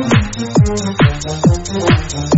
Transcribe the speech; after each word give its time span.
Thank 0.00 0.38
you. 2.34 2.37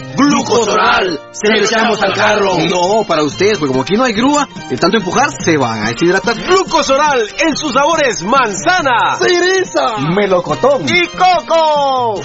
¡Glucosoral! 0.15 1.19
Se 1.31 1.49
lo 1.49 1.57
echamos 1.57 2.01
al 2.01 2.13
carro. 2.13 2.57
No, 2.69 3.03
para 3.07 3.23
ustedes, 3.23 3.57
porque 3.57 3.71
como 3.71 3.83
aquí 3.83 3.95
no 3.95 4.03
hay 4.03 4.13
grúa, 4.13 4.47
de 4.69 4.77
tanto 4.77 4.97
empujar 4.97 5.29
se 5.31 5.57
van 5.57 5.83
a 5.83 5.89
deshidratar. 5.89 6.35
Glucosoral 6.35 7.27
en 7.39 7.55
sus 7.55 7.73
sabores 7.73 8.21
manzana, 8.23 9.15
cereza, 9.17 9.97
melocotón 10.15 10.85
y 10.87 11.07
coco. 11.07 12.21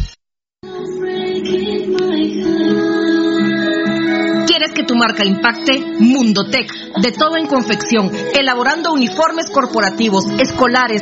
Tu 4.91 4.97
marca 4.97 5.23
impacte? 5.25 5.79
Mundotech, 5.99 6.69
de 7.01 7.11
todo 7.13 7.37
en 7.37 7.47
confección, 7.47 8.11
elaborando 8.37 8.91
uniformes 8.91 9.49
corporativos, 9.49 10.25
escolares, 10.37 11.01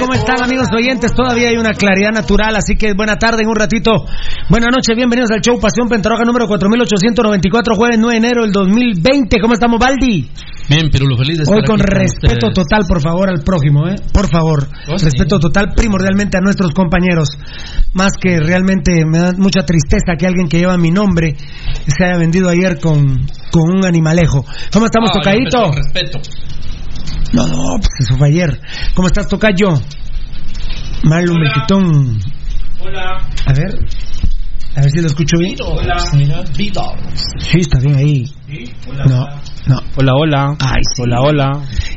¿Cómo 0.00 0.14
están 0.14 0.42
amigos 0.42 0.68
oyentes? 0.74 1.12
Todavía 1.14 1.48
hay 1.48 1.56
una 1.56 1.72
claridad 1.74 2.10
natural, 2.12 2.54
así 2.56 2.76
que 2.76 2.92
buena 2.94 3.16
tarde 3.16 3.42
en 3.42 3.48
un 3.48 3.56
ratito. 3.56 3.90
Buenas 4.48 4.70
noches, 4.72 4.96
bienvenidos 4.96 5.30
al 5.30 5.40
show 5.40 5.58
Pasión 5.60 5.88
Pentarroja 5.88 6.24
número 6.24 6.46
4894, 6.46 7.74
jueves 7.74 7.98
9 7.98 8.12
de 8.20 8.26
enero 8.26 8.42
del 8.42 8.52
2020. 8.52 9.38
¿Cómo 9.40 9.54
estamos, 9.54 9.78
Baldi? 9.78 10.30
Bien, 10.68 10.88
pero 10.92 11.06
lo 11.06 11.16
feliz 11.16 11.38
de 11.38 11.42
estar 11.42 11.58
Hoy 11.58 11.64
con 11.64 11.80
aquí 11.80 11.90
respeto 11.90 12.46
ustedes. 12.48 12.54
total, 12.54 12.82
por 12.88 13.00
favor, 13.02 13.28
al 13.28 13.42
prójimo, 13.42 13.88
¿eh? 13.88 13.96
Por 14.12 14.28
favor. 14.30 14.68
Oh, 14.88 14.96
sí. 14.98 15.04
Respeto 15.06 15.38
total 15.38 15.72
primordialmente 15.76 16.38
a 16.38 16.40
nuestros 16.40 16.72
compañeros. 16.72 17.28
Más 17.94 18.12
que 18.20 18.38
realmente 18.38 19.04
me 19.04 19.18
da 19.18 19.32
mucha 19.36 19.62
tristeza 19.66 20.14
que 20.18 20.26
alguien 20.26 20.48
que 20.48 20.58
lleva 20.58 20.76
mi 20.78 20.90
nombre 20.90 21.36
se 21.86 22.04
haya 22.04 22.16
vendido 22.16 22.48
ayer 22.48 22.78
con, 22.80 23.26
con 23.50 23.70
un 23.76 23.84
animalejo. 23.84 24.44
¿Cómo 24.72 24.86
estamos, 24.86 25.10
Ah, 25.12 25.18
Tocadito? 25.18 25.72
respeto. 25.72 26.20
No, 27.32 27.46
no, 27.46 27.76
pues 27.76 27.88
eso 28.00 28.16
fue 28.16 28.28
ayer. 28.28 28.60
¿Cómo 28.94 29.08
estás, 29.08 29.28
Tocayo? 29.28 29.68
Marlon 31.04 31.36
Hola. 31.36 31.40
Melquitón. 31.40 32.20
Hola. 32.80 33.18
A 33.46 33.52
ver. 33.52 33.86
A 34.74 34.80
ver 34.80 34.90
si 34.90 35.00
lo 35.00 35.06
escucho 35.06 35.36
bien. 35.38 35.56
Hola. 35.64 35.98
Sí, 37.38 37.58
está 37.58 37.78
bien 37.80 37.96
ahí. 37.96 38.24
Hola. 38.88 39.04
No, 39.04 39.26
no. 39.66 39.80
Hola, 39.96 40.14
hola. 40.14 40.56
Ay, 40.60 40.80
sí. 40.94 41.02
Hola, 41.02 41.20
hola. 41.20 41.50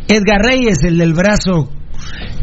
Edgar 0.08 0.42
Reyes, 0.42 0.84
el 0.84 0.98
del 0.98 1.14
brazo 1.14 1.72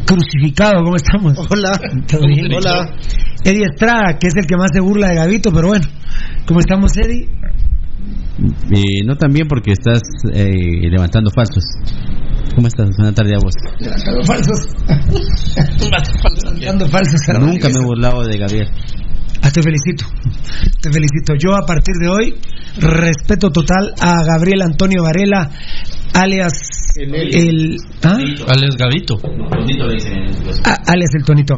crucificado. 0.05 0.83
¿Cómo 0.83 0.95
estamos? 0.95 1.37
Hola. 1.37 1.71
¿Todo 2.07 2.27
bien? 2.27 2.53
Hola. 2.53 2.95
Eddie 3.43 3.65
Estrada, 3.71 4.17
que 4.17 4.27
es 4.27 4.35
el 4.35 4.45
que 4.45 4.55
más 4.55 4.71
se 4.73 4.79
burla 4.79 5.09
de 5.09 5.15
Gavito, 5.15 5.51
pero 5.51 5.67
bueno. 5.67 5.85
¿Cómo 6.47 6.59
estamos, 6.59 6.97
Eddie? 6.97 7.27
Eh, 8.71 9.05
no 9.05 9.15
también 9.15 9.47
porque 9.47 9.71
estás 9.73 10.01
eh, 10.33 10.89
levantando 10.89 11.29
falsos. 11.29 11.63
¿Cómo 12.55 12.67
estás? 12.67 12.89
Buenas 12.97 13.15
tardes 13.15 13.33
a 13.37 13.39
vos. 13.43 13.53
Levantando 13.79 14.23
falsos. 14.25 14.59
Levantando 16.59 16.87
falsos. 16.87 17.21
Nunca 17.39 17.69
me 17.69 17.75
he 17.75 17.83
burlado 17.83 18.23
de 18.23 18.37
Gabriel. 18.37 18.69
Ah, 19.41 19.51
te 19.51 19.61
felicito. 19.61 20.05
Te 20.81 20.91
felicito. 20.91 21.33
Yo 21.37 21.55
a 21.55 21.65
partir 21.65 21.95
de 21.99 22.09
hoy 22.09 22.35
respeto 22.79 23.49
total 23.51 23.93
a 23.99 24.23
Gabriel 24.23 24.61
Antonio 24.61 25.03
Varela, 25.03 25.49
alias 26.13 26.53
el, 26.95 27.77
¿ah? 28.03 28.17
Alex 28.47 28.75
Gavito. 28.77 29.17
Ah, 30.63 30.77
alias 30.87 31.09
el 31.17 31.25
Tonito. 31.25 31.55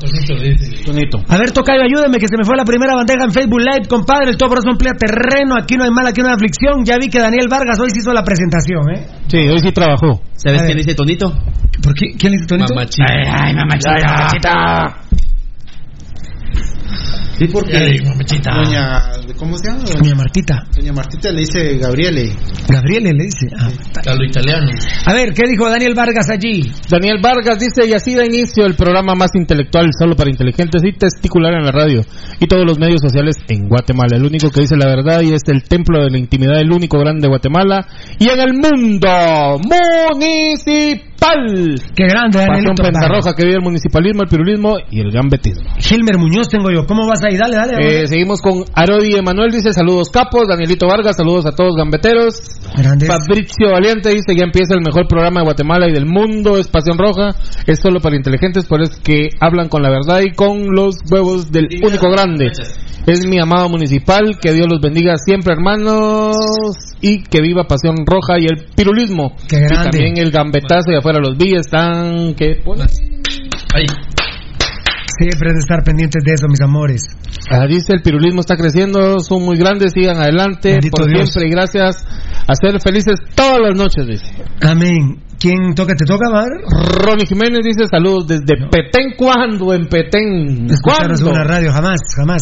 Tonito. 0.86 1.20
A 1.28 1.38
ver, 1.38 1.52
Tocayo, 1.52 1.84
ayúdame 1.84 2.18
que 2.18 2.28
se 2.28 2.38
me 2.38 2.44
fue 2.46 2.56
la 2.56 2.64
primera 2.64 2.96
bandeja 2.96 3.26
en 3.26 3.32
Facebook 3.32 3.60
Live, 3.60 3.88
compadre. 3.88 4.32
El 4.32 4.38
Topros 4.38 4.64
emplea 4.66 4.94
terreno. 4.94 5.56
Aquí 5.60 5.76
no 5.76 5.84
hay 5.84 5.92
mal, 5.92 6.08
aquí 6.08 6.22
no 6.22 6.28
hay 6.28 6.36
aflicción. 6.36 6.86
Ya 6.86 6.98
vi 6.98 7.10
que 7.10 7.20
Daniel 7.20 7.48
Vargas 7.50 7.80
hoy 7.80 7.90
se 7.92 8.00
hizo 8.00 8.14
la 8.14 8.24
presentación, 8.24 8.90
¿eh? 8.96 9.08
Sí, 9.28 9.38
hoy 9.38 9.60
sí 9.60 9.72
trabajó. 9.72 10.22
¿Sabes 10.36 10.64
quién 10.64 10.78
dice 10.78 10.96
Tonito? 10.96 11.32
¿Por 11.84 11.94
qué? 11.94 12.16
¿Quién 12.18 12.32
le 12.32 12.38
dice 12.38 12.48
Tonito? 12.48 12.74
Mamachita. 12.74 13.06
Ay, 13.10 13.28
ay, 13.28 13.54
mamachita. 13.56 13.94
Ay, 13.94 14.04
mamachita. 14.04 15.05
Sí, 17.38 17.48
porque 17.52 17.76
Ay, 17.76 17.98
doña, 18.00 19.12
¿cómo 19.38 19.58
se 19.58 19.68
llama? 19.68 19.84
Doña 19.84 20.16
Martita. 20.16 20.64
Doña 20.74 20.94
Martita 20.94 21.32
le 21.32 21.42
dice 21.42 21.78
Gabriele. 21.78 22.32
Gabriele 22.70 23.12
le 23.12 23.26
dice. 23.26 23.48
Ah. 23.60 23.70
A 24.10 24.16
lo 24.16 24.24
italiano. 24.24 24.72
A 25.06 25.14
ver, 25.14 25.34
¿qué 25.34 25.44
dijo 25.50 25.70
Daniel 25.70 25.94
Vargas 25.96 26.30
allí? 26.30 26.72
Daniel 26.90 27.18
Vargas 27.22 27.60
dice, 27.60 27.90
y 27.90 27.94
así 27.94 28.16
da 28.16 28.26
inicio 28.26 28.66
el 28.66 28.76
programa 28.76 29.16
más 29.16 29.32
intelectual 29.36 29.90
solo 29.98 30.16
para 30.16 30.30
inteligentes 30.30 30.82
y 30.86 30.94
testicular 30.94 31.54
en 31.54 31.66
la 31.66 31.72
radio 31.72 32.02
y 32.40 32.48
todos 32.48 32.64
los 32.66 32.80
medios 32.80 33.02
sociales 33.02 33.36
en 33.50 33.68
Guatemala. 33.68 34.16
El 34.16 34.26
único 34.26 34.50
que 34.50 34.62
dice 34.62 34.78
la 34.78 34.86
verdad 34.86 35.22
y 35.22 35.34
es 35.34 35.42
el 35.48 35.64
templo 35.64 36.04
de 36.04 36.12
la 36.12 36.18
intimidad, 36.18 36.60
el 36.60 36.72
único 36.72 36.98
grande 37.00 37.24
de 37.24 37.28
Guatemala 37.28 37.86
y 38.18 38.30
en 38.30 38.40
el 38.40 38.54
mundo 38.54 39.60
municipal. 39.60 41.15
Municipal. 41.34 41.94
Qué 41.96 42.04
grande, 42.08 42.38
Pasión 42.40 42.48
Danielito. 42.76 42.84
pentarroja 42.84 43.34
que 43.36 43.44
vive 43.44 43.56
el 43.58 43.62
municipalismo, 43.64 44.22
el 44.24 44.30
pirulismo 44.30 44.78
y 44.92 45.00
el 45.02 45.12
gambetismo. 45.12 45.70
Gilmer 45.80 46.18
Muñoz 46.18 46.48
tengo 46.50 46.70
yo. 46.72 46.86
¿Cómo 46.86 47.08
vas 47.08 47.22
ahí? 47.24 47.38
Dale, 47.38 47.56
dale. 47.56 47.74
Eh, 48.04 48.08
seguimos 48.08 48.42
con 48.42 48.64
Arodi 48.74 49.16
Emanuel, 49.16 49.52
dice 49.52 49.74
saludos 49.74 50.10
capos, 50.10 50.48
Danielito 50.48 50.88
Vargas, 50.88 51.16
saludos 51.18 51.46
a 51.46 51.52
todos 51.52 51.76
gambeteros. 51.76 52.36
Grandes. 52.78 53.08
Fabricio 53.08 53.72
Valiente 53.72 54.10
dice 54.10 54.36
ya 54.36 54.44
empieza 54.44 54.74
el 54.76 54.82
mejor 54.82 55.08
programa 55.08 55.40
de 55.42 55.46
Guatemala 55.46 55.88
y 55.90 55.94
del 55.94 56.06
mundo, 56.06 56.58
es 56.58 56.68
Pasión 56.68 56.98
Roja, 56.98 57.32
es 57.66 57.80
solo 57.80 58.00
para 58.00 58.16
inteligentes, 58.16 58.66
por 58.66 58.82
eso 58.82 58.94
que 59.04 59.30
hablan 59.40 59.70
con 59.70 59.82
la 59.82 59.90
verdad 59.90 60.22
y 60.22 60.32
con 60.34 60.74
los 60.76 60.96
huevos 61.12 61.52
del 61.52 61.68
único 61.84 62.10
grande. 62.10 62.52
Es 63.08 63.24
mi 63.28 63.40
amado 63.40 63.70
municipal, 63.70 64.38
que 64.42 64.52
Dios 64.52 64.66
los 64.68 64.82
bendiga 64.82 65.16
siempre 65.18 65.54
hermanos 65.54 66.36
y 67.02 67.22
que 67.22 67.40
viva 67.40 67.66
Pasión 67.66 67.98
Roja 68.04 68.40
y 68.40 68.46
el 68.46 68.66
pirulismo. 68.76 69.36
Qué 69.48 69.58
Y 69.58 69.60
grande. 69.60 69.90
también 69.92 70.18
el 70.18 70.32
gambetazo 70.32 70.92
y 70.92 70.96
afuera 70.96 71.15
los 71.20 71.38
villas 71.38 71.66
están 71.66 72.34
que 72.36 72.62
Ahí. 73.74 73.86
Siempre 75.18 75.50
es 75.50 75.56
de 75.56 75.60
estar 75.60 75.84
pendientes 75.84 76.24
de 76.24 76.34
eso, 76.34 76.48
mis 76.48 76.62
amores. 76.62 77.04
Ah, 77.50 77.66
dice 77.68 77.94
el 77.94 78.02
pirulismo 78.02 78.42
está 78.42 78.58
creciendo, 78.58 79.20
son 79.20 79.44
muy 79.44 79.58
grandes, 79.58 79.94
sigan 79.94 80.18
adelante 80.18 80.72
Bendito 80.72 80.98
por 80.98 81.08
Dios. 81.08 81.32
siempre 81.32 81.48
y 81.48 81.52
gracias 81.52 82.06
a 82.48 82.56
ser 82.56 82.82
felices 82.82 83.20
todas 83.36 83.60
las 83.62 83.78
noches, 83.78 84.06
dice. 84.08 84.26
Amén. 84.62 85.22
¿Quién 85.40 85.76
toca? 85.76 85.94
¿Te 85.96 86.06
toca, 86.06 86.30
Mar? 86.30 86.50
Ronnie 87.04 87.26
Jiménez 87.28 87.60
dice 87.64 87.88
saludos 87.90 88.28
desde 88.28 88.68
Petén, 88.70 89.14
¿cuándo 89.18 89.74
en 89.74 89.86
Petén? 89.88 90.68
Escucharos 90.70 91.22
¿Cuándo? 91.22 91.32
una 91.32 91.44
radio, 91.44 91.72
jamás, 91.72 92.00
jamás. 92.18 92.42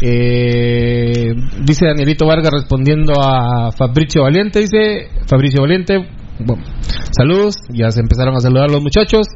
Eh, 0.00 1.32
dice 1.60 1.86
Danielito 1.86 2.26
Vargas 2.26 2.50
respondiendo 2.52 3.12
a 3.20 3.70
Fabricio 3.70 4.22
Valiente, 4.22 4.60
dice 4.60 5.08
Fabricio 5.26 5.60
Valiente, 5.62 5.94
bueno, 6.38 6.62
saludos, 7.16 7.56
ya 7.72 7.90
se 7.90 8.00
empezaron 8.00 8.36
a 8.36 8.40
saludar 8.40 8.70
los 8.70 8.82
muchachos. 8.82 9.26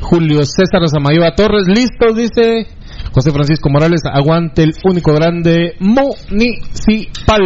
Julio 0.00 0.42
César 0.44 0.88
Samayoa 0.88 1.34
Torres, 1.34 1.66
listos, 1.68 2.16
dice 2.16 2.66
José 3.12 3.30
Francisco 3.30 3.68
Morales, 3.70 4.00
aguante 4.10 4.62
el 4.62 4.72
único 4.84 5.12
grande 5.12 5.74
municipal. 5.80 7.42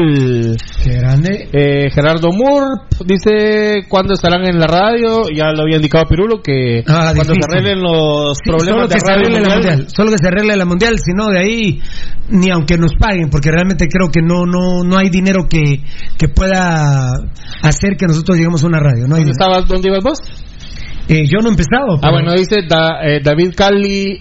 Qué 0.83 0.93
grande. 0.95 1.49
Eh, 1.53 1.91
Gerardo 1.91 2.31
Moore 2.33 2.83
dice 3.05 3.85
cuándo 3.89 4.15
estarán 4.15 4.45
en 4.47 4.59
la 4.59 4.67
radio, 4.67 5.29
ya 5.35 5.53
lo 5.53 5.63
había 5.63 5.77
indicado 5.77 6.05
Pirulo 6.09 6.41
que 6.43 6.83
Ah, 6.87 7.13
cuando 7.15 7.33
difícil. 7.33 7.43
se 7.43 7.49
arreglen 7.59 7.81
los 7.83 8.39
Sí, 8.43 8.51
problemas 8.51 8.89
de 8.89 8.97
radio 9.07 9.29
la 9.41 9.49
mundial. 9.55 9.87
Solo 9.89 10.11
que 10.11 10.19
se 10.19 10.29
arregle 10.29 10.57
la 10.57 10.65
mundial, 10.65 10.95
si 10.99 11.13
no 11.13 11.29
de 11.31 11.39
ahí 11.39 11.81
ni 12.29 12.51
aunque 12.51 12.77
nos 12.77 12.93
paguen, 12.99 13.31
porque 13.31 13.51
realmente 13.51 13.87
creo 13.89 14.11
que 14.11 14.21
no 14.21 14.47
no 14.47 14.83
no 14.85 14.99
hay 14.99 15.09
dinero 15.11 15.47
que, 15.49 15.83
que 16.19 16.29
pueda 16.29 17.09
hacer 17.63 17.97
que 17.97 18.07
nosotros 18.07 18.37
lleguemos 18.37 18.63
a 18.65 18.67
una 18.67 18.81
radio. 18.81 19.07
No 19.09 19.15
hay 19.17 19.23
¿Dónde 19.23 19.33
estabas? 19.33 19.67
¿Dónde 19.69 19.89
ibas 19.89 20.03
vos? 20.05 20.19
Eh, 21.09 21.25
yo 21.27 21.39
no 21.41 21.49
he 21.49 21.51
empezado. 21.53 21.95
Ah, 21.97 21.99
pero- 22.01 22.13
bueno, 22.13 22.33
dice 22.33 22.63
Da- 22.69 23.01
eh, 23.03 23.21
David 23.23 23.55
Cali. 23.57 24.19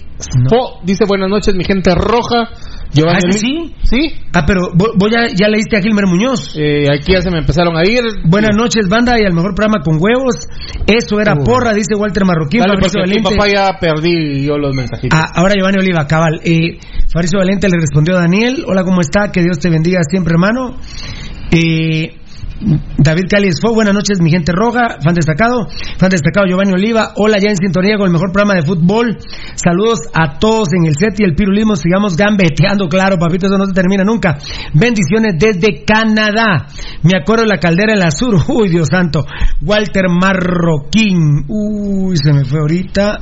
Dice 0.84 1.06
buenas 1.08 1.30
noches, 1.30 1.56
mi 1.56 1.63
gente 1.63 1.94
roja. 1.96 2.50
Giovanni 2.94 3.20
¿Ah, 3.27 3.32
sí? 3.34 3.75
Sí. 3.84 4.13
Ah, 4.34 4.44
pero 4.48 4.70
vos, 4.74 4.92
vos 4.96 5.10
ya, 5.12 5.27
ya 5.36 5.50
leíste 5.50 5.75
a 5.75 5.82
Gilmer 5.82 6.06
Muñoz. 6.08 6.56
Eh, 6.56 6.86
aquí 6.89 7.12
ya 7.12 7.22
se 7.22 7.30
me 7.30 7.39
empezaron 7.39 7.75
a 7.75 7.82
ir. 7.84 8.00
Buenas 8.24 8.56
noches, 8.56 8.88
banda, 8.88 9.20
y 9.20 9.25
al 9.25 9.34
mejor 9.34 9.54
programa 9.54 9.84
con 9.84 9.98
huevos. 10.00 10.48
Eso 10.88 11.20
era 11.20 11.34
Uh. 11.34 11.44
porra, 11.44 11.74
dice 11.74 11.96
Walter 11.96 12.24
Marroquín. 12.24 12.62
Dale, 12.62 12.75
Fabricio 12.75 13.01
Valente. 13.01 13.30
papá 13.36 13.48
ya 13.54 13.77
perdí 13.80 14.46
yo 14.46 14.58
los 14.58 14.74
mensajitos. 14.74 15.20
Ah, 15.20 15.25
ahora 15.36 15.56
Giovanni 15.58 15.80
Oliva, 15.82 16.08
cabal. 16.08 16.39
Eh, 16.46 16.77
Fabricio 17.12 17.39
Valente 17.39 17.68
le 17.68 17.77
respondió 17.82 18.15
a 18.15 18.22
Daniel, 18.22 18.63
hola, 18.65 18.84
¿cómo 18.84 19.01
está? 19.01 19.30
Que 19.32 19.42
Dios 19.42 19.60
te 19.60 19.70
bendiga 19.70 20.00
siempre, 20.10 20.34
hermano. 20.36 20.77
Eh, 21.51 22.15
David 22.97 23.25
Cáliz 23.29 23.59
fue, 23.62 23.74
buenas 23.74 23.93
noches, 23.93 24.21
mi 24.21 24.31
gente 24.31 24.53
roja, 24.53 24.97
fan 25.03 25.13
destacado, 25.13 25.67
fan 25.97 26.09
destacado 26.09 26.47
Giovanni 26.47 26.71
Oliva, 26.71 27.12
hola 27.17 27.35
ya 27.38 27.50
en 27.50 27.57
sintonía 27.57 27.97
con 27.97 28.07
el 28.07 28.13
mejor 28.13 28.31
programa 28.31 28.55
de 28.55 28.65
fútbol, 28.65 29.17
saludos 29.55 30.00
a 30.13 30.39
todos 30.39 30.69
en 30.74 30.85
el 30.85 30.93
set 30.97 31.19
y 31.19 31.25
el 31.25 31.35
pirulismo, 31.35 31.75
sigamos 31.75 32.15
gambeteando, 32.15 32.88
claro, 32.88 33.17
papito, 33.17 33.47
eso 33.47 33.57
no 33.57 33.65
se 33.65 33.74
termina 33.74 34.05
nunca, 34.05 34.38
bendiciones 34.74 35.35
desde 35.38 35.83
Canadá, 35.83 36.67
me 37.03 37.17
acuerdo 37.19 37.43
de 37.43 37.50
la 37.50 37.59
caldera 37.59 37.91
en 37.93 38.00
la 38.00 38.12
sur, 38.12 38.35
uy 38.47 38.69
Dios 38.69 38.88
santo, 38.89 39.25
Walter 39.62 40.05
Marroquín, 40.09 41.43
uy, 41.50 42.15
se 42.15 42.31
me 42.31 42.45
fue 42.45 42.59
ahorita, 42.62 43.15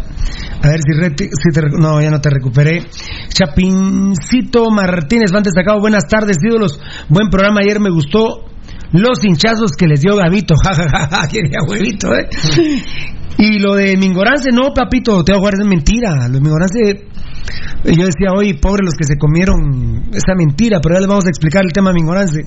a 0.61 0.67
ver 0.67 0.79
si, 0.79 0.93
reti- 1.01 1.29
si 1.31 1.79
no, 1.81 1.99
ya 1.99 2.11
no 2.11 2.21
te 2.21 2.29
recuperé, 2.29 2.83
Chapincito 3.29 4.69
Martínez, 4.69 5.31
fan 5.31 5.41
destacado, 5.43 5.79
buenas 5.79 6.07
tardes 6.07 6.37
ídolos, 6.47 6.79
buen 7.09 7.29
programa, 7.29 7.61
ayer 7.61 7.79
me 7.79 7.89
gustó, 7.89 8.45
los 8.93 9.23
hinchazos 9.23 9.71
que 9.77 9.88
les 9.88 10.01
dio 10.01 10.15
Gavito, 10.15 10.53
jajaja, 10.63 11.27
quería 11.27 11.59
huevito, 11.67 12.13
¿eh? 12.13 12.29
Y 13.38 13.59
lo 13.59 13.73
de 13.73 13.97
Mingorance, 13.97 14.51
no, 14.53 14.73
papito, 14.73 15.23
te 15.23 15.31
voy 15.31 15.38
a 15.38 15.39
jugar, 15.39 15.53
es 15.59 15.67
mentira. 15.67 16.27
Lo 16.27 16.35
de 16.35 16.41
Mingorance, 16.41 16.79
yo 17.83 18.05
decía 18.05 18.29
hoy, 18.38 18.53
pobre 18.53 18.85
los 18.85 18.93
que 18.93 19.05
se 19.05 19.17
comieron 19.17 20.03
esa 20.13 20.35
mentira, 20.38 20.79
pero 20.81 20.95
ya 20.95 21.00
les 21.01 21.09
vamos 21.09 21.25
a 21.25 21.29
explicar 21.29 21.63
el 21.65 21.73
tema 21.73 21.89
de 21.89 21.95
Mingorance. 21.95 22.41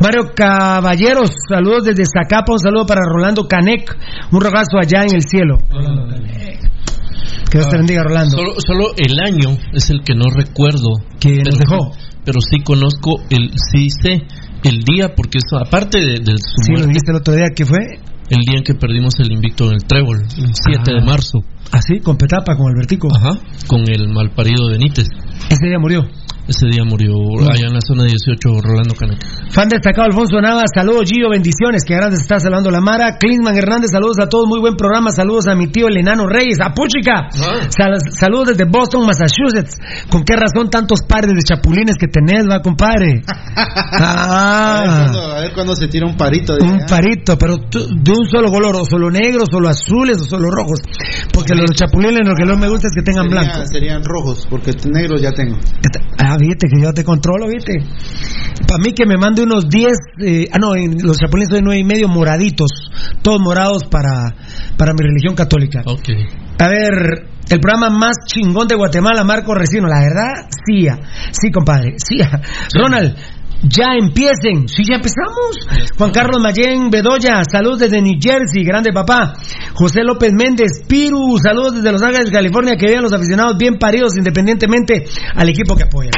Mario 0.00 0.30
Caballeros, 0.34 1.32
saludos 1.48 1.84
desde 1.84 2.04
Zacapa, 2.06 2.52
un 2.52 2.60
saludo 2.60 2.86
para 2.86 3.00
Rolando 3.04 3.48
Canec, 3.48 3.96
un 4.30 4.40
rogazo 4.40 4.78
allá 4.80 5.02
en 5.02 5.16
el 5.16 5.22
cielo. 5.22 5.58
Que 7.50 7.58
Dios 7.58 7.68
te 7.68 7.76
bendiga, 7.76 8.04
Rolando. 8.04 8.36
Solo, 8.36 8.54
solo 8.64 8.84
el 8.96 9.18
año 9.18 9.58
es 9.74 9.90
el 9.90 10.02
que 10.04 10.14
no 10.14 10.24
recuerdo. 10.32 11.02
Que 11.20 11.42
nos 11.44 11.58
dejó. 11.58 11.90
Pero 12.24 12.40
sí 12.40 12.62
conozco 12.62 13.20
el, 13.28 13.50
sí 13.70 13.90
sé 13.90 14.22
el 14.64 14.80
día, 14.82 15.14
porque 15.16 15.38
eso, 15.38 15.58
aparte 15.64 15.98
de, 15.98 16.12
de 16.20 16.32
su 16.38 16.62
Sí, 16.64 16.72
lo 16.72 16.86
dijiste 16.86 17.10
el 17.10 17.16
otro 17.18 17.34
día, 17.34 17.46
¿qué 17.54 17.64
fue? 17.64 17.78
el 18.30 18.38
día 18.46 18.56
en 18.58 18.64
que 18.64 18.74
perdimos 18.74 19.12
el 19.18 19.30
invicto 19.30 19.66
en 19.66 19.72
el 19.74 19.84
Trébol, 19.84 20.22
el 20.22 20.54
7 20.54 20.80
Ah. 20.90 20.92
de 20.94 21.00
marzo. 21.04 21.40
Así, 21.70 22.00
con 22.00 22.16
Petapa, 22.16 22.56
con 22.56 22.66
Albertico. 22.72 23.08
Ajá, 23.14 23.38
con 23.66 23.80
el 23.90 24.08
malparido 24.08 24.68
Benítez. 24.70 25.06
Ese 25.50 25.66
día 25.68 25.78
murió. 25.78 26.02
Ese 26.48 26.66
día 26.66 26.82
murió 26.84 27.14
allá 27.48 27.68
en 27.68 27.74
la 27.74 27.80
zona 27.86 28.02
18 28.02 28.36
Rolando 28.60 28.94
Caneca. 28.98 29.24
Fan 29.50 29.68
destacado 29.68 30.06
Alfonso 30.06 30.40
Navas, 30.40 30.70
saludos 30.74 31.04
Gio, 31.08 31.30
bendiciones, 31.30 31.84
que 31.86 31.94
grandes 31.94 32.20
está 32.22 32.40
saludando 32.40 32.68
la 32.70 32.80
Mara. 32.80 33.16
Klinsman 33.16 33.56
Hernández, 33.56 33.90
saludos 33.92 34.18
a 34.20 34.28
todos, 34.28 34.48
muy 34.48 34.58
buen 34.58 34.74
programa, 34.74 35.10
saludos 35.12 35.46
a 35.46 35.54
mi 35.54 35.68
tío 35.68 35.86
el 35.86 35.98
enano 35.98 36.26
Reyes, 36.26 36.58
a 36.60 36.74
Puchica. 36.74 37.28
Sal- 37.30 38.00
saludos 38.18 38.48
desde 38.48 38.64
Boston, 38.64 39.06
Massachusetts. 39.06 39.78
¿Con 40.10 40.24
qué 40.24 40.34
razón 40.34 40.68
tantos 40.68 41.02
pares 41.06 41.30
de 41.32 41.42
chapulines 41.46 41.94
que 41.96 42.08
tenés, 42.08 42.44
va, 42.50 42.60
compadre? 42.60 43.22
A 43.54 43.62
ver 43.62 43.70
Ah, 43.94 44.82
cuándo- 45.12 45.22
a 45.32 45.40
ver 45.42 45.52
cuándo 45.54 45.76
se 45.76 45.86
tira 45.88 46.06
un 46.06 46.16
parito. 46.16 46.56
de 46.56 46.64
un 46.64 46.74
allá. 46.76 46.86
parito, 46.88 47.38
pero 47.38 47.56
de 47.58 48.10
un 48.12 48.26
solo 48.28 48.50
color, 48.50 48.74
o 48.76 48.84
solo 48.84 49.10
negros, 49.10 49.48
solo 49.50 49.68
azules, 49.68 50.20
o 50.20 50.24
solo 50.24 50.50
rojos. 50.50 50.80
Porque 51.32 51.54
los 51.54 51.70
chapulines 51.76 52.26
lo 52.26 52.34
que 52.34 52.44
no 52.44 52.56
me 52.56 52.68
gusta 52.68 52.88
es 52.88 52.94
que 52.94 53.02
tengan 53.02 53.28
Sería- 53.30 53.42
blanco. 53.42 53.66
Serían 53.66 54.04
rojos, 54.04 54.46
porque 54.50 54.72
negros 54.90 55.20
ya 55.22 55.30
tengo. 55.32 55.56
Ah, 56.18 56.31
viste 56.38 56.68
que 56.68 56.80
yo 56.80 56.92
te 56.92 57.04
controlo, 57.04 57.46
viste. 57.48 57.78
Para 58.66 58.82
mí 58.82 58.92
que 58.92 59.06
me 59.06 59.16
mande 59.16 59.42
unos 59.42 59.68
10, 59.68 59.92
eh, 60.24 60.48
ah 60.52 60.58
no, 60.58 60.74
en 60.74 60.98
los 61.02 61.18
chapulines 61.18 61.48
son 61.50 61.64
nueve 61.64 61.80
y 61.80 61.84
medio 61.84 62.08
moraditos, 62.08 62.70
todos 63.22 63.40
morados 63.40 63.84
para, 63.84 64.34
para 64.76 64.92
mi 64.92 65.04
religión 65.04 65.34
católica. 65.34 65.82
Ok. 65.86 66.08
A 66.58 66.68
ver, 66.68 67.28
el 67.48 67.60
programa 67.60 67.90
más 67.90 68.16
chingón 68.26 68.68
de 68.68 68.76
Guatemala, 68.76 69.24
Marco 69.24 69.54
Recino, 69.54 69.88
la 69.88 70.00
verdad, 70.00 70.48
sí, 70.64 70.86
ah, 70.88 70.98
sí, 71.32 71.50
compadre, 71.50 71.94
sí. 71.96 72.20
ah. 72.22 72.40
Ronald, 72.72 73.16
ya 73.62 73.94
empiecen, 73.98 74.68
sí, 74.68 74.82
ya 74.84 74.96
empezamos. 74.96 75.58
Juan 75.96 76.10
Carlos 76.10 76.40
Mayén 76.42 76.90
Bedoya, 76.90 77.42
saludos 77.44 77.80
desde 77.80 78.02
New 78.02 78.18
Jersey, 78.20 78.64
grande 78.64 78.92
papá. 78.92 79.34
José 79.74 80.02
López 80.02 80.32
Méndez, 80.32 80.82
Piru, 80.88 81.38
saludos 81.42 81.76
desde 81.76 81.92
Los 81.92 82.02
Ángeles, 82.02 82.30
California, 82.30 82.76
que 82.76 82.86
vean 82.86 83.02
los 83.02 83.12
aficionados 83.12 83.56
bien 83.56 83.78
paridos 83.78 84.16
independientemente 84.16 85.04
al 85.34 85.48
equipo 85.48 85.76
que 85.76 85.84
apoyan. 85.84 86.12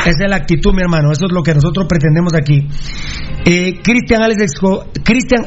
Esa 0.00 0.24
es 0.24 0.30
la 0.30 0.36
actitud, 0.36 0.72
mi 0.72 0.80
hermano. 0.80 1.12
Eso 1.12 1.26
es 1.26 1.32
lo 1.32 1.42
que 1.42 1.54
nosotros 1.54 1.86
pretendemos 1.88 2.32
aquí. 2.34 2.66
Eh, 3.44 3.80
Cristian 3.82 4.22
Alex, 4.22 4.52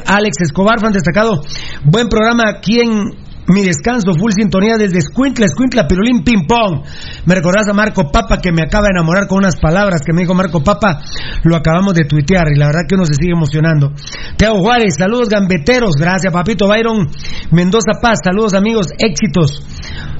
Alex 0.06 0.36
Escobar, 0.40 0.80
fan 0.80 0.92
destacado. 0.92 1.42
Buen 1.84 2.08
programa 2.08 2.44
aquí 2.48 2.80
en 2.80 3.10
mi 3.48 3.62
descanso, 3.62 4.14
full 4.14 4.30
sintonía 4.32 4.76
desde 4.78 4.98
Escuintla, 4.98 5.46
Escuintla, 5.46 5.86
Pirulín, 5.88 6.22
Ping 6.22 6.46
Pong. 6.46 6.84
Me 7.26 7.34
recordás 7.34 7.68
a 7.68 7.72
Marco 7.72 8.10
Papa 8.10 8.38
que 8.38 8.52
me 8.52 8.62
acaba 8.62 8.84
de 8.84 8.92
enamorar 8.94 9.26
con 9.26 9.38
unas 9.38 9.58
palabras 9.58 10.02
que 10.04 10.12
me 10.12 10.22
dijo 10.22 10.34
Marco 10.34 10.62
Papa. 10.62 11.00
Lo 11.44 11.56
acabamos 11.56 11.94
de 11.94 12.04
tuitear 12.04 12.46
y 12.54 12.58
la 12.58 12.66
verdad 12.66 12.82
que 12.88 12.94
uno 12.94 13.04
se 13.04 13.14
sigue 13.14 13.32
emocionando. 13.32 13.92
Teo 14.36 14.58
Juárez, 14.58 14.94
saludos 14.96 15.28
gambeteros. 15.28 15.96
Gracias, 15.98 16.32
papito 16.32 16.68
Byron. 16.68 17.08
Mendoza 17.50 18.00
Paz, 18.00 18.20
saludos 18.24 18.54
amigos, 18.54 18.88
éxitos. 18.98 19.60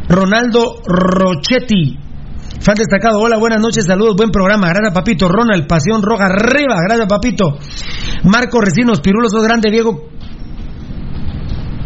Ronaldo 0.08 0.82
Rochetti, 0.84 1.98
Fan 2.62 2.76
destacado, 2.76 3.18
hola, 3.18 3.38
buenas 3.38 3.60
noches, 3.60 3.84
saludos, 3.84 4.14
buen 4.14 4.30
programa. 4.30 4.68
Gracias, 4.68 4.94
papito. 4.94 5.28
Ronald, 5.28 5.66
Pasión 5.66 6.00
Roja, 6.00 6.26
arriba. 6.26 6.76
Gracias, 6.86 7.08
papito. 7.08 7.58
Marco 8.22 8.60
Recinos, 8.60 9.00
Pirulos, 9.00 9.32
sos 9.32 9.42
grande, 9.42 9.68
Diego. 9.68 10.10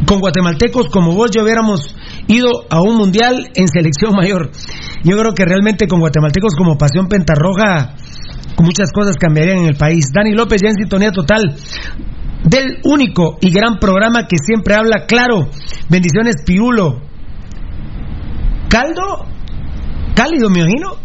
Con 0.07 0.21
guatemaltecos 0.21 0.89
como 0.89 1.15
vos, 1.15 1.31
yo 1.35 1.43
hubiéramos 1.43 1.95
ido 2.29 2.49
a 2.71 2.81
un 2.81 2.97
mundial 2.97 3.51
en 3.55 3.69
selección 3.69 4.15
mayor. 4.15 4.51
Yo 5.03 5.17
creo 5.17 5.35
que 5.35 5.45
realmente 5.45 5.89
con 5.89 6.01
guatemaltecos 6.01 6.55
como 6.57 6.79
Pasión 6.79 7.09
Pentarroja, 7.09 7.97
muchas 8.63 8.93
cosas 8.93 9.17
cambiarían 9.17 9.59
en 9.59 9.67
el 9.67 9.77
país. 9.77 10.07
Dani 10.13 10.33
López, 10.33 10.63
ya 10.63 10.69
en 10.71 10.77
sintonía 10.77 11.11
total. 11.11 11.57
del 12.45 12.79
único 12.85 13.39
y 13.41 13.51
gran 13.51 13.79
programa 13.81 14.29
que 14.29 14.37
siempre 14.39 14.75
habla 14.75 15.07
claro. 15.07 15.49
Bendiciones, 15.91 16.37
Pirulo. 16.47 17.01
Caldo, 18.69 19.27
cálido, 20.15 20.49
me 20.51 20.61
imagino. 20.61 20.97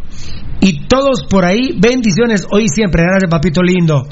Y 0.59 0.85
todos 0.87 1.23
por 1.27 1.43
ahí, 1.43 1.75
bendiciones 1.79 2.45
hoy 2.51 2.67
siempre. 2.67 3.03
Gracias, 3.03 3.31
papito 3.31 3.63
lindo. 3.63 4.03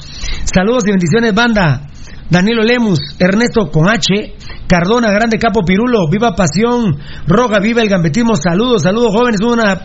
Saludos 0.52 0.84
y 0.86 0.90
bendiciones, 0.90 1.32
banda. 1.32 1.86
Danilo 2.30 2.62
Lemus, 2.62 2.98
Ernesto 3.18 3.70
con 3.70 3.88
H, 3.88 4.34
Cardona, 4.68 5.10
Grande 5.10 5.38
Capo 5.38 5.62
Pirulo, 5.64 6.08
Viva 6.08 6.34
Pasión, 6.34 6.96
Roga, 7.26 7.58
Viva 7.58 7.82
el 7.82 7.88
Gambetismo, 7.88 8.36
saludos, 8.36 8.82
saludos 8.82 9.12
jóvenes, 9.12 9.40
una 9.42 9.80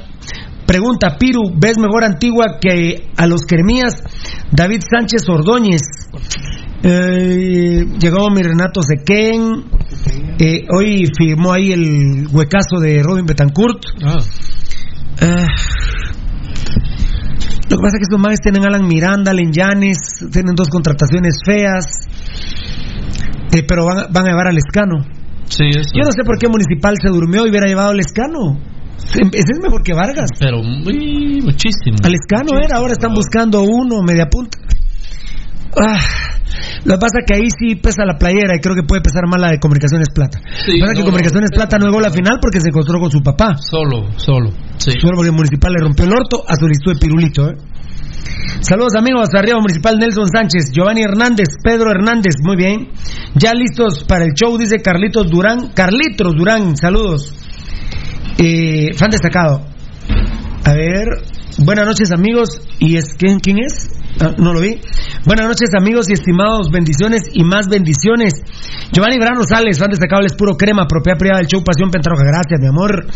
pregunta, 0.68 1.18
Piru, 1.18 1.42
¿ves 1.56 1.78
mejor 1.80 2.04
Antigua 2.04 2.58
que 2.62 3.10
a 3.18 3.26
los 3.26 3.46
Kermías? 3.46 3.96
David 4.52 4.82
Sánchez 4.88 5.28
Ordóñez, 5.28 5.82
eh, 6.84 7.84
llegó 8.00 8.30
mi 8.30 8.44
Renato 8.44 8.82
Sequén, 8.84 9.66
eh, 10.40 10.62
hoy 10.72 11.12
firmó 11.18 11.52
ahí 11.52 11.72
el 11.72 12.28
huecazo 12.32 12.80
de 12.80 13.02
Robin 13.02 13.26
Betancourt. 13.26 13.82
Ah. 14.04 15.48
Lo 17.76 17.80
que 17.80 17.92
pasa 17.92 17.98
es 17.98 18.08
que 18.08 18.08
estos 18.08 18.22
manes 18.24 18.40
tienen 18.40 18.64
Alan 18.64 18.88
Miranda, 18.88 19.34
Len 19.34 19.52
Yanes, 19.52 20.00
tienen 20.32 20.56
dos 20.56 20.70
contrataciones 20.70 21.36
feas, 21.44 22.08
eh, 23.52 23.64
pero 23.68 23.84
van, 23.84 24.08
van 24.14 24.24
a 24.28 24.30
llevar 24.30 24.48
al 24.48 24.56
Escano. 24.56 25.04
Sí, 25.44 25.68
eso. 25.76 25.92
Yo 25.92 26.08
no 26.08 26.12
sé 26.16 26.24
por 26.24 26.40
qué 26.40 26.48
Municipal 26.48 26.96
se 27.04 27.10
durmió 27.10 27.46
y 27.46 27.50
hubiera 27.50 27.68
llevado 27.68 27.90
al 27.90 28.00
Escano. 28.00 28.56
Ese 29.12 29.52
es 29.52 29.60
mejor 29.62 29.84
que 29.84 29.94
Vargas. 29.94 30.30
Pero 30.40 30.64
muy, 30.64 31.42
muchísimo. 31.44 31.98
Al 32.02 32.16
Escano 32.16 32.58
era, 32.64 32.78
ahora 32.78 32.94
están 32.94 33.14
buscando 33.14 33.64
uno, 33.64 34.02
media 34.08 34.28
punta. 34.32 34.58
Ah, 35.78 36.00
lo 36.86 36.94
que 36.94 37.00
pasa 37.00 37.20
es 37.20 37.26
que 37.26 37.36
ahí 37.36 37.48
sí 37.50 37.76
pesa 37.76 38.06
la 38.06 38.18
playera 38.18 38.56
y 38.56 38.60
creo 38.60 38.76
que 38.76 38.84
puede 38.84 39.02
pesar 39.02 39.28
más 39.28 39.42
la 39.42 39.52
de 39.52 39.60
Comunicaciones 39.60 40.10
Plata. 40.14 40.40
Sí, 40.66 40.78
lo 40.78 40.78
que 40.78 40.80
pasa 40.80 40.92
es 40.94 41.00
que 41.00 41.06
Comunicaciones 41.06 41.50
no, 41.52 41.56
Plata 41.58 41.78
no 41.78 41.86
llegó 41.88 42.00
a 42.00 42.04
la 42.04 42.12
final 42.12 42.38
porque 42.42 42.62
se 42.62 42.70
encontró 42.70 43.00
con 43.00 43.12
su 43.12 43.22
papá. 43.22 43.56
Solo, 43.58 44.08
solo. 44.18 44.52
Sí. 44.78 44.92
Solo 45.02 45.18
porque 45.18 45.30
el 45.30 45.36
Municipal 45.36 45.74
le 45.74 45.84
rompió 45.84 46.06
el 46.06 46.14
orto 46.14 46.44
a 46.48 46.56
solicitud 46.56 46.94
de 46.94 47.00
Pirulito. 47.00 47.50
¿eh? 47.50 47.56
Saludos 48.62 48.96
amigos, 48.96 49.30
arriba 49.34 49.60
Municipal 49.60 49.98
Nelson 50.00 50.28
Sánchez, 50.28 50.72
Giovanni 50.72 51.02
Hernández, 51.02 51.50
Pedro 51.64 51.92
Hernández, 51.92 52.36
muy 52.42 52.56
bien. 52.56 52.90
Ya 53.36 53.54
listos 53.54 54.04
para 54.06 54.26
el 54.26 54.34
show, 54.34 54.58
dice 54.58 54.82
Carlitos 54.82 55.30
Durán. 55.30 55.72
Carlitos 55.74 56.34
Durán, 56.36 56.76
saludos. 56.78 57.34
Eh, 58.38 58.94
fan 58.96 59.10
destacado. 59.12 59.66
A 60.64 60.74
ver, 60.74 61.08
buenas 61.60 61.86
noches 61.86 62.12
amigos. 62.12 62.62
¿Y 62.80 62.98
es 62.98 63.14
quién, 63.18 63.40
quién 63.40 63.60
es? 63.60 63.90
Ah, 64.20 64.34
no 64.38 64.54
lo 64.54 64.62
vi. 64.62 64.80
Buenas 65.26 65.48
noches 65.48 65.70
amigos 65.78 66.10
y 66.10 66.14
estimados, 66.14 66.72
bendiciones 66.72 67.24
y 67.34 67.44
más 67.44 67.68
bendiciones. 67.68 68.34
Giovanni 68.92 69.18
Brano 69.18 69.44
Sales, 69.44 69.78
fan 69.78 69.90
destacado, 69.90 70.26
es 70.26 70.34
puro 70.34 70.56
crema, 70.56 70.88
propiedad 70.88 71.18
privada 71.18 71.40
del 71.40 71.48
show 71.48 71.64
Pasión 71.64 71.92
Pentarroja. 71.92 72.24
Gracias, 72.24 72.60
mi 72.62 72.68
amor. 72.68 73.08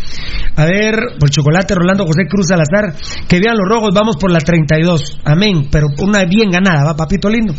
A 0.56 0.64
ver, 0.66 0.94
por 1.18 1.30
chocolate, 1.30 1.74
Rolando 1.74 2.04
José 2.04 2.26
Cruz 2.28 2.48
Salazar. 2.48 2.94
Que 3.26 3.40
vean 3.40 3.56
los 3.56 3.68
rojos, 3.68 3.90
vamos 3.94 4.16
por 4.16 4.30
la 4.30 4.40
32. 4.40 5.20
Amén. 5.24 5.68
Pero 5.70 5.88
una 5.98 6.24
bien 6.24 6.50
ganada, 6.50 6.84
va, 6.84 6.96
papito 6.96 7.30
lindo. 7.30 7.54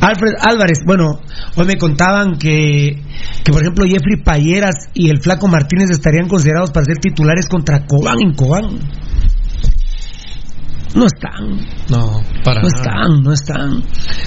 Alfred 0.00 0.34
Álvarez, 0.40 0.78
bueno, 0.84 1.20
hoy 1.56 1.66
me 1.66 1.76
contaban 1.76 2.36
que, 2.36 3.00
que 3.44 3.52
por 3.52 3.62
ejemplo 3.62 3.84
Jeffrey 3.86 4.22
Payeras 4.22 4.88
y 4.94 5.10
el 5.10 5.20
Flaco 5.20 5.46
Martínez 5.46 5.90
estarían 5.90 6.28
considerados 6.28 6.72
para 6.72 6.86
ser 6.86 6.98
titulares 6.98 7.48
contra 7.48 7.86
Cobán 7.86 8.16
en 8.20 8.34
Cobán. 8.34 8.80
No 10.94 11.06
están. 11.06 11.56
No, 11.88 12.20
para 12.44 12.60
No 12.60 12.68
nada. 12.68 12.76
están, 12.76 13.22
no 13.22 13.32
están. 13.32 13.82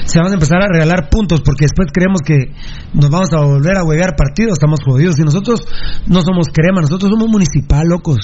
Se 0.06 0.20
van 0.20 0.32
a 0.32 0.34
empezar 0.34 0.62
a 0.64 0.68
regalar 0.68 1.10
puntos 1.10 1.42
porque 1.42 1.66
después 1.66 1.90
creemos 1.94 2.22
que 2.26 2.54
nos 2.94 3.10
vamos 3.10 3.32
a 3.34 3.42
volver 3.42 3.78
a 3.78 3.84
huevear 3.84 4.16
partidos, 4.16 4.54
estamos 4.54 4.80
jodidos. 4.84 5.20
Y 5.20 5.24
nosotros 5.24 5.62
no 6.08 6.22
somos 6.22 6.48
crema, 6.52 6.82
nosotros 6.82 7.12
somos 7.12 7.28
municipal, 7.28 7.88
locos. 7.88 8.18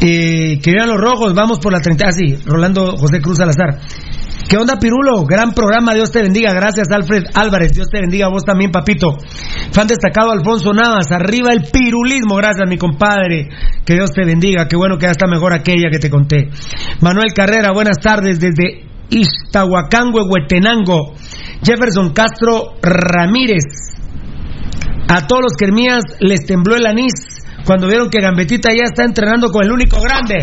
Eh, 0.00 0.60
que 0.62 0.72
vean 0.72 0.88
los 0.88 1.00
rojos, 1.00 1.34
vamos 1.34 1.58
por 1.58 1.72
la 1.72 1.80
30. 1.80 2.04
Ah, 2.06 2.12
sí, 2.12 2.36
Rolando 2.46 2.96
José 2.96 3.20
Cruz 3.20 3.38
Salazar. 3.38 3.80
¿Qué 4.48 4.58
onda, 4.58 4.78
Pirulo? 4.78 5.24
Gran 5.24 5.52
programa, 5.52 5.94
Dios 5.94 6.10
te 6.10 6.22
bendiga. 6.22 6.52
Gracias, 6.52 6.90
Alfred 6.90 7.24
Álvarez. 7.34 7.72
Dios 7.72 7.88
te 7.88 8.00
bendiga, 8.00 8.28
vos 8.28 8.44
también, 8.44 8.70
papito. 8.70 9.16
Fan 9.72 9.86
destacado, 9.86 10.30
Alfonso 10.32 10.72
Navas. 10.72 11.10
Arriba 11.12 11.50
el 11.52 11.62
pirulismo. 11.72 12.36
Gracias, 12.36 12.68
mi 12.68 12.76
compadre. 12.76 13.48
Que 13.86 13.94
Dios 13.94 14.10
te 14.10 14.24
bendiga. 14.24 14.68
Qué 14.68 14.76
bueno 14.76 14.98
que 14.98 15.06
ya 15.06 15.12
está 15.12 15.26
mejor 15.26 15.54
aquella 15.54 15.88
que 15.90 15.98
te 15.98 16.10
conté. 16.10 16.50
Manuel 17.00 17.32
Carrera, 17.34 17.72
buenas 17.72 17.98
tardes 17.98 18.38
desde 18.38 18.84
Iztahuacán, 19.08 20.12
Huehuetenango. 20.12 21.14
Jefferson 21.62 22.12
Castro 22.12 22.74
Ramírez. 22.82 23.64
A 25.08 25.26
todos 25.26 25.42
los 25.42 25.52
Kermías 25.54 26.02
les 26.20 26.44
tembló 26.44 26.76
el 26.76 26.86
anís 26.86 27.12
cuando 27.64 27.86
vieron 27.86 28.10
que 28.10 28.20
Gambetita 28.20 28.70
ya 28.72 28.84
está 28.84 29.04
entrenando 29.04 29.50
con 29.50 29.64
el 29.64 29.72
único 29.72 30.00
grande. 30.00 30.38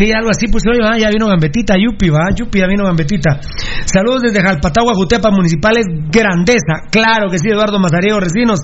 Sí, 0.00 0.10
algo 0.16 0.30
así, 0.30 0.48
pues 0.48 0.64
oye, 0.64 0.80
va, 0.80 0.96
ya 0.96 1.10
vino 1.10 1.28
Gambetita, 1.28 1.74
Yupi, 1.76 2.08
va, 2.08 2.32
Yupi, 2.34 2.58
ya 2.58 2.66
vino 2.66 2.84
Gambetita. 2.86 3.38
Saludos 3.84 4.22
desde 4.22 4.40
Jalpatagua, 4.40 4.94
Jutepa, 4.94 5.30
Municipales, 5.30 5.84
Grandeza. 6.10 6.88
Claro 6.90 7.28
que 7.30 7.36
sí, 7.36 7.50
Eduardo 7.50 7.78
Mazariego, 7.78 8.18
Recinos. 8.18 8.60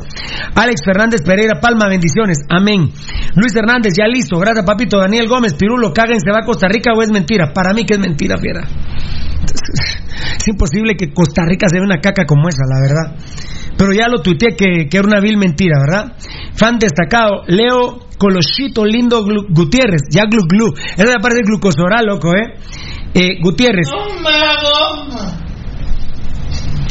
Alex 0.54 0.80
Fernández 0.82 1.20
Pereira, 1.20 1.60
Palma, 1.60 1.90
bendiciones. 1.90 2.38
Amén. 2.48 2.88
Luis 3.36 3.54
Hernández, 3.54 3.92
ya 3.98 4.06
listo. 4.06 4.38
Gracias, 4.38 4.64
papito. 4.64 4.98
Daniel 4.98 5.28
Gómez, 5.28 5.52
Pirulo, 5.52 5.92
Cagen, 5.92 6.20
se 6.20 6.30
va 6.32 6.38
a 6.40 6.46
Costa 6.46 6.68
Rica 6.68 6.92
o 6.96 7.02
es 7.02 7.10
mentira. 7.10 7.52
Para 7.52 7.74
mí 7.74 7.84
que 7.84 7.92
es 7.92 8.00
mentira, 8.00 8.38
fiera. 8.38 8.62
Es 10.40 10.48
imposible 10.48 10.96
que 10.96 11.12
Costa 11.12 11.42
Rica 11.44 11.68
se 11.68 11.76
vea 11.76 11.84
una 11.84 12.00
caca 12.00 12.24
como 12.24 12.48
esa, 12.48 12.64
la 12.64 12.80
verdad. 12.80 13.16
Pero 13.76 13.92
ya 13.92 14.08
lo 14.08 14.22
tuiteé 14.22 14.56
que, 14.56 14.88
que 14.88 14.96
era 14.96 15.06
una 15.06 15.20
vil 15.20 15.36
mentira, 15.36 15.76
¿verdad? 15.78 16.16
Fan 16.54 16.78
destacado, 16.78 17.42
Leo 17.46 18.05
Colochito 18.18 18.84
Lindo 18.84 19.22
Glu- 19.24 19.46
Gutiérrez, 19.48 20.02
ya 20.10 20.24
glu 20.24 20.42
glu. 20.48 20.72
Eso 20.96 21.06
me 21.06 21.20
parece 21.22 21.42
glucosoral, 21.42 22.06
loco, 22.06 22.32
¿eh? 22.34 22.54
eh 23.14 23.38
Gutiérrez. 23.42 23.88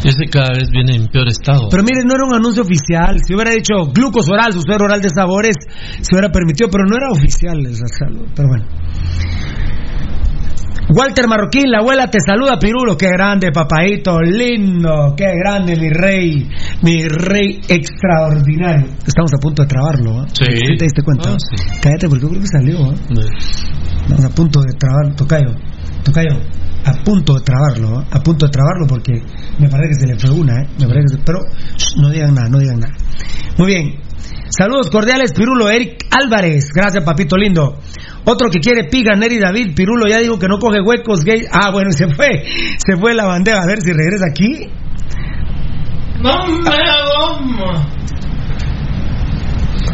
Ese 0.03 0.25
cada 0.29 0.53
vez 0.53 0.69
viene 0.69 0.95
en 0.95 1.07
peor 1.07 1.27
estado. 1.27 1.67
Pero 1.71 1.81
mire, 1.81 2.03
no 2.05 2.13
era 2.13 2.25
un 2.25 2.35
anuncio 2.35 2.61
oficial. 2.61 3.17
Si 3.25 3.33
hubiera 3.33 3.51
dicho 3.51 3.73
glucosoral, 3.91 4.53
su 4.53 4.61
suero 4.61 4.85
oral 4.85 5.01
de 5.01 5.09
sabores, 5.09 5.55
se 6.01 6.13
hubiera 6.13 6.31
permitido, 6.31 6.69
pero 6.71 6.83
no 6.85 6.95
era 6.95 7.09
oficial 7.11 7.65
esa 7.65 7.87
salud. 7.87 8.27
Pero 8.35 8.47
bueno. 8.49 8.65
Walter 10.89 11.27
Marroquín, 11.27 11.69
la 11.71 11.79
abuela 11.79 12.07
te 12.09 12.19
saluda, 12.25 12.57
Pirulo. 12.59 12.95
Qué 12.95 13.07
grande, 13.07 13.51
papadito, 13.51 14.19
lindo. 14.21 15.13
Qué 15.17 15.25
grande, 15.43 15.75
mi 15.75 15.89
rey. 15.89 16.47
Mi 16.83 17.07
rey 17.07 17.59
extraordinario. 17.67 18.87
Estamos 19.05 19.31
a 19.33 19.37
punto 19.41 19.63
de 19.63 19.67
trabarlo, 19.67 20.23
¿eh? 20.23 20.27
Sí. 20.31 20.45
¿Sí 20.45 20.77
¿Te 20.77 20.85
diste 20.85 21.01
cuenta? 21.03 21.29
Ah, 21.31 21.37
sí. 21.39 21.79
Cállate, 21.81 22.07
porque 22.07 22.21
yo 22.23 22.29
creo 22.29 22.41
que 22.41 22.47
salió, 22.47 22.77
¿eh? 22.91 22.95
Estamos 24.03 24.25
a 24.25 24.29
punto 24.29 24.61
de 24.61 24.73
trabarlo. 24.77 25.15
Tocayo, 25.15 25.55
Tocayo, 26.03 26.39
a 26.85 26.91
punto 27.03 27.33
de 27.33 27.41
trabarlo, 27.41 28.01
¿eh? 28.01 28.05
A 28.11 28.19
punto 28.19 28.45
de 28.45 28.51
trabarlo 28.51 28.85
porque 28.87 29.13
me 29.59 29.67
parece 29.69 29.89
que 29.89 29.95
se 29.95 30.07
le 30.07 30.19
fue 30.19 30.29
una, 30.39 30.61
¿eh? 30.61 30.67
Me 30.79 30.87
parece 30.87 31.05
que 31.09 31.15
se- 31.17 31.23
Pero 31.25 31.39
shh, 31.77 31.99
no 31.99 32.09
digan 32.09 32.35
nada, 32.35 32.47
no 32.49 32.59
digan 32.59 32.79
nada. 32.79 32.93
Muy 33.57 33.67
bien. 33.67 33.95
Saludos 34.55 34.89
cordiales, 34.91 35.33
Pirulo, 35.33 35.69
Eric 35.69 36.05
Álvarez. 36.11 36.69
Gracias, 36.73 37.03
papito 37.03 37.35
lindo. 37.35 37.79
Otro 38.25 38.49
que 38.49 38.59
quiere 38.59 38.85
piga, 38.89 39.15
Neri 39.15 39.39
David. 39.39 39.75
Pirulo 39.75 40.07
ya 40.07 40.19
dijo 40.19 40.39
que 40.39 40.47
no 40.47 40.57
coge 40.57 40.81
huecos 40.81 41.23
gay. 41.23 41.45
Ah, 41.51 41.71
bueno, 41.71 41.91
se 41.91 42.07
fue. 42.13 42.43
Se 42.77 42.97
fue 42.97 43.13
la 43.13 43.25
bandera. 43.25 43.61
A 43.61 43.67
ver 43.67 43.81
si 43.81 43.91
regresa 43.91 44.25
aquí. 44.29 44.69
No 46.21 46.47
me 46.47 46.71
goma. 47.13 47.87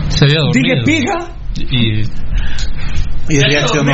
Se 0.10 0.26
había 0.26 0.40
dormido. 0.40 0.54
Dije 0.54 0.76
piga. 0.86 1.28
Y 1.58 2.04
Y 3.30 3.42
reaccionó. 3.42 3.94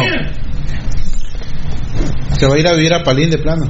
Se 2.38 2.48
va 2.48 2.56
a 2.56 2.60
ir 2.60 2.68
a 2.68 2.74
vivir 2.74 2.94
a 2.94 3.04
Palín 3.04 3.32
de 3.32 3.40
plano. 3.40 3.66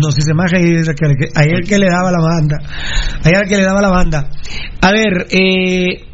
No, 0.00 0.12
si 0.12 0.20
se 0.22 0.32
maja 0.34 0.56
ahí, 0.56 0.74
ayer 1.34 1.60
que 1.66 1.78
le 1.78 1.88
daba 1.88 2.12
la 2.12 2.20
banda. 2.20 2.58
Ayer 3.24 3.42
que 3.48 3.56
le 3.56 3.64
daba 3.64 3.80
la 3.80 3.88
banda. 3.88 4.28
A 4.80 4.92
ver, 4.92 5.26
eh. 5.30 6.11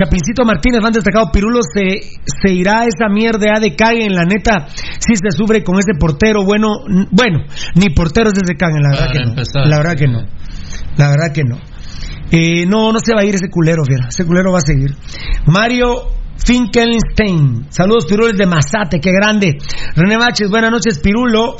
Chapincito 0.00 0.44
Martínez, 0.46 0.80
van 0.80 0.92
destacado. 0.92 1.30
Pirulo 1.30 1.60
se, 1.62 2.00
se 2.24 2.54
irá 2.54 2.80
a 2.80 2.84
esa 2.84 3.12
mierda 3.12 3.60
de 3.60 3.76
cague 3.76 4.06
en 4.06 4.14
la 4.14 4.24
neta. 4.24 4.66
Si 4.98 5.14
se 5.14 5.30
sufre 5.36 5.62
con 5.62 5.78
ese 5.78 5.92
portero, 5.98 6.42
bueno, 6.42 6.68
bueno, 7.10 7.44
ni 7.74 7.92
porteros 7.94 8.32
de 8.32 8.40
ese 8.44 8.56
la 8.56 8.90
verdad 8.90 9.12
que 9.12 9.24
no. 9.24 9.68
La 9.68 9.76
verdad 9.76 9.96
que 9.96 10.06
no. 10.06 10.20
La 10.96 11.10
verdad 11.10 11.32
que 11.34 11.44
no. 11.44 11.58
Eh, 12.30 12.64
no, 12.66 12.92
no 12.92 12.98
se 13.04 13.12
va 13.12 13.20
a 13.20 13.24
ir 13.24 13.34
ese 13.34 13.50
culero, 13.50 13.82
fiera. 13.84 14.08
Ese 14.08 14.24
culero 14.24 14.52
va 14.52 14.58
a 14.58 14.62
seguir. 14.62 14.94
Mario 15.46 16.08
Finkelstein. 16.46 17.66
Saludos, 17.68 18.06
Pirulo 18.06 18.32
de 18.32 18.46
Mazate, 18.46 19.00
qué 19.00 19.10
grande. 19.12 19.58
René 19.96 20.16
Baches, 20.16 20.48
buenas 20.48 20.70
noches, 20.70 20.98
Pirulo 21.00 21.56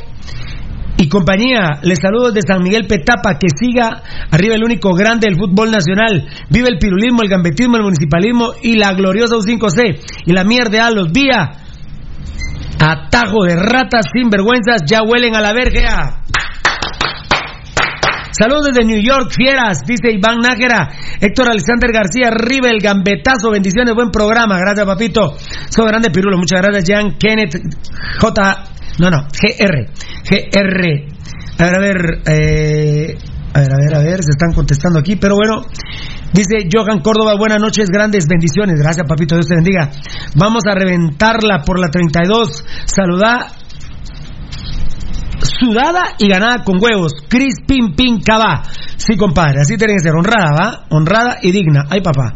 y 0.97 1.09
compañía. 1.09 1.81
Les 1.83 1.99
saludo 2.01 2.31
desde 2.31 2.47
San 2.47 2.63
Miguel 2.63 2.87
Petapa. 2.87 3.39
Que 3.39 3.49
siga 3.49 4.03
arriba 4.31 4.55
el 4.55 4.65
único 4.65 4.93
grande 4.95 5.29
del 5.29 5.39
fútbol 5.39 5.71
nacional. 5.71 6.29
Vive 6.49 6.69
el 6.69 6.79
pirulismo, 6.79 7.23
el 7.23 7.29
gambetismo, 7.29 7.77
el 7.77 7.83
municipalismo 7.83 8.53
y 8.63 8.77
la 8.77 8.93
gloriosa 8.93 9.37
U5C. 9.37 10.01
Y 10.27 10.33
la 10.33 10.45
mierda 10.45 10.87
a 10.87 10.91
los 10.91 11.11
vía. 11.13 11.51
Atajo 12.79 13.45
de 13.45 13.57
ratas 13.57 14.07
sin 14.13 14.31
vergüenzas, 14.31 14.83
ya 14.87 15.03
huelen 15.03 15.35
a 15.35 15.41
la 15.41 15.53
verga. 15.53 16.23
Saludos 18.33 18.69
desde 18.73 18.87
New 18.87 19.03
York, 19.03 19.31
fieras, 19.31 19.85
dice 19.87 20.13
Iván 20.13 20.39
Nájera. 20.39 20.89
Héctor 21.21 21.51
Alexander 21.51 21.93
García, 21.93 22.31
Rivel, 22.31 22.79
gambetazo, 22.81 23.51
bendiciones, 23.51 23.95
buen 23.95 24.11
programa. 24.11 24.59
Gracias, 24.59 24.87
papito. 24.87 25.37
Soy 25.69 25.87
grande 25.87 26.11
Pirulo, 26.11 26.39
muchas 26.39 26.63
gracias, 26.63 26.85
Jan 26.89 27.19
Kenneth 27.19 27.61
J. 28.19 28.65
No, 28.99 29.11
no, 29.11 29.27
GR. 29.33 29.87
GR. 30.29 31.11
A 31.59 31.65
ver, 31.65 31.75
a 31.75 31.79
ver, 31.79 31.97
eh, 32.27 33.19
a 33.53 33.61
ver, 33.61 33.73
a 33.73 33.77
ver, 33.77 33.95
a 33.95 33.99
ver, 33.99 34.23
se 34.23 34.31
están 34.31 34.53
contestando 34.53 34.99
aquí, 34.99 35.17
pero 35.17 35.35
bueno. 35.35 35.63
Dice 36.33 36.69
Johan 36.73 37.01
Córdoba, 37.01 37.35
buenas 37.37 37.61
noches, 37.61 37.89
grandes 37.91 38.27
bendiciones. 38.29 38.81
Gracias, 38.81 39.05
papito, 39.09 39.35
Dios 39.35 39.49
te 39.49 39.57
bendiga. 39.57 39.91
Vamos 40.37 40.63
a 40.67 40.75
reventarla 40.75 41.63
por 41.67 41.81
la 41.81 41.89
32. 41.89 42.65
Saluda 42.85 43.49
sudada 45.43 46.15
y 46.19 46.29
ganada 46.29 46.65
con 46.65 46.83
huevos. 46.83 47.13
Cris 47.29 47.55
Pin 47.67 47.95
Pin 47.95 48.21
Cabá. 48.21 48.63
Sí, 48.97 49.17
compadre, 49.17 49.61
así 49.61 49.77
tiene 49.77 49.95
que 49.95 50.01
ser. 50.01 50.13
Honrada, 50.15 50.53
¿va? 50.53 50.87
Honrada 50.91 51.39
y 51.43 51.53
digna. 51.53 51.85
Ay, 51.89 52.01
papá. 52.01 52.35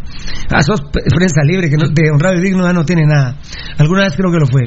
Ah, 0.50 0.62
sos 0.62 0.80
prensa 0.90 1.42
libre, 1.44 1.68
que 1.68 1.76
no, 1.76 1.88
de 1.88 2.10
honrado 2.10 2.36
y 2.36 2.42
digno 2.42 2.70
no 2.72 2.84
tiene 2.84 3.04
nada. 3.06 3.36
Alguna 3.78 4.04
vez 4.04 4.14
creo 4.16 4.30
que 4.30 4.38
lo 4.38 4.46
fue. 4.46 4.62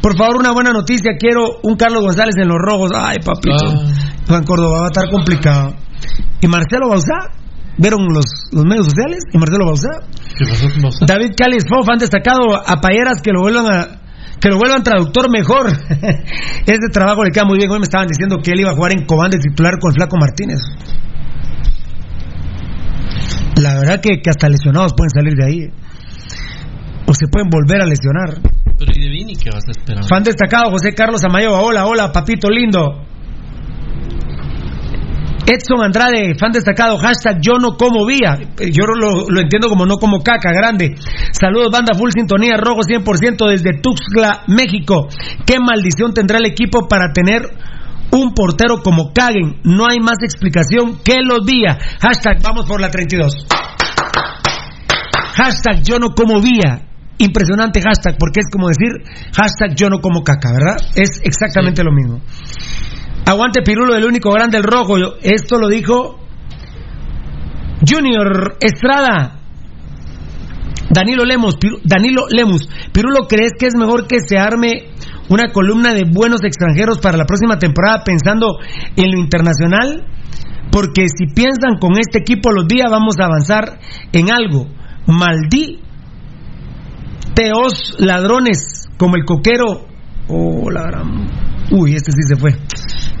Por 0.00 0.16
favor, 0.16 0.36
una 0.36 0.52
buena 0.52 0.72
noticia. 0.72 1.12
Quiero 1.18 1.60
un 1.62 1.76
Carlos 1.76 2.02
González 2.02 2.34
en 2.38 2.48
los 2.48 2.58
rojos. 2.58 2.90
Ay, 2.94 3.16
papito. 3.24 3.56
Juan 4.28 4.44
Córdoba 4.44 4.80
va 4.80 4.84
a 4.84 4.88
estar 4.88 5.10
complicado. 5.10 5.74
¿Y 6.40 6.46
Marcelo 6.46 6.88
Bausá? 6.88 7.30
¿Vieron 7.78 8.06
los, 8.12 8.24
los 8.52 8.64
medios 8.64 8.86
sociales? 8.86 9.22
¿Y 9.32 9.38
Marcelo 9.38 9.66
Bausá? 9.66 10.00
David 11.06 11.32
Cali 11.36 11.58
Fof 11.60 11.88
han 11.90 11.98
destacado 11.98 12.56
a 12.56 12.80
Payeras 12.80 13.20
que 13.22 13.32
lo 13.32 13.42
vuelvan 13.42 13.66
a 13.66 14.05
que 14.40 14.48
lo 14.48 14.58
vuelvan 14.58 14.82
traductor 14.82 15.30
mejor. 15.30 15.66
Ese 16.66 16.88
trabajo 16.92 17.24
le 17.24 17.30
queda 17.30 17.44
muy 17.44 17.58
bien. 17.58 17.70
Hoy 17.70 17.78
me 17.78 17.84
estaban 17.84 18.08
diciendo 18.08 18.38
que 18.42 18.52
él 18.52 18.60
iba 18.60 18.70
a 18.70 18.74
jugar 18.74 18.92
en 18.92 19.04
Cobán 19.04 19.30
de 19.30 19.38
titular 19.38 19.78
con 19.80 19.92
Flaco 19.92 20.16
Martínez. 20.18 20.60
La 23.56 23.74
verdad 23.74 24.00
que, 24.00 24.20
que 24.20 24.30
hasta 24.30 24.48
lesionados 24.48 24.92
pueden 24.94 25.10
salir 25.10 25.34
de 25.34 25.44
ahí. 25.44 25.70
O 27.06 27.14
se 27.14 27.26
pueden 27.28 27.48
volver 27.48 27.80
a 27.80 27.86
lesionar. 27.86 28.40
Pero 28.78 28.92
¿y 28.94 29.00
de 29.00 29.08
Vini 29.08 29.34
qué 29.36 29.50
vas 29.50 29.64
a 29.66 29.70
esperar? 29.70 30.04
Fan 30.06 30.22
destacado, 30.22 30.70
José 30.70 30.92
Carlos 30.92 31.24
Amayoa. 31.24 31.60
Hola, 31.60 31.86
hola, 31.86 32.12
papito 32.12 32.50
lindo. 32.50 33.06
Edson 35.46 35.80
Andrade, 35.80 36.34
fan 36.38 36.50
destacado, 36.50 36.98
hashtag 36.98 37.38
yo 37.40 37.58
no 37.60 37.76
como 37.76 38.04
vía. 38.04 38.36
Yo 38.58 38.84
lo, 38.86 39.30
lo 39.30 39.40
entiendo 39.40 39.68
como 39.68 39.86
no 39.86 39.96
como 39.96 40.22
caca, 40.22 40.50
grande. 40.52 40.96
Saludos, 41.30 41.70
banda 41.70 41.94
full 41.96 42.10
sintonía, 42.12 42.56
rojo 42.56 42.80
100% 42.80 43.48
desde 43.48 43.80
Tuxtla, 43.80 44.42
México. 44.48 45.06
¿Qué 45.46 45.60
maldición 45.60 46.12
tendrá 46.12 46.38
el 46.38 46.46
equipo 46.46 46.88
para 46.88 47.12
tener 47.12 47.42
un 48.10 48.34
portero 48.34 48.82
como 48.82 49.12
Caguen? 49.12 49.60
No 49.62 49.86
hay 49.88 50.00
más 50.00 50.18
explicación 50.22 50.98
que 51.04 51.16
los 51.22 51.46
vía. 51.46 51.78
Hashtag 52.00 52.42
vamos 52.42 52.66
por 52.66 52.80
la 52.80 52.90
32. 52.90 53.46
Hashtag 55.34 55.82
yo 55.84 55.98
no 56.00 56.10
como 56.10 56.40
vía. 56.40 56.82
Impresionante 57.18 57.80
hashtag, 57.80 58.16
porque 58.18 58.40
es 58.40 58.46
como 58.50 58.68
decir 58.68 58.90
hashtag 59.32 59.76
yo 59.76 59.88
no 59.88 60.00
como 60.00 60.22
caca, 60.22 60.50
¿verdad? 60.52 60.76
Es 60.96 61.20
exactamente 61.22 61.84
lo 61.84 61.92
mismo. 61.92 62.20
Aguante 63.24 63.62
Pirulo, 63.62 63.94
el 63.96 64.04
único 64.04 64.30
grande, 64.30 64.58
el 64.58 64.64
rojo. 64.64 64.96
Esto 65.22 65.58
lo 65.58 65.68
dijo 65.68 66.18
Junior 67.86 68.56
Estrada. 68.60 69.40
Danilo 70.90 71.24
Lemos, 71.24 71.56
Danilo. 71.84 72.26
Pirulo, 72.92 73.26
¿crees 73.28 73.52
que 73.58 73.66
es 73.66 73.74
mejor 73.76 74.06
que 74.06 74.20
se 74.20 74.38
arme 74.38 74.90
una 75.28 75.50
columna 75.52 75.92
de 75.92 76.04
buenos 76.10 76.44
extranjeros 76.44 76.98
para 77.00 77.16
la 77.18 77.24
próxima 77.24 77.58
temporada 77.58 78.04
pensando 78.04 78.58
en 78.96 79.10
lo 79.10 79.18
internacional? 79.18 80.06
Porque 80.70 81.06
si 81.08 81.26
piensan 81.34 81.78
con 81.80 81.98
este 81.98 82.18
equipo 82.18 82.50
los 82.52 82.68
días 82.68 82.90
vamos 82.90 83.16
a 83.20 83.24
avanzar 83.26 83.78
en 84.12 84.30
algo. 84.32 84.66
Maldí 85.06 85.80
teos 87.34 87.96
ladrones 87.98 88.88
como 88.96 89.16
el 89.16 89.24
coquero. 89.24 89.86
Oh, 90.28 90.70
la 90.70 90.82
gran- 90.82 91.26
Uy, 91.70 91.94
este 91.94 92.12
sí 92.12 92.22
se 92.28 92.36
fue. 92.36 92.54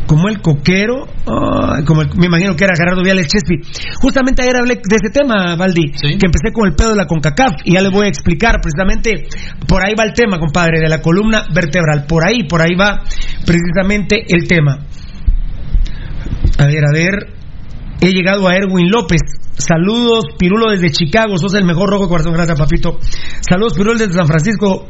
Como 0.06 0.28
el 0.28 0.40
coquero, 0.40 1.06
como 1.84 2.02
el- 2.02 2.10
me 2.16 2.26
imagino 2.26 2.54
que 2.54 2.62
era 2.64 2.74
Gerardo 2.76 3.02
Viales 3.02 3.26
Chespi. 3.26 3.56
Justamente 4.00 4.42
ayer 4.42 4.56
hablé 4.56 4.76
de 4.76 4.96
ese 4.96 5.10
tema, 5.12 5.56
Valdi, 5.56 5.90
que 5.90 6.26
empecé 6.26 6.52
con 6.52 6.68
el 6.68 6.74
pedo 6.76 6.90
de 6.90 6.96
la 6.96 7.06
CONCACAF 7.06 7.52
y 7.64 7.72
ya 7.74 7.80
les 7.82 7.90
voy 7.90 8.06
a 8.06 8.08
explicar 8.08 8.60
precisamente, 8.62 9.26
por 9.66 9.84
ahí 9.84 9.94
va 9.98 10.04
el 10.04 10.12
tema, 10.12 10.38
compadre, 10.38 10.78
de 10.78 10.88
la 10.88 11.02
columna 11.02 11.42
vertebral. 11.52 12.04
Por 12.06 12.24
ahí, 12.24 12.44
por 12.44 12.62
ahí 12.62 12.76
va 12.76 13.02
precisamente 13.44 14.24
el 14.28 14.46
tema. 14.46 14.78
A 16.58 16.66
ver, 16.66 16.84
a 16.84 16.92
ver. 16.92 17.34
He 18.00 18.12
llegado 18.12 18.46
a 18.46 18.54
Erwin 18.54 18.90
López. 18.90 19.20
Saludos, 19.58 20.24
Pirulo 20.38 20.70
desde 20.70 20.90
Chicago. 20.90 21.38
Sos 21.38 21.54
el 21.54 21.64
mejor 21.64 21.90
rojo 21.90 22.08
corazón. 22.08 22.32
Gracias, 22.34 22.58
papito. 22.58 22.98
Saludos, 23.40 23.72
Pirulo 23.74 23.98
desde 23.98 24.12
San 24.12 24.26
Francisco. 24.26 24.86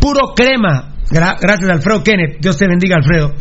Puro 0.00 0.34
crema. 0.34 0.93
Gra- 1.10 1.36
gracias, 1.40 1.70
Alfredo 1.70 2.02
Kenneth. 2.02 2.38
Dios 2.40 2.56
te 2.56 2.66
bendiga, 2.66 2.96
Alfredo. 2.96 3.34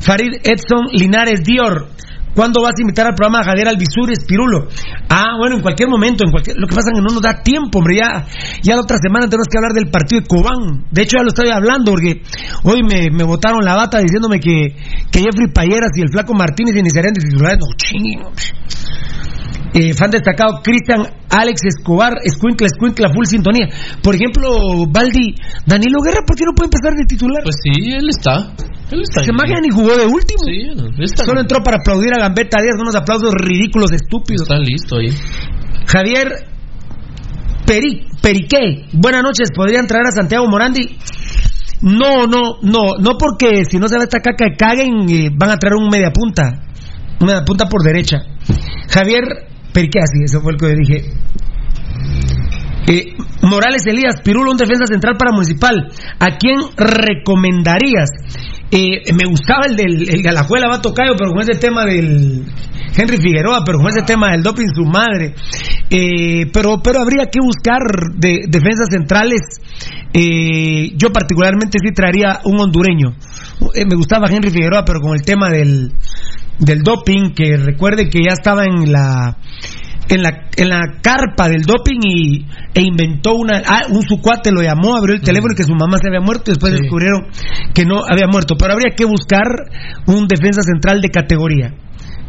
Farid 0.00 0.34
Edson 0.42 0.86
Linares 0.92 1.42
Dior. 1.42 1.88
¿Cuándo 2.32 2.62
vas 2.62 2.74
a 2.78 2.80
invitar 2.80 3.08
al 3.08 3.14
programa 3.14 3.40
a 3.40 3.44
Javier 3.44 3.66
Alvisures, 3.66 4.24
Pirulo? 4.24 4.68
Ah, 5.08 5.34
bueno, 5.36 5.56
en 5.56 5.62
cualquier 5.62 5.88
momento. 5.88 6.22
En 6.24 6.30
cualquier... 6.30 6.56
Lo 6.56 6.68
que 6.68 6.76
pasa 6.76 6.90
es 6.92 6.96
que 6.96 7.02
no 7.02 7.12
nos 7.12 7.20
da 7.20 7.42
tiempo, 7.42 7.80
hombre. 7.80 7.96
Ya, 7.96 8.24
ya 8.62 8.76
la 8.76 8.82
otra 8.82 8.98
semana 9.02 9.26
tenemos 9.26 9.48
que 9.50 9.58
hablar 9.58 9.72
del 9.74 9.90
partido 9.90 10.20
de 10.22 10.28
Cobán. 10.28 10.86
De 10.92 11.02
hecho, 11.02 11.16
ya 11.18 11.24
lo 11.24 11.28
estoy 11.30 11.50
hablando 11.50 11.90
porque 11.90 12.22
hoy 12.62 12.82
me, 12.84 13.10
me 13.10 13.24
botaron 13.24 13.64
la 13.64 13.74
bata 13.74 13.98
diciéndome 13.98 14.38
que, 14.38 14.76
que 15.10 15.18
Jeffrey 15.18 15.48
Payeras 15.52 15.90
y 15.96 16.02
el 16.02 16.08
Flaco 16.12 16.32
Martínez 16.32 16.76
iniciarían 16.76 17.14
de 17.14 17.20
titulares. 17.28 17.58
No, 17.58 17.66
hombre. 17.66 18.44
Eh, 19.72 19.94
fan 19.94 20.10
destacado 20.10 20.60
Cristian 20.62 21.06
Alex 21.30 21.62
Escobar, 21.64 22.14
Escuincla, 22.24 22.66
Escuincla, 22.66 23.08
full 23.14 23.24
sintonía. 23.24 23.68
Por 24.02 24.14
ejemplo, 24.16 24.86
Baldi, 24.90 25.34
Danilo 25.64 26.00
Guerra, 26.02 26.26
¿por 26.26 26.36
qué 26.36 26.44
no 26.44 26.52
puede 26.54 26.70
empezar 26.74 26.96
de 26.98 27.06
titular? 27.06 27.42
Pues 27.44 27.56
sí, 27.62 27.92
él 27.92 28.08
está. 28.08 28.52
Él 28.90 29.02
está 29.02 29.22
Se 29.22 29.32
magia 29.32 29.60
ni 29.60 29.70
jugó 29.70 29.96
de 29.96 30.06
último. 30.06 30.42
Sí, 30.44 30.66
está 30.98 31.24
Solo 31.24 31.40
entró 31.40 31.62
para 31.62 31.76
aplaudir 31.78 32.12
a 32.14 32.18
Gambetta 32.18 32.60
Díaz, 32.60 32.74
unos 32.80 32.96
aplausos 32.96 33.32
ridículos, 33.34 33.92
estúpidos. 33.92 34.42
Está 34.42 34.58
listo 34.58 34.96
ahí. 34.96 35.14
Javier 35.86 36.50
Peri, 37.64 38.06
Periqué, 38.20 38.88
buenas 38.92 39.22
noches, 39.22 39.50
¿podrían 39.54 39.86
traer 39.86 40.08
a 40.08 40.10
Santiago 40.10 40.46
Morandi? 40.48 40.98
No, 41.82 42.26
no, 42.26 42.58
no, 42.62 42.96
no 43.00 43.16
porque 43.16 43.64
si 43.70 43.78
no 43.78 43.88
se 43.88 43.96
ve 43.96 44.04
esta 44.04 44.18
caca 44.18 44.50
que 44.50 44.56
caguen, 44.56 45.08
eh, 45.08 45.30
van 45.32 45.50
a 45.50 45.56
traer 45.56 45.76
un 45.76 45.88
media 45.88 46.10
punta, 46.10 46.64
un 47.20 47.26
media 47.26 47.44
punta 47.44 47.66
por 47.66 47.82
derecha. 47.82 48.18
Javier 48.90 49.49
Periqué, 49.72 50.00
así, 50.00 50.24
eso 50.24 50.40
fue 50.40 50.52
el 50.52 50.58
que 50.58 50.74
dije. 50.74 51.12
Eh, 52.88 53.14
Morales 53.42 53.86
Elías, 53.86 54.20
Pirulo, 54.22 54.50
un 54.50 54.56
defensa 54.56 54.86
central 54.86 55.16
para 55.16 55.32
Municipal. 55.32 55.92
¿A 56.18 56.36
quién 56.38 56.58
recomendarías? 56.76 58.08
Eh, 58.72 59.12
me 59.14 59.28
gustaba 59.28 59.66
el 59.66 59.76
del 59.76 60.08
el 60.08 60.22
Galajuela 60.22 60.68
va 60.68 60.80
Tocayo, 60.80 61.14
pero 61.18 61.32
con 61.32 61.40
ese 61.40 61.58
tema 61.58 61.84
del 61.84 62.44
Henry 62.96 63.16
Figueroa, 63.16 63.62
pero 63.64 63.78
con 63.78 63.88
ese 63.88 64.02
tema 64.02 64.30
del 64.30 64.42
doping 64.42 64.68
su 64.74 64.84
madre. 64.84 65.34
Eh, 65.90 66.46
pero, 66.52 66.80
pero 66.82 67.00
habría 67.00 67.26
que 67.26 67.40
buscar 67.40 67.80
de, 68.16 68.44
defensas 68.48 68.88
centrales. 68.90 69.40
Eh, 70.12 70.92
yo 70.96 71.12
particularmente 71.12 71.78
sí 71.82 71.92
traería 71.92 72.40
un 72.44 72.60
hondureño. 72.60 73.14
Me 73.74 73.96
gustaba 73.96 74.28
Henry 74.30 74.50
Figueroa, 74.50 74.84
pero 74.84 75.00
con 75.00 75.14
el 75.14 75.22
tema 75.22 75.50
del, 75.50 75.92
del 76.60 76.82
doping, 76.82 77.32
que 77.34 77.56
recuerde 77.56 78.08
que 78.08 78.20
ya 78.22 78.32
estaba 78.32 78.64
en 78.64 78.92
la 78.92 79.36
en 80.10 80.22
la, 80.22 80.48
en 80.56 80.68
la 80.68 80.80
carpa 81.00 81.48
del 81.48 81.62
doping 81.62 82.00
y, 82.02 82.46
e 82.74 82.82
inventó 82.82 83.36
una. 83.36 83.62
Ah, 83.64 83.84
un 83.88 84.02
su 84.02 84.20
cuate 84.20 84.50
lo 84.50 84.60
llamó, 84.60 84.96
abrió 84.96 85.14
el 85.14 85.22
teléfono 85.22 85.52
y 85.52 85.56
que 85.56 85.62
su 85.62 85.74
mamá 85.74 85.98
se 85.98 86.08
había 86.08 86.20
muerto 86.20 86.50
y 86.50 86.54
después 86.54 86.72
descubrieron 86.72 87.28
que 87.72 87.84
no 87.84 88.00
había 88.10 88.26
muerto. 88.30 88.56
Pero 88.58 88.72
habría 88.74 88.96
que 88.96 89.04
buscar 89.04 89.44
un 90.06 90.26
defensa 90.26 90.62
central 90.62 91.00
de 91.00 91.10
categoría. 91.10 91.72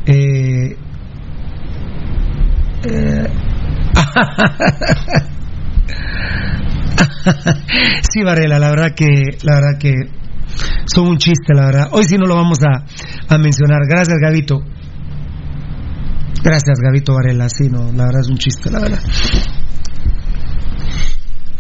Eh, 0.06 0.78
eh, 2.84 3.28
sí, 8.12 8.24
Varela, 8.24 8.60
la 8.60 8.70
verdad 8.70 8.94
que, 8.96 9.08
la 9.44 9.56
verdad 9.56 9.80
que 9.80 9.96
son 10.86 11.08
un 11.08 11.18
chiste, 11.18 11.54
la 11.54 11.66
verdad. 11.66 11.88
Hoy 11.92 12.04
sí 12.06 12.18
no 12.18 12.26
lo 12.28 12.36
vamos 12.36 12.58
a, 12.64 12.84
a 13.34 13.38
mencionar. 13.38 13.80
Gracias, 13.88 14.18
Gavito. 14.22 14.60
Gracias, 16.44 16.80
Gavito 16.84 17.14
Varela. 17.14 17.48
Sí, 17.50 17.70
no, 17.70 17.92
la 17.94 18.06
verdad 18.06 18.22
es 18.22 18.30
un 18.30 18.38
chiste, 18.38 18.70
la 18.72 18.80
verdad. 18.80 19.00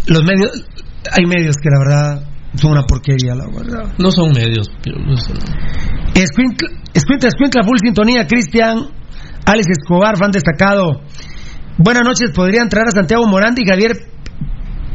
Los 0.08 0.23
medios, 0.23 0.51
hay 1.12 1.25
medios 1.25 1.56
que 1.62 1.69
la 1.69 1.80
verdad 1.80 2.23
son 2.56 2.71
una 2.71 2.84
porquería, 2.84 3.36
la 3.36 3.45
verdad. 3.47 3.93
No 3.97 4.12
son 4.12 4.32
medios. 4.34 4.69
pero 4.84 4.99
no 4.99 5.15
son- 5.17 5.38
Escuintla, 6.15 6.69
Escuintla, 6.93 7.30
Escuintla, 7.30 7.63
full 7.63 7.77
sintonía, 7.82 8.27
Cristian, 8.27 8.80
Alex 9.45 9.67
Escobar, 9.80 10.17
fan 10.17 10.32
destacado. 10.32 11.01
Buenas 11.77 12.04
noches, 12.04 12.32
podrían 12.36 12.67
traer 12.67 12.88
a 12.88 12.91
Santiago 12.91 13.25
Morandi 13.27 13.62
y 13.63 13.67
Javier 13.69 13.91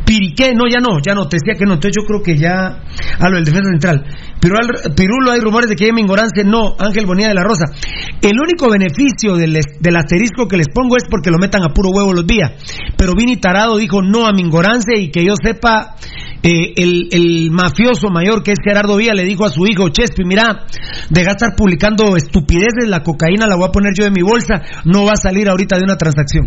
Piriqué, 0.06 0.54
no, 0.54 0.68
ya 0.70 0.78
no, 0.78 1.00
ya 1.04 1.14
no, 1.14 1.26
te 1.26 1.36
decía 1.36 1.58
que 1.58 1.66
no. 1.66 1.74
Entonces 1.74 1.96
yo 2.00 2.06
creo 2.06 2.22
que 2.22 2.38
ya. 2.38 2.78
A 3.18 3.28
lo 3.28 3.36
del 3.36 3.44
defensa 3.44 3.70
central. 3.70 4.04
Pirulo, 4.40 4.94
Pirulo 4.94 5.32
hay 5.32 5.40
rumores 5.40 5.68
de 5.68 5.74
que 5.74 5.86
hay 5.86 5.92
Mingorance, 5.92 6.44
no. 6.44 6.76
Ángel 6.78 7.06
Bonilla 7.06 7.28
de 7.28 7.34
la 7.34 7.42
Rosa. 7.42 7.64
El 8.22 8.38
único 8.40 8.70
beneficio 8.70 9.34
del, 9.34 9.56
asterisco 9.96 10.46
que 10.46 10.56
les 10.56 10.68
pongo 10.68 10.96
es 10.96 11.04
porque 11.10 11.30
lo 11.30 11.38
metan 11.38 11.64
a 11.64 11.74
puro 11.74 11.90
huevo 11.90 12.12
los 12.12 12.26
días. 12.26 12.52
Pero 12.96 13.14
Vini 13.14 13.36
Tarado 13.36 13.76
dijo 13.78 14.00
no 14.00 14.26
a 14.26 14.32
Mingorance 14.32 14.96
y 14.96 15.10
que 15.10 15.24
yo 15.24 15.34
sepa, 15.42 15.96
eh, 16.42 16.72
el, 16.76 17.08
el 17.10 17.50
mafioso 17.50 18.08
mayor 18.08 18.44
que 18.44 18.52
es 18.52 18.58
Gerardo 18.62 18.96
Villa 18.96 19.12
le 19.12 19.24
dijo 19.24 19.44
a 19.44 19.50
su 19.50 19.66
hijo, 19.66 19.88
Chespi, 19.88 20.24
mira, 20.24 20.66
deja 21.10 21.30
de 21.30 21.32
estar 21.32 21.56
publicando 21.56 22.16
estupideces, 22.16 22.88
la 22.88 23.02
cocaína 23.02 23.48
la 23.48 23.56
voy 23.56 23.66
a 23.66 23.72
poner 23.72 23.92
yo 23.98 24.06
en 24.06 24.12
mi 24.12 24.22
bolsa, 24.22 24.62
no 24.84 25.04
va 25.04 25.14
a 25.14 25.16
salir 25.16 25.48
ahorita 25.48 25.76
de 25.76 25.84
una 25.84 25.96
transacción. 25.96 26.46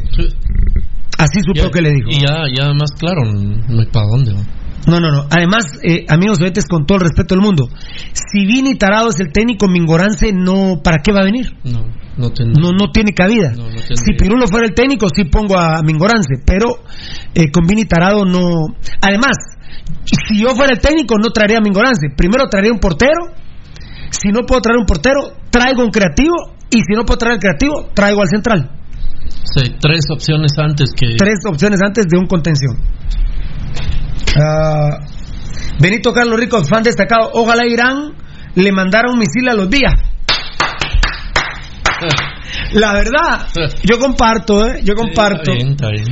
Así 1.19 1.39
supo 1.45 1.65
Ya- 1.67 1.71
que 1.71 1.81
le 1.81 1.91
dijo. 1.91 2.09
Y 2.09 2.19
ya, 2.21 2.43
ya 2.55 2.73
más 2.73 2.91
claro, 2.97 3.21
no 3.25 3.79
hay 3.79 3.87
para 3.87 4.05
dónde. 4.07 4.33
¿no? 4.33 4.41
No, 4.87 4.99
no, 4.99 5.11
no. 5.11 5.25
Además, 5.29 5.65
eh, 5.83 6.05
amigos 6.07 6.39
oyentes, 6.41 6.65
con 6.65 6.85
todo 6.85 6.97
el 6.99 7.03
respeto 7.03 7.35
del 7.35 7.43
mundo, 7.43 7.67
si 8.13 8.45
Vini 8.45 8.75
Tarado 8.75 9.09
es 9.09 9.19
el 9.19 9.31
técnico 9.31 9.67
Mingorance, 9.67 10.31
no, 10.33 10.81
¿para 10.81 10.97
qué 11.03 11.11
va 11.11 11.19
a 11.19 11.25
venir? 11.25 11.51
No, 11.65 11.85
no 12.17 12.29
ten- 12.31 12.53
No, 12.53 12.71
no 12.71 12.89
tiene 12.91 13.11
cabida. 13.13 13.51
no 13.51 13.65
si 13.69 14.13
Pirulo 14.13 14.47
fuera 14.47 14.65
el 14.65 14.73
técnico, 14.73 15.07
sí 15.13 15.25
pongo 15.25 15.57
a 15.59 15.81
Mingorance, 15.83 16.35
pero 16.45 16.69
eh, 17.35 17.51
con 17.51 17.65
Vini 17.67 17.85
Tarado 17.85 18.23
no. 18.25 18.67
Además, 19.01 19.35
si 20.27 20.41
yo 20.41 20.49
fuera 20.55 20.71
el 20.73 20.79
técnico, 20.79 21.15
no 21.21 21.29
traería 21.31 21.57
a 21.57 21.61
Mingorance. 21.61 22.07
Primero 22.15 22.47
traería 22.49 22.71
un 22.71 22.79
portero. 22.79 23.33
Si 24.11 24.29
no 24.29 24.41
puedo 24.47 24.61
traer 24.61 24.79
un 24.79 24.85
portero, 24.85 25.19
traigo 25.51 25.83
un 25.83 25.91
creativo. 25.91 26.55
Y 26.71 26.77
si 26.77 26.93
no 26.95 27.03
puedo 27.03 27.17
traer 27.17 27.35
el 27.35 27.39
creativo, 27.41 27.89
traigo 27.93 28.21
al 28.21 28.27
central. 28.29 28.78
Sí, 29.43 29.75
tres 29.79 30.05
opciones 30.11 30.51
antes 30.57 30.91
que. 30.95 31.15
Tres 31.17 31.39
opciones 31.45 31.81
antes 31.81 32.05
de 32.07 32.17
un 32.17 32.27
contención. 32.27 32.77
Ah, 34.39 34.99
Benito 35.79 36.13
Carlos 36.13 36.39
Rico, 36.39 36.63
fan 36.63 36.83
destacado. 36.83 37.29
Ojalá 37.33 37.65
Irán 37.67 38.13
le 38.55 38.71
mandara 38.71 39.11
un 39.11 39.19
misil 39.19 39.49
a 39.49 39.53
los 39.53 39.69
días. 39.69 39.93
La 42.73 42.93
verdad, 42.93 43.47
yo 43.83 43.99
comparto, 43.99 44.65
¿eh? 44.67 44.81
Yo 44.83 44.95
comparto. 44.95 45.51
Está 45.51 45.53
bien, 45.53 45.71
está 45.71 45.89
bien. 45.89 46.05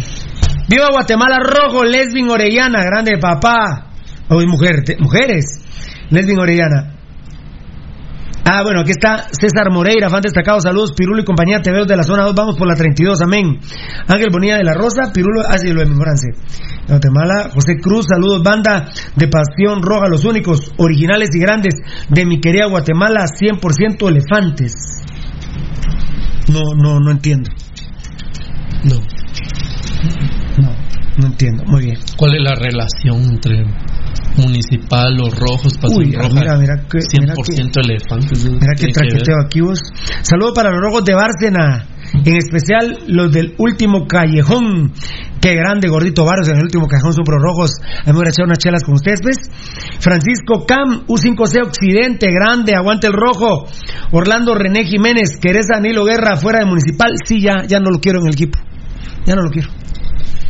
Viva 0.67 0.87
Guatemala 0.91 1.39
Rojo, 1.39 1.83
Lesbin 1.83 2.29
Orellana, 2.29 2.83
grande 2.83 3.17
papá. 3.19 3.91
Hoy 4.29 4.45
mujer, 4.47 4.83
te- 4.83 4.97
mujeres. 4.99 5.45
Lesbin 6.09 6.39
Orellana. 6.39 6.95
Ah, 8.49 8.63
bueno, 8.63 8.79
aquí 8.79 8.91
está 8.91 9.27
César 9.31 9.69
Moreira, 9.69 10.09
fan 10.09 10.21
destacado. 10.21 10.61
Saludos, 10.61 10.93
Pirulo 10.95 11.21
y 11.21 11.25
compañía. 11.25 11.61
Te 11.61 11.69
veo 11.69 11.85
de 11.85 11.97
la 11.97 12.03
zona 12.03 12.23
2. 12.23 12.33
Vamos 12.33 12.55
por 12.57 12.65
la 12.65 12.75
32. 12.75 13.21
Amén. 13.21 13.59
Ángel 14.07 14.29
Bonilla 14.31 14.55
de 14.55 14.63
la 14.63 14.73
Rosa, 14.73 15.11
Pirulo, 15.13 15.41
así 15.45 15.67
lo 15.67 15.81
de. 15.81 15.97
Guatemala, 16.87 17.49
José 17.53 17.75
Cruz, 17.81 18.05
saludos, 18.07 18.41
banda 18.41 18.89
de 19.15 19.27
Pasión 19.27 19.81
Roja, 19.81 20.07
los 20.07 20.23
únicos, 20.23 20.71
originales 20.77 21.27
y 21.33 21.39
grandes 21.39 21.75
de 22.07 22.25
mi 22.25 22.39
querida 22.39 22.67
Guatemala, 22.67 23.25
100% 23.25 24.07
elefantes. 24.07 24.71
No, 26.47 26.61
no, 26.81 27.01
no 27.01 27.11
entiendo. 27.11 27.49
No. 28.85 28.95
No, 30.63 30.71
no 31.17 31.27
entiendo. 31.27 31.65
Muy 31.65 31.83
bien. 31.83 31.97
¿Cuál 32.15 32.35
es 32.35 32.43
la 32.43 32.55
relación 32.55 33.23
entre 33.23 33.65
municipal, 34.37 35.15
los 35.15 35.37
rojos, 35.37 35.77
pasión 35.77 36.03
Uy, 36.03 36.11
roja? 36.13 36.29
mira, 36.33 36.57
mira 36.57 36.75
que- 36.89 36.99
100% 36.99 37.79
elefantes. 37.83 38.45
¿no? 38.45 38.51
Mira 38.53 38.73
qué 38.75 38.87
Tiene 38.87 38.93
que 38.93 38.99
ver. 39.01 39.09
traqueteo 39.09 39.35
aquí 39.45 39.61
vos. 39.61 39.81
Saludos 40.21 40.51
para 40.55 40.71
los 40.71 40.79
rojos 40.81 41.03
de 41.05 41.13
Bárcena, 41.13 41.87
en 42.25 42.35
especial 42.35 42.99
los 43.07 43.31
del 43.31 43.53
último 43.57 44.07
callejón. 44.07 44.93
Qué 45.41 45.53
grande, 45.55 45.87
gordito 45.87 46.25
Barros, 46.25 46.49
en 46.49 46.57
el 46.57 46.63
último 46.63 46.87
callejón 46.87 47.13
son 47.13 47.23
pro 47.23 47.37
rojos. 47.39 47.71
A 48.05 48.11
mí 48.11 48.19
me 48.19 48.27
echar 48.29 48.45
unas 48.45 48.57
chelas 48.57 48.83
con 48.83 48.95
ustedes, 48.95 49.19
pues. 49.21 49.37
Francisco 49.99 50.65
Cam, 50.65 51.05
U5C 51.07 51.61
Occidente, 51.65 52.27
grande, 52.31 52.73
aguante 52.75 53.07
el 53.07 53.13
rojo. 53.13 53.65
Orlando 54.11 54.55
René 54.55 54.85
Jiménez, 54.85 55.37
¿querés 55.39 55.67
Danilo 55.67 56.05
Guerra 56.05 56.35
fuera 56.37 56.59
de 56.59 56.65
municipal? 56.65 57.11
Sí, 57.25 57.39
ya, 57.41 57.65
ya 57.67 57.79
no 57.79 57.89
lo 57.91 57.99
quiero 57.99 58.19
en 58.21 58.27
el 58.27 58.33
equipo. 58.33 58.57
Ya 59.25 59.35
no 59.35 59.43
lo 59.43 59.51
quiero. 59.51 59.69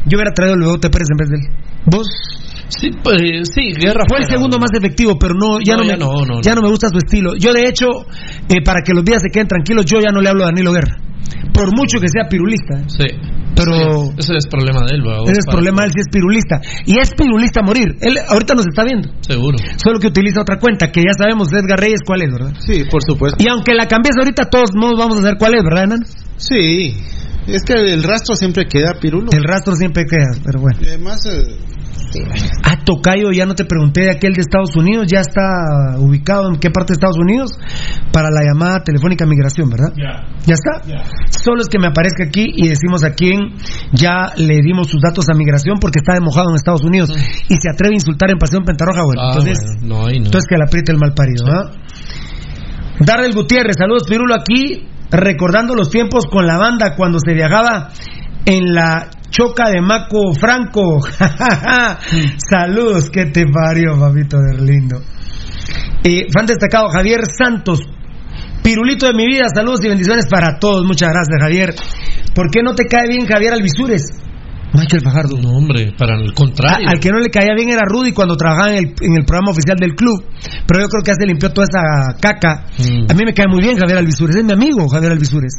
Yo 0.05 0.17
hubiera 0.17 0.31
traído 0.33 0.53
el 0.55 0.61
Bebote 0.61 0.89
Pérez 0.89 1.07
en 1.11 1.17
vez 1.17 1.29
de 1.29 1.35
él. 1.35 1.63
¿Vos? 1.85 2.07
Sí, 2.69 2.89
pues, 3.03 3.17
sí, 3.53 3.73
guerra. 3.79 4.03
Fue 4.07 4.19
el 4.19 4.25
segundo 4.25 4.57
más 4.59 4.69
efectivo, 4.77 5.17
pero 5.19 5.33
no, 5.35 5.59
ya 5.63 5.75
no, 5.75 5.83
No, 5.83 5.85
me, 5.85 5.89
ya 5.91 5.97
no, 5.97 6.25
no, 6.25 6.41
ya 6.41 6.51
no. 6.51 6.55
no 6.57 6.61
me 6.63 6.69
gusta 6.69 6.89
su 6.89 6.97
estilo. 6.97 7.31
Yo, 7.37 7.53
de 7.53 7.67
hecho, 7.67 7.87
eh, 8.49 8.61
para 8.63 8.81
que 8.81 8.93
los 8.93 9.03
días 9.05 9.21
se 9.21 9.29
queden 9.31 9.47
tranquilos, 9.47 9.85
yo 9.85 9.99
ya 9.99 10.11
no 10.11 10.21
le 10.21 10.29
hablo 10.29 10.43
a 10.43 10.47
Danilo 10.47 10.71
Guerra. 10.73 10.97
Por 11.53 11.75
mucho 11.75 11.99
que 11.99 12.07
sea 12.09 12.27
pirulista. 12.29 12.79
¿eh? 12.79 12.83
Sí. 12.87 13.05
Pero- 13.55 14.05
Sí, 14.05 14.13
ese 14.19 14.37
es 14.37 14.45
problema 14.47 14.85
de 14.85 14.95
él, 14.95 15.01
¿va? 15.01 15.23
Ese 15.23 15.39
es 15.39 15.45
Para- 15.45 15.55
problema 15.57 15.81
de 15.81 15.87
él 15.87 15.93
si 15.95 15.99
es 16.01 16.07
pirulista. 16.11 16.61
Y 16.85 16.99
es 16.99 17.09
pirulista 17.15 17.61
a 17.61 17.63
morir. 17.65 17.87
Él 18.01 18.17
ahorita 18.29 18.53
nos 18.53 18.67
está 18.67 18.83
viendo. 18.83 19.09
Seguro. 19.21 19.57
Solo 19.83 19.99
que 19.99 20.07
utiliza 20.07 20.41
otra 20.41 20.59
cuenta, 20.59 20.91
que 20.91 21.01
ya 21.01 21.13
sabemos, 21.17 21.51
Edgar 21.51 21.79
Reyes, 21.79 22.01
cuál 22.05 22.21
es, 22.21 22.31
¿verdad? 22.31 22.53
Sí, 22.59 22.83
por 22.91 23.01
supuesto. 23.03 23.43
Y 23.43 23.49
aunque 23.49 23.73
la 23.73 23.87
cambies 23.87 24.15
ahorita, 24.19 24.45
todos 24.51 24.69
modos 24.75 24.99
vamos 24.99 25.17
a 25.17 25.21
saber 25.21 25.37
cuál 25.39 25.55
es, 25.55 25.63
¿verdad, 25.63 25.83
Enan? 25.85 26.05
Sí, 26.35 26.93
es 27.47 27.63
que 27.63 27.73
el 27.73 28.03
rastro 28.03 28.35
siempre 28.35 28.65
queda 28.67 28.93
pirulo. 29.01 29.31
El 29.31 29.43
rastro 29.43 29.73
siempre 29.73 30.03
queda, 30.05 30.37
pero 30.45 30.61
bueno. 30.61 30.77
Y 30.79 30.87
además, 30.89 31.25
eh, 31.25 31.57
Ah, 32.63 32.77
Tocayo, 32.85 33.31
ya 33.31 33.45
no 33.45 33.53
te 33.55 33.65
pregunté 33.65 34.01
de 34.01 34.11
aquel 34.11 34.33
de 34.33 34.41
Estados 34.41 34.75
Unidos, 34.75 35.07
ya 35.07 35.19
está 35.21 35.97
ubicado 35.99 36.49
en 36.49 36.59
qué 36.59 36.69
parte 36.69 36.93
de 36.93 36.95
Estados 36.95 37.17
Unidos 37.17 37.51
para 38.11 38.29
la 38.29 38.41
llamada 38.47 38.83
telefónica 38.83 39.25
migración, 39.25 39.69
¿verdad? 39.69 39.93
Ya. 39.97 40.25
¿Ya 40.45 40.53
está? 40.53 40.81
Solo 41.29 41.61
es 41.61 41.67
que 41.69 41.79
me 41.79 41.87
aparezca 41.87 42.23
aquí 42.25 42.45
y 42.55 42.67
decimos 42.67 43.03
a 43.03 43.11
quién 43.11 43.55
ya 43.93 44.31
le 44.37 44.57
dimos 44.63 44.87
sus 44.87 45.01
datos 45.01 45.25
a 45.29 45.33
migración 45.33 45.77
porque 45.79 45.99
está 45.99 46.13
de 46.13 46.21
mojado 46.21 46.49
en 46.49 46.55
Estados 46.55 46.83
Unidos 46.83 47.09
y 47.49 47.55
se 47.55 47.69
atreve 47.69 47.93
a 47.93 47.97
insultar 47.97 48.29
en 48.31 48.37
Pasión 48.37 48.63
Pentarroja, 48.63 49.03
bueno, 49.03 49.21
Ah, 49.21 49.27
entonces, 49.33 49.57
bueno, 49.81 49.95
no, 49.99 50.05
ahí 50.07 50.19
no. 50.19 50.25
entonces 50.25 50.47
que 50.49 50.55
le 50.57 50.63
apriete 50.63 50.91
el 50.91 50.97
mal 50.99 51.13
parido, 51.13 51.45
¿verdad? 51.45 51.71
Darrell 52.99 53.33
Gutiérrez, 53.33 53.75
saludos 53.77 54.03
Pirulo 54.09 54.33
aquí, 54.35 54.87
recordando 55.11 55.75
los 55.75 55.89
tiempos 55.89 56.25
con 56.25 56.45
la 56.47 56.57
banda 56.57 56.95
cuando 56.95 57.19
se 57.19 57.33
viajaba 57.33 57.89
en 58.47 58.73
la 58.73 59.09
choca 59.29 59.69
de 59.69 59.81
Maco 59.81 60.33
Franco. 60.33 60.99
saludos, 62.49 63.09
que 63.09 63.25
te 63.25 63.45
parió, 63.45 63.99
papito 63.99 64.37
de 64.39 64.57
lindo. 64.65 65.01
Eh, 66.03 66.27
fan 66.33 66.45
destacado 66.45 66.87
Javier 66.89 67.21
Santos, 67.37 67.79
Pirulito 68.63 69.05
de 69.07 69.13
mi 69.13 69.25
vida, 69.27 69.45
saludos 69.53 69.79
y 69.83 69.87
bendiciones 69.87 70.27
para 70.27 70.59
todos. 70.59 70.83
Muchas 70.85 71.09
gracias, 71.09 71.37
Javier. 71.39 71.73
¿Por 72.33 72.49
qué 72.51 72.61
no 72.61 72.73
te 72.75 72.85
cae 72.85 73.07
bien 73.07 73.25
Javier 73.25 73.53
Alvisures? 73.53 74.03
Michael 74.73 75.01
Fajardo. 75.03 75.37
No, 75.41 75.51
hombre, 75.57 75.93
para 75.97 76.15
el 76.19 76.33
contrario. 76.33 76.85
A- 76.87 76.91
al 76.91 76.99
que 76.99 77.09
no 77.09 77.19
le 77.19 77.29
caía 77.29 77.53
bien 77.55 77.69
era 77.71 77.83
Rudy 77.87 78.11
cuando 78.11 78.35
trabajaba 78.35 78.71
en 78.71 78.77
el, 78.79 78.93
en 79.01 79.13
el 79.17 79.23
programa 79.25 79.51
oficial 79.51 79.77
del 79.79 79.95
club. 79.95 80.21
Pero 80.67 80.81
yo 80.81 80.87
creo 80.89 81.01
que 81.03 81.11
ya 81.11 81.15
se 81.17 81.25
limpió 81.25 81.51
toda 81.53 81.65
esa 81.71 82.19
caca. 82.19 82.65
Mm. 82.77 83.09
A 83.09 83.13
mí 83.13 83.23
me 83.25 83.33
cae 83.33 83.47
muy 83.47 83.61
bien 83.61 83.77
Javier 83.77 83.99
Alvisures. 83.99 84.35
Es 84.35 84.43
mi 84.43 84.51
amigo 84.51 84.87
Javier 84.89 85.13
Alvisures. 85.13 85.53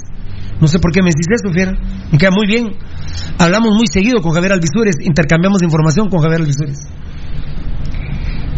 No 0.61 0.67
sé 0.67 0.79
por 0.79 0.93
qué 0.93 1.03
me 1.03 1.11
decís 1.11 1.27
eso, 1.31 1.53
fiera. 1.53 1.73
Me 2.11 2.19
cae 2.19 2.31
muy 2.31 2.47
bien. 2.47 2.77
Hablamos 3.39 3.71
muy 3.77 3.87
seguido 3.87 4.21
con 4.21 4.33
Javier 4.33 4.53
Alvisures. 4.53 4.97
Intercambiamos 5.01 5.63
información 5.63 6.09
con 6.09 6.21
Javier 6.21 6.41
Alvisures. 6.41 6.89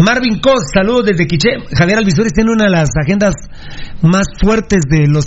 Marvin 0.00 0.40
Cos, 0.40 0.64
saludos 0.72 1.04
desde 1.04 1.26
Quiché. 1.26 1.50
Javier 1.76 1.98
Alvisures 1.98 2.32
tiene 2.32 2.52
una 2.52 2.64
de 2.64 2.70
las 2.70 2.88
agendas 2.96 3.34
más 4.00 4.26
fuertes 4.40 4.80
de 4.88 5.06
los 5.06 5.26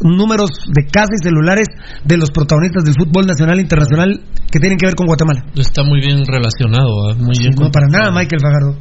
números 0.00 0.50
de 0.72 0.86
casa 0.86 1.10
y 1.20 1.24
celulares 1.24 1.66
de 2.04 2.16
los 2.16 2.30
protagonistas 2.30 2.84
del 2.84 2.94
fútbol 2.94 3.26
nacional 3.26 3.58
e 3.58 3.62
internacional 3.62 4.20
que 4.50 4.60
tienen 4.60 4.78
que 4.78 4.86
ver 4.86 4.94
con 4.94 5.06
Guatemala. 5.06 5.44
Está 5.56 5.82
muy 5.82 6.00
bien 6.00 6.22
relacionado, 6.24 6.86
¿va? 7.02 7.14
muy 7.16 7.34
bien. 7.36 7.52
No, 7.58 7.70
para 7.70 7.86
nada, 7.90 8.12
Michael 8.12 8.40
Fajardo. 8.40 8.78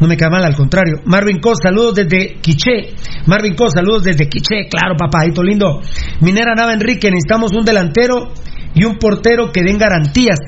No 0.00 0.06
me 0.06 0.16
cae 0.16 0.30
mal, 0.30 0.44
al 0.44 0.54
contrario. 0.54 1.00
Marvin 1.04 1.40
Cos, 1.40 1.58
saludos 1.62 1.94
desde 1.94 2.36
Quiché. 2.40 2.94
Marvin 3.26 3.54
Cos, 3.54 3.72
saludos 3.74 4.04
desde 4.04 4.28
Quiché. 4.28 4.68
Claro, 4.70 4.94
papadito 4.96 5.42
lindo. 5.42 5.80
Minera 6.20 6.54
Nava 6.54 6.72
Enrique, 6.72 7.10
necesitamos 7.10 7.52
un 7.52 7.64
delantero 7.64 8.32
y 8.74 8.84
un 8.84 8.96
portero 8.96 9.50
que 9.52 9.62
den 9.62 9.76
garantías. 9.76 10.38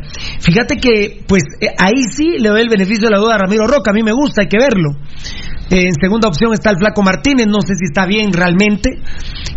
Fíjate 0.40 0.76
que, 0.76 1.22
pues, 1.26 1.42
eh, 1.60 1.68
ahí 1.78 2.02
sí 2.14 2.38
le 2.38 2.48
doy 2.48 2.62
el 2.62 2.68
beneficio 2.68 3.08
de 3.08 3.14
la 3.14 3.18
duda 3.18 3.34
a 3.34 3.38
Ramiro 3.38 3.66
Roca. 3.66 3.90
A 3.90 3.94
mí 3.94 4.02
me 4.02 4.12
gusta, 4.12 4.42
hay 4.42 4.48
que 4.48 4.58
verlo. 4.58 4.90
Eh, 5.70 5.86
en 5.86 5.94
segunda 6.00 6.28
opción 6.28 6.52
está 6.52 6.70
el 6.70 6.76
Flaco 6.78 7.02
Martínez, 7.02 7.46
no 7.46 7.60
sé 7.60 7.74
si 7.74 7.86
está 7.86 8.06
bien 8.06 8.32
realmente. 8.32 8.90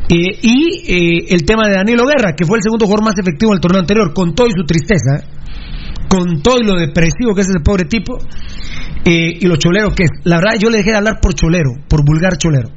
Eh, 0.10 0.40
y 0.42 1.34
el 1.34 1.46
tema 1.46 1.68
de 1.68 1.76
Danilo 1.76 2.06
Guerra, 2.06 2.34
que 2.36 2.46
fue 2.46 2.58
el 2.58 2.64
segundo 2.64 2.86
jugador 2.86 3.06
más 3.06 3.16
efectivo 3.18 3.52
en 3.52 3.58
el 3.58 3.62
torneo 3.62 3.82
anterior, 3.82 4.14
con 4.14 4.34
todo 4.34 4.48
y 4.48 4.52
su 4.52 4.66
tristeza. 4.66 5.26
Con 6.14 6.44
todo 6.44 6.60
y 6.60 6.64
lo 6.64 6.76
depresivo 6.76 7.34
que 7.34 7.42
es 7.42 7.50
ese 7.50 7.60
pobre 7.60 7.86
tipo 7.86 8.20
eh, 9.04 9.34
y 9.42 9.48
lo 9.48 9.56
cholero 9.56 9.90
que 9.96 10.04
es. 10.04 10.12
La 10.26 10.38
verdad, 10.38 10.60
yo 10.60 10.70
le 10.70 10.78
dejé 10.78 10.92
de 10.92 10.98
hablar 10.98 11.20
por 11.20 11.34
cholero, 11.34 11.72
por 11.90 12.06
vulgar 12.06 12.38
cholero. 12.38 12.70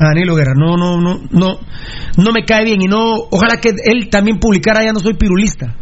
A 0.00 0.08
Danilo 0.08 0.34
Guerra, 0.34 0.54
no, 0.56 0.76
no, 0.76 1.00
no, 1.00 1.20
no, 1.30 1.60
no 2.16 2.32
me 2.32 2.44
cae 2.44 2.64
bien 2.64 2.82
y 2.82 2.86
no, 2.86 3.14
ojalá 3.30 3.58
que 3.58 3.70
él 3.84 4.08
también 4.10 4.40
publicara, 4.40 4.82
ya 4.84 4.92
no 4.92 4.98
soy 4.98 5.14
pirulista. 5.14 5.76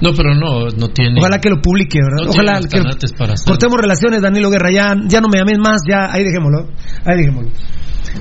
No, 0.00 0.14
pero 0.14 0.34
no, 0.34 0.70
no 0.70 0.88
tiene. 0.88 1.20
Ojalá 1.20 1.38
que 1.38 1.50
lo 1.50 1.60
publique, 1.60 1.98
¿verdad? 2.00 2.24
No 2.24 2.30
ojalá 2.30 2.60
que 2.60 2.80
para 3.18 3.34
cortemos 3.44 3.76
relaciones, 3.78 4.22
Danilo 4.22 4.48
Guerra, 4.48 4.70
ya, 4.70 4.94
ya 5.06 5.20
no 5.20 5.28
me 5.28 5.38
llames 5.38 5.58
más, 5.58 5.82
ya, 5.86 6.10
ahí 6.10 6.24
dejémoslo, 6.24 6.70
ahí 7.04 7.18
dejémoslo. 7.18 7.50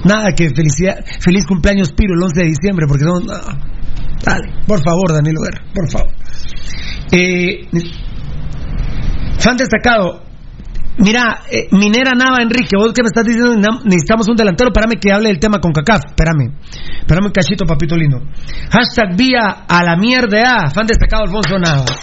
Nada, 0.03 0.33
que 0.33 0.49
felicidad, 0.49 0.97
feliz 1.21 1.45
cumpleaños 1.45 1.93
Piro 1.93 2.13
el 2.13 2.23
11 2.23 2.41
de 2.41 2.47
diciembre, 2.47 2.87
porque 2.89 3.05
son, 3.05 3.25
no, 3.25 3.33
dale, 4.21 4.51
por 4.67 4.83
favor, 4.83 5.13
Danilo 5.13 5.39
Guerra, 5.39 5.63
por 5.73 5.89
favor. 5.89 6.11
Eh, 7.11 7.67
Fan 9.39 9.57
destacado. 9.57 10.23
Mira, 10.99 11.41
eh, 11.51 11.67
Minera 11.71 12.13
Nava 12.15 12.41
Enrique, 12.41 12.75
vos 12.75 12.91
que 12.91 13.03
me 13.03 13.07
estás 13.07 13.23
diciendo 13.23 13.53
"Nam- 13.55 13.83
necesitamos 13.85 14.27
un 14.29 14.35
delantero, 14.35 14.69
espérame 14.73 14.99
que 14.99 15.11
hable 15.13 15.29
del 15.29 15.39
tema 15.39 15.59
con 15.59 15.71
CACAF, 15.71 16.01
espérame. 16.09 16.57
Espérame 17.01 17.25
un 17.27 17.31
cachito, 17.31 17.65
papito 17.65 17.95
lindo. 17.95 18.17
Hashtag 18.71 19.15
vía 19.15 19.65
a 19.69 19.83
la 19.83 19.95
mierda, 19.95 20.41
ah, 20.65 20.69
fan 20.73 20.87
destacado 20.87 21.23
Alfonso 21.25 21.59
Navas. 21.59 21.95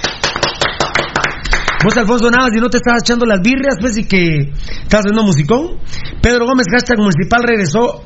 Vos, 1.85 1.97
Alfonso 1.97 2.31
Navas, 2.31 2.53
y 2.57 2.61
no 2.61 2.69
te 2.71 2.79
estás 2.79 3.03
echando 3.03 3.27
las 3.27 3.41
birrias, 3.43 3.77
pues, 3.81 3.99
y 3.99 4.05
que 4.07 4.53
estás 4.83 5.01
haciendo 5.01 5.25
musicón. 5.25 5.79
Pedro 6.23 6.47
Gómez, 6.47 6.67
hashtag 6.73 6.97
municipal, 6.99 7.43
regresó 7.43 8.05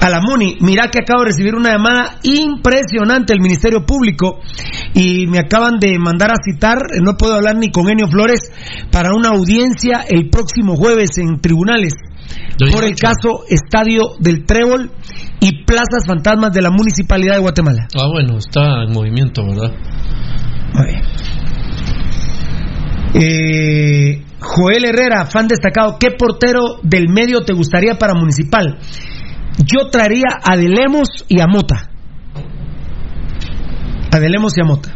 a 0.00 0.08
la 0.10 0.20
MUNI. 0.20 0.58
Mira 0.60 0.88
que 0.90 1.00
acabo 1.00 1.20
de 1.20 1.26
recibir 1.26 1.54
una 1.54 1.72
llamada 1.72 2.18
impresionante 2.22 3.32
del 3.32 3.42
Ministerio 3.42 3.84
Público 3.84 4.40
y 4.94 5.26
me 5.26 5.38
acaban 5.38 5.78
de 5.78 5.98
mandar 5.98 6.30
a 6.30 6.36
citar, 6.42 6.78
eh, 6.94 7.00
no 7.02 7.16
puedo 7.16 7.34
hablar 7.34 7.56
ni 7.56 7.70
con 7.70 7.88
Enio 7.88 8.08
Flores, 8.08 8.52
para 8.90 9.14
una 9.14 9.30
audiencia 9.30 10.04
el 10.08 10.30
próximo 10.30 10.76
jueves 10.76 11.18
en 11.18 11.40
tribunales 11.40 11.94
por 12.72 12.84
el 12.84 12.94
caso 12.96 13.44
Estadio 13.48 14.14
del 14.18 14.44
Trébol 14.44 14.90
y 15.40 15.64
Plazas 15.64 16.06
Fantasmas 16.06 16.52
de 16.52 16.62
la 16.62 16.70
Municipalidad 16.70 17.34
de 17.34 17.40
Guatemala. 17.40 17.86
Ah, 17.94 18.08
bueno, 18.12 18.38
está 18.38 18.82
en 18.82 18.92
movimiento, 18.92 19.42
¿verdad? 19.46 19.72
Eh, 23.14 24.24
Joel 24.40 24.84
Herrera, 24.84 25.26
fan 25.26 25.48
destacado, 25.48 25.96
¿qué 25.98 26.10
portero 26.10 26.78
del 26.82 27.08
medio 27.08 27.42
te 27.42 27.52
gustaría 27.52 27.94
para 27.94 28.14
Municipal? 28.14 28.78
Yo 29.58 29.90
traería 29.90 30.38
a 30.42 30.56
Delemos 30.56 31.08
y 31.28 31.40
a 31.40 31.46
Mota. 31.46 31.90
A 34.12 34.18
Delemos 34.20 34.56
y 34.56 34.60
a 34.60 34.64
Mota. 34.64 34.94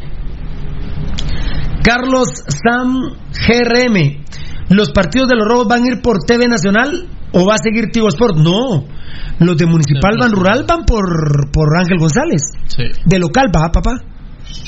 Carlos 1.82 2.28
Sam 2.46 3.16
GRM, 3.32 4.24
¿los 4.68 4.92
partidos 4.92 5.28
de 5.28 5.36
los 5.36 5.48
robos 5.48 5.66
van 5.66 5.82
a 5.82 5.88
ir 5.88 6.00
por 6.00 6.18
TV 6.24 6.46
Nacional 6.46 7.08
o 7.32 7.44
va 7.44 7.54
a 7.54 7.58
seguir 7.58 7.90
Tigo 7.90 8.06
Sport? 8.08 8.36
No, 8.36 8.86
los 9.40 9.56
de 9.56 9.66
Municipal 9.66 10.16
van 10.18 10.30
rural 10.30 10.64
van 10.66 10.84
por, 10.84 11.50
por 11.50 11.76
Ángel 11.76 11.98
González. 11.98 12.42
Sí. 12.68 12.84
De 13.04 13.18
local 13.18 13.48
va, 13.54 13.72
papá. 13.72 13.98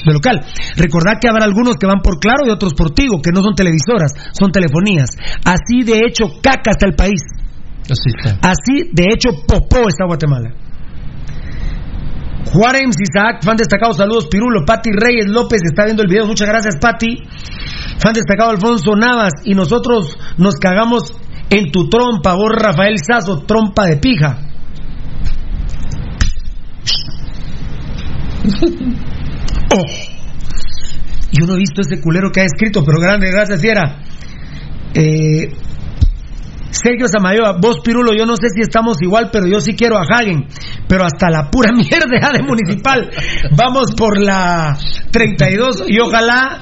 De 0.04 0.12
local. 0.12 0.40
Recordad 0.76 1.18
que 1.20 1.28
habrá 1.28 1.44
algunos 1.44 1.76
que 1.76 1.86
van 1.86 2.00
por 2.02 2.18
Claro 2.18 2.46
y 2.46 2.50
otros 2.50 2.74
por 2.74 2.90
Tigo, 2.90 3.20
que 3.22 3.30
no 3.32 3.42
son 3.42 3.54
televisoras, 3.54 4.12
son 4.32 4.50
telefonías. 4.50 5.10
Así 5.44 5.84
de 5.84 6.00
hecho, 6.06 6.40
caca 6.42 6.72
está 6.72 6.86
el 6.86 6.94
país. 6.94 7.22
Así 7.90 8.10
está. 8.16 8.38
Así 8.48 8.90
de 8.92 9.04
hecho, 9.12 9.30
popó 9.46 9.88
está 9.88 10.06
Guatemala. 10.06 10.54
Juárez 12.52 12.96
Isaac, 13.00 13.42
fan 13.42 13.56
destacado, 13.56 13.94
saludos 13.94 14.28
Pirulo, 14.30 14.64
Pati 14.64 14.90
Reyes 14.92 15.26
López 15.26 15.62
está 15.64 15.84
viendo 15.84 16.02
el 16.02 16.08
video, 16.08 16.26
muchas 16.26 16.48
gracias 16.48 16.76
Pati. 16.80 17.16
Fan 17.98 18.12
destacado 18.12 18.50
Alfonso 18.50 18.94
Navas 18.94 19.32
y 19.44 19.54
nosotros 19.54 20.16
nos 20.38 20.56
cagamos 20.56 21.14
en 21.50 21.72
tu 21.72 21.88
trompa, 21.88 22.34
vos 22.34 22.52
Rafael 22.54 22.96
Sazo, 22.98 23.44
trompa 23.44 23.86
de 23.86 23.96
pija. 23.96 24.38
Oh. 29.76 29.82
Yo 31.32 31.46
no 31.46 31.54
he 31.54 31.58
visto 31.58 31.80
ese 31.80 32.00
culero 32.00 32.30
que 32.30 32.42
ha 32.42 32.44
escrito, 32.44 32.84
pero 32.84 33.00
grande, 33.00 33.28
gracias, 33.28 33.60
Fiera. 33.60 34.04
Eh, 34.94 35.52
Sergio 36.74 37.06
Samayoa, 37.06 37.56
vos 37.60 37.78
Pirulo, 37.84 38.12
yo 38.12 38.26
no 38.26 38.34
sé 38.36 38.48
si 38.52 38.60
estamos 38.60 38.96
igual, 39.00 39.30
pero 39.32 39.46
yo 39.46 39.60
sí 39.60 39.74
quiero 39.74 39.96
a 39.96 40.02
Hagen, 40.02 40.46
pero 40.88 41.04
hasta 41.04 41.30
la 41.30 41.50
pura 41.50 41.70
mierda 41.76 42.32
de 42.32 42.42
municipal. 42.42 43.10
Vamos 43.56 43.94
por 43.94 44.20
la 44.20 44.76
32 45.12 45.84
y 45.86 46.00
ojalá 46.00 46.60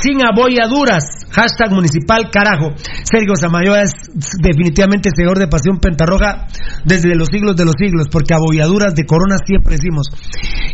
sin 0.00 0.24
abolladuras. 0.24 1.04
Hashtag 1.32 1.72
municipal 1.72 2.30
carajo. 2.30 2.72
Sergio 3.04 3.34
Samayoa 3.36 3.82
es 3.82 3.92
definitivamente 4.40 5.10
seguidor 5.14 5.38
de 5.38 5.48
Pasión 5.48 5.78
Pentarroja 5.78 6.46
desde 6.84 7.14
los 7.14 7.28
siglos 7.28 7.56
de 7.56 7.64
los 7.64 7.74
siglos, 7.78 8.08
porque 8.10 8.34
abolladuras 8.34 8.94
de 8.94 9.04
corona 9.04 9.36
siempre 9.44 9.76
decimos. 9.76 10.08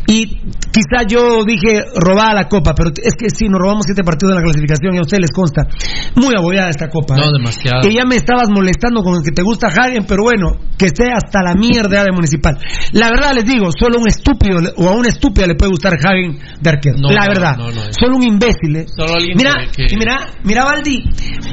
Y 0.07 0.41
quizá 0.73 1.07
yo 1.07 1.45
dije 1.45 1.85
robada 1.95 2.35
la 2.35 2.49
copa, 2.49 2.75
pero 2.75 2.91
es 2.91 3.15
que 3.19 3.29
sí, 3.31 3.47
nos 3.49 3.61
robamos 3.61 3.85
siete 3.85 4.03
partidos 4.03 4.35
de 4.35 4.41
la 4.41 4.43
clasificación 4.43 4.95
y 4.95 4.99
a 4.99 5.03
ustedes 5.03 5.21
les 5.21 5.31
consta. 5.31 5.67
Muy 6.17 6.35
abollada 6.37 6.71
esta 6.71 6.89
copa. 6.89 7.17
No, 7.17 7.29
¿eh? 7.29 7.39
demasiado. 7.39 7.83
Que 7.83 7.93
ya 7.93 8.05
me 8.05 8.17
estabas 8.17 8.49
molestando 8.49 9.03
con 9.03 9.17
el 9.17 9.23
que 9.23 9.33
te 9.33 9.43
gusta 9.43 9.69
Hagen, 9.69 10.05
pero 10.09 10.23
bueno, 10.23 10.57
que 10.79 10.87
esté 10.87 11.13
hasta 11.13 11.43
la 11.43 11.55
mierda 11.55 12.05
de 12.05 12.13
municipal. 12.13 12.59
La 12.93 13.11
verdad 13.11 13.33
les 13.35 13.45
digo, 13.45 13.69
solo 13.79 13.99
un 13.99 14.09
estúpido 14.09 14.59
o 14.77 14.89
a 14.89 14.93
una 14.93 15.09
estúpida 15.09 15.47
le 15.47 15.55
puede 15.55 15.71
gustar 15.71 15.95
Hagen 15.95 16.39
de 16.61 16.71
arquero. 16.71 16.97
No, 16.99 17.11
la 17.11 17.27
no, 17.27 17.29
verdad. 17.29 17.57
no, 17.59 17.71
no, 17.71 17.81
solo 17.93 18.17
un 18.17 18.23
imbécil. 18.23 18.77
¿eh? 18.77 18.87
Solo 18.89 19.08
alguien 19.15 19.37
Mira, 19.37 19.53
que- 19.75 19.87
que- 19.87 19.95
y 19.95 19.97
mira, 19.99 20.17
mira, 20.45 20.65
Valdi, 20.65 21.03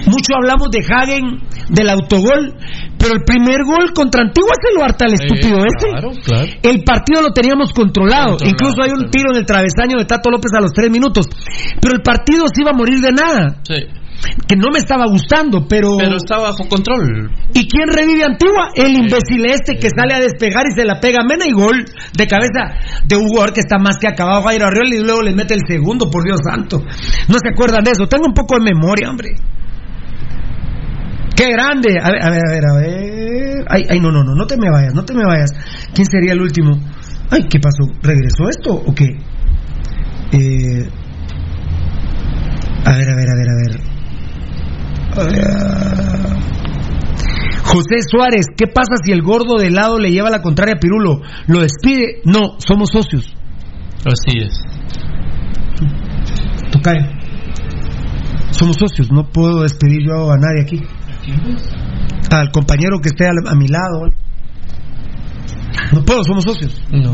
mucho 0.08 0.36
hablamos 0.36 0.70
de 0.72 0.80
Hagen, 0.86 1.40
del 1.70 1.90
autogol, 1.90 2.54
pero 2.98 3.14
el 3.14 3.24
primer 3.24 3.64
gol 3.66 3.92
contra 3.94 4.22
Antigua 4.22 4.52
se 4.62 4.78
lo 4.78 4.84
harta 4.84 5.06
el 5.06 5.14
estúpido 5.14 5.58
Eh, 5.60 5.68
ese. 5.78 5.90
Claro, 5.90 6.12
claro. 6.24 6.48
El 6.64 6.84
partido 6.84 7.22
lo 7.22 7.30
teníamos 7.32 7.72
controlado. 7.74 8.38
Controlado, 8.38 8.50
Incluso 8.52 8.82
hay 8.84 8.92
un 8.92 9.10
tiro 9.10 9.32
en 9.32 9.38
el 9.38 9.46
travesaño 9.46 9.98
de 9.98 10.06
Tato 10.06 10.30
López 10.30 10.52
a 10.58 10.62
los 10.62 10.72
tres 10.74 10.90
minutos. 10.92 11.26
Pero 11.82 11.96
el 11.96 12.02
partido 12.02 12.46
se 12.54 12.62
iba 12.62 12.72
a 12.72 12.74
morir 12.78 13.00
de 13.00 13.12
nada. 13.12 13.58
Sí. 13.64 13.76
Que 14.48 14.56
no 14.56 14.68
me 14.72 14.80
estaba 14.80 15.06
gustando, 15.08 15.68
pero. 15.68 15.98
Pero 15.98 16.18
está 16.18 16.38
bajo 16.38 16.68
control. 16.68 17.32
¿Y 17.54 17.68
quién 17.68 17.88
revive 17.88 18.24
Antigua? 18.24 18.70
El 18.76 18.94
imbécil 18.94 19.46
este 19.46 19.78
que 19.78 19.90
sale 19.90 20.14
a 20.14 20.20
despegar 20.20 20.64
y 20.68 20.80
se 20.80 20.86
la 20.86 21.00
pega 21.00 21.22
a 21.22 21.28
Mena 21.28 21.46
y 21.46 21.52
gol 21.52 21.86
de 22.14 22.28
cabeza 22.28 22.76
de 23.04 23.16
un 23.16 23.28
jugador 23.28 23.54
que 23.54 23.62
está 23.62 23.78
más 23.78 23.98
que 23.98 24.08
acabado, 24.08 24.44
Jairo 24.44 24.66
Arriola, 24.66 24.96
y 24.96 25.04
luego 25.04 25.22
le 25.22 25.34
mete 25.34 25.54
el 25.54 25.62
segundo, 25.68 26.10
por 26.10 26.24
Dios 26.24 26.40
santo. 26.44 26.80
No 26.80 27.38
se 27.40 27.50
acuerdan 27.54 27.84
de 27.84 27.92
eso. 27.92 28.08
Tengo 28.08 28.26
un 28.28 28.34
poco 28.34 28.56
de 28.56 28.62
memoria, 28.62 29.10
hombre. 29.10 29.36
¡Qué 31.36 31.52
grande! 31.52 32.00
A 32.02 32.12
ver, 32.12 32.24
a 32.24 32.30
ver, 32.30 32.42
a 32.48 32.52
ver, 32.52 32.64
a 32.66 32.74
ver. 32.80 33.66
Ay, 33.68 33.86
ay, 33.90 34.00
no, 34.00 34.12
no, 34.12 34.24
no, 34.24 34.36
no 34.36 34.48
te 34.48 34.58
me 34.58 34.70
vayas, 34.72 34.94
no 34.94 35.04
te 35.04 35.14
me 35.14 35.26
vayas. 35.26 35.52
¿Quién 35.94 36.08
sería 36.08 36.34
el 36.34 36.42
último? 36.42 36.80
Ay, 37.30 37.44
¿qué 37.50 37.60
pasó? 37.60 37.84
¿Regresó 38.02 38.48
esto 38.50 38.74
o 38.74 38.94
qué? 38.94 39.18
Eh... 40.32 40.88
A 42.86 42.92
ver, 42.92 43.10
a 43.10 43.16
ver, 43.16 43.30
a 43.30 43.36
ver, 43.36 43.50
a 43.50 43.56
ver. 43.56 43.95
José 47.64 47.96
Suárez, 48.10 48.46
¿qué 48.56 48.68
pasa 48.68 48.96
si 49.04 49.12
el 49.12 49.22
gordo 49.22 49.58
de 49.58 49.72
lado 49.72 49.98
le 50.00 50.12
lleva 50.12 50.30
la 50.30 50.42
contraria 50.42 50.76
a 50.76 50.80
Pirulo? 50.80 51.22
¿Lo 51.48 51.60
despide? 51.60 52.22
No, 52.26 52.60
somos 52.60 52.90
socios. 52.92 53.34
Así 54.06 54.40
es. 54.40 54.60
Tocayo. 56.72 57.06
Somos 58.52 58.78
socios, 58.78 59.12
no 59.12 59.30
puedo 59.30 59.64
despedir 59.64 60.06
yo 60.08 60.32
a 60.32 60.38
nadie 60.38 60.62
aquí. 60.62 60.82
Al 62.32 62.52
compañero 62.52 63.00
que 63.02 63.10
esté 63.10 63.28
a, 63.28 63.56
mi 63.56 63.68
lado. 63.68 64.10
No 65.92 66.04
puedo, 66.06 66.24
somos 66.24 66.44
socios. 66.44 66.82
No. 66.92 67.14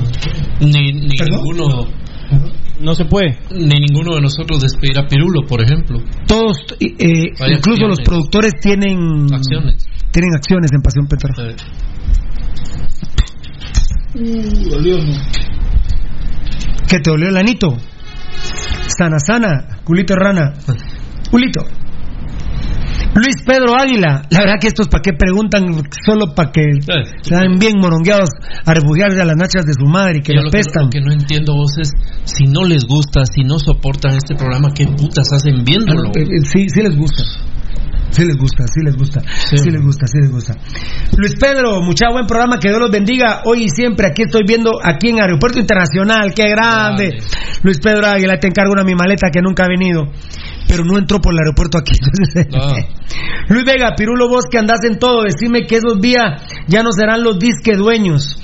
Ni, 0.60 0.94
ni 0.94 1.16
ninguno. 1.16 1.88
No 2.32 2.62
se 2.96 3.06
puede. 3.06 3.40
Ni 3.52 3.80
ninguno 3.80 4.16
de 4.16 4.22
nosotros 4.22 4.62
despedir 4.62 4.98
a 5.00 5.08
Pirulo, 5.08 5.46
por 5.48 5.62
ejemplo. 5.62 6.00
Todos, 6.28 6.58
eh, 6.80 7.32
incluso 7.56 7.88
los 7.88 8.00
productores 8.02 8.54
tienen 8.60 9.34
Acciones. 9.34 9.86
tienen 10.12 10.34
acciones 10.36 10.72
en 10.74 10.82
Pasión 10.82 11.08
Petra. 11.08 11.34
¿Qué 16.88 17.00
te 17.00 17.10
dolió 17.10 17.30
el 17.30 17.38
anito? 17.38 17.78
Sana, 18.98 19.18
sana, 19.20 19.80
culito 19.84 20.16
rana. 20.16 20.54
Culito. 21.30 21.62
Luis 23.14 23.36
Pedro 23.46 23.76
Águila, 23.78 24.24
la 24.30 24.40
verdad 24.40 24.56
que 24.60 24.68
estos 24.68 24.88
para 24.88 25.02
qué 25.02 25.12
preguntan 25.12 25.84
solo 26.06 26.34
para 26.34 26.52
que 26.52 26.64
sean 27.22 27.60
bien 27.60 27.78
morongueados 27.78 28.30
a 28.66 28.74
refugiarse 28.74 29.20
a 29.20 29.26
las 29.26 29.36
nachas 29.36 29.66
de 29.66 29.74
su 29.74 29.86
madre 29.86 30.20
y 30.20 30.22
que 30.22 30.34
Yo 30.34 30.42
lo 30.42 30.50
que, 30.50 30.58
pestan. 30.58 30.86
lo 30.86 30.90
que 30.90 31.02
no 31.02 31.12
entiendo 31.12 31.54
vos 31.54 31.78
es 31.78 31.92
si 32.24 32.46
no 32.46 32.64
les 32.64 32.86
gusta, 32.86 33.26
si 33.26 33.44
no 33.44 33.60
soportan 33.60 34.16
este 34.16 34.36
programa, 34.36 34.70
¿qué 34.74 34.86
putas 34.86 35.28
hacen 35.34 35.66
viéndolo? 35.66 36.10
Ah, 36.16 36.20
eh, 36.20 36.46
sí, 36.46 36.70
sí 36.70 36.82
les 36.82 36.96
gusta. 36.96 37.24
Sí 38.12 38.26
les 38.26 38.36
gusta, 38.38 38.66
sí 38.68 38.82
les 38.84 38.96
gusta. 38.98 39.22
Sí, 39.22 39.72
les 39.72 39.82
gusta, 39.82 40.06
sí 40.06 40.18
les 40.20 40.30
gusta. 40.30 40.54
Luis 41.18 41.34
Pedro, 41.40 41.82
mucha 41.82 42.10
buen 42.12 42.28
programa, 42.28 42.60
que 42.60 42.68
Dios 42.68 42.80
los 42.82 42.92
bendiga. 42.92 43.42
Hoy 43.46 43.64
y 43.64 43.70
siempre, 43.70 44.08
aquí 44.08 44.24
estoy 44.24 44.42
viendo, 44.46 44.72
aquí 44.84 45.10
en 45.10 45.22
Aeropuerto 45.22 45.60
Internacional, 45.60 46.34
qué 46.36 46.50
grande. 46.50 47.20
Luis 47.64 47.80
Pedro 47.80 48.06
Águila, 48.08 48.38
te 48.38 48.48
encargo 48.48 48.74
una 48.74 48.84
mi 48.84 48.96
maleta 48.96 49.30
que 49.32 49.42
nunca 49.42 49.64
ha 49.64 49.70
venido. 49.70 50.12
Pero 50.72 50.86
no 50.86 50.98
entró 50.98 51.20
por 51.20 51.34
el 51.34 51.40
aeropuerto 51.40 51.78
aquí. 51.78 51.92
Luis 53.50 53.66
Vega, 53.66 53.94
Pirulo, 53.98 54.30
vos 54.30 54.46
que 54.50 54.58
andás 54.58 54.80
en 54.90 55.00
todo, 55.00 55.24
decime 55.24 55.68
que 55.68 55.76
esos 55.76 56.00
días 56.00 56.48
ya 56.68 56.82
no 56.82 56.94
serán 56.94 57.24
los 57.24 57.38
disque 57.38 57.76
dueños. 57.76 58.42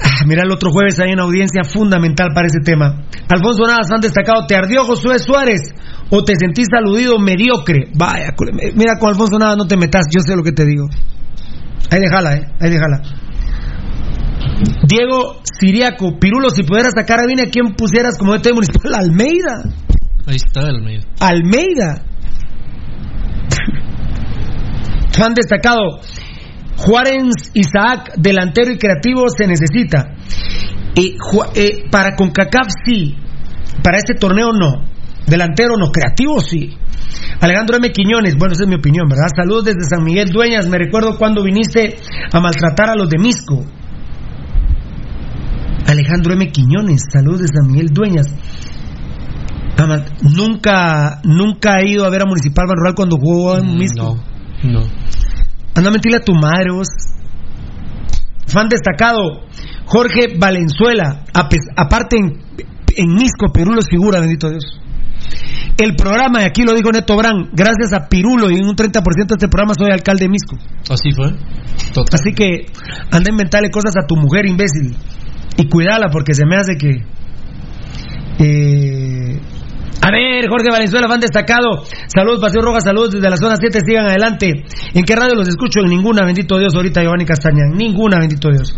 Ah, 0.00 0.22
Mira 0.28 0.44
el 0.44 0.52
otro 0.52 0.70
jueves 0.70 1.00
hay 1.00 1.12
una 1.12 1.24
audiencia 1.24 1.64
fundamental 1.64 2.28
para 2.32 2.46
ese 2.46 2.60
tema. 2.64 3.02
Alfonso 3.28 3.66
Navas, 3.66 3.90
han 3.90 4.00
destacado, 4.00 4.46
¿te 4.46 4.54
ardió 4.54 4.84
Josué 4.84 5.18
Suárez 5.18 5.74
o 6.08 6.22
te 6.22 6.34
sentís 6.38 6.68
aludido 6.72 7.18
mediocre? 7.18 7.90
Vaya, 7.98 8.32
mira 8.76 8.96
con 9.00 9.08
Alfonso 9.08 9.40
Navas 9.40 9.56
no 9.56 9.66
te 9.66 9.76
metas, 9.76 10.06
yo 10.14 10.20
sé 10.20 10.36
lo 10.36 10.44
que 10.44 10.52
te 10.52 10.64
digo. 10.64 10.86
Ahí 11.90 11.98
déjala, 11.98 12.36
eh, 12.36 12.46
ahí 12.60 12.70
déjala. 12.70 13.02
Diego 14.86 15.40
Siriaco, 15.42 16.16
Pirulo, 16.20 16.50
si 16.50 16.62
pudieras 16.62 16.92
sacar 16.96 17.18
a 17.18 17.26
Vine, 17.26 17.42
¿a 17.42 17.50
quién 17.50 17.74
pusieras 17.74 18.16
como 18.16 18.34
DT 18.34 18.52
municipal? 18.52 18.94
Almeida. 18.94 19.64
Ahí 20.26 20.36
está 20.36 20.60
Almeida. 20.66 21.04
Almeida. 21.20 22.02
Fan 25.12 25.34
destacado. 25.34 26.00
Juárez 26.76 27.52
Isaac, 27.54 28.14
delantero 28.18 28.72
y 28.72 28.78
creativo, 28.78 29.28
se 29.28 29.46
necesita. 29.46 30.14
Eh, 30.96 31.84
para 31.90 32.16
CONCACAF 32.16 32.68
sí. 32.84 33.16
Para 33.82 33.98
este 33.98 34.14
torneo 34.14 34.52
no. 34.52 34.84
Delantero 35.26 35.76
no. 35.78 35.90
Creativo 35.90 36.40
sí. 36.40 36.76
Alejandro 37.40 37.76
M. 37.76 37.92
Quiñones, 37.92 38.34
bueno, 38.36 38.52
esa 38.52 38.64
es 38.64 38.68
mi 38.68 38.76
opinión, 38.76 39.08
¿verdad? 39.08 39.28
Saludos 39.34 39.66
desde 39.66 39.84
San 39.88 40.04
Miguel 40.04 40.28
Dueñas. 40.30 40.68
Me 40.68 40.78
recuerdo 40.78 41.16
cuando 41.18 41.42
viniste 41.42 41.96
a 42.32 42.40
maltratar 42.40 42.90
a 42.90 42.94
los 42.96 43.08
de 43.08 43.18
Misco. 43.18 43.64
Alejandro 45.86 46.34
M. 46.34 46.50
Quiñones, 46.50 47.02
saludos 47.12 47.42
de 47.42 47.48
San 47.48 47.70
Miguel 47.70 47.88
Dueñas. 47.92 48.26
Nunca, 50.22 51.20
nunca 51.24 51.80
he 51.80 51.90
ido 51.90 52.04
a 52.04 52.10
ver 52.10 52.22
a 52.22 52.26
Municipal 52.26 52.66
Ban 52.66 52.76
Rural 52.76 52.94
cuando 52.94 53.16
jugó 53.16 53.58
en 53.58 53.76
Misco. 53.76 54.16
No. 54.62 54.80
Anda 55.74 55.90
a 55.90 55.92
mentirle 55.92 56.18
a 56.18 56.24
tu 56.24 56.34
madre, 56.34 56.72
vos. 56.72 56.88
Fan 58.46 58.68
destacado, 58.68 59.42
Jorge 59.86 60.36
Valenzuela. 60.38 61.24
Aparte, 61.76 62.16
en, 62.16 62.40
en 62.96 63.14
Misco, 63.14 63.52
Pirulo 63.52 63.80
es 63.80 63.86
figura, 63.88 64.20
bendito 64.20 64.48
Dios. 64.48 64.80
El 65.78 65.94
programa, 65.94 66.42
y 66.42 66.44
aquí 66.44 66.62
lo 66.62 66.72
dijo 66.72 66.90
Neto 66.90 67.16
Brand, 67.16 67.50
gracias 67.52 67.92
a 67.92 68.08
Pirulo 68.08 68.50
y 68.50 68.56
en 68.56 68.66
un 68.66 68.76
30% 68.76 69.02
de 69.02 69.34
este 69.34 69.48
programa 69.48 69.74
soy 69.74 69.90
alcalde 69.92 70.24
de 70.24 70.30
Misco. 70.30 70.56
Así 70.88 71.10
fue. 71.12 71.34
Así 72.12 72.32
que 72.32 72.66
anda 73.10 73.28
a 73.28 73.32
inventarle 73.32 73.70
cosas 73.70 73.92
a 73.96 74.06
tu 74.06 74.16
mujer, 74.16 74.46
imbécil. 74.46 74.96
Y 75.58 75.68
cuídala 75.68 76.08
porque 76.10 76.32
se 76.34 76.46
me 76.46 76.56
hace 76.56 76.76
que. 76.76 77.04
Eh, 78.38 79.40
a 80.02 80.10
ver, 80.10 80.48
Jorge 80.48 80.70
Valenzuela, 80.70 81.08
fan 81.08 81.20
destacado. 81.20 81.82
Saludos, 82.06 82.40
Paseo 82.40 82.62
Roja, 82.62 82.80
saludos 82.80 83.12
desde 83.12 83.30
la 83.30 83.36
zona 83.36 83.56
7, 83.56 83.80
sigan 83.84 84.06
adelante. 84.06 84.64
¿En 84.94 85.04
qué 85.04 85.16
radio 85.16 85.34
los 85.34 85.48
escucho? 85.48 85.80
En 85.80 85.90
ninguna, 85.90 86.24
bendito 86.24 86.58
Dios, 86.58 86.74
ahorita 86.74 87.02
Giovanni 87.02 87.24
Castaña. 87.24 87.64
Ninguna, 87.74 88.18
bendito 88.18 88.48
Dios. 88.50 88.74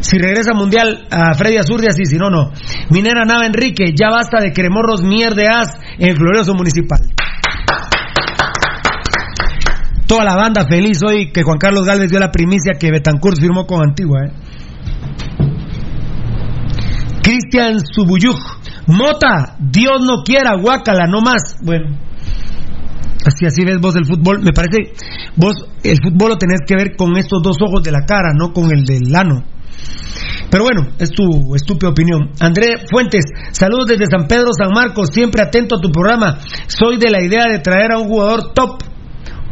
Si 0.00 0.18
regresa 0.18 0.52
Mundial 0.54 1.06
a 1.10 1.34
Freddy 1.34 1.56
Azurdia, 1.56 1.92
sí, 1.92 2.04
si 2.04 2.16
no, 2.16 2.30
no. 2.30 2.52
Minera 2.90 3.24
Nava 3.24 3.46
Enrique, 3.46 3.94
ya 3.94 4.10
basta 4.10 4.40
de 4.40 4.52
cremorros 4.52 5.02
mierdeas 5.02 5.68
en 5.98 6.10
el 6.10 6.16
glorioso 6.16 6.54
municipal. 6.54 7.00
Toda 10.06 10.24
la 10.24 10.36
banda 10.36 10.66
feliz 10.68 11.00
hoy 11.02 11.32
que 11.32 11.42
Juan 11.42 11.58
Carlos 11.58 11.84
Galvez 11.84 12.10
dio 12.10 12.20
la 12.20 12.30
primicia 12.30 12.74
que 12.78 12.90
Betancourt 12.92 13.40
firmó 13.40 13.66
con 13.66 13.82
Antigua. 13.82 14.26
¿eh? 14.26 14.30
Cristian 17.46 17.78
Subuyuj, 17.80 18.38
Mota, 18.88 19.56
Dios 19.58 20.00
no 20.06 20.22
quiera, 20.24 20.56
guácala, 20.60 21.06
no 21.06 21.20
más. 21.20 21.56
Bueno, 21.62 21.96
así 23.24 23.46
así 23.46 23.64
ves 23.64 23.78
vos 23.80 23.94
el 23.96 24.04
fútbol. 24.04 24.40
Me 24.42 24.52
parece, 24.52 24.92
vos 25.36 25.54
el 25.82 25.98
fútbol 26.02 26.30
lo 26.30 26.36
tenés 26.36 26.60
que 26.66 26.76
ver 26.76 26.96
con 26.96 27.16
estos 27.16 27.42
dos 27.42 27.56
ojos 27.60 27.82
de 27.82 27.92
la 27.92 28.04
cara, 28.04 28.32
no 28.36 28.52
con 28.52 28.70
el 28.72 28.84
del 28.84 29.14
ano. 29.14 29.44
Pero 30.50 30.64
bueno, 30.64 30.88
es 30.98 31.10
tu 31.10 31.54
estúpida 31.54 31.90
opinión. 31.90 32.30
André 32.40 32.86
Fuentes, 32.90 33.24
saludos 33.52 33.86
desde 33.86 34.06
San 34.06 34.26
Pedro, 34.26 34.50
San 34.56 34.70
Marcos, 34.72 35.10
siempre 35.12 35.42
atento 35.42 35.76
a 35.76 35.80
tu 35.80 35.90
programa. 35.90 36.38
Soy 36.66 36.98
de 36.98 37.10
la 37.10 37.22
idea 37.22 37.46
de 37.50 37.58
traer 37.58 37.92
a 37.92 37.98
un 37.98 38.08
jugador 38.08 38.52
top 38.54 38.82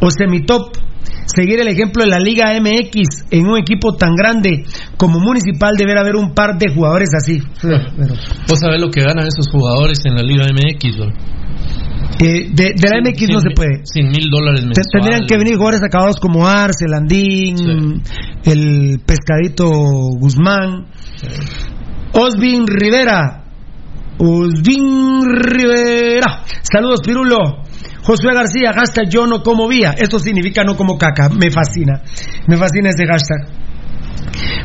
o 0.01 0.09
semitop. 0.09 0.77
Seguir 1.25 1.59
el 1.59 1.67
ejemplo 1.67 2.03
de 2.03 2.09
la 2.09 2.19
Liga 2.19 2.53
MX 2.59 3.25
en 3.31 3.47
un 3.47 3.57
equipo 3.57 3.95
tan 3.95 4.15
grande 4.15 4.63
como 4.97 5.19
Municipal 5.19 5.75
deberá 5.77 6.01
haber 6.01 6.15
un 6.15 6.33
par 6.33 6.57
de 6.57 6.73
jugadores 6.73 7.09
así. 7.15 7.39
Vos 8.47 8.59
sabés 8.59 8.79
lo 8.79 8.89
que 8.89 9.01
ganan 9.01 9.27
esos 9.27 9.49
jugadores 9.51 10.05
en 10.05 10.15
la 10.15 10.21
Liga 10.21 10.45
MX, 10.45 10.97
bro. 10.97 11.11
Eh, 12.19 12.47
de, 12.49 12.71
de 12.75 12.89
la 12.89 13.01
MX 13.01 13.29
no 13.29 13.39
se 13.39 13.49
puede. 13.55 13.81
100 13.83 14.07
mil 14.07 14.29
dólares 14.29 14.61
mensuales. 14.61 14.91
Tendrían 14.91 15.27
que 15.27 15.37
venir 15.37 15.55
jugadores 15.55 15.81
acabados 15.83 16.17
como 16.17 16.47
Arce, 16.47 16.87
Landín, 16.87 18.01
el 18.45 18.99
pescadito 19.05 19.69
Guzmán, 20.19 20.87
Osvin 22.13 22.65
Rivera, 22.67 23.43
Osvin 24.17 25.25
Rivera. 25.25 26.43
Saludos, 26.61 27.01
Pirulo. 27.05 27.64
Josué 28.05 28.35
García, 28.35 28.71
hashtag 28.71 29.09
yo 29.09 29.25
no 29.25 29.41
como 29.41 29.67
vía. 29.67 29.95
Esto 29.97 30.19
significa 30.19 30.63
no 30.63 30.77
como 30.77 30.95
caca. 30.95 31.27
Me 31.29 31.49
fascina. 31.49 32.01
Me 32.47 32.55
fascina 32.55 32.89
ese 32.89 33.07
hashtag. 33.07 33.47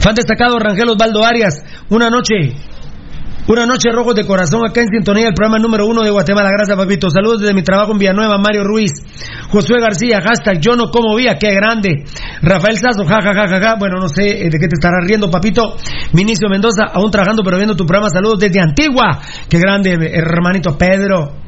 Fan 0.01 0.15
destacado, 0.15 0.59
Rangel 0.59 0.91
Osvaldo 0.91 1.25
Arias. 1.25 1.65
Una 1.89 2.11
noche. 2.11 2.55
Una 3.49 3.65
noche 3.65 3.91
rojos 3.91 4.15
de 4.15 4.27
corazón 4.27 4.61
acá 4.69 4.83
en 4.83 4.89
sintonía 4.89 5.29
el 5.29 5.35
programa 5.35 5.59
número 5.59 5.87
uno 5.87 6.03
de 6.03 6.11
Guatemala. 6.11 6.51
Gracias, 6.53 6.77
papito. 6.77 7.09
Saludos 7.09 7.41
desde 7.41 7.55
mi 7.55 7.63
trabajo 7.63 7.93
en 7.93 7.99
Villanueva, 7.99 8.37
Mario 8.37 8.63
Ruiz. 8.63 8.93
Josué 9.49 9.81
García, 9.81 10.21
hashtag 10.21 10.61
yo 10.61 10.77
no 10.77 10.91
como 10.91 11.17
vía, 11.17 11.37
qué 11.41 11.55
grande. 11.55 12.05
Rafael 12.43 12.77
Sazo, 12.77 13.07
ja, 13.07 13.21
ja, 13.23 13.33
ja, 13.33 13.49
ja. 13.49 13.77
Bueno, 13.79 13.97
no 13.99 14.09
sé 14.09 14.23
eh, 14.23 14.51
de 14.51 14.59
qué 14.59 14.69
te 14.69 14.77
estarás 14.77 15.03
riendo, 15.07 15.31
papito. 15.31 15.77
Vinicio 16.13 16.49
Mendoza, 16.51 16.93
aún 16.93 17.11
trabajando 17.11 17.43
pero 17.43 17.57
viendo 17.57 17.75
tu 17.75 17.87
programa. 17.87 18.11
Saludos 18.11 18.39
desde 18.39 18.61
Antigua. 18.61 19.19
Qué 19.49 19.59
grande, 19.59 19.97
hermanito 20.13 20.77
Pedro. 20.77 21.41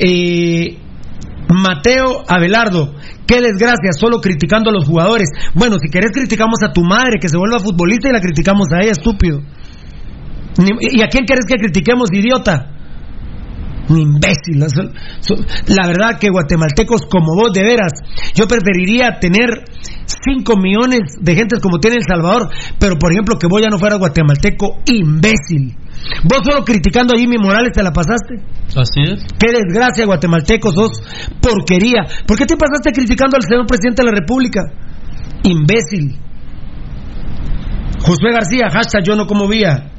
Eh, 0.00 0.78
Mateo 1.48 2.22
Abelardo, 2.28 2.94
qué 3.26 3.40
desgracia, 3.40 3.92
solo 3.98 4.20
criticando 4.20 4.70
a 4.70 4.72
los 4.72 4.86
jugadores. 4.86 5.28
Bueno, 5.54 5.76
si 5.78 5.88
querés 5.88 6.12
criticamos 6.12 6.62
a 6.62 6.72
tu 6.72 6.82
madre 6.82 7.18
que 7.20 7.28
se 7.28 7.38
vuelva 7.38 7.58
futbolista 7.58 8.08
y 8.08 8.12
la 8.12 8.20
criticamos 8.20 8.68
a 8.72 8.82
ella, 8.82 8.92
estúpido. 8.92 9.40
¿Y 10.58 11.02
a 11.02 11.08
quién 11.08 11.24
querés 11.24 11.46
que 11.46 11.56
critiquemos, 11.56 12.10
idiota? 12.12 12.74
Imbécil. 13.88 14.58
La 15.68 15.86
verdad 15.86 16.18
que 16.20 16.28
guatemaltecos 16.28 17.06
como 17.06 17.34
vos, 17.34 17.52
de 17.52 17.62
veras, 17.62 17.92
yo 18.34 18.46
preferiría 18.46 19.18
tener 19.18 19.64
5 20.06 20.56
millones 20.56 21.14
de 21.20 21.34
gentes 21.34 21.60
como 21.60 21.78
tiene 21.78 21.96
El 21.96 22.04
Salvador, 22.04 22.50
pero 22.78 22.96
por 22.98 23.12
ejemplo 23.12 23.38
que 23.38 23.46
vos 23.46 23.62
ya 23.62 23.68
no 23.70 23.78
fueras 23.78 23.98
guatemalteco, 23.98 24.80
imbécil. 24.86 25.76
Vos 26.24 26.40
solo 26.48 26.64
criticando 26.64 27.14
a 27.14 27.18
Jimmy 27.18 27.36
Morales 27.38 27.72
te 27.72 27.82
la 27.82 27.92
pasaste. 27.92 28.34
Así 28.76 29.00
es. 29.02 29.24
Qué 29.38 29.52
desgracia, 29.52 30.06
guatemalteco, 30.06 30.70
sos 30.72 31.02
porquería. 31.40 32.02
¿Por 32.26 32.36
qué 32.36 32.46
te 32.46 32.56
pasaste 32.56 32.92
criticando 32.92 33.36
al 33.36 33.42
señor 33.42 33.66
presidente 33.66 34.02
de 34.02 34.10
la 34.12 34.18
República? 34.20 34.60
Imbécil. 35.44 36.16
Josué 38.00 38.32
García, 38.32 38.68
hashtag 38.70 39.02
yo 39.04 39.16
no 39.16 39.26
como 39.26 39.48
vía. 39.48 39.90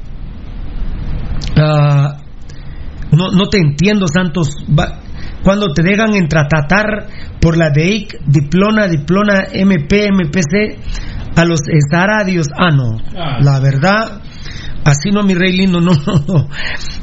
Ah, 1.56 2.16
no, 3.12 3.28
no 3.36 3.48
te 3.48 3.58
entiendo, 3.58 4.06
Santos. 4.06 4.54
Va- 4.68 5.00
cuando 5.42 5.72
te 5.72 5.82
dejan 5.82 6.14
entratatar 6.14 7.06
por 7.40 7.56
la 7.56 7.70
DEIC, 7.70 8.14
diplona, 8.26 8.86
diplona, 8.88 9.44
MP, 9.52 10.08
MPC, 10.12 10.78
a 11.36 11.44
los 11.44 11.60
esaradios. 11.68 12.46
Ah, 12.56 12.70
no. 12.70 12.98
La 13.40 13.58
verdad, 13.60 14.20
así 14.84 15.10
no, 15.10 15.22
mi 15.22 15.34
rey 15.34 15.56
lindo, 15.56 15.80
no, 15.80 15.92
no, 16.06 16.24
no. 16.26 16.48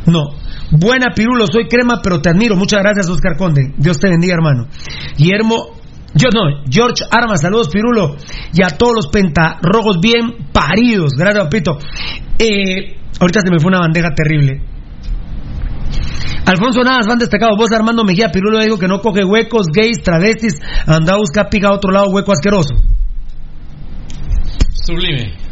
No. 0.06 0.24
Buena 0.72 1.14
Pirulo, 1.16 1.46
soy 1.48 1.68
crema, 1.68 2.02
pero 2.04 2.20
te 2.20 2.30
admiro. 2.30 2.56
Muchas 2.56 2.82
gracias, 2.82 3.10
Oscar 3.10 3.38
Conde. 3.38 3.74
Dios 3.78 4.00
te 4.00 4.10
bendiga, 4.10 4.34
hermano. 4.34 4.68
Guillermo, 5.18 5.78
yo 6.14 6.30
no, 6.34 6.64
George 6.70 7.06
Armas, 7.10 7.42
saludos, 7.42 7.70
Pirulo. 7.70 8.18
Y 8.54 8.64
a 8.64 8.78
todos 8.78 8.94
los 8.96 9.08
pentarrojos 9.08 10.00
bien 10.02 10.50
paridos. 10.52 11.14
Gracias, 11.18 11.46
papito. 11.46 11.78
Eh, 12.38 12.98
ahorita 13.20 13.42
se 13.42 13.52
me 13.52 13.60
fue 13.60 13.70
una 13.70 13.80
bandeja 13.80 14.10
terrible. 14.14 14.62
Alfonso 16.46 16.82
Navas, 16.82 17.08
van 17.08 17.20
destacado. 17.20 17.56
Vos, 17.58 17.72
Armando 17.72 18.04
Mejía 18.04 18.30
Pirulo, 18.32 18.60
digo 18.60 18.78
que 18.78 18.88
no 18.88 19.00
coge 19.00 19.24
huecos, 19.24 19.68
gays, 19.68 20.02
travestis. 20.02 20.60
Anda 20.86 21.16
a 21.16 21.50
pica 21.50 21.68
a 21.70 21.74
otro 21.74 21.92
lado, 21.92 22.10
hueco 22.10 22.32
asqueroso. 22.32 22.76
Sublime. 24.74 25.47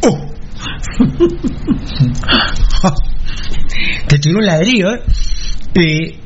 Te 4.08 4.18
tiró 4.18 4.38
un 4.38 4.46
ladrillo, 4.46 4.94
¿eh? 4.94 5.02
Eh, 5.74 6.19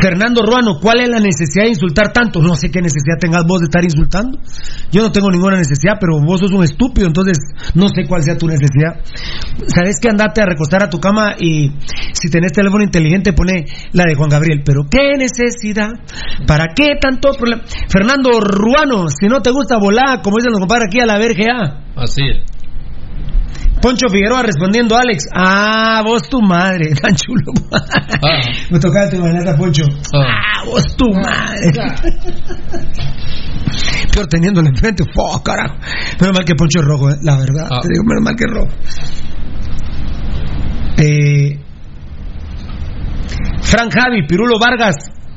Fernando 0.00 0.42
Ruano, 0.42 0.78
¿cuál 0.80 1.00
es 1.00 1.08
la 1.08 1.18
necesidad 1.18 1.64
de 1.64 1.70
insultar 1.70 2.12
tanto? 2.12 2.40
No 2.40 2.54
sé 2.54 2.70
qué 2.70 2.80
necesidad 2.80 3.18
tengas 3.18 3.44
vos 3.46 3.60
de 3.60 3.64
estar 3.64 3.82
insultando. 3.82 4.38
Yo 4.90 5.02
no 5.02 5.10
tengo 5.10 5.30
ninguna 5.30 5.56
necesidad, 5.56 5.94
pero 6.00 6.20
vos 6.20 6.40
sos 6.40 6.52
un 6.52 6.64
estúpido, 6.64 7.06
entonces 7.06 7.38
no 7.74 7.88
sé 7.88 8.06
cuál 8.08 8.22
sea 8.22 8.36
tu 8.36 8.46
necesidad. 8.46 9.00
Sabes 9.66 9.98
que 10.00 10.08
andate 10.08 10.42
a 10.42 10.46
recostar 10.46 10.82
a 10.82 10.90
tu 10.90 11.00
cama 11.00 11.34
y 11.38 11.72
si 12.12 12.28
tenés 12.30 12.52
teléfono 12.52 12.84
inteligente 12.84 13.32
pone 13.32 13.66
la 13.92 14.04
de 14.04 14.14
Juan 14.14 14.30
Gabriel. 14.30 14.62
Pero 14.64 14.84
qué 14.90 15.16
necesidad, 15.18 15.90
¿para 16.46 16.74
qué 16.74 16.96
tanto 17.00 17.30
problema? 17.38 17.62
Fernando 17.88 18.40
Ruano, 18.40 19.08
si 19.08 19.26
no 19.28 19.40
te 19.40 19.50
gusta 19.50 19.78
volar, 19.78 20.20
como 20.22 20.36
dicen 20.36 20.52
los 20.52 20.60
compadres 20.60 20.88
aquí 20.88 21.00
a 21.00 21.06
la 21.06 21.18
verga. 21.18 21.84
Así 21.96 22.22
es. 22.22 22.55
Poncho 23.86 24.08
Figueroa 24.08 24.42
respondiendo 24.42 24.96
a 24.96 25.02
Alex. 25.02 25.28
Ah, 25.32 26.02
vos 26.04 26.28
tu 26.28 26.42
madre, 26.42 26.92
tan 27.00 27.14
chulo. 27.14 27.52
Me 28.68 28.80
tocaba 28.80 29.08
tu 29.08 29.24
a 29.24 29.56
Poncho. 29.56 29.84
Ah, 30.12 30.64
vos 30.66 30.82
tu 30.96 31.08
madre. 31.12 31.70
peor 34.12 34.26
teniéndolo 34.26 34.70
enfrente. 34.70 35.04
¡Fua, 35.14 35.40
carajo! 35.40 35.76
Menos 36.20 36.34
mal 36.34 36.44
que 36.44 36.56
Poncho 36.56 36.80
es 36.80 36.84
rojo, 36.84 37.10
eh, 37.10 37.18
la 37.22 37.36
verdad. 37.36 37.68
Ah. 37.70 37.78
Te 37.80 37.88
digo, 37.88 38.02
menos 38.04 38.24
mal 38.24 38.34
que 38.34 38.44
es 38.44 38.50
rojo. 38.50 38.72
Eh, 40.98 41.60
Frank 43.62 43.94
Javi, 43.94 44.26
Pirulo 44.26 44.58
Vargas 44.58 44.96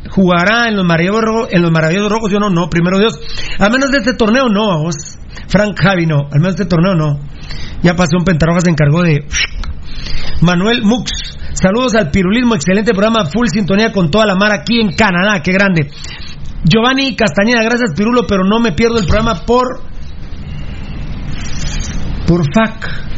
jugará 0.10 0.70
en 0.70 0.76
los 0.76 0.86
maravillosos 0.86 1.22
rojos, 1.22 1.50
en 1.52 1.62
los 1.62 1.70
maravillosos 1.70 2.12
rojos, 2.12 2.32
yo 2.32 2.40
no, 2.40 2.50
no, 2.50 2.68
primero 2.68 2.98
Dios. 2.98 3.20
Al 3.60 3.72
menos 3.72 3.92
de 3.92 4.00
este 4.00 4.16
torneo 4.16 4.50
no, 4.50 4.82
vos. 4.82 5.20
Frank 5.48 5.80
Javi 5.80 6.08
no, 6.08 6.28
al 6.32 6.40
menos 6.40 6.56
de 6.56 6.64
este 6.64 6.66
torneo 6.66 6.96
no. 6.96 7.29
Ya 7.82 7.96
pasó 7.96 8.18
un 8.18 8.26
pentarroja, 8.26 8.62
se 8.62 8.72
encargó 8.72 9.02
de 9.04 9.26
Manuel 10.42 10.84
Mux. 10.84 11.12
Saludos 11.54 11.96
al 11.96 12.12
pirulismo, 12.12 12.56
excelente 12.56 12.94
programa, 12.94 13.26
full 13.26 13.48
sintonía 13.48 13.92
con 13.92 14.10
toda 14.10 14.26
la 14.26 14.36
mar 14.36 14.52
aquí 14.54 14.80
en 14.80 14.94
Canadá, 14.94 15.42
qué 15.44 15.52
grande. 15.52 15.90
Giovanni 16.64 17.16
Castañeda, 17.16 17.64
gracias 17.64 17.94
Pirulo, 17.96 18.28
pero 18.28 18.44
no 18.44 18.60
me 18.60 18.74
pierdo 18.74 19.00
el 19.00 19.06
programa 19.06 19.46
por 19.46 19.82
por 22.28 22.44
FAC. 22.54 23.10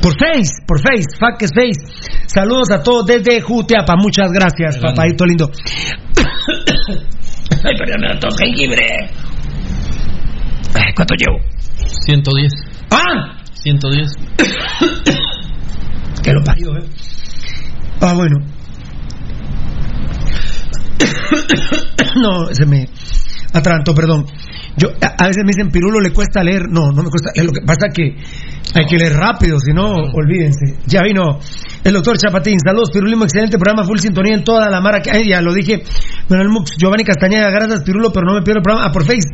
Por 0.00 0.12
Face, 0.18 0.62
por 0.66 0.80
Face, 0.80 1.16
FAC 1.18 1.42
es 1.42 1.52
Face. 1.52 1.80
Saludos 2.26 2.70
a 2.70 2.82
todos 2.82 3.06
desde 3.06 3.40
Jutiapa, 3.40 3.96
muchas 3.96 4.30
gracias, 4.32 4.78
papadito 4.78 5.26
lindo. 5.26 5.50
Ay, 7.64 7.76
perdón, 7.78 8.00
me 8.00 8.08
da 8.08 8.18
jengibre. 8.38 8.86
¿Cuánto 10.94 11.14
llevo? 11.14 11.38
110. 12.06 12.65
¡Ah! 12.90 13.42
110. 13.52 14.12
Que 16.22 16.32
lo 16.32 16.42
parió, 16.44 16.76
¿eh? 16.76 16.84
Ah, 18.00 18.12
bueno. 18.14 18.36
no, 22.20 22.46
se 22.52 22.66
me 22.66 22.88
atrantó, 23.52 23.94
perdón. 23.94 24.26
Yo, 24.76 24.88
a, 25.00 25.24
a 25.24 25.26
veces 25.28 25.42
me 25.44 25.52
dicen, 25.54 25.70
Pirulo 25.70 26.00
le 26.00 26.10
cuesta 26.12 26.42
leer. 26.42 26.68
No, 26.68 26.90
no 26.92 27.02
me 27.02 27.10
cuesta 27.10 27.30
leer. 27.34 27.46
Lo 27.46 27.52
que 27.52 27.62
pasa 27.62 27.88
que 27.92 28.16
hay 28.74 28.86
que 28.86 28.96
leer 28.98 29.14
rápido, 29.14 29.58
si 29.58 29.72
no, 29.72 29.94
olvídense. 30.12 30.76
Ya 30.86 31.02
vino 31.02 31.38
el 31.82 31.92
doctor 31.94 32.18
Chapatín. 32.18 32.58
Saludos, 32.64 32.90
Pirulismo, 32.92 33.24
excelente 33.24 33.58
programa, 33.58 33.84
full 33.86 33.98
sintonía 33.98 34.34
en 34.34 34.44
toda 34.44 34.68
la 34.70 34.80
mara. 34.80 35.00
que- 35.00 35.10
Ay, 35.10 35.28
ya 35.28 35.40
lo 35.40 35.54
dije. 35.54 35.82
Bueno, 36.28 36.42
el 36.42 36.50
Mux, 36.50 36.72
Giovanni 36.76 37.04
Castañeda, 37.04 37.50
gracias, 37.50 37.82
Pirulo, 37.84 38.12
pero 38.12 38.26
no 38.26 38.34
me 38.34 38.42
pierdo 38.42 38.58
el 38.58 38.62
programa. 38.62 38.86
Ah, 38.88 38.92
por 38.92 39.04
Face. 39.04 39.28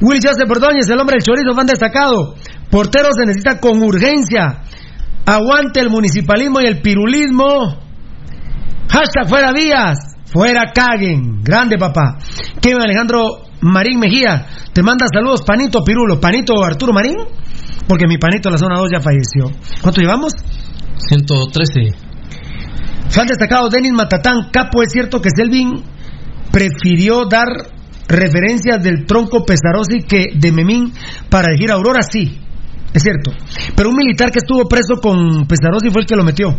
Will 0.00 0.20
Joseph 0.22 0.50
Ordóñez, 0.50 0.88
el 0.88 0.98
hombre 0.98 1.16
del 1.18 1.22
chorizo, 1.24 1.54
fan 1.54 1.66
destacado. 1.66 2.34
Portero 2.74 3.10
se 3.16 3.24
necesita 3.24 3.60
con 3.60 3.80
urgencia. 3.84 4.64
Aguante 5.24 5.78
el 5.78 5.90
municipalismo 5.90 6.60
y 6.60 6.66
el 6.66 6.82
pirulismo. 6.82 7.78
Hashtag 8.88 9.28
fuera 9.28 9.52
vías. 9.52 9.96
Fuera 10.24 10.72
caguen. 10.74 11.40
Grande 11.44 11.78
papá. 11.78 12.18
Kevin 12.60 12.82
Alejandro 12.82 13.44
Marín 13.60 14.00
Mejía. 14.00 14.48
Te 14.72 14.82
manda 14.82 15.06
saludos, 15.06 15.42
Panito 15.42 15.84
Pirulo. 15.84 16.18
Panito 16.18 16.64
Arturo 16.64 16.92
Marín. 16.92 17.14
Porque 17.86 18.08
mi 18.08 18.18
panito 18.18 18.48
de 18.48 18.54
la 18.54 18.58
zona 18.58 18.76
2 18.76 18.88
ya 18.92 19.00
falleció. 19.00 19.52
¿Cuánto 19.80 20.00
llevamos? 20.00 20.32
113. 20.96 21.94
Fan 23.08 23.28
destacado 23.28 23.68
Denis 23.68 23.92
Matatán. 23.92 24.50
Capo, 24.50 24.82
es 24.82 24.90
cierto 24.90 25.20
que 25.20 25.30
Selvin 25.30 25.80
prefirió 26.50 27.26
dar 27.26 27.46
referencias 28.08 28.82
del 28.82 29.06
tronco 29.06 29.44
Pesarosi 29.44 30.02
que 30.08 30.30
de 30.34 30.50
Memín 30.50 30.92
para 31.30 31.50
elegir 31.50 31.70
a 31.70 31.74
Aurora, 31.74 32.00
sí. 32.02 32.40
Es 32.94 33.02
cierto. 33.02 33.32
Pero 33.74 33.90
un 33.90 33.96
militar 33.96 34.30
que 34.30 34.38
estuvo 34.38 34.68
preso 34.68 35.00
con 35.02 35.46
Pesarosi 35.48 35.90
fue 35.90 36.02
el 36.02 36.06
que 36.06 36.14
lo 36.14 36.22
metió. 36.22 36.56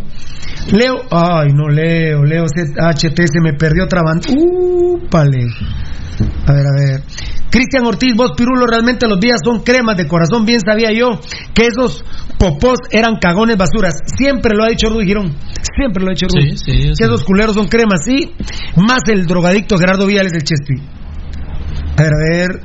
Leo, 0.70 1.02
ay, 1.10 1.48
no 1.54 1.68
Leo, 1.68 2.24
Leo 2.24 2.44
HT 2.44 3.20
se 3.26 3.40
me 3.40 3.54
perdió 3.54 3.86
trabando. 3.88 4.28
Uh, 4.30 5.08
pale. 5.08 5.46
A 6.46 6.52
ver, 6.52 6.66
a 6.66 6.74
ver. 6.78 7.02
Cristian 7.50 7.86
Ortiz, 7.86 8.14
vos 8.14 8.32
Pirulo, 8.36 8.66
realmente 8.66 9.08
los 9.08 9.18
días 9.18 9.38
son 9.42 9.60
cremas 9.60 9.96
de 9.96 10.06
corazón. 10.06 10.44
Bien 10.44 10.60
sabía 10.60 10.92
yo 10.92 11.18
que 11.54 11.68
esos 11.68 12.04
popós 12.38 12.80
eran 12.90 13.16
cagones 13.16 13.56
basuras. 13.56 13.94
Siempre 14.04 14.54
lo 14.54 14.64
ha 14.64 14.68
dicho 14.68 14.90
Rudy 14.90 15.06
Girón. 15.06 15.34
Siempre 15.74 16.04
lo 16.04 16.10
ha 16.10 16.12
dicho 16.12 16.26
Rudy. 16.28 16.50
Sí, 16.50 16.56
sí, 16.58 16.72
que 16.88 16.94
sí. 16.96 17.02
esos 17.02 17.24
culeros 17.24 17.54
son 17.54 17.68
cremas, 17.68 18.00
sí. 18.04 18.34
Más 18.76 19.00
el 19.08 19.24
drogadicto 19.24 19.78
Gerardo 19.78 20.06
Viales 20.06 20.32
del 20.32 20.42
Chespi. 20.42 20.82
A 21.96 22.02
ver, 22.02 22.12
a 22.12 22.36
ver. 22.36 22.62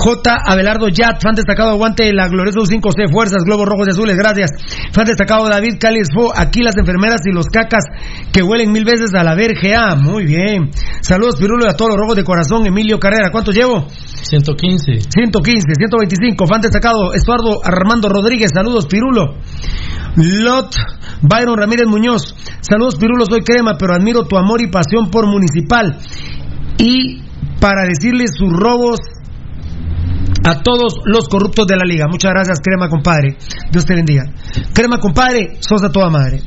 J. 0.00 0.34
Abelardo 0.46 0.88
Yat, 0.88 1.20
fan 1.20 1.34
destacado, 1.34 1.70
aguante 1.70 2.04
de 2.04 2.14
la 2.14 2.26
gloriosa 2.26 2.60
U5C, 2.60 3.12
fuerzas, 3.12 3.44
globos 3.44 3.66
rojos 3.66 3.86
y 3.88 3.90
azules, 3.90 4.16
gracias. 4.16 4.50
Fan 4.92 5.04
destacado 5.04 5.46
David 5.46 5.74
Cáliz 5.78 6.08
Fo, 6.14 6.32
aquí 6.34 6.62
las 6.62 6.74
enfermeras 6.78 7.20
y 7.26 7.34
los 7.34 7.46
cacas 7.46 7.84
que 8.32 8.42
huelen 8.42 8.72
mil 8.72 8.86
veces 8.86 9.12
a 9.12 9.22
la 9.22 9.34
vergea. 9.34 9.96
Muy 9.96 10.24
bien. 10.24 10.70
Saludos, 11.02 11.36
Pirulo, 11.38 11.66
y 11.66 11.70
a 11.70 11.76
todos 11.76 11.90
los 11.90 12.00
rojos 12.00 12.16
de 12.16 12.24
corazón. 12.24 12.66
Emilio 12.66 12.98
Carrera, 12.98 13.30
¿cuánto 13.30 13.52
llevo? 13.52 13.88
115. 13.90 15.00
115, 15.10 15.74
125, 15.76 16.46
fan 16.46 16.62
destacado, 16.62 17.12
Estuardo 17.12 17.60
Armando 17.62 18.08
Rodríguez, 18.08 18.52
saludos 18.54 18.86
Pirulo. 18.86 19.34
Lot, 20.16 20.76
Byron 21.20 21.58
Ramírez 21.58 21.86
Muñoz, 21.86 22.34
saludos 22.62 22.96
Pirulo, 22.96 23.26
soy 23.26 23.40
crema, 23.42 23.76
pero 23.78 23.94
admiro 23.94 24.24
tu 24.24 24.38
amor 24.38 24.62
y 24.62 24.68
pasión 24.68 25.10
por 25.10 25.26
municipal. 25.26 25.98
Y 26.78 27.20
para 27.60 27.84
decirles 27.86 28.30
sus 28.34 28.50
robos 28.50 29.00
a 30.44 30.62
todos 30.62 30.94
los 31.04 31.28
corruptos 31.28 31.66
de 31.66 31.76
la 31.76 31.84
liga. 31.84 32.06
Muchas 32.08 32.32
gracias, 32.32 32.60
crema 32.60 32.88
compadre. 32.88 33.36
Dios 33.70 33.84
te 33.84 33.94
bendiga. 33.94 34.24
Crema 34.72 34.98
compadre, 34.98 35.56
sos 35.60 35.82
a 35.82 35.90
toda 35.90 36.10
madre. 36.10 36.40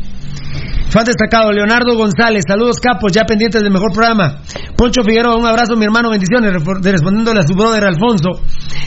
Fan 0.94 1.06
destacado, 1.06 1.52
Leonardo 1.52 1.98
González, 1.98 2.44
saludos 2.48 2.80
capos, 2.80 3.12
ya 3.12 3.24
pendientes 3.26 3.64
del 3.64 3.74
mejor 3.74 3.92
programa. 3.92 4.44
Poncho 4.78 5.02
Figueroa, 5.02 5.38
un 5.38 5.48
abrazo 5.48 5.76
mi 5.76 5.86
hermano, 5.86 6.12
bendiciones, 6.12 6.54
respondiéndole 6.54 7.40
a 7.40 7.48
su 7.48 7.56
brother 7.56 7.84
Alfonso. 7.86 8.30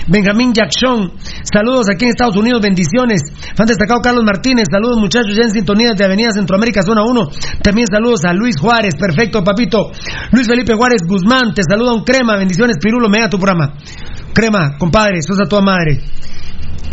Benjamín 0.07 0.53
Jackson, 0.55 1.15
saludos 1.43 1.89
aquí 1.91 2.05
en 2.05 2.11
Estados 2.11 2.37
Unidos, 2.37 2.63
bendiciones. 2.63 3.23
Fan 3.57 3.67
destacado 3.67 4.01
Carlos 4.01 4.23
Martínez, 4.23 4.67
saludos 4.71 4.99
muchachos 5.01 5.35
ya 5.35 5.43
en 5.43 5.51
sintonía 5.51 5.95
de 5.95 6.05
Avenida 6.05 6.31
Centroamérica, 6.31 6.83
zona 6.83 7.03
1. 7.03 7.29
También 7.61 7.89
saludos 7.91 8.21
a 8.25 8.33
Luis 8.33 8.55
Juárez, 8.57 8.95
perfecto 8.95 9.43
papito. 9.43 9.91
Luis 10.31 10.47
Felipe 10.47 10.75
Juárez 10.75 11.03
Guzmán, 11.05 11.55
te 11.55 11.63
saluda 11.69 11.93
un 11.93 12.05
crema, 12.05 12.37
bendiciones, 12.37 12.77
Pirulo, 12.81 13.09
me 13.09 13.19
da 13.19 13.29
tu 13.29 13.37
programa. 13.37 13.75
Crema, 14.33 14.79
compadre, 14.79 15.23
sos 15.23 15.41
a 15.41 15.49
toda 15.49 15.63
madre. 15.63 15.99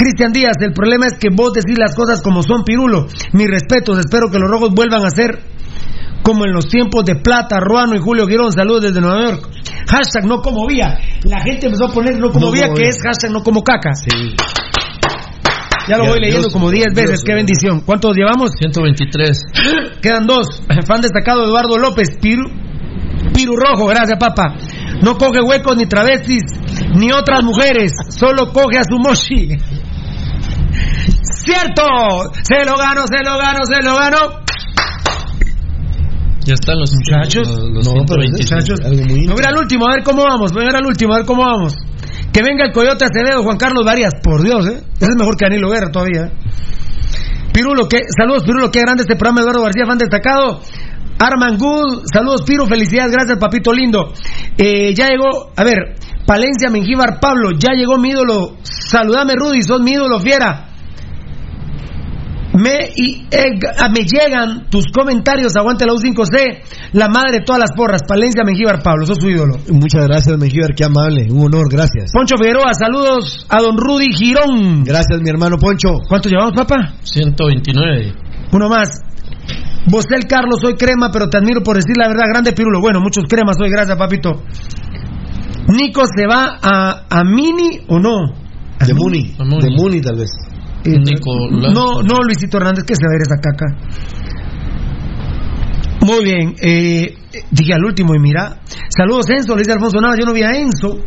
Cristian 0.03 0.33
Díaz, 0.33 0.57
el 0.59 0.73
problema 0.73 1.07
es 1.07 1.13
que 1.17 1.29
vos 1.33 1.53
decís 1.53 1.77
las 1.79 1.95
cosas 1.95 2.21
como 2.21 2.43
son, 2.43 2.65
Pirulo. 2.65 3.07
Mis 3.31 3.47
respetos, 3.47 3.97
espero 3.99 4.27
que 4.29 4.37
los 4.37 4.51
rojos 4.51 4.71
vuelvan 4.75 5.05
a 5.05 5.09
ser 5.09 5.39
como 6.21 6.43
en 6.43 6.51
los 6.51 6.67
tiempos 6.67 7.05
de 7.05 7.15
Plata, 7.15 7.61
Ruano 7.61 7.95
y 7.95 7.99
Julio 7.99 8.27
Girón. 8.27 8.51
Saludos 8.51 8.81
desde 8.83 8.99
Nueva 8.99 9.29
York. 9.29 9.49
Hashtag 9.87 10.25
no 10.25 10.41
como 10.41 10.67
vía. 10.67 10.99
La 11.23 11.39
gente 11.41 11.67
empezó 11.67 11.85
a 11.85 11.93
poner 11.93 12.19
no 12.19 12.31
como 12.31 12.47
No 12.47 12.51
vía, 12.51 12.67
que 12.75 12.89
es 12.89 12.97
hashtag 13.01 13.31
no 13.31 13.43
como 13.43 13.63
caca. 13.63 13.91
Ya 15.87 15.97
lo 15.97 16.03
Ya, 16.03 16.09
voy 16.09 16.19
leyendo 16.19 16.47
Dios, 16.47 16.53
como 16.53 16.69
10 16.69 16.93
veces, 16.93 17.09
Dios, 17.09 17.23
qué 17.25 17.33
bendición. 17.33 17.81
¿Cuántos 17.85 18.13
llevamos? 18.13 18.51
123. 18.59 19.41
Quedan 20.01 20.27
dos. 20.27 20.63
Fan 20.85 20.99
destacado 20.99 21.45
Eduardo 21.45 21.77
López, 21.77 22.17
Piru, 22.21 22.43
Piru 23.33 23.55
Rojo, 23.55 23.85
gracias 23.87 24.19
papá. 24.19 24.55
No 25.01 25.17
coge 25.17 25.41
huecos 25.41 25.77
ni 25.77 25.85
travestis, 25.85 26.43
ni 26.95 27.11
otras 27.13 27.41
mujeres, 27.43 27.93
solo 28.09 28.51
coge 28.51 28.79
a 28.79 28.83
su 28.83 28.97
moshi. 28.97 29.57
¡Cierto! 31.23 31.83
Se 32.43 32.65
lo 32.65 32.77
gano, 32.77 33.05
se 33.07 33.23
lo 33.23 33.37
gano, 33.37 33.59
se 33.65 33.81
lo 33.81 33.95
gano. 33.95 34.17
Ya 36.45 36.53
están 36.55 36.77
los 36.77 36.91
Muchachos. 36.93 37.47
Los, 37.47 37.69
los 37.71 37.85
No, 37.87 38.03
pero 38.05 38.21
126. 38.21 38.51
muchachos. 38.51 38.79
Me 39.27 39.33
voy 39.33 39.43
al 39.47 39.57
último, 39.57 39.87
a 39.87 39.95
ver 39.95 40.03
cómo 40.03 40.23
vamos. 40.23 40.51
Al 40.51 40.85
último, 40.85 41.13
a 41.13 41.17
ver 41.17 41.25
cómo 41.25 41.43
vamos. 41.43 41.73
Que 42.33 42.41
venga 42.43 42.65
el 42.65 42.73
Coyote 42.73 43.05
Acevedo, 43.05 43.43
Juan 43.43 43.57
Carlos 43.57 43.85
Varias. 43.85 44.13
Por 44.21 44.43
Dios, 44.43 44.65
¿eh? 44.67 44.83
Ese 44.99 45.11
es 45.11 45.15
mejor 45.17 45.37
que 45.37 45.45
Danilo 45.45 45.69
Guerra 45.69 45.89
todavía. 45.91 46.25
¿eh? 46.25 46.31
Pirulo, 47.53 47.87
¿qué? 47.87 47.99
Saludos, 48.17 48.43
Pirulo, 48.43 48.71
qué 48.71 48.81
grande 48.81 49.03
este 49.03 49.15
programa. 49.15 49.41
Eduardo 49.41 49.63
García, 49.63 49.85
fan 49.85 49.97
destacado. 49.97 50.59
Arman 51.19 51.57
Good, 51.57 52.03
saludos, 52.11 52.41
Piru, 52.41 52.65
felicidades, 52.65 53.11
gracias, 53.13 53.37
papito 53.37 53.71
lindo. 53.71 54.11
Eh, 54.57 54.93
ya 54.93 55.07
llegó, 55.07 55.51
a 55.55 55.63
ver, 55.63 55.95
Palencia, 56.25 56.69
Mengíbar, 56.69 57.19
Pablo, 57.21 57.51
ya 57.57 57.73
llegó 57.73 57.97
mi 57.97 58.09
ídolo. 58.09 58.57
Saludame, 58.63 59.33
Rudy, 59.35 59.61
sos 59.61 59.79
mi 59.79 59.91
ídolo, 59.91 60.19
fiera. 60.19 60.72
Me, 62.53 62.91
y, 62.95 63.25
eh, 63.31 63.57
ah, 63.79 63.89
me 63.89 64.05
llegan 64.05 64.69
tus 64.69 64.85
comentarios, 64.93 65.55
aguante 65.55 65.85
la 65.85 65.93
U5C, 65.93 66.91
la 66.93 67.07
madre 67.09 67.39
de 67.39 67.43
todas 67.43 67.59
las 67.59 67.71
porras, 67.75 68.01
Palencia, 68.07 68.43
Mengíbar, 68.45 68.83
Pablo, 68.83 69.07
sos 69.07 69.17
su 69.19 69.29
ídolo. 69.29 69.57
Muchas 69.71 70.07
gracias, 70.07 70.37
Mengíbar, 70.37 70.75
qué 70.75 70.83
amable. 70.83 71.27
Un 71.31 71.45
honor, 71.45 71.65
gracias. 71.71 72.11
Poncho 72.13 72.35
Figueroa, 72.37 72.73
saludos 72.73 73.47
a 73.49 73.59
don 73.59 73.75
Rudy 73.77 74.13
Girón. 74.13 74.83
Gracias, 74.83 75.19
mi 75.21 75.29
hermano 75.29 75.57
Poncho. 75.57 75.89
¿Cuánto 76.07 76.29
llevamos, 76.29 76.53
papá? 76.55 76.93
129. 77.01 78.13
Uno 78.51 78.69
más. 78.69 78.89
Bosel 79.89 80.27
Carlos, 80.27 80.61
soy 80.61 80.75
crema, 80.75 81.09
pero 81.11 81.29
te 81.29 81.37
admiro 81.37 81.61
por 81.63 81.75
decir 81.75 81.97
la 81.97 82.07
verdad. 82.07 82.25
Grande 82.29 82.53
Pirulo. 82.53 82.79
Bueno, 82.79 82.99
muchos 83.01 83.23
cremas 83.27 83.57
hoy, 83.59 83.69
gracias, 83.69 83.97
papito. 83.97 84.43
Nico 85.67 86.03
se 86.05 86.27
va 86.27 86.59
a, 86.61 87.05
a 87.09 87.23
Mini 87.23 87.79
o 87.87 87.99
no? 87.99 88.43
De 88.85 88.93
Muni. 88.93 89.35
De 89.37 89.69
Muni, 89.75 90.01
tal 90.01 90.17
vez. 90.17 90.29
No, 91.73 92.01
no, 92.03 92.21
Luisito 92.23 92.57
Hernández, 92.57 92.83
que 92.85 92.95
se 92.95 93.05
va 93.05 93.13
a 93.13 93.21
esa 93.21 93.37
caca. 93.41 93.65
Muy 96.05 96.23
bien, 96.23 96.55
eh, 96.61 97.15
dije 97.49 97.73
al 97.73 97.85
último 97.85 98.13
y 98.13 98.19
mira, 98.19 98.59
saludos 98.89 99.29
Enzo, 99.29 99.55
le 99.55 99.61
dice 99.61 99.71
Alfonso 99.71 100.01
Nava, 100.01 100.15
yo 100.19 100.25
no 100.25 100.33
vi 100.33 100.43
a 100.43 100.51
Enzo. 100.51 100.99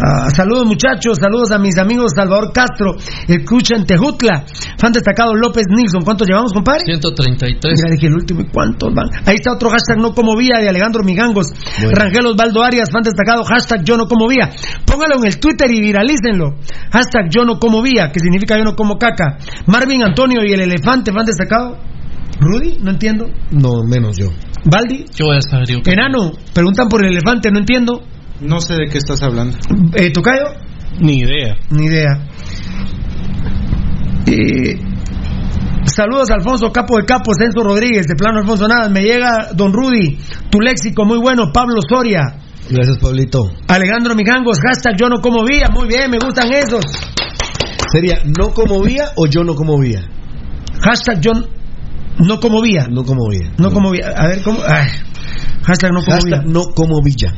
Ah, 0.00 0.30
saludos 0.30 0.66
muchachos, 0.66 1.18
saludos 1.20 1.50
a 1.50 1.58
mis 1.58 1.76
amigos 1.76 2.12
Salvador 2.14 2.52
Castro, 2.52 2.94
escucha 3.26 3.74
en 3.76 3.84
Tejutla, 3.84 4.44
fan 4.78 4.92
destacado 4.92 5.34
López 5.34 5.64
Nilsson, 5.68 6.02
¿cuántos 6.04 6.28
llevamos 6.28 6.52
compadre? 6.52 6.84
133. 6.84 7.74
Mira, 7.76 7.94
dije 7.94 8.06
el 8.06 8.14
último, 8.14 8.40
¿y 8.42 8.46
cuántos 8.46 8.94
van? 8.94 9.08
Ahí 9.26 9.36
está 9.36 9.52
otro 9.52 9.70
hashtag 9.70 9.98
no 9.98 10.14
como 10.14 10.36
vía 10.36 10.60
de 10.60 10.68
Alejandro 10.68 11.02
Migangos, 11.02 11.48
Rangel 11.92 12.26
Osvaldo 12.26 12.62
Arias, 12.62 12.90
fan 12.92 13.02
destacado, 13.02 13.42
hashtag 13.44 13.82
yo 13.84 13.96
no 13.96 14.06
como 14.06 14.28
vía. 14.28 14.50
Póngalo 14.86 15.16
en 15.16 15.26
el 15.26 15.38
Twitter 15.40 15.70
y 15.70 15.80
viralícenlo. 15.80 16.56
Hashtag 16.92 17.28
yo 17.30 17.44
no 17.44 17.58
como 17.58 17.82
vía, 17.82 18.10
que 18.12 18.20
significa 18.20 18.56
yo 18.56 18.64
no 18.64 18.74
como 18.76 18.98
caca. 18.98 19.38
Marvin 19.66 20.02
Antonio 20.04 20.40
y 20.44 20.52
el 20.52 20.60
elefante, 20.60 21.12
fan 21.12 21.26
destacado. 21.26 21.76
Rudy, 22.40 22.78
no 22.80 22.90
entiendo. 22.90 23.26
No, 23.50 23.82
menos 23.88 24.16
yo. 24.16 24.28
Baldi, 24.64 25.06
Yo 25.14 25.26
voy 25.26 25.38
a 25.38 25.40
saber 25.40 25.68
yo. 25.68 25.78
Enano, 25.84 26.32
preguntan 26.54 26.88
por 26.88 27.04
el 27.04 27.12
elefante, 27.12 27.50
no 27.50 27.58
entiendo. 27.58 28.02
No 28.40 28.60
sé 28.60 28.74
de 28.74 28.86
qué 28.90 28.98
estás 28.98 29.22
hablando. 29.22 29.56
Eh, 29.94 30.10
¿Tocayo? 30.12 30.44
Ni 31.00 31.18
idea. 31.18 31.56
Ni 31.70 31.86
idea. 31.86 32.26
Eh, 34.26 34.78
saludos 35.84 36.30
Alfonso, 36.30 36.70
capo 36.70 36.98
de 36.98 37.04
capos, 37.04 37.36
Enzo 37.40 37.62
Rodríguez, 37.62 38.06
de 38.06 38.14
plano 38.14 38.40
Alfonso 38.40 38.68
Nada. 38.68 38.88
Me 38.88 39.00
llega 39.00 39.48
Don 39.54 39.72
Rudy, 39.72 40.18
tu 40.50 40.60
léxico 40.60 41.04
muy 41.04 41.18
bueno, 41.18 41.50
Pablo 41.52 41.80
Soria. 41.88 42.38
Gracias, 42.70 42.98
Pablito. 42.98 43.50
Alejandro 43.66 44.14
Mijangos, 44.14 44.58
hashtag 44.60 44.96
yo 45.00 45.08
no 45.08 45.20
como 45.20 45.44
vía. 45.44 45.68
Muy 45.72 45.88
bien, 45.88 46.10
me 46.10 46.18
gustan 46.18 46.52
esos. 46.52 46.84
¿Sería 47.90 48.18
no 48.38 48.50
como 48.50 48.82
vía 48.82 49.12
o 49.16 49.26
yo 49.26 49.42
no 49.42 49.54
como 49.54 49.78
vía? 49.78 50.02
Hashtag 50.82 51.20
yo 51.20 51.32
no 52.18 52.40
como 52.40 52.60
vía. 52.60 52.86
No 52.90 53.04
como 53.04 53.28
vía. 53.30 53.50
No 53.56 53.70
como 53.72 53.90
vía. 53.90 54.12
A 54.14 54.26
ver, 54.28 54.42
¿cómo? 54.42 54.60
Ay. 54.66 54.88
Hashtag 55.64 55.92
no 55.92 56.00
como 56.02 56.12
Hashtag 56.12 56.44
vía. 56.44 56.52
no 56.52 56.64
como 56.74 57.00
villa. 57.02 57.32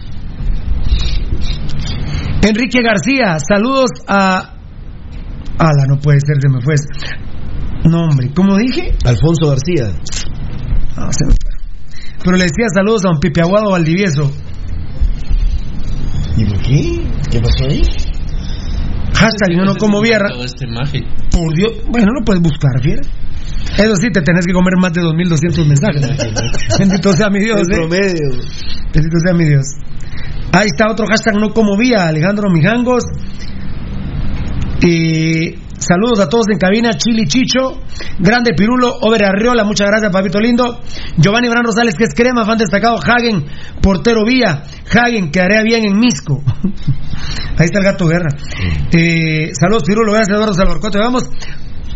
Enrique 2.43 2.81
García, 2.83 3.39
saludos 3.47 3.91
a. 4.07 4.55
Ala, 5.59 5.85
no 5.89 5.99
puede 6.01 6.20
ser, 6.20 6.37
se 6.41 6.49
me 6.49 6.61
fue. 6.62 6.74
No, 7.85 8.09
hombre, 8.09 8.31
¿cómo 8.35 8.57
dije? 8.57 8.95
Alfonso 9.05 9.49
García. 9.49 9.93
Ah, 10.97 11.11
se 11.12 11.26
me 11.26 11.33
fue. 11.33 11.51
Pero 12.24 12.37
le 12.37 12.45
decía 12.45 12.66
saludos 12.74 13.05
a 13.05 13.11
un 13.11 13.18
Pipe 13.18 13.41
Aguado 13.41 13.70
Valdivieso. 13.70 14.31
¿Y 16.37 16.45
por 16.45 16.62
qué? 16.62 17.03
¿Qué 17.31 17.41
pasó 17.41 17.68
ahí? 17.68 17.83
Hashtag 19.14 19.51
yo 19.55 19.64
no 19.64 19.74
como 19.76 20.03
este 20.03 20.66
maje. 20.66 21.01
Por 21.31 21.55
Dios, 21.55 21.72
bueno, 21.91 22.09
lo 22.12 22.24
puedes 22.24 22.43
buscar, 22.43 22.81
fiera. 22.83 23.03
Eso 23.76 23.95
sí, 23.97 24.11
te 24.11 24.22
tenés 24.22 24.47
que 24.47 24.53
comer 24.53 24.74
más 24.81 24.93
de 24.93 25.03
2.200 25.03 25.66
mensajes. 25.66 26.03
Bendito 26.78 27.12
sea 27.12 27.28
mi 27.28 27.41
Dios, 27.41 27.61
El 27.68 27.74
¿eh? 27.74 27.76
promedio. 27.76 28.31
Bendito 28.93 29.18
sea 29.24 29.35
mi 29.35 29.45
Dios. 29.45 29.66
Ahí 30.53 30.67
está 30.67 30.91
otro 30.91 31.07
hashtag 31.07 31.37
no 31.37 31.51
como 31.51 31.77
vía, 31.77 32.09
Alejandro 32.09 32.51
Mijangos. 32.51 33.05
Y 34.83 35.57
saludos 35.79 36.21
a 36.21 36.29
todos 36.29 36.47
en 36.51 36.59
cabina, 36.59 36.91
Chili 36.95 37.27
Chicho, 37.27 37.81
Grande 38.19 38.53
Pirulo, 38.57 38.97
Over 39.03 39.27
Arriola, 39.27 39.65
muchas 39.65 39.89
gracias, 39.89 40.11
papito 40.11 40.41
lindo. 40.41 40.81
Giovanni 41.17 41.49
Bran 41.49 41.65
Rosales, 41.65 41.95
que 41.95 42.05
es 42.05 42.15
crema, 42.15 42.45
fan 42.45 42.59
destacado, 42.59 42.99
Hagen, 42.99 43.45
portero 43.81 44.25
vía, 44.25 44.65
Hagen, 44.91 45.31
quedaría 45.31 45.63
bien 45.63 45.85
en 45.85 45.99
Misco. 45.99 46.43
Ahí 47.59 47.67
está 47.67 47.79
el 47.79 47.85
gato 47.85 48.07
guerra. 48.07 48.31
Eh, 48.93 49.53
saludos, 49.53 49.85
Pirulo, 49.87 50.13
gracias, 50.13 50.35
Eduardo 50.35 50.55
Salvador. 50.55 50.81
¿Cuánto 50.81 50.99
llevamos? 50.99 51.25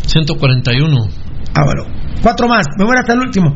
141. 0.06 1.08
Ah, 1.54 1.64
bueno. 1.64 1.84
Cuatro 2.22 2.48
más. 2.48 2.66
Me 2.78 2.84
voy 2.84 2.94
hasta 2.98 3.14
el 3.14 3.20
último. 3.20 3.54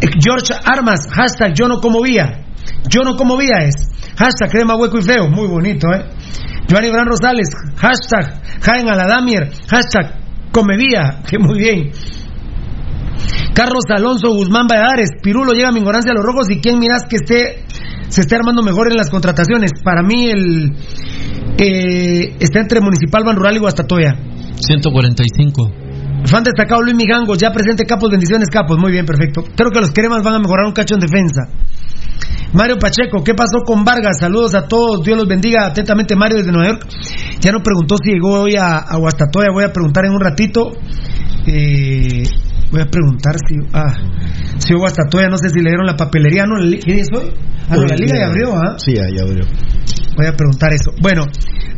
Eh, 0.00 0.08
George 0.20 0.54
Armas, 0.64 1.00
hashtag 1.10 1.54
yo 1.54 1.68
no 1.68 1.80
como 1.80 2.02
vía. 2.02 2.46
Yo 2.88 3.02
no 3.02 3.16
como 3.16 3.36
vía 3.36 3.64
es. 3.64 3.74
Hashtag 4.18 4.50
crema 4.50 4.74
hueco 4.76 4.98
y 4.98 5.02
feo. 5.02 5.28
Muy 5.28 5.46
bonito, 5.46 5.86
¿eh? 5.94 6.04
Giovanni 6.66 6.90
Bran 6.90 7.06
Rosales, 7.06 7.48
hashtag 7.76 8.42
Jaén 8.60 8.88
Aladamier, 8.90 9.50
hashtag 9.70 10.20
come 10.52 10.76
vía. 10.76 11.22
Que 11.28 11.38
muy 11.38 11.58
bien. 11.58 11.92
Carlos 13.54 13.84
Alonso 13.90 14.30
Guzmán 14.30 14.66
Valladares, 14.66 15.10
Pirulo 15.22 15.52
llega 15.52 15.68
a 15.68 15.72
mi 15.72 15.78
ignorancia 15.78 16.12
a 16.12 16.14
los 16.14 16.24
rojos 16.24 16.50
y 16.50 16.60
quién 16.60 16.78
miras 16.78 17.04
que 17.08 17.16
esté 17.16 17.64
se 18.08 18.22
esté 18.22 18.36
armando 18.36 18.62
mejor 18.62 18.90
en 18.90 18.96
las 18.96 19.10
contrataciones. 19.10 19.72
Para 19.84 20.02
mí 20.02 20.30
el 20.30 20.72
eh, 21.58 22.36
está 22.40 22.60
entre 22.60 22.80
Municipal, 22.80 23.22
Ban 23.24 23.36
Rural 23.36 23.56
y 23.56 23.60
Guastatoya. 23.60 24.16
145. 24.56 25.72
Fan 26.24 26.42
destacado 26.42 26.82
Luis 26.82 26.96
Migangos, 26.96 27.38
ya 27.38 27.52
presente 27.52 27.84
Capos, 27.84 28.10
bendiciones 28.10 28.48
Capos, 28.50 28.78
muy 28.78 28.90
bien, 28.90 29.06
perfecto. 29.06 29.44
Creo 29.56 29.70
que 29.70 29.80
los 29.80 29.92
cremas 29.92 30.22
van 30.22 30.34
a 30.34 30.38
mejorar 30.38 30.66
un 30.66 30.72
cacho 30.72 30.94
en 30.94 31.00
defensa. 31.00 31.48
Mario 32.52 32.76
Pacheco, 32.78 33.22
¿qué 33.22 33.34
pasó 33.34 33.62
con 33.64 33.84
Vargas? 33.84 34.18
Saludos 34.20 34.54
a 34.54 34.66
todos, 34.66 35.02
Dios 35.04 35.18
los 35.18 35.28
bendiga 35.28 35.66
atentamente 35.66 36.16
Mario 36.16 36.38
desde 36.38 36.52
Nueva 36.52 36.72
York. 36.72 36.86
Ya 37.40 37.52
no 37.52 37.62
preguntó 37.62 37.96
si 38.02 38.12
llegó 38.12 38.42
hoy 38.42 38.56
a, 38.56 38.78
a 38.78 38.96
Guastatoya, 38.96 39.48
voy 39.52 39.64
a 39.64 39.72
preguntar 39.72 40.06
en 40.06 40.12
un 40.12 40.20
ratito. 40.20 40.72
Eh, 41.46 42.22
voy 42.70 42.80
a 42.80 42.86
preguntar 42.86 43.34
si 43.46 43.56
ah, 43.72 43.94
si 44.58 44.68
llegó 44.68 44.80
a 44.80 44.88
Guastatoya, 44.88 45.28
no 45.28 45.36
sé 45.36 45.50
si 45.50 45.60
le 45.60 45.70
dieron 45.70 45.86
la 45.86 45.96
papelería, 45.96 46.44
¿no? 46.46 46.56
¿Qué 46.58 46.92
día 46.92 47.02
es 47.02 47.08
hoy? 47.14 47.32
Ah, 47.68 47.76
no, 47.76 47.84
la 47.84 47.96
liga 47.96 48.18
ya 48.18 48.26
abrió, 48.26 48.54
¿ah? 48.56 48.76
Sí, 48.78 48.94
ya, 48.94 49.22
abrió. 49.22 49.44
Voy 50.16 50.26
a 50.26 50.32
preguntar 50.32 50.72
eso. 50.72 50.90
Bueno, 51.02 51.24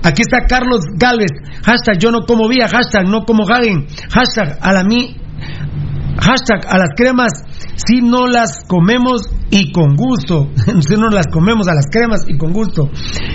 aquí 0.03 0.23
está 0.23 0.47
Carlos 0.47 0.81
Galvez. 0.97 1.31
Hashtag 1.65 1.99
yo 1.99 2.11
no 2.11 2.21
como 2.27 2.49
vía. 2.49 2.69
Hashtag 2.69 3.09
no 3.09 3.25
como 3.25 3.45
Hagen. 3.49 3.87
Hashtag 4.11 4.59
a 4.61 4.73
la 4.73 4.85
mi. 4.85 5.17
Hashtag 6.19 6.67
a 6.69 6.79
las 6.79 6.91
cremas. 6.97 7.33
Si 7.77 8.01
no 8.01 8.27
las 8.27 8.65
comemos 8.67 9.31
y 9.51 9.73
con 9.73 9.97
gusto. 9.97 10.49
si 10.81 10.97
no 10.97 11.09
las 11.09 11.27
comemos 11.33 11.69
a 11.69 11.75
las 11.75 11.87
cremas 11.91 12.23
y 12.27 12.37
con 12.37 12.53
gusto. 12.53 12.91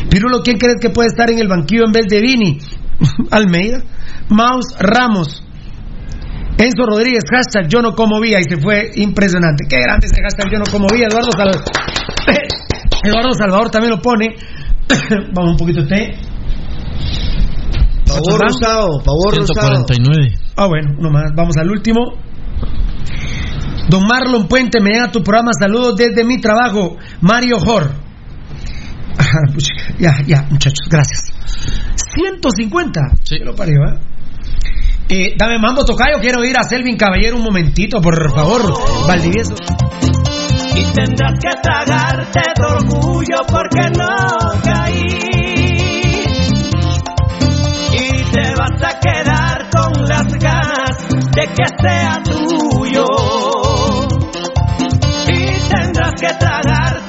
Pirulo, 0.09 0.41
¿quién 0.43 0.57
crees 0.57 0.77
que 0.81 0.89
puede 0.89 1.07
estar 1.07 1.29
en 1.29 1.39
el 1.39 1.47
banquillo 1.47 1.83
en 1.85 1.91
vez 1.91 2.05
de 2.09 2.21
Vini? 2.21 2.59
Almeida. 3.31 3.83
Maus 4.29 4.65
Ramos. 4.79 5.43
Enzo 6.57 6.85
Rodríguez, 6.85 7.23
hashtag 7.29 7.67
yo 7.67 7.81
no 7.81 7.95
como 7.95 8.19
vía. 8.21 8.39
Y 8.39 8.43
se 8.43 8.57
fue 8.61 8.91
impresionante. 8.95 9.65
Qué 9.69 9.77
grande 9.81 10.07
ese 10.07 10.21
hashtag 10.21 10.51
yo 10.51 10.59
no 10.59 10.65
como 10.71 10.87
vía. 10.87 11.07
Eduardo 11.07 11.31
Salvador. 11.31 11.63
Eduardo 13.03 13.33
Salvador 13.33 13.69
también 13.69 13.91
lo 13.91 14.01
pone. 14.01 14.35
Vamos 15.33 15.51
un 15.51 15.57
poquito 15.57 15.81
de 15.81 15.87
té. 15.87 16.15
Pavor 18.07 18.39
rosado, 18.39 19.01
pavor 19.03 19.35
rosado. 19.35 19.85
149. 19.87 20.37
Ah, 20.55 20.67
bueno, 20.67 20.95
uno 20.97 21.09
más. 21.09 21.31
Vamos 21.35 21.57
al 21.57 21.69
último. 21.69 22.24
Don 23.89 24.03
Marlon 24.07 24.47
Puente, 24.47 24.79
me 24.81 24.91
llega 24.91 25.11
tu 25.11 25.21
programa. 25.23 25.51
Saludos 25.59 25.95
desde 25.95 26.23
mi 26.23 26.39
trabajo. 26.39 26.97
Mario 27.21 27.59
Jor. 27.59 27.91
Ya, 29.99 30.17
ya, 30.25 30.45
muchachos, 30.49 30.87
gracias. 30.89 31.31
150. 32.15 33.01
Sí. 33.23 33.37
Lo 33.39 33.55
parió, 33.55 33.75
¿eh? 33.87 33.99
Eh, 35.07 35.35
dame 35.37 35.57
mambo 35.59 35.85
tocayo, 35.85 36.17
quiero 36.19 36.43
ir 36.43 36.57
a 36.57 36.63
Selvin 36.63 36.97
Caballero 36.97 37.37
un 37.37 37.43
momentito, 37.43 38.01
por 38.01 38.15
favor, 38.33 38.61
Valdivieso. 39.07 39.53
y 40.75 40.83
tendrás 40.93 41.39
que 41.39 41.51
tragarte 41.61 42.41
de 42.57 42.65
orgullo 42.65 43.37
porque 43.47 43.89
no 43.97 44.61
caí. 44.63 45.05
Y 47.93 48.23
te 48.31 48.55
vas 48.55 48.83
a 48.83 48.99
quedar 48.99 49.69
con 49.69 50.07
las 50.07 50.33
ganas 50.33 51.07
de 51.35 51.47
que 51.47 51.65
sea 51.81 52.21
tuyo. 52.23 53.05
Tendrás 56.37 57.04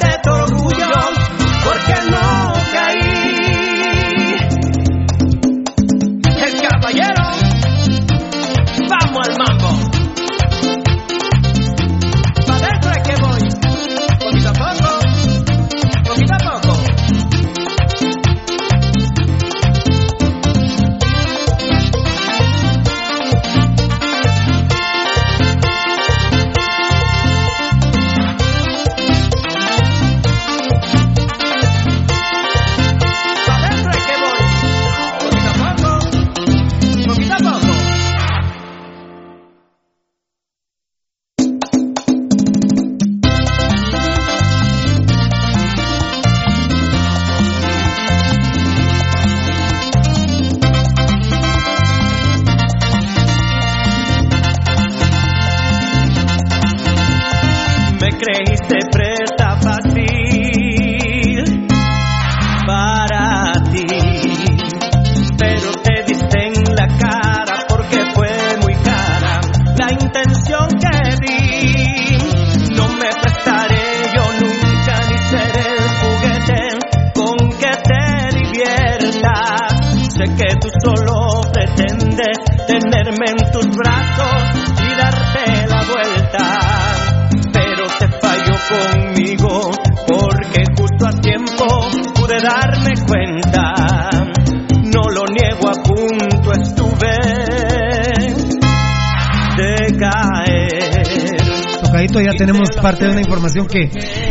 tenemos 102.36 102.70
parte 102.80 103.04
de 103.04 103.10
una 103.12 103.20
información 103.20 103.66
que, 103.66 103.90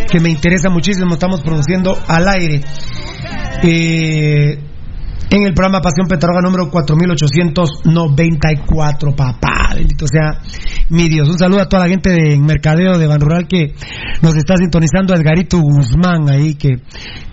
que 0.10 0.20
me 0.20 0.30
interesa 0.30 0.70
muchísimo. 0.70 1.14
Estamos 1.14 1.42
produciendo 1.42 1.98
al 2.08 2.28
aire. 2.28 2.62
Eh, 3.64 4.60
en 5.30 5.44
el 5.44 5.54
programa 5.54 5.82
Pasión 5.82 6.08
Petroga 6.08 6.42
número 6.42 6.70
4894, 6.70 9.16
papá, 9.16 9.74
bendito 9.76 10.08
sea 10.08 10.40
mi 10.90 11.08
Dios. 11.10 11.28
Un 11.28 11.38
saludo 11.38 11.60
a 11.62 11.68
toda 11.68 11.84
la 11.84 11.90
gente 11.90 12.12
de 12.12 12.40
Mercadeo 12.40 12.98
de 12.98 13.08
Ban 13.08 13.20
Rural 13.20 13.46
que 13.48 13.74
nos 14.22 14.36
está 14.36 14.56
sintonizando, 14.56 15.14
Edgarito 15.16 15.60
Guzmán 15.60 16.30
ahí 16.30 16.56
que, 16.56 16.76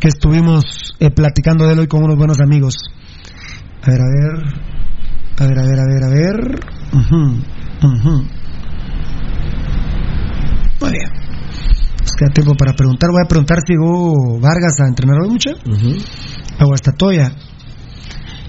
que 0.00 0.08
estuvimos 0.08 0.94
eh, 1.00 1.10
platicando 1.10 1.66
de 1.66 1.74
él 1.74 1.80
hoy 1.80 1.86
con 1.86 2.02
unos 2.02 2.16
buenos 2.16 2.40
amigos. 2.40 2.76
A 3.82 3.90
ver, 3.90 4.00
a 4.00 4.06
ver, 4.08 4.32
a 5.38 5.46
ver, 5.46 5.58
a 5.58 5.66
ver, 5.66 5.78
a 5.78 5.84
ver, 5.86 6.04
a 6.04 6.08
ver. 6.08 6.58
Ujú. 6.92 7.42
Muy 7.82 8.41
bien. 10.93 11.11
Nos 12.01 12.12
queda 12.12 12.30
tiempo 12.32 12.55
para 12.55 12.72
preguntar. 12.74 13.11
Voy 13.11 13.22
a 13.24 13.28
preguntar 13.28 13.59
si 13.66 13.72
llegó 13.72 14.38
Vargas 14.40 14.80
a 14.80 14.88
entrenar 14.88 15.16
hoy 15.22 15.30
mucho. 15.30 15.51
A 16.59 16.64
Guastatoya. 16.64 17.32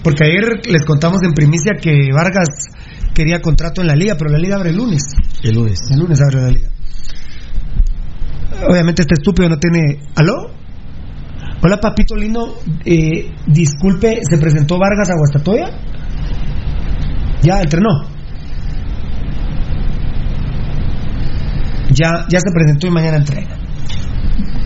Porque 0.03 0.25
ayer 0.25 0.67
les 0.67 0.85
contamos 0.85 1.23
en 1.23 1.33
primicia 1.33 1.73
que 1.81 2.11
Vargas 2.13 2.49
quería 3.13 3.41
contrato 3.41 3.81
en 3.81 3.87
la 3.87 3.95
liga, 3.95 4.15
pero 4.17 4.29
la 4.31 4.37
liga 4.37 4.57
abre 4.57 4.71
el 4.71 4.77
lunes. 4.77 5.01
El 5.41 5.55
lunes. 5.55 5.79
El 5.91 5.99
lunes 5.99 6.19
abre 6.21 6.41
la 6.41 6.49
liga. 6.49 6.69
Obviamente 8.67 9.01
este 9.01 9.15
estúpido 9.15 9.49
no 9.49 9.57
tiene... 9.57 10.01
¿Aló? 10.15 10.51
Hola 11.61 11.77
papito 11.77 12.15
lindo, 12.15 12.59
Eh, 12.83 13.31
disculpe, 13.47 14.19
¿se 14.29 14.37
presentó 14.37 14.77
Vargas 14.77 15.09
a 15.09 15.15
Guastatoya? 15.15 15.69
Ya 17.41 17.61
entrenó. 17.61 18.12
Ya, 21.93 22.25
ya 22.29 22.39
se 22.39 22.51
presentó 22.53 22.87
y 22.87 22.91
mañana 22.91 23.17
entrena. 23.17 23.55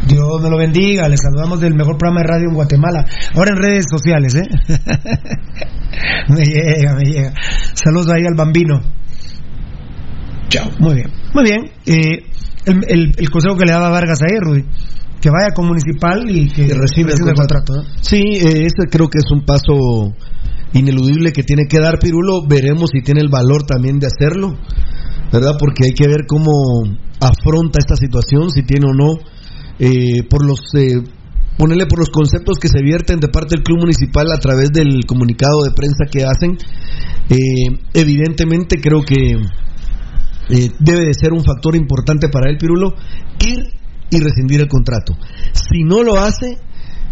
Dios 0.07 0.41
me 0.41 0.49
lo 0.49 0.57
bendiga, 0.57 1.07
les 1.09 1.19
saludamos 1.21 1.59
del 1.59 1.73
mejor 1.75 1.97
programa 1.97 2.21
de 2.21 2.27
radio 2.27 2.49
en 2.49 2.55
Guatemala. 2.55 3.05
Ahora 3.35 3.51
en 3.51 3.57
redes 3.61 3.85
sociales, 3.89 4.35
¿eh? 4.35 4.47
me 6.29 6.43
llega, 6.43 6.95
me 6.95 7.03
llega. 7.03 7.33
Saludos 7.73 8.07
ahí 8.09 8.25
al 8.25 8.35
bambino. 8.35 8.81
Chao, 10.49 10.69
muy 10.79 10.95
bien. 10.95 11.07
Muy 11.33 11.43
bien. 11.43 11.71
Eh, 11.85 12.23
el, 12.65 12.83
el- 12.87 13.13
el 13.17 13.29
consejo 13.29 13.57
que 13.57 13.65
le 13.65 13.73
daba 13.73 13.89
Vargas 13.89 14.19
ayer, 14.25 14.39
Rudy, 14.41 14.63
que 15.21 15.29
vaya 15.29 15.53
con 15.53 15.67
Municipal 15.67 16.23
y 16.29 16.47
que, 16.49 16.67
que 16.67 16.73
recibe 16.73 17.11
el 17.11 17.19
contrato. 17.35 17.73
¿no? 17.75 17.83
Sí, 18.01 18.17
eh, 18.21 18.65
este 18.65 18.85
creo 18.89 19.09
que 19.09 19.17
es 19.19 19.29
un 19.31 19.43
paso 19.45 20.13
ineludible 20.73 21.33
que 21.33 21.43
tiene 21.43 21.65
que 21.67 21.79
dar 21.79 21.99
Pirulo. 21.99 22.45
Veremos 22.47 22.91
si 22.93 23.01
tiene 23.01 23.19
el 23.21 23.29
valor 23.29 23.63
también 23.63 23.99
de 23.99 24.07
hacerlo, 24.07 24.57
¿verdad? 25.31 25.53
Porque 25.59 25.85
hay 25.85 25.91
que 25.91 26.07
ver 26.07 26.25
cómo 26.27 26.51
afronta 27.19 27.79
esta 27.79 27.95
situación, 27.95 28.49
si 28.51 28.63
tiene 28.63 28.87
o 28.89 28.93
no, 28.93 29.13
eh, 29.79 30.23
por 30.29 30.45
los. 30.45 30.59
Eh, 30.75 31.03
ponerle 31.57 31.87
por 31.87 31.99
los 31.99 32.09
conceptos 32.09 32.59
que 32.59 32.67
se 32.67 32.83
vierten 32.83 33.19
de 33.19 33.29
parte 33.29 33.55
del 33.55 33.63
club 33.63 33.79
municipal 33.79 34.31
a 34.31 34.39
través 34.39 34.69
del 34.71 35.05
comunicado 35.05 35.63
de 35.63 35.71
prensa 35.71 36.05
que 36.09 36.23
hacen. 36.23 36.57
Eh, 37.29 37.79
evidentemente 37.93 38.79
creo 38.79 39.01
que 39.01 39.31
eh, 40.49 40.71
debe 40.79 41.05
de 41.05 41.13
ser 41.13 41.33
un 41.33 41.43
factor 41.43 41.75
importante 41.75 42.29
para 42.29 42.49
él, 42.49 42.57
Pirulo, 42.57 42.93
ir 43.45 43.73
y 44.09 44.19
rescindir 44.19 44.61
el 44.61 44.67
contrato. 44.67 45.13
Si 45.51 45.83
no 45.83 46.03
lo 46.03 46.17
hace, 46.17 46.57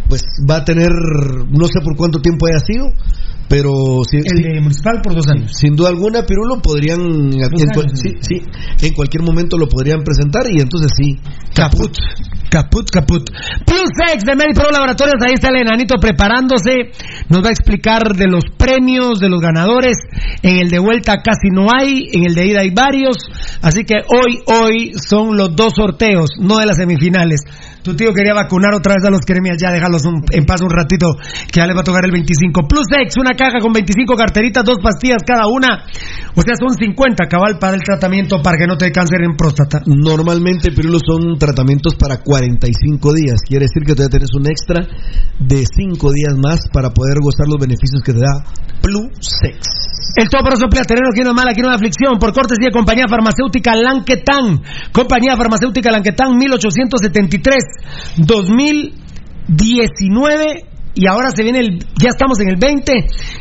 pues 0.10 0.24
va 0.49 0.58
a 0.58 0.66
tener, 0.66 0.89
no 0.89 1.66
sé 1.68 1.82
por 1.84 1.95
cuánto 1.95 2.20
tiempo 2.20 2.47
haya 2.47 2.60
sido, 2.60 2.91
pero 3.47 3.72
si, 4.10 4.18
El 4.18 4.41
de 4.41 4.62
Municipal 4.62 5.01
por 5.03 5.16
dos 5.16 5.28
años. 5.28 5.51
sin 5.56 5.76
duda 5.76 5.89
alguna, 5.89 6.24
Pirulo 6.24 6.62
podrían, 6.62 6.99
en, 6.99 7.43
años, 7.43 7.99
sí, 8.01 8.14
sí, 8.22 8.41
en 8.82 8.93
cualquier 8.93 9.24
momento 9.24 9.58
lo 9.58 9.68
podrían 9.68 10.01
presentar 10.03 10.43
y 10.51 10.62
entonces 10.62 10.91
sí, 10.95 11.20
Caput. 11.56 11.97
Caput, 12.49 12.89
caput. 12.89 13.30
Plus 13.66 13.91
X 14.14 14.24
de 14.26 14.36
MediPro 14.36 14.72
Laboratorios, 14.72 15.16
ahí 15.26 15.34
está 15.34 15.49
el 15.49 15.58
enanito 15.58 15.95
preparándose. 15.99 16.91
Nos 17.28 17.43
va 17.43 17.49
a 17.49 17.51
explicar 17.51 18.16
de 18.16 18.28
los 18.28 18.43
premios, 18.58 19.20
de 19.20 19.30
los 19.30 19.41
ganadores. 19.41 19.97
En 20.41 20.58
el 20.58 20.70
de 20.70 20.80
vuelta 20.80 21.22
casi 21.22 21.49
no 21.51 21.68
hay, 21.74 22.08
en 22.14 22.26
el 22.26 22.34
de 22.34 22.47
ida 22.47 22.62
hay 22.62 22.72
varios. 22.72 23.18
Así 23.62 23.84
que 23.84 23.95
hoy, 24.08 24.39
hoy 24.47 24.91
son 24.95 25.36
los 25.36 25.56
dos 25.56 25.74
sorteos, 25.76 26.30
no 26.39 26.58
de 26.58 26.66
las 26.66 26.78
semifinales. 26.78 27.41
Tu 27.86 27.93
tío 27.95 28.11
quería 28.13 28.33
vacunar 28.33 28.73
otra 28.73 28.95
vez 28.97 29.05
a 29.05 29.11
los 29.11 29.21
queremias, 29.21 29.57
ya 29.61 29.69
déjalos 29.71 30.03
un- 30.05 30.25
en 30.31 30.43
paz 30.43 30.59
un 30.61 30.71
ratito, 30.71 31.13
que 31.53 31.59
ya 31.61 31.67
les 31.67 31.75
va 31.77 31.81
a 31.81 31.83
tocar 31.83 32.03
el 32.03 32.11
25. 32.11 32.65
Plus 32.67 32.88
X, 32.89 33.13
una 33.21 33.38
caja 33.38 33.59
con 33.61 33.71
25 33.71 34.15
carteritas, 34.17 34.65
dos 34.65 34.79
pastillas 34.81 35.21
cada 35.23 35.45
una. 35.45 35.86
O 36.36 36.41
sea, 36.41 36.55
son 36.57 36.73
50 36.73 37.27
cabal 37.29 37.59
para 37.59 37.75
el 37.75 37.83
tratamiento 37.83 38.41
para 38.41 38.57
que 38.57 38.65
no 38.65 38.75
te 38.75 38.86
dé 38.86 38.91
cáncer 38.91 39.21
en 39.21 39.38
próstata. 39.38 39.83
Normalmente, 39.86 40.71
Pirulo, 40.71 40.97
son 40.97 41.38
tratamientos 41.38 41.93
para 41.93 42.17
45 42.17 43.13
días. 43.13 43.38
Quiere 43.47 43.65
decir 43.65 43.83
que 43.86 43.93
todavía 43.93 44.17
tienes 44.17 44.33
un 44.33 44.49
extra 44.49 44.81
de 45.38 45.63
5 45.69 46.11
días 46.11 46.33
más 46.41 46.67
para 46.73 46.89
poder 46.89 47.17
gozar 47.21 47.45
los 47.47 47.61
beneficios 47.61 48.01
que 48.03 48.13
te 48.13 48.19
da 48.19 48.43
Plus 48.81 49.13
Sex. 49.21 49.84
El 50.16 50.30
por 50.30 50.86
terreno 50.86 51.10
aquí 51.12 51.22
es 51.22 51.26
mala, 51.34 51.49
aquí 51.51 51.62
es 51.62 51.68
aflicción. 51.68 52.20
Por 52.20 52.34
cortesía, 52.34 52.70
compañía 52.72 53.06
farmacéutica 53.10 53.76
Lanquetán. 53.76 54.62
Compañía 54.91 55.36
farmacéutica 55.36 55.89
Lanquetán, 55.91 56.38
1873, 56.38 57.56
2019. 58.18 60.70
Y 60.97 61.08
ahora 61.08 61.30
se 61.36 61.43
viene 61.43 61.60
el, 61.60 61.80
ya 62.01 62.08
estamos 62.10 62.39
en 62.39 62.47
el 62.49 62.56
20, 62.56 62.93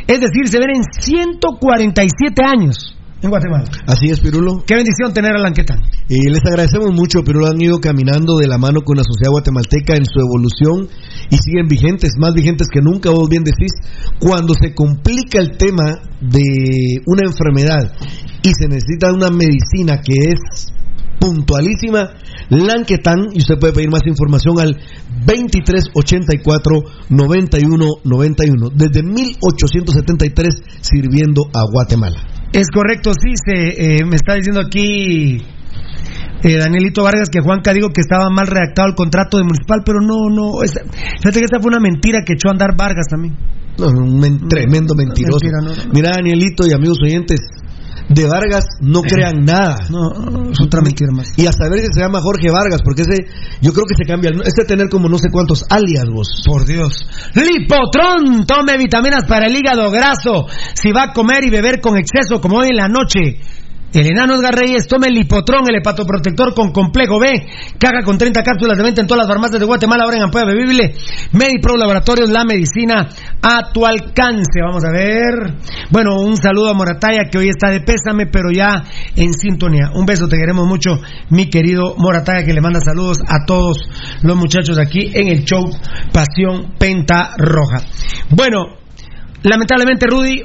es 0.08 0.20
decir, 0.20 0.48
se 0.48 0.58
vienen 0.58 0.82
147 0.98 2.42
años 2.44 2.96
en 3.24 3.30
Guatemala. 3.30 3.64
Así 3.86 4.10
es, 4.10 4.20
Pirulo. 4.20 4.62
Qué 4.66 4.74
bendición 4.74 5.12
tener 5.12 5.34
a 5.34 5.38
Lanquetán. 5.38 5.80
Y 6.08 6.28
les 6.28 6.44
agradecemos 6.44 6.92
mucho, 6.92 7.20
pero 7.24 7.46
han 7.46 7.60
ido 7.60 7.80
caminando 7.80 8.36
de 8.36 8.46
la 8.46 8.58
mano 8.58 8.82
con 8.82 8.96
la 8.96 9.02
sociedad 9.02 9.32
guatemalteca 9.32 9.96
en 9.96 10.04
su 10.04 10.20
evolución 10.20 10.88
y 11.30 11.36
siguen 11.36 11.66
vigentes, 11.66 12.12
más 12.18 12.34
vigentes 12.34 12.68
que 12.72 12.80
nunca, 12.82 13.10
vos 13.10 13.28
bien 13.28 13.42
decís, 13.42 13.72
cuando 14.20 14.52
se 14.54 14.74
complica 14.74 15.40
el 15.40 15.56
tema 15.56 16.00
de 16.20 17.00
una 17.06 17.24
enfermedad 17.24 17.92
y 18.42 18.50
se 18.52 18.68
necesita 18.68 19.12
una 19.12 19.30
medicina 19.30 20.00
que 20.00 20.30
es 20.30 20.72
puntualísima, 21.18 22.10
Lanquetán, 22.50 23.28
y 23.32 23.38
usted 23.38 23.58
puede 23.58 23.72
pedir 23.72 23.90
más 23.90 24.02
información 24.06 24.60
al 24.60 24.76
2384 25.24 26.82
9191 27.08 28.70
desde 28.74 29.02
1873 29.02 30.54
sirviendo 30.82 31.48
a 31.54 31.64
Guatemala. 31.72 32.43
Es 32.54 32.68
correcto, 32.72 33.12
sí, 33.12 33.32
se, 33.44 33.96
eh, 33.96 34.04
me 34.04 34.16
está 34.16 34.34
diciendo 34.34 34.60
aquí 34.60 35.42
eh, 36.42 36.58
Danielito 36.58 37.02
Vargas 37.02 37.28
que 37.30 37.40
Juanca 37.40 37.72
dijo 37.72 37.88
que 37.88 38.00
estaba 38.00 38.28
mal 38.30 38.46
redactado 38.46 38.88
el 38.88 38.94
contrato 38.94 39.38
de 39.38 39.44
municipal, 39.44 39.82
pero 39.84 40.00
no, 40.00 40.28
no, 40.30 40.62
esa- 40.62 40.82
fíjate 41.18 41.38
que 41.40 41.44
esta 41.46 41.58
fue 41.60 41.68
una 41.68 41.80
mentira 41.80 42.20
que 42.24 42.34
echó 42.34 42.48
a 42.48 42.52
andar 42.52 42.76
Vargas 42.76 43.06
también. 43.10 43.34
No, 43.78 43.86
un 43.88 44.20
men- 44.20 44.46
tremendo 44.48 44.94
mentiroso. 44.94 45.38
mentira, 45.42 45.58
no, 45.62 45.70
no. 45.88 45.92
Mira, 45.92 46.10
Danielito 46.14 46.64
y 46.66 46.72
amigos 46.72 46.98
oyentes, 47.02 47.40
de 48.08 48.26
Vargas 48.26 48.64
no 48.80 49.02
crean 49.02 49.44
nada. 49.44 49.76
No, 49.90 50.50
es 50.50 50.60
otra 50.60 50.80
mentira 50.82 51.10
más. 51.12 51.32
Y 51.36 51.46
a 51.46 51.52
saber 51.52 51.80
que 51.80 51.88
se 51.92 52.00
llama 52.00 52.20
Jorge 52.20 52.50
Vargas, 52.50 52.82
porque 52.84 53.02
ese, 53.02 53.26
yo 53.60 53.72
creo 53.72 53.84
que 53.86 53.96
se 53.96 54.04
cambia. 54.04 54.30
Este 54.44 54.64
tener 54.64 54.88
como 54.88 55.08
no 55.08 55.18
sé 55.18 55.28
cuántos 55.30 55.64
alias 55.70 56.04
vos. 56.12 56.42
Por 56.46 56.66
Dios. 56.66 57.06
Lipotron, 57.34 58.46
tome 58.46 58.76
vitaminas 58.76 59.24
para 59.26 59.46
el 59.46 59.56
hígado 59.56 59.90
graso. 59.90 60.46
Si 60.74 60.92
va 60.92 61.04
a 61.04 61.12
comer 61.12 61.44
y 61.44 61.50
beber 61.50 61.80
con 61.80 61.96
exceso, 61.96 62.40
como 62.40 62.58
hoy 62.58 62.68
en 62.70 62.76
la 62.76 62.88
noche. 62.88 63.40
El 63.94 64.10
enano 64.10 64.34
Edgar 64.34 64.56
Reyes 64.56 64.88
tome 64.88 65.06
el 65.06 65.14
Lipotrón, 65.14 65.68
el 65.68 65.76
hepatoprotector 65.76 66.52
con 66.52 66.72
complejo 66.72 67.20
B. 67.20 67.46
Caga 67.78 68.02
con 68.02 68.18
30 68.18 68.42
cápsulas 68.42 68.76
de 68.76 68.82
venta 68.82 69.00
en 69.00 69.06
todas 69.06 69.22
las 69.22 69.28
farmacias 69.28 69.60
de 69.60 69.66
Guatemala, 69.66 70.02
ahora 70.02 70.16
en 70.16 70.24
Ampolla 70.24 70.46
Bebible. 70.46 70.94
Medipro 71.32 71.76
Laboratorios, 71.76 72.28
la 72.28 72.44
medicina 72.44 73.08
a 73.40 73.70
tu 73.72 73.86
alcance. 73.86 74.60
Vamos 74.60 74.84
a 74.84 74.90
ver. 74.90 75.58
Bueno, 75.90 76.20
un 76.20 76.36
saludo 76.36 76.70
a 76.70 76.74
Morataya, 76.74 77.30
que 77.30 77.38
hoy 77.38 77.48
está 77.48 77.70
de 77.70 77.82
pésame, 77.82 78.26
pero 78.26 78.50
ya 78.52 78.82
en 79.14 79.32
sintonía. 79.32 79.92
Un 79.94 80.06
beso, 80.06 80.26
te 80.26 80.38
queremos 80.38 80.66
mucho, 80.66 81.00
mi 81.30 81.48
querido 81.48 81.94
Morataya, 81.96 82.44
que 82.44 82.52
le 82.52 82.60
manda 82.60 82.80
saludos 82.80 83.18
a 83.28 83.46
todos 83.46 83.78
los 84.22 84.36
muchachos 84.36 84.76
aquí 84.76 85.12
en 85.14 85.28
el 85.28 85.44
show 85.44 85.62
Pasión 86.12 86.74
Penta 86.80 87.36
Roja. 87.38 87.86
Bueno, 88.30 88.76
lamentablemente, 89.44 90.06
Rudy, 90.08 90.42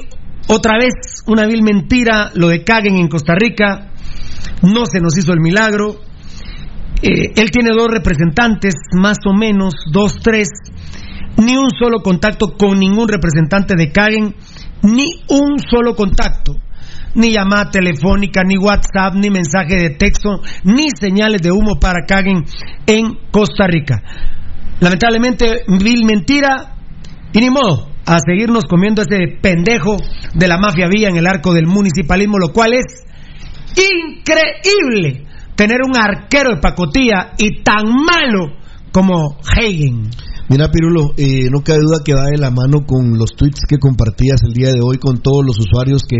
otra 0.48 0.78
vez 0.78 1.22
una 1.26 1.46
vil 1.46 1.62
mentira, 1.62 2.30
lo 2.34 2.48
de 2.48 2.64
Caguen 2.64 2.96
en 2.96 3.08
Costa 3.08 3.34
Rica. 3.34 3.90
No 4.62 4.84
se 4.84 5.00
nos 5.00 5.16
hizo 5.16 5.32
el 5.32 5.40
milagro. 5.40 6.00
Eh, 7.02 7.32
él 7.36 7.50
tiene 7.50 7.70
dos 7.72 7.88
representantes, 7.88 8.74
más 8.92 9.18
o 9.26 9.32
menos, 9.32 9.74
dos, 9.92 10.18
tres. 10.22 10.48
Ni 11.36 11.56
un 11.56 11.70
solo 11.70 12.02
contacto 12.02 12.54
con 12.58 12.78
ningún 12.78 13.08
representante 13.08 13.74
de 13.76 13.92
Caguen, 13.92 14.34
ni 14.82 15.22
un 15.28 15.58
solo 15.58 15.94
contacto. 15.94 16.56
ni 17.12 17.32
llamada 17.32 17.72
telefónica, 17.72 18.44
ni 18.44 18.56
WhatsApp, 18.56 19.14
ni 19.16 19.30
mensaje 19.30 19.74
de 19.74 19.90
texto, 19.90 20.42
ni 20.62 20.90
señales 20.90 21.42
de 21.42 21.50
humo 21.50 21.80
para 21.80 22.06
Caguen 22.06 22.44
en 22.86 23.18
Costa 23.32 23.66
Rica. 23.66 24.00
Lamentablemente, 24.78 25.64
vil 25.66 26.04
mentira 26.04 26.76
y 27.32 27.40
ni 27.40 27.50
modo 27.50 27.89
a 28.10 28.18
seguirnos 28.18 28.64
comiendo 28.64 29.02
ese 29.02 29.38
pendejo 29.40 29.96
de 30.34 30.48
la 30.48 30.58
mafia 30.58 30.88
vía 30.88 31.08
en 31.08 31.16
el 31.16 31.28
arco 31.28 31.54
del 31.54 31.68
municipalismo, 31.68 32.38
lo 32.38 32.52
cual 32.52 32.72
es 32.72 33.06
increíble 33.76 35.26
tener 35.54 35.78
un 35.86 35.96
arquero 35.96 36.50
de 36.50 36.60
pacotilla 36.60 37.34
y 37.38 37.62
tan 37.62 37.84
malo 37.86 38.56
como 38.90 39.38
Hagen. 39.46 40.10
Mira, 40.48 40.72
Pirulo, 40.72 41.12
eh, 41.16 41.46
no 41.52 41.62
cabe 41.62 41.78
duda 41.82 42.02
que 42.04 42.12
va 42.12 42.24
de 42.24 42.38
la 42.38 42.50
mano 42.50 42.84
con 42.84 43.16
los 43.16 43.36
tweets 43.36 43.60
que 43.68 43.78
compartías 43.78 44.42
el 44.42 44.54
día 44.54 44.70
de 44.70 44.80
hoy 44.82 44.98
con 44.98 45.18
todos 45.18 45.46
los 45.46 45.60
usuarios 45.60 46.02
que, 46.02 46.16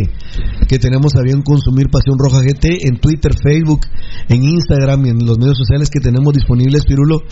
que 0.68 0.78
tenemos 0.78 1.16
a 1.16 1.22
bien 1.22 1.42
consumir 1.42 1.88
Pasión 1.90 2.16
Roja 2.16 2.38
GT 2.40 2.86
en 2.86 3.00
Twitter, 3.00 3.32
Facebook, 3.34 3.80
en 4.28 4.44
Instagram 4.44 5.06
y 5.06 5.08
en 5.08 5.26
los 5.26 5.38
medios 5.40 5.58
sociales 5.58 5.90
que 5.90 5.98
tenemos 5.98 6.32
disponibles, 6.34 6.84
Pirulo, 6.86 7.22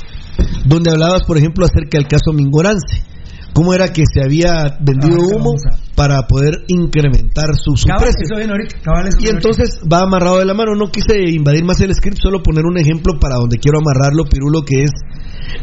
donde 0.65 0.91
hablabas, 0.91 1.23
por 1.23 1.39
ejemplo, 1.39 1.65
acerca 1.65 1.99
del 1.99 2.09
caso 2.09 2.33
Mingorance. 2.33 3.18
¿Cómo 3.59 3.75
era 3.75 3.89
que 3.93 4.05
se 4.07 4.23
había 4.23 4.79
vendido 4.79 5.17
Ah, 5.21 5.35
humo 5.35 5.55
para 5.97 6.23
poder 6.29 6.63
incrementar 6.69 7.47
su, 7.57 7.75
su 7.77 7.89
Cabal, 7.89 8.05
precio? 8.05 8.23
eso 8.23 8.37
viene 8.37 8.53
ahorita, 8.53 8.77
cabal, 8.85 9.09
eso 9.09 9.19
Y 9.21 9.29
entonces 9.31 9.81
va 9.93 10.03
amarrado 10.03 10.39
de 10.39 10.45
la 10.45 10.55
mano. 10.55 10.77
No 10.77 10.93
quise 10.93 11.19
invadir 11.29 11.65
más 11.65 11.81
el 11.81 11.93
script, 11.93 12.19
solo 12.23 12.41
poner 12.41 12.65
un 12.67 12.79
ejemplo 12.79 13.19
para 13.19 13.35
donde 13.35 13.59
quiero 13.59 13.81
amarrarlo, 13.81 14.27
Pirulo, 14.27 14.63
que 14.63 14.85
es 14.85 14.93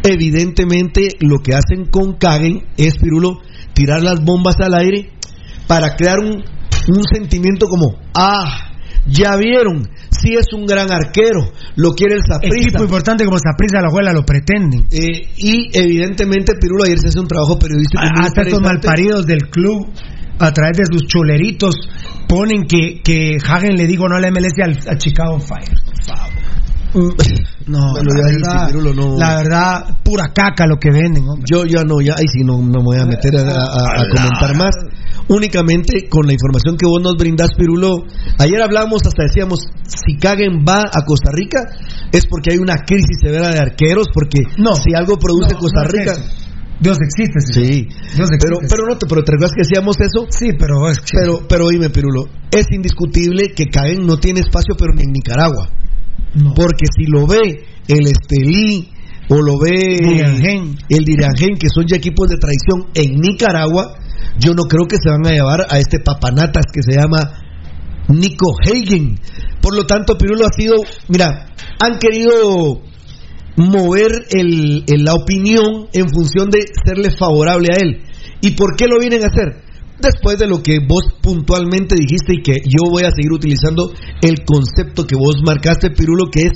evidentemente 0.03 1.07
lo 1.21 1.37
que 1.39 1.53
hacen 1.55 1.85
con 1.89 2.17
Kagen 2.17 2.65
es, 2.75 2.97
Pirulo, 2.97 3.39
tirar 3.73 4.01
las 4.03 4.23
bombas 4.25 4.55
al 4.59 4.73
aire 4.73 5.11
para 5.67 5.95
crear 5.95 6.19
un, 6.19 6.43
un 6.43 7.03
sentimiento 7.13 7.67
como, 7.67 7.95
ah, 8.13 8.73
ya 9.07 9.37
vieron, 9.37 9.87
sí 10.25 10.35
es 10.35 10.47
un 10.53 10.65
gran 10.65 10.91
arquero, 10.91 11.51
lo 11.75 11.91
quiere 11.93 12.15
el 12.15 12.21
Saprissa. 12.27 12.67
Equipo 12.69 12.83
importante 12.83 13.23
como 13.25 13.37
Saprissa 13.37 13.79
la 13.81 13.87
abuela 13.89 14.11
lo 14.11 14.25
pretenden. 14.25 14.85
Eh, 14.91 15.29
y 15.37 15.69
evidentemente, 15.77 16.53
Pirulo, 16.59 16.83
ayer 16.83 16.99
se 16.99 17.09
hace 17.09 17.19
un 17.19 17.27
trabajo 17.27 17.57
periodístico 17.59 18.01
muy 18.03 18.25
Hasta 18.25 18.41
estos 18.41 18.61
malparidos 18.61 19.25
del 19.25 19.49
club, 19.49 19.87
a 20.39 20.51
través 20.51 20.77
de 20.77 20.83
sus 20.91 21.07
chuleritos, 21.07 21.75
ponen 22.27 22.63
que, 22.67 23.01
que 23.03 23.37
Hagen 23.47 23.75
le 23.77 23.87
digo 23.87 24.09
no 24.09 24.15
a 24.17 24.19
la 24.19 24.29
MLS 24.31 24.53
al, 24.63 24.77
a 24.93 24.97
Chicago 24.97 25.39
Fire. 25.39 25.69
Por 25.85 26.03
favor. 26.03 26.33
No, 27.67 27.79
Bueno, 27.91 28.09
la, 28.15 28.31
verdad, 28.31 28.67
sí, 28.67 28.73
Pirulo, 28.73 28.93
no. 28.93 29.17
la 29.17 29.35
verdad, 29.35 29.97
pura 30.03 30.31
caca 30.33 30.65
lo 30.65 30.77
que 30.77 30.91
venden. 30.91 31.27
hombre. 31.27 31.43
Yo 31.49 31.65
ya 31.65 31.83
no, 31.83 31.99
ya 31.99 32.13
ahí 32.13 32.25
sí 32.31 32.39
no, 32.43 32.57
no 32.61 32.79
me 32.79 32.83
voy 32.83 32.97
a 32.99 33.05
meter 33.05 33.35
a, 33.35 33.41
a- 33.41 34.01
a 34.01 34.05
comentar 34.15 34.55
más. 34.55 34.75
Únicamente 35.27 36.07
con 36.07 36.27
la 36.27 36.33
información 36.33 36.77
que 36.77 36.85
vos 36.85 37.01
nos 37.01 37.15
brindás, 37.17 37.49
Pirulo. 37.57 38.05
Ayer 38.37 38.61
hablamos, 38.61 39.01
hasta 39.05 39.23
decíamos, 39.23 39.59
si 39.87 40.17
Kagen 40.17 40.63
va 40.67 40.81
a 40.85 41.03
Costa 41.05 41.31
Rica 41.33 41.59
es 42.11 42.27
porque 42.27 42.53
hay 42.53 42.59
una 42.59 42.75
crisis 42.85 43.17
severa 43.23 43.49
de 43.49 43.59
arqueros, 43.59 44.07
porque 44.13 44.43
si 44.75 44.93
algo 44.93 45.17
produce 45.17 45.53
no, 45.53 45.59
Costa 45.59 45.81
no 45.81 45.87
es 45.87 45.91
Rica... 45.91 46.13
Dios 46.77 46.97
existe. 47.01 47.39
Sí, 47.53 47.87
Dios 48.15 48.29
existe. 48.29 48.37
pero, 48.43 48.57
pero 48.69 48.83
no 48.85 48.97
te, 48.97 49.07
pero 49.07 49.23
te 49.23 49.31
que 49.37 49.63
decíamos 49.63 49.95
eso. 49.99 50.27
Sí, 50.29 50.49
pero 50.59 50.89
es 50.91 50.99
que- 50.99 51.17
Pero, 51.17 51.39
pero 51.47 51.65
oíme, 51.67 51.89
Pirulo, 51.89 52.25
es 52.51 52.65
indiscutible 52.69 53.53
que 53.55 53.65
Kagen 53.67 54.05
no 54.05 54.17
tiene 54.17 54.41
espacio, 54.41 54.75
pero 54.77 54.93
ni 54.93 55.03
en 55.03 55.13
Nicaragua. 55.13 55.69
Porque 56.53 56.85
si 56.95 57.05
lo 57.05 57.25
ve 57.25 57.63
el 57.87 58.07
Estelí 58.07 58.89
o 59.29 59.41
lo 59.41 59.57
ve 59.57 59.97
Diriangén. 60.01 60.75
el 60.89 61.05
Diriangén, 61.05 61.57
que 61.57 61.69
son 61.73 61.85
ya 61.87 61.95
equipos 61.95 62.27
de 62.29 62.35
traición 62.37 62.91
en 62.93 63.21
Nicaragua, 63.21 63.95
yo 64.39 64.53
no 64.53 64.63
creo 64.63 64.85
que 64.87 64.97
se 65.01 65.09
van 65.09 65.25
a 65.25 65.31
llevar 65.31 65.65
a 65.69 65.79
este 65.79 65.99
papanatas 65.99 66.65
que 66.73 66.81
se 66.83 66.99
llama 66.99 67.45
Nico 68.09 68.53
Hagen. 68.61 69.19
Por 69.61 69.75
lo 69.75 69.85
tanto, 69.85 70.17
Pirulo 70.17 70.45
ha 70.45 70.53
sido, 70.53 70.75
mira, 71.07 71.47
han 71.79 71.97
querido 71.99 72.81
mover 73.57 74.27
la 74.29 75.13
opinión 75.13 75.87
en 75.93 76.09
función 76.09 76.49
de 76.49 76.65
serle 76.85 77.11
favorable 77.11 77.69
a 77.71 77.77
él. 77.77 78.03
¿Y 78.41 78.51
por 78.51 78.75
qué 78.75 78.87
lo 78.87 78.99
vienen 78.99 79.23
a 79.23 79.27
hacer? 79.27 79.63
Después 79.99 80.37
de 80.37 80.47
lo 80.47 80.61
que 80.61 80.79
vos 80.79 81.05
puntualmente 81.21 81.95
dijiste 81.95 82.33
y 82.35 82.41
que 82.41 82.57
yo 82.65 82.91
voy 82.91 83.03
a 83.03 83.11
seguir 83.11 83.31
utilizando 83.31 83.93
el 84.21 84.43
concepto 84.43 85.07
que 85.07 85.15
vos 85.15 85.41
marcaste, 85.45 85.91
Pirulo, 85.91 86.29
que 86.29 86.41
es 86.41 86.51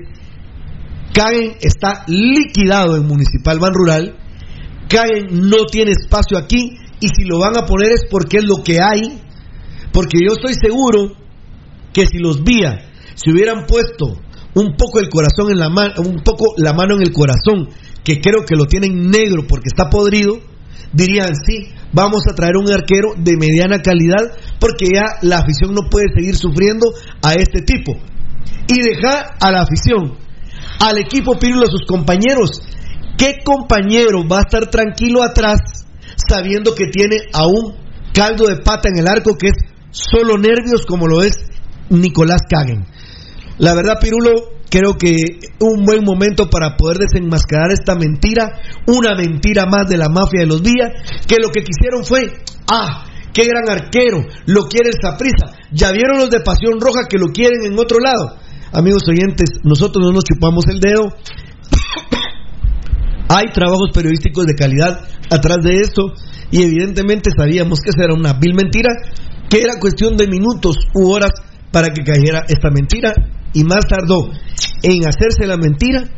Cagen 1.14 1.56
está 1.62 2.04
liquidado 2.08 2.96
en 2.98 3.08
Municipal 3.08 3.60
Ban 3.60 3.74
Rural, 3.74 4.16
Cagen 4.90 5.50
no 5.50 5.66
tiene 5.66 5.92
espacio 5.92 6.38
aquí 6.38 6.78
y 7.00 7.08
si 7.08 7.24
lo 7.26 7.40
van 7.40 7.58
a 7.58 7.66
poner 7.66 7.92
es 7.92 8.06
porque 8.10 8.38
es 8.38 8.44
lo 8.44 8.64
que 8.64 8.78
hay, 8.82 9.22
porque 9.92 10.20
yo 10.20 10.34
estoy 10.34 10.54
seguro 10.54 11.14
que 11.94 12.06
si 12.06 12.18
los 12.18 12.44
Vía 12.44 12.90
se 13.16 13.32
hubieran 13.32 13.66
puesto 13.66 14.20
un 14.56 14.76
poco 14.78 15.00
el 15.00 15.10
corazón 15.10 15.52
en 15.52 15.60
la 15.60 15.70
mano, 15.70 15.94
un 16.06 16.22
poco 16.24 16.54
la 16.58 16.74
mano 16.74 16.96
en 16.96 17.02
el 17.02 17.14
corazón, 17.14 17.70
que 18.04 18.20
creo 18.20 18.46
que 18.46 18.56
lo 18.56 18.66
tienen 18.66 19.10
negro 19.10 19.46
porque 19.48 19.68
está 19.68 19.90
podrido, 19.90 20.40
dirían 20.94 21.36
sí, 21.36 21.70
vamos 21.94 22.24
a 22.30 22.36
traer 22.36 22.58
un 22.58 22.72
arquero 22.72 23.14
de 23.18 23.38
mediana 23.38 23.82
calidad 23.82 24.38
porque 24.60 24.88
ya 24.94 25.06
la 25.22 25.40
afición 25.40 25.74
no 25.74 25.90
puede 25.90 26.08
seguir 26.16 26.36
sufriendo 26.36 26.88
a 27.22 27.34
este 27.34 27.62
tipo. 27.62 27.94
Y 28.68 28.82
dejar 28.82 29.36
a 29.40 29.52
la 29.52 29.62
afición, 29.62 30.18
al 30.80 30.98
equipo 30.98 31.38
Pirulo, 31.38 31.66
a 31.66 31.72
sus 31.72 31.86
compañeros. 31.88 32.62
¿Qué 33.18 33.38
compañero 33.44 34.28
va 34.28 34.40
a 34.40 34.42
estar 34.42 34.70
tranquilo 34.70 35.24
atrás 35.24 35.60
sabiendo 36.30 36.76
que 36.76 36.88
tiene 36.88 37.18
a 37.34 37.46
un 37.48 37.76
caldo 38.14 38.48
de 38.48 38.58
pata 38.58 38.90
en 38.90 39.00
el 39.00 39.08
arco 39.08 39.38
que 39.38 39.48
es 39.48 39.58
solo 39.92 40.38
nervios 40.38 40.86
como 40.88 41.08
lo 41.08 41.24
es 41.24 41.34
Nicolás 41.90 42.42
Kagen? 42.50 42.86
La 43.58 43.74
verdad, 43.74 44.00
Pirulo, 44.00 44.60
creo 44.70 44.98
que 44.98 45.12
un 45.60 45.84
buen 45.84 46.06
momento 46.06 46.50
para 46.50 46.78
poder 46.78 46.98
desenmascarar 47.00 47.72
esta 47.72 47.96
mentira, 47.96 48.62
una 48.88 49.16
mentira 49.16 49.66
más 49.66 49.88
de 49.90 49.98
la 49.98 50.08
mafia 50.08 50.42
de 50.42 50.48
los 50.48 50.64
días, 50.64 50.92
que 51.28 51.38
lo 51.42 51.50
que 51.50 51.64
quisieron 51.64 52.06
fue, 52.06 52.32
ah, 52.72 53.06
qué 53.34 53.46
gran 53.46 53.70
arquero, 53.70 54.24
lo 54.46 54.68
quiere 54.68 54.90
el 54.90 54.96
Saprisa. 55.02 55.58
Ya 55.72 55.92
vieron 55.92 56.18
los 56.18 56.30
de 56.30 56.40
Pasión 56.40 56.80
Roja 56.80 57.08
que 57.10 57.18
lo 57.18 57.28
quieren 57.28 57.64
en 57.66 57.78
otro 57.78 58.00
lado. 58.00 58.38
Amigos 58.72 59.04
oyentes, 59.08 59.60
nosotros 59.64 60.06
no 60.06 60.12
nos 60.14 60.24
chupamos 60.24 60.66
el 60.68 60.80
dedo. 60.80 61.10
Hay 63.30 63.52
trabajos 63.54 63.92
periodísticos 63.94 64.48
de 64.48 64.56
calidad 64.56 65.02
atrás 65.30 65.58
de 65.64 65.78
esto 65.78 66.14
y 66.50 66.64
evidentemente 66.64 67.30
sabíamos 67.38 67.80
que 67.80 67.92
esa 67.92 68.06
era 68.06 68.16
una 68.16 68.34
vil 68.34 68.56
mentira, 68.56 68.90
que 69.48 69.60
era 69.60 69.80
cuestión 69.80 70.18
de 70.18 70.28
minutos 70.28 70.78
u 70.96 71.12
horas 71.12 71.32
para 71.72 71.90
que 71.90 72.04
cayera 72.04 72.44
esta 72.48 72.72
mentira 72.72 73.14
y 73.54 73.64
más 73.64 73.86
tardó 73.88 74.32
en 74.82 75.08
hacerse 75.08 75.46
la 75.46 75.58
mentira 75.58 76.10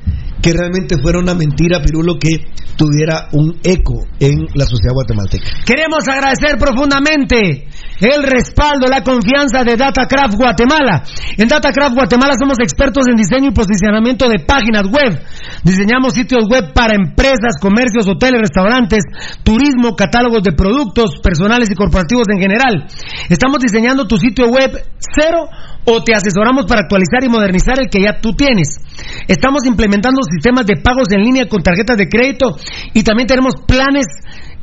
que 0.42 0.52
realmente 0.52 0.96
fuera 1.02 1.20
una 1.20 1.34
mentira, 1.34 1.82
Pirulo, 1.82 2.18
que 2.18 2.50
tuviera 2.76 3.30
un 3.34 3.60
eco 3.64 4.08
en 4.20 4.48
la 4.56 4.66
sociedad 4.66 4.94
guatemalteca. 4.94 5.46
Queremos 5.66 6.08
agradecer 6.08 6.58
profundamente 6.58 7.68
el 8.02 8.24
respaldo, 8.24 8.88
la 8.90 9.04
confianza 9.04 9.64
de 9.64 9.78
Datacraft 9.78 10.36
Guatemala. 10.36 11.04
En 11.38 11.48
Datacraft 11.48 11.94
Guatemala 11.94 12.34
somos 12.40 12.58
expertos 12.60 13.06
en 13.08 13.16
diseño 13.16 13.50
y 13.50 13.54
posicionamiento 13.54 14.28
de 14.28 14.40
páginas 14.40 14.90
web. 14.90 15.22
Diseñamos 15.64 16.14
sitios 16.14 16.46
web 16.50 16.74
para 16.74 16.96
empresas, 16.96 17.62
comercios, 17.62 18.08
hoteles, 18.08 18.42
restaurantes, 18.42 19.04
turismo, 19.44 19.96
catálogos 19.96 20.42
de 20.42 20.54
productos 20.54 21.22
personales 21.22 21.70
y 21.70 21.76
corporativos 21.76 22.26
en 22.34 22.42
general. 22.42 22.88
Estamos 23.30 23.60
diseñando 23.60 24.08
tu 24.08 24.18
sitio 24.18 24.48
web 24.48 24.72
cero 24.98 25.46
o 25.86 26.04
te 26.04 26.14
asesoramos 26.14 26.66
para 26.66 26.82
actualizar 26.82 27.24
y 27.24 27.30
modernizar 27.30 27.80
el 27.80 27.90
que 27.90 28.02
ya 28.02 28.20
tú 28.22 28.34
tienes. 28.34 28.80
Estamos 29.28 29.66
implementando 29.66 30.22
sistemas 30.24 30.66
de 30.66 30.78
pagos 30.78 31.12
en 31.12 31.22
línea 31.22 31.48
con 31.48 31.64
tarjetas 31.64 31.98
de 31.98 32.08
crédito 32.08 32.56
y 32.94 33.04
también 33.04 33.28
tenemos 33.28 33.56
planes 33.68 34.06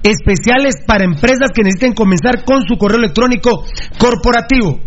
especiales 0.03 0.77
para 0.87 1.05
empresas 1.05 1.51
que 1.55 1.63
necesiten 1.63 1.93
comenzar 1.93 2.45
con 2.45 2.63
su 2.63 2.77
correo 2.77 2.99
electrónico 2.99 3.65
corporativo. 3.99 4.79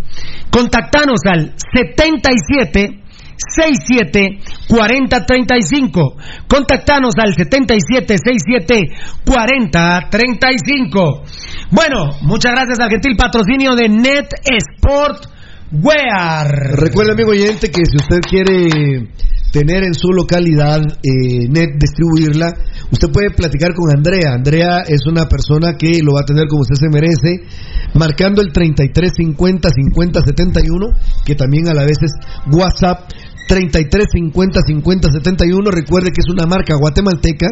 Contactanos 0.51 1.19
al 1.25 1.53
77 1.57 3.01
67 3.41 4.39
40 4.67 5.25
35. 5.25 6.15
Contactanos 6.47 7.13
al 7.17 7.33
77 7.33 8.17
67 8.17 8.89
40 9.25 10.07
35. 10.09 11.23
Bueno, 11.71 12.09
muchas 12.21 12.51
gracias 12.53 12.79
al 12.79 12.89
gentil 12.89 13.15
patrocinio 13.15 13.75
de 13.75 13.89
Net 13.89 14.29
Sport 14.43 15.25
Wear. 15.71 16.75
Recuerda, 16.75 17.13
amigo 17.13 17.31
oyente, 17.31 17.71
que 17.71 17.85
si 17.85 17.95
usted 17.95 18.19
quiere 18.29 19.07
tener 19.53 19.83
en 19.83 19.93
su 19.93 20.09
localidad 20.11 20.81
eh, 21.01 21.47
net, 21.47 21.79
distribuirla, 21.79 22.51
usted 22.91 23.07
puede 23.09 23.31
platicar 23.31 23.73
con 23.73 23.89
Andrea. 23.95 24.33
Andrea 24.33 24.83
es 24.85 25.05
una 25.07 25.27
persona 25.29 25.77
que 25.77 25.99
lo 26.03 26.13
va 26.15 26.21
a 26.21 26.25
tener 26.25 26.47
como 26.47 26.63
usted 26.63 26.75
se 26.75 26.89
merece, 26.89 27.47
marcando 27.93 28.41
el 28.41 28.51
3350 28.51 29.69
5071, 29.69 30.87
que 31.23 31.35
también 31.35 31.69
a 31.69 31.73
la 31.73 31.85
vez 31.85 31.97
es 32.01 32.11
WhatsApp 32.51 33.09
3350 33.47 34.59
5071. 34.67 35.71
Recuerde 35.71 36.11
que 36.11 36.19
es 36.19 36.29
una 36.29 36.45
marca 36.45 36.75
guatemalteca 36.75 37.47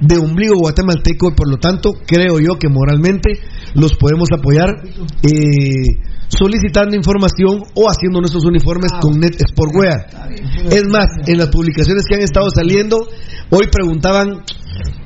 de 0.00 0.18
ombligo 0.18 0.58
guatemalteco 0.58 1.30
y 1.30 1.34
por 1.34 1.48
lo 1.48 1.56
tanto 1.56 1.94
creo 2.06 2.38
yo 2.38 2.58
que 2.58 2.68
moralmente 2.68 3.40
los 3.74 3.96
podemos 3.96 4.28
apoyar. 4.30 4.74
Eh, 5.22 6.15
solicitando 6.28 6.96
información 6.96 7.62
o 7.74 7.88
haciendo 7.88 8.20
nuestros 8.20 8.44
uniformes 8.44 8.90
Ah, 8.92 9.00
con 9.00 9.18
Net 9.18 9.36
Sportwear. 9.48 10.06
Es 10.70 10.84
más, 10.88 11.06
en 11.26 11.38
las 11.38 11.48
publicaciones 11.48 12.04
que 12.08 12.16
han 12.16 12.22
estado 12.22 12.50
saliendo, 12.50 12.98
hoy 13.50 13.66
preguntaban, 13.70 14.42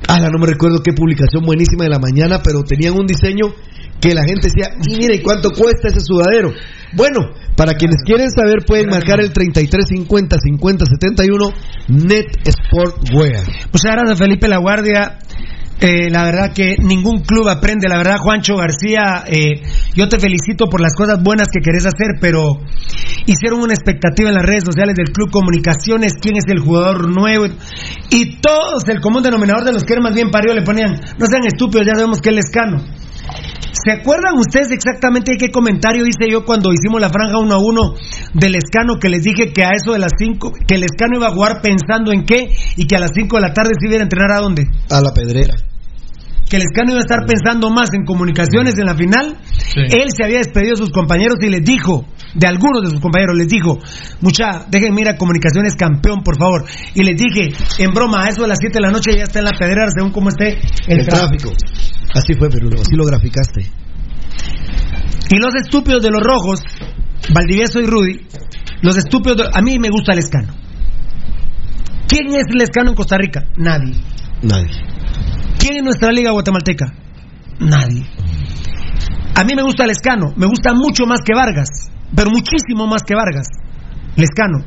ala, 0.07 0.29
no 0.29 0.39
me 0.39 0.47
recuerdo 0.47 0.81
qué 0.83 0.93
publicación 0.93 1.45
buenísima 1.45 1.83
de 1.85 1.89
la 1.89 1.99
mañana, 1.99 2.41
pero 2.43 2.63
tenían 2.63 2.93
un 2.93 3.05
diseño 3.05 3.53
que 3.99 4.15
la 4.15 4.23
gente 4.23 4.47
decía, 4.47 4.73
y 4.87 4.97
mira, 4.97 5.15
¿y 5.15 5.21
cuánto 5.21 5.51
cuesta 5.51 5.87
ese 5.89 5.99
sudadero? 6.01 6.51
Bueno, 6.93 7.19
para 7.55 7.73
quienes 7.75 7.97
quieren 8.03 8.31
saber 8.31 8.65
pueden 8.65 8.89
marcar 8.89 9.19
el 9.19 9.31
3350 9.31 10.37
5071 10.41 11.49
Net 11.89 12.25
Sportwear. 12.49 13.45
Muchas 13.71 13.91
gracias, 13.91 14.17
Felipe 14.17 14.47
La 14.47 14.57
Guardia. 14.57 15.19
Eh, 15.81 16.11
la 16.11 16.23
verdad 16.23 16.53
que 16.53 16.75
ningún 16.77 17.21
club 17.21 17.49
aprende. 17.49 17.89
La 17.89 17.97
verdad, 17.97 18.17
Juancho 18.19 18.55
García, 18.55 19.23
eh, 19.25 19.63
yo 19.95 20.07
te 20.07 20.19
felicito 20.19 20.67
por 20.67 20.79
las 20.79 20.93
cosas 20.95 21.23
buenas 21.23 21.47
que 21.51 21.59
querés 21.59 21.87
hacer, 21.87 22.19
pero 22.21 22.43
hicieron 23.25 23.61
una 23.61 23.73
expectativa 23.73 24.29
en 24.29 24.35
las 24.35 24.45
redes 24.45 24.63
sociales 24.63 24.93
del 24.95 25.11
Club 25.11 25.31
Comunicaciones, 25.31 26.13
quién 26.21 26.37
es 26.37 26.45
el 26.49 26.59
jugador 26.59 27.09
nuevo. 27.09 27.47
Y 28.11 28.39
todos, 28.39 28.87
el 28.89 29.01
común 29.01 29.23
denominador 29.23 29.65
de 29.65 29.73
los 29.73 29.83
que 29.83 29.93
eran 29.93 30.03
más 30.03 30.13
bien 30.13 30.29
parió, 30.29 30.53
le 30.53 30.61
ponían, 30.61 30.91
no 31.17 31.25
sean 31.25 31.45
estúpidos, 31.45 31.87
ya 31.87 31.95
sabemos 31.95 32.21
que 32.21 32.29
él 32.29 32.37
es 32.37 32.51
cano. 32.51 32.77
¿Se 33.83 33.91
acuerdan 33.91 34.37
ustedes 34.37 34.69
exactamente 34.71 35.37
qué 35.39 35.49
comentario 35.49 36.05
hice 36.05 36.29
yo 36.29 36.45
cuando 36.45 36.71
hicimos 36.71 37.01
la 37.01 37.09
franja 37.09 37.39
uno 37.39 37.55
a 37.55 37.57
uno 37.57 37.95
del 38.33 38.55
escano 38.55 38.99
que 38.99 39.09
les 39.09 39.23
dije 39.23 39.53
que 39.53 39.63
a 39.63 39.69
eso 39.75 39.93
de 39.93 39.99
las 39.99 40.11
5, 40.17 40.51
que 40.67 40.75
el 40.75 40.83
escano 40.83 41.17
iba 41.17 41.27
a 41.27 41.31
jugar 41.33 41.61
pensando 41.61 42.11
en 42.11 42.25
qué 42.25 42.53
y 42.75 42.85
que 42.85 42.95
a 42.95 42.99
las 42.99 43.11
5 43.15 43.35
de 43.35 43.41
la 43.41 43.53
tarde 43.53 43.71
se 43.79 43.87
iba 43.87 43.97
a 43.97 44.03
entrenar 44.03 44.31
a 44.33 44.41
dónde? 44.41 44.67
A 44.89 45.01
la 45.01 45.13
pedrera. 45.13 45.55
Que 46.49 46.57
el 46.57 46.63
escano 46.63 46.91
iba 46.91 46.99
a 46.99 47.07
estar 47.07 47.25
pensando 47.25 47.69
más 47.69 47.93
en 47.93 48.03
comunicaciones 48.03 48.77
en 48.77 48.85
la 48.85 48.95
final. 48.95 49.37
Él 49.75 50.09
se 50.15 50.25
había 50.25 50.39
despedido 50.39 50.71
de 50.71 50.77
sus 50.77 50.89
compañeros 50.91 51.37
y 51.41 51.49
les 51.49 51.63
dijo, 51.63 52.05
de 52.33 52.47
algunos 52.47 52.81
de 52.83 52.89
sus 52.91 52.99
compañeros, 52.99 53.35
les 53.37 53.47
dijo, 53.47 53.77
mucha, 54.21 54.65
déjenme 54.69 55.01
ir 55.01 55.09
a 55.09 55.17
comunicaciones 55.17 55.75
campeón, 55.75 56.21
por 56.23 56.37
favor. 56.37 56.65
Y 56.93 57.03
les 57.03 57.17
dije, 57.17 57.49
en 57.79 57.93
broma, 57.93 58.23
a 58.25 58.29
eso 58.29 58.43
de 58.43 58.47
las 58.47 58.57
7 58.59 58.73
de 58.75 58.81
la 58.81 58.91
noche 58.91 59.11
ya 59.17 59.23
está 59.23 59.39
en 59.39 59.45
la 59.45 59.51
pedrera 59.51 59.87
según 59.95 60.11
cómo 60.11 60.29
esté 60.29 60.59
el, 60.87 60.99
El 60.99 61.05
tráfico. 61.07 61.49
tráfico. 61.49 61.53
Así 62.13 62.33
fue, 62.35 62.49
pero 62.49 62.69
así 62.79 62.95
lo 62.95 63.05
graficaste. 63.05 63.61
Y 65.29 65.37
los 65.39 65.53
estúpidos 65.55 66.01
de 66.01 66.09
los 66.11 66.21
rojos, 66.21 66.61
Valdivieso 67.33 67.79
y 67.79 67.85
Rudy, 67.85 68.19
los 68.81 68.97
estúpidos, 68.97 69.37
de- 69.37 69.49
a 69.53 69.61
mí 69.61 69.77
me 69.79 69.89
gusta 69.89 70.13
el 70.13 70.19
escano. 70.19 70.53
¿Quién 72.07 72.27
es 72.35 72.45
el 72.49 72.61
escano 72.61 72.89
en 72.89 72.95
Costa 72.95 73.17
Rica? 73.17 73.45
Nadie. 73.57 73.93
Nadie. 74.41 74.71
¿Quién 75.59 75.77
en 75.77 75.85
nuestra 75.85 76.11
liga 76.11 76.31
guatemalteca? 76.31 76.87
Nadie. 77.59 78.05
A 79.35 79.43
mí 79.45 79.53
me 79.55 79.61
gusta 79.63 79.85
el 79.85 79.91
escano, 79.91 80.33
me 80.35 80.45
gusta 80.47 80.73
mucho 80.73 81.05
más 81.05 81.19
que 81.25 81.33
Vargas, 81.33 81.69
pero 82.15 82.31
muchísimo 82.31 82.87
más 82.87 83.03
que 83.03 83.15
Vargas. 83.15 83.47
Lescano. 84.15 84.65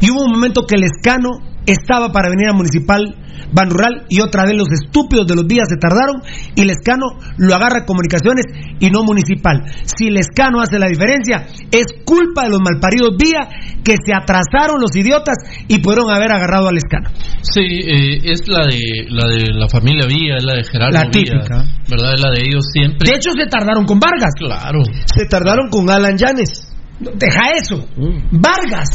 Y 0.00 0.10
hubo 0.10 0.24
un 0.24 0.32
momento 0.32 0.66
que 0.66 0.76
Lescano 0.76 1.30
estaba 1.66 2.10
para 2.10 2.28
venir 2.28 2.48
a 2.48 2.52
Municipal 2.52 3.16
Ban 3.52 3.70
Rural 3.70 4.06
y 4.08 4.20
otra 4.20 4.44
vez 4.44 4.56
los 4.56 4.68
estúpidos 4.72 5.26
de 5.26 5.36
los 5.36 5.46
días 5.46 5.68
se 5.68 5.76
tardaron 5.76 6.22
y 6.56 6.64
Lescano 6.64 7.18
lo 7.36 7.54
agarra 7.54 7.80
a 7.80 7.84
Comunicaciones 7.84 8.46
y 8.80 8.88
no 8.90 9.04
Municipal. 9.04 9.62
Si 9.84 10.10
Lescano 10.10 10.60
hace 10.60 10.78
la 10.78 10.88
diferencia, 10.88 11.46
es 11.70 11.86
culpa 12.04 12.44
de 12.44 12.50
los 12.50 12.60
malparidos 12.60 13.10
Vía 13.18 13.48
que 13.84 13.96
se 14.04 14.14
atrasaron 14.14 14.80
los 14.80 14.94
idiotas 14.96 15.36
y 15.68 15.78
pudieron 15.78 16.10
haber 16.10 16.32
agarrado 16.32 16.68
a 16.68 16.72
Lescano. 16.72 17.10
Sí, 17.42 17.60
eh, 17.60 18.20
es 18.24 18.48
la 18.48 18.66
de 18.66 19.06
la 19.08 19.28
de 19.28 19.52
la 19.52 19.68
familia 19.68 20.06
Villa, 20.06 20.36
es 20.38 20.44
la 20.44 20.54
de 20.54 20.64
Gerardo 20.64 20.92
La 20.92 21.04
Villa, 21.04 21.12
típica. 21.12 21.64
¿verdad? 21.90 22.14
Es 22.14 22.20
la 22.20 22.30
de 22.30 22.40
ellos 22.40 22.64
siempre. 22.72 23.10
De 23.10 23.16
hecho, 23.16 23.30
se 23.32 23.46
tardaron 23.46 23.84
con 23.84 23.98
Vargas. 24.00 24.32
Claro. 24.36 24.80
Se 25.06 25.26
tardaron 25.26 25.68
con 25.68 25.90
Alan 25.90 26.16
Yanes. 26.16 26.71
Deja 27.14 27.50
eso. 27.56 27.86
Vargas. 28.30 28.88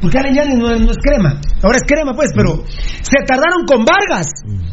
Porque 0.00 0.18
Yanes 0.18 0.58
no, 0.58 0.70
es- 0.70 0.80
no 0.80 0.90
es 0.90 0.98
crema. 0.98 1.40
Ahora 1.62 1.78
es 1.78 1.84
crema, 1.86 2.12
pues, 2.14 2.30
pero 2.36 2.62
se 2.66 3.24
tardaron 3.26 3.64
con 3.66 3.84
Vargas. 3.84 4.26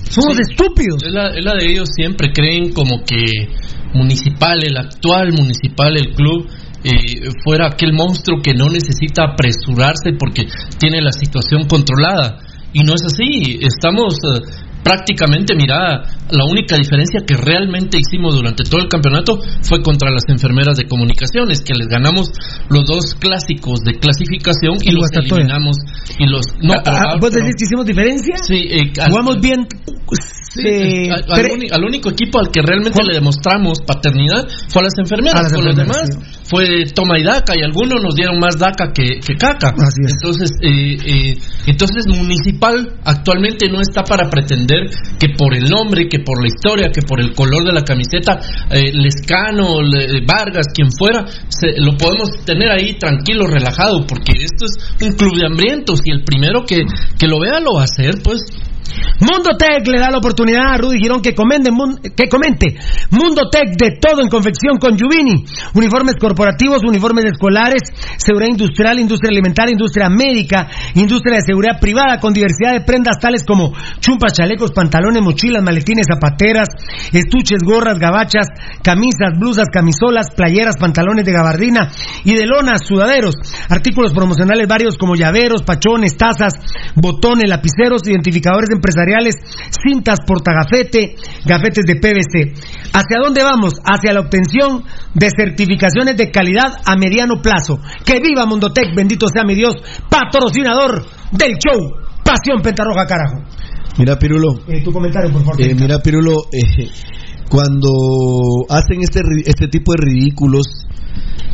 Son 0.09 0.25
unos 0.25 0.39
estúpidos. 0.49 1.01
Es 1.03 1.11
la, 1.13 1.29
es 1.29 1.43
la 1.45 1.53
de 1.55 1.71
ellos 1.71 1.87
siempre 1.95 2.31
creen 2.33 2.73
como 2.73 3.03
que 3.05 3.47
municipal, 3.93 4.59
el 4.63 4.75
actual 4.77 5.31
municipal, 5.33 5.95
el 5.97 6.13
club, 6.15 6.47
eh, 6.83 7.29
fuera 7.45 7.67
aquel 7.67 7.93
monstruo 7.93 8.41
que 8.41 8.53
no 8.53 8.65
necesita 8.69 9.23
apresurarse 9.23 10.13
porque 10.19 10.47
tiene 10.79 11.01
la 11.01 11.11
situación 11.11 11.67
controlada. 11.67 12.39
Y 12.73 12.83
no 12.83 12.93
es 12.95 13.01
así. 13.05 13.59
Estamos 13.61 14.15
eh, 14.35 14.41
prácticamente, 14.83 15.55
mira, 15.55 16.03
la 16.29 16.45
única 16.45 16.75
diferencia 16.77 17.21
que 17.25 17.35
realmente 17.35 17.97
hicimos 17.99 18.35
durante 18.35 18.63
todo 18.63 18.81
el 18.81 18.87
campeonato 18.87 19.39
fue 19.61 19.81
contra 19.81 20.09
las 20.11 20.23
enfermeras 20.27 20.77
de 20.77 20.87
comunicaciones, 20.87 21.61
que 21.61 21.73
les 21.73 21.87
ganamos 21.87 22.31
los 22.69 22.85
dos 22.87 23.15
clásicos 23.15 23.81
de 23.81 23.93
clasificación 23.99 24.77
y, 24.81 24.89
Y 24.89 24.91
los 24.91 25.01
Guastatoya. 25.01 25.35
eliminamos. 25.43 25.77
Y 26.19 26.25
los, 26.27 26.45
no, 26.61 26.73
Ah, 26.73 26.81
pero- 26.83 26.97
ah, 26.97 27.17
¿Vos 27.19 27.31
decís 27.31 27.53
que 27.57 27.65
hicimos 27.65 27.85
diferencia? 27.85 28.35
Sí, 28.43 28.55
eh, 28.69 28.91
al- 29.01 29.11
Jugamos 29.11 29.39
bien. 29.41 29.67
Sí, 30.53 30.61
eh, 30.67 31.09
al, 31.71 31.83
único 31.85 32.09
equipo 32.09 32.37
al 32.39 32.51
que 32.51 32.61
realmente 32.61 33.01
le 33.01 33.13
demostramos 33.13 33.79
paternidad 33.87 34.45
fue 34.67 34.81
a 34.81 34.83
las 34.85 34.93
enfermeras. 34.99 35.39
A 35.39 35.43
las 35.43 35.53
Con 35.53 35.63
los 35.63 35.75
demás 35.77 36.09
fue 36.43 36.83
toma 36.93 37.17
y 37.17 37.23
daca 37.23 37.53
y 37.55 37.61
algunos 37.63 38.03
nos 38.03 38.15
dieron 38.15 38.37
más 38.37 38.57
daca 38.59 38.91
que, 38.93 39.21
que 39.25 39.35
caca. 39.37 39.73
Entonces, 40.05 40.51
eh, 40.61 40.97
eh, 41.05 41.37
entonces 41.67 42.05
municipal 42.07 42.97
actualmente 43.05 43.69
no 43.69 43.79
está 43.79 44.03
para 44.03 44.29
pretender 44.29 44.70
que 45.19 45.29
por 45.37 45.55
el 45.55 45.65
nombre, 45.69 46.07
que 46.09 46.19
por 46.19 46.41
la 46.41 46.47
historia, 46.47 46.89
que 46.91 47.01
por 47.01 47.19
el 47.19 47.33
color 47.33 47.63
de 47.65 47.73
la 47.73 47.83
camiseta, 47.83 48.39
eh, 48.71 48.91
Lescano, 48.93 49.81
Le- 49.81 50.21
Vargas, 50.25 50.67
quien 50.73 50.91
fuera, 50.91 51.25
se- 51.49 51.75
lo 51.77 51.97
podemos 51.97 52.29
tener 52.45 52.69
ahí 52.69 52.97
tranquilo, 52.97 53.45
relajado, 53.47 54.05
porque 54.07 54.33
esto 54.43 54.65
es 54.65 55.05
un 55.07 55.13
club 55.15 55.35
de 55.37 55.45
hambrientos 55.45 55.99
y 56.05 56.11
el 56.11 56.23
primero 56.23 56.63
que, 56.65 56.83
que 57.17 57.27
lo 57.27 57.39
vea 57.39 57.59
lo 57.59 57.73
va 57.75 57.81
a 57.81 57.85
hacer, 57.85 58.15
pues. 58.23 58.41
Mundo 59.21 59.51
Tech 59.57 59.85
le 59.87 59.99
da 59.99 60.09
la 60.09 60.17
oportunidad 60.17 60.73
a 60.73 60.77
Rudy 60.77 60.97
Girón 60.99 61.21
que, 61.21 61.35
comende 61.35 61.69
mun- 61.71 61.99
que 62.01 62.27
comente. 62.27 62.75
Mundo 63.11 63.49
Tech 63.51 63.69
de 63.77 63.97
todo 64.01 64.21
en 64.21 64.29
confección 64.29 64.77
con 64.79 64.97
Yuvini. 64.97 65.45
Uniformes 65.75 66.15
corporativos, 66.19 66.81
uniformes 66.83 67.25
escolares, 67.25 67.83
seguridad 68.17 68.49
industrial, 68.49 68.99
industria 68.99 69.29
alimentaria, 69.29 69.73
industria 69.73 70.09
médica, 70.09 70.67
industria 70.95 71.35
de 71.35 71.41
seguridad 71.45 71.79
privada 71.79 72.19
con 72.19 72.33
diversidad 72.33 72.73
de 72.73 72.81
prendas 72.81 73.19
tales 73.19 73.43
como 73.45 73.73
chumpas, 73.99 74.33
chalecos, 74.33 74.71
pantalones, 74.71 75.21
mochilas, 75.21 75.63
maletines, 75.63 76.07
zapateras, 76.11 76.69
estuches, 77.13 77.59
gorras, 77.63 77.99
gabachas, 77.99 78.47
camisas, 78.83 79.37
blusas, 79.37 79.67
camisolas, 79.71 80.27
playeras, 80.35 80.77
pantalones 80.77 81.25
de 81.25 81.31
gabardina 81.31 81.91
y 82.23 82.33
de 82.33 82.45
lonas, 82.47 82.81
sudaderos. 82.87 83.35
Artículos 83.69 84.13
promocionales 84.13 84.67
varios 84.67 84.97
como 84.97 85.15
llaveros, 85.15 85.61
pachones, 85.61 86.17
tazas, 86.17 86.53
botones, 86.95 87.47
lapiceros, 87.47 88.01
identificadores 88.07 88.70
empresariales, 88.71 89.35
cintas 89.83 90.19
portagafete, 90.25 91.15
gafetes 91.45 91.85
de 91.85 91.95
PVC. 91.95 92.53
¿Hacia 92.93 93.17
dónde 93.23 93.43
vamos? 93.43 93.73
Hacia 93.83 94.13
la 94.13 94.21
obtención 94.21 94.83
de 95.13 95.29
certificaciones 95.35 96.17
de 96.17 96.31
calidad 96.31 96.73
a 96.85 96.95
mediano 96.95 97.41
plazo. 97.41 97.79
¡Que 98.05 98.19
viva 98.19 98.45
Mundotec! 98.45 98.95
Bendito 98.95 99.27
sea 99.27 99.43
mi 99.43 99.55
Dios, 99.55 99.75
patrocinador 100.09 101.05
del 101.31 101.53
show. 101.57 102.01
Pasión 102.23 102.61
Pentarroja, 102.61 103.05
carajo. 103.05 103.43
Mira, 103.97 104.17
Pirulo. 104.17 104.53
Eh, 104.67 104.81
tu 104.83 104.91
comentario, 104.91 105.31
por 105.31 105.43
favor. 105.43 105.61
Eh, 105.61 105.75
mira, 105.75 105.99
Pirulo, 105.99 106.43
eh, 106.51 106.87
cuando 107.49 107.89
hacen 108.69 109.01
este, 109.01 109.21
este 109.45 109.67
tipo 109.67 109.93
de 109.93 109.97
ridículos 110.01 110.87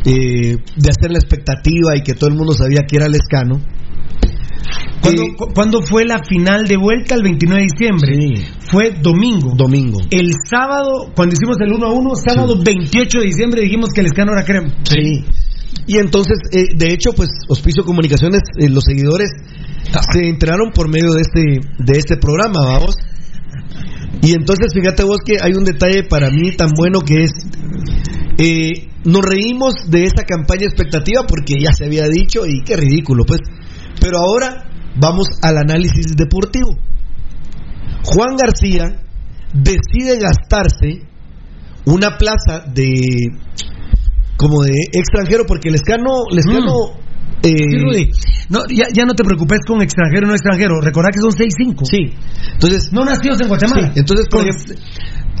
de 0.04 0.88
hacer 0.88 1.10
la 1.10 1.18
expectativa 1.18 1.94
y 1.96 2.02
que 2.02 2.14
todo 2.14 2.30
el 2.30 2.36
mundo 2.36 2.54
sabía 2.54 2.86
que 2.88 2.96
era 2.96 3.08
Lescano. 3.08 3.60
¿Cuándo, 5.00 5.22
cu- 5.36 5.52
cuándo 5.54 5.80
fue 5.82 6.04
la 6.04 6.22
final 6.24 6.66
de 6.66 6.76
vuelta? 6.76 7.14
El 7.14 7.22
29 7.22 7.60
de 7.62 7.68
diciembre. 7.72 8.46
Fue 8.70 8.90
domingo. 9.00 9.52
Domingo. 9.56 9.98
El 10.10 10.32
sábado, 10.50 11.12
cuando 11.14 11.34
hicimos 11.34 11.56
el 11.60 11.72
1 11.72 11.86
a 11.86 11.92
1, 11.92 12.10
sábado 12.16 12.56
28 12.62 13.20
de 13.20 13.24
diciembre 13.26 13.62
dijimos 13.62 13.90
que 13.94 14.00
el 14.00 14.06
escano 14.06 14.32
era 14.32 14.44
crema. 14.44 14.68
Sí. 14.84 15.24
Y 15.86 15.96
entonces, 15.98 16.38
eh, 16.52 16.74
de 16.76 16.92
hecho, 16.92 17.12
pues 17.14 17.30
Hospicio 17.48 17.84
Comunicaciones, 17.84 18.40
eh, 18.58 18.68
los 18.68 18.84
seguidores 18.84 19.30
se 20.12 20.28
enteraron 20.28 20.70
por 20.74 20.88
medio 20.88 21.12
de 21.12 21.22
este, 21.22 21.60
de 21.78 21.98
este 21.98 22.16
programa, 22.16 22.60
vamos. 22.64 22.96
Y 24.20 24.32
entonces, 24.32 24.72
fíjate 24.74 25.04
vos 25.04 25.18
que 25.24 25.36
hay 25.40 25.52
un 25.52 25.64
detalle 25.64 26.02
para 26.04 26.28
mí 26.30 26.50
tan 26.56 26.70
bueno 26.76 27.00
que 27.00 27.22
es, 27.22 27.30
eh, 28.38 28.88
nos 29.04 29.22
reímos 29.24 29.74
de 29.88 30.04
esa 30.04 30.24
campaña 30.24 30.64
expectativa 30.66 31.22
porque 31.26 31.54
ya 31.60 31.72
se 31.72 31.86
había 31.86 32.06
dicho 32.08 32.44
y 32.46 32.62
qué 32.64 32.76
ridículo, 32.76 33.24
pues. 33.24 33.40
Pero 34.00 34.18
ahora 34.18 34.64
vamos 34.96 35.26
al 35.42 35.58
análisis 35.58 36.06
deportivo. 36.16 36.76
Juan 38.04 38.36
García 38.36 39.00
decide 39.52 40.18
gastarse 40.20 41.02
una 41.86 42.16
plaza 42.18 42.64
de 42.72 42.92
como 44.36 44.62
de 44.62 44.72
extranjero 44.92 45.44
porque 45.46 45.68
el 45.68 45.74
escano, 45.74 46.24
el 46.30 46.38
escano 46.38 46.98
eh, 47.42 47.50
Sí, 47.56 47.78
Rudy. 47.78 48.10
No, 48.50 48.60
ya, 48.68 48.86
ya 48.92 49.04
no 49.04 49.14
te 49.14 49.22
preocupes 49.24 49.60
con 49.66 49.80
extranjero 49.82 50.26
o 50.26 50.28
no 50.28 50.34
extranjero. 50.34 50.80
Recordad 50.80 51.10
que 51.12 51.20
son 51.20 51.30
6-5. 51.30 51.84
Sí. 51.84 52.14
Entonces, 52.54 52.88
no 52.92 53.04
nacidos 53.04 53.40
en 53.40 53.48
Guatemala. 53.48 53.92
Sí, 53.94 54.00
entonces, 54.00 54.26
Con- 54.28 54.46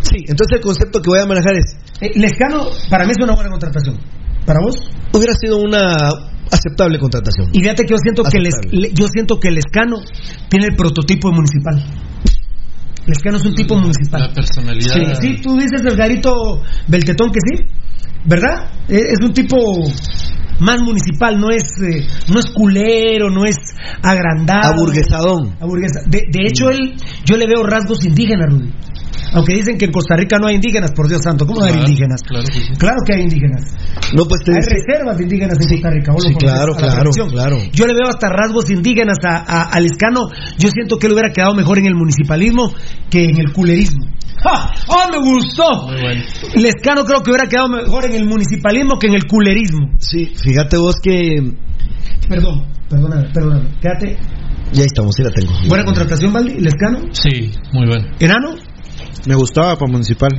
Sí, 0.00 0.16
entonces 0.28 0.58
el 0.58 0.60
concepto 0.60 1.02
que 1.02 1.10
voy 1.10 1.18
a 1.18 1.26
manejar 1.26 1.54
es... 1.54 1.76
Eh, 2.00 2.12
Lescano, 2.14 2.66
para 2.88 3.04
mí 3.04 3.10
es 3.10 3.22
una 3.22 3.34
buena 3.34 3.50
contratación. 3.50 3.98
¿Para 4.46 4.60
vos? 4.64 4.76
Hubiera 5.12 5.32
sido 5.34 5.58
una 5.58 6.08
aceptable 6.50 6.98
contratación. 6.98 7.48
Y 7.52 7.60
fíjate 7.60 7.84
que 7.84 7.90
yo 7.90 7.96
siento 8.02 8.22
que, 8.24 8.38
les, 8.38 8.54
le- 8.70 8.90
yo 8.94 9.06
siento 9.08 9.38
que 9.40 9.50
Lescano 9.50 9.96
tiene 10.48 10.66
el 10.66 10.76
prototipo 10.76 11.28
de 11.30 11.34
municipal. 11.36 11.84
Lescano 13.06 13.38
es 13.38 13.44
un 13.46 13.54
tipo 13.54 13.74
municipal. 13.76 14.20
La 14.20 14.32
personalidad. 14.32 14.94
Sí, 15.20 15.28
sí, 15.36 15.40
tú 15.42 15.56
dices 15.56 15.80
el 15.84 15.96
garito 15.96 16.32
Beltetón 16.88 17.30
que 17.30 17.40
sí, 17.40 17.64
¿verdad? 18.26 18.70
Eh, 18.88 19.00
Es 19.12 19.20
un 19.24 19.32
tipo 19.32 19.56
más 20.60 20.82
municipal, 20.82 21.38
no 21.38 21.50
es 21.50 21.62
eh, 21.80 22.06
no 22.32 22.40
es 22.40 22.46
culero, 22.52 23.30
no 23.30 23.44
es 23.46 23.56
agrandado. 24.02 24.74
Aburguesadón. 24.74 25.54
Aburguesa- 25.60 26.02
De, 26.06 26.24
de 26.30 26.46
hecho, 26.48 26.68
él, 26.68 26.94
yo 27.24 27.36
le 27.36 27.46
veo 27.46 27.62
rasgos 27.64 28.04
indígenas, 28.04 28.46
Rudy. 28.50 28.70
Aunque 29.38 29.54
dicen 29.54 29.78
que 29.78 29.86
en 29.86 29.92
Costa 29.92 30.16
Rica 30.16 30.36
no 30.40 30.46
hay 30.48 30.56
indígenas, 30.56 30.90
por 30.92 31.08
Dios 31.08 31.22
santo, 31.22 31.46
¿cómo 31.46 31.60
no 31.60 31.66
hay 31.66 31.72
Claro, 31.72 31.88
indígenas? 31.88 32.20
claro 32.22 32.44
que 32.46 32.60
sí. 32.60 32.72
Claro 32.78 32.96
que 33.06 33.14
hay 33.14 33.22
indígenas. 33.22 33.62
No, 34.14 34.24
pues 34.24 34.40
te 34.44 34.52
Hay 34.52 34.58
dice- 34.58 34.74
reservas 34.74 35.16
de 35.18 35.22
indígenas 35.24 35.58
en 35.60 35.68
Costa 35.68 35.90
Rica. 35.90 36.12
vos 36.12 36.24
lo 36.24 36.28
sí, 36.30 36.34
claro, 36.36 36.74
claro, 36.74 37.10
claro. 37.30 37.56
Yo 37.72 37.86
le 37.86 37.94
veo 37.94 38.08
hasta 38.08 38.28
rasgos 38.28 38.70
indígenas 38.70 39.18
a, 39.24 39.36
a, 39.46 39.62
a 39.70 39.80
Lescano. 39.80 40.28
Yo 40.58 40.70
siento 40.70 40.98
que 40.98 41.06
él 41.06 41.12
hubiera 41.14 41.30
quedado 41.32 41.54
mejor 41.54 41.78
en 41.78 41.86
el 41.86 41.94
municipalismo 41.94 42.72
que 43.10 43.24
en 43.24 43.38
el 43.38 43.52
culerismo. 43.52 44.04
¡Ah! 44.44 44.70
¡Ah, 44.88 45.08
me 45.10 45.18
gustó! 45.18 45.86
Muy 45.88 46.00
bueno. 46.00 46.22
Lescano 46.54 47.04
creo 47.04 47.22
que 47.22 47.30
hubiera 47.30 47.48
quedado 47.48 47.68
mejor 47.68 48.04
en 48.06 48.14
el 48.14 48.24
municipalismo 48.24 48.98
que 48.98 49.08
en 49.08 49.14
el 49.14 49.26
culerismo. 49.26 49.88
Sí, 49.98 50.32
fíjate 50.42 50.76
vos 50.76 50.96
que... 51.02 51.54
Perdón, 52.28 52.64
perdóname, 52.88 53.28
perdóname. 53.32 53.68
Quédate. 53.80 54.16
Ya 54.72 54.84
estamos, 54.84 55.14
sí 55.16 55.22
la 55.22 55.30
tengo. 55.30 55.52
Buena 55.66 55.84
contratación, 55.84 56.32
Valdi. 56.32 56.60
Lescano. 56.60 57.00
Sí, 57.12 57.50
muy 57.72 57.86
bueno. 57.86 58.06
Enano. 58.20 58.54
Me 59.26 59.34
gustaba 59.34 59.76
para 59.76 59.90
Municipal. 59.90 60.30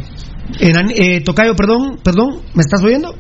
Enan- 0.60 0.92
eh, 0.96 1.22
Tocayo, 1.22 1.56
perdón, 1.56 2.00
perdón. 2.04 2.42
¿Me 2.56 2.62
estás 2.62 2.82
oyendo? 2.84 3.14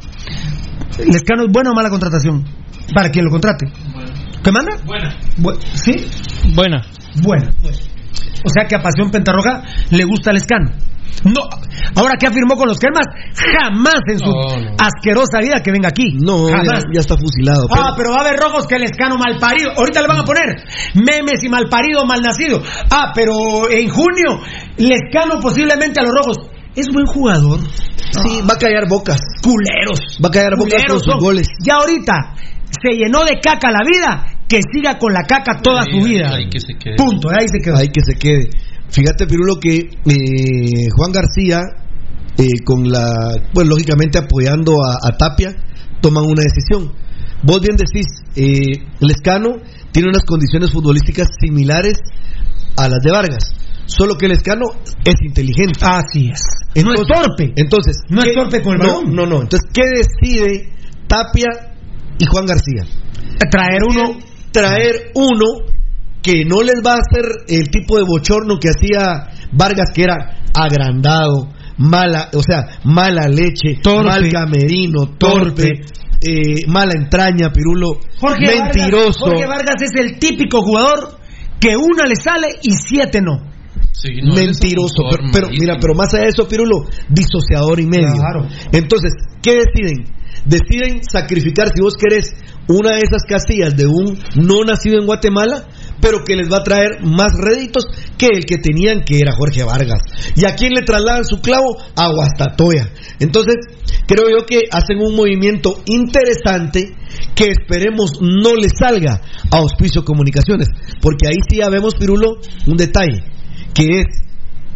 Lescano 1.05 1.43
es 1.43 1.51
buena 1.51 1.71
o 1.71 1.73
mala 1.75 1.89
contratación. 1.89 2.43
Para 2.93 3.09
quien 3.11 3.25
lo 3.25 3.31
contrate. 3.31 3.67
¿Qué 4.43 4.51
manda? 4.51 4.75
Buena. 4.85 5.15
Bu- 5.37 5.59
¿Sí? 5.73 6.07
Buena. 6.55 6.81
Buena. 7.21 7.51
O 8.45 8.49
sea 8.49 8.67
que 8.67 8.75
a 8.75 8.81
Pasión 8.81 9.11
Pentarroja 9.11 9.63
le 9.91 10.03
gusta 10.05 10.31
el 10.31 10.37
escano. 10.37 10.71
No, 11.23 11.41
ahora 11.95 12.13
que 12.19 12.27
afirmó 12.27 12.55
con 12.55 12.67
los 12.67 12.79
cremas, 12.79 13.03
jamás 13.35 13.99
en 14.07 14.19
su 14.19 14.25
No, 14.25 14.57
no. 14.57 14.75
asquerosa 14.79 15.39
vida 15.41 15.61
que 15.63 15.71
venga 15.71 15.89
aquí. 15.89 16.13
No, 16.19 16.49
ya, 16.49 16.57
jamás. 16.57 16.83
ya 16.93 16.99
está 17.01 17.15
fusilado. 17.17 17.67
Ah, 17.71 17.93
pero 17.97 18.11
va 18.11 18.17
a 18.17 18.21
haber 18.21 18.39
rojos 18.39 18.65
que 18.67 18.75
el 18.75 18.83
escano 18.83 19.15
malparido. 19.17 19.71
Ahorita 19.75 20.01
le 20.01 20.07
van 20.07 20.19
a 20.19 20.23
poner 20.23 20.63
memes 20.95 21.43
y 21.43 21.49
malparido, 21.49 22.05
malnacido. 22.05 22.61
Ah, 22.89 23.11
pero 23.13 23.33
en 23.69 23.89
junio, 23.89 24.39
Lescano 24.77 25.39
posiblemente 25.41 25.99
a 25.99 26.03
los 26.03 26.13
rojos. 26.13 26.37
Es 26.75 26.87
buen 26.93 27.05
jugador. 27.07 27.59
Sí, 27.59 28.39
va 28.49 28.53
a 28.53 28.57
callar 28.57 28.87
bocas. 28.87 29.19
Culeros. 29.43 29.99
Va 30.23 30.29
a 30.29 30.31
callar 30.31 30.53
bocas 30.57 30.83
con 30.87 30.99
sus 30.99 31.15
goles. 31.19 31.47
Ya 31.65 31.75
ahorita 31.75 32.35
se 32.81 32.95
llenó 32.95 33.25
de 33.25 33.39
caca 33.41 33.71
la 33.71 33.83
vida, 33.85 34.25
que 34.47 34.59
siga 34.71 34.97
con 34.97 35.11
la 35.11 35.23
caca 35.23 35.59
toda 35.61 35.83
Sí, 35.83 35.99
su 35.99 36.05
vida. 36.07 36.33
ahí 36.35 36.49
que 36.49 36.59
se 36.59 36.73
quede. 36.79 36.95
Punto, 36.95 37.29
ahí 37.29 37.47
se 37.51 37.59
quedó. 37.59 37.75
Ahí 37.77 37.89
que 37.89 38.01
se 38.01 38.17
quede. 38.17 38.49
Fíjate, 38.91 39.27
Pirulo, 39.27 39.59
que 39.59 39.77
eh, 39.77 40.89
Juan 40.95 41.11
García, 41.11 41.61
eh, 42.37 42.45
con 42.65 42.89
la, 42.89 43.05
pues 43.53 43.67
lógicamente 43.67 44.17
apoyando 44.17 44.73
a, 44.83 45.07
a 45.07 45.17
Tapia, 45.17 45.55
toman 46.01 46.23
una 46.25 46.41
decisión. 46.43 46.91
Vos 47.43 47.61
bien 47.61 47.77
decís, 47.77 48.05
eh, 48.35 48.83
Lescano 48.99 49.49
tiene 49.91 50.09
unas 50.09 50.23
condiciones 50.25 50.71
futbolísticas 50.71 51.27
similares 51.39 51.99
a 52.77 52.87
las 52.89 52.99
de 53.03 53.11
Vargas, 53.11 53.53
solo 53.85 54.15
que 54.17 54.27
Lescano 54.27 54.65
es 55.05 55.15
inteligente. 55.25 55.79
Así 55.81 56.29
es. 56.31 56.41
no 56.83 56.93
es 56.93 57.01
torpe. 57.07 57.53
Entonces, 57.55 57.97
No 58.09 58.19
es 58.21 58.25
¿qué- 58.25 58.33
torpe 58.33 58.61
con 58.61 58.73
el 58.73 58.79
no, 58.79 58.87
balón. 58.99 59.15
no, 59.15 59.25
no. 59.25 59.41
Entonces, 59.43 59.69
¿qué 59.73 59.83
decide 59.85 60.73
Tapia 61.07 61.47
y 62.17 62.25
Juan 62.25 62.45
García? 62.45 62.83
Traer 63.51 63.81
uno. 63.89 64.19
traer 64.51 65.11
uno 65.15 65.45
que 66.21 66.43
no 66.45 66.61
les 66.61 66.81
va 66.85 66.93
a 66.93 66.99
hacer 66.99 67.25
el 67.47 67.69
tipo 67.69 67.97
de 67.97 68.03
bochorno 68.03 68.57
que 68.59 68.69
hacía 68.69 69.27
Vargas, 69.51 69.91
que 69.93 70.03
era 70.03 70.41
agrandado, 70.53 71.49
mala, 71.77 72.29
o 72.33 72.43
sea, 72.43 72.79
mala 72.83 73.27
leche, 73.27 73.79
Torpe. 73.81 74.09
mal 74.09 74.29
camerino, 74.29 75.15
torpe, 75.17 75.81
eh, 76.21 76.67
mala 76.67 76.93
entraña, 76.95 77.51
pirulo, 77.51 77.99
Jorge 78.19 78.45
mentiroso. 78.45 79.25
Vargas, 79.25 79.39
Jorge 79.39 79.47
Vargas 79.47 79.81
es 79.81 79.91
el 79.99 80.19
típico 80.19 80.61
jugador 80.61 81.19
que 81.59 81.75
una 81.75 82.05
le 82.05 82.15
sale 82.15 82.47
y 82.63 82.71
siete 82.71 83.21
no. 83.21 83.49
Sí, 83.91 84.21
no, 84.23 84.33
mentiroso, 84.33 85.03
pero, 85.33 85.49
mira, 85.49 85.75
pero 85.81 85.93
más 85.93 86.13
allá 86.13 86.23
de 86.23 86.29
eso, 86.29 86.47
Pirulo, 86.47 86.87
disociador 87.09 87.81
y 87.81 87.85
medio. 87.85 88.13
Claro. 88.13 88.47
Entonces, 88.71 89.11
¿qué 89.41 89.55
deciden? 89.55 90.05
Deciden 90.45 91.03
sacrificar, 91.03 91.67
si 91.75 91.81
vos 91.81 91.95
querés, 91.97 92.31
una 92.69 92.95
de 92.95 93.01
esas 93.01 93.23
casillas 93.27 93.75
de 93.75 93.87
un 93.87 94.17
no 94.35 94.63
nacido 94.63 94.99
en 94.99 95.05
Guatemala, 95.05 95.67
pero 96.01 96.23
que 96.25 96.35
les 96.35 96.51
va 96.51 96.57
a 96.57 96.63
traer 96.63 97.01
más 97.03 97.31
réditos 97.37 97.85
que 98.17 98.27
el 98.27 98.45
que 98.45 98.57
tenían, 98.57 99.01
que 99.03 99.17
era 99.19 99.33
Jorge 99.35 99.63
Vargas. 99.63 99.99
¿Y 100.35 100.45
a 100.45 100.55
quién 100.55 100.73
le 100.73 100.81
trasladan 100.83 101.25
su 101.25 101.41
clavo? 101.41 101.77
A 101.95 102.07
Guastatoya. 102.13 102.89
Entonces, 103.19 103.55
creo 104.07 104.29
yo 104.29 104.45
que 104.45 104.61
hacen 104.71 104.97
un 104.99 105.15
movimiento 105.15 105.81
interesante 105.85 106.95
que 107.35 107.49
esperemos 107.49 108.11
no 108.21 108.55
le 108.55 108.69
salga 108.69 109.21
a 109.51 109.57
Auspicio 109.57 110.03
Comunicaciones, 110.03 110.67
porque 111.01 111.27
ahí 111.27 111.37
sí 111.49 111.57
ya 111.57 111.69
vemos, 111.69 111.95
Pirulo, 111.95 112.37
un 112.67 112.77
detalle, 112.77 113.23
que 113.73 114.01
es 114.01 114.05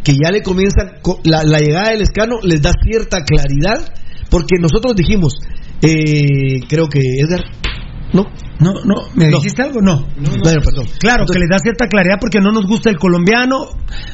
que 0.04 0.14
ya 0.14 0.32
le 0.32 0.42
comienzan, 0.42 1.00
co- 1.02 1.22
la, 1.24 1.44
la 1.44 1.60
llegada 1.60 1.92
del 1.92 2.02
escano 2.02 2.36
les 2.44 2.62
da 2.62 2.72
cierta 2.86 3.24
claridad, 3.24 3.94
porque 4.30 4.56
nosotros 4.60 4.96
dijimos, 4.96 5.34
eh, 5.82 6.60
creo 6.68 6.88
que 6.90 7.00
Edgar, 7.20 7.42
¿no? 8.14 8.26
No, 8.60 8.72
no, 8.86 8.96
¿me 9.16 9.30
No. 9.30 9.38
dijiste 9.38 9.62
algo? 9.64 9.82
No. 9.82 10.06
Bueno, 10.16 10.62
perdón. 10.64 10.86
Claro, 11.00 11.26
que 11.26 11.40
les 11.40 11.50
da 11.50 11.58
cierta 11.60 11.88
claridad 11.88 12.16
porque 12.22 12.40
no 12.40 12.52
nos 12.52 12.66
gusta 12.66 12.90
el 12.90 12.98
colombiano. 12.98 13.70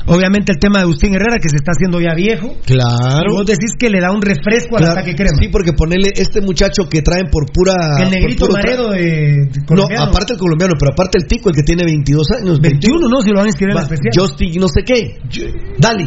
Obviamente 0.07 0.51
el 0.53 0.57
tema 0.59 0.79
de 0.79 0.83
Agustín 0.85 1.13
Herrera, 1.13 1.37
que 1.41 1.49
se 1.49 1.57
está 1.57 1.71
haciendo 1.71 1.99
ya 2.01 2.13
viejo. 2.15 2.55
Claro. 2.65 3.31
Vos 3.33 3.45
decís 3.45 3.71
que 3.77 3.89
le 3.89 3.99
da 3.99 4.11
un 4.11 4.21
refresco 4.21 4.77
al 4.77 4.83
Claro. 4.83 4.93
ataque 4.99 5.15
crema. 5.15 5.37
Sí, 5.39 5.49
porque 5.49 5.73
ponerle 5.73 6.11
este 6.15 6.41
muchacho 6.41 6.87
que 6.89 7.01
traen 7.01 7.27
por 7.29 7.45
pura. 7.51 7.73
el 8.01 8.09
negrito 8.09 8.47
Maredo 8.49 8.89
de, 8.91 8.99
de 9.01 9.59
No, 9.59 9.65
colombiano. 9.67 10.03
aparte 10.05 10.33
el 10.33 10.39
colombiano, 10.39 10.73
pero 10.79 10.93
aparte 10.93 11.17
el 11.19 11.27
tico, 11.27 11.49
el 11.49 11.55
que 11.55 11.63
tiene 11.63 11.83
22 11.83 12.27
años. 12.41 12.59
21, 12.59 13.07
¿no? 13.09 13.21
Si 13.21 13.29
lo 13.29 13.35
van 13.35 13.45
a 13.45 13.49
inscribir 13.49 13.71
en 13.71 13.75
la 13.75 13.83
especial. 13.83 14.11
Justin, 14.15 14.59
no 14.61 14.67
sé 14.67 14.81
qué. 14.83 15.19
Dali. 15.77 16.05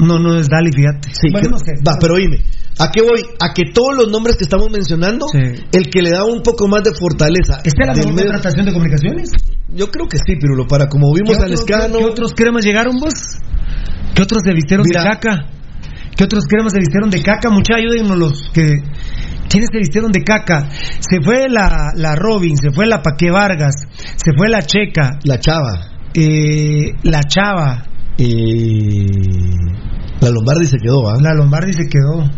No, 0.00 0.18
no 0.18 0.36
es 0.38 0.48
Dali, 0.48 0.70
fíjate. 0.72 1.10
Sí, 1.12 1.28
Bueno, 1.30 1.48
que- 1.48 1.52
no 1.52 1.58
sé. 1.58 1.72
va, 1.86 1.96
pero 2.00 2.14
oíme, 2.14 2.38
¿a 2.78 2.90
qué 2.90 3.02
voy? 3.02 3.20
A 3.40 3.52
que 3.54 3.64
todos 3.72 3.94
los 3.96 4.10
nombres 4.10 4.36
que 4.36 4.44
estamos 4.44 4.70
mencionando, 4.70 5.26
Sí. 5.28 5.38
el 5.72 5.90
que 5.90 6.02
le 6.02 6.10
da 6.10 6.24
un 6.24 6.42
poco 6.42 6.66
más 6.68 6.82
de 6.82 6.90
fortaleza. 6.98 7.60
¿Esta 7.64 7.82
es 7.82 7.86
la 7.88 7.94
mejor 7.94 8.12
medio- 8.14 8.30
contratación 8.30 8.66
de 8.66 8.72
comunicaciones? 8.72 9.30
Yo 9.68 9.90
creo 9.90 10.08
que 10.08 10.16
sí, 10.16 10.36
Pirulo, 10.40 10.66
para 10.66 10.88
como 10.88 11.12
vimos 11.14 11.36
¿Qué 11.38 11.44
al 11.44 11.52
escano. 11.52 11.98
¿Qué 11.98 12.04
otros 12.04 12.32
cremas 12.34 12.64
llegaron 12.64 12.98
vos? 12.98 13.12
¿Qué 14.14 14.22
otros 14.22 14.42
se 14.44 14.52
vistieron 14.54 14.84
Mira. 14.88 15.02
de 15.04 15.08
caca? 15.10 15.46
¿Qué 16.16 16.24
otros 16.24 16.44
cremas 16.46 16.72
se 16.72 16.80
vistieron 16.80 17.08
de 17.10 17.22
caca? 17.22 17.50
Mucha 17.50 17.76
ayúdennos 17.76 18.18
los 18.18 18.50
que... 18.52 18.82
¿Quiénes 19.48 19.68
se 19.72 19.78
vistieron 19.78 20.12
de 20.12 20.22
caca? 20.22 20.68
Se 21.00 21.20
fue 21.22 21.48
la, 21.48 21.90
la 21.94 22.14
Robin, 22.16 22.56
se 22.56 22.70
fue 22.72 22.86
la 22.86 23.02
Paque 23.02 23.30
Vargas, 23.30 23.74
se 24.16 24.32
fue 24.36 24.48
la 24.48 24.62
Checa, 24.62 25.18
La 25.24 25.38
chava. 25.38 25.88
eh, 26.14 26.92
la 27.04 27.20
Chava, 27.22 27.84
eh, 28.20 29.06
la 30.20 30.30
Lombardi 30.30 30.66
se 30.66 30.78
quedó, 30.78 31.08
¿ah? 31.08 31.16
la 31.20 31.34
Lombardi 31.34 31.72
se 31.72 31.88
quedó. 31.88 32.28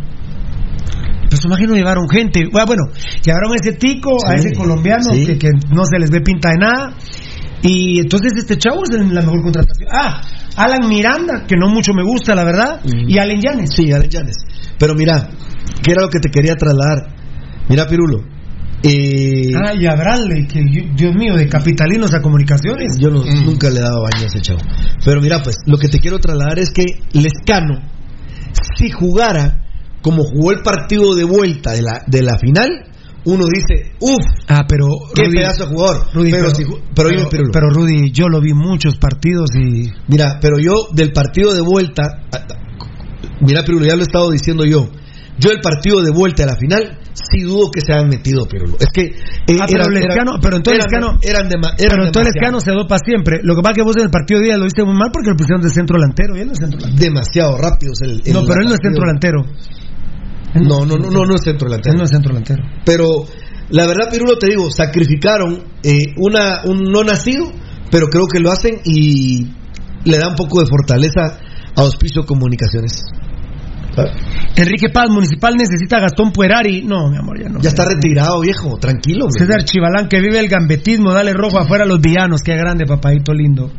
Pues 1.29 1.45
imagino 1.45 1.75
llevaron 1.75 2.09
gente. 2.09 2.45
Ah, 2.55 2.65
Bueno, 2.67 2.85
llevaron 3.25 3.53
a 3.53 3.57
ese 3.57 3.73
tico, 3.73 4.11
a 4.29 4.35
ese 4.35 4.53
colombiano 4.53 5.13
sí. 5.13 5.27
que, 5.27 5.39
que 5.39 5.49
no 5.75 5.85
se 5.85 5.99
les 5.99 6.11
ve 6.11 6.21
pinta 6.21 6.51
de 6.51 6.59
nada. 6.59 6.95
Y 7.63 8.01
entonces 8.01 8.33
este 8.37 8.59
chavo 8.59 8.83
es 8.83 8.91
la 8.91 9.23
mejor 9.23 9.43
contratación. 9.43 9.89
Ah, 9.93 10.21
Alan 10.57 10.89
Miranda, 10.89 11.45
que 11.47 11.57
no 11.57 11.69
mucho 11.69 11.93
me 11.95 12.03
gusta, 12.03 12.35
la 12.35 12.45
verdad. 12.45 12.81
Mm. 12.85 13.09
Y 13.09 13.19
Allen 13.19 13.41
Yanes. 13.41 13.71
Sí, 13.75 13.91
Alen 13.93 14.11
Llanes. 14.11 14.37
Pero 14.79 14.95
mira, 14.95 15.31
¿qué 15.83 15.93
era 15.93 16.03
lo 16.03 16.09
que 16.11 16.19
te 16.19 16.29
quería 16.29 16.55
trasladar? 16.55 17.15
Mira, 17.69 17.87
Pirulo. 17.87 18.25
Eh, 18.85 19.53
Ah, 19.55 19.75
y 19.79 19.87
a 19.87 19.95
Bradley, 19.95 20.47
que 20.47 20.61
Dios 20.97 21.15
mío, 21.15 21.37
de 21.37 21.49
capitalinos 21.49 22.13
a 22.15 22.21
comunicaciones. 22.21 22.97
yo 22.99 23.11
no- 23.11 23.25
nunca 23.25 23.71
le 23.71 23.79
he 23.79 23.83
dado 23.83 24.03
baño 24.03 24.25
a 24.25 24.27
ese 24.27 24.41
chavo. 24.41 24.61
Pero 25.05 25.21
mira, 25.21 25.41
pues, 25.43 25.57
lo 25.67 25.79
que 25.79 25.89
te 25.89 25.99
quiero 26.01 26.19
trasladar 26.19 26.59
es 26.59 26.71
que 26.71 26.85
Lescano, 27.13 27.81
si 28.77 28.91
jugara 28.91 29.59
como 30.03 30.25
jugó 30.25 30.51
el 30.51 30.63
partido 30.63 31.15
de 31.15 31.23
vuelta 31.25 31.73
de 31.73 31.83
la, 31.83 32.03
de 32.09 32.23
la 32.23 32.37
final, 32.39 32.69
uno 33.25 33.45
dice, 33.47 33.93
uff, 34.01 34.25
Ah, 34.49 34.65
pero 34.69 34.87
qué 35.15 35.27
Rudy- 35.27 35.37
pedazo 35.37 35.65
de 35.67 35.71
jugador. 35.75 36.07
Rudy, 36.13 36.31
pero, 36.33 36.45
pero, 36.47 36.57
si 36.57 36.65
pero, 36.65 36.81
pero- 36.93 37.29
Pirulo. 37.31 37.51
pero, 37.53 37.71
Rudy, 37.71 38.11
yo 38.11 38.29
lo 38.29 38.41
vi 38.41 38.53
muchos 38.53 38.97
partidos 38.97 39.51
y 39.55 39.93
Mira, 40.09 40.39
pero 40.41 40.59
yo 40.59 40.89
del 40.93 41.13
partido 41.13 41.53
de 41.55 41.61
vuelta, 41.61 42.03
mira, 43.41 43.63
Pirulo, 43.65 43.87
ya 43.87 43.95
lo 43.95 44.01
he 44.01 44.03
estado 44.03 44.29
diciendo 44.31 44.65
yo. 44.65 44.89
Yo 45.39 45.51
el 45.51 45.61
partido 45.61 46.03
de 46.03 46.11
vuelta 46.11 46.43
a 46.43 46.47
la 46.47 46.57
final 46.57 46.99
sí 47.15 47.43
dudo 47.43 47.71
que 47.71 47.81
se 47.81 47.93
hayan 47.93 48.09
metido, 48.09 48.47
Pirulo. 48.47 48.77
Es 48.81 48.87
que. 48.93 49.03
eh, 49.05 49.57
Ah, 49.61 49.67
pero 49.69 49.85
eran- 49.85 49.95
Lescano, 49.95 50.31
eran- 50.33 50.41
pero 50.41 50.57
entonces 50.57 50.85
eran- 50.89 50.91
Lescano, 50.91 51.19
Eran, 51.23 51.77
pero 51.77 52.05
entonces 52.07 52.65
se 52.65 52.71
dopa 52.73 52.97
siempre. 53.05 53.41
Lo 53.43 53.55
que 53.55 53.63
pasa 53.63 53.73
es 53.73 53.77
que 53.77 53.83
vos 53.85 53.97
en 53.97 54.05
el 54.05 54.11
partido 54.11 54.41
de 54.41 54.47
día 54.47 54.57
lo 54.57 54.65
viste 54.65 54.85
muy 54.85 54.95
mal 54.95 55.11
porque 55.13 55.31
lo 55.31 55.37
pusieron 55.37 55.63
de 55.63 55.71
centro 55.71 55.99
delantero 55.99 56.37
y 56.37 56.41
él 56.41 56.47
no 56.47 56.53
es 56.53 56.59
centro 56.59 56.79
delantero. 56.81 57.05
Demasiado 57.05 57.59
rápidos 57.59 57.99
el, 58.03 58.23
el- 58.25 58.33
no, 58.33 58.41
pero 58.47 58.61
él 58.63 58.69
no 58.69 58.75
es 58.75 58.81
centro 58.83 59.03
delantero. 59.05 59.41
No, 60.55 60.85
no, 60.85 60.97
no, 60.99 61.11
no, 61.11 61.25
no 61.25 61.35
es 61.35 61.43
centro 61.45 61.69
delantero. 61.69 61.93
Él 61.95 61.99
no 61.99 62.05
es 62.05 62.11
centro 62.11 62.29
delantero. 62.35 62.63
Pero 62.85 63.07
la 63.71 63.87
verdad, 63.87 64.09
Pirulo, 64.11 64.37
te 64.39 64.49
digo, 64.49 64.71
sacrificaron 64.71 65.65
eh, 65.83 66.13
una, 66.19 66.61
un 66.65 66.83
no 66.93 67.05
nacido, 67.05 67.51
pero 67.91 68.09
creo 68.09 68.27
que 68.27 68.41
lo 68.41 68.51
hacen 68.53 68.81
y 68.85 69.47
le 70.05 70.19
da 70.19 70.29
un 70.29 70.35
poco 70.37 70.61
de 70.61 70.67
fortaleza 70.67 71.39
a 71.75 71.81
Auspicio 71.81 72.25
Comunicaciones. 72.27 73.03
Enrique 74.57 74.89
Paz, 74.91 75.09
Municipal 75.11 75.55
necesita 75.57 75.97
a 75.97 76.01
Gastón 76.01 76.33
Puerari. 76.33 76.83
No, 76.83 77.11
mi 77.11 77.17
amor, 77.17 77.41
ya 77.43 77.49
no. 77.49 77.61
Ya 77.61 77.69
está 77.69 77.85
retirado, 77.85 78.41
viejo, 78.41 78.79
tranquilo. 78.79 79.27
hombre. 79.27 79.39
César 79.39 79.65
Chivalán, 79.65 80.09
que 80.09 80.21
vive 80.21 80.39
el 80.39 80.49
gambetismo, 80.49 81.13
dale 81.13 81.33
rojo 81.33 81.59
afuera 81.59 81.85
a 81.85 81.87
los 81.87 82.01
villanos. 82.01 82.43
Qué 82.43 82.57
grande, 82.57 82.87
papadito 82.87 83.33
lindo. 83.33 83.71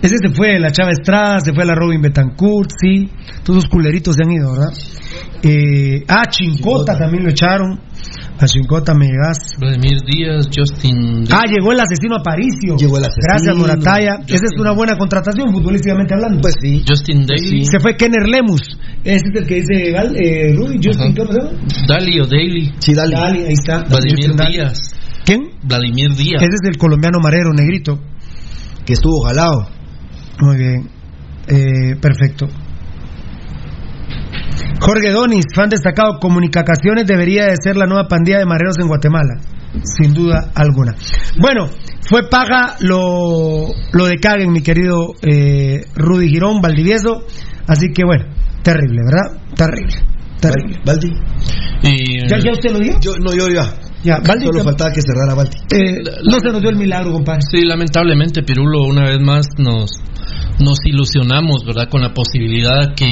Ese 0.00 0.16
se 0.22 0.32
fue, 0.32 0.58
la 0.60 0.70
Chava 0.70 0.92
Estrada, 0.92 1.40
se 1.40 1.52
fue 1.52 1.64
la 1.64 1.74
Robin 1.74 2.00
Betancourt, 2.00 2.70
sí. 2.80 3.10
Todos 3.42 3.64
esos 3.64 3.70
culeritos 3.70 4.14
se 4.14 4.22
han 4.22 4.30
ido, 4.30 4.52
¿verdad? 4.52 4.72
Eh, 5.42 6.04
ah, 6.06 6.24
Chincota 6.28 6.96
también 6.96 7.24
lo 7.24 7.30
echaron. 7.30 7.80
A 8.40 8.46
Chincota 8.46 8.94
me 8.94 9.06
llegas. 9.06 9.38
Vladimir 9.58 9.98
Díaz, 10.06 10.46
Justin. 10.54 11.24
Ah, 11.30 11.42
llegó 11.50 11.72
el 11.72 11.80
asesino 11.80 12.16
Aparicio. 12.16 12.76
Llegó 12.78 12.98
el 12.98 13.04
asesino. 13.04 13.26
Gracias, 13.26 13.56
Morataya. 13.56 14.20
Esa 14.28 14.46
es 14.46 14.60
una 14.60 14.72
buena 14.72 14.96
contratación, 14.96 15.52
futbolísticamente 15.52 16.14
hablando. 16.14 16.40
Pues 16.40 16.54
sí. 16.60 16.84
Justin 16.88 17.26
Daly. 17.26 17.64
Se 17.64 17.80
fue 17.80 17.96
Kenner 17.96 18.28
Lemus. 18.28 18.62
Ese 19.02 19.24
es 19.26 19.34
el 19.34 19.46
que 19.46 19.54
dice 19.56 19.90
Gal, 19.90 20.14
eh, 20.16 20.54
Rudy, 20.54 20.78
Justin, 20.82 21.16
¿cómo 21.16 21.32
se 21.32 21.38
llama? 21.40 21.58
Dali 21.88 22.20
o 22.20 22.26
Daly. 22.26 22.72
Sí, 22.78 22.94
dale. 22.94 23.16
Dali, 23.16 23.40
ahí 23.40 23.54
está. 23.54 23.82
Vladimir 23.82 24.16
Justin 24.16 24.36
Dali. 24.36 24.52
Díaz. 24.52 24.78
¿Quién? 25.24 25.40
Vladimir 25.64 26.14
Díaz. 26.14 26.42
Ese 26.42 26.54
es 26.62 26.68
el 26.68 26.76
colombiano 26.78 27.18
marero, 27.20 27.52
negrito. 27.52 27.98
Que 28.86 28.92
estuvo 28.92 29.20
jalado. 29.22 29.68
Muy 30.40 30.56
bien. 30.56 30.90
Eh, 31.48 31.96
perfecto. 32.00 32.46
Jorge 34.80 35.10
Donis, 35.10 35.44
fan 35.54 35.68
destacado, 35.68 36.18
Comunicaciones 36.20 37.06
debería 37.06 37.46
de 37.46 37.56
ser 37.62 37.76
la 37.76 37.86
nueva 37.86 38.06
pandilla 38.08 38.38
de 38.38 38.46
mareros 38.46 38.76
en 38.78 38.86
Guatemala, 38.88 39.40
sin 39.82 40.14
duda 40.14 40.50
alguna. 40.54 40.94
Bueno, 41.40 41.68
fue 42.08 42.28
paga 42.30 42.76
lo, 42.80 43.66
lo 43.92 44.06
de 44.06 44.16
Caguen, 44.16 44.52
mi 44.52 44.62
querido 44.62 45.14
eh, 45.22 45.82
Rudy 45.96 46.28
Girón, 46.28 46.60
Valdivieso, 46.60 47.24
así 47.66 47.88
que 47.94 48.04
bueno, 48.04 48.24
terrible, 48.62 49.00
¿verdad? 49.04 49.40
Terrible, 49.56 49.96
terrible. 50.40 50.76
Baldi. 50.84 51.08
Y, 51.82 52.28
¿Ya, 52.28 52.38
ya 52.38 52.52
usted 52.52 52.70
lo 52.70 52.78
dio? 52.78 52.98
Yo, 53.00 53.12
no, 53.18 53.32
yo 53.34 53.48
ya. 53.48 53.74
Ya, 54.04 54.18
Baldi, 54.24 54.46
Solo 54.46 54.62
faltaba 54.62 54.92
que 54.92 55.00
cerrara 55.02 55.34
Baldi. 55.34 55.56
eh, 55.74 55.98
no 56.30 56.38
se 56.38 56.48
nos 56.52 56.60
dio 56.60 56.70
el 56.70 56.76
milagro, 56.76 57.12
compadre. 57.12 57.40
Sí, 57.50 57.62
lamentablemente, 57.64 58.42
Pirulo, 58.44 58.84
una 58.86 59.02
vez 59.08 59.18
más 59.20 59.46
nos, 59.58 59.90
nos 60.60 60.78
ilusionamos, 60.84 61.64
¿verdad? 61.64 61.88
Con 61.88 62.02
la 62.02 62.12
posibilidad 62.12 62.94
que 62.94 63.10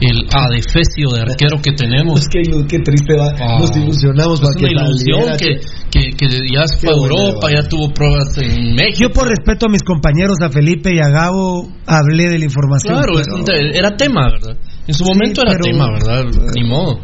el 0.00 0.26
adefesio 0.32 1.10
de 1.12 1.22
arquero 1.22 1.60
que 1.62 1.72
tenemos. 1.72 2.20
Es 2.20 2.28
que 2.28 2.42
qué 2.68 2.78
triste 2.80 3.14
va. 3.16 3.32
Ah. 3.40 3.58
Nos 3.60 3.76
ilusionamos 3.76 4.40
Es 4.40 4.40
para 4.40 4.58
una 4.58 4.68
que 4.68 4.74
ilusión 4.74 5.36
que, 5.38 5.60
que, 5.90 6.10
que 6.16 6.28
ya 6.52 6.66
se 6.66 6.86
fue 6.86 6.90
a 6.90 6.96
Europa, 6.96 7.48
ya 7.54 7.68
tuvo 7.68 7.92
pruebas 7.92 8.36
en 8.38 8.74
México. 8.74 9.08
Yo 9.08 9.10
por 9.10 9.28
respeto 9.28 9.66
a 9.66 9.68
mis 9.70 9.82
compañeros, 9.82 10.38
a 10.42 10.50
Felipe 10.50 10.94
y 10.94 10.98
a 11.00 11.08
Gabo, 11.08 11.68
hablé 11.86 12.28
de 12.28 12.38
la 12.38 12.44
información. 12.44 12.94
Claro, 12.94 13.12
pero- 13.46 13.70
era 13.74 13.96
tema, 13.96 14.28
¿verdad? 14.30 14.56
En 14.86 14.94
su 14.94 15.04
Sí, 15.04 15.10
momento 15.12 15.42
era 15.42 15.52
pero- 15.52 15.64
tema, 15.64 15.90
¿verdad? 15.92 16.24
Ni 16.54 16.64
modo. 16.64 17.00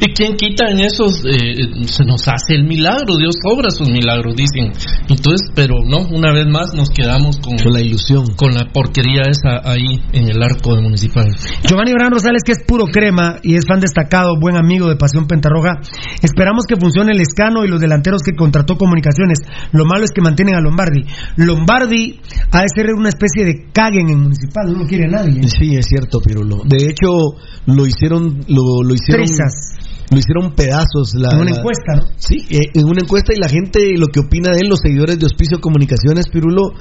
¿Y 0.00 0.12
quién 0.12 0.36
quita 0.36 0.68
en 0.70 0.80
esos? 0.80 1.24
eh, 1.24 1.86
se 1.86 2.04
nos 2.04 2.26
hace 2.28 2.54
el 2.54 2.64
milagro, 2.64 3.16
Dios 3.16 3.34
obra 3.44 3.70
sus 3.70 3.88
milagros, 3.88 4.34
dicen. 4.36 4.72
Entonces, 5.08 5.50
pero 5.54 5.76
no, 5.86 5.98
una 6.08 6.32
vez 6.32 6.46
más 6.46 6.74
nos 6.74 6.90
quedamos 6.90 7.38
con, 7.38 7.56
Con 7.58 7.72
la 7.72 7.80
ilusión. 7.80 8.26
con 8.36 8.52
la 8.52 8.66
porquería 8.72 9.22
esa 9.22 9.60
ahí 9.64 10.00
en 10.12 10.28
el 10.28 10.42
arco 10.42 10.74
de 10.74 10.82
municipal. 10.82 11.26
Giovanni 11.68 11.92
Bran 11.92 12.10
Rosales, 12.12 12.42
que 12.44 12.52
es 12.52 12.64
puro 12.66 12.86
crema 12.86 13.36
y 13.42 13.56
es 13.56 13.66
fan 13.66 13.80
destacado, 13.80 14.34
buen 14.40 14.56
amigo 14.56 14.88
de 14.88 14.96
Pasión 14.96 15.26
Pentarroja. 15.26 15.80
Esperamos 16.22 16.64
que 16.68 16.76
funcione 16.76 17.12
el 17.12 17.20
escano 17.20 17.64
y 17.64 17.68
los 17.68 17.80
delanteros 17.80 18.22
que 18.22 18.36
contrató 18.36 18.76
Comunicaciones. 18.76 19.38
Lo 19.72 19.84
malo 19.84 20.04
es 20.04 20.10
que 20.10 20.20
mantienen 20.20 20.54
a 20.56 20.60
Lombardi. 20.60 21.04
Lombardi 21.36 22.20
ha 22.50 22.60
de 22.62 22.68
ser 22.74 22.86
una 22.96 23.08
especie 23.08 23.44
de 23.44 23.66
caguen 23.72 24.08
en 24.10 24.20
municipal, 24.20 24.66
no 24.72 24.78
lo 24.80 24.86
quiere 24.86 25.06
nadie. 25.08 25.42
Sí, 25.48 25.76
es 25.76 25.86
cierto, 25.86 26.20
Pirulo. 26.20 26.62
De 26.64 26.76
hecho, 26.88 27.36
lo 27.66 27.86
hicieron, 27.86 28.40
lo, 28.48 28.82
lo 28.82 28.94
hicieron, 28.94 29.26
Trizas. 29.26 29.76
Lo 30.14 30.18
hicieron 30.20 30.54
pedazos. 30.54 31.14
La, 31.14 31.28
En 31.32 31.40
una 31.40 31.50
la- 31.50 31.56
encuesta, 31.58 31.94
¿no? 31.96 32.02
Sí, 32.16 32.46
eh, 32.50 32.60
en 32.74 32.84
una 32.86 33.00
encuesta 33.02 33.32
y 33.34 33.40
la 33.40 33.48
gente 33.48 33.80
lo 33.98 34.06
que 34.06 34.20
opina 34.20 34.50
de 34.52 34.60
él, 34.62 34.68
los 34.68 34.80
seguidores 34.80 35.18
de 35.18 35.26
Hospicio 35.26 35.60
Comunicaciones, 35.60 36.28
Pirulo, 36.32 36.72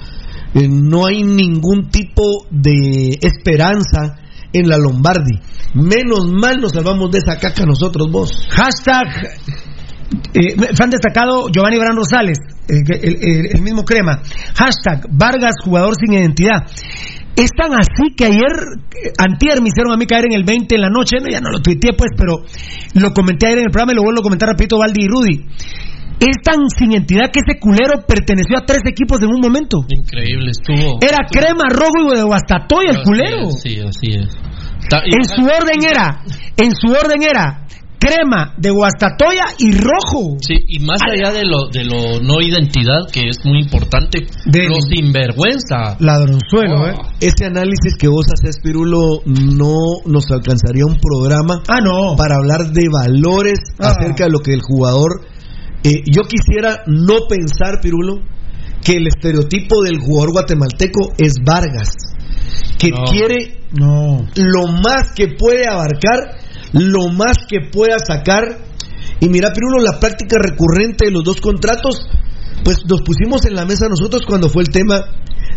eh, 0.54 0.68
no 0.70 1.06
hay 1.08 1.24
ningún 1.24 1.90
tipo 1.90 2.24
de 2.52 3.18
esperanza 3.22 4.18
en 4.54 4.70
la 4.70 4.78
Lombardi. 4.78 5.40
Menos 5.74 6.28
mal 6.32 6.62
nos 6.62 6.72
salvamos 6.74 7.10
de 7.12 7.18
esa 7.18 7.40
caca 7.40 7.66
nosotros, 7.66 8.12
vos. 8.12 8.48
Hashtag 8.52 9.08
eh, 10.34 10.56
fan 10.76 10.90
destacado 10.92 11.48
Giovanni 11.50 11.78
Bran 11.78 11.96
Rosales, 11.96 12.38
eh, 12.68 12.84
el- 13.02 13.56
el 13.56 13.62
mismo 13.62 13.84
crema. 13.84 14.22
Hashtag 14.56 15.08
Vargas, 15.12 15.56
jugador 15.64 15.96
sin 16.00 16.14
identidad. 16.14 16.62
Es 17.36 17.50
tan 17.58 17.74
así 17.74 18.14
que 18.16 18.26
ayer, 18.26 18.54
antier 19.18 19.62
me 19.62 19.70
hicieron 19.70 19.92
a 19.92 19.98
mí 19.98 20.06
caer 20.06 20.26
en 20.26 20.34
el 20.34 20.44
20 20.44 20.76
en 20.76 20.82
la 20.82 20.90
noche, 20.90 21.18
no, 21.20 21.30
ya 21.30 21.42
no 21.42 21.50
lo 21.50 21.60
tuiteé 21.60 21.94
pues, 21.98 22.12
pero 22.16 22.46
lo 22.94 23.14
comenté 23.14 23.48
ayer 23.48 23.60
en 23.60 23.66
el 23.66 23.72
programa 23.72 23.94
y 23.94 23.96
lo 23.96 24.04
vuelvo 24.04 24.20
a 24.20 24.24
comentar 24.24 24.50
rapidito 24.50 24.78
Valdi 24.78 25.02
y 25.02 25.08
Rudy. 25.08 25.46
Es 26.20 26.38
tan 26.44 26.70
sin 26.70 26.92
identidad 26.92 27.32
que 27.34 27.42
ese 27.42 27.60
culero 27.60 28.06
perteneció 28.08 28.58
a 28.58 28.66
tres 28.66 28.82
equipos 28.88 29.20
en 29.22 29.34
un 29.34 29.42
momento. 29.42 29.84
Increíble, 29.90 30.52
estuvo. 30.52 31.00
Era 31.02 31.26
crema, 31.30 31.66
rojo 31.70 32.14
y 32.14 32.18
de 32.18 32.24
Guastatoya 32.24 32.92
el 32.92 33.04
culero. 33.04 33.50
Sí, 33.52 33.80
así 33.82 34.14
es. 34.14 34.30
En 34.92 35.26
su 35.26 35.42
orden 35.42 35.82
era, 35.84 36.22
en 36.56 36.72
su 36.72 36.92
orden 36.92 37.24
era 37.24 37.66
crema 38.04 38.54
de 38.58 38.70
Guastatoya 38.72 39.46
y 39.60 39.72
rojo. 39.72 40.36
Sí, 40.42 40.56
y 40.68 40.80
más 40.80 41.00
allá 41.10 41.32
de 41.32 41.46
lo, 41.46 41.70
de 41.72 41.84
lo 41.86 42.20
no 42.22 42.42
identidad, 42.42 43.00
que 43.12 43.30
es 43.30 43.38
muy 43.46 43.62
importante, 43.62 44.26
De- 44.46 44.68
lo 44.68 44.76
sinvergüenza. 44.82 45.96
Ladronzuelo, 46.00 46.88
¿eh? 46.90 46.96
Ese 47.20 47.46
análisis 47.46 47.96
que 47.98 48.08
vos 48.08 48.26
haces, 48.34 48.58
Pirulo, 48.64 49.22
no 49.26 49.74
nos 50.06 50.30
alcanzaría 50.32 50.86
un 50.86 50.98
programa 51.00 51.62
Ah, 51.68 51.80
no. 51.84 52.16
para 52.18 52.36
hablar 52.36 52.72
de 52.72 52.88
valores 52.92 53.60
Ah. 53.80 53.90
acerca 53.98 54.26
de 54.26 54.32
lo 54.32 54.40
que 54.40 54.54
el 54.54 54.62
jugador. 54.62 55.22
eh, 55.86 56.02
yo 56.06 56.22
quisiera 56.24 56.84
no 56.88 57.28
pensar, 57.28 57.82
Pirulo, 57.82 58.22
que 58.86 58.96
el 58.96 59.08
estereotipo 59.08 59.82
del 59.84 60.00
jugador 60.00 60.32
guatemalteco 60.32 61.12
es 61.18 61.34
Vargas, 61.46 61.90
que 62.80 62.90
No. 62.92 63.04
quiere 63.12 63.60
No. 63.74 64.26
lo 64.36 64.68
más 64.68 65.12
que 65.14 65.28
puede 65.38 65.68
abarcar, 65.68 66.38
lo 66.74 67.10
más 67.10 67.38
que 67.48 67.70
pueda 67.72 67.98
sacar. 68.00 68.58
Y 69.20 69.30
mira, 69.30 69.54
Pirulo, 69.54 69.82
la 69.82 70.00
práctica 70.00 70.38
recurrente 70.40 71.06
de 71.06 71.12
los 71.12 71.24
dos 71.24 71.40
contratos, 71.40 72.08
pues 72.64 72.86
nos 72.88 73.02
pusimos 73.02 73.46
en 73.46 73.56
la 73.56 73.66
mesa 73.66 73.88
nosotros 73.88 74.24
cuando 74.28 74.50
fue 74.50 74.64
el 74.64 74.70
tema 74.70 75.06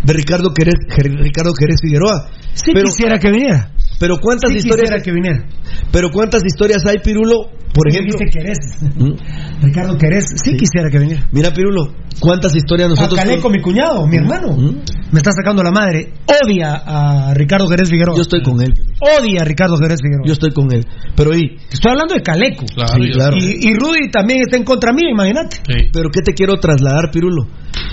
de 0.02 0.12
Ricardo 0.12 0.52
Querés, 0.54 0.74
Ricardo 0.88 1.52
Querés 1.52 1.80
Figueroa. 1.80 2.30
Sí 2.54 2.70
pero, 2.72 2.88
quisiera 2.88 3.18
que 3.18 3.30
viniera. 3.30 3.70
Pero 3.98 4.18
cuántas 4.20 4.50
Sí 4.50 4.58
historias, 4.58 4.90
quisiera 4.90 5.02
que 5.02 5.12
viniera. 5.12 5.44
pero 5.92 6.10
cuántas 6.10 6.42
historias 6.44 6.84
hay, 6.86 6.98
Pirulo, 6.98 7.50
por 7.72 7.88
ejemplo. 7.88 8.18
Querés. 8.18 8.58
¿Mm? 8.80 9.64
Ricardo 9.64 9.98
Querés. 9.98 10.24
Sí, 10.42 10.56
quisiera 10.56 10.90
que 10.90 10.98
viniera. 10.98 11.26
Mira, 11.32 11.50
Pirulo, 11.52 11.92
cuántas 12.20 12.54
historias 12.56 12.86
A 12.86 12.90
nosotros. 12.90 13.18
Caleco, 13.18 13.50
mi 13.50 13.60
cuñado, 13.60 14.06
mi 14.06 14.16
hermano. 14.16 14.56
¿Mm? 14.56 14.80
Me 15.12 15.18
está 15.18 15.30
sacando 15.32 15.62
la 15.62 15.70
madre. 15.70 16.12
Odia 16.26 16.74
a 16.84 17.34
Ricardo 17.34 17.68
Querés 17.68 17.88
Figueroa. 17.90 18.16
Yo 18.16 18.22
estoy 18.22 18.42
con 18.42 18.60
él. 18.60 18.72
Odia 19.00 19.42
a 19.42 19.44
Ricardo 19.44 19.78
Querés 19.78 20.00
Figueroa. 20.02 20.26
Yo 20.26 20.32
estoy 20.32 20.52
con 20.52 20.72
él. 20.72 20.84
Pero 21.14 21.34
y, 21.34 21.56
Estoy 21.70 21.92
hablando 21.92 22.14
de 22.14 22.22
Caleco. 22.22 22.64
Claro, 22.74 23.04
claro. 23.12 23.36
Y, 23.36 23.68
y 23.68 23.74
Rudy 23.74 24.10
también 24.10 24.40
está 24.42 24.56
en 24.56 24.64
contra 24.64 24.92
mía, 24.92 25.10
imagínate. 25.10 25.56
sí. 25.56 25.88
pero 25.92 26.10
¿qué 26.10 26.20
te 26.22 26.32
quiero 26.34 26.54
trasladar, 26.58 27.10
Pirulo? 27.12 27.46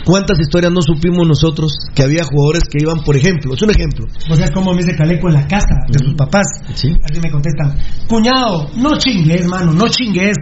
¿Cuántas 0.06 0.40
historias 0.40 0.72
no 0.72 0.82
supimos 0.82 1.28
nosotros 1.28 1.72
que 1.96 2.04
había 2.04 2.24
jugadores 2.24 2.64
que 2.70 2.80
iban, 2.82 2.98
por 3.06 3.16
ejemplo, 3.16 3.54
es 3.54 3.62
un 3.62 3.70
ejemplo, 3.72 4.06
O 4.30 4.36
sea, 4.36 4.50
como 4.52 4.72
me 4.74 4.84
dice 4.84 4.96
Caleco 4.96 5.28
en 5.30 5.36
la 5.36 5.48
casa 5.48 5.76
de 5.88 6.00
sus 6.06 6.14
papás. 6.16 6.46
Sí. 6.74 6.92
Así 7.10 7.20
me 7.22 7.32
contestan, 7.32 7.78
cuñado, 8.08 8.68
no 8.78 8.98
chingues, 8.98 9.48
mano, 9.48 9.72
no 9.74 9.88
chingues. 9.88 10.36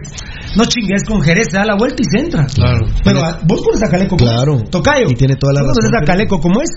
No 0.56 0.64
chingues 0.66 1.04
con 1.04 1.22
Jerez, 1.22 1.46
se 1.50 1.56
da 1.56 1.64
la 1.64 1.76
vuelta 1.76 1.96
y 2.02 2.04
se 2.04 2.24
entra. 2.24 2.44
Claro. 2.46 2.86
Pero 3.04 3.24
ah, 3.24 3.38
vos 3.46 3.62
conoces 3.62 3.88
a 3.88 3.90
Caleco 3.90 4.16
como 4.16 4.30
Claro. 4.30 4.62
Tocayo. 4.70 5.06
Y 5.08 5.14
tiene 5.14 5.36
toda 5.36 5.54
la 5.54 5.60
¿Vos 5.62 5.68
razón, 5.68 5.90
conoces 5.90 6.02
a 6.02 6.04
Caleco 6.04 6.40
como 6.40 6.60
es? 6.60 6.70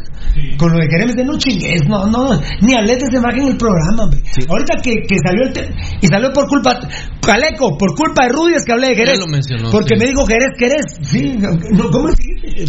Con 0.58 0.72
lo 0.72 0.80
de 0.80 0.88
Jerez, 0.88 1.08
me 1.08 1.14
dice, 1.14 1.26
no 1.26 1.38
chingues, 1.38 1.82
no, 1.90 2.06
no, 2.08 2.40
ni 2.62 2.72
de 2.74 2.94
esa 2.94 3.18
imagen 3.18 3.42
en 3.44 3.48
el 3.50 3.58
programa, 3.58 4.04
hombre. 4.04 4.22
Ahorita 4.48 4.76
que, 4.82 4.92
que 5.08 5.18
salió 5.26 5.44
el 5.48 5.54
te- 5.54 5.70
y 6.02 6.08
salió 6.08 6.32
por 6.32 6.48
culpa, 6.48 6.80
Caleco, 7.22 7.78
por 7.78 7.96
culpa 7.96 8.24
de 8.26 8.30
Rudy 8.30 8.54
es 8.56 8.64
que 8.64 8.72
hablé 8.74 8.90
de 8.90 8.96
Jerez. 8.96 9.14
Él 9.16 9.20
lo 9.22 9.28
mencionó, 9.28 9.72
Porque 9.72 9.96
sí. 9.96 10.00
me 10.00 10.08
dijo 10.08 10.26
Jerez, 10.26 10.50
Jerez. 10.58 10.86
Sí, 11.02 11.38
no, 11.74 11.90
¿cómo 11.92 12.10
es? 12.10 12.16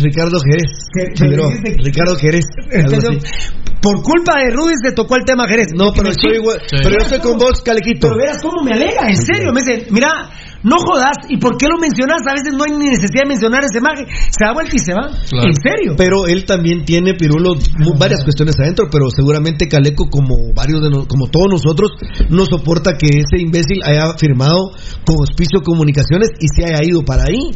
Ricardo 0.06 0.38
Jerez. 0.40 0.88
Que- 0.92 1.76
Ricardo 1.82 2.16
Jerez. 2.16 2.44
Entonces, 2.70 3.24
así. 3.24 3.52
por 3.80 4.02
culpa 4.02 4.38
de 4.38 4.50
Rudy 4.50 4.74
se 4.82 4.92
tocó 4.92 5.16
el 5.16 5.24
tema 5.24 5.46
Jerez. 5.48 5.68
No, 5.74 5.92
pero 5.92 6.10
estoy. 6.10 6.36
Sí. 6.36 6.76
Pero 6.82 6.90
yo 6.90 6.98
estoy 6.98 7.20
con 7.20 7.38
vos, 7.38 7.60
Calequito. 7.62 8.08
Pero 8.08 8.16
verás 8.16 8.42
cómo 8.42 8.62
me 8.62 8.72
alega, 8.72 9.08
en 9.08 9.16
serio. 9.16 9.52
Me 9.52 9.62
dice, 9.62 9.86
mira, 9.90 10.30
No 10.62 10.76
jodas, 10.78 11.16
¿y 11.28 11.36
por 11.38 11.56
qué 11.56 11.66
lo 11.68 11.78
mencionas? 11.78 12.22
A 12.28 12.32
veces 12.32 12.52
no 12.56 12.64
hay 12.64 12.72
ni 12.76 12.90
necesidad 12.90 13.22
de 13.22 13.28
mencionar 13.28 13.60
ese 13.64 13.80
maje. 13.80 14.04
Se 14.30 14.44
da 14.44 14.52
vuelta 14.52 14.74
y 14.74 14.78
se 14.78 14.92
va. 14.94 15.08
En 15.44 15.54
serio. 15.54 15.94
Pero 15.96 16.26
él 16.26 16.44
también 16.44 16.84
tiene, 16.84 17.14
Pirulo, 17.14 17.54
varias 17.98 18.24
cuestiones 18.24 18.58
adentro, 18.58 18.88
pero 18.90 19.08
seguramente 19.10 19.68
Caleco, 19.68 20.08
como 20.10 20.52
varios 20.54 20.82
de 20.82 20.90
nos- 20.90 21.06
como 21.06 21.28
todos 21.28 21.46
nosotros, 21.50 21.92
no 22.30 22.44
soporta 22.46 22.94
que 22.98 23.06
ese 23.06 23.40
imbécil 23.40 23.82
haya 23.84 24.12
firmado 24.18 24.70
con 25.04 25.16
Hospicio 25.20 25.62
Comunicaciones 25.62 26.30
y 26.40 26.46
se 26.48 26.64
haya 26.66 26.82
ido 26.84 27.02
para 27.04 27.24
ahí, 27.24 27.52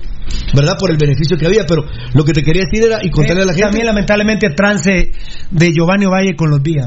¿verdad? 0.54 0.76
Por 0.78 0.90
el 0.90 0.96
beneficio 0.96 1.36
que 1.36 1.46
había. 1.46 1.64
Pero 1.66 1.82
lo 2.14 2.24
que 2.24 2.32
te 2.32 2.42
quería 2.42 2.62
decir 2.64 2.84
era, 2.86 2.98
y 3.02 3.10
contarle 3.10 3.42
a 3.42 3.46
la 3.46 3.52
Eh, 3.52 3.54
gente. 3.54 3.66
También, 3.70 3.86
lamentablemente, 3.86 4.50
trance 4.50 5.12
de 5.50 5.72
Giovanni 5.72 6.06
Valle 6.06 6.36
con 6.36 6.50
los 6.50 6.62
días. 6.62 6.86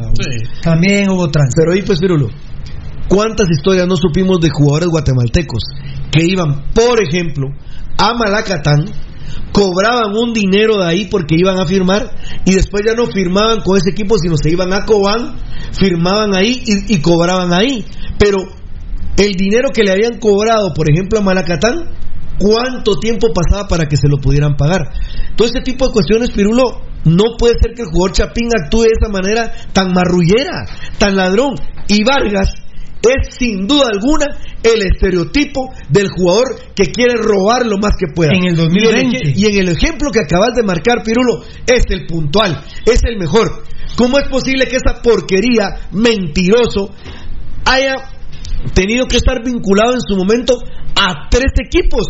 También 0.61 1.10
hubo 1.10 1.30
trance. 1.30 1.53
Pero 1.56 1.73
ahí, 1.73 1.81
pues, 1.81 1.99
Pirulo, 1.99 2.30
¿cuántas 3.14 3.48
historias 3.52 3.88
no 3.88 3.95
supimos 3.95 4.40
de 4.40 4.49
jugadores 4.49 4.90
guatemaltecos 4.90 5.64
que 6.11 6.26
iban, 6.26 6.72
por 6.73 6.99
ejemplo, 6.99 7.48
a 7.95 8.14
Malacatán, 8.15 8.85
cobraban 9.52 10.15
un 10.15 10.34
dinero 10.34 10.77
de 10.77 10.85
ahí 10.85 11.06
porque 11.11 11.35
iban 11.38 11.60
a 11.60 11.65
firmar 11.68 12.10
y 12.44 12.56
después 12.56 12.84
ya 12.85 12.95
no 12.95 13.06
firmaban 13.06 13.61
con 13.61 13.77
ese 13.77 13.91
equipo, 13.91 14.18
sino 14.18 14.35
se 14.35 14.49
iban 14.49 14.73
a 14.73 14.85
Cobán, 14.85 15.35
firmaban 15.73 16.34
ahí 16.34 16.64
y, 16.65 17.02
cobraban 17.02 17.53
ahí. 17.53 17.85
Pero 18.18 18.40
el 19.18 19.34
dinero 19.34 19.69
que 19.72 19.84
le 19.84 19.91
habían 19.91 20.19
cobrado, 20.19 20.73
por 20.73 20.90
ejemplo, 20.90 21.19
a 21.19 21.23
Malacatán, 21.23 21.91
¿cuánto 22.40 22.98
tiempo 22.98 23.27
pasaba 23.31 23.68
para 23.68 23.85
que 23.85 23.98
se 23.98 24.07
lo 24.07 24.18
pudieran 24.18 24.56
pagar? 24.56 24.90
Todo 25.35 25.48
este 25.48 25.61
tipo 25.61 25.85
de 25.85 25.94
cuestiones, 25.94 26.31
Pirulo, 26.31 26.81
no 27.06 27.38
puede 27.38 27.53
ser 27.61 27.73
que 27.76 27.84
el 27.84 27.90
jugador 27.90 28.14
Chapín 28.14 28.49
actúe 28.60 28.81
de 28.81 28.94
esa 28.99 29.11
manera 29.11 29.53
tan 29.72 29.94
marrullera, 29.94 30.65
tan 30.98 31.15
ladrón. 31.15 31.56
Y 31.88 32.03
Vargas 32.03 32.62
es 33.03 33.35
sin 33.35 33.67
duda 33.67 33.88
alguna 33.93 34.27
el 34.63 34.81
estereotipo 34.81 35.73
del 35.89 36.07
jugador 36.09 36.55
que 36.73 36.85
quiere 36.85 37.15
robar 37.15 37.65
lo 37.65 37.77
más 37.77 37.93
que 37.99 38.13
pueda. 38.13 38.31
En 38.34 38.45
el 38.45 38.55
2020. 38.55 39.17
Y, 39.17 39.30
el, 39.30 39.38
y 39.38 39.45
en 39.45 39.67
el 39.67 39.75
ejemplo 39.75 40.09
que 40.09 40.21
acabas 40.21 40.55
de 40.55 40.63
marcar, 40.63 41.03
Pirulo, 41.03 41.43
es 41.67 41.84
el 41.89 42.05
puntual, 42.05 42.63
es 42.85 43.01
el 43.03 43.17
mejor. 43.17 43.63
¿Cómo 43.97 44.17
es 44.17 44.27
posible 44.30 44.67
que 44.67 44.77
esa 44.77 45.01
porquería, 45.01 45.88
mentiroso, 45.91 46.91
haya 47.65 47.95
tenido 48.73 49.05
que 49.07 49.17
estar 49.17 49.43
vinculado 49.43 49.93
en 49.93 50.01
su 50.01 50.15
momento 50.15 50.57
a 50.95 51.27
tres 51.30 51.51
equipos? 51.65 52.07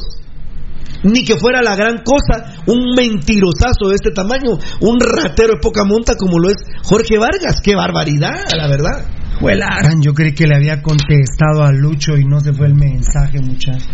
Ni 1.03 1.25
que 1.25 1.37
fuera 1.37 1.61
la 1.61 1.75
gran 1.75 2.03
cosa, 2.03 2.63
un 2.67 2.95
mentirosazo 2.95 3.89
de 3.89 3.95
este 3.95 4.11
tamaño, 4.11 4.51
un 4.79 4.99
ratero 4.99 5.55
de 5.55 5.59
poca 5.59 5.83
monta 5.83 6.15
como 6.15 6.39
lo 6.39 6.49
es 6.49 6.55
Jorge 6.83 7.17
Vargas. 7.17 7.59
¡Qué 7.61 7.75
barbaridad, 7.75 8.45
la 8.55 8.67
verdad! 8.69 9.22
Juelan, 9.43 10.01
yo 10.01 10.13
creí 10.13 10.33
que 10.33 10.47
le 10.47 10.55
había 10.55 10.81
contestado 10.81 11.63
a 11.63 11.71
Lucho 11.71 12.17
y 12.17 12.25
no 12.25 12.39
se 12.39 12.53
fue 12.53 12.67
el 12.67 12.75
mensaje, 12.75 13.39
muchacho. 13.41 13.85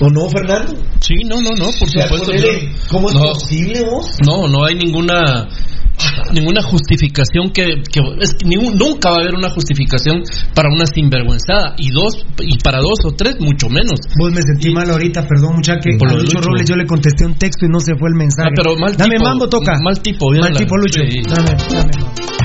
¿O 0.00 0.10
no, 0.10 0.28
Fernando? 0.28 0.74
Sí, 1.00 1.14
no, 1.28 1.40
no, 1.40 1.50
no, 1.56 1.66
por 1.78 1.88
sea, 1.88 2.08
supuesto. 2.08 2.32
¿cómo 2.90 3.08
es 3.08 3.14
no, 3.14 3.22
posible 3.32 3.84
vos? 3.84 4.18
No, 4.26 4.46
no 4.48 4.64
hay 4.64 4.74
ninguna 4.74 5.48
ninguna 6.34 6.60
justificación 6.62 7.50
que, 7.54 7.64
que 7.90 8.00
es 8.20 8.34
que 8.34 8.44
ningún- 8.46 8.76
nunca 8.76 9.08
va 9.10 9.16
a 9.16 9.20
haber 9.20 9.34
una 9.34 9.48
justificación 9.48 10.22
para 10.54 10.68
una 10.68 10.84
sinvergüenzada 10.84 11.74
y 11.78 11.90
dos 11.90 12.26
y 12.40 12.58
para 12.58 12.78
dos 12.80 12.98
o 13.06 13.12
tres 13.12 13.36
mucho 13.40 13.70
menos. 13.70 13.98
Vos 14.18 14.30
me 14.32 14.42
sentí 14.42 14.70
mal 14.70 14.90
ahorita, 14.90 15.26
perdón, 15.26 15.54
muchacho, 15.56 15.80
que 15.82 15.96
Por 15.96 16.10
a 16.10 16.12
Lucho 16.14 16.36
Lucho. 16.36 16.48
Robles 16.50 16.68
yo 16.68 16.76
le 16.76 16.84
contesté 16.84 17.24
un 17.24 17.34
texto 17.38 17.64
y 17.64 17.70
no 17.70 17.80
se 17.80 17.94
fue 17.96 18.10
el 18.10 18.16
mensaje. 18.16 18.50
Ah, 18.50 18.54
pero 18.54 18.76
mal 18.76 18.94
dame 18.94 19.14
tipo, 19.14 19.24
mambo, 19.24 19.48
toca. 19.48 19.72
mal 19.82 19.98
tipo, 20.02 20.30
bien 20.30 20.42
Mal 20.42 20.52
la- 20.52 20.58
tipo, 20.58 20.76
Lucho. 20.76 21.00
sí. 21.08 21.22
Dame, 21.22 21.50
dame 21.72 21.90
mambo. 22.02 22.35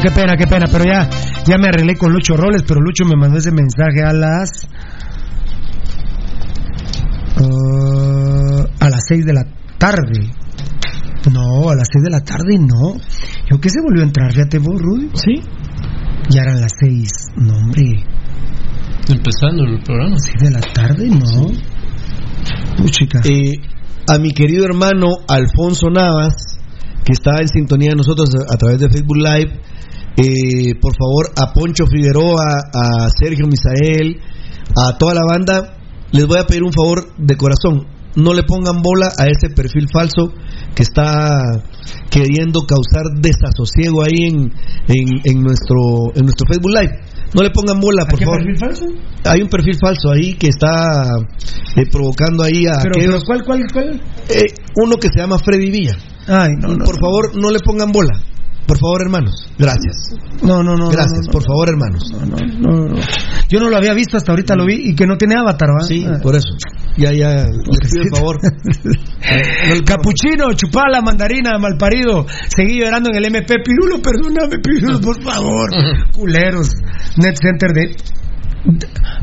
Qué 0.00 0.10
pena, 0.10 0.36
qué 0.36 0.46
pena, 0.46 0.66
pero 0.70 0.84
ya, 0.84 1.08
ya 1.46 1.58
me 1.58 1.68
arreglé 1.68 1.96
con 1.96 2.12
Lucho 2.12 2.36
Robles, 2.36 2.62
pero 2.66 2.80
Lucho 2.80 3.04
me 3.04 3.16
mandó 3.16 3.38
ese 3.38 3.50
mensaje 3.50 4.02
a 4.04 4.12
las. 4.12 4.68
ah, 7.36 8.66
a 8.80 8.90
las 8.90 9.04
6 9.08 9.24
de 9.24 9.32
la 9.32 9.44
tarde. 9.78 10.30
No, 11.32 11.70
a 11.70 11.74
las 11.74 11.88
6 11.92 12.04
de 12.04 12.10
la 12.10 12.20
tarde 12.20 12.58
no. 12.58 12.96
Yo 13.50 13.60
que 13.60 13.70
se 13.70 13.80
volvió 13.80 14.02
a 14.02 14.06
entrar, 14.06 14.32
fíjate 14.32 14.58
vos, 14.58 14.80
Rudy. 14.80 15.10
Sí. 15.14 15.40
Ya 16.28 16.42
eran 16.42 16.60
las 16.60 16.72
6. 16.78 17.08
No, 17.36 17.56
hombre. 17.56 18.04
Empezando 19.08 19.64
el 19.64 19.82
programa. 19.82 20.16
6 20.18 20.34
de 20.40 20.50
la 20.50 20.60
tarde, 20.60 21.08
no. 21.08 21.52
Puchica. 22.76 23.20
Eh, 23.24 23.54
a 24.08 24.18
mi 24.18 24.30
querido 24.32 24.66
hermano 24.66 25.08
Alfonso 25.26 25.88
Navas, 25.90 26.58
que 27.04 27.12
está 27.12 27.40
en 27.40 27.48
sintonía 27.48 27.90
de 27.90 27.96
nosotros 27.96 28.28
a, 28.34 28.54
a 28.54 28.56
través 28.56 28.78
de 28.80 28.90
Facebook 28.90 29.16
Live, 29.16 29.60
eh, 30.16 30.74
por 30.80 30.92
favor, 30.96 31.30
a 31.36 31.52
Poncho 31.52 31.84
Figueroa, 31.86 32.70
a 32.72 33.08
Sergio 33.10 33.46
Misael, 33.46 34.20
a 34.76 34.96
toda 34.98 35.14
la 35.14 35.22
banda, 35.26 35.76
les 36.12 36.26
voy 36.26 36.38
a 36.38 36.46
pedir 36.46 36.62
un 36.62 36.72
favor 36.72 37.08
de 37.18 37.36
corazón. 37.36 37.86
No 38.16 38.32
le 38.32 38.44
pongan 38.44 38.80
bola 38.80 39.08
a 39.18 39.26
ese 39.26 39.54
perfil 39.54 39.88
falso 39.92 40.32
que 40.74 40.82
está 40.82 41.42
queriendo 42.10 42.62
causar 42.66 43.04
desasosiego 43.20 44.02
ahí 44.02 44.24
en, 44.28 44.52
en, 44.88 45.20
en 45.22 45.42
nuestro, 45.42 46.14
en 46.14 46.22
nuestro 46.22 46.46
Facebook 46.50 46.70
Live. 46.72 46.92
No 47.34 47.42
le 47.42 47.50
pongan 47.50 47.78
bola, 47.78 48.06
por 48.06 48.18
qué 48.18 48.24
favor. 48.24 48.38
perfil 48.42 48.58
falso? 48.58 48.84
Hay 49.24 49.42
un 49.42 49.48
perfil 49.48 49.74
falso 49.78 50.10
ahí 50.10 50.32
que 50.34 50.46
está 50.48 51.02
eh, 51.76 51.82
provocando 51.92 52.42
ahí 52.42 52.64
a 52.66 52.78
Pero, 52.82 52.94
aquellos- 52.96 53.22
pero 53.26 53.26
¿cuál, 53.26 53.44
cuál, 53.44 53.60
cuál? 53.70 54.00
eh, 54.30 54.46
uno 54.82 54.96
que 54.96 55.08
se 55.08 55.18
llama 55.20 55.38
Freddy 55.38 55.70
Villa. 55.70 55.96
Ay, 56.26 56.52
no, 56.58 56.68
no. 56.68 56.84
Por 56.86 56.98
favor, 56.98 57.36
no 57.38 57.50
le 57.50 57.58
pongan 57.60 57.92
bola. 57.92 58.18
Por 58.66 58.78
favor, 58.78 59.00
hermanos. 59.02 59.48
Gracias. 59.58 59.96
No, 60.42 60.62
no, 60.62 60.76
no. 60.76 60.88
Gracias, 60.90 61.20
no, 61.20 61.26
no, 61.26 61.32
por 61.32 61.42
favor, 61.44 61.68
hermanos. 61.68 62.10
No, 62.12 62.26
no, 62.26 62.86
no. 62.88 63.00
Yo 63.48 63.60
no 63.60 63.70
lo 63.70 63.76
había 63.76 63.94
visto 63.94 64.16
hasta 64.16 64.32
ahorita, 64.32 64.56
lo 64.56 64.66
vi 64.66 64.90
y 64.90 64.94
que 64.94 65.06
no 65.06 65.16
tiene 65.16 65.36
avatar, 65.36 65.68
¿va? 65.70 65.84
Sí, 65.84 66.04
Ah. 66.06 66.18
por 66.22 66.34
eso. 66.34 66.48
Ya, 66.96 67.12
ya, 67.12 67.30
les 67.30 67.90
pido 67.92 68.02
el 68.04 68.10
favor. 68.10 68.36
El 69.70 69.84
capuchino, 69.84 70.52
chupá 70.54 70.84
la 70.90 71.00
mandarina, 71.02 71.58
malparido. 71.58 72.26
Seguí 72.48 72.80
llorando 72.80 73.10
en 73.10 73.16
el 73.16 73.24
MP. 73.26 73.54
Pirulo, 73.64 74.00
perdóname, 74.00 74.58
Pirulo, 74.60 75.00
por 75.00 75.20
favor. 75.22 75.70
Culeros. 76.12 76.70
Net 77.16 77.36
Center 77.40 77.72
de. 77.72 77.96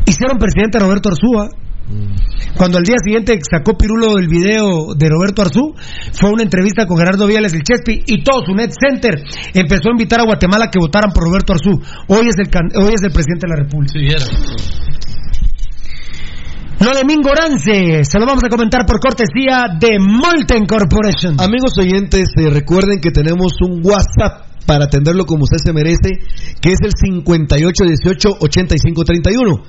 Hicieron 0.06 0.38
presidente 0.38 0.78
a 0.78 0.82
Roberto 0.82 1.10
Arzúa. 1.10 1.50
Cuando 2.56 2.78
al 2.78 2.84
día 2.84 2.96
siguiente 3.04 3.38
sacó 3.50 3.76
Pirulo 3.78 4.18
el 4.18 4.28
video 4.28 4.94
de 4.96 5.10
Roberto 5.10 5.42
Arzú, 5.42 5.74
fue 6.14 6.30
una 6.32 6.44
entrevista 6.44 6.86
con 6.88 6.98
Gerardo 6.98 7.26
Viales 7.28 7.54
el 7.54 7.64
Chespi 7.64 8.04
y 8.06 8.24
todo 8.24 8.46
su 8.46 8.54
Net 8.54 8.72
Center 8.72 9.22
empezó 9.54 9.90
a 9.90 9.92
invitar 9.92 10.20
a 10.22 10.24
Guatemala 10.24 10.66
a 10.66 10.72
que 10.72 10.80
votaran 10.80 11.12
por 11.14 11.24
Roberto 11.26 11.54
Arzú. 11.54 11.82
Hoy 12.08 12.28
es 12.28 12.36
el, 12.38 12.50
can- 12.50 12.72
hoy 12.76 12.94
es 12.94 13.04
el 13.04 13.12
presidente 13.12 13.48
de 13.48 13.50
la 13.50 13.56
República. 13.64 13.94
Sí, 13.94 14.06
era. 14.06 14.26
Lo 16.80 16.92
de 16.98 17.04
Mingorance, 17.06 18.04
se 18.04 18.20
lo 18.20 18.26
vamos 18.26 18.44
a 18.44 18.50
comentar 18.50 18.86
por 18.86 19.00
cortesía 19.00 19.68
de 19.80 20.00
Molten 20.00 20.66
Corporation. 20.66 21.40
Amigos 21.40 21.78
oyentes, 21.80 22.28
eh, 22.38 22.50
recuerden 22.50 23.00
que 23.00 23.12
tenemos 23.12 23.54
un 23.62 23.80
WhatsApp 23.86 24.48
para 24.66 24.86
atenderlo 24.86 25.26
como 25.26 25.44
usted 25.44 25.58
se 25.64 25.72
merece, 25.74 26.10
que 26.62 26.72
es 26.74 26.80
el 26.84 26.92
5818-8531. 26.94 29.62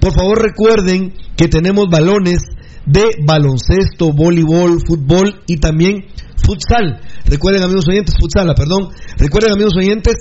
Por 0.00 0.12
favor, 0.12 0.42
recuerden 0.42 1.14
que 1.36 1.46
tenemos 1.48 1.86
balones 1.90 2.38
de 2.86 3.10
baloncesto, 3.24 4.12
voleibol, 4.12 4.80
fútbol 4.86 5.42
y 5.46 5.58
también 5.58 6.06
futsal. 6.44 7.00
Recuerden, 7.26 7.62
amigos 7.62 7.86
oyentes, 7.88 8.16
futsal, 8.18 8.52
perdón. 8.54 8.88
Recuerden, 9.18 9.52
amigos 9.52 9.76
oyentes, 9.76 10.16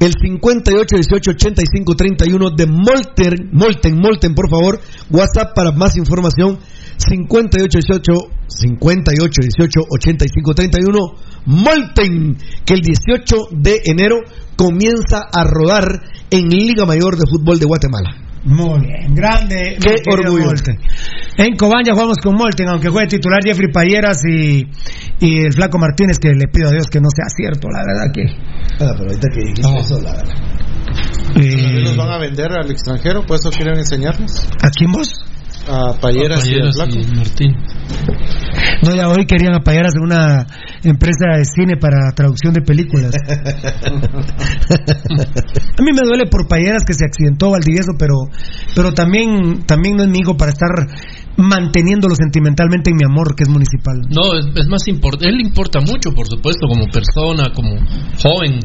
el 0.00 0.12
5818-8531 0.14 2.54
de 2.54 2.66
Molten, 2.66 3.48
Molten, 3.52 3.98
Molten, 3.98 4.34
por 4.34 4.50
favor. 4.50 4.78
WhatsApp 5.10 5.54
para 5.54 5.72
más 5.72 5.96
información. 5.96 6.58
5818 6.96 8.12
5818 8.46 9.80
8531 9.90 10.98
Molten 11.46 12.36
que 12.64 12.74
el 12.74 12.82
18 12.82 13.48
de 13.50 13.82
enero 13.86 14.20
comienza 14.56 15.22
a 15.32 15.42
rodar 15.44 16.02
en 16.30 16.48
Liga 16.48 16.86
Mayor 16.86 17.16
de 17.16 17.24
Fútbol 17.28 17.58
de 17.58 17.66
Guatemala. 17.66 18.14
Muy 18.44 18.80
bien, 18.80 19.14
grande. 19.14 19.76
Qué 19.80 19.94
orgullo. 20.10 20.46
Molten. 20.46 20.78
En 21.38 21.56
Cobán 21.56 21.82
ya 21.84 21.94
jugamos 21.94 22.18
con 22.18 22.34
Molten, 22.36 22.68
aunque 22.68 22.88
juegue 22.88 23.08
titular 23.08 23.40
Jeffrey 23.42 23.72
Payeras 23.72 24.18
y, 24.28 24.66
y 25.20 25.38
el 25.40 25.52
Flaco 25.52 25.78
Martínez, 25.78 26.18
que 26.18 26.28
le 26.28 26.46
pido 26.48 26.68
a 26.68 26.72
Dios 26.72 26.86
que 26.90 27.00
no 27.00 27.08
sea 27.14 27.26
cierto, 27.28 27.68
la 27.70 27.82
verdad 27.84 28.12
que. 28.12 28.22
Ah, 28.84 28.94
pero 28.96 29.08
ahorita 29.08 29.28
que 29.32 29.40
dijiste 29.40 29.78
eso, 29.78 30.00
la 30.02 30.12
verdad. 30.12 30.34
También 31.34 31.84
los 31.84 31.96
van 31.96 32.10
a 32.10 32.18
vender 32.18 32.52
al 32.52 32.70
extranjero, 32.70 33.24
por 33.26 33.38
eso 33.38 33.50
quieren 33.50 33.78
enseñarnos. 33.78 34.46
¿A 34.62 34.70
quién 34.70 34.92
vos? 34.92 35.24
A 35.66 35.94
Payeras, 36.00 36.46
y 36.46 36.54
a 36.54 36.68
y 36.86 37.16
Martín. 37.16 37.56
No, 38.82 38.94
ya 38.94 39.08
hoy 39.08 39.24
querían 39.26 39.54
a 39.54 39.60
Payeras 39.60 39.94
de 39.94 40.00
una 40.00 40.46
empresa 40.82 41.36
de 41.36 41.44
cine 41.44 41.76
para 41.76 42.12
traducción 42.14 42.52
de 42.52 42.60
películas. 42.60 43.12
A 45.76 45.82
mí 45.82 45.90
me 45.92 46.02
duele 46.06 46.26
por 46.30 46.46
Payeras 46.46 46.84
que 46.86 46.92
se 46.94 47.04
accidentó 47.04 47.50
Valdivieso, 47.50 47.92
pero, 47.98 48.14
pero 48.74 48.92
también, 48.92 49.64
también 49.66 49.96
no 49.96 50.04
es 50.04 50.08
mi 50.10 50.18
hijo 50.18 50.36
para 50.36 50.52
estar 50.52 50.68
manteniéndolo 51.36 52.14
sentimentalmente 52.14 52.90
en 52.90 52.96
mi 52.96 53.04
amor, 53.04 53.34
que 53.34 53.42
es 53.44 53.48
municipal. 53.48 54.00
No, 54.10 54.38
es, 54.38 54.46
es 54.56 54.68
más 54.68 54.86
importante. 54.88 55.28
Él 55.28 55.40
importa 55.40 55.80
mucho, 55.80 56.10
por 56.14 56.26
supuesto, 56.28 56.66
como 56.68 56.86
persona, 56.86 57.52
como 57.54 57.76
joven, 58.22 58.60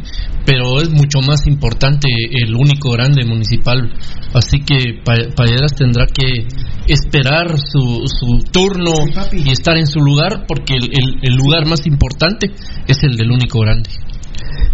pero 0.46 0.80
es 0.82 0.90
mucho 0.90 1.20
más 1.26 1.48
importante 1.48 2.08
el 2.32 2.56
único 2.56 2.92
grande 2.92 3.26
municipal. 3.26 3.92
Así 4.34 4.60
que 4.60 5.02
Pa- 5.04 5.34
Payeras 5.36 5.74
tendrá 5.76 6.06
que 6.06 6.48
esperar 6.88 7.58
su, 7.58 8.04
su 8.08 8.40
turno 8.52 8.92
y 9.34 9.50
estar 9.52 9.78
en 9.78 9.88
su 9.88 10.00
lugar, 10.00 10.46
porque 10.48 10.76
el, 10.76 10.90
el- 10.92 11.16
el 11.22 11.36
lugar 11.36 11.66
más 11.68 11.86
importante 11.88 12.52
es 12.88 12.98
el 13.04 13.16
del 13.18 13.32
único 13.32 13.60
grande. 13.62 13.90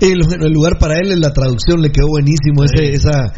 El, 0.02 0.22
el 0.42 0.52
lugar 0.52 0.78
para 0.80 0.98
él 1.00 1.12
es 1.12 1.20
la 1.20 1.32
traducción, 1.32 1.82
le 1.82 1.92
quedó 1.92 2.08
buenísimo 2.10 2.64
ese, 2.66 2.94
esa, 2.94 3.32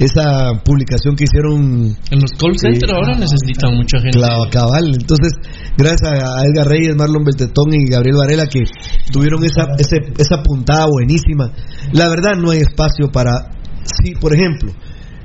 esa 0.00 0.52
publicación 0.64 1.14
que 1.14 1.24
hicieron. 1.24 1.94
En 2.10 2.18
los 2.20 2.32
call 2.40 2.56
centers 2.56 2.90
ahora 2.90 3.18
necesitan 3.18 3.76
mucha 3.76 4.00
gente. 4.00 4.18
Claro, 4.18 4.48
cabal. 4.50 4.96
Entonces, 4.96 5.32
gracias 5.76 6.10
a 6.10 6.42
Edgar 6.46 6.66
Reyes, 6.66 6.96
Marlon 6.96 7.22
Beltetón 7.22 7.68
y 7.74 7.84
Gabriel 7.84 8.16
Varela 8.16 8.46
que 8.46 8.64
tuvieron 9.12 9.44
esa, 9.44 9.68
ese, 9.78 9.98
esa 10.16 10.42
puntada 10.42 10.86
buenísima. 10.90 11.52
La 11.92 12.08
verdad, 12.08 12.32
no 12.40 12.50
hay 12.50 12.60
espacio 12.60 13.12
para. 13.12 13.52
Si, 13.84 14.14
por 14.14 14.34
ejemplo, 14.34 14.72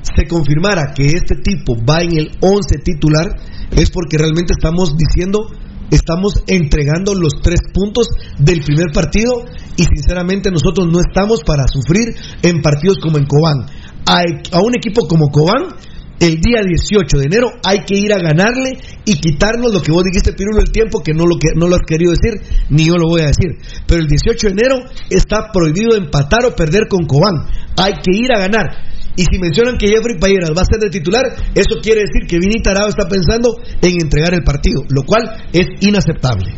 se 0.04 0.28
confirmara 0.28 0.94
que 0.94 1.06
este 1.06 1.36
tipo 1.42 1.74
va 1.88 2.02
en 2.02 2.18
el 2.18 2.32
11 2.42 2.78
titular, 2.84 3.28
es 3.72 3.90
porque 3.90 4.18
realmente 4.18 4.54
estamos 4.58 4.96
diciendo. 4.98 5.48
Estamos 5.92 6.44
entregando 6.48 7.14
los 7.14 7.44
tres 7.44 7.60
puntos 7.72 8.08
del 8.40 8.62
primer 8.62 8.88
partido 8.92 9.46
y 9.78 9.84
sinceramente 9.84 10.50
nosotros 10.50 10.88
no 10.92 11.00
estamos 11.00 11.42
para 11.46 11.68
sufrir 11.68 12.16
en 12.42 12.60
partidos 12.64 12.98
como 12.98 13.20
en 13.20 13.28
Cobán. 13.28 13.68
A, 14.06 14.22
a 14.52 14.62
un 14.62 14.76
equipo 14.76 15.08
como 15.08 15.30
Cobán 15.30 15.76
el 16.20 16.40
día 16.40 16.62
18 16.64 17.18
de 17.18 17.26
enero 17.26 17.48
hay 17.64 17.80
que 17.86 17.98
ir 17.98 18.14
a 18.14 18.20
ganarle 18.20 18.80
y 19.04 19.20
quitarnos 19.20 19.74
lo 19.74 19.82
que 19.82 19.92
vos 19.92 20.04
dijiste, 20.04 20.34
Pirulo, 20.34 20.62
el 20.62 20.72
tiempo, 20.72 21.02
que 21.04 21.14
no 21.14 21.26
lo, 21.26 21.36
que 21.36 21.50
no 21.56 21.68
lo 21.68 21.76
has 21.76 21.86
querido 21.86 22.12
decir, 22.12 22.40
ni 22.70 22.86
yo 22.88 22.96
lo 22.96 23.10
voy 23.10 23.22
a 23.22 23.28
decir. 23.28 23.60
Pero 23.86 24.02
el 24.02 24.08
18 24.08 24.48
de 24.48 24.54
enero 24.54 24.76
está 25.10 25.52
prohibido 25.52 25.96
empatar 25.96 26.46
o 26.46 26.56
perder 26.56 26.88
con 26.88 27.06
Cobán. 27.06 27.46
Hay 27.78 27.94
que 28.02 28.16
ir 28.16 28.32
a 28.32 28.40
ganar. 28.40 28.96
Y 29.18 29.24
si 29.24 29.40
mencionan 29.40 29.78
que 29.78 29.88
Jeffrey 29.88 30.18
Payeras 30.20 30.52
va 30.52 30.62
a 30.62 30.66
ser 30.66 30.80
de 30.80 30.90
titular, 30.90 31.24
eso 31.54 31.80
quiere 31.82 32.02
decir 32.02 32.28
que 32.28 32.40
Vini 32.40 32.62
Tarado 32.62 32.90
está 32.90 33.08
pensando 33.08 33.56
en 33.82 34.02
entregar 34.02 34.34
el 34.34 34.44
partido, 34.44 34.84
lo 34.90 35.04
cual 35.04 35.48
es 35.54 35.68
inaceptable. 35.82 36.52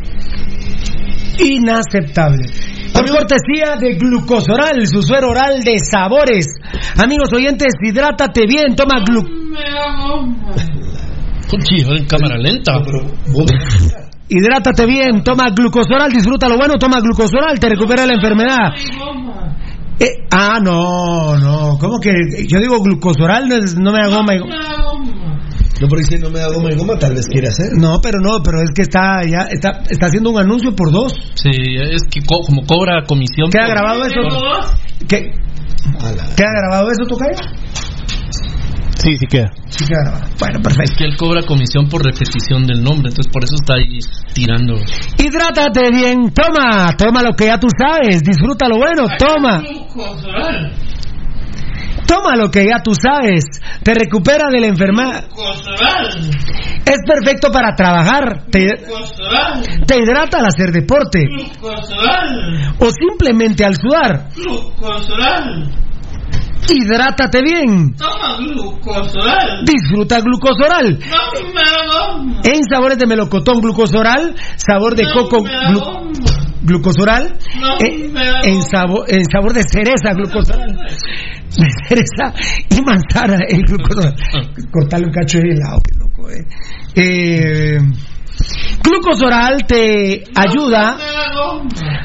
Inaceptable. 1.38 2.44
Por 2.92 3.08
cortesía 3.10 3.76
de 3.80 3.94
glucosoral, 3.94 4.86
su 4.86 5.02
suero 5.02 5.30
oral 5.30 5.62
de 5.62 5.78
sabores. 5.78 6.46
Amigos 7.02 7.28
oyentes, 7.32 7.74
hidrátate 7.82 8.46
bien, 8.46 8.74
toma 8.74 9.00
glu... 9.06 9.22
Conchi, 11.48 11.82
ahora 11.84 11.98
en 11.98 12.06
cámara 12.06 12.36
lenta. 12.38 12.72
Hidrátate 14.28 14.86
bien, 14.86 15.22
toma 15.24 15.48
glucosoral, 15.54 16.10
disfruta 16.12 16.48
lo 16.48 16.56
bueno, 16.58 16.74
toma 16.78 17.00
glucosoral, 17.00 17.58
te 17.58 17.68
recupera 17.70 18.04
la 18.04 18.14
enfermedad. 18.14 18.74
Eh, 20.00 20.26
ah, 20.30 20.58
no, 20.62 21.36
no, 21.38 21.78
¿cómo 21.80 21.98
que? 22.00 22.10
Yo 22.46 22.60
digo 22.60 22.80
glucosoral, 22.80 23.48
no, 23.48 23.56
es- 23.56 23.76
no 23.76 23.90
me 23.92 23.98
da 23.98 24.08
goma. 24.08 24.34
y- 24.34 24.38
No, 25.80 25.88
porque 25.88 26.04
si 26.04 26.18
no 26.18 26.30
me 26.30 26.40
da 26.40 26.48
goma 26.52 26.72
y 26.72 26.76
goma, 26.76 26.98
tal 26.98 27.14
vez 27.14 27.26
quiere 27.28 27.48
hacer. 27.48 27.68
No, 27.78 28.00
pero 28.00 28.18
no, 28.20 28.42
pero 28.42 28.60
es 28.62 28.70
que 28.74 28.82
está 28.82 29.22
ya 29.24 29.42
está, 29.50 29.82
está 29.88 30.06
haciendo 30.06 30.30
un 30.30 30.38
anuncio 30.38 30.74
por 30.74 30.90
dos. 30.90 31.12
Sí, 31.34 31.50
es 31.50 32.02
que 32.10 32.20
co- 32.22 32.40
como 32.44 32.66
cobra 32.66 33.04
comisión. 33.06 33.50
¿Queda 33.50 33.68
grabado 33.68 34.04
eso? 34.04 34.20
por- 34.28 35.06
¿Qué? 35.06 35.30
¿Queda 36.36 36.50
grabado 36.60 36.90
eso, 36.90 37.04
Tocayo? 37.08 37.38
Sí, 38.96 39.16
sí 39.16 39.26
queda. 39.30 39.50
Sí 39.68 39.84
queda 39.86 40.00
grabado. 40.02 40.24
Bueno, 40.40 40.60
perfecto. 40.60 40.92
Es 40.92 40.98
que 40.98 41.04
él 41.04 41.16
cobra 41.16 41.42
comisión 41.42 41.88
por 41.88 42.04
repetición 42.04 42.66
del 42.66 42.82
nombre, 42.82 43.10
entonces 43.10 43.30
por 43.32 43.44
eso 43.44 43.54
está 43.54 43.74
ahí 43.74 44.00
tirando. 44.34 44.74
Hidrátate 45.16 45.90
bien, 45.92 46.32
toma, 46.34 46.90
toma 46.98 47.22
lo 47.22 47.32
que 47.34 47.46
ya 47.46 47.58
tú 47.60 47.68
sabes, 47.78 48.22
disfruta 48.24 48.66
lo 48.68 48.76
bueno, 48.78 49.06
toma. 49.16 49.62
Toma 52.08 52.34
lo 52.36 52.50
que 52.50 52.64
ya 52.64 52.82
tú 52.82 52.92
sabes, 52.94 53.44
te 53.84 53.92
recupera 53.92 54.48
de 54.50 54.60
la 54.60 54.66
enfermedad. 54.68 55.24
Es 56.86 56.96
perfecto 57.06 57.52
para 57.52 57.74
trabajar, 57.76 58.46
te, 58.50 58.66
te 59.86 59.96
hidrata 60.02 60.38
al 60.38 60.46
hacer 60.46 60.72
deporte 60.72 61.26
o 62.80 62.86
simplemente 62.90 63.62
al 63.66 63.74
sudar. 63.76 64.28
Hidrátate 66.70 67.40
bien, 67.42 67.94
Toma 67.96 68.36
glucosoral. 68.38 69.64
disfruta 69.64 70.20
glucosoral. 70.20 70.98
No. 70.98 72.32
En 72.44 72.60
sabores 72.70 72.98
de 72.98 73.06
melocotón 73.06 73.60
glucosoral, 73.60 74.34
sabor 74.56 74.94
de 74.94 75.04
coco 75.12 75.38
glu- 75.38 76.37
glucosoral, 76.68 77.36
No 77.60 77.74
eh, 77.80 78.12
hago. 78.14 78.44
en, 78.44 78.62
sabor, 78.62 79.04
en 79.08 79.24
sabor 79.24 79.52
de 79.52 79.62
cereza 79.62 80.12
glucosoral, 80.14 80.68
de 80.76 81.68
cereza 81.88 82.34
y 82.70 82.82
manzana 82.82 83.38
el 83.48 83.62
glucosoral. 83.62 84.14
Cortarle 84.70 85.06
un 85.06 85.12
cacho 85.12 85.38
de 85.38 85.50
helado, 85.50 85.80
qué 85.82 85.98
loco, 85.98 86.30
eh. 86.30 86.44
Eh, 86.94 87.78
glucosoral 88.82 89.66
te 89.66 90.24
ayuda 90.34 90.96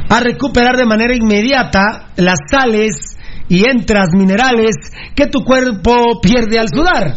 a 0.10 0.20
recuperar 0.20 0.76
de 0.78 0.86
manera 0.86 1.16
inmediata 1.16 2.10
las 2.18 2.40
sales 2.50 3.18
y 3.50 3.66
entras 3.70 4.10
minerales 4.14 4.76
que 5.16 5.28
tu 5.28 5.44
cuerpo 5.44 6.20
pierde 6.22 6.60
al 6.60 6.70
sudar. 6.70 7.16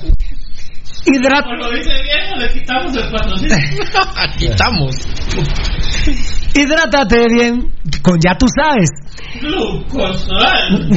Hidrata. 1.06 1.44
Como 1.44 1.56
lo 1.56 1.70
dice 1.70 1.90
viejo, 2.02 2.36
le 2.36 2.48
quitamos 2.52 2.96
el 2.96 3.10
patrocinio. 3.10 3.56
Quitamos. 4.38 4.96
Hidrátate 6.54 7.26
bien, 7.28 7.72
con 8.02 8.18
ya 8.20 8.36
tú 8.36 8.46
sabes. 8.48 8.90
Glucosoral. 9.40 10.88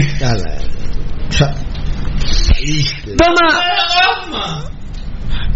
Toma, 3.18 3.62
Toma. 4.32 4.64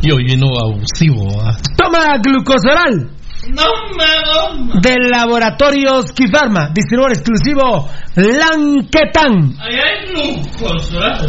Y 0.02 0.12
hoy 0.12 0.26
vino 0.26 0.48
abusivo. 0.60 1.28
ah. 1.42 1.56
toma 1.78 2.18
glucosoral 2.22 3.10
No 3.48 3.64
me 3.96 4.82
del 4.82 5.10
laboratorio 5.10 6.04
Skifarma, 6.04 6.70
distribuidor 6.74 7.14
exclusivo 7.14 7.90
Lanquetán. 8.16 9.56
Ahí 9.60 9.80
hay 9.80 10.06
glucosoral. 10.14 11.28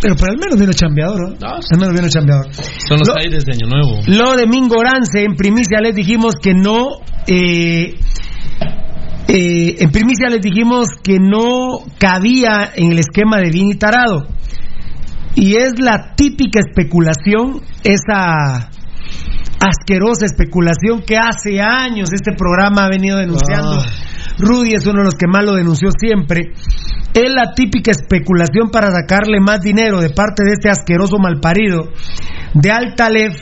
Pero, 0.06 0.16
pero 0.18 0.34
al 0.34 0.38
menos 0.38 0.60
vino 0.60 0.72
chambeador, 0.72 1.20
¿no? 1.42 1.48
Al 1.48 1.80
menos 1.80 1.94
vino 1.96 2.08
chambeador. 2.10 2.54
Son 2.88 3.00
los 3.00 3.08
Lo- 3.08 3.18
aires 3.18 3.44
de 3.44 3.54
Año 3.54 3.68
Nuevo. 3.68 4.02
Lo 4.06 4.38
de 4.38 4.46
Mingorance, 4.46 5.24
en 5.24 5.36
primicia 5.36 5.80
les 5.82 5.96
dijimos 5.96 6.36
que 6.40 6.54
no. 6.54 6.90
eh, 7.26 7.96
eh, 9.28 9.76
en 9.80 9.90
primicia 9.92 10.30
les 10.30 10.42
dijimos 10.42 10.86
que 11.04 11.18
no 11.20 11.80
cabía 11.98 12.70
en 12.76 12.92
el 12.92 13.00
esquema 13.00 13.38
de 13.38 13.50
Vini 13.50 13.74
Tarado. 13.76 14.28
Y 15.34 15.56
es 15.56 15.74
la 15.80 16.14
típica 16.16 16.60
especulación, 16.60 17.62
esa 17.84 18.70
asquerosa 19.60 20.26
especulación 20.28 21.02
que 21.06 21.18
hace 21.18 21.60
años 21.60 22.10
este 22.14 22.34
programa 22.38 22.86
ha 22.86 22.90
venido 22.90 23.18
denunciando. 23.18 23.80
Ah. 23.80 23.86
Rudy 24.38 24.74
es 24.74 24.86
uno 24.86 25.00
de 25.00 25.06
los 25.06 25.16
que 25.16 25.28
más 25.28 25.44
lo 25.46 25.56
denunció 25.56 25.90
siempre. 25.98 26.54
Es 27.14 27.34
la 27.34 27.54
típica 27.54 27.92
especulación 27.92 28.70
para 28.72 28.92
sacarle 28.92 29.40
más 29.40 29.62
dinero 29.62 30.02
de 30.02 30.10
parte 30.10 30.44
de 30.44 30.54
este 30.54 30.70
asqueroso 30.70 31.18
malparido 31.18 31.92
de 32.54 32.72
Altalef 32.72 33.36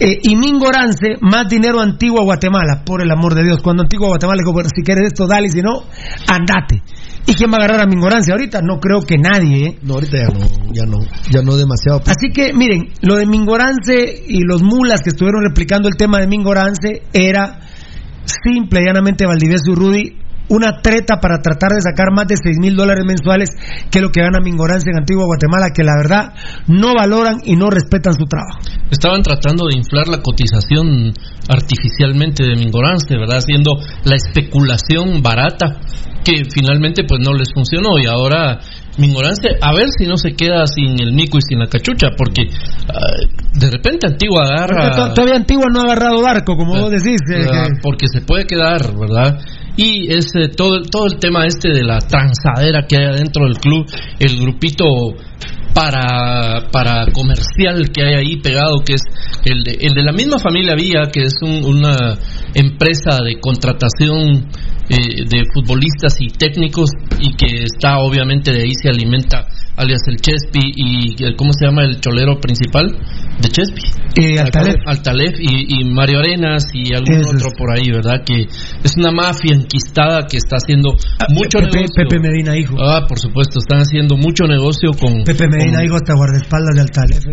eh, 0.00 0.18
y 0.22 0.34
Mingorance, 0.34 1.16
más 1.20 1.46
dinero 1.48 1.78
a 1.80 1.84
Antigua 1.84 2.22
Guatemala, 2.24 2.82
por 2.84 3.00
el 3.00 3.10
amor 3.10 3.34
de 3.34 3.44
Dios. 3.44 3.58
Cuando 3.62 3.82
Antigua 3.82 4.08
Guatemala 4.08 4.40
dijo, 4.40 4.52
bueno, 4.52 4.68
si 4.74 4.82
quieres 4.82 5.08
esto, 5.08 5.26
dale, 5.26 5.48
si 5.48 5.60
no, 5.60 5.84
andate. 6.26 6.82
¿Y 7.26 7.34
quién 7.34 7.50
va 7.50 7.54
a 7.54 7.64
agarrar 7.64 7.82
a 7.82 7.86
Mingorance 7.86 8.32
ahorita? 8.32 8.60
No 8.60 8.80
creo 8.80 9.00
que 9.02 9.16
nadie, 9.18 9.66
¿eh? 9.66 9.78
No, 9.82 9.94
ahorita 9.94 10.18
ya 10.18 10.28
no, 10.28 10.46
ya 10.72 10.84
no, 10.84 10.98
ya 11.30 11.42
no 11.42 11.56
demasiado. 11.56 12.02
Así 12.06 12.30
que, 12.34 12.52
miren, 12.52 12.92
lo 13.02 13.16
de 13.16 13.26
Mingorance 13.26 14.24
y 14.26 14.40
los 14.40 14.62
mulas 14.62 15.00
que 15.02 15.10
estuvieron 15.10 15.42
replicando 15.46 15.88
el 15.88 15.96
tema 15.96 16.18
de 16.18 16.26
Mingorance 16.26 17.02
era 17.12 17.60
simple 18.24 18.82
y 18.82 18.84
llanamente 18.86 19.26
Valdivieso 19.26 19.72
y 19.72 19.74
Rudy 19.74 20.24
una 20.48 20.82
treta 20.82 21.20
para 21.20 21.40
tratar 21.40 21.72
de 21.72 21.80
sacar 21.80 22.12
más 22.12 22.26
de 22.26 22.36
6 22.36 22.58
mil 22.60 22.76
dólares 22.76 23.04
mensuales, 23.06 23.50
que 23.90 23.98
es 23.98 24.02
lo 24.02 24.10
que 24.10 24.20
gana 24.20 24.40
Mingorancia 24.40 24.90
en 24.90 24.98
Antigua 24.98 25.24
Guatemala, 25.24 25.72
que 25.74 25.82
la 25.82 25.96
verdad 25.96 26.34
no 26.68 26.94
valoran 26.94 27.40
y 27.44 27.56
no 27.56 27.70
respetan 27.70 28.12
su 28.12 28.26
trabajo. 28.26 28.60
Estaban 28.90 29.22
tratando 29.22 29.66
de 29.66 29.76
inflar 29.78 30.08
la 30.08 30.20
cotización 30.20 31.14
artificialmente 31.48 32.44
de 32.44 32.56
Mingorance, 32.56 33.16
¿verdad? 33.16 33.38
Haciendo 33.38 33.76
la 34.04 34.16
especulación 34.16 35.22
barata 35.22 35.80
que 36.24 36.44
finalmente 36.50 37.04
pues 37.04 37.20
no 37.24 37.34
les 37.34 37.52
funcionó 37.52 37.98
y 37.98 38.06
ahora 38.06 38.58
Mingorance 38.98 39.48
a 39.60 39.72
ver 39.74 39.86
si 39.98 40.06
no 40.06 40.16
se 40.16 40.34
queda 40.34 40.66
sin 40.66 41.00
el 41.00 41.12
mico 41.12 41.38
y 41.38 41.42
sin 41.42 41.58
la 41.58 41.66
cachucha 41.66 42.08
porque 42.16 42.42
ah, 42.88 43.26
de 43.52 43.70
repente 43.70 44.06
Antigua 44.06 44.44
agarra 44.44 44.90
to- 45.08 45.14
todavía 45.14 45.36
Antigua 45.36 45.66
no 45.72 45.80
ha 45.80 45.84
agarrado 45.84 46.22
barco, 46.22 46.56
como 46.56 46.74
vos 46.80 46.90
decís. 46.90 47.20
eh, 47.32 47.46
Ah, 47.50 47.64
que- 47.68 47.80
porque 47.82 48.06
se 48.06 48.20
puede 48.20 48.46
quedar, 48.46 48.82
¿verdad? 48.96 49.38
Y 49.76 50.12
es 50.12 50.26
eh, 50.36 50.48
todo, 50.56 50.82
todo 50.82 51.06
el 51.06 51.18
tema 51.18 51.46
este 51.46 51.72
de 51.72 51.82
la 51.82 51.98
transadera 51.98 52.86
que 52.88 52.96
hay 52.96 53.06
adentro 53.06 53.44
del 53.46 53.56
club, 53.58 53.84
el 54.20 54.36
grupito 54.38 54.84
para, 55.74 56.68
para 56.70 57.06
comercial 57.12 57.90
que 57.92 58.02
hay 58.04 58.14
ahí 58.14 58.36
pegado, 58.36 58.78
que 58.86 58.94
es 58.94 59.02
el 59.44 59.64
de, 59.64 59.72
el 59.80 59.94
de 59.94 60.02
la 60.04 60.12
misma 60.12 60.38
familia 60.38 60.74
Vía, 60.76 61.10
que 61.12 61.24
es 61.24 61.34
un- 61.42 61.64
una 61.64 62.16
empresa 62.54 63.18
de 63.24 63.40
contratación 63.40 64.48
eh, 64.88 65.24
de 65.28 65.42
futbolistas 65.54 66.14
y 66.20 66.28
técnicos 66.28 66.90
y 67.18 67.34
que 67.34 67.62
está 67.64 67.98
obviamente 67.98 68.52
de 68.52 68.60
ahí 68.62 68.72
se 68.80 68.90
alimenta 68.90 69.46
alias 69.76 70.00
el 70.08 70.16
Chespi 70.16 70.72
y 70.74 71.24
el, 71.24 71.36
¿cómo 71.36 71.52
se 71.52 71.66
llama 71.66 71.82
el 71.84 72.00
cholero 72.00 72.40
principal 72.40 72.86
de 73.40 73.48
Chespi? 73.48 73.82
Eh, 74.16 74.38
Altalef. 74.38 74.76
Altalef 74.86 75.34
y, 75.40 75.80
y 75.80 75.84
Mario 75.92 76.20
Arenas 76.20 76.64
y 76.72 76.94
algún 76.94 77.14
Eso 77.20 77.30
es. 77.30 77.34
otro 77.42 77.50
por 77.58 77.72
ahí, 77.76 77.90
¿verdad? 77.90 78.22
Que 78.24 78.42
es 78.42 78.94
una 78.96 79.10
mafia 79.10 79.54
enquistada 79.54 80.26
que 80.26 80.36
está 80.36 80.56
haciendo 80.56 80.90
mucho 81.30 81.58
Ah, 81.58 81.62
Pepe, 81.64 81.76
negocio. 81.78 81.94
Pepe 82.08 82.20
Medina, 82.20 82.56
hijo. 82.56 82.76
Ah, 82.80 83.04
por 83.08 83.18
supuesto, 83.18 83.58
están 83.58 83.80
haciendo 83.80 84.16
mucho 84.16 84.44
negocio 84.44 84.90
con... 84.92 85.24
Pepe 85.24 85.48
Medina, 85.48 85.78
con- 85.78 85.84
hijo, 85.86 85.96
hasta 85.96 86.14
guardaespaldas 86.14 86.74
de 86.76 86.80
Altalef. 86.82 87.24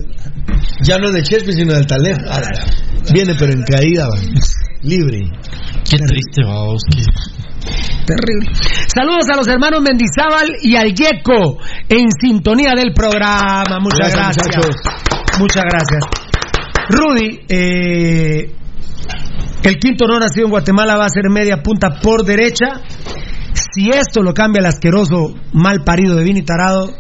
Ya 0.84 0.98
no 0.98 1.08
es 1.10 1.14
de 1.14 1.24
Chespi, 1.24 1.54
sino 1.54 1.74
de 1.74 1.80
Altalef. 1.80 2.18
Viene, 3.14 3.34
pero 3.38 3.54
en 3.54 3.62
caída, 3.64 4.08
va. 4.08 4.18
Libre. 4.84 5.20
Qué 5.88 5.98
triste, 5.98 6.44
vamos. 6.44 6.82
qué- 6.92 7.04
Terrible. 8.06 8.52
Saludos 8.94 9.30
a 9.32 9.38
los 9.38 9.48
hermanos 9.48 9.82
Mendizábal 9.82 10.50
y 10.62 10.76
al 10.76 10.94
Yeco 10.94 11.60
en 11.88 12.12
sintonía 12.12 12.72
del 12.76 12.94
programa. 12.94 13.80
Muchas 13.80 14.14
Gracias, 14.14 14.48
gracias. 14.48 14.76
Muchas 15.40 15.64
gracias. 15.64 16.06
Rudy, 16.90 17.40
eh, 17.48 18.52
el 19.64 19.78
quinto 19.78 20.06
no 20.08 20.20
nacido 20.20 20.46
en 20.46 20.52
Guatemala 20.52 20.98
va 20.98 21.06
a 21.06 21.10
ser 21.10 21.30
media 21.30 21.62
punta 21.62 22.00
por 22.02 22.26
derecha. 22.26 22.82
Si 23.54 23.90
esto 23.90 24.22
lo 24.22 24.34
cambia 24.34 24.60
el 24.60 24.66
asqueroso 24.66 25.36
mal 25.54 25.84
parido 25.84 26.16
de 26.16 26.24
Vini 26.24 26.42
Tarado, 26.42 26.92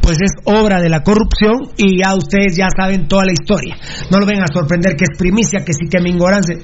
pues 0.00 0.18
es 0.22 0.30
obra 0.44 0.80
de 0.80 0.88
la 0.88 1.02
corrupción 1.02 1.70
y 1.76 2.02
ya 2.02 2.14
ustedes 2.14 2.56
ya 2.56 2.68
saben 2.74 3.08
toda 3.08 3.24
la 3.26 3.32
historia. 3.32 3.76
No 4.10 4.18
lo 4.18 4.26
vengan 4.26 4.44
a 4.44 4.52
sorprender 4.52 4.96
que 4.96 5.04
es 5.04 5.18
primicia, 5.18 5.60
que 5.64 5.72
sí 5.72 5.86
que 5.90 6.00
Mingorance. 6.00 6.54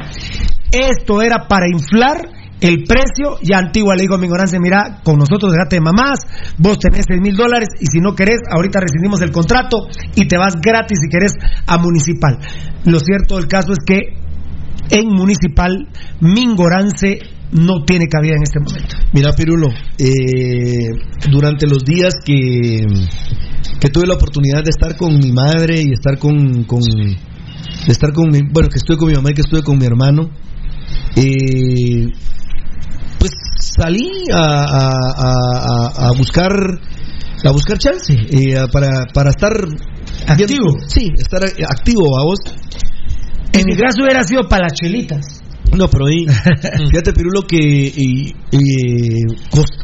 Esto 0.72 1.20
era 1.20 1.46
para 1.46 1.66
inflar 1.68 2.26
el 2.69 2.85
precio. 2.85 3.39
Ya 3.43 3.59
Antigua 3.59 3.95
le 3.95 4.03
digo 4.03 4.15
a 4.15 4.19
Mingorance, 4.19 4.59
mira, 4.59 5.01
con 5.05 5.19
nosotros 5.19 5.53
dejate 5.53 5.77
de 5.77 5.82
mamás, 5.82 6.20
vos 6.59 6.78
tenés 6.78 7.05
6 7.07 7.20
mil 7.20 7.36
dólares 7.36 7.69
y 7.81 7.86
si 7.86 8.01
no 8.01 8.15
querés, 8.15 8.39
ahorita 8.51 8.81
rescindimos 8.81 9.20
el 9.23 9.31
contrato 9.32 9.86
y 10.15 10.27
te 10.27 10.39
vas 10.39 10.55
gratis 10.61 10.99
si 11.03 11.09
querés 11.09 11.32
a 11.66 11.78
Municipal. 11.78 12.39
Lo 12.85 12.99
cierto 13.01 13.36
del 13.36 13.49
caso 13.49 13.73
es 13.73 13.78
que 13.86 13.99
en 14.91 15.09
Municipal 15.09 15.89
Mingorance 16.20 17.19
no 17.53 17.85
tiene 17.85 18.07
cabida 18.09 18.35
en 18.36 18.43
este 18.43 18.59
momento. 18.61 18.97
Mira, 19.12 19.32
Pirulo, 19.32 19.69
eh, 19.99 20.89
durante 21.31 21.66
los 21.66 21.85
días 21.85 22.15
que, 22.24 22.85
que 23.81 23.89
tuve 23.91 24.07
la 24.07 24.15
oportunidad 24.15 24.65
de 24.65 24.70
estar 24.70 24.97
con 24.97 25.16
mi 25.19 25.32
madre 25.32 25.81
y 25.81 25.93
estar 25.93 26.19
con, 26.19 26.65
con- 26.65 26.81
de 26.81 27.93
estar 27.93 28.12
con 28.12 28.31
mi, 28.31 28.41
bueno, 28.51 28.69
que 28.69 28.78
estuve 28.78 28.97
con 28.97 29.09
mi 29.09 29.15
mamá 29.15 29.31
y 29.31 29.35
que 29.35 29.43
estuve 29.43 29.62
con 29.62 29.78
mi 29.78 29.85
hermano, 29.86 30.31
eh, 31.16 32.07
salí 33.80 34.09
a, 34.32 34.40
a- 34.40 34.92
a- 35.16 36.06
a- 36.09 36.12
buscar 36.16 36.52
a 37.46 37.51
buscar 37.51 37.76
chance 37.78 38.14
eh, 38.30 38.56
a- 38.59 38.68
para, 38.68 38.88
para 39.12 39.30
estar 39.30 39.52
activo. 40.26 40.66
sí, 40.88 41.09
estar 41.16 41.42
activo 41.44 42.18
a 42.18 42.24
vos. 42.24 42.38
En 43.52 43.64
mi 43.66 43.76
caso 43.76 44.02
hubiera 44.02 44.22
sido 44.24 44.48
para 44.48 44.64
las 44.64 44.72
chelitas. 44.72 45.42
No, 45.76 45.88
pero 45.88 46.06
ahí, 46.06 46.24
fíjate, 46.90 47.12
Pirulo, 47.12 47.42
que 47.42 47.56
y- 47.59 48.32
y, 48.52 49.22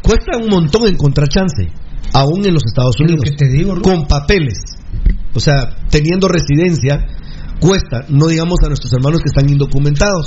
cuesta 0.02 0.36
un 0.40 0.48
montón 0.48 0.86
encontrar 0.86 1.28
chance, 1.28 1.68
aún 2.14 2.44
en 2.46 2.54
los 2.54 2.62
Estados 2.64 2.98
Unidos. 3.00 3.24
con 3.82 4.06
papeles. 4.06 4.58
O 5.34 5.40
sea, 5.40 5.76
teniendo 5.90 6.28
residencia, 6.28 7.06
cuesta. 7.60 8.04
No 8.08 8.26
digamos 8.28 8.58
a 8.64 8.68
nuestros 8.68 8.92
hermanos 8.92 9.20
que 9.22 9.28
están 9.28 9.48
indocumentados. 9.50 10.26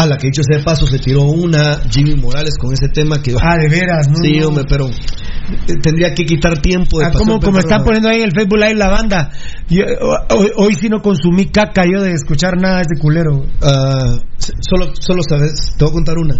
A 0.00 0.06
la 0.06 0.16
que 0.16 0.28
dicho 0.28 0.40
sea 0.42 0.56
de 0.56 0.64
paso 0.64 0.86
se 0.86 0.98
tiró 0.98 1.24
una 1.24 1.78
Jimmy 1.90 2.14
Morales 2.14 2.54
con 2.58 2.72
ese 2.72 2.88
tema 2.88 3.20
que 3.20 3.34
Ah, 3.38 3.58
de 3.58 3.68
veras, 3.68 4.08
¿no? 4.08 4.16
Sí, 4.22 4.40
hombre, 4.40 4.64
pero 4.66 4.86
eh, 4.88 5.74
tendría 5.82 6.14
que 6.14 6.24
quitar 6.24 6.62
tiempo 6.62 7.00
de 7.00 7.04
Ah, 7.04 7.10
como, 7.12 7.38
como 7.38 7.58
están 7.58 7.84
poniendo 7.84 8.08
ahí 8.08 8.20
en 8.20 8.28
el 8.28 8.32
Facebook 8.32 8.58
Live 8.58 8.76
la 8.76 8.88
banda. 8.88 9.30
Yo, 9.68 9.84
hoy, 10.30 10.48
hoy 10.56 10.74
sí 10.74 10.88
no 10.88 11.02
consumí 11.02 11.50
caca 11.50 11.84
yo 11.84 12.00
de 12.00 12.12
escuchar 12.12 12.56
nada 12.56 12.76
de 12.76 12.82
ese 12.90 12.98
culero. 12.98 13.44
Ah, 13.60 14.16
solo, 14.38 14.92
solo 14.98 15.22
sabes, 15.28 15.74
te 15.76 15.84
voy 15.84 15.90
a 15.90 15.94
contar 15.94 16.16
una. 16.16 16.36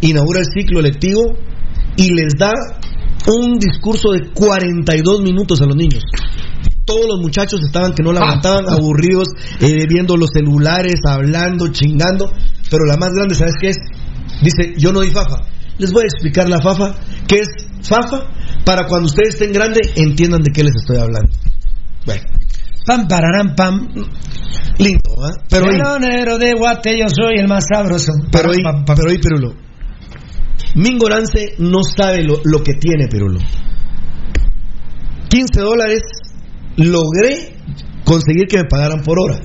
Inaugura 0.00 0.40
el 0.40 0.46
ciclo 0.46 0.80
lectivo 0.82 1.22
y 1.96 2.12
les 2.12 2.32
da 2.36 2.50
un 3.28 3.58
discurso 3.60 4.10
de 4.10 4.30
42 4.34 5.20
minutos 5.22 5.60
a 5.62 5.66
los 5.66 5.76
niños. 5.76 6.02
Todos 6.86 7.06
los 7.08 7.20
muchachos 7.20 7.60
estaban 7.66 7.94
que 7.94 8.02
no 8.04 8.12
la 8.12 8.20
aguantaban, 8.20 8.64
aburridos, 8.68 9.26
eh, 9.60 9.86
viendo 9.88 10.16
los 10.16 10.30
celulares, 10.32 11.00
hablando, 11.04 11.66
chingando. 11.72 12.30
Pero 12.70 12.84
la 12.86 12.96
más 12.96 13.10
grande, 13.12 13.34
¿sabes 13.34 13.54
qué 13.60 13.70
es? 13.70 13.76
Dice, 14.40 14.74
yo 14.78 14.92
no 14.92 15.00
di 15.00 15.10
fafa. 15.10 15.42
Les 15.78 15.92
voy 15.92 16.04
a 16.04 16.06
explicar 16.06 16.48
la 16.48 16.62
fafa, 16.62 16.94
qué 17.26 17.40
es 17.40 17.48
fafa, 17.82 18.28
para 18.64 18.86
cuando 18.86 19.06
ustedes 19.06 19.34
estén 19.34 19.52
grandes 19.52 19.92
entiendan 19.96 20.42
de 20.42 20.52
qué 20.52 20.62
les 20.62 20.76
estoy 20.76 20.98
hablando. 20.98 21.28
Bueno. 22.06 22.22
Pam, 22.86 23.08
pararán, 23.08 23.56
pam. 23.56 23.88
Lindo, 24.78 25.10
¿ah? 25.20 25.42
Pero 25.50 25.66
Melonero 25.66 26.38
de 26.38 26.52
Guate, 26.56 26.96
yo 26.96 27.08
soy 27.08 27.38
el 27.38 27.48
más 27.48 27.64
sabroso. 27.68 28.12
Pero 28.30 28.50
ahí, 28.50 28.62
pero 28.86 29.10
ahí, 29.10 29.18
Pirulo. 29.18 29.54
Mingorance 30.76 31.54
no 31.58 31.82
sabe 31.82 32.22
lo, 32.22 32.40
lo 32.44 32.62
que 32.62 32.74
tiene, 32.74 33.08
Pirulo. 33.08 33.40
15 35.28 35.60
dólares 35.60 36.02
logré 36.76 37.56
conseguir 38.04 38.46
que 38.48 38.58
me 38.58 38.64
pagaran 38.64 39.02
por 39.02 39.18
hora. 39.18 39.40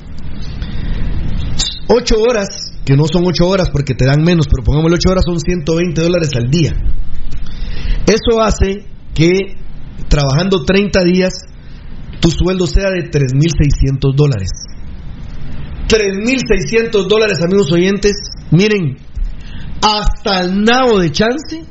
8 1.87 2.15
horas, 2.21 2.47
que 2.85 2.95
no 2.95 3.05
son 3.11 3.23
8 3.25 3.47
horas 3.47 3.69
porque 3.69 3.93
te 3.93 4.05
dan 4.05 4.23
menos, 4.23 4.47
pero 4.47 4.63
pongámosle 4.63 4.95
8 4.95 5.09
horas, 5.09 5.23
son 5.25 5.39
120 5.39 6.01
dólares 6.01 6.29
al 6.35 6.49
día. 6.49 6.71
Eso 8.05 8.41
hace 8.41 8.85
que 9.13 9.57
trabajando 10.07 10.63
30 10.63 11.03
días, 11.03 11.33
tu 12.19 12.29
sueldo 12.31 12.67
sea 12.67 12.89
de 12.91 13.09
3.600 13.09 14.15
dólares. 14.15 14.49
3.600 15.87 17.07
dólares, 17.07 17.39
amigos 17.43 17.71
oyentes. 17.71 18.15
Miren, 18.51 18.97
hasta 19.81 20.41
el 20.41 20.63
nabo 20.63 20.99
de 20.99 21.11
chance 21.11 21.65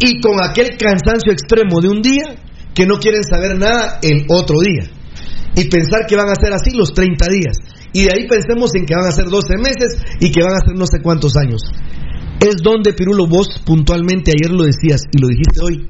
y 0.00 0.20
con 0.20 0.42
aquel 0.42 0.76
cansancio 0.76 1.32
extremo 1.32 1.80
de 1.80 1.88
un 1.88 2.02
día 2.02 2.36
que 2.74 2.86
no 2.86 2.98
quieren 2.98 3.22
saber 3.22 3.58
nada 3.58 3.98
el 4.02 4.26
otro 4.28 4.60
día. 4.60 4.90
Y 5.56 5.68
pensar 5.68 6.06
que 6.06 6.16
van 6.16 6.28
a 6.28 6.34
ser 6.34 6.52
así 6.52 6.76
los 6.76 6.92
30 6.92 7.26
días. 7.28 7.56
Y 7.92 8.04
de 8.04 8.10
ahí 8.12 8.26
pensemos 8.26 8.74
en 8.74 8.86
que 8.86 8.94
van 8.94 9.06
a 9.06 9.12
ser 9.12 9.26
12 9.26 9.54
meses 9.58 10.02
y 10.20 10.32
que 10.32 10.42
van 10.42 10.54
a 10.54 10.66
ser 10.66 10.76
no 10.76 10.86
sé 10.86 10.98
cuántos 11.00 11.36
años. 11.36 11.62
Es 12.40 12.56
donde, 12.62 12.92
Pirulo, 12.92 13.26
vos 13.28 13.62
puntualmente 13.64 14.32
ayer 14.32 14.50
lo 14.50 14.64
decías 14.64 15.02
y 15.12 15.20
lo 15.20 15.28
dijiste 15.28 15.60
hoy. 15.62 15.88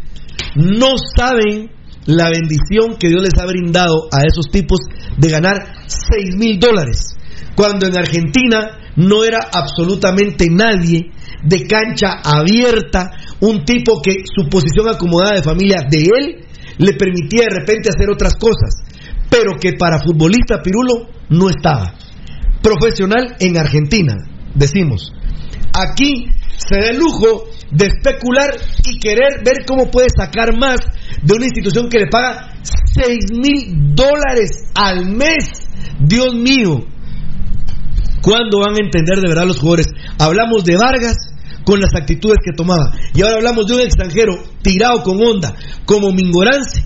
No 0.57 0.97
saben 0.99 1.71
la 2.07 2.29
bendición 2.29 2.97
que 2.99 3.09
Dios 3.09 3.23
les 3.23 3.41
ha 3.41 3.47
brindado 3.47 4.09
a 4.13 4.21
esos 4.29 4.51
tipos 4.51 4.81
de 5.17 5.29
ganar 5.31 5.57
6 5.87 6.37
mil 6.37 6.59
dólares. 6.61 7.17
Cuando 7.57 7.87
en 7.87 7.97
Argentina 7.97 8.93
no 8.97 9.25
era 9.25 9.49
absolutamente 9.53 10.49
nadie 10.51 11.11
de 11.43 11.67
cancha 11.67 12.21
abierta, 12.23 13.13
un 13.41 13.65
tipo 13.65 14.01
que 14.03 14.25
su 14.25 14.49
posición 14.49 14.89
acomodada 14.89 15.37
de 15.37 15.43
familia 15.43 15.79
de 15.89 16.03
él 16.03 16.45
le 16.79 16.93
permitía 16.95 17.47
de 17.49 17.61
repente 17.61 17.91
hacer 17.91 18.11
otras 18.11 18.35
cosas, 18.35 18.83
pero 19.31 19.59
que 19.61 19.75
para 19.75 20.01
futbolista 20.01 20.63
Pirulo 20.63 21.09
no 21.31 21.49
estaba. 21.49 21.95
Profesional 22.63 23.37
en 23.41 23.57
Argentina, 23.59 24.15
decimos. 24.55 25.13
Aquí 25.73 26.31
se 26.57 26.77
da 26.77 26.91
el 26.91 26.99
lujo 26.99 27.45
de 27.71 27.87
especular 27.87 28.51
y 28.87 28.99
querer 28.99 29.43
ver 29.45 29.65
cómo 29.67 29.91
puede 29.91 30.09
sacar 30.17 30.57
más 30.57 30.79
de 31.23 31.35
una 31.35 31.47
institución 31.47 31.89
que 31.89 31.99
le 31.99 32.07
paga 32.07 32.55
6 32.63 33.17
mil 33.33 33.95
dólares 33.95 34.71
al 34.75 35.07
mes. 35.07 35.67
Dios 35.99 36.35
mío, 36.35 36.85
¿cuándo 38.23 38.61
van 38.61 38.77
a 38.77 38.85
entender 38.85 39.19
de 39.19 39.29
verdad 39.29 39.47
los 39.47 39.59
jugadores? 39.59 39.89
Hablamos 40.19 40.65
de 40.65 40.77
Vargas 40.77 41.34
con 41.65 41.81
las 41.81 41.95
actitudes 41.95 42.39
que 42.45 42.53
tomaba. 42.57 42.93
Y 43.15 43.23
ahora 43.23 43.37
hablamos 43.37 43.67
de 43.67 43.75
un 43.75 43.81
extranjero 43.81 44.35
tirado 44.63 45.03
con 45.03 45.21
onda, 45.23 45.55
como 45.85 46.13
Mingorance, 46.13 46.85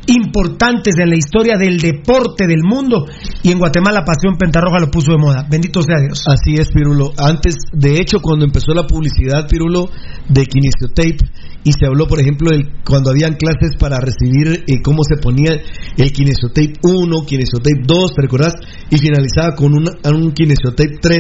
importantes 0.07 0.95
en 0.99 1.11
la 1.11 1.17
historia 1.17 1.57
del 1.57 1.79
deporte 1.79 2.47
del 2.47 2.63
mundo 2.63 3.07
y 3.43 3.53
en 3.53 3.59
Guatemala 3.59 4.05
Pasión 4.05 4.37
Pentarroja 4.37 4.81
lo 4.81 4.91
puso 4.91 5.13
de 5.13 5.19
moda. 5.19 5.47
Bendito 5.49 5.83
sea 5.83 6.01
Dios. 6.01 6.25
Así 6.27 6.55
es, 6.55 6.71
Pirulo. 6.71 7.13
Antes, 7.17 7.57
de 7.73 8.01
hecho, 8.01 8.19
cuando 8.21 8.45
empezó 8.45 8.75
la 8.75 8.87
publicidad, 8.87 9.49
Pirulo, 9.49 9.91
de 10.29 10.47
Kinesiotape, 10.47 11.19
y 11.65 11.73
se 11.73 11.87
habló, 11.87 12.07
por 12.07 12.21
ejemplo, 12.21 12.51
de 12.51 12.65
cuando 12.85 13.11
habían 13.11 13.35
clases 13.35 13.77
para 13.79 13.99
recibir 13.99 14.65
eh, 14.67 14.83
cómo 14.83 15.03
se 15.05 15.21
ponía 15.21 15.53
el 15.97 16.13
Kinesiotape 16.13 16.75
1, 16.83 17.25
Kinesiotape 17.25 17.83
2, 17.87 18.15
¿te 18.15 18.23
recordás? 18.23 18.55
Y 18.91 18.99
finalizaba 18.99 19.55
con 19.55 19.73
un, 19.75 19.89
un 19.89 20.33
Kinesiotape 20.33 20.99
3. 21.01 21.19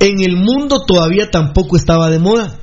En 0.00 0.20
el 0.20 0.36
mundo 0.36 0.84
todavía 0.86 1.30
tampoco 1.30 1.76
estaba 1.76 2.10
de 2.10 2.18
moda 2.18 2.58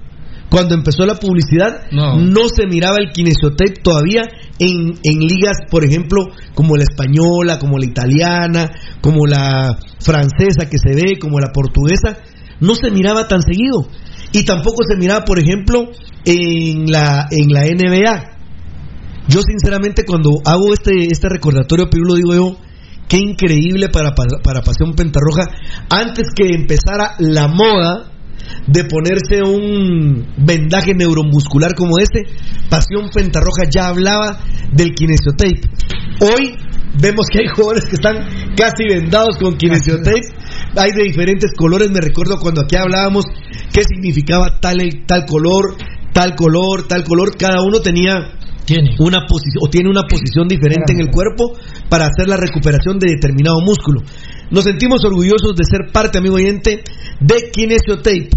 cuando 0.50 0.74
empezó 0.74 1.06
la 1.06 1.16
publicidad, 1.16 1.90
no, 1.92 2.50
se 2.50 2.66
miraba 2.68 2.98
el 3.00 3.12
kinesiotape 3.12 3.82
todavía 3.84 4.24
en, 4.58 4.94
en, 5.04 5.20
ligas, 5.20 5.58
por 5.70 5.86
ejemplo, 5.86 6.26
como 6.56 6.76
la 6.76 6.84
española, 6.84 7.60
como 7.60 7.78
la 7.78 7.86
italiana, 7.86 8.72
como 9.02 9.28
la 9.28 9.78
francesa 10.00 10.70
que 10.70 10.78
se 10.80 10.96
ve, 10.96 11.20
como 11.20 11.40
la 11.40 11.52
portuguesa, 11.54 12.18
no 12.60 12.74
se 12.74 12.90
miraba 12.90 13.28
tan 13.28 13.42
seguido. 13.42 13.88
Y 14.32 14.44
tampoco 14.44 14.78
se 14.88 14.98
miraba, 14.98 15.24
por 15.24 15.40
ejemplo, 15.40 15.92
en 16.26 16.92
la, 16.92 17.28
en 17.30 17.54
la 17.54 17.62
NBA. 17.66 18.40
Yo 19.28 19.42
sinceramente 19.42 20.06
cuando 20.06 20.32
hago 20.46 20.74
este, 20.74 21.08
este 21.12 21.30
recordatorio, 21.30 21.88
lo 21.92 22.16
digo 22.16 22.34
yo, 22.34 22.58
qué 23.08 23.18
increíble 23.18 23.90
para, 23.90 24.16
para, 24.16 24.42
para 24.44 24.62
Pasión 24.62 24.96
Pentarroja, 24.96 25.46
antes 25.90 26.30
que 26.36 26.50
empezara 26.56 27.14
la 27.20 27.48
moda, 27.48 28.12
de 28.68 28.84
ponerse 28.86 29.42
un 29.44 30.28
vendaje 30.38 30.94
neuromuscular 30.94 31.76
como 31.76 31.98
este, 32.00 32.26
Pasión 32.70 33.10
Pentarroja 33.14 33.64
ya 33.70 33.88
hablaba 33.88 34.40
del 34.72 34.94
kinesiotape. 34.94 35.62
Hoy 36.22 36.56
vemos 37.02 37.28
que 37.32 37.40
hay 37.40 37.48
jugadores 37.48 37.86
que 37.86 37.96
están 37.96 38.16
casi 38.56 38.84
vendados 38.88 39.38
con 39.38 39.58
kinesiotape. 39.58 40.22
Hay 40.76 40.92
de 40.92 41.04
diferentes 41.04 41.52
colores. 41.56 41.90
Me 41.92 42.02
recuerdo 42.02 42.38
cuando 42.40 42.62
aquí 42.62 42.76
hablábamos 42.76 43.26
qué 43.74 43.84
significaba 43.84 44.60
tal, 44.60 44.78
tal 45.08 45.26
color, 45.26 45.76
tal 46.14 46.36
color, 46.36 46.88
tal 46.88 47.04
color. 47.04 47.36
Cada 47.38 47.62
uno 47.64 47.80
tenía 47.80 48.34
tiene 48.66 48.96
una 49.00 49.26
posición 49.26 49.64
o 49.64 49.70
tiene 49.70 49.90
una 49.90 50.04
posición 50.04 50.48
diferente 50.48 50.94
en 50.94 51.00
el 51.00 51.10
cuerpo 51.10 51.58
para 51.90 52.06
hacer 52.06 52.28
la 52.28 52.38
recuperación 52.38 53.00
de 53.00 53.10
determinado 53.10 53.62
músculo. 53.62 54.02
Nos 54.52 54.64
sentimos 54.64 55.04
orgullosos 55.04 55.56
de 55.56 55.64
ser 55.64 55.92
parte, 55.92 56.20
amigo 56.20 56.36
oyente, 56.36 56.84
de 57.20 57.50
Kinesiotape, 57.52 58.30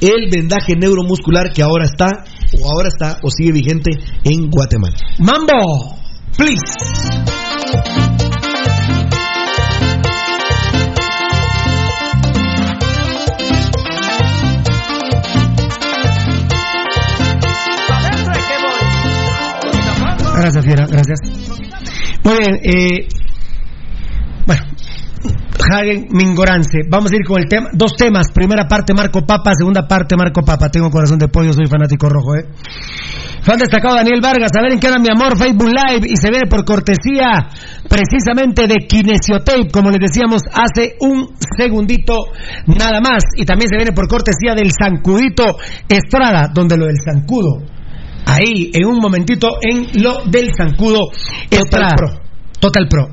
el 0.00 0.30
vendaje 0.30 0.76
neuromuscular 0.76 1.52
que 1.52 1.62
ahora 1.62 1.84
está, 1.84 2.24
o 2.60 2.70
ahora 2.70 2.88
está, 2.88 3.18
o 3.22 3.30
sigue 3.30 3.52
vigente 3.52 3.90
en 4.24 4.50
Guatemala. 4.50 4.96
Mambo, 5.18 5.96
please. 6.36 6.60
Gracias, 20.40 20.64
Fiera, 20.64 20.86
gracias. 20.86 21.20
Muy 22.24 22.38
bien, 22.38 22.60
eh, 22.64 23.08
Hagen 25.60 26.08
Mingorance. 26.10 26.78
Vamos 26.88 27.12
a 27.12 27.16
ir 27.16 27.22
con 27.26 27.40
el 27.40 27.48
tema, 27.48 27.68
dos 27.72 27.92
temas. 27.96 28.26
Primera 28.32 28.66
parte 28.66 28.94
Marco 28.94 29.22
Papa, 29.22 29.52
segunda 29.54 29.86
parte 29.86 30.16
Marco 30.16 30.42
Papa. 30.42 30.68
Tengo 30.70 30.90
corazón 30.90 31.18
de 31.18 31.28
pollo, 31.28 31.52
soy 31.52 31.66
fanático 31.66 32.08
rojo, 32.08 32.36
¿eh? 32.36 32.44
Fan 33.42 33.58
destacado 33.58 33.96
Daniel 33.96 34.20
Vargas, 34.20 34.50
a 34.56 34.62
ver 34.62 34.72
en 34.72 34.80
qué 34.80 34.88
anda 34.88 34.98
mi 34.98 35.08
amor, 35.10 35.36
Facebook 35.38 35.68
Live, 35.68 36.06
y 36.06 36.16
se 36.16 36.30
ve 36.30 36.40
por 36.48 36.64
cortesía 36.64 37.48
precisamente 37.88 38.66
de 38.66 38.86
Kinesiotape, 38.86 39.70
como 39.72 39.90
les 39.90 40.00
decíamos 40.00 40.42
hace 40.52 40.96
un 41.00 41.28
segundito 41.56 42.16
nada 42.66 43.00
más. 43.00 43.24
Y 43.36 43.46
también 43.46 43.70
se 43.70 43.76
viene 43.76 43.92
por 43.92 44.08
cortesía 44.08 44.54
del 44.54 44.70
Zancudito 44.72 45.56
Estrada, 45.88 46.50
donde 46.52 46.76
lo 46.76 46.86
del 46.86 46.96
Zancudo, 47.02 47.62
ahí, 48.26 48.70
en 48.74 48.86
un 48.86 48.98
momentito, 48.98 49.48
en 49.62 50.02
lo 50.02 50.24
del 50.26 50.50
Zancudo 50.54 51.10
Estrada. 51.50 51.94
Total 51.96 51.96
Pro. 51.96 52.20
Total 52.60 52.88
Pro. 52.88 53.08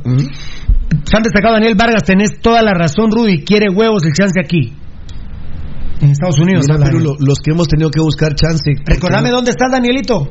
Fan 1.09 1.23
destacado 1.23 1.53
Daniel 1.53 1.75
Vargas, 1.75 2.03
tenés 2.03 2.39
toda 2.41 2.61
la 2.61 2.73
razón, 2.73 3.11
Rudy. 3.11 3.43
Quiere 3.43 3.69
huevos 3.69 4.03
el 4.03 4.13
chance 4.13 4.39
aquí. 4.39 4.73
En 6.01 6.11
Estados 6.11 6.39
Unidos. 6.39 6.65
Mira, 6.67 6.79
pero 6.83 6.99
lo, 6.99 7.15
los 7.19 7.39
que 7.39 7.51
hemos 7.51 7.67
tenido 7.67 7.89
que 7.89 7.99
buscar 7.99 8.35
chance. 8.35 8.71
Recordame 8.85 9.31
dónde 9.31 9.51
está 9.51 9.65
Danielito. 9.71 10.29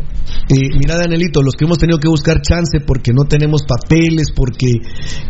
Eh, 0.49 0.71
mira, 0.79 0.97
Danielito, 0.97 1.43
los 1.43 1.55
que 1.55 1.65
hemos 1.65 1.79
tenido 1.79 1.99
que 1.99 2.09
buscar 2.09 2.41
chance 2.41 2.79
porque 2.87 3.13
no 3.13 3.25
tenemos 3.25 3.63
papeles, 3.63 4.31
porque 4.35 4.67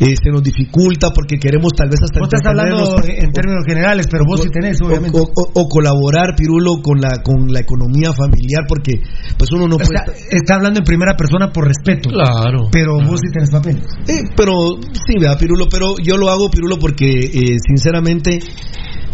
eh, 0.00 0.14
se 0.16 0.30
nos 0.30 0.42
dificulta, 0.42 1.10
porque 1.10 1.36
queremos 1.38 1.72
tal 1.72 1.88
vez 1.88 2.00
hasta. 2.02 2.20
Vos 2.20 2.28
estás 2.32 2.50
hablando 2.50 2.96
en 3.02 3.32
términos 3.32 3.64
generales, 3.66 4.06
pero 4.10 4.24
vos 4.26 4.42
sí 4.42 4.50
tenés, 4.50 4.80
obviamente. 4.82 5.18
O, 5.18 5.22
o, 5.22 5.50
o, 5.54 5.68
colaborar, 5.68 6.34
Pirulo, 6.36 6.82
con 6.82 7.00
la 7.00 7.22
con 7.22 7.52
la 7.52 7.60
economía 7.60 8.12
familiar, 8.12 8.64
porque 8.68 9.00
pues 9.38 9.50
uno 9.52 9.66
no 9.68 9.76
está, 9.80 10.04
puede. 10.04 10.18
Está 10.30 10.56
hablando 10.56 10.80
en 10.80 10.84
primera 10.84 11.16
persona 11.16 11.50
por 11.50 11.66
respeto. 11.66 12.10
Claro. 12.10 12.68
Pero 12.70 12.96
vos 13.04 13.20
sí 13.20 13.32
tenés 13.32 13.50
papeles. 13.50 13.84
Eh, 14.08 14.22
pero 14.36 14.52
sí, 14.92 15.18
vea, 15.18 15.36
Pirulo, 15.36 15.68
pero 15.70 15.94
yo 16.02 16.16
lo 16.16 16.30
hago, 16.30 16.50
Pirulo, 16.50 16.78
porque 16.78 17.20
eh, 17.20 17.56
sinceramente 17.66 18.40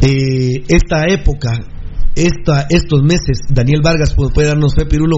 eh, 0.03 0.65
esta 0.69 1.07
época, 1.13 1.53
esta, 2.15 2.67
estos 2.69 3.03
meses, 3.03 3.41
Daniel 3.49 3.81
Vargas 3.83 4.15
puede, 4.15 4.47
darnos 4.49 4.75
fe, 4.75 4.87
Pirulo. 4.87 5.17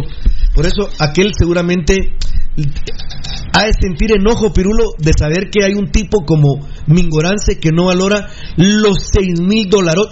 Por 0.54 0.66
eso 0.66 0.88
aquel 1.00 1.32
seguramente 1.36 2.14
ha 3.52 3.64
de 3.64 3.72
sentir 3.72 4.12
enojo, 4.12 4.52
Pirulo, 4.52 4.90
de 4.98 5.12
saber 5.12 5.50
que 5.50 5.64
hay 5.64 5.74
un 5.74 5.90
tipo 5.90 6.24
como 6.24 6.66
Mingorance 6.86 7.58
que 7.58 7.70
no 7.72 7.86
valora 7.86 8.28
los 8.56 8.96
seis 9.12 9.40
mil 9.40 9.68
dólares. 9.68 10.04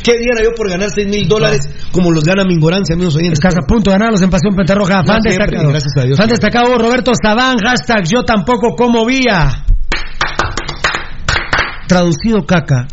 ¿Qué 0.00 0.12
diera 0.16 0.44
yo 0.44 0.54
por 0.56 0.70
ganar 0.70 0.90
6 0.94 1.08
mil 1.08 1.26
dólares 1.26 1.68
como 1.90 2.12
los 2.12 2.22
gana 2.22 2.44
Mingorance, 2.44 2.94
amigos 2.94 3.16
oyentes? 3.16 3.40
Estás 3.42 3.56
a 3.56 3.66
punto 3.66 3.90
de 3.90 3.98
ganarlos 3.98 4.22
en 4.22 4.30
Pasión 4.30 4.54
Pentarroja. 4.54 5.02
Fan 5.04 5.16
No, 5.16 5.22
siempre, 5.22 5.30
destacado. 5.46 5.68
gracias 5.70 5.96
a 5.96 6.02
Dios. 6.04 6.16
Fan 6.16 6.28
destacado 6.28 6.78
Roberto 6.78 7.10
Sabán, 7.20 7.56
hashtag 7.58 8.04
yo 8.08 8.22
tampoco 8.22 8.76
como 8.76 9.04
vía. 9.04 9.64
traducido 11.88 12.46
caca. 12.46 12.86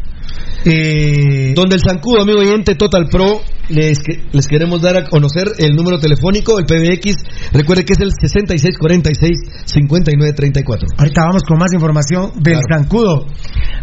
Eh, 0.65 1.53
Donde 1.55 1.75
el 1.75 1.81
zancudo, 1.81 2.23
amigo 2.23 2.39
oyente 2.39 2.73
Total 2.73 3.07
Pro, 3.07 3.43
les, 3.69 3.99
les 4.31 4.47
queremos 4.47 4.81
dar 4.81 4.97
a 4.97 5.05
conocer 5.05 5.51
el 5.59 5.75
número 5.75 5.99
telefónico, 5.99 6.57
el 6.57 6.65
PBX. 6.65 7.17
Recuerde 7.51 7.85
que 7.85 7.93
es 7.93 7.99
el 7.99 8.13
6646-5934. 8.13 10.87
Ahorita 10.97 11.23
vamos 11.23 11.43
con 11.47 11.59
más 11.59 11.71
información 11.71 12.31
del 12.37 12.61
zancudo. 12.67 13.27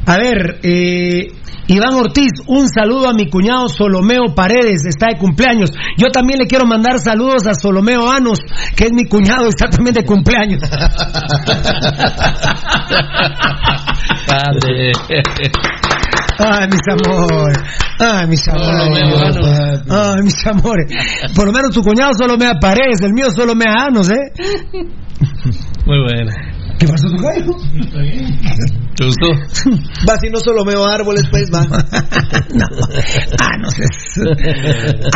A 0.07 0.17
ver, 0.17 0.59
eh, 0.65 1.29
Iván 1.69 1.95
Ortiz, 1.95 2.33
un 2.49 2.69
saludo 2.69 3.09
a 3.09 3.15
mi 3.15 3.31
cuñado 3.31 3.69
Solomeo 3.69 4.35
Paredes, 4.35 4.85
está 4.85 5.07
de 5.07 5.19
cumpleaños. 5.19 5.71
Yo 5.97 6.09
también 6.09 6.41
le 6.41 6.49
quiero 6.49 6.67
mandar 6.67 6.99
saludos 6.99 7.47
a 7.47 7.55
Solomeo 7.55 8.11
Anos, 8.11 8.41
que 8.75 8.87
es 8.87 8.93
mi 8.93 9.05
cuñado, 9.05 9.49
está 9.49 9.69
también 9.69 9.95
de 9.95 10.05
cumpleaños. 10.05 10.63
Ay, 16.39 16.69
mis 16.69 16.81
amores. 16.89 17.59
Ay, 17.99 18.27
mis 18.27 18.49
amores. 18.49 19.83
Ay, 19.89 20.23
mis 20.23 20.47
amores. 20.47 20.87
Por 21.35 21.47
lo 21.47 21.53
menos 21.53 21.75
tu 21.75 21.83
cuñado 21.83 22.13
solo 22.15 22.37
me 22.37 22.47
aparece, 22.47 23.07
el 23.07 23.13
mío 23.13 23.31
solo 23.31 23.55
me 23.55 23.65
anos, 23.69 24.11
¿eh? 24.11 24.33
Muy 25.87 25.99
buena. 26.03 26.33
¿Qué 26.79 26.87
pasó, 26.89 27.09
tu 27.09 27.23
gallo? 27.23 27.53
¿Te 28.97 29.05
gustó? 29.05 29.29
Va, 30.09 30.19
si 30.19 30.29
no 30.31 30.41
solo 30.41 30.65
veo 30.65 30.87
árboles, 30.87 31.25
pues 31.31 31.51
va. 31.53 31.63
no, 32.55 32.67
anos 33.55 33.75
es. 33.79 34.21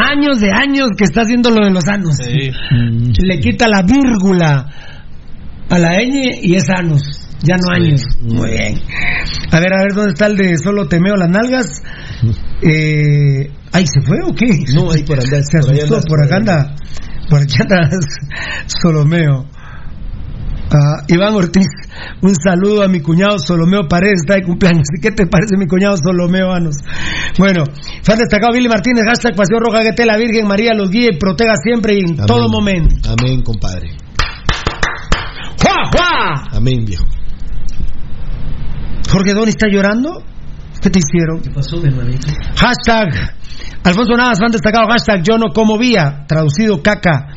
Años 0.01 0.41
de 0.41 0.51
años 0.53 0.91
que 0.97 1.05
está 1.05 1.23
haciendo 1.23 1.51
lo 1.51 1.65
de 1.65 1.73
los 1.73 1.89
anos. 1.89 2.15
Le 2.25 3.41
quita 3.41 3.67
la 3.69 3.83
vírgula 3.83 4.67
a 5.69 5.79
la 5.79 5.97
ñ 5.97 6.39
y 6.43 6.55
es 6.55 6.69
anos. 6.71 7.26
Ya 7.43 7.57
no 7.57 7.71
años. 7.73 8.03
Muy 8.23 8.51
bien. 8.51 8.81
A 9.53 9.61
ver, 9.61 9.73
a 9.73 9.83
ver, 9.83 9.93
¿dónde 9.95 10.13
está 10.13 10.27
el 10.27 10.37
de 10.37 10.57
solo 10.59 10.89
temeo 10.89 11.15
las 11.17 11.29
nalgas? 11.29 11.83
Eh, 12.63 13.53
¿Ahí 13.73 13.85
se 13.87 14.01
fue 14.01 14.17
o 14.25 14.35
qué? 14.35 14.47
No, 14.75 14.91
ahí 14.91 15.03
por 15.03 15.21
andar. 15.21 15.43
Se 15.45 15.59
asustó, 15.59 16.01
por 16.09 16.25
acá 16.25 16.37
anda. 16.37 16.75
Por 17.29 17.43
aquí 17.43 17.55
anda 17.61 17.91
Solomeo. 18.83 19.45
Ah, 20.73 21.05
Iván 21.07 21.35
Ortiz, 21.35 21.67
un 22.23 22.35
saludo 22.35 22.83
a 22.83 22.89
mi 22.89 23.01
cuñado 23.01 23.39
Solomeo 23.39 23.87
Paredes, 23.89 24.23
está 24.25 24.35
de 24.37 24.43
cumpleaños. 24.43 24.87
¿Y 24.97 25.01
qué 25.03 25.11
te 25.13 25.27
parece 25.27 25.57
mi 25.59 25.67
cuñado 25.67 25.97
Solomeo 25.97 26.51
Anos? 26.51 26.77
Bueno, 27.39 27.65
fan 28.03 28.19
destacado 28.19 28.55
Billy 28.55 28.69
Martínez, 28.69 29.05
hashtag 29.07 29.37
Pasión 29.37 29.61
Roja, 29.61 29.83
que 29.83 29.93
te 29.93 30.07
la 30.07 30.17
Virgen 30.17 30.47
María 30.49 30.73
los 30.75 30.91
guíe 30.91 31.11
y 31.13 31.19
proteja 31.19 31.55
siempre 31.63 31.95
y 31.95 31.99
en 32.01 32.15
Amén. 32.15 32.27
todo 32.27 32.49
momento. 32.49 32.97
Amén, 33.07 33.43
compadre. 33.43 33.91
¡Juá, 35.63 35.75
juá! 35.93 36.49
Amén, 36.53 36.85
viejo. 36.87 37.05
Jorge 39.11 39.33
Doni 39.35 39.51
está 39.51 39.67
llorando. 39.69 40.23
¿Qué 40.81 40.91
te 40.91 40.99
hicieron? 40.99 41.41
¿Qué 41.43 41.51
pasó, 41.51 41.79
mi 41.79 41.89
hermanito? 41.89 42.29
Hashtag 42.57 43.35
Alfonso 43.83 44.15
Navas, 44.17 44.39
fan 44.39 44.51
destacado, 44.53 44.87
hashtag 44.89 45.23
yo 45.23 45.39
no 45.39 45.53
como 45.53 45.79
vía, 45.79 46.25
traducido 46.29 46.83
caca. 46.83 47.29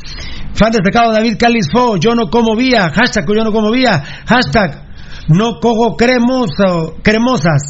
Fan 0.54 0.72
destacado 0.72 1.12
David 1.14 1.36
Calis 1.40 1.68
Fo, 1.72 1.96
yo 1.98 2.16
no 2.16 2.30
como 2.30 2.56
vía, 2.56 2.90
hashtag 2.90 3.26
yo 3.28 3.44
no 3.44 3.52
como 3.52 3.72
vía, 3.72 4.04
hashtag 4.26 4.88
no 5.30 5.60
cojo 5.62 5.96
cremoso, 5.96 6.96
cremosas. 7.04 7.62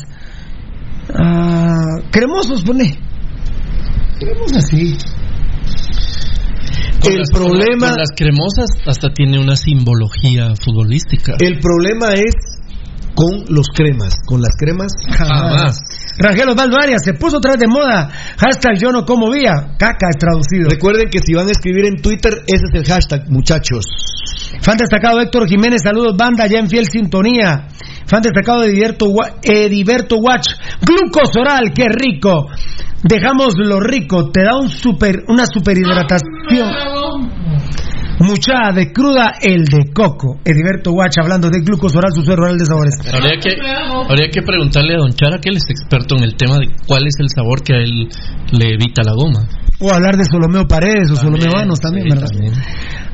Ah, 1.14 1.98
cremosos, 2.12 2.64
pone. 2.64 2.98
Cremosas, 4.20 4.68
sí. 4.70 4.98
Con 7.02 7.12
El 7.14 7.20
las- 7.20 7.30
problema- 7.32 7.90
con 7.90 7.98
las 7.98 8.10
cremosas 8.16 8.70
hasta 8.86 9.10
tiene 9.14 9.40
una 9.40 9.56
simbología 9.56 10.54
futbolística. 10.56 11.34
El 11.40 11.60
problema 11.60 12.14
es 12.14 12.34
con 13.20 13.44
los 13.54 13.68
cremas. 13.68 14.16
Con 14.26 14.40
las 14.40 14.56
cremas, 14.58 14.94
Jamás. 15.12 15.78
Rangel 16.18 16.48
Osvaldo 16.48 16.78
Arias 16.82 17.02
se 17.04 17.14
puso 17.14 17.38
otra 17.38 17.52
vez 17.52 17.60
de 17.60 17.68
moda. 17.68 18.10
Hashtag 18.38 18.78
yo 18.80 18.92
no 18.92 19.04
como 19.04 19.30
vía. 19.30 19.76
Caca 19.78 20.08
es 20.10 20.18
traducido. 20.18 20.70
Recuerden 20.70 21.10
que 21.10 21.20
si 21.20 21.34
van 21.34 21.50
a 21.50 21.52
escribir 21.52 21.86
en 21.86 22.02
Twitter, 22.02 22.32
ese 22.48 22.64
es 22.72 22.74
el 22.74 22.86
hashtag, 22.86 23.30
muchachos. 23.30 23.86
Fan 24.62 24.78
destacado 24.78 25.20
Héctor 25.20 25.50
Jiménez, 25.50 25.82
saludos 25.84 26.16
banda, 26.18 26.48
ya 26.48 26.60
en 26.60 26.70
fiel 26.70 26.86
sintonía. 26.86 27.68
Fan 28.06 28.22
destacado 28.22 28.64
Ediberto, 28.64 29.08
Ediberto 29.44 30.16
Watch, 30.18 30.48
glucosoral, 30.82 31.74
qué 31.76 31.88
rico. 31.90 32.48
Dejamos 33.04 33.56
lo 33.58 33.82
rico, 33.82 34.30
te 34.32 34.44
da 34.44 34.58
un 34.58 34.70
super, 34.70 35.24
una 35.28 35.46
superhidratación. 35.46 36.30
Mucha 38.20 38.72
de 38.76 38.92
cruda, 38.92 39.36
el 39.42 39.64
de 39.64 39.94
coco. 39.94 40.40
Ediberto 40.44 40.92
Watch 40.92 41.18
hablando 41.22 41.50
de 41.50 41.62
glucosoral, 41.62 42.12
su 42.14 42.22
suero 42.22 42.44
oral 42.44 42.58
de 42.58 42.66
sabores. 42.66 42.96
Habría 43.14 43.40
que, 43.40 43.56
habría 44.10 44.30
que 44.30 44.42
preguntarle 44.42 44.96
a 44.96 44.98
Don 44.98 45.14
Chara, 45.14 45.40
que 45.40 45.50
él 45.50 45.58
es 45.58 45.64
experto 45.70 46.18
en 46.18 46.24
el 46.24 46.36
tema 46.36 46.58
de 46.58 46.68
cuál 46.86 47.08
es 47.08 47.16
el 47.20 47.30
sabor 47.30 47.64
que 47.64 47.74
a 47.74 47.78
él 47.78 48.10
le 48.52 48.74
evita 48.74 49.04
la 49.04 49.14
goma. 49.14 49.48
O 49.80 49.94
hablar 49.94 50.18
de 50.18 50.26
Solomeo 50.26 50.68
Paredes 50.68 51.10
o 51.12 51.16
Solomeo 51.16 51.56
Anos 51.56 51.80
también, 51.80 52.04
sí, 52.04 52.10
¿verdad? 52.10 52.28
también. 52.30 52.54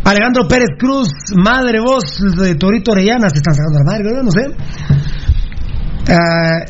Alejandro 0.03 0.47
Pérez 0.47 0.69
Cruz, 0.79 1.09
madre 1.35 1.79
voz 1.79 2.17
de 2.37 2.55
Torito 2.55 2.91
Orellana, 2.91 3.29
se 3.29 3.37
están 3.37 3.53
sacando 3.53 3.79
la 3.79 3.85
madre, 3.85 4.03
¿verdad? 4.03 4.23
No 4.23 4.31
sé. 4.31 4.45
Ah, 6.09 6.65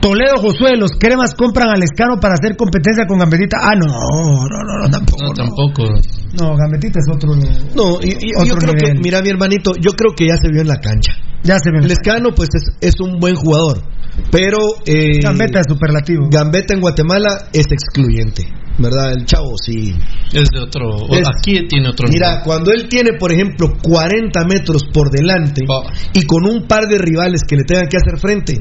Toledo 0.00 0.38
Josué, 0.40 0.76
los 0.76 0.92
cremas 0.98 1.34
compran 1.34 1.68
al 1.68 1.82
escano 1.82 2.20
para 2.20 2.34
hacer 2.34 2.56
competencia 2.56 3.06
con 3.08 3.18
Gambetita. 3.18 3.58
Ah, 3.60 3.74
no, 3.74 3.86
no, 3.86 4.62
no, 4.62 4.78
no, 4.82 4.88
tampoco. 4.88 5.22
No, 5.24 5.32
tampoco. 5.34 5.82
No, 5.82 6.00
Gambetita 6.36 6.98
es 6.98 7.06
otro. 7.14 7.34
No, 7.34 7.98
y, 8.02 8.08
y- 8.08 8.34
Otro 8.36 8.46
yo 8.46 8.56
creo 8.56 8.74
nivel. 8.74 8.94
que, 8.94 9.00
mira, 9.02 9.22
mi 9.22 9.28
hermanito, 9.30 9.72
yo 9.76 9.92
creo 9.96 10.12
que 10.16 10.26
ya 10.28 10.36
se 10.36 10.48
vio 10.50 10.60
en 10.62 10.68
la 10.68 10.80
cancha. 10.80 11.12
Ya 11.42 11.56
se 11.58 11.70
ve. 11.70 11.86
Lescano, 11.86 12.30
pues 12.34 12.48
es, 12.54 12.76
es 12.80 12.94
un 13.00 13.18
buen 13.20 13.34
jugador, 13.36 13.82
pero. 14.30 14.58
Eh, 14.86 15.20
Gambetta 15.22 15.60
es 15.60 15.66
superlativo. 15.68 16.28
Gambetta 16.30 16.74
en 16.74 16.80
Guatemala 16.80 17.48
es 17.52 17.66
excluyente, 17.70 18.42
¿verdad? 18.78 19.12
El 19.12 19.24
chavo, 19.26 19.52
sí. 19.64 19.94
Es 20.32 20.48
de 20.50 20.58
otro. 20.60 21.06
Es- 21.12 21.28
aquí 21.38 21.66
tiene 21.68 21.88
otro. 21.90 22.08
Mira, 22.10 22.42
cuando 22.42 22.72
él 22.72 22.88
tiene, 22.88 23.12
por 23.18 23.30
ejemplo, 23.32 23.68
40 23.82 24.44
metros 24.44 24.82
por 24.92 25.10
delante 25.10 25.62
Oh. 25.68 25.82
y 26.14 26.22
con 26.22 26.44
un 26.48 26.66
par 26.66 26.86
de 26.88 26.98
rivales 26.98 27.42
que 27.48 27.56
le 27.56 27.62
tengan 27.64 27.86
que 27.88 27.96
hacer 27.98 28.18
frente, 28.18 28.58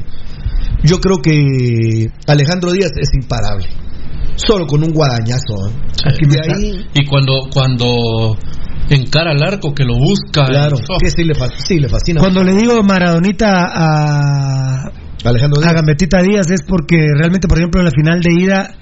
yo 0.84 1.00
creo 1.00 1.18
que 1.24 2.08
Alejandro 2.28 2.72
Díaz 2.72 2.92
es 3.00 3.10
imparable. 3.20 3.66
Solo 4.36 4.66
con 4.68 4.84
un 4.84 4.92
guadañazo. 4.94 5.56
¿eh? 5.70 5.74
Aquí 6.06 6.26
De 6.26 6.40
ahí, 6.54 6.86
Y 6.94 7.06
cuando 7.06 7.48
cuando 7.54 8.38
encara 8.90 9.32
al 9.32 9.42
arco 9.44 9.74
que 9.74 9.84
lo 9.84 9.96
busca. 9.98 10.46
claro, 10.46 10.78
oh, 10.90 10.98
que 11.00 11.10
sí 11.10 11.24
le, 11.24 11.34
sí 11.66 11.80
le 11.80 11.90
fascina. 11.90 12.20
Cuando 12.20 12.44
le 12.44 12.54
digo 12.54 12.84
Maradonita 12.84 13.48
a, 13.74 14.92
Alejandro 15.24 15.60
a 15.60 15.64
Díaz. 15.64 15.74
Gambetita 15.74 16.22
Díaz 16.22 16.52
es 16.52 16.62
porque 16.68 16.98
realmente, 17.18 17.48
por 17.48 17.58
ejemplo, 17.58 17.82
en 17.82 17.86
la 17.86 17.92
final 17.92 18.22
de 18.22 18.34
ida, 18.44 18.74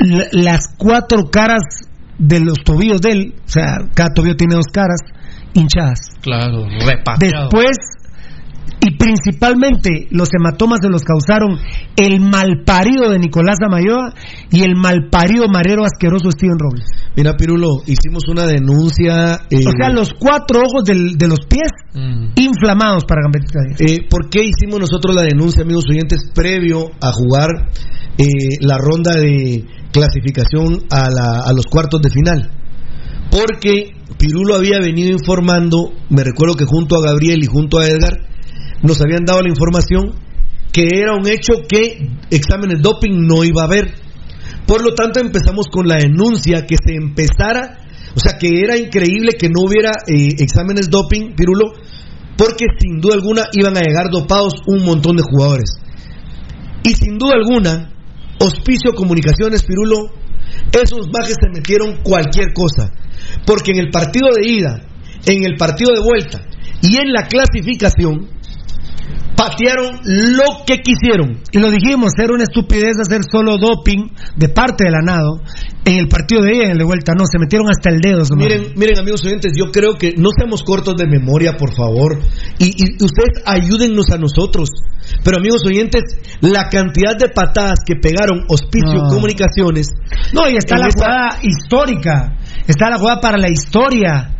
la- 0.00 0.26
las 0.32 0.60
cuatro 0.76 1.30
caras 1.30 1.62
de 2.18 2.40
los 2.40 2.58
tobillos 2.64 3.00
de 3.00 3.10
él, 3.12 3.34
o 3.44 3.48
sea, 3.48 3.78
cada 3.94 4.10
tobillo 4.14 4.36
tiene 4.36 4.54
dos 4.56 4.66
caras 4.72 5.00
hinchadas. 5.54 6.00
Claro, 6.20 6.66
repateado. 6.84 7.48
Después, 7.50 7.76
y 8.86 8.96
principalmente, 8.96 10.08
los 10.10 10.28
hematomas 10.38 10.80
se 10.82 10.88
los 10.90 11.02
causaron 11.02 11.58
el 11.96 12.20
malparido 12.20 13.10
de 13.10 13.18
Nicolás 13.18 13.56
Amayoa 13.64 14.12
y 14.50 14.62
el 14.62 14.74
malparido 14.76 15.46
marero 15.48 15.84
asqueroso 15.84 16.30
Steven 16.30 16.58
Robles. 16.58 16.84
Mira, 17.16 17.36
Pirulo, 17.36 17.68
hicimos 17.86 18.24
una 18.28 18.46
denuncia. 18.46 19.40
eh, 19.50 19.64
O 19.66 19.70
sea, 19.78 19.90
los 19.90 20.10
cuatro 20.18 20.60
ojos 20.60 20.84
del- 20.84 21.16
de 21.16 21.28
los 21.28 21.40
pies 21.46 21.70
Mm. 21.94 22.32
inflamados 22.36 23.04
para 23.04 23.22
Gambetita 23.22 23.60
Díaz. 23.68 23.80
Eh, 23.80 24.06
¿Por 24.10 24.28
qué 24.28 24.40
hicimos 24.44 24.80
nosotros 24.80 25.14
la 25.14 25.22
denuncia, 25.22 25.62
amigos 25.62 25.84
oyentes, 25.88 26.30
previo 26.34 26.90
a 27.00 27.10
jugar 27.12 27.48
eh, 28.18 28.26
la 28.60 28.76
ronda 28.78 29.12
de 29.16 29.64
clasificación 29.92 30.84
a, 30.90 31.10
la- 31.10 31.42
a 31.46 31.52
los 31.52 31.66
cuartos 31.66 32.00
de 32.02 32.10
final? 32.10 32.50
Porque 33.30 33.92
Pirulo 34.18 34.54
había 34.54 34.78
venido 34.80 35.10
informando, 35.10 35.92
me 36.10 36.22
recuerdo 36.22 36.54
que 36.54 36.64
junto 36.66 36.96
a 36.96 37.02
Gabriel 37.04 37.42
y 37.42 37.46
junto 37.46 37.78
a 37.78 37.86
Edgar, 37.86 38.12
nos 38.84 39.00
habían 39.00 39.24
dado 39.24 39.40
la 39.40 39.48
información 39.48 40.14
que 40.72 40.88
era 40.92 41.14
un 41.14 41.28
hecho 41.28 41.62
que 41.68 42.10
exámenes 42.30 42.82
doping 42.82 43.26
no 43.26 43.44
iba 43.44 43.62
a 43.62 43.66
haber. 43.66 43.94
Por 44.66 44.82
lo 44.82 44.92
tanto, 44.94 45.20
empezamos 45.20 45.66
con 45.70 45.86
la 45.86 45.96
denuncia 45.96 46.66
que 46.66 46.76
se 46.84 46.94
empezara, 46.94 47.78
o 48.16 48.18
sea, 48.18 48.38
que 48.38 48.48
era 48.60 48.76
increíble 48.76 49.32
que 49.38 49.48
no 49.48 49.62
hubiera 49.66 49.92
eh, 50.06 50.34
exámenes 50.38 50.90
doping, 50.90 51.34
Pirulo, 51.36 51.74
porque 52.36 52.64
sin 52.80 53.00
duda 53.00 53.14
alguna 53.14 53.44
iban 53.52 53.76
a 53.76 53.82
llegar 53.82 54.10
dopados 54.10 54.54
un 54.66 54.84
montón 54.84 55.16
de 55.16 55.22
jugadores. 55.22 55.76
Y 56.82 56.90
sin 56.94 57.18
duda 57.18 57.34
alguna, 57.36 57.92
Hospicio 58.40 58.94
Comunicaciones, 58.94 59.62
Pirulo, 59.62 60.10
esos 60.72 61.08
bajes 61.12 61.36
se 61.40 61.50
metieron 61.54 62.02
cualquier 62.02 62.52
cosa. 62.52 62.90
Porque 63.46 63.70
en 63.70 63.78
el 63.78 63.90
partido 63.90 64.28
de 64.34 64.48
ida, 64.48 64.82
en 65.26 65.44
el 65.44 65.56
partido 65.56 65.92
de 65.92 66.00
vuelta 66.00 66.42
y 66.82 66.96
en 66.96 67.12
la 67.12 67.28
clasificación, 67.28 68.33
patearon 69.36 70.00
lo 70.04 70.64
que 70.66 70.82
quisieron. 70.82 71.40
Y 71.52 71.58
lo 71.58 71.70
dijimos, 71.70 72.12
era 72.18 72.34
una 72.34 72.44
estupidez 72.44 72.98
hacer 73.00 73.22
solo 73.30 73.58
doping 73.58 74.08
de 74.36 74.48
parte 74.48 74.84
de 74.84 74.90
la 74.90 75.00
NADO 75.02 75.42
en 75.84 75.98
el 75.98 76.08
partido 76.08 76.42
de 76.42 76.52
ella 76.52 76.64
en 76.64 76.70
el 76.72 76.78
de 76.78 76.84
vuelta. 76.84 77.12
No, 77.16 77.24
se 77.26 77.38
metieron 77.38 77.68
hasta 77.68 77.90
el 77.90 78.00
dedo. 78.00 78.22
Miren, 78.36 78.72
miren 78.76 78.98
amigos 78.98 79.24
oyentes, 79.24 79.52
yo 79.56 79.70
creo 79.70 79.94
que 79.94 80.14
no 80.16 80.30
seamos 80.36 80.62
cortos 80.62 80.94
de 80.96 81.06
memoria, 81.06 81.56
por 81.56 81.74
favor. 81.74 82.18
Y, 82.58 82.66
y 82.66 83.04
ustedes 83.04 83.42
ayúdennos 83.44 84.06
a 84.10 84.18
nosotros. 84.18 84.70
Pero 85.22 85.38
amigos 85.38 85.62
oyentes, 85.66 86.02
la 86.40 86.68
cantidad 86.68 87.16
de 87.16 87.28
patadas 87.28 87.80
que 87.86 87.96
pegaron 87.96 88.44
Hospicio 88.48 89.02
No. 89.02 89.08
Comunicaciones. 89.08 89.88
No, 90.32 90.48
y 90.48 90.56
está 90.56 90.78
la 90.78 90.88
jugada 90.94 91.38
histórica. 91.42 92.38
Está 92.66 92.88
la 92.90 92.98
jugada 92.98 93.20
para 93.20 93.38
la 93.38 93.50
historia 93.50 94.30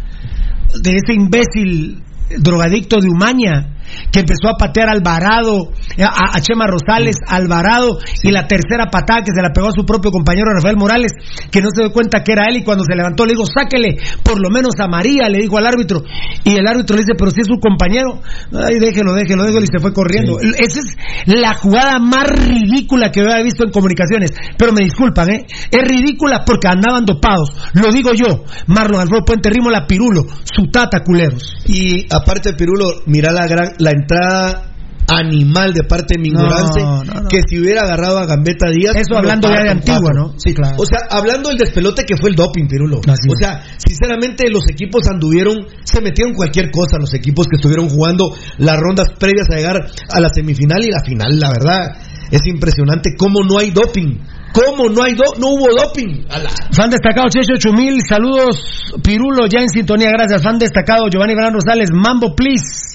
de 0.81 0.91
ese 0.91 1.15
imbécil 1.15 2.03
drogadicto 2.39 2.97
de 3.01 3.09
Umaña 3.09 3.75
que 4.11 4.21
empezó 4.21 4.49
a 4.49 4.57
patear 4.57 4.89
a 4.89 4.93
Alvarado, 4.93 5.71
a, 5.99 6.37
a 6.37 6.41
Chema 6.41 6.67
Rosales, 6.67 7.17
a 7.27 7.37
Alvarado, 7.37 7.99
y 8.23 8.31
la 8.31 8.47
tercera 8.47 8.87
patada 8.91 9.23
que 9.23 9.33
se 9.35 9.43
la 9.43 9.53
pegó 9.53 9.69
a 9.69 9.73
su 9.73 9.85
propio 9.85 10.11
compañero 10.11 10.53
Rafael 10.55 10.77
Morales, 10.77 11.13
que 11.51 11.61
no 11.61 11.69
se 11.75 11.83
dio 11.83 11.93
cuenta 11.93 12.23
que 12.23 12.33
era 12.33 12.47
él, 12.49 12.57
y 12.59 12.65
cuando 12.65 12.85
se 12.85 12.97
levantó 12.97 13.25
le 13.25 13.33
dijo, 13.33 13.45
sáquele 13.47 13.97
por 14.23 14.41
lo 14.41 14.51
menos 14.51 14.75
a 14.79 14.89
María, 14.89 15.29
le 15.29 15.39
dijo 15.39 15.59
al 15.59 15.67
árbitro, 15.67 16.03
y 16.45 16.57
el 16.57 16.67
árbitro 16.67 16.97
le 16.97 17.03
dice, 17.03 17.15
pero 17.19 17.31
si 17.31 17.41
es 17.41 17.47
su 17.47 17.59
compañero, 17.59 18.21
ay, 18.53 18.79
déjelo, 18.81 19.15
déjelo, 19.15 19.45
déjelo, 19.45 19.65
y 19.65 19.69
se 19.69 19.81
fue 19.81 19.93
corriendo. 19.93 20.39
Esa 20.41 20.81
es 20.81 20.97
la 21.27 21.55
jugada 21.55 21.99
más 21.99 22.29
ridícula 22.29 23.11
que 23.11 23.21
había 23.21 23.43
visto 23.43 23.65
en 23.65 23.73
comunicaciones, 23.73 24.33
pero 24.59 24.73
me 24.73 24.85
disculpan, 24.85 25.31
¿eh? 25.31 25.47
Es 25.71 25.83
ridícula 25.89 26.45
porque 26.45 26.69
andaban 26.69 27.05
dopados, 27.05 27.51
lo 27.75 27.93
digo 27.93 28.13
yo, 28.15 28.45
Marlon 28.67 29.01
Alfredo 29.01 29.25
Puente 29.25 29.51
Rimo, 29.51 29.71
la 29.71 29.87
Pirulo, 29.87 30.23
su 30.45 30.71
tata 30.71 31.01
culeros. 31.05 31.55
Y 31.67 32.07
aparte, 32.15 32.55
Pirulo, 32.55 33.03
mira 33.07 33.33
la 33.33 33.47
gran, 33.47 33.73
la 33.85 33.91
entrada 33.93 34.71
animal 35.07 35.75
de 35.75 35.83
parte 35.85 36.15
de 36.17 36.23
mi 36.23 36.31
No, 36.31 36.41
ignorancia 36.41 36.83
no, 36.83 37.05
no. 37.05 37.29
que 37.29 37.41
si 37.47 37.61
hubiera 37.61 37.83
agarrado 37.83 38.19
a 38.21 38.25
Gambetta 38.27 38.71
Díaz 38.71 38.97
Eso 38.97 39.19
hablando 39.19 39.49
ya 39.51 39.63
de 39.63 39.71
antigua. 39.71 40.11
¿no? 40.15 40.33
Sí, 40.39 40.55
Claro. 40.55 40.77
o 40.79 40.87
sea 40.87 41.01
hablando 41.11 41.51
del 41.51 41.59
despelote 41.59 42.05
que 42.05 42.17
fue 42.17 42.31
el 42.31 42.37
doping 42.37 42.67
Pirulo 42.67 43.01
Así 43.07 43.29
o 43.29 43.37
sea 43.39 43.63
sinceramente 43.77 44.49
los 44.51 44.63
equipos 44.71 45.07
anduvieron 45.09 45.67
se 45.85 46.01
metieron 46.01 46.33
cualquier 46.33 46.71
cosa 46.71 46.97
los 46.99 47.13
equipos 47.13 47.47
que 47.49 47.57
estuvieron 47.57 47.91
jugando 47.91 48.33
las 48.57 48.79
rondas 48.81 49.09
previas 49.19 49.47
a 49.53 49.57
llegar 49.57 49.77
a 50.11 50.21
la 50.21 50.29
semifinal 50.35 50.83
y 50.83 50.91
la 50.91 51.03
final 51.05 51.39
la 51.39 51.51
verdad 51.51 51.97
es 52.31 52.41
impresionante 52.47 53.11
cómo 53.19 53.41
no 53.45 53.59
hay 53.59 53.73
doping 53.73 54.17
cómo 54.55 54.89
no 54.89 55.03
hay 55.03 55.13
do- 55.15 55.35
no 55.39 55.49
hubo 55.49 55.67
doping 55.77 56.25
A 56.31 56.39
la- 56.39 56.49
Fan 56.73 56.89
destacado 56.89 57.29
Checho 57.29 57.59
Chumil, 57.59 58.01
saludos 58.09 58.57
Pirulo, 59.03 59.47
ya 59.49 59.61
en 59.61 59.69
sintonía, 59.69 60.09
gracias. 60.11 60.43
Fan 60.43 60.59
destacado 60.59 61.09
Giovanni 61.11 61.35
Gran 61.35 61.53
Rosales, 61.53 61.91
Mambo 61.93 62.35
Please. 62.35 62.94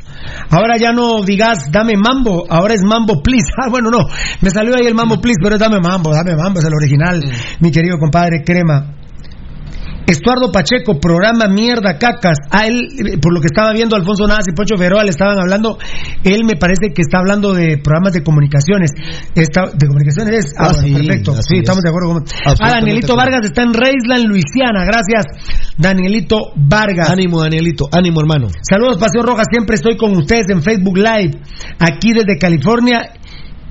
Ahora 0.49 0.77
ya 0.77 0.91
no 0.91 1.23
digas 1.23 1.71
dame 1.71 1.95
mambo, 1.95 2.45
ahora 2.49 2.73
es 2.73 2.81
mambo 2.81 3.21
please. 3.21 3.47
Ah, 3.61 3.67
bueno, 3.69 3.89
no, 3.89 4.05
me 4.41 4.49
salió 4.51 4.75
ahí 4.75 4.87
el 4.87 4.95
mambo 4.95 5.19
please, 5.19 5.37
pero 5.43 5.55
es 5.55 5.59
dame 5.59 5.79
mambo, 5.81 6.11
dame 6.13 6.35
mambo, 6.35 6.59
es 6.59 6.65
el 6.65 6.73
original, 6.73 7.21
mi 7.59 7.71
querido 7.71 7.97
compadre 7.97 8.41
Crema. 8.45 8.98
Estuardo 10.09 10.51
Pacheco, 10.51 10.99
programa 10.99 11.47
Mierda 11.47 11.97
Cacas. 11.97 12.37
A 12.51 12.65
él, 12.67 12.81
eh, 12.97 13.17
por 13.21 13.33
lo 13.33 13.39
que 13.41 13.47
estaba 13.47 13.71
viendo 13.73 13.95
Alfonso 13.95 14.25
Navas 14.27 14.45
y 14.47 14.53
Poncho 14.55 14.75
Figueroa 14.75 15.03
le 15.03 15.11
estaban 15.11 15.37
hablando, 15.39 15.77
él 16.23 16.43
me 16.45 16.55
parece 16.55 16.93
que 16.93 17.01
está 17.01 17.19
hablando 17.19 17.53
de 17.53 17.77
programas 17.77 18.13
de 18.13 18.23
comunicaciones. 18.23 18.91
Está, 19.35 19.69
¿De 19.73 19.87
comunicaciones 19.87 20.45
es? 20.45 20.53
Ah, 20.57 20.67
Ah, 20.69 20.73
sí, 20.73 20.93
perfecto. 20.93 21.33
Sí, 21.33 21.55
es. 21.55 21.59
estamos 21.61 21.81
de 21.83 21.89
acuerdo. 21.89 22.13
con- 22.13 22.23
Ah, 22.61 22.71
Danielito. 22.71 23.15
Vargas 23.15 23.41
está 23.45 23.61
en 23.63 23.73
Reisland, 23.73 24.25
Luisiana. 24.25 24.83
Gracias, 24.85 25.25
Danielito 25.77 26.51
Vargas. 26.55 27.09
ánimo 27.09 27.41
Danielito 27.41 27.85
ánimo 27.91 28.21
hermano 28.21 28.47
Saludos, 28.61 28.97
Pasión 28.97 29.25
Roja. 29.25 29.43
Siempre 29.49 29.75
estoy 29.75 29.97
con 29.97 30.15
ustedes 30.17 30.45
en 30.49 30.61
Facebook 30.63 30.97
Live, 30.97 31.39
aquí 31.79 32.13
desde 32.13 32.37
California. 32.39 33.11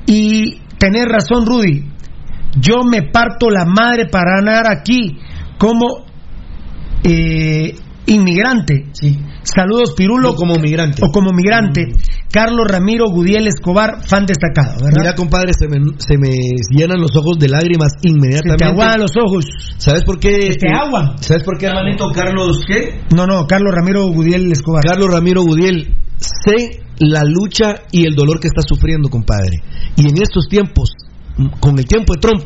Y 0.07 0.61
tener 0.79 1.09
razón, 1.09 1.45
Rudy. 1.47 1.85
Yo 2.61 2.83
me 2.89 3.03
parto 3.11 3.51
la 3.51 3.65
madre 3.65 4.07
para 4.11 4.37
ganar 4.41 4.65
aquí 4.71 5.19
como 5.59 6.07
eh, 7.05 7.75
inmigrante. 8.07 8.87
Saludos, 9.43 9.95
Pirulo. 9.97 10.31
No 10.31 10.35
como 10.35 10.57
migrante. 10.57 11.03
O 11.05 11.11
como 11.11 11.33
migrante. 11.33 11.87
Carlos 12.31 12.67
Ramiro 12.69 13.07
Gudiel 13.11 13.47
Escobar, 13.47 14.07
fan 14.07 14.27
destacado, 14.27 14.77
¿verdad? 14.85 15.01
Mira, 15.01 15.15
compadre, 15.15 15.53
se 15.59 15.67
me, 15.67 15.79
se 15.99 16.19
me 16.19 16.29
llenan 16.71 17.01
los 17.01 17.17
ojos 17.17 17.39
de 17.39 17.49
lágrimas 17.49 17.93
Se 18.03 18.11
inmediatamente. 18.11 18.65
te 18.65 18.71
aguadan 18.71 19.01
los 19.01 19.13
ojos. 19.17 19.47
¿Sabes 19.79 20.05
por 20.05 20.21
qué? 20.21 20.53
Se 20.53 20.59
te 20.59 20.69
aguan. 20.71 21.23
¿Sabes 21.23 21.43
por 21.43 21.57
qué, 21.59 21.67
hermanito 21.67 22.11
Carlos? 22.15 22.61
¿Qué? 22.67 23.01
No, 23.15 23.27
no, 23.27 23.47
Carlos 23.47 23.73
Ramiro 23.75 24.09
Gudiel 24.09 24.53
Escobar. 24.53 24.83
Carlos 24.85 25.11
Ramiro 25.11 25.43
Gudiel, 25.43 25.95
sé 26.19 26.83
la 26.99 27.23
lucha 27.25 27.77
y 27.93 28.07
el 28.07 28.15
dolor 28.15 28.41
que 28.41 28.49
está 28.49 28.61
sufriendo, 28.61 29.09
compadre. 29.09 29.63
Y 29.97 30.03
en 30.03 30.23
estos 30.23 30.49
tiempos, 30.49 30.91
con 31.61 31.79
el 31.79 31.87
tiempo 31.87 32.13
de 32.15 32.21
Trump, 32.21 32.43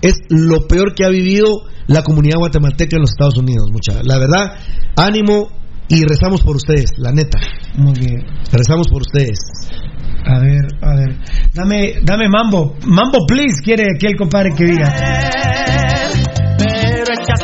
es 0.00 0.14
lo 0.30 0.66
peor 0.66 0.94
que 0.94 1.04
ha 1.04 1.10
vivido 1.10 1.64
la 1.88 2.02
comunidad 2.02 2.38
guatemalteca 2.38 2.96
en 2.96 3.02
los 3.02 3.10
Estados 3.10 3.38
Unidos, 3.38 3.70
mucha. 3.70 4.02
La 4.02 4.18
verdad, 4.18 4.58
ánimo 4.96 5.48
y 5.88 6.02
rezamos 6.04 6.42
por 6.42 6.56
ustedes, 6.56 6.90
la 6.98 7.12
neta. 7.12 7.38
Muy 7.76 7.94
bien. 7.98 8.24
Rezamos 8.52 8.88
por 8.88 9.02
ustedes. 9.02 9.38
A 10.24 10.40
ver, 10.40 10.66
a 10.82 10.96
ver. 10.96 11.18
Dame, 11.54 11.94
dame 12.02 12.28
mambo. 12.28 12.74
Mambo, 12.84 13.26
please, 13.26 13.62
quiere 13.62 13.84
que 13.98 14.08
el 14.08 14.16
compadre 14.16 14.50
que 14.56 14.64
diga. 14.64 14.92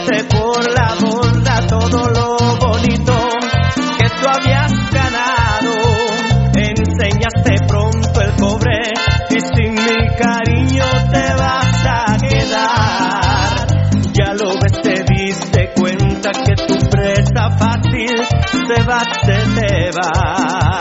pero 0.07 0.42
se 18.83 18.89
va, 18.89 19.05
se 19.25 19.45
te 19.55 19.91
va. 19.93 20.72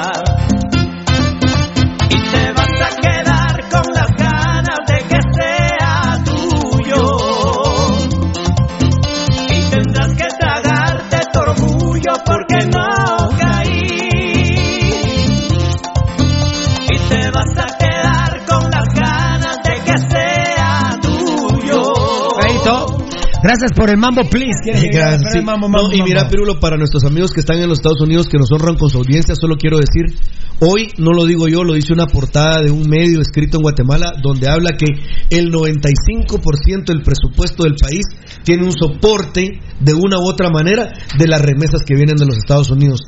Gracias 23.43 23.71
por 23.75 23.89
el 23.89 23.97
mambo, 23.97 24.21
please. 24.29 24.59
¿Quiere 24.63 24.81
que 24.81 24.87
diga? 24.87 24.99
Gracias, 24.99 25.21
Espera, 25.21 25.41
sí. 25.41 25.45
mambo, 25.45 25.67
No, 25.67 25.81
mambo, 25.83 25.93
y 25.93 26.01
mira, 26.03 26.21
mambo. 26.21 26.31
Pirulo, 26.31 26.59
para 26.59 26.77
nuestros 26.77 27.03
amigos 27.05 27.31
que 27.31 27.39
están 27.39 27.57
en 27.57 27.67
los 27.69 27.79
Estados 27.79 28.01
Unidos, 28.01 28.27
que 28.27 28.37
nos 28.37 28.51
honran 28.51 28.75
con 28.77 28.89
su 28.89 28.97
audiencia, 28.97 29.35
solo 29.35 29.55
quiero 29.57 29.77
decir, 29.77 30.15
hoy 30.59 30.89
no 30.97 31.11
lo 31.11 31.25
digo 31.25 31.47
yo, 31.47 31.63
lo 31.63 31.73
dice 31.73 31.93
una 31.93 32.07
portada 32.07 32.61
de 32.61 32.71
un 32.71 32.87
medio 32.87 33.21
escrito 33.21 33.57
en 33.57 33.63
Guatemala, 33.63 34.13
donde 34.21 34.47
habla 34.47 34.77
que 34.77 34.85
el 35.29 35.51
95% 35.51 36.85
del 36.85 37.01
presupuesto 37.01 37.63
del 37.63 37.75
país 37.75 38.03
tiene 38.43 38.63
un 38.63 38.71
soporte 38.71 39.59
de 39.79 39.93
una 39.93 40.19
u 40.19 40.29
otra 40.29 40.49
manera 40.49 40.91
de 41.17 41.27
las 41.27 41.41
remesas 41.41 41.81
que 41.85 41.95
vienen 41.95 42.17
de 42.17 42.25
los 42.25 42.37
Estados 42.37 42.69
Unidos. 42.69 42.99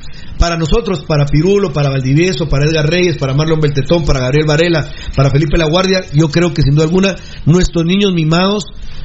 Para 0.44 0.58
nosotros, 0.58 1.02
para 1.08 1.24
Pirulo, 1.24 1.72
para 1.72 1.88
Valdivieso, 1.88 2.46
para 2.50 2.66
Edgar 2.66 2.84
Reyes, 2.86 3.16
para 3.16 3.32
Marlon 3.32 3.60
Beltetón, 3.60 4.04
para 4.04 4.20
Gabriel 4.20 4.44
Varela, 4.46 4.84
para 5.16 5.30
Felipe 5.30 5.56
La 5.56 5.64
Guardia, 5.64 6.02
yo 6.12 6.28
creo 6.28 6.52
que 6.52 6.60
sin 6.60 6.74
duda 6.74 6.84
alguna 6.84 7.14
nuestros 7.46 7.86
niños 7.86 8.12
mimados 8.12 8.64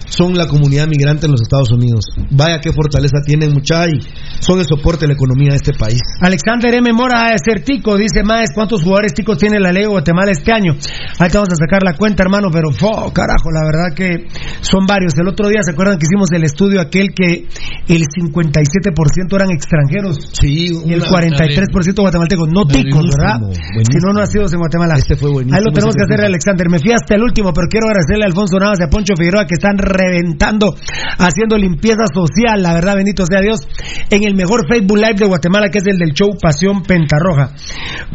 son 0.09 0.35
la 0.35 0.47
comunidad 0.47 0.87
migrante 0.87 1.27
en 1.27 1.31
los 1.33 1.41
Estados 1.41 1.71
Unidos. 1.71 2.01
Vaya 2.31 2.59
qué 2.59 2.73
fortaleza 2.73 3.17
tienen 3.25 3.51
mucha 3.53 3.85
y 3.87 4.01
son 4.39 4.59
el 4.59 4.65
soporte 4.65 5.01
de 5.01 5.09
la 5.09 5.13
economía 5.13 5.51
de 5.51 5.57
este 5.57 5.71
país. 5.73 5.99
Alexander 6.19 6.73
M. 6.73 6.91
Mora 6.93 7.29
de 7.31 7.37
ser 7.37 7.63
tico, 7.63 7.95
dice 7.95 8.23
Maes, 8.23 8.49
¿cuántos 8.53 8.81
jugadores 8.81 9.13
ticos 9.13 9.37
tiene 9.37 9.59
la 9.59 9.71
ley 9.71 9.83
de 9.83 9.89
Guatemala 9.89 10.31
este 10.31 10.51
año? 10.51 10.73
Ahí 11.19 11.29
te 11.29 11.37
vamos 11.37 11.53
a 11.53 11.55
sacar 11.55 11.83
la 11.83 11.93
cuenta, 11.95 12.23
hermano, 12.23 12.49
pero 12.51 12.71
fo, 12.71 13.13
carajo, 13.13 13.51
la 13.53 13.63
verdad 13.63 13.95
que 13.95 14.27
son 14.61 14.85
varios. 14.87 15.13
El 15.17 15.27
otro 15.27 15.47
día, 15.47 15.59
¿se 15.63 15.71
acuerdan 15.71 15.99
que 15.99 16.05
hicimos 16.09 16.29
el 16.33 16.43
estudio 16.43 16.81
aquel 16.81 17.13
que 17.13 17.47
el 17.87 18.01
57% 18.03 19.35
eran 19.35 19.51
extranjeros? 19.51 20.17
Sí, 20.33 20.69
y 20.85 20.93
el 20.93 21.01
una- 21.01 21.07
43% 21.33 21.99
guatemaltecos, 21.99 22.49
no 22.49 22.65
ticos, 22.65 23.05
¿verdad? 23.17 23.39
Si 23.51 23.97
no, 23.99 24.13
no 24.13 24.19
nacidos 24.21 24.53
en 24.53 24.59
Guatemala. 24.59 24.95
Este 24.97 25.15
fue 25.15 25.31
buenísimo. 25.31 25.57
Ahí 25.57 25.63
lo 25.63 25.71
tenemos 25.71 25.95
que 25.95 26.03
hacer. 26.03 26.25
Alexander. 26.25 26.69
Me 26.69 26.79
fui 26.79 26.91
hasta 26.91 27.15
el 27.15 27.23
último, 27.23 27.53
pero 27.53 27.67
quiero 27.69 27.87
agradecerle 27.87 28.25
a 28.25 28.27
Alfonso 28.27 28.59
Navas 28.59 28.79
y 28.79 28.83
a 28.83 28.87
Poncho 28.87 29.13
Figueroa 29.17 29.45
que 29.45 29.55
están 29.55 29.77
reventando, 29.77 30.75
haciendo 31.17 31.57
limpieza 31.57 32.05
social, 32.13 32.61
la 32.61 32.73
verdad, 32.73 32.95
bendito 32.95 33.25
sea 33.25 33.41
Dios, 33.41 33.67
en 34.09 34.23
el 34.23 34.35
mejor 34.35 34.67
Facebook 34.69 34.97
Live 34.97 35.15
de 35.15 35.25
Guatemala, 35.25 35.69
que 35.69 35.79
es 35.79 35.87
el 35.87 35.97
del 35.97 36.13
show 36.13 36.29
Pasión 36.41 36.83
Pentarroja. 36.83 37.51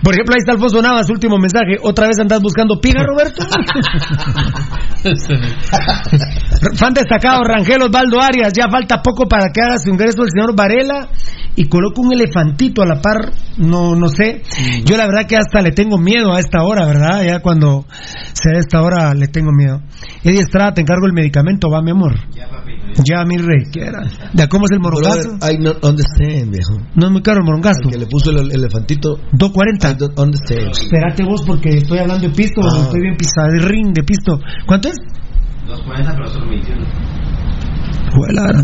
Por 0.02 0.14
ejemplo, 0.14 0.34
ahí 0.34 0.40
está 0.40 0.52
Alfonso 0.52 0.82
Navas, 0.82 1.08
último 1.10 1.38
mensaje. 1.38 1.76
¿Otra 1.82 2.06
vez 2.06 2.18
andas 2.18 2.40
buscando 2.40 2.80
piga, 2.80 3.02
Roberto? 3.04 3.44
Fan 6.76 6.94
destacado, 6.94 7.42
Rangel 7.44 7.82
Osvaldo 7.82 8.20
Arias. 8.20 8.52
Ya 8.52 8.68
falta 8.68 9.02
poco 9.02 9.26
para 9.26 9.52
que 9.52 9.60
haga 9.60 9.78
su 9.78 9.90
ingreso 9.90 10.22
el 10.22 10.30
señor 10.30 10.56
Varela 10.56 11.08
y 11.56 11.66
coloco 11.68 12.02
un 12.02 12.12
elefantito 12.12 12.82
a 12.82 12.86
la 12.86 12.93
par, 13.00 13.32
no, 13.58 13.94
no 13.96 14.08
sé. 14.08 14.42
Yo 14.84 14.96
la 14.96 15.06
verdad 15.06 15.26
que 15.28 15.36
hasta 15.36 15.60
le 15.60 15.70
tengo 15.72 15.98
miedo 15.98 16.32
a 16.32 16.40
esta 16.40 16.62
hora, 16.62 16.86
¿verdad? 16.86 17.22
Ya 17.24 17.40
cuando 17.40 17.84
se 18.32 18.52
da 18.52 18.58
esta 18.58 18.82
hora 18.82 19.14
le 19.14 19.28
tengo 19.28 19.52
miedo. 19.52 19.80
Eddie 20.22 20.40
Estrada, 20.40 20.72
te 20.74 20.80
encargo 20.82 21.06
el 21.06 21.12
medicamento, 21.12 21.68
va 21.70 21.82
mi 21.82 21.90
amor. 21.90 22.14
Ya, 23.04 23.24
mi 23.24 23.38
rey, 23.38 23.64
¿qué 23.72 23.80
era? 23.86 24.02
¿De 24.32 24.48
cómo 24.48 24.66
es 24.66 24.70
el 24.72 24.78
morongazo? 24.80 25.30
Brother, 25.36 25.52
I 25.54 25.58
not 25.58 25.84
understand, 25.84 26.50
viejo. 26.52 26.74
No 26.94 27.06
es 27.06 27.12
muy 27.12 27.22
caro 27.22 27.38
el 27.40 27.44
morongazo. 27.44 27.90
Que 27.90 27.98
le 27.98 28.06
puso 28.06 28.30
el 28.30 28.52
elefantito. 28.52 29.18
240. 29.32 29.90
I 29.90 29.94
don't 29.94 30.18
understand. 30.18 30.70
Espérate 30.70 31.24
vos 31.24 31.42
porque 31.44 31.70
estoy 31.70 31.98
hablando 31.98 32.28
de 32.28 32.34
pisto, 32.34 32.60
Ah. 32.62 32.82
estoy 32.82 33.00
bien 33.00 33.16
pisadín 33.16 33.92
de 33.92 34.02
pisto. 34.04 34.38
¿Cuánto 34.66 34.88
es? 34.88 34.94
240, 35.66 36.12
pero 36.14 36.28
solo 36.30 36.48
21. 36.48 36.84
Juela, 38.14 38.62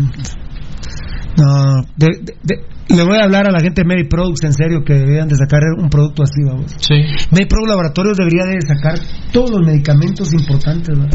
No, 1.37 1.81
de- 1.95 2.07
de- 2.21 2.35
de- 2.43 2.65
le 2.89 3.03
voy 3.03 3.17
a 3.17 3.23
hablar 3.23 3.47
a 3.47 3.51
la 3.51 3.59
gente 3.59 3.81
de 3.81 3.87
Mediproducts 3.87 4.43
en 4.43 4.53
serio 4.53 4.83
que 4.85 4.93
deberían 4.93 5.27
de 5.27 5.35
sacar 5.35 5.61
un 5.77 5.89
producto 5.89 6.23
así, 6.23 6.43
vamos. 6.45 6.71
Sí. 6.77 6.95
Medipro 7.31 7.65
Laboratorios 7.65 8.17
debería 8.17 8.45
de 8.45 8.61
sacar 8.61 8.99
todos 9.31 9.51
los 9.51 9.65
medicamentos 9.65 10.33
importantes, 10.33 10.97
¿verdad? 10.97 11.13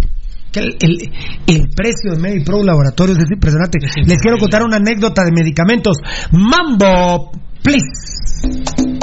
Que 0.52 0.60
el, 0.60 0.76
el, 0.80 1.12
el 1.46 1.68
precio 1.74 2.12
de 2.12 2.18
Medipro 2.18 2.62
Laboratorios 2.62 3.18
es 3.18 3.30
impresionante. 3.30 3.78
Les 4.06 4.18
quiero 4.18 4.38
contar 4.38 4.62
una 4.62 4.76
anécdota 4.76 5.22
de 5.24 5.32
medicamentos. 5.32 5.98
Mambo, 6.32 7.32
please. 7.62 8.95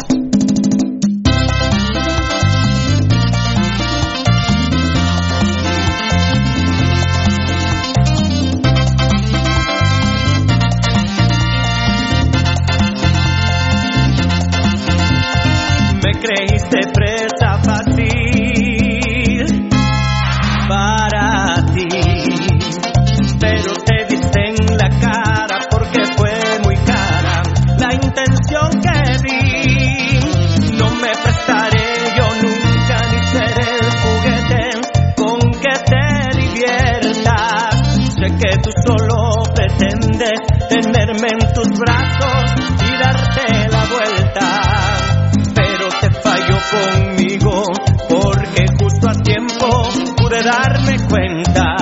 Darme 50.43 50.97
cuenta. 51.07 51.75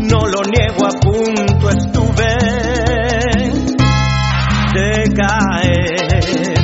No 0.00 0.26
lo 0.26 0.42
niego, 0.42 0.86
a 0.86 0.92
punto 1.00 1.70
estuve 1.70 2.36
de 4.74 5.14
caer 5.14 6.54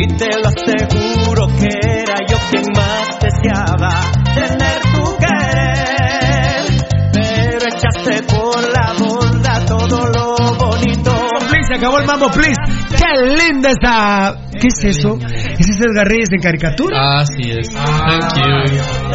y 0.00 0.06
te 0.16 0.28
lo 0.40 0.48
aseguro 0.48 1.46
que 1.58 2.00
era 2.00 2.14
yo 2.28 2.38
quien 2.50 2.64
más 2.74 3.18
deseaba 3.20 3.90
tener 4.34 4.80
tu 4.94 5.16
querer, 5.18 6.64
pero 7.12 7.66
echaste 7.66 8.22
por 8.22 8.62
la 8.70 8.94
borda 8.98 9.64
todo 9.66 10.06
lo 10.06 10.36
bonito. 10.56 11.12
Please, 11.50 11.66
se 11.68 11.74
acabó 11.74 11.98
el 11.98 12.06
mambo, 12.06 12.30
please. 12.30 12.87
¡Qué 12.98 13.26
linda 13.26 13.70
esa! 13.70 14.36
¿Qué 14.60 14.66
es 14.68 14.96
eso? 14.96 15.16
¿Ese 15.20 15.70
es 15.70 15.80
Edgar 15.80 16.06
Reyes 16.08 16.28
en 16.32 16.40
caricatura? 16.40 17.20
Así 17.20 17.50
es. 17.50 17.68
Thank 17.72 18.34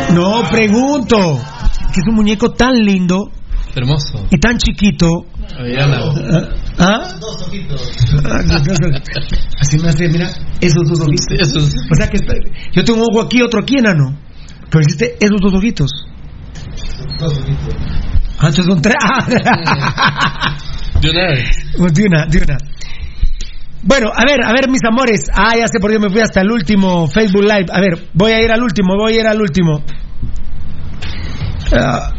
you. 0.10 0.16
No, 0.16 0.44
pregunto. 0.50 1.40
Que 1.94 2.00
es 2.02 2.08
un 2.08 2.16
muñeco 2.16 2.52
tan 2.54 2.74
lindo 2.76 3.30
Hermoso. 3.76 4.26
y 4.32 4.38
tan 4.40 4.58
chiquito. 4.58 5.26
¿Ah? 6.80 7.16
Dos 7.20 7.42
ojitos. 7.48 7.92
Ah, 8.26 8.40
Así 9.60 9.78
me 9.80 9.90
hace, 9.90 10.08
mira, 10.10 10.30
esos 10.60 10.82
dos 10.90 11.00
ojitos. 11.02 11.28
Esos. 11.40 11.64
O 11.92 11.96
sea 11.96 12.08
que 12.08 12.18
está- 12.18 12.34
yo 12.72 12.84
tengo 12.84 13.04
un 13.04 13.08
ojo 13.12 13.22
aquí, 13.26 13.42
otro 13.42 13.60
aquí, 13.62 13.78
enano. 13.78 14.18
Pero 14.72 14.82
hiciste 14.82 15.16
esos 15.20 15.40
dos 15.42 15.54
ojitos. 15.54 15.92
Dos 17.20 17.38
ojitos. 17.38 17.76
Ah, 18.40 18.48
entonces 18.48 18.66
son 18.66 18.82
tres. 18.82 18.96
De 21.02 21.10
una 21.10 21.28
vez. 21.28 21.50
de 21.94 22.04
una, 22.06 22.26
de 22.26 22.38
una. 22.38 22.58
Bueno, 23.86 24.08
a 24.16 24.24
ver, 24.26 24.40
a 24.46 24.54
ver, 24.54 24.70
mis 24.70 24.82
amores. 24.90 25.28
Ah, 25.34 25.56
ya 25.58 25.68
sé 25.68 25.80
por 25.80 25.92
qué 25.92 26.00
me 26.00 26.10
fui 26.10 26.22
hasta 26.22 26.42
el 26.42 26.52
último 26.52 27.08
Facebook 27.08 27.44
Live. 27.44 27.66
A 27.72 27.82
ver, 27.82 28.08
voy 28.14 28.32
a 28.32 28.42
ir 28.42 28.52
al 28.52 28.64
último, 28.64 28.96
voy 28.98 29.14
a 29.14 29.20
ir 29.20 29.28
al 29.28 29.42
último. 29.42 29.84
Ah. 31.76 32.14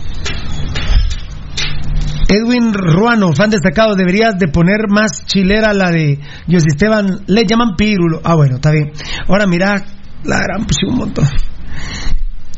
Edwin 2.29 2.73
Ruano, 2.73 3.33
fan 3.33 3.51
destacado, 3.51 3.95
deberías 3.95 4.39
de 4.39 4.49
poner 4.49 4.89
más 4.89 5.25
chilera 5.25 5.73
la 5.73 5.91
de 5.91 6.19
José 6.47 6.67
Esteban, 6.71 7.25
le 7.27 7.45
llaman 7.47 7.77
pírulo. 7.77 8.21
Ah, 8.25 8.35
bueno, 8.35 8.57
está 8.57 8.71
bien. 8.71 8.93
Ahora 9.29 9.47
mira, 9.47 9.83
la 10.25 10.39
gran 10.41 10.65
pues 10.65 10.79
un 10.87 10.99
montón. 10.99 11.27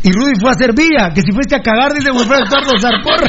Y 0.02 0.12
Rudy 0.12 0.34
fue 0.40 0.50
a 0.50 0.54
Sevilla, 0.54 1.10
que 1.12 1.20
si 1.22 1.32
fuiste 1.32 1.56
a 1.56 1.60
cagar, 1.60 1.92
dice 1.92 2.10
Wilfredo 2.12 2.44
Eduardo 2.44 2.78
Zarpor. 2.78 3.28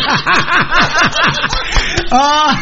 ah, 2.12 2.56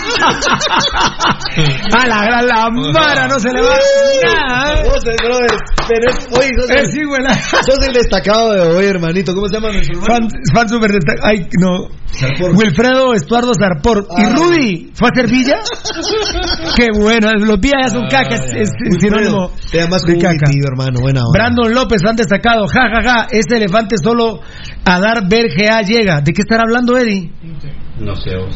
a 1.94 2.08
la 2.08 2.26
gran 2.26 2.48
lambara, 2.48 3.28
no 3.28 3.40
se 3.40 3.50
le 3.52 3.62
va 3.62 3.78
nada. 4.24 4.74
¿eh? 4.74 4.84
Vos, 4.86 5.04
eh, 5.06 5.16
sos, 5.22 6.70
Eh, 6.70 6.80
el, 6.80 6.86
sí, 6.92 7.04
güey. 7.04 7.22
sos 7.66 7.86
el 7.88 7.94
destacado 7.94 8.54
de 8.54 8.62
hoy, 8.62 8.86
hermanito. 8.86 9.34
¿Cómo 9.34 9.48
se 9.48 9.54
llama 9.56 9.72
nuestro 9.72 10.02
hermano? 10.02 10.30
Fan, 10.30 10.42
fan 10.54 10.70
super 10.70 10.92
destacado. 10.92 11.28
Ay, 11.28 11.48
no. 11.60 11.88
Wilfredo 12.54 13.14
Estuardo 13.14 13.52
Zarpor. 13.60 14.08
¿Y 14.18 14.24
Ah. 14.24 14.30
Rudy 14.36 14.92
fue 14.96 15.10
a 15.10 15.16
Sevilla? 15.16 15.58
Qué 16.78 16.88
bueno. 16.98 17.34
Los 17.34 17.60
días 17.60 17.74
ya 17.84 17.90
son 17.90 18.08
caca. 18.08 18.36
Es, 18.36 18.46
es 18.56 18.70
sinónimo 19.02 19.52
Te 19.70 19.80
llamas 19.80 20.02
de 20.04 20.18
caca. 20.18 20.46
tío, 20.50 20.64
hermano. 20.72 21.00
Buena. 21.02 21.22
Brandon 21.34 21.74
López, 21.74 22.02
fan 22.04 22.16
destacado. 22.16 22.68
Ja, 22.68 22.84
ja, 22.90 23.04
ja. 23.04 23.28
Ese 23.32 23.58
elefante 23.58 23.95
solo 23.98 24.42
a 24.86 25.00
dar 25.00 25.28
ver 25.30 25.48
GA 25.56 25.82
llega. 25.82 26.22
¿De 26.22 26.34
qué 26.34 26.42
estará 26.42 26.64
hablando, 26.64 26.98
Eddie? 26.98 27.32
No 28.00 28.16
sé 28.16 28.36
vos. 28.36 28.56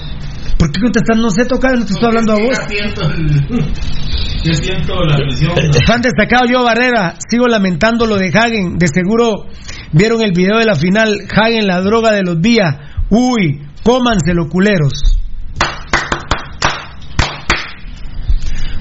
¿Por 0.57 0.71
qué 0.71 0.81
contestas? 0.81 1.17
No 1.17 1.29
sé 1.29 1.45
tocar, 1.45 1.77
no 1.77 1.85
te 1.85 1.93
estoy 1.93 2.07
hablando 2.07 2.33
a 2.33 2.39
vos. 2.39 2.59
Ya 4.41 4.53
siento, 4.53 4.93
la 5.03 5.17
presión. 5.17 5.51
Fan 5.85 6.01
destacado 6.01 6.45
yo 6.49 6.63
Barrera, 6.63 7.15
sigo 7.29 7.47
lamentando 7.47 8.05
lo 8.05 8.15
de 8.15 8.29
Hagen, 8.29 8.77
de 8.77 8.87
seguro 8.87 9.47
vieron 9.91 10.21
el 10.21 10.31
video 10.31 10.59
de 10.59 10.65
la 10.65 10.75
final, 10.75 11.27
Hagen 11.29 11.67
la 11.67 11.81
droga 11.81 12.13
de 12.13 12.23
los 12.23 12.41
días, 12.41 12.73
uy, 13.09 13.67
cómanselo 13.83 14.47
culeros. 14.47 15.19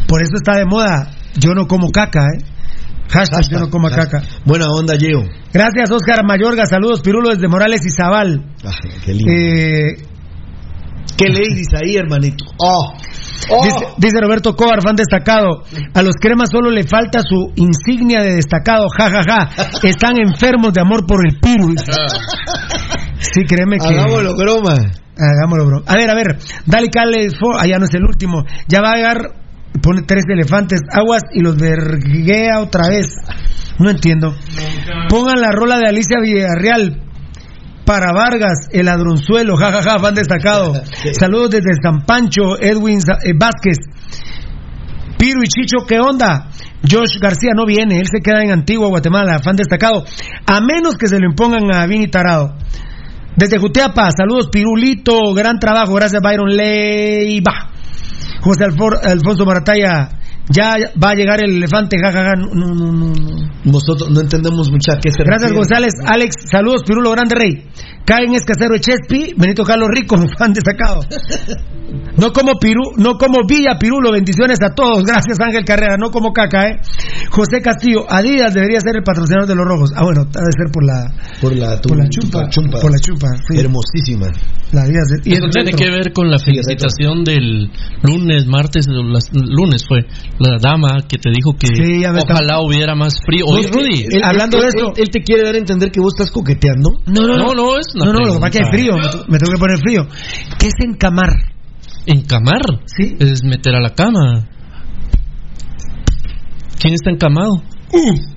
Por 0.06 0.22
eso 0.22 0.36
está 0.36 0.56
de 0.58 0.64
moda, 0.64 1.10
yo 1.34 1.54
no 1.54 1.66
como 1.66 1.90
caca, 1.90 2.20
eh. 2.20 2.44
Hashtag 3.08 3.50
yo 3.50 3.58
no 3.58 3.70
como 3.70 3.88
caca. 3.88 4.22
Buena 4.44 4.66
onda, 4.70 4.94
Gio. 4.98 5.22
Gracias 5.52 5.90
Oscar 5.90 6.24
Mayorga, 6.26 6.66
saludos 6.66 7.00
Pirulo 7.00 7.30
desde 7.30 7.48
Morales 7.48 7.80
y 7.86 7.90
Zabal. 7.90 8.44
Ay, 8.64 8.90
qué 9.04 9.14
lindo. 9.14 9.32
Eh, 9.32 10.08
¿Qué 11.16 11.28
ladies 11.28 11.68
ahí, 11.74 11.96
hermanito? 11.96 12.44
Oh. 12.58 12.92
Oh. 13.50 13.64
Dice, 13.64 13.86
dice 13.96 14.20
Roberto 14.20 14.54
Cobar, 14.54 14.82
fan 14.82 14.94
destacado. 14.94 15.64
A 15.94 16.02
los 16.02 16.14
cremas 16.20 16.48
solo 16.52 16.70
le 16.70 16.84
falta 16.84 17.20
su 17.20 17.52
insignia 17.56 18.22
de 18.22 18.34
destacado. 18.34 18.86
Ja, 18.96 19.10
ja, 19.10 19.22
ja. 19.26 19.64
Están 19.82 20.14
enfermos 20.20 20.72
de 20.74 20.80
amor 20.80 21.06
por 21.06 21.26
el 21.26 21.40
piru. 21.40 21.74
Sí, 23.18 23.44
créeme 23.48 23.78
que. 23.78 23.88
Hagámoslo, 23.88 24.36
broma. 24.36 24.74
Hagámoslo, 25.18 25.66
bro. 25.66 25.82
A 25.86 25.94
ver, 25.94 26.10
a 26.10 26.14
ver. 26.14 26.38
Dale, 26.66 26.88
Cale. 26.88 27.26
Ah, 27.58 27.66
ya 27.66 27.78
no 27.78 27.86
es 27.86 27.94
el 27.94 28.04
último. 28.04 28.44
Ya 28.68 28.80
va 28.80 28.92
a 28.92 28.96
llegar. 28.96 29.47
Pone 29.82 30.02
tres 30.02 30.24
elefantes, 30.28 30.80
aguas 30.90 31.22
y 31.32 31.40
los 31.40 31.56
verguea 31.56 32.60
otra 32.60 32.88
vez. 32.88 33.06
No 33.78 33.90
entiendo. 33.90 34.34
Pongan 35.08 35.40
la 35.40 35.52
rola 35.52 35.78
de 35.78 35.88
Alicia 35.88 36.18
Villarreal. 36.20 37.04
Para 37.84 38.12
Vargas, 38.12 38.68
el 38.70 38.84
ladronzuelo, 38.84 39.56
jajaja, 39.56 39.82
ja, 39.82 39.90
ja, 39.92 39.98
fan 39.98 40.14
destacado. 40.14 40.74
Saludos 41.18 41.50
desde 41.50 41.70
San 41.82 42.04
Pancho, 42.04 42.60
Edwin 42.60 42.98
eh, 42.98 43.32
Vázquez. 43.34 43.78
Piro 45.16 45.40
y 45.42 45.48
Chicho, 45.48 45.86
¿qué 45.86 45.98
onda? 45.98 46.50
Josh 46.82 47.18
García 47.20 47.52
no 47.56 47.66
viene, 47.66 47.98
él 47.98 48.06
se 48.06 48.20
queda 48.20 48.42
en 48.42 48.50
Antigua, 48.50 48.88
Guatemala, 48.88 49.38
fan 49.38 49.56
destacado. 49.56 50.04
A 50.46 50.60
menos 50.60 50.96
que 50.96 51.08
se 51.08 51.18
lo 51.18 51.28
impongan 51.30 51.74
a 51.74 51.86
Vini 51.86 52.08
Tarado. 52.08 52.54
Desde 53.36 53.58
Jutiapa, 53.58 54.10
saludos 54.10 54.48
Pirulito, 54.52 55.32
gran 55.34 55.58
trabajo, 55.58 55.94
gracias 55.94 56.22
Byron 56.22 56.56
Leiva. 56.56 57.70
José 58.40 58.64
Alfonso 58.64 59.44
Marataya, 59.44 60.08
Ya 60.50 60.76
va 61.02 61.10
a 61.10 61.14
llegar 61.14 61.42
el 61.44 61.56
elefante, 61.56 61.96
jajaja. 62.02 62.34
No, 62.36 62.46
no, 62.54 62.74
no, 62.74 62.92
no. 62.92 63.12
Nosotros 63.64 64.10
no 64.10 64.20
entendemos 64.20 64.70
mucho 64.70 64.92
a 64.92 64.96
qué 65.00 65.10
se 65.10 65.22
Gracias, 65.22 65.50
refiere. 65.50 65.56
González. 65.58 65.92
Alex, 66.06 66.34
saludos, 66.50 66.82
Pirulo 66.86 67.10
Grande 67.10 67.34
Rey. 67.34 67.52
Caen 68.06 68.34
Escasero 68.34 68.72
de 68.74 68.80
Chespi, 68.80 69.34
Benito 69.36 69.62
Carlos 69.64 69.88
Rico, 69.92 70.16
fan 70.38 70.52
destacado. 70.54 71.00
No 72.16 72.32
como 72.32 72.52
Pirú, 72.60 72.82
no 72.96 73.16
como 73.16 73.46
Villa 73.46 73.78
Pirulo, 73.78 74.12
bendiciones 74.12 74.58
a 74.62 74.74
todos. 74.74 75.04
Gracias, 75.04 75.38
Ángel 75.40 75.64
Carrera, 75.64 75.96
no 75.98 76.10
como 76.10 76.32
caca, 76.32 76.68
¿eh? 76.68 76.80
José 77.30 77.60
Castillo, 77.62 78.04
Adidas 78.08 78.52
debería 78.54 78.80
ser 78.80 78.96
el 78.96 79.02
patrocinador 79.02 79.46
de 79.48 79.54
los 79.54 79.64
rojos. 79.66 79.90
Ah, 79.94 80.02
bueno, 80.02 80.24
debe 80.24 80.52
ser 80.56 80.70
por 80.72 80.84
la, 80.84 81.12
Por 81.40 81.54
la, 81.56 81.80
por 81.80 81.96
la 81.98 82.08
chumpa. 82.08 82.48
chumpa. 82.48 82.78
Por 82.80 82.90
la 82.92 82.98
chumpa, 82.98 83.28
sí. 83.48 83.58
Hermosísima. 83.58 84.26
La 84.72 84.82
Adidas. 84.82 85.08
de- 85.08 85.30
y 85.30 85.34
Eso 85.34 85.48
tiene 85.50 85.70
retro. 85.70 85.78
que 85.86 85.90
ver 85.90 86.12
con 86.12 86.30
la 86.30 86.38
felicitación 86.38 87.24
del 87.24 87.70
lunes, 88.02 88.46
martes, 88.46 88.86
las- 88.88 89.30
lunes 89.32 89.84
fue 89.86 90.00
la 90.38 90.56
dama 90.60 91.02
que 91.08 91.18
te 91.18 91.30
dijo 91.30 91.54
que 91.58 91.66
Sí, 91.68 92.04
ojalá 92.04 92.60
hubiera 92.60 92.94
más 92.94 93.14
frío. 93.24 93.44
Oye, 93.46 93.66
Él- 93.66 93.72
Rudy, 93.72 94.04
él- 94.10 94.22
hablando 94.24 94.56
Él- 94.58 94.62
de 94.62 94.68
esto- 94.68 94.92
Él, 94.96 95.08
te 95.10 95.20
quiere 95.22 95.42
dar 95.44 95.54
a 95.54 95.58
entender 95.58 95.90
que 95.90 96.00
vos 96.00 96.14
estás 96.14 96.30
coqueteando. 96.30 96.90
No, 97.06 97.26
no, 97.26 97.36
no, 97.36 97.54
no, 97.54 97.78
es 97.78 97.86
una 97.94 98.04
No, 98.06 98.12
no, 98.12 98.18
lo 98.20 98.32
que 98.34 98.38
pasa 98.40 98.46
es 98.46 98.52
que 98.52 98.64
hay 98.64 98.70
frío, 98.72 98.96
me, 98.96 99.32
me 99.32 99.38
tengo 99.38 99.52
que 99.52 99.58
poner 99.58 99.78
frío. 99.78 100.06
¿Qué 100.58 100.66
es 100.68 100.74
encamar? 100.84 101.30
¿Encamar? 102.06 102.62
Sí. 102.86 103.16
Es 103.18 103.42
meter 103.44 103.74
a 103.74 103.80
la 103.80 103.90
cama. 103.90 104.48
¿Quién 106.80 106.94
está 106.94 107.10
encamado? 107.10 107.62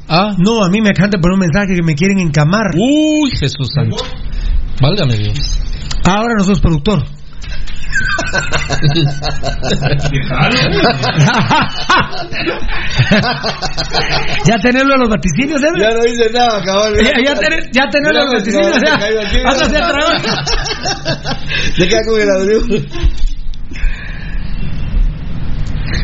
Ah. 0.07 0.35
No, 0.37 0.63
a 0.63 0.69
mí 0.69 0.81
me 0.81 0.89
de 0.89 1.19
poner 1.19 1.33
un 1.33 1.39
mensaje 1.39 1.75
que 1.75 1.83
me 1.83 1.93
quieren 1.93 2.19
encamar. 2.19 2.65
Uy, 2.75 3.29
Jesús 3.31 3.67
santo. 3.73 3.97
Válgame 4.81 5.15
Dios. 5.15 5.37
Ahora 6.05 6.33
no 6.37 6.43
sos 6.43 6.59
productor. 6.59 7.03
ya 14.45 14.57
tenerlo 14.59 14.93
en 14.95 15.01
los 15.01 15.09
vaticinios, 15.09 15.61
¿eh? 15.63 15.67
Ya 15.79 15.91
no 15.91 16.03
dice 16.03 16.29
nada, 16.33 16.61
cabal. 16.63 16.95
Ya, 16.95 17.11
ya, 17.23 17.35
tener, 17.35 17.69
ya 17.71 17.87
tenerlo 17.89 18.21
en 18.21 18.25
los 18.25 18.33
vaticinios. 18.41 18.81
Ya. 18.81 18.89
se 18.93 18.97
cayó 18.99 19.21
aquí. 19.21 19.37
Hasta 19.45 19.65
se 21.75 21.87
queda 21.87 22.01
con 22.07 22.19
el 22.19 22.27
ladrillo. 22.27 22.61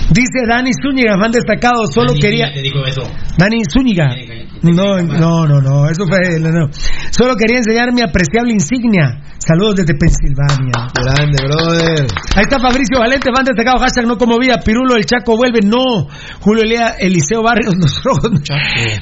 Dice 0.09 0.47
Dani 0.47 0.71
Zúñiga, 0.81 1.17
fan 1.19 1.31
destacado, 1.31 1.85
solo 1.93 2.13
quería... 2.19 2.49
Te 2.53 2.61
dijo 2.61 2.85
eso. 2.85 3.03
Dani 3.37 3.61
Zúñiga. 3.71 4.15
No, 4.61 5.01
no, 5.01 5.45
no, 5.47 5.61
no, 5.61 5.89
eso 5.89 6.05
fue... 6.07 6.39
No, 6.39 6.51
no. 6.51 6.67
Solo 7.11 7.35
quería 7.35 7.57
enseñar 7.57 7.93
mi 7.93 8.01
apreciable 8.01 8.53
insignia. 8.53 9.21
Saludos 9.37 9.75
desde 9.75 9.93
Pensilvania. 9.93 10.91
Grande, 10.93 11.37
brother. 11.45 12.07
Ahí 12.35 12.43
está 12.43 12.59
Fabricio 12.59 12.99
Valente, 12.99 13.29
fan 13.33 13.45
destacado, 13.45 13.79
hashtag 13.79 14.05
no 14.05 14.17
como 14.17 14.37
vía, 14.39 14.59
Pirulo, 14.63 14.95
el 14.95 15.05
Chaco 15.05 15.37
vuelve, 15.37 15.59
no. 15.63 16.07
Julio 16.41 16.63
Elea, 16.63 16.95
Eliseo 16.99 17.43
Barrios, 17.43 17.75
los 17.79 18.03
rojos. 18.03 18.31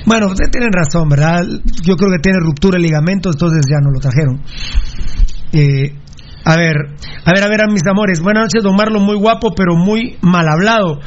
Bueno, 0.06 0.27
ustedes 0.27 0.52
tienen 0.52 0.72
razón, 0.72 1.10
¿verdad? 1.10 1.44
Yo 1.84 1.95
creo 1.95 2.11
que 2.11 2.19
tiene 2.19 2.40
ruptura 2.40 2.77
el 2.77 2.84
ligamento, 2.84 3.30
entonces 3.30 3.65
ya 3.69 3.77
no 3.82 3.91
lo 3.91 3.99
trajeron. 3.99 4.41
Eh, 5.52 5.95
a 6.44 6.56
ver, 6.57 6.76
a 7.26 7.32
ver, 7.34 7.44
a 7.44 7.48
ver, 7.48 7.61
a 7.61 7.68
mis 7.68 7.82
amores. 7.90 8.22
Buenas 8.22 8.44
noches, 8.44 8.61
don 8.61 8.76
Marlon, 8.76 9.03
muy 9.03 9.18
guapo, 9.18 9.56
pero 9.56 9.76
muy 9.76 10.18
mal 10.22 10.48
hablado. 10.48 10.99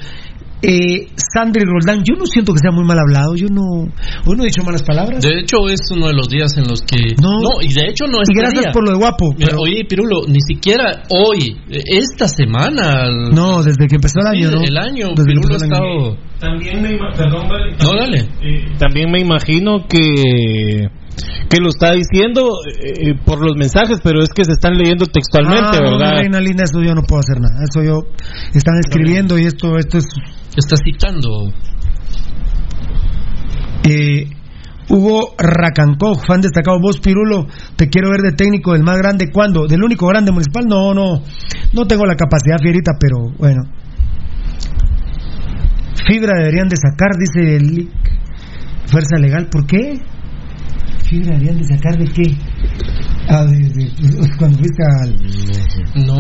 Eh, 0.63 1.07
Sandri 1.33 1.63
Roldán, 1.65 2.03
yo 2.05 2.15
no 2.19 2.27
siento 2.27 2.53
que 2.53 2.59
sea 2.59 2.73
muy 2.73 2.85
mal 2.85 2.99
hablado, 2.99 3.37
yo 3.37 3.47
no, 3.49 3.63
hoy 4.27 4.37
no 4.37 4.43
he 4.43 4.47
dicho 4.47 4.63
malas 4.65 4.83
palabras. 4.83 5.23
De 5.23 5.39
hecho, 5.41 5.69
es 5.69 5.81
uno 5.95 6.09
de 6.09 6.15
los 6.15 6.29
días 6.29 6.57
en 6.57 6.65
los 6.69 6.81
que. 6.83 7.15
No. 7.23 7.31
y 7.63 7.73
de 7.73 7.89
hecho 7.91 8.07
no 8.11 8.21
es. 8.23 8.29
Y 8.29 8.35
gracias 8.39 8.67
por 8.73 8.85
lo 8.85 8.91
de 8.93 8.99
guapo. 8.99 9.27
Mira, 9.37 9.51
pero- 9.51 9.61
Oye, 9.63 9.85
Pirulo, 9.89 10.23
ni 10.27 10.41
siquiera 10.41 11.03
hoy, 11.11 11.57
eh, 11.71 11.81
esta 11.99 12.27
semana. 12.27 13.07
No, 13.33 13.63
desde 13.63 13.87
que 13.87 13.97
empezó 13.97 14.21
el 14.21 14.27
año, 14.27 14.49
Sí, 14.51 14.55
¿no? 14.57 14.63
El 14.63 14.77
año, 14.79 15.07
Desde 15.15 15.25
Pirulo 15.27 15.49
ha 15.49 15.55
empezó 15.55 15.65
el 15.65 15.73
año. 15.73 15.99
estado. 16.09 16.29
También 16.41 16.83
me 16.83 16.99
perdón, 17.17 17.49
vale. 17.49 17.77
No, 17.83 17.95
dale. 17.95 18.19
Eh, 18.43 18.65
También 18.79 19.11
me 19.11 19.21
imagino 19.21 19.87
que 19.89 20.87
que 21.51 21.57
lo 21.61 21.69
está 21.71 21.93
diciendo 21.95 22.51
eh, 22.85 23.15
por 23.25 23.41
los 23.45 23.57
mensajes, 23.57 23.99
pero 24.05 24.23
es 24.23 24.29
que 24.35 24.45
se 24.45 24.53
están 24.53 24.75
leyendo 24.77 25.07
textualmente, 25.07 25.79
Ah, 25.79 25.81
no, 25.83 25.99
¿verdad? 25.99 26.19
reina 26.19 26.41
linda, 26.41 26.65
eso 26.65 26.81
yo 26.83 26.95
no 26.95 27.03
puedo 27.03 27.21
hacer 27.21 27.41
nada. 27.41 27.65
Eso 27.65 27.83
yo 27.83 28.03
están 28.55 28.75
escribiendo 28.79 29.37
y 29.39 29.45
esto 29.47 29.77
esto 29.79 29.99
es 29.99 30.05
Está 30.59 30.77
citando. 30.77 31.53
eh, 33.85 34.29
Hugo 34.91 35.35
Racancó, 35.39 36.15
fan 36.15 36.41
destacado, 36.41 36.79
vos 36.81 36.99
Pirulo, 36.99 37.47
te 37.77 37.89
quiero 37.89 38.11
ver 38.11 38.23
de 38.23 38.33
técnico 38.33 38.73
del 38.73 38.83
más 38.83 38.97
grande, 38.99 39.31
¿cuándo? 39.31 39.67
¿Del 39.67 39.83
único 39.85 40.07
grande 40.07 40.33
municipal? 40.33 40.65
No, 40.67 40.95
no, 40.95 41.23
no 41.75 41.87
tengo 41.87 42.07
la 42.07 42.17
capacidad, 42.17 42.59
Fierita, 42.59 42.93
pero 42.99 43.31
bueno. 43.39 43.63
Fibra 46.07 46.33
deberían 46.39 46.69
de 46.69 46.77
sacar, 46.77 47.11
dice 47.19 47.57
el. 47.57 47.89
Fuerza 48.87 49.17
Legal, 49.19 49.49
¿por 49.51 49.67
qué? 49.67 50.01
Fibra 51.05 51.33
deberían 51.37 51.59
de 51.59 51.65
sacar 51.65 51.99
de 51.99 52.07
qué? 52.07 52.35
Ah, 53.29 53.45
de, 53.45 53.59
de- 53.59 54.37
cuando 54.39 54.57
fuiste 54.59 54.83
al... 55.03 56.07
No. 56.07 56.17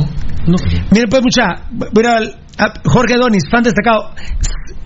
No. 0.46 0.56
Miren, 0.92 1.08
pues, 1.08 1.22
mucha. 1.22 1.64
Voy 1.70 2.04
a 2.04 2.20
Jorge 2.84 3.16
Donis, 3.16 3.44
fan 3.50 3.62
destacado. 3.62 4.14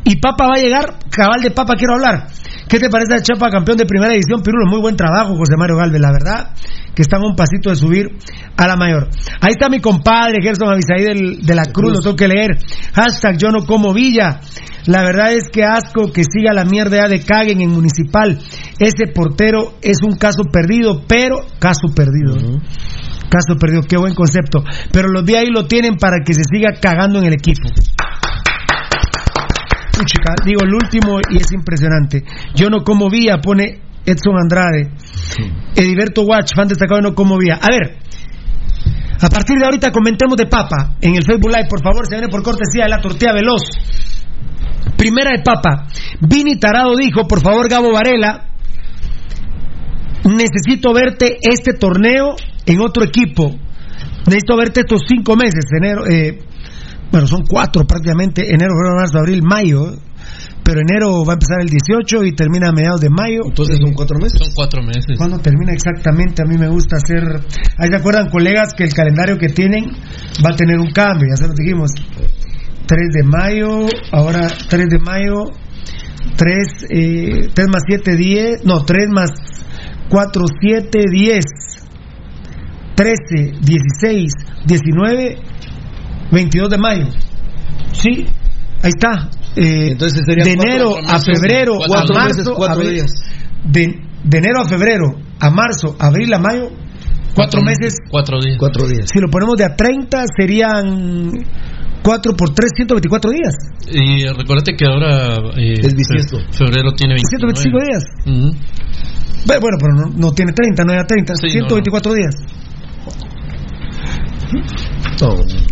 Y 0.05 0.17
Papa 0.17 0.47
va 0.47 0.55
a 0.57 0.63
llegar, 0.63 0.99
cabal 1.11 1.41
de 1.43 1.51
Papa 1.51 1.75
quiero 1.77 1.95
hablar. 1.95 2.27
¿Qué 2.69 2.79
te 2.79 2.89
parece 2.89 3.15
a 3.15 3.23
Chapa, 3.23 3.51
campeón 3.51 3.77
de 3.77 3.87
primera 3.87 4.13
edición? 4.13 4.43
Pirulo, 4.43 4.67
muy 4.67 4.81
buen 4.81 4.97
trabajo, 4.97 5.37
José 5.37 5.57
Mario 5.57 5.77
Galvez, 5.77 6.01
la 6.01 6.11
verdad, 6.11 6.55
que 6.95 7.03
están 7.03 7.23
un 7.23 7.37
pasito 7.37 7.71
de 7.71 7.77
subir 7.77 8.09
a 8.57 8.67
la 8.67 8.77
mayor. 8.77 9.09
Ahí 9.41 9.53
está 9.53 9.69
mi 9.69 9.81
compadre, 9.81 10.43
Gerson 10.43 10.69
Avisaí 10.69 11.05
del, 11.05 11.43
de 11.43 11.55
la 11.55 11.67
Cruz, 11.67 11.93
lo 11.93 12.01
tengo 12.01 12.17
que 12.17 12.29
leer. 12.29 12.59
Hashtag 12.95 13.37
yo 13.39 13.51
no 13.51 13.65
como 13.67 13.93
Villa. 13.93 14.41
La 14.87 15.03
verdad 15.03 15.33
es 15.33 15.49
que 15.49 15.65
asco 15.65 16.11
que 16.13 16.25
siga 16.25 16.53
la 16.53 16.65
mierda 16.65 17.09
de 17.09 17.21
caguen 17.21 17.61
en 17.61 17.71
municipal. 17.71 18.41
Ese 18.79 19.13
portero 19.15 19.75
es 19.81 19.99
un 20.03 20.17
caso 20.17 20.45
perdido, 20.51 21.05
pero 21.07 21.37
caso 21.61 21.89
perdido. 21.95 22.35
¿no? 22.37 22.61
Caso 23.33 23.59
perdido, 23.59 23.81
qué 23.89 23.97
buen 23.97 24.15
concepto. 24.15 24.63
Pero 24.93 25.09
los 25.09 25.25
de 25.25 25.39
ahí 25.39 25.47
lo 25.49 25.65
tienen 25.65 25.97
para 25.97 26.19
que 26.23 26.35
se 26.35 26.43
siga 26.45 26.79
cagando 26.79 27.19
en 27.19 27.25
el 27.25 27.33
equipo. 27.33 27.67
Puchica, 29.97 30.35
digo 30.45 30.61
el 30.63 30.75
último 30.75 31.19
y 31.31 31.39
es 31.39 31.51
impresionante. 31.51 32.25
Yo 32.55 32.69
no 32.69 32.85
como 32.85 33.09
vía, 33.09 33.39
pone 33.39 33.81
Edson 34.05 34.37
Andrade. 34.37 34.93
Ediberto 35.75 36.25
Watch, 36.25 36.55
fan 36.55 36.69
destacado 36.69 37.01
de 37.01 37.09
no 37.09 37.15
como 37.15 37.39
vía. 37.39 37.55
A 37.55 37.69
ver, 37.71 37.97
a 39.23 39.29
partir 39.31 39.57
de 39.59 39.65
ahorita 39.65 39.91
comentemos 39.93 40.37
de 40.37 40.45
Papa 40.45 40.97
en 41.01 41.17
el 41.17 41.25
Facebook 41.25 41.51
Live, 41.51 41.69
por 41.71 41.83
favor, 41.83 42.07
se 42.07 42.17
viene 42.17 42.29
por 42.29 42.43
cortesía 42.43 42.85
de 42.85 42.91
la 42.91 43.01
tortilla 43.01 43.33
veloz. 43.33 43.63
Primera 44.99 45.31
de 45.31 45.43
Papa. 45.43 45.87
Vini 46.21 46.59
Tarado 46.59 46.95
dijo, 46.97 47.27
por 47.27 47.41
favor, 47.41 47.67
Gabo 47.71 47.93
Varela, 47.93 48.45
necesito 50.25 50.93
verte 50.93 51.39
este 51.41 51.73
torneo 51.73 52.37
en 52.67 52.81
otro 52.81 53.05
equipo. 53.05 53.55
Necesito 54.27 54.57
verte 54.57 54.81
estos 54.81 55.03
cinco 55.09 55.37
meses, 55.37 55.65
enero, 55.77 56.07
eh, 56.07 56.39
bueno, 57.11 57.27
son 57.27 57.43
cuatro 57.49 57.85
prácticamente, 57.85 58.43
enero, 58.43 58.73
febrero, 58.75 58.97
marzo, 58.97 59.19
abril, 59.19 59.43
mayo. 59.43 59.93
Pero 60.65 60.81
enero 60.81 61.25
va 61.25 61.33
a 61.33 61.35
empezar 61.35 61.61
el 61.61 61.69
18 61.69 62.25
y 62.25 62.33
termina 62.35 62.69
a 62.69 62.73
mediados 62.73 63.01
de 63.01 63.11
mayo. 63.11 63.41
Entonces 63.45 63.79
son 63.83 63.93
cuatro 63.93 64.17
meses. 64.19 64.39
Son 64.39 64.55
cuatro 64.55 64.83
meses. 64.83 65.19
¿Cuándo 65.19 65.39
termina 65.39 65.73
exactamente? 65.73 66.43
A 66.43 66.47
mí 66.47 66.57
me 66.57 66.69
gusta 66.69 66.97
hacer. 66.97 67.23
Ahí 67.77 67.89
se 67.89 67.97
acuerdan, 67.97 68.31
colegas, 68.31 68.73
que 68.75 68.85
el 68.85 68.95
calendario 68.95 69.37
que 69.39 69.49
tienen 69.49 69.85
va 70.45 70.55
a 70.55 70.57
tener 70.57 70.79
un 70.79 70.93
cambio, 70.93 71.27
ya 71.29 71.37
se 71.37 71.49
lo 71.49 71.55
dijimos. 71.55 71.91
3 72.87 72.99
de 73.13 73.23
mayo, 73.25 73.87
ahora 74.13 74.47
3 74.69 74.89
de 74.89 74.99
mayo, 75.01 75.51
3, 76.37 76.87
eh, 76.91 77.49
3 77.53 77.69
más 77.69 77.83
7, 77.87 78.17
10, 78.17 78.65
no, 78.65 78.85
3 78.85 79.09
más 79.11 79.31
4, 80.09 80.45
7, 80.61 81.05
10, 81.11 81.45
13, 82.95 83.53
16, 83.61 84.33
19, 84.67 85.37
22 86.31 86.71
de 86.71 86.79
mayo. 86.79 87.07
Sí, 87.93 88.27
ahí 88.83 88.91
está. 88.97 89.29
Eh, 89.57 89.93
Entonces 89.93 90.23
serían 90.27 90.47
de 90.49 90.55
cuatro- 90.57 90.71
enero 90.73 90.91
cuatro 90.93 91.09
a 91.11 91.13
meses, 91.19 91.41
febrero, 91.41 91.73
cuatro 91.87 92.17
a 92.17 92.25
meses, 92.25 92.37
marzo, 92.39 92.55
cuatro 92.55 92.75
abril. 92.81 92.95
días. 92.95 93.11
De, 93.65 94.01
de 94.25 94.39
enero 94.39 94.61
a 94.63 94.65
febrero, 94.69 95.07
a 95.41 95.51
marzo, 95.51 95.97
abril 95.99 96.33
a 96.35 96.39
mayo, 96.39 96.71
cuatro 97.35 97.63
meses. 97.63 97.95
Cuatro 98.11 98.41
días. 98.41 98.57
Cuatro 98.59 98.87
días. 98.89 99.07
Si 99.13 99.21
lo 99.21 99.29
ponemos 99.31 99.57
de 99.57 99.65
a 99.65 99.75
30, 99.77 100.25
serían 100.39 101.31
4 102.03 102.33
por 102.37 102.51
3, 102.55 102.71
124 102.77 103.31
días. 103.31 103.55
Y 103.93 104.25
recuérdate 104.27 104.75
que 104.77 104.85
ahora. 104.87 105.37
eh, 105.57 105.75
Es 105.83 105.95
bisiesto. 105.95 106.39
fe- 106.39 106.65
Febrero 106.65 106.93
tiene 106.93 107.15
29. 107.15 107.55
125 107.55 107.79
días. 107.85 108.05
Ujú. 108.27 108.57
Bueno, 109.47 109.61
bueno, 109.61 109.77
pero 109.81 109.93
no, 109.95 110.19
no 110.29 110.33
tiene 110.33 110.53
30, 110.53 110.85
no 110.85 110.93
era 110.93 111.05
30, 111.05 111.35
Sí, 111.37 111.51
124 111.51 112.15
días. 112.15 112.35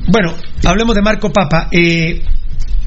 Bueno, 0.09 0.33
hablemos 0.65 0.95
de 0.95 1.03
Marco 1.03 1.31
Papa. 1.31 1.69
Eh, 1.73 2.23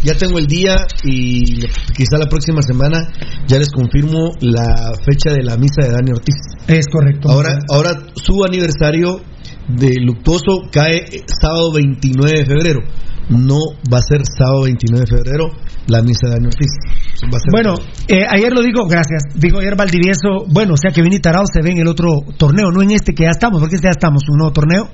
Ya 0.04 0.16
tengo 0.18 0.38
el 0.38 0.48
día 0.48 0.76
y 1.06 1.62
quizá 1.96 2.18
la 2.20 2.28
próxima 2.28 2.62
semana 2.62 3.08
ya 3.48 3.58
les 3.58 3.70
confirmo 3.72 4.32
la 4.42 4.92
fecha 5.06 5.34
de 5.34 5.44
la 5.44 5.56
misa 5.56 5.82
de 5.84 5.92
Dani 5.92 6.12
Ortiz. 6.12 6.36
es 6.68 6.88
correcto. 6.92 7.30
Ahora, 7.32 7.58
ahora 7.70 7.92
su 8.16 8.44
aniversario 8.44 9.22
de 9.70 10.02
luctuoso 10.02 10.68
cae 10.72 11.06
sábado 11.42 11.72
29 11.72 12.38
de 12.40 12.46
febrero. 12.46 12.80
No 13.30 13.60
va 13.92 14.00
a 14.00 14.02
ser 14.02 14.24
sábado 14.38 14.64
29 14.64 15.06
de 15.10 15.18
febrero, 15.18 15.52
la 15.88 16.02
misa 16.02 16.28
de 16.28 16.32
Daniel 16.34 16.52
Ortiz. 16.54 16.72
Bueno, 17.52 17.76
eh, 18.08 18.26
ayer 18.30 18.52
lo 18.54 18.62
dijo, 18.62 18.86
gracias, 18.88 19.24
dijo 19.36 19.60
ayer 19.60 19.76
Valdivieso, 19.76 20.46
bueno, 20.50 20.74
o 20.74 20.78
sea 20.78 20.92
que 20.92 21.02
Vini 21.02 21.20
Tarao 21.20 21.44
se 21.52 21.62
ve 21.62 21.72
en 21.72 21.80
el 21.80 21.88
otro 21.88 22.22
torneo, 22.38 22.72
no 22.72 22.82
en 22.82 22.92
este 22.92 23.14
que 23.14 23.24
ya 23.24 23.32
estamos, 23.32 23.60
porque 23.60 23.76
este 23.76 23.88
ya 23.88 23.92
estamos, 23.92 24.24
un 24.30 24.38
nuevo 24.38 24.54
torneo, 24.54 24.90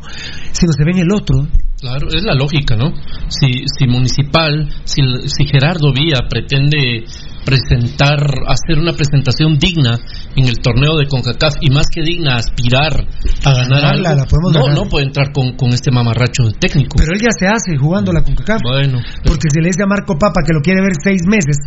sino 0.52 0.72
se 0.74 0.84
ve 0.84 0.92
en 0.92 1.00
el 1.00 1.12
otro. 1.14 1.48
Claro, 1.80 2.08
es 2.10 2.24
la 2.24 2.36
lógica, 2.36 2.76
¿no? 2.76 2.92
Si, 3.30 3.64
si 3.66 3.88
Municipal, 3.88 4.70
si, 4.84 5.02
si 5.28 5.46
Gerardo 5.46 5.94
Vía 5.94 6.28
pretende 6.30 7.06
presentar, 7.46 8.20
hacer 8.48 8.80
una 8.80 8.94
presentación 8.94 9.58
digna 9.58 10.00
en 10.36 10.48
el 10.48 10.60
torneo 10.60 10.98
de 10.98 11.08
CONCACAF 11.08 11.56
y 11.62 11.70
más 11.70 11.88
que 11.94 12.02
digna, 12.02 12.36
aspirar 12.36 13.06
a 13.44 13.54
ganar 13.54 13.82
Ganarla, 13.82 14.10
algo, 14.12 14.26
la 14.26 14.60
no, 14.60 14.66
ganar. 14.66 14.78
no 14.78 14.90
puede 14.90 15.06
entrar 15.06 15.32
con, 15.32 15.56
con 15.56 15.70
este 15.74 15.92
mamarracho 15.92 16.44
de 16.44 16.54
técnico. 16.60 16.96
Pero 16.98 17.14
él 17.14 17.20
ya 17.22 17.32
se 17.38 17.48
hace 17.48 17.78
jugando 17.78 18.12
la 18.12 18.22
CONCACAF. 18.22 18.62
Bueno, 18.64 19.00
Porque 19.24 19.48
si 19.54 19.62
le 19.62 19.68
dice 19.68 19.84
a 19.84 19.88
Marco 19.88 20.18
Papa 20.18 20.42
que 20.46 20.54
lo 20.54 20.62
quiere 20.62 20.82
ver 20.82 20.94
seis 21.02 21.22
meses, 21.28 21.58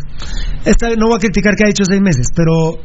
esta 0.64 0.88
vez 0.88 0.96
no 0.98 1.08
voy 1.08 1.16
a 1.16 1.20
criticar 1.20 1.54
que 1.56 1.64
ha 1.64 1.68
dicho 1.68 1.84
seis 1.84 2.00
meses, 2.00 2.26
pero 2.34 2.78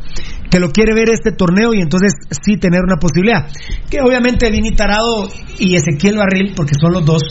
que 0.50 0.60
lo 0.60 0.72
quiere 0.72 0.94
ver 0.94 1.10
este 1.10 1.32
torneo 1.32 1.74
y 1.74 1.82
entonces 1.82 2.14
sí 2.44 2.58
tener 2.58 2.82
una 2.84 2.98
posibilidad. 2.98 3.48
Que 3.90 4.00
obviamente 4.02 4.50
Vini 4.50 4.76
Tarado 4.76 5.30
y 5.60 5.76
Ezequiel 5.76 6.18
Barril, 6.18 6.54
porque 6.56 6.74
son 6.80 6.94
los 6.94 7.06
dos, 7.06 7.22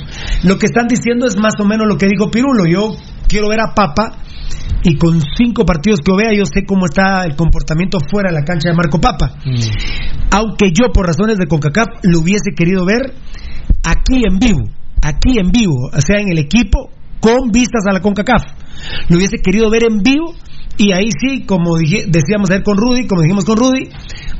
lo 0.44 0.58
que 0.58 0.66
están 0.66 0.86
diciendo 0.86 1.26
es 1.26 1.36
más 1.36 1.54
o 1.58 1.64
menos 1.64 1.86
lo 1.88 1.96
que 1.98 2.06
dijo 2.06 2.30
Pirulo. 2.30 2.64
Yo 2.66 2.96
quiero 3.28 3.48
ver 3.48 3.60
a 3.60 3.74
Papa 3.74 4.18
y 4.82 4.96
con 4.96 5.20
cinco 5.36 5.64
partidos 5.64 6.00
que 6.04 6.12
vea 6.16 6.32
yo 6.36 6.44
sé 6.46 6.64
cómo 6.66 6.86
está 6.86 7.24
el 7.24 7.34
comportamiento 7.36 7.98
fuera 8.10 8.30
de 8.30 8.36
la 8.38 8.44
cancha 8.44 8.68
de 8.70 8.76
Marco 8.76 9.00
Papa. 9.00 9.36
Aunque 10.30 10.70
yo 10.72 10.92
por 10.92 11.06
razones 11.06 11.36
de 11.38 11.46
CONCACAF 11.46 11.86
lo 12.02 12.20
hubiese 12.20 12.50
querido 12.56 12.84
ver 12.84 13.14
aquí 13.82 14.22
en 14.28 14.38
vivo, 14.38 14.64
aquí 15.02 15.38
en 15.38 15.50
vivo, 15.50 15.90
o 15.92 16.00
sea, 16.00 16.20
en 16.20 16.30
el 16.30 16.38
equipo 16.38 16.90
con 17.20 17.50
vistas 17.50 17.84
a 17.88 17.92
la 17.92 18.00
CONCACAF. 18.00 18.42
Lo 19.08 19.16
hubiese 19.16 19.38
querido 19.42 19.70
ver 19.70 19.84
en 19.84 19.98
vivo 20.02 20.34
y 20.76 20.92
ahí 20.92 21.08
sí, 21.18 21.44
como 21.46 21.78
dije- 21.78 22.04
decíamos 22.06 22.50
ayer 22.50 22.62
con 22.62 22.76
Rudy, 22.76 23.06
como 23.06 23.22
dijimos 23.22 23.44
con 23.44 23.56
Rudy, 23.56 23.88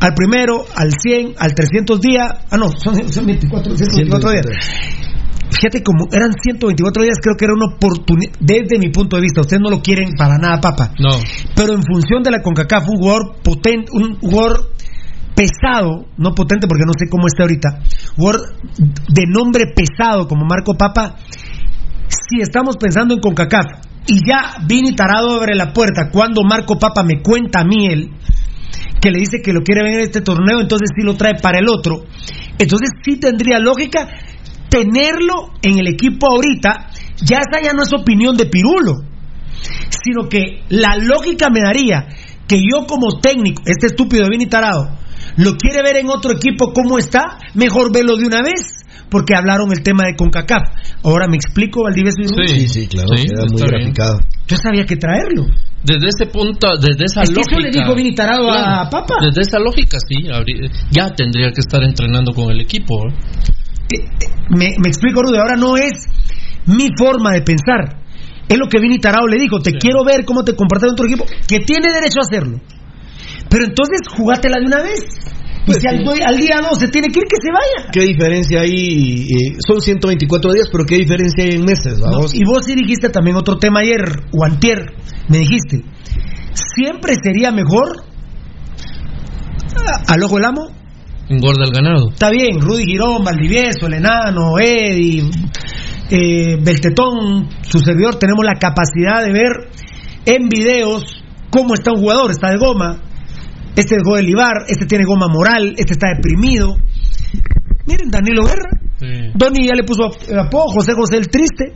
al 0.01 0.13
primero, 0.15 0.65
al 0.77 0.91
100, 0.93 1.35
al 1.39 1.55
300 1.55 2.01
días, 2.01 2.29
ah 2.51 2.57
no, 2.59 2.69
son, 2.77 3.11
son 3.11 3.25
24, 3.27 3.75
124 3.77 4.31
días. 4.31 4.47
Fíjate 5.59 5.83
como 5.83 6.07
eran 6.13 6.33
124 6.33 7.03
días, 7.03 7.19
creo 7.23 7.37
que 7.37 7.47
era 7.47 7.55
una 7.55 7.75
oportunidad, 7.75 8.33
desde 8.41 8.79
mi 8.79 8.91
punto 8.91 9.17
de 9.17 9.23
vista, 9.23 9.41
ustedes 9.41 9.63
no 9.63 9.71
lo 9.71 9.81
quieren 9.81 10.13
para 10.17 10.37
nada, 10.37 10.61
papa. 10.61 10.93
No. 10.99 11.11
Pero 11.55 11.73
en 11.73 11.83
función 11.83 12.23
de 12.23 12.31
la 12.31 12.43
CONCACAF, 12.43 12.89
un 12.89 12.99
jugador 12.99 13.37
potente, 13.43 13.91
un 13.93 14.19
jugador 14.19 14.73
pesado, 15.35 16.07
no 16.19 16.33
potente 16.33 16.67
porque 16.67 16.85
no 16.87 16.93
sé 16.99 17.09
cómo 17.11 17.27
está 17.27 17.45
ahorita, 17.45 17.81
jugador 18.17 18.57
de 18.79 19.25
nombre 19.29 19.65
pesado 19.75 20.29
como 20.29 20.45
Marco 20.45 20.75
Papa, 20.77 21.17
si 22.09 22.41
estamos 22.41 22.77
pensando 22.77 23.15
en 23.15 23.21
CONCACAF 23.21 23.67
y 24.09 24.21
ya 24.27 24.57
Vini 24.67 24.95
Tarado 24.95 25.41
abre 25.41 25.55
la 25.55 25.73
puerta 25.73 26.11
cuando 26.13 26.43
Marco 26.43 26.79
Papa 26.79 27.03
me 27.03 27.23
cuenta 27.23 27.61
a 27.61 27.65
mí 27.65 27.87
él 27.87 28.11
que 29.01 29.11
le 29.11 29.21
dice 29.21 29.39
que 29.43 29.53
lo 29.53 29.63
quiere 29.63 29.83
ver 29.83 29.95
en 29.95 30.01
este 30.01 30.21
torneo, 30.21 30.61
entonces 30.61 30.89
sí 30.97 31.05
lo 31.05 31.15
trae 31.15 31.35
para 31.41 31.59
el 31.59 31.69
otro. 31.69 32.05
Entonces 32.59 32.89
sí 33.05 33.21
tendría 33.21 33.59
lógica 33.59 34.09
tenerlo 34.85 35.51
en 35.63 35.79
el 35.79 35.87
equipo 35.89 36.27
ahorita. 36.31 36.91
Ya 37.25 37.39
esa 37.39 37.63
ya 37.65 37.73
no 37.73 37.83
es 37.83 37.93
opinión 37.93 38.37
de 38.37 38.47
Pirulo, 38.47 38.93
sino 40.05 40.29
que 40.29 40.63
la 40.69 40.97
lógica 40.97 41.49
me 41.51 41.61
daría 41.65 42.07
que 42.47 42.57
yo 42.59 42.87
como 42.87 43.19
técnico, 43.21 43.63
este 43.67 43.87
estúpido 43.87 44.25
de 44.25 44.31
Vini 44.31 44.47
Tarado, 44.47 44.91
lo 45.37 45.57
quiere 45.57 45.83
ver 45.83 45.97
en 45.97 46.09
otro 46.09 46.33
equipo 46.33 46.73
cómo 46.73 46.99
está, 46.99 47.39
mejor 47.55 47.93
verlo 47.93 48.17
de 48.17 48.27
una 48.27 48.43
vez, 48.43 48.85
porque 49.11 49.35
hablaron 49.35 49.73
el 49.73 49.83
tema 49.83 50.05
de 50.07 50.15
CONCACAF. 50.15 50.63
Ahora 51.03 51.27
me 51.29 51.37
explico, 51.37 51.83
Valdivieso 51.85 52.19
Rudy? 52.23 52.49
Sí, 52.49 52.69
sí, 52.69 52.87
claro, 52.87 53.09
Sí, 53.17 53.27
queda 53.27 53.45
muy 53.51 53.57
bien. 53.63 53.67
graficado. 53.69 54.21
Yo 54.47 54.57
sabía 54.57 54.85
que 54.85 54.97
traerlo. 54.97 55.47
Desde 55.83 56.09
ese 56.09 56.27
punto, 56.27 56.69
desde 56.81 57.05
esa 57.05 57.23
Es 57.23 57.31
que 57.31 57.37
lógica. 57.37 57.57
eso 57.57 57.61
le 57.67 57.71
dijo 57.71 57.95
Vini 57.95 58.15
Tarado 58.15 58.51
a 58.51 58.89
Papa. 58.91 59.15
Desde 59.21 59.43
esa 59.43 59.59
lógica, 59.59 59.99
sí. 60.09 60.17
ya 60.91 61.15
tendría 61.15 61.51
que 61.53 61.61
estar 61.61 61.83
entrenando 61.83 62.33
con 62.33 62.51
el 62.51 62.61
equipo. 62.61 62.95
¿eh? 63.09 63.15
Me, 64.51 64.71
me 64.79 64.89
explico, 64.89 65.23
Rudy, 65.23 65.39
ahora 65.39 65.57
no 65.57 65.77
es 65.77 65.93
mi 66.67 66.89
forma 66.97 67.33
de 67.33 67.43
pensar. 67.43 68.03
Es 68.49 68.59
lo 68.59 68.69
que 68.69 68.79
Vini 68.81 68.99
Tarao 68.99 69.27
le 69.27 69.39
dijo, 69.39 69.59
te 69.59 69.73
quiero 69.73 70.05
ver 70.05 70.25
cómo 70.25 70.45
te 70.45 70.55
comportas 70.55 70.89
en 70.89 70.93
otro 70.93 71.07
equipo, 71.07 71.25
que 71.49 71.59
tiene 71.61 71.93
derecho 71.93 72.21
a 72.21 72.23
hacerlo. 72.23 72.59
Pero 73.49 73.65
entonces 73.65 74.01
jugátela 74.09 74.57
de 74.61 74.67
una 74.67 74.83
vez. 74.83 75.05
Y 75.63 75.67
Pues 75.67 75.79
si 75.81 75.89
al, 75.89 76.37
día 76.39 76.61
12 76.63 76.89
tiene 76.89 77.09
que 77.09 77.19
ir, 77.19 77.25
que 77.27 77.37
se 77.43 77.51
vaya. 77.51 77.91
¿Qué 77.93 78.03
diferencia 78.03 78.61
hay? 78.61 79.27
Eh, 79.29 79.57
son 79.67 79.81
124 79.81 80.53
días, 80.53 80.69
pero 80.71 80.85
¿qué 80.85 80.97
diferencia 80.97 81.43
hay 81.45 81.51
en 81.57 81.65
meses? 81.65 81.99
No, 81.99 82.21
y 82.33 82.45
vos 82.45 82.65
sí 82.65 82.77
dijiste 82.77 83.09
también 83.09 83.37
otro 83.37 83.57
tema 83.59 83.81
ayer, 83.81 83.99
o 84.33 84.45
antier, 84.45 84.79
me 85.29 85.39
dijiste, 85.39 85.83
siempre 86.55 87.15
sería 87.21 87.51
mejor 87.51 88.05
a- 89.77 90.13
al 90.15 90.23
ojo 90.23 90.37
del 90.37 90.45
amo 90.45 90.69
Engorda 91.29 91.65
el 91.65 91.73
ganado. 91.73 92.11
Está 92.11 92.31
bien, 92.31 92.61
Rudy 92.61 92.85
Girón, 92.85 93.25
Valdivieso, 93.25 93.87
el 93.87 93.95
enano, 93.95 94.59
Eddie, 94.59 95.29
eh, 96.11 96.57
Beltetón, 96.63 97.49
su 97.63 97.81
servidor, 97.81 98.17
tenemos 98.17 98.45
la 98.45 98.55
capacidad 98.55 99.25
de 99.25 99.33
ver 99.33 99.71
en 100.25 100.49
videos 100.49 101.25
cómo 101.51 101.75
está 101.75 101.93
un 101.93 102.01
jugador, 102.01 102.31
está 102.31 102.51
de 102.51 102.59
goma, 102.59 103.03
este 103.75 103.97
dejó 103.97 104.17
de 104.17 104.23
libar, 104.23 104.65
este 104.69 104.87
tiene 104.87 105.05
goma 105.05 105.27
moral, 105.29 105.75
este 105.77 105.95
está 105.95 106.09
deprimido. 106.15 106.77
Miren, 107.87 108.11
Danilo 108.11 108.45
Guerra, 108.45 108.71
Donny 109.35 109.67
ya 109.67 109.75
le 109.75 109.85
puso 109.85 110.07
apodo, 110.07 110.69
José 110.69 110.93
José 110.95 111.17
el 111.17 111.29
Triste. 111.29 111.75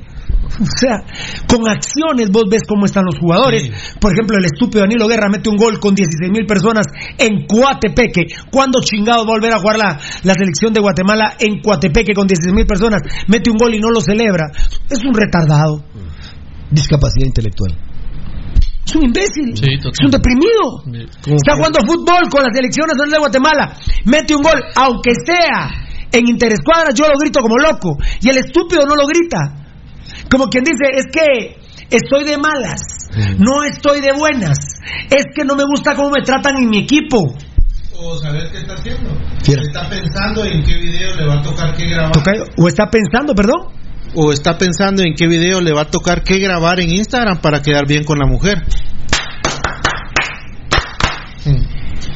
O 0.59 0.79
sea, 0.79 1.05
con 1.47 1.69
acciones 1.69 2.31
vos 2.31 2.45
ves 2.51 2.63
cómo 2.67 2.87
están 2.87 3.05
los 3.05 3.19
jugadores. 3.19 3.71
Por 4.01 4.13
ejemplo, 4.13 4.37
el 4.39 4.45
estúpido 4.47 4.81
Danilo 4.81 5.07
Guerra 5.07 5.29
mete 5.31 5.49
un 5.49 5.57
gol 5.57 5.79
con 5.79 5.95
16 5.95 6.31
mil 6.31 6.47
personas 6.47 6.87
en 7.19 7.47
Coatepeque. 7.47 8.27
¿Cuándo 8.51 8.81
chingados 8.81 9.27
va 9.27 9.31
a 9.31 9.35
volver 9.35 9.53
a 9.53 9.59
jugar 9.59 9.79
la, 9.79 9.99
la 10.25 10.35
selección 10.35 10.73
de 10.73 10.81
Guatemala 10.81 11.35
en 11.39 11.61
Coatepeque 11.61 12.13
con 12.15 12.27
16 12.27 12.55
mil 12.55 12.67
personas? 12.67 13.03
Mete 13.29 13.51
un 13.51 13.59
gol 13.59 13.75
y 13.75 13.79
no 13.79 13.91
lo 13.91 14.01
celebra. 14.01 14.51
Es 14.89 15.05
un 15.05 15.15
retardado. 15.15 15.85
Discapacidad 16.71 17.27
intelectual. 17.27 17.77
Es 18.85 18.97
un 18.97 19.05
imbécil. 19.05 19.57
Sí, 19.57 19.71
es 19.79 20.05
un 20.05 20.11
deprimido. 20.11 20.83
Está 21.37 21.55
jugando 21.55 21.79
fútbol 21.87 22.29
con 22.29 22.43
la 22.43 22.51
selección 22.53 22.89
nacional 22.89 23.11
de 23.11 23.19
Guatemala. 23.19 23.77
Mete 24.05 24.35
un 24.35 24.43
gol, 24.43 24.61
aunque 24.75 25.13
sea 25.25 25.87
en 26.13 26.29
interescuadras, 26.29 26.95
yo 26.95 27.07
lo 27.07 27.19
grito 27.19 27.41
como 27.41 27.57
loco. 27.57 27.97
Y 28.21 28.29
el 28.29 28.39
estúpido 28.39 28.85
no 28.87 28.97
lo 28.97 29.07
grita. 29.07 29.70
Como 30.31 30.47
quien 30.48 30.65
dice, 30.65 30.85
es 30.94 31.07
que 31.12 31.57
estoy 31.90 32.24
de 32.24 32.39
malas. 32.39 32.81
No 33.39 33.65
estoy 33.65 34.01
de 34.01 34.12
buenas. 34.12 34.59
Es 35.11 35.24
que 35.35 35.44
no 35.44 35.57
me 35.57 35.65
gusta 35.65 35.94
cómo 35.94 36.11
me 36.11 36.23
tratan 36.23 36.57
en 36.57 36.70
mi 36.70 36.78
equipo. 36.78 37.35
O 38.02 38.19
saber 38.19 38.51
qué 38.51 38.59
está 38.59 38.74
haciendo. 38.74 39.11
Está 39.40 39.89
pensando 39.89 40.44
en 40.44 40.62
qué 40.62 40.74
video 40.74 41.16
le 41.16 41.27
va 41.27 41.40
a 41.40 41.43
tocar 41.43 41.74
qué 41.77 41.86
grabar. 41.89 42.12
¿O 42.57 42.69
está 42.69 42.89
pensando, 42.89 43.35
perdón? 43.35 43.73
O 44.15 44.32
está 44.32 44.57
pensando 44.57 45.02
en 45.02 45.15
qué 45.15 45.27
video 45.27 45.61
le 45.61 45.73
va 45.73 45.82
a 45.82 45.90
tocar 45.90 46.23
qué 46.23 46.39
grabar 46.39 46.81
en 46.81 46.90
Instagram 46.90 47.39
para 47.39 47.61
quedar 47.61 47.86
bien 47.86 48.05
con 48.05 48.19
la 48.19 48.27
mujer. 48.27 48.62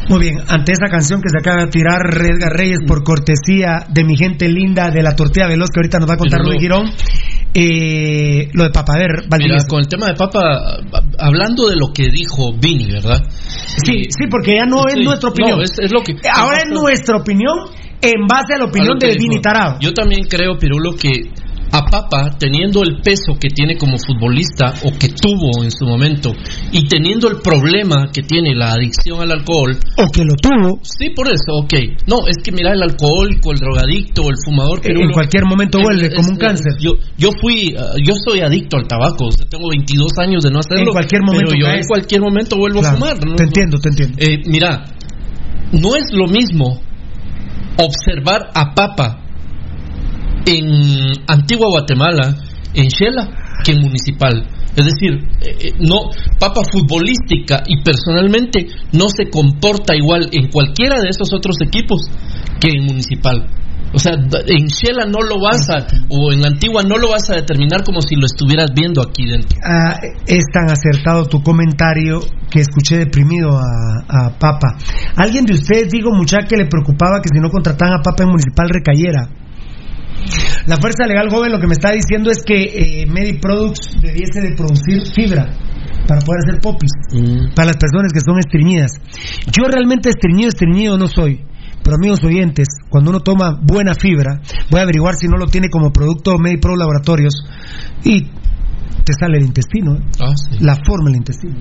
Muy 0.09 0.21
bien, 0.21 0.39
ante 0.49 0.73
esa 0.73 0.87
canción 0.91 1.23
que 1.23 1.31
se 1.31 1.39
acaba 1.39 1.65
de 1.65 1.71
tirar 1.71 2.01
Edgar 2.15 2.53
Reyes 2.53 2.81
por 2.87 3.03
cortesía 3.05 3.87
de 3.89 4.05
mi 4.05 4.17
gente 4.17 4.49
linda 4.49 4.91
de 4.91 5.03
la 5.03 5.17
tortilla 5.17 5.49
veloz 5.49 5.71
que 5.71 5.81
ahorita 5.81 5.99
nos 5.99 6.09
va 6.09 6.15
a 6.15 6.19
contar 6.19 6.41
no. 6.45 6.53
Girón, 6.59 6.91
eh, 7.55 8.49
lo 8.53 8.65
de 8.65 8.71
Papa, 8.71 8.95
a 8.95 8.99
ver, 8.99 9.11
Mira, 9.39 9.65
con 9.69 9.79
el 9.81 9.87
tema 9.89 10.07
de 10.09 10.15
Papa, 10.15 10.79
hablando 11.19 11.69
de 11.69 11.77
lo 11.77 11.93
que 11.93 12.09
dijo 12.11 12.53
Vini, 12.59 12.91
¿verdad? 12.91 13.23
Sí, 13.31 14.05
sí, 14.11 14.27
porque 14.29 14.57
ya 14.57 14.67
no 14.67 14.87
es 14.89 14.95
Sí, 14.95 15.05
nuestra 15.05 15.31
opinión. 15.31 15.59
no, 15.59 15.63
es- 15.65 15.79
es 15.79 15.93
lo 15.93 16.03
que- 16.03 16.15
Ahora 16.35 16.59
es 16.59 16.71
nuestra 16.71 17.17
opinión 17.17 17.55
en 18.03 18.27
base 18.27 18.55
a 18.55 18.59
la 18.59 18.65
opinión 18.67 18.97
A 19.03 19.07
de. 19.07 19.15
Vini 19.17 19.41
Tarado. 19.41 19.79
Yo 19.81 19.93
también 19.93 20.25
creo, 20.27 20.59
Pirulo, 20.59 20.97
que 20.97 21.11
a 21.77 21.85
Papa, 21.91 22.31
teniendo 22.39 22.83
el 22.83 23.01
peso 23.03 23.35
que 23.41 23.49
tiene 23.49 23.77
como 23.77 23.97
futbolista 23.99 24.75
o 24.85 24.93
que 24.99 25.09
tuvo 25.09 25.65
en 25.65 25.71
su 25.71 25.85
momento, 25.87 26.33
y 26.73 26.87
teniendo 26.87 27.29
el 27.29 27.39
problema 27.43 28.09
que 28.13 28.23
tiene 28.23 28.55
la 28.55 28.73
adicción 28.73 29.21
al 29.21 29.33
alcohol, 29.33 29.77
O 29.97 30.07
que 30.13 30.25
lo 30.25 30.35
tuvo. 30.37 30.79
Sí, 30.83 31.11
por 31.11 31.27
eso, 31.27 31.53
ok. 31.63 31.75
No, 32.07 32.27
es 32.29 32.37
que 32.45 32.53
mira, 32.53 32.73
el 32.73 32.83
alcohólico, 32.83 33.53
el 33.53 33.59
drogadicto, 33.59 34.23
el 34.31 34.37
fumador, 34.45 34.79
En 34.85 34.95
Pirulo, 34.95 35.13
cualquier 35.13 35.45
momento 35.47 35.79
vuelve 35.81 36.07
es- 36.07 36.15
como 36.15 36.29
un 36.29 36.35
es- 36.35 36.39
cáncer. 36.41 36.73
Yo, 36.81 36.93
yo 37.19 37.31
fui, 37.41 37.75
uh, 37.77 37.99
yo 38.05 38.15
soy 38.25 38.41
adicto 38.41 38.77
al 38.77 38.87
tabaco, 38.87 39.27
o 39.27 39.33
sea, 39.33 39.47
tengo 39.47 39.69
22 39.71 40.13
años 40.19 40.45
de 40.45 40.51
no 40.51 40.61
hacerlo. 40.61 40.87
En 40.87 40.93
cualquier 40.93 41.23
momento 41.23 41.51
Pero 41.51 41.61
yo 41.61 41.67
caes. 41.67 41.81
en 41.81 41.87
cualquier 41.89 42.21
momento 42.21 42.57
vuelvo 42.57 42.81
Claro, 42.81 42.97
a 42.97 42.99
fumar. 42.99 43.27
¿no? 43.27 43.35
Te 43.37 43.43
entiendo, 43.45 43.79
te 43.79 43.89
entiendo. 43.89 44.17
Eh, 44.19 44.43
mira, 44.47 44.85
no 45.73 45.97
es 45.97 46.13
lo 46.13 46.27
mismo 46.29 46.81
observar 47.77 48.51
a 48.55 48.75
Papa 48.75 49.24
en 50.47 51.13
Antigua 51.27 51.69
Guatemala, 51.71 52.37
en 52.75 52.89
Shela, 52.89 53.29
que 53.65 53.73
en 53.73 53.81
Municipal. 53.81 54.47
Es 54.77 54.85
decir, 54.85 55.13
eh, 55.41 55.57
eh, 55.61 55.73
no, 55.79 56.11
Papa 56.39 56.63
futbolística 56.71 57.63
y 57.67 57.83
personalmente 57.83 58.67
no 58.93 59.09
se 59.09 59.31
comporta 59.31 59.95
igual 59.95 60.29
en 60.33 60.51
cualquiera 60.51 61.01
de 61.01 61.09
esos 61.11 61.33
otros 61.33 61.57
equipos 61.63 62.03
que 62.61 62.71
en 62.71 62.85
Municipal. 62.85 63.49
O 63.95 63.99
sea, 63.99 64.15
en 64.15 64.67
Shela 64.67 65.07
no 65.07 65.23
lo 65.23 65.39
vas 65.41 65.71
a, 65.71 65.87
o 66.09 66.33
en 66.33 66.45
antigua 66.45 66.83
no 66.83 66.99
lo 66.99 67.11
vas 67.11 67.31
a 67.31 67.37
determinar 67.37 67.85
como 67.85 68.03
si 68.03 68.17
lo 68.17 68.27
estuvieras 68.27 68.71
viendo 68.75 69.01
aquí 69.01 69.25
dentro. 69.25 69.57
Ah, 69.63 70.01
es 70.27 70.43
tan 70.53 70.69
acertado 70.69 71.27
tu 71.27 71.41
comentario 71.41 72.19
que 72.51 72.59
escuché 72.59 72.99
deprimido 72.99 73.51
a, 73.51 74.27
a 74.27 74.31
Papa. 74.37 74.77
¿Alguien 75.15 75.45
de 75.45 75.55
ustedes 75.55 75.91
digo, 75.93 76.11
muchacha, 76.13 76.49
que 76.49 76.57
le 76.57 76.67
preocupaba 76.67 77.21
que 77.23 77.29
si 77.33 77.41
no 77.41 77.51
contrataban 77.51 78.01
a 78.01 78.03
Papa 78.03 78.25
en 78.25 78.31
Municipal 78.31 78.69
recayera? 78.69 79.29
La 80.67 80.77
Fuerza 80.77 81.07
Legal 81.07 81.29
Joven 81.31 81.53
lo 81.53 81.61
que 81.61 81.67
me 81.67 81.75
está 81.75 81.93
diciendo 81.93 82.31
es 82.31 82.43
que 82.45 82.63
eh, 82.63 83.07
Mediproducts 83.07 83.97
debiese 84.01 84.41
de 84.41 84.57
producir 84.57 85.03
fibra 85.15 85.47
para 86.07 86.21
poder 86.21 86.41
hacer 86.47 86.61
popis 86.61 86.91
para 87.55 87.69
las 87.69 87.77
personas 87.77 88.13
que 88.13 88.21
son 88.21 88.39
estreñidas. 88.39 88.93
Yo 89.53 89.65
realmente 89.69 90.11
estreñido, 90.11 90.49
estreñido 90.49 90.99
no 90.99 91.09
soy. 91.09 91.45
Pero 91.83 91.97
amigos 91.97 92.25
oyentes, 92.25 92.69
cuando 92.89 93.11
uno 93.11 93.21
toma 93.21 93.61
buena 93.61 93.93
fibra, 93.95 94.41
voy 94.71 94.81
a 94.81 94.85
averiguar 94.85 95.17
si 95.17 95.29
no 95.29 95.37
lo 95.37 95.47
tiene 95.49 95.69
como 95.69 95.93
producto 95.93 96.39
Medipro 96.39 96.77
Laboratorios 96.77 97.35
y 98.03 98.27
te 99.05 99.13
sale 99.13 99.39
el 99.39 99.45
intestino, 99.45 99.95
¿eh? 99.97 100.01
la 100.61 100.77
forma 100.77 101.11
del 101.11 101.17
intestino. 101.17 101.55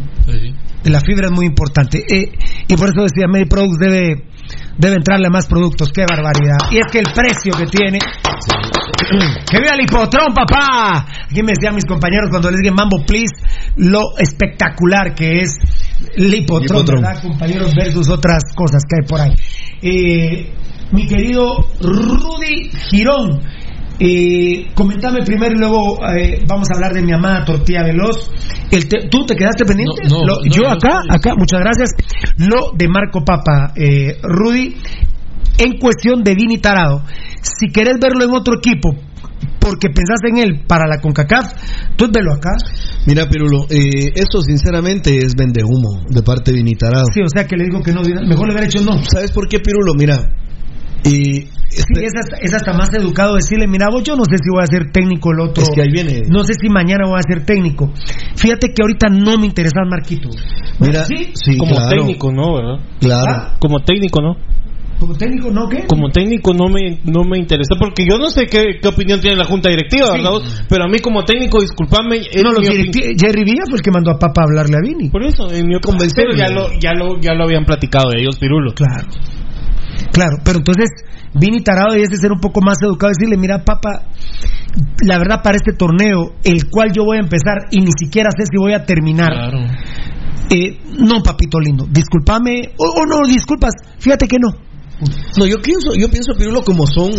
La 0.85 0.99
fibra 0.99 1.27
es 1.27 1.31
muy 1.31 1.45
importante. 1.45 1.99
Eh, 1.99 2.31
y 2.67 2.75
por 2.75 2.89
eso 2.89 3.03
decía, 3.03 3.27
Mediproducts 3.27 3.79
debe, 3.79 4.25
debe 4.77 4.95
entrarle 4.95 5.29
más 5.29 5.47
productos. 5.47 5.89
¡Qué 5.93 6.05
barbaridad! 6.09 6.57
Y 6.71 6.77
es 6.77 6.91
que 6.91 6.99
el 6.99 7.07
precio 7.13 7.53
que 7.57 7.65
tiene... 7.65 7.99
¡Que 9.49 9.59
vea 9.59 9.75
el 9.75 9.83
hipotrón, 9.83 10.33
papá! 10.33 11.05
Aquí 11.25 11.43
me 11.43 11.53
decían 11.53 11.75
mis 11.75 11.85
compañeros 11.85 12.29
cuando 12.29 12.49
les 12.49 12.61
dije 12.61 12.73
Mambo 12.73 13.05
Please, 13.05 13.35
lo 13.77 14.17
espectacular 14.17 15.13
que 15.13 15.41
es 15.41 15.57
el 16.15 16.33
hipotrón, 16.33 16.81
Hipotrón. 16.81 17.01
¿verdad, 17.01 17.21
compañeros? 17.21 17.73
Versus 17.75 18.09
otras 18.09 18.43
cosas 18.55 18.83
que 18.87 19.01
hay 19.01 19.07
por 19.07 19.21
ahí. 19.21 19.33
Eh, 19.81 20.53
mi 20.91 21.07
querido 21.07 21.57
Rudy 21.81 22.69
Girón, 22.89 23.41
eh, 23.99 24.67
comentame 24.73 25.23
primero 25.23 25.55
y 25.55 25.59
luego 25.59 25.99
eh, 26.07 26.43
vamos 26.47 26.67
a 26.71 26.75
hablar 26.75 26.93
de 26.93 27.01
mi 27.01 27.13
amada 27.13 27.45
tortilla 27.45 27.83
veloz. 27.83 28.29
El 28.71 28.87
te- 28.87 29.07
¿Tú 29.09 29.25
te 29.25 29.35
quedaste 29.35 29.65
pendiente? 29.65 30.03
No, 30.09 30.19
no, 30.19 30.25
Lo- 30.25 30.35
no, 30.35 30.51
yo 30.51 30.61
no 30.63 30.69
acá, 30.71 30.99
acá, 31.09 31.33
muchas 31.37 31.59
gracias. 31.59 31.89
Lo 32.37 32.71
de 32.75 32.87
Marco 32.87 33.23
Papa, 33.23 33.73
eh, 33.75 34.17
Rudy, 34.23 34.75
en 35.57 35.77
cuestión 35.79 36.23
de 36.23 36.35
Vini 36.35 36.57
Tarado. 36.57 37.03
Si 37.41 37.67
querés 37.71 37.95
verlo 38.01 38.23
en 38.23 38.31
otro 38.31 38.55
equipo, 38.55 38.95
porque 39.59 39.87
pensaste 39.89 40.29
en 40.29 40.37
él 40.37 40.61
para 40.67 40.87
la 40.87 40.99
CONCACAF, 40.99 41.53
tú 41.95 42.09
velo 42.11 42.33
acá. 42.33 42.51
Mira, 43.05 43.27
Pirulo, 43.29 43.65
eh, 43.69 44.11
eso 44.15 44.41
sinceramente 44.41 45.17
es 45.17 45.35
vende 45.37 45.61
humo 45.63 46.03
de 46.09 46.21
parte 46.23 46.51
de 46.51 46.57
Vinitarado. 46.57 47.05
Sí, 47.13 47.21
o 47.21 47.27
sea 47.29 47.45
que 47.45 47.55
le 47.57 47.65
digo 47.65 47.81
que 47.81 47.91
no, 47.91 48.01
mejor 48.01 48.47
le 48.47 48.53
hubiera 48.53 48.65
hecho 48.65 48.81
no. 48.83 49.03
¿Sabes 49.05 49.31
por 49.31 49.47
qué, 49.47 49.59
Pirulo? 49.59 49.93
Mira, 49.95 50.19
y 51.05 51.47
Sí, 51.73 52.03
es 52.03 52.13
hasta, 52.15 52.37
es 52.37 52.53
hasta 52.53 52.73
más 52.73 52.93
educado 52.93 53.35
decirle, 53.35 53.65
mira, 53.67 53.87
vos 53.91 54.03
yo 54.03 54.15
no 54.15 54.23
sé 54.25 54.37
si 54.37 54.49
voy 54.53 54.61
a 54.61 54.67
ser 54.67 54.91
técnico 54.91 55.31
el 55.31 55.39
otro. 55.39 55.63
Es 55.63 55.69
que 55.73 55.81
ahí 55.81 55.91
viene. 55.91 56.21
No 56.29 56.43
sé 56.43 56.53
si 56.53 56.69
mañana 56.69 57.07
voy 57.07 57.17
a 57.17 57.23
ser 57.23 57.45
técnico. 57.45 57.91
Fíjate 58.35 58.67
que 58.67 58.83
ahorita 58.83 59.09
no 59.09 59.39
me 59.39 59.47
interesa 59.47 59.81
el 59.83 59.89
Marquito. 59.89 60.29
Mira, 60.79 61.03
¿Sí? 61.05 61.31
sí, 61.33 61.57
como 61.57 61.73
claro. 61.75 61.89
técnico, 61.97 62.31
¿no? 62.31 62.53
¿verdad? 62.55 62.79
Claro. 62.99 63.57
Como 63.59 63.79
técnico, 63.79 64.21
¿no? 64.21 64.35
Como 64.99 65.15
técnico, 65.15 65.49
¿no? 65.49 65.67
¿Qué? 65.67 65.85
Como 65.87 66.09
técnico 66.11 66.53
no 66.53 66.69
me, 66.69 66.99
no 67.05 67.23
me 67.23 67.39
interesa, 67.39 67.75
porque 67.79 68.05
yo 68.09 68.17
no 68.19 68.29
sé 68.29 68.45
qué, 68.45 68.77
qué 68.79 68.87
opinión 68.87 69.19
tiene 69.19 69.35
la 69.35 69.43
Junta 69.45 69.69
Directiva, 69.69 70.07
Sí. 70.07 70.21
¿verdad? 70.21 70.39
Pero 70.69 70.85
a 70.85 70.87
mí 70.87 70.99
como 70.99 71.23
técnico, 71.25 71.59
discúlpame, 71.59 72.17
es 72.17 72.43
No, 72.43 72.51
los 72.51 72.67
Jerry 72.67 73.43
Villa 73.43 73.63
fue 73.67 73.77
el 73.77 73.81
que 73.81 73.91
mandó 73.91 74.11
a 74.11 74.19
Papa 74.19 74.43
a 74.43 74.45
hablarle 74.45 74.77
a 74.77 74.81
Vini. 74.81 75.09
Por 75.09 75.23
eso, 75.23 75.51
en 75.51 75.67
mi 75.67 75.75
opinión, 75.75 76.07
pero 76.15 76.35
ya 76.35 76.49
lo, 76.49 76.69
ya, 76.79 76.93
lo, 76.93 77.19
ya 77.19 77.33
lo 77.33 77.45
habían 77.45 77.65
platicado 77.65 78.11
de 78.11 78.21
ellos, 78.21 78.37
Pirulo. 78.37 78.73
Claro. 78.73 79.07
Claro, 80.11 80.37
pero 80.43 80.59
entonces 80.59 80.89
Vini 81.33 81.61
Tarado 81.61 81.93
debe 81.93 82.15
ser 82.15 82.31
un 82.31 82.39
poco 82.39 82.61
más 82.61 82.77
educado 82.81 83.11
y 83.11 83.15
decirle, 83.17 83.37
mira, 83.37 83.63
papá, 83.63 84.05
la 85.05 85.17
verdad 85.17 85.41
para 85.43 85.57
este 85.57 85.73
torneo, 85.73 86.35
el 86.43 86.69
cual 86.69 86.91
yo 86.93 87.03
voy 87.03 87.17
a 87.17 87.21
empezar 87.21 87.67
y 87.71 87.79
ni 87.79 87.91
siquiera 87.97 88.29
sé 88.31 88.43
si 88.45 88.57
voy 88.57 88.73
a 88.73 88.85
terminar. 88.85 89.29
Claro. 89.29 89.59
Eh, 90.49 90.79
no, 90.99 91.23
papito 91.23 91.59
lindo, 91.59 91.87
discúlpame, 91.89 92.73
o, 92.77 93.01
o 93.01 93.05
no, 93.05 93.27
disculpas, 93.27 93.73
fíjate 93.97 94.27
que 94.27 94.37
no. 94.39 94.49
No, 95.37 95.45
yo 95.45 95.61
pienso, 95.61 95.93
yo 95.97 96.09
pienso 96.09 96.33
Pirulo 96.37 96.63
como 96.63 96.85
son. 96.85 97.11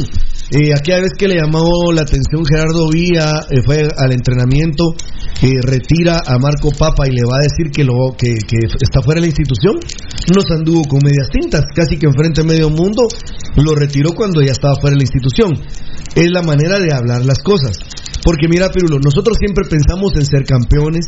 Eh, 0.50 0.72
aquella 0.76 1.00
vez 1.00 1.12
que 1.16 1.28
le 1.28 1.36
llamó 1.40 1.92
la 1.92 2.02
atención 2.02 2.44
Gerardo 2.44 2.88
Vía, 2.92 3.40
eh, 3.50 3.62
fue 3.64 3.88
al 3.96 4.12
entrenamiento, 4.12 4.94
eh, 5.40 5.56
retira 5.62 6.20
a 6.26 6.38
Marco 6.38 6.70
Papa 6.70 7.08
y 7.08 7.12
le 7.12 7.24
va 7.24 7.38
a 7.38 7.48
decir 7.48 7.72
que 7.72 7.82
lo 7.82 7.94
que, 8.16 8.34
que 8.46 8.58
está 8.80 9.00
fuera 9.00 9.20
de 9.20 9.26
la 9.26 9.32
institución, 9.32 9.76
nos 10.34 10.44
anduvo 10.50 10.84
con 10.84 11.00
medias 11.02 11.28
tintas, 11.30 11.64
casi 11.74 11.96
que 11.96 12.06
enfrente 12.06 12.42
a 12.42 12.44
medio 12.44 12.68
mundo, 12.68 13.08
lo 13.56 13.74
retiró 13.74 14.12
cuando 14.12 14.42
ya 14.42 14.52
estaba 14.52 14.74
fuera 14.80 14.94
de 14.94 14.98
la 14.98 15.08
institución. 15.08 15.52
Es 16.14 16.30
la 16.30 16.42
manera 16.42 16.78
de 16.78 16.92
hablar 16.92 17.24
las 17.24 17.38
cosas. 17.42 17.78
Porque 18.22 18.48
mira, 18.48 18.70
Pirulo, 18.70 18.98
nosotros 19.04 19.36
siempre 19.38 19.64
pensamos 19.68 20.12
en 20.16 20.24
ser 20.24 20.44
campeones, 20.44 21.06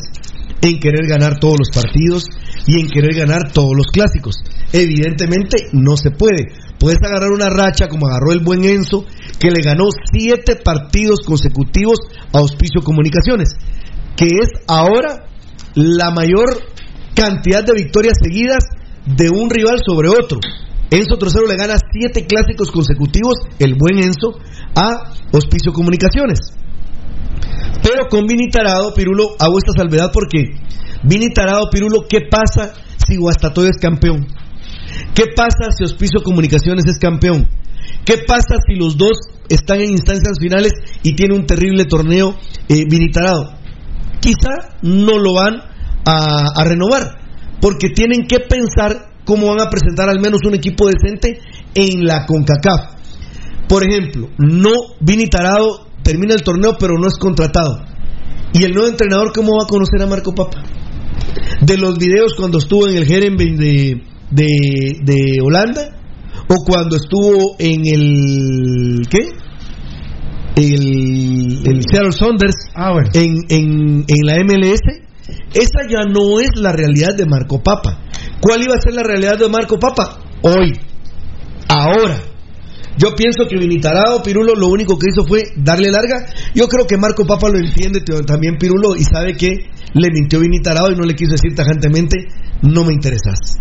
en 0.63 0.79
querer 0.79 1.07
ganar 1.07 1.39
todos 1.39 1.57
los 1.59 1.71
partidos 1.71 2.25
y 2.67 2.81
en 2.81 2.89
querer 2.89 3.15
ganar 3.15 3.53
todos 3.53 3.73
los 3.77 3.87
clásicos. 3.87 4.37
Evidentemente 4.73 5.69
no 5.73 5.97
se 5.97 6.11
puede. 6.11 6.47
Puedes 6.79 6.99
agarrar 7.03 7.31
una 7.31 7.49
racha 7.49 7.89
como 7.89 8.07
agarró 8.07 8.33
el 8.33 8.41
buen 8.41 8.65
Enzo, 8.65 9.05
que 9.39 9.51
le 9.51 9.63
ganó 9.63 9.85
siete 10.13 10.57
partidos 10.57 11.21
consecutivos 11.27 11.99
a 12.33 12.39
Auspicio 12.39 12.83
Comunicaciones, 12.83 13.55
que 14.17 14.27
es 14.27 14.51
ahora 14.67 15.27
la 15.75 16.11
mayor 16.11 16.63
cantidad 17.15 17.65
de 17.65 17.75
victorias 17.75 18.19
seguidas 18.23 18.65
de 19.07 19.31
un 19.31 19.49
rival 19.49 19.81
sobre 19.87 20.09
otro. 20.09 20.39
Enzo 20.91 21.17
Trocero 21.19 21.47
le 21.47 21.57
gana 21.57 21.77
siete 21.93 22.27
clásicos 22.27 22.71
consecutivos, 22.71 23.35
el 23.59 23.75
buen 23.75 23.99
Enzo, 23.99 24.39
a 24.75 25.13
Hospicio 25.33 25.73
Comunicaciones. 25.73 26.39
Pero 27.83 28.09
con 28.09 28.27
Vini 28.27 28.51
Tarado, 28.51 28.93
Pirulo, 28.95 29.37
hago 29.39 29.59
esta 29.59 29.73
salvedad 29.77 30.11
porque 30.13 30.57
Vini 31.03 31.33
Tarado, 31.33 31.69
Pirulo, 31.71 32.07
¿qué 32.09 32.21
pasa 32.31 32.75
si 33.07 33.17
Guastatoya 33.17 33.71
es 33.71 33.79
campeón? 33.79 34.27
¿Qué 35.15 35.25
pasa 35.35 35.71
si 35.77 35.85
Hospicio 35.85 36.23
Comunicaciones 36.23 36.85
es 36.87 36.99
campeón? 36.99 37.49
¿Qué 38.05 38.19
pasa 38.27 38.57
si 38.67 38.75
los 38.75 38.97
dos 38.97 39.19
están 39.49 39.81
en 39.81 39.93
instancias 39.93 40.39
finales 40.41 40.73
y 41.03 41.15
tiene 41.15 41.35
un 41.35 41.47
terrible 41.47 41.85
torneo 41.85 42.37
eh, 42.69 42.85
Vini 42.89 43.11
Tarado? 43.11 43.53
Quizá 44.21 44.79
no 44.83 45.19
lo 45.19 45.35
van 45.35 45.55
a, 46.05 46.61
a 46.61 46.65
renovar 46.65 47.19
porque 47.61 47.91
tienen 47.91 48.27
que 48.27 48.41
pensar 48.41 49.11
cómo 49.25 49.49
van 49.49 49.61
a 49.61 49.71
presentar 49.71 50.09
al 50.09 50.21
menos 50.21 50.41
un 50.47 50.55
equipo 50.55 50.89
decente 50.89 51.41
en 51.75 52.05
la 52.05 52.27
CONCACAF. 52.27 52.97
Por 53.69 53.85
ejemplo, 53.85 54.29
no 54.39 54.71
Vini 55.01 55.27
Tarado 55.27 55.86
termina 56.07 56.35
el 56.35 56.43
torneo 56.43 56.77
pero 56.79 56.95
no 56.99 57.09
es 57.09 57.19
contratado. 57.19 57.85
¿Y 58.53 58.63
el 58.65 58.73
nuevo 58.73 58.89
entrenador 58.89 59.33
cómo 59.35 59.57
va 59.59 59.65
a 59.65 59.67
conocer 59.67 60.01
a 60.01 60.07
Marco 60.07 60.33
Papa? 60.33 60.63
De 61.61 61.77
los 61.77 61.99
videos 61.99 62.35
cuando 62.37 62.59
estuvo 62.59 62.89
en 62.89 62.97
el 62.97 63.11
Herenveen 63.11 63.57
de, 63.57 64.03
de, 64.31 64.47
de 65.03 65.41
Holanda 65.43 65.97
o 66.49 66.55
cuando 66.65 66.97
estuvo 66.97 67.57
en 67.59 67.87
el 67.87 69.07
¿qué? 69.11 69.29
El, 70.55 71.67
el 71.67 71.83
Seattle 71.91 72.13
Saunders 72.13 72.57
en, 73.13 73.35
en, 73.51 74.05
en 74.09 74.27
la 74.27 74.37
MLS 74.45 75.07
esa 75.53 75.89
ya 75.89 76.05
no 76.05 76.41
es 76.41 76.51
la 76.57 76.73
realidad 76.73 77.17
de 77.17 77.27
Marco 77.27 77.63
Papa. 77.63 77.99
¿Cuál 78.41 78.63
iba 78.63 78.75
a 78.75 78.81
ser 78.81 78.95
la 78.95 79.03
realidad 79.03 79.39
de 79.39 79.49
Marco 79.49 79.79
Papa? 79.79 80.19
Hoy, 80.43 80.73
ahora. 81.69 82.36
Yo 82.99 83.15
pienso 83.15 83.47
que 83.49 83.59
Vinitarado, 83.59 84.23
Pirulo, 84.23 84.55
lo 84.55 84.69
único 84.69 84.99
que 84.99 85.07
hizo 85.11 85.27
fue 85.27 85.45
darle 85.57 85.91
larga. 85.91 86.27
Yo 86.55 86.67
creo 86.67 86.87
que 86.87 86.97
Marco 86.97 87.27
Papa 87.27 87.49
lo 87.49 87.59
entiende 87.59 88.01
también, 88.27 88.57
Pirulo, 88.59 88.97
y 88.97 89.05
sabe 89.05 89.35
que 89.35 89.49
le 89.93 90.09
mintió 90.13 90.41
Vinitarado 90.41 90.91
y 90.91 90.97
no 90.97 91.05
le 91.05 91.15
quiso 91.15 91.33
decir 91.33 91.55
tajantemente, 91.55 92.17
no 92.63 92.85
me 92.85 92.93
interesas. 92.93 93.59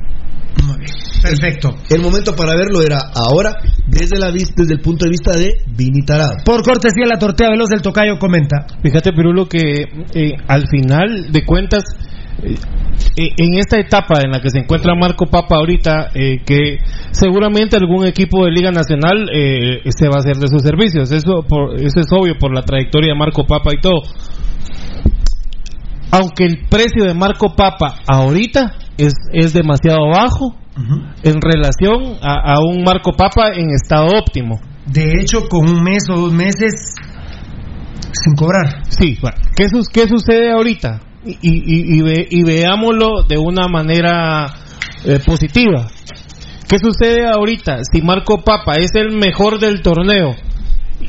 Muy 0.65 0.77
bien, 0.77 0.91
perfecto. 1.21 1.75
El 1.89 2.01
momento 2.01 2.35
para 2.35 2.55
verlo 2.55 2.81
era 2.81 2.97
ahora, 3.13 3.57
desde, 3.87 4.17
la, 4.17 4.31
desde 4.31 4.73
el 4.73 4.79
punto 4.79 5.05
de 5.05 5.11
vista 5.11 5.33
de 5.33 5.51
Vinitarado. 5.67 6.37
Por 6.45 6.63
cortesía, 6.63 7.05
la 7.05 7.19
tortilla 7.19 7.49
veloz 7.49 7.69
del 7.69 7.81
tocayo 7.81 8.17
comenta. 8.17 8.65
Fíjate, 8.81 9.11
Pirulo, 9.11 9.47
que 9.47 9.83
eh, 10.13 10.31
al 10.47 10.67
final 10.69 11.31
de 11.31 11.45
cuentas, 11.45 11.83
en 13.17 13.53
esta 13.57 13.77
etapa 13.79 14.21
en 14.23 14.31
la 14.31 14.39
que 14.41 14.49
se 14.49 14.59
encuentra 14.59 14.93
Marco 14.95 15.25
Papa 15.27 15.55
ahorita, 15.57 16.09
eh, 16.13 16.39
que 16.45 16.77
seguramente 17.11 17.77
algún 17.77 18.05
equipo 18.05 18.45
de 18.45 18.51
Liga 18.51 18.71
Nacional 18.71 19.29
eh, 19.33 19.81
se 19.89 20.07
va 20.07 20.15
a 20.15 20.19
hacer 20.19 20.35
de 20.37 20.47
sus 20.47 20.61
servicios. 20.61 21.11
Eso, 21.11 21.43
por, 21.47 21.75
eso 21.75 21.99
es 21.99 22.07
obvio 22.11 22.35
por 22.39 22.53
la 22.53 22.61
trayectoria 22.63 23.13
de 23.13 23.19
Marco 23.19 23.45
Papa 23.45 23.71
y 23.77 23.81
todo. 23.81 24.01
Aunque 26.11 26.45
el 26.45 26.67
precio 26.69 27.03
de 27.05 27.13
Marco 27.13 27.55
Papa 27.55 27.95
ahorita 28.07 28.75
es, 28.97 29.13
es 29.33 29.53
demasiado 29.53 30.07
bajo 30.09 30.55
en 31.23 31.35
relación 31.41 32.17
a, 32.21 32.53
a 32.53 32.59
un 32.59 32.83
Marco 32.83 33.11
Papa 33.13 33.53
en 33.53 33.69
estado 33.71 34.07
óptimo. 34.07 34.59
De 34.85 35.13
hecho, 35.19 35.47
con 35.49 35.69
un 35.69 35.83
mes 35.83 36.03
o 36.09 36.15
dos 36.19 36.33
meses 36.33 36.93
sin 38.11 38.35
cobrar. 38.35 38.83
Sí, 38.89 39.17
¿qué, 39.55 39.67
sus- 39.69 39.87
qué 39.89 40.07
sucede 40.07 40.51
ahorita? 40.51 41.01
Y, 41.25 41.31
y- 41.41 41.97
y 41.97 42.01
ve- 42.01 42.27
y 42.29 42.43
veámoslo 42.43 43.23
de 43.27 43.37
una 43.37 43.67
manera 43.67 44.53
eh, 45.05 45.19
positiva. 45.25 45.87
¿Qué 46.67 46.77
sucede 46.79 47.27
ahorita? 47.27 47.79
Si 47.91 48.01
Marco 48.01 48.43
Papa 48.43 48.75
es 48.75 48.91
el 48.95 49.11
mejor 49.11 49.59
del 49.59 49.81
torneo 49.81 50.35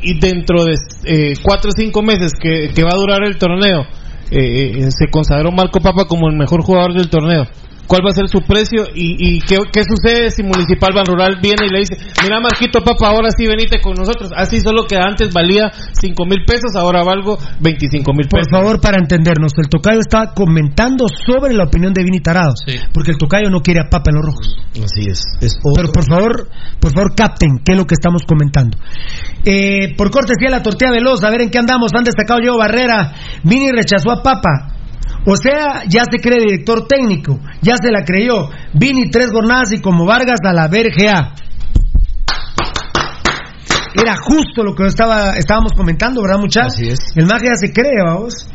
y 0.02 0.18
dentro 0.18 0.64
de 0.64 0.74
eh, 1.05 1.34
cuatro 1.43 1.70
o 1.70 1.72
cinco 1.76 2.02
meses 2.02 2.32
que, 2.40 2.70
va 2.82 2.90
a 2.93 2.97
durar 2.97 3.24
el 3.24 3.38
torneo 3.38 3.82
eh, 4.30 4.72
eh, 4.78 4.90
se 4.90 5.09
consagró 5.10 5.52
Marco 5.52 5.80
Papa 5.80 6.05
como 6.06 6.28
el 6.28 6.36
mejor 6.36 6.62
jugador 6.62 6.93
del 6.94 7.09
torneo. 7.09 7.47
¿Cuál 7.86 8.02
va 8.04 8.10
a 8.10 8.14
ser 8.14 8.28
su 8.28 8.40
precio? 8.40 8.84
¿Y, 8.94 9.16
y 9.18 9.40
qué, 9.40 9.58
qué 9.72 9.82
sucede 9.84 10.30
si 10.30 10.42
Municipal 10.42 10.92
Ban 10.94 11.06
Rural 11.06 11.38
viene 11.40 11.66
y 11.66 11.72
le 11.72 11.80
dice, 11.80 11.96
mira 12.22 12.40
Marquito 12.40 12.80
Papa, 12.80 13.08
ahora 13.08 13.30
sí 13.36 13.46
venite 13.46 13.80
con 13.80 13.94
nosotros? 13.94 14.30
Así 14.36 14.60
solo 14.60 14.86
que 14.86 14.96
antes 14.96 15.32
valía 15.32 15.70
5 15.92 16.26
mil 16.26 16.44
pesos, 16.44 16.74
ahora 16.74 17.02
valgo 17.04 17.38
25 17.60 18.12
mil 18.12 18.28
Por 18.28 18.40
pesos. 18.40 18.50
favor, 18.50 18.80
para 18.80 18.98
entendernos, 18.98 19.52
el 19.58 19.68
tocayo 19.68 20.00
está 20.00 20.32
comentando 20.34 21.06
sobre 21.26 21.54
la 21.54 21.64
opinión 21.64 21.92
de 21.92 22.02
Vini 22.04 22.20
Tarado, 22.20 22.54
porque 22.92 23.12
el 23.12 23.18
tocayo 23.18 23.50
no 23.50 23.60
quiere 23.60 23.80
a 23.80 23.88
Papa 23.88 24.10
en 24.10 24.16
los 24.16 24.24
rojos. 24.24 24.56
Así 24.82 25.08
es. 25.08 25.22
es 25.40 25.58
Pero 25.74 25.90
por 25.92 26.04
favor, 26.04 26.48
por 26.80 26.92
favor, 26.92 27.14
capten 27.14 27.60
qué 27.64 27.72
es 27.72 27.78
lo 27.78 27.86
que 27.86 27.94
estamos 27.94 28.22
comentando. 28.26 28.76
Eh, 29.44 29.94
por 29.96 30.10
cortesía 30.10 30.50
la 30.50 30.62
tortilla 30.62 30.90
veloz, 30.90 31.22
a 31.22 31.30
ver 31.30 31.42
en 31.42 31.50
qué 31.50 31.58
andamos. 31.58 31.92
Han 31.94 32.04
destacado 32.04 32.40
yo 32.42 32.56
Barrera. 32.58 33.12
Vini 33.44 33.70
rechazó 33.70 34.10
a 34.10 34.22
Papa. 34.22 34.76
O 35.27 35.35
sea, 35.36 35.82
ya 35.89 36.05
se 36.09 36.19
cree 36.19 36.39
director 36.39 36.86
técnico, 36.86 37.40
ya 37.61 37.74
se 37.77 37.90
la 37.90 38.05
creyó. 38.05 38.48
Vini 38.73 39.11
tres 39.11 39.32
jornadas 39.32 39.73
y 39.73 39.81
como 39.81 40.07
Vargas 40.07 40.39
a 40.44 40.53
la 40.53 40.69
VRGA. 40.69 41.35
Era 44.01 44.15
justo 44.23 44.62
lo 44.62 44.74
que 44.74 44.86
estaba, 44.86 45.32
estábamos 45.32 45.73
comentando, 45.73 46.23
¿verdad, 46.23 46.39
muchachos? 46.39 46.74
Así 46.74 46.89
es. 46.89 46.98
El 47.16 47.27
magia 47.27 47.57
se 47.57 47.73
cree, 47.73 48.05
vamos. 48.05 48.48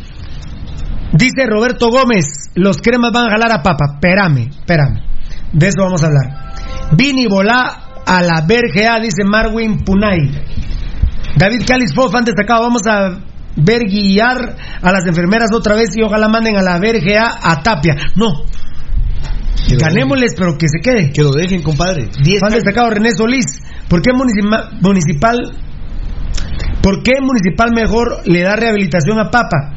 Dice 1.12 1.46
Roberto 1.46 1.90
Gómez, 1.90 2.52
los 2.56 2.78
cremas 2.78 3.12
van 3.12 3.28
a 3.28 3.32
jalar 3.32 3.52
a 3.52 3.62
Papa. 3.62 3.96
Espérame, 3.96 4.50
espérame. 4.50 5.02
De 5.52 5.68
eso 5.68 5.82
vamos 5.82 6.02
a 6.04 6.08
hablar. 6.08 6.54
Vini 6.96 7.28
volá 7.28 8.02
a 8.06 8.22
la 8.22 8.46
VRGA, 8.48 9.00
dice 9.02 9.26
Marwin 9.26 9.84
Punay. 9.84 10.32
David 11.36 11.64
Calis 11.68 11.94
Fof, 11.94 12.16
han 12.16 12.24
destacado, 12.24 12.62
vamos 12.62 12.84
a 12.88 13.31
ver 13.56 13.82
guiar 13.90 14.56
a 14.82 14.92
las 14.92 15.06
enfermeras 15.08 15.50
otra 15.54 15.76
vez 15.76 15.96
y 15.96 16.02
ojalá 16.04 16.28
manden 16.30 16.58
a 16.58 16.62
la 16.62 16.78
VRGA 16.78 17.40
a 17.42 17.62
Tapia. 17.62 17.96
No. 18.16 18.46
Ganémosles, 19.78 20.34
pero 20.38 20.58
que 20.58 20.68
se 20.68 20.80
quede. 20.82 21.12
Que 21.12 21.24
lo 21.24 21.32
dejen, 21.32 21.62
compadre. 21.62 22.10
Han 22.44 22.54
destacado 22.54 22.90
René 22.90 23.12
Solís. 23.14 23.62
¿Por 23.88 24.02
qué 24.02 24.12
municima- 24.12 24.70
municipal? 24.82 25.38
¿Por 26.82 27.04
qué 27.04 27.14
municipal 27.22 27.70
mejor 27.76 28.22
le 28.26 28.42
da 28.42 28.56
rehabilitación 28.56 29.20
a 29.20 29.30
Papa? 29.30 29.76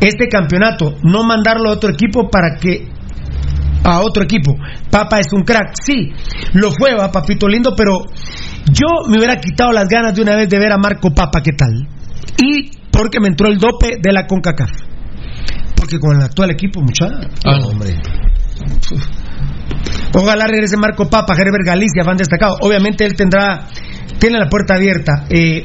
Este 0.00 0.28
campeonato, 0.28 0.94
no 1.02 1.24
mandarlo 1.24 1.70
a 1.70 1.72
otro 1.74 1.90
equipo 1.90 2.30
para 2.30 2.56
que 2.58 2.88
a 3.84 4.00
otro 4.00 4.22
equipo. 4.24 4.54
Papa 4.90 5.18
es 5.18 5.32
un 5.32 5.42
crack, 5.42 5.72
sí, 5.82 6.12
lo 6.54 6.70
fue, 6.70 6.94
va, 6.94 7.10
papito 7.10 7.48
lindo, 7.48 7.74
pero 7.76 8.04
yo 8.70 9.08
me 9.08 9.16
hubiera 9.18 9.36
quitado 9.40 9.72
las 9.72 9.88
ganas 9.88 10.14
de 10.14 10.22
una 10.22 10.36
vez 10.36 10.48
de 10.48 10.58
ver 10.58 10.72
a 10.72 10.78
Marco 10.78 11.10
Papa, 11.10 11.40
¿qué 11.42 11.52
tal? 11.52 11.88
Y 12.42 12.70
porque 12.98 13.20
me 13.20 13.28
entró 13.28 13.46
el 13.46 13.58
dope 13.58 13.98
de 14.02 14.12
la 14.12 14.26
CONCACAF. 14.26 14.72
Porque 15.76 16.00
con 16.00 16.16
el 16.16 16.22
actual 16.24 16.50
equipo, 16.50 16.80
muchacha. 16.80 17.28
Ah, 17.44 17.56
no. 17.60 17.68
hombre. 17.68 17.94
Ojalá 20.16 20.48
regrese 20.48 20.76
Marco 20.76 21.08
Papa, 21.08 21.34
Herbert 21.34 21.64
Galicia, 21.64 22.02
fan 22.02 22.16
destacado. 22.16 22.56
Obviamente 22.60 23.06
él 23.06 23.14
tendrá, 23.14 23.68
tiene 24.18 24.40
la 24.40 24.48
puerta 24.48 24.74
abierta. 24.74 25.26
Eh, 25.30 25.64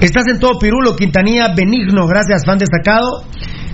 estás 0.00 0.26
en 0.28 0.38
todo 0.38 0.58
Pirulo, 0.58 0.96
Quintanilla, 0.96 1.52
Benigno, 1.54 2.06
gracias, 2.06 2.46
fan 2.46 2.56
destacado. 2.56 3.24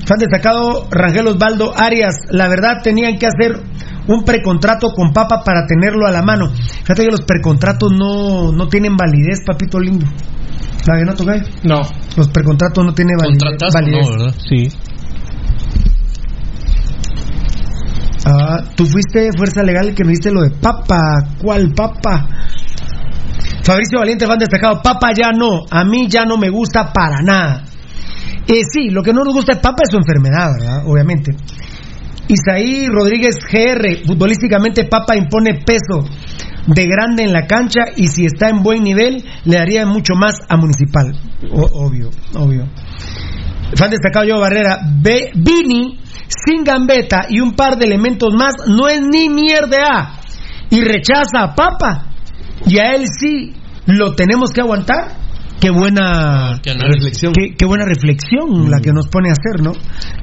Fan 0.05 0.18
destacado, 0.18 0.88
Rangel 0.90 1.28
Osvaldo 1.28 1.72
Arias. 1.76 2.16
La 2.30 2.48
verdad, 2.48 2.82
tenían 2.82 3.18
que 3.18 3.26
hacer 3.26 3.62
un 4.09 4.24
precontrato 4.24 4.88
con 4.88 5.12
Papa 5.12 5.44
para 5.44 5.64
tenerlo 5.68 6.09
a 6.09 6.10
la 6.10 6.22
mano. 6.22 6.51
Fíjate 6.82 7.05
que 7.05 7.10
los 7.12 7.20
precontratos 7.20 7.92
no, 7.92 8.51
no 8.51 8.66
tienen 8.66 8.96
validez, 8.96 9.44
papito 9.46 9.78
lindo. 9.78 10.06
¿La 10.86 10.98
que 10.98 11.05
no 11.05 11.15
toca? 11.15 11.35
No. 11.62 11.82
Los 12.16 12.28
precontratos 12.28 12.85
no 12.85 12.93
tienen 12.93 13.16
validez. 13.16 13.43
Contratazo, 13.43 13.78
validez. 13.78 14.06
no, 14.06 14.11
¿verdad? 14.11 14.35
Sí. 14.48 14.69
Ah, 18.27 18.62
tú 18.74 18.86
fuiste 18.86 19.31
fuerza 19.36 19.62
legal 19.62 19.94
que 19.94 20.05
me 20.05 20.11
diste 20.11 20.31
lo 20.31 20.43
de 20.43 20.51
papa. 20.51 21.28
¿Cuál 21.40 21.73
papa? 21.73 22.28
Fabricio 23.62 23.98
Valiente, 23.98 24.27
fan 24.27 24.39
destacado. 24.39 24.82
Papa 24.82 25.12
ya 25.15 25.32
no. 25.32 25.65
A 25.70 25.85
mí 25.85 26.06
ya 26.09 26.24
no 26.24 26.36
me 26.36 26.51
gusta 26.51 26.93
para 26.93 27.23
nada. 27.23 27.65
Eh, 28.47 28.61
sí, 28.70 28.90
lo 28.90 29.02
que 29.02 29.12
no 29.12 29.24
nos 29.24 29.32
gusta 29.32 29.55
de 29.55 29.61
Papa 29.61 29.85
es 29.85 29.90
su 29.90 29.97
enfermedad, 29.97 30.52
¿verdad? 30.52 30.82
Obviamente. 30.86 31.35
Isaí 32.28 32.89
Rodríguez 32.89 33.36
GR, 33.36 34.06
futbolísticamente 34.06 34.85
Papa 34.85 35.16
impone 35.16 35.62
peso 35.65 36.06
de 36.66 36.86
grande 36.86 37.24
en 37.24 37.32
la 37.32 37.47
cancha 37.47 37.81
y 37.97 38.07
si 38.09 38.24
está 38.24 38.49
en 38.49 38.62
buen 38.62 38.82
nivel 38.82 39.24
le 39.45 39.57
daría 39.57 39.85
mucho 39.86 40.15
más 40.15 40.35
a 40.49 40.57
Municipal. 40.57 41.12
O- 41.51 41.86
obvio, 41.86 42.11
obvio. 42.35 42.66
Fan 43.77 43.91
destacado 43.91 44.24
yo 44.27 44.39
Barrera. 44.41 44.78
Ve, 45.03 45.31
Vini 45.35 45.99
sin 46.28 46.65
gambeta 46.65 47.27
y 47.28 47.41
un 47.41 47.53
par 47.53 47.77
de 47.77 47.85
elementos 47.86 48.32
más 48.35 48.55
no 48.66 48.89
es 48.89 49.01
ni 49.03 49.28
mierda 49.28 50.20
y 50.70 50.81
rechaza 50.81 51.43
a 51.43 51.55
Papa 51.55 52.15
y 52.66 52.78
a 52.78 52.95
él 52.95 53.05
sí 53.20 53.53
lo 53.86 54.15
tenemos 54.15 54.51
que 54.53 54.61
aguantar. 54.62 55.23
Qué 55.61 55.70
buena 55.70 56.61
Qué. 56.62 56.74
Reflexión. 56.74 57.32
qué, 57.32 57.55
qué 57.57 57.65
buena 57.65 57.85
reflexión 57.86 58.70
la 58.70 58.81
que 58.81 58.91
nos 58.93 59.09
pone 59.09 59.31
a 59.31 59.32
hacer, 59.32 59.62
¿no? 59.62 59.73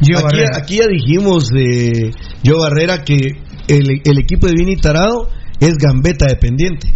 Gio 0.01 0.19
Aquí, 0.19 0.37
aquí 0.55 0.77
ya 0.77 0.87
dijimos 0.87 1.47
de 1.47 2.11
Joe 2.45 2.59
Barrera 2.59 3.03
que 3.03 3.15
el, 3.67 4.01
el 4.03 4.19
equipo 4.19 4.47
de 4.47 4.53
Vini 4.53 4.75
Tarado 4.75 5.29
es 5.61 5.77
gambeta 5.77 6.25
dependiente. 6.27 6.91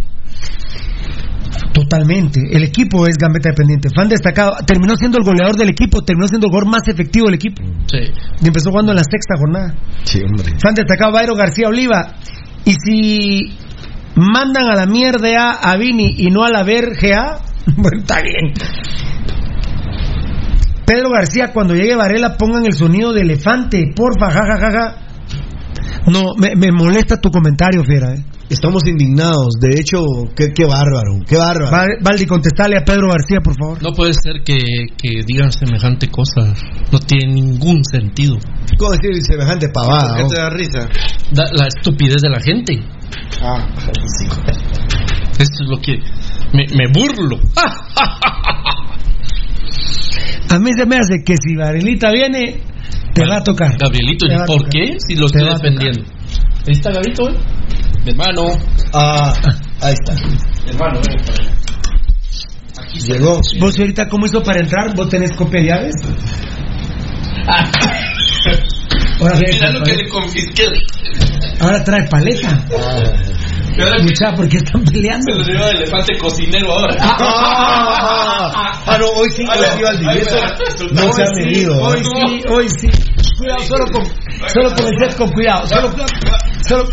Totalmente. 1.72 2.40
El 2.50 2.64
equipo 2.64 3.06
es 3.06 3.16
gambeta 3.16 3.50
dependiente. 3.50 3.88
Fan 3.94 4.08
destacado. 4.08 4.56
Terminó 4.66 4.96
siendo 4.96 5.18
el 5.18 5.24
goleador 5.24 5.56
del 5.56 5.68
equipo. 5.68 6.02
Terminó 6.02 6.26
siendo 6.26 6.46
el 6.46 6.50
jugador 6.50 6.70
más 6.70 6.88
efectivo 6.88 7.26
del 7.26 7.36
equipo. 7.36 7.62
Sí. 7.86 7.98
Y 8.42 8.46
empezó 8.46 8.70
jugando 8.70 8.92
en 8.92 8.96
la 8.96 9.04
sexta 9.04 9.36
jornada. 9.38 9.74
Sí, 10.02 10.20
hombre. 10.22 10.58
Fan 10.60 10.74
destacado 10.74 11.12
Bayro 11.12 11.34
García 11.36 11.68
Oliva. 11.68 12.14
Y 12.64 12.74
si 12.74 13.56
mandan 14.16 14.68
a 14.68 14.74
la 14.74 14.86
mierda 14.86 15.28
a, 15.38 15.70
a 15.70 15.76
Vini 15.76 16.14
y 16.18 16.30
no 16.30 16.42
a 16.44 16.50
la 16.50 16.64
VRGA, 16.64 17.40
bueno, 17.76 18.00
está 18.00 18.20
bien. 18.20 18.52
Pedro 20.86 21.10
García, 21.10 21.52
cuando 21.52 21.74
llegue 21.74 21.94
Varela, 21.94 22.36
pongan 22.36 22.64
el 22.64 22.72
sonido 22.72 23.12
de 23.12 23.20
elefante, 23.20 23.92
porfa, 23.94 24.30
jajajaja. 24.30 24.96
No, 26.06 26.34
me, 26.36 26.54
me 26.56 26.72
molesta 26.72 27.20
tu 27.20 27.30
comentario, 27.30 27.84
Fiera. 27.84 28.14
¿eh? 28.14 28.24
Estamos 28.48 28.86
indignados. 28.86 29.54
De 29.60 29.68
hecho, 29.80 29.98
qué, 30.36 30.52
qué 30.54 30.64
bárbaro, 30.64 31.18
qué 31.26 31.36
bárbaro. 31.36 31.70
Val- 31.70 31.98
Valdi, 32.00 32.26
contestale 32.26 32.76
a 32.78 32.84
Pedro 32.84 33.08
García, 33.10 33.40
por 33.42 33.54
favor. 33.58 33.82
No 33.82 33.92
puede 33.92 34.12
ser 34.14 34.42
que, 34.44 34.56
que 34.96 35.22
digan 35.26 35.50
semejante 35.50 36.08
cosa. 36.08 36.54
No 36.92 36.98
tiene 37.00 37.34
ningún 37.34 37.82
sentido. 37.84 38.36
¿Cómo 38.78 38.92
decir 38.92 39.20
semejante 39.24 39.68
pavada? 39.68 40.16
Te 40.28 40.40
da 40.40 40.50
risa? 40.50 40.88
Da- 41.32 41.50
la 41.52 41.66
estupidez 41.66 42.22
de 42.22 42.28
la 42.30 42.40
gente. 42.40 42.78
Ah, 43.42 43.66
Eso 45.38 45.62
es 45.62 45.68
lo 45.68 45.78
que. 45.80 45.98
Me, 46.52 46.66
me 46.76 46.86
burlo. 46.92 47.38
A 50.48 50.58
mí 50.60 50.70
se 50.78 50.86
me 50.86 50.96
hace 50.96 51.22
que 51.24 51.34
si 51.36 51.56
Varelita 51.56 52.10
viene, 52.12 52.60
te 53.14 53.26
va 53.26 53.38
a 53.38 53.42
tocar. 53.42 53.76
Gabrielito, 53.78 54.26
¿y 54.26 54.36
por 54.46 54.58
tocar. 54.58 54.68
qué? 54.70 54.96
Si 55.06 55.16
lo 55.16 55.26
Te 55.26 55.38
estoy 55.40 55.54
defendiendo. 55.54 56.02
Ahí 56.66 56.72
está 56.72 56.92
Gabrito, 56.92 57.28
¿eh? 57.28 57.34
Mi 58.06 58.12
hermano. 58.12 58.44
Ah, 58.92 59.34
ahí 59.80 59.94
está. 59.94 60.14
Hermano, 60.68 61.00
Llegó. 63.04 63.40
¿Vos 63.58 63.78
ahorita 63.80 64.08
cómo 64.08 64.26
hizo 64.26 64.44
para 64.44 64.60
entrar? 64.60 64.94
¿Vos 64.94 65.08
tenés 65.08 65.32
copia 65.32 65.60
de 65.60 65.66
llaves? 65.66 65.94
Ahora, 69.20 69.34
Mira 69.50 69.70
lo 69.70 69.82
que 69.82 69.94
le 69.94 70.08
confisqué. 70.08 70.64
ahora 71.60 71.82
trae 71.84 72.06
paleta. 72.08 72.64
Que 73.76 74.02
Mucha, 74.02 74.32
¿por 74.34 74.48
qué 74.48 74.56
están 74.56 74.82
peleando? 74.84 75.32
se 75.32 75.38
lo 75.38 75.44
lleva 75.44 75.70
el 75.70 75.76
elefante 75.76 76.16
cocinero 76.18 76.72
ahora. 76.72 76.96
Ah, 76.98 78.82
ah, 78.86 78.98
no, 78.98 79.06
hoy 79.10 79.28
sí, 79.30 79.44
hoy 79.46 79.66
sí, 79.76 79.82
Valdi, 79.82 80.18
eso 80.18 80.38
no 80.92 81.12
se 81.12 81.22
ha 81.22 81.26
medido. 81.36 81.78
Hoy 81.82 81.98
sí, 82.02 82.42
hoy 82.48 82.68
sí. 82.70 82.88
Cuidado, 83.36 83.60
solo 83.68 83.84
con, 83.92 84.04
solo 84.48 84.74
con 84.74 84.86
el 84.86 84.98
set 84.98 85.16
con 85.18 85.30
cuidado. 85.32 85.66
Solo, 85.66 85.94
solo, 86.66 86.88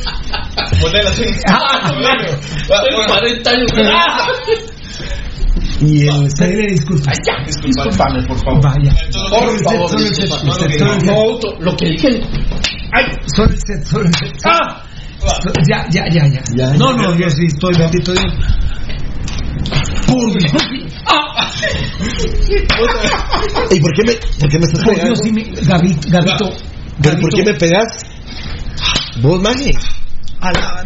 Ponela 0.82 1.10
así. 1.10 1.24
Ah, 1.48 1.90
bueno. 1.94 2.38
Tengo 2.68 3.06
40 3.08 3.50
años. 3.50 3.72
Y 5.86 6.08
el 6.08 6.30
pedirle 6.38 6.68
disculpas. 6.72 7.18
Disculpame, 7.66 8.24
por 8.28 8.38
favor. 8.44 8.64
Vaya. 8.64 8.96
Por 9.30 9.64
favor, 9.64 9.90
Solo 9.90 10.06
el 10.06 10.16
set, 10.16 10.26
disculpa. 10.26 10.54
solo 10.54 10.66
el 10.66 10.72
set, 10.72 10.80
No, 10.80 10.86
solo 10.86 10.94
el 10.94 10.98
no, 10.98 11.00
set. 11.02 11.10
auto, 11.10 11.48
lo 11.60 11.76
que 11.76 11.86
dije. 11.90 12.08
Ay, 12.94 13.06
solo 13.36 13.50
el 13.52 13.58
set, 13.58 13.84
solo 13.86 14.06
el 14.06 14.14
set. 14.16 14.34
¡Ah! 14.46 14.84
Ya, 15.70 15.88
ya, 15.90 16.04
ya, 16.12 16.26
ya. 16.28 16.42
Ya, 16.56 16.74
no, 16.74 16.96
ya. 16.96 17.02
no, 17.04 17.16
yo 17.18 17.30
sí 17.30 17.46
estoy, 17.48 17.76
bendito 17.78 18.12
Dios. 18.12 18.34
Por 20.08 20.40
Dios. 20.40 20.52
Ah. 21.08 21.50
¿Y 23.72 23.80
por 23.80 23.92
qué 23.94 24.04
me, 24.06 24.14
por 24.40 24.50
qué 24.50 24.60
me 24.60 24.66
estás 24.66 24.84
Por 24.84 24.94
pegando? 24.96 25.14
Dios, 25.22 25.68
Gabito. 25.68 26.50
¿Pero 27.02 27.20
¿Por 27.20 27.30
qué 27.34 27.44
me 27.46 27.54
pegas? 27.54 27.88
¿Vos, 29.22 29.42
Maggie? 29.42 29.72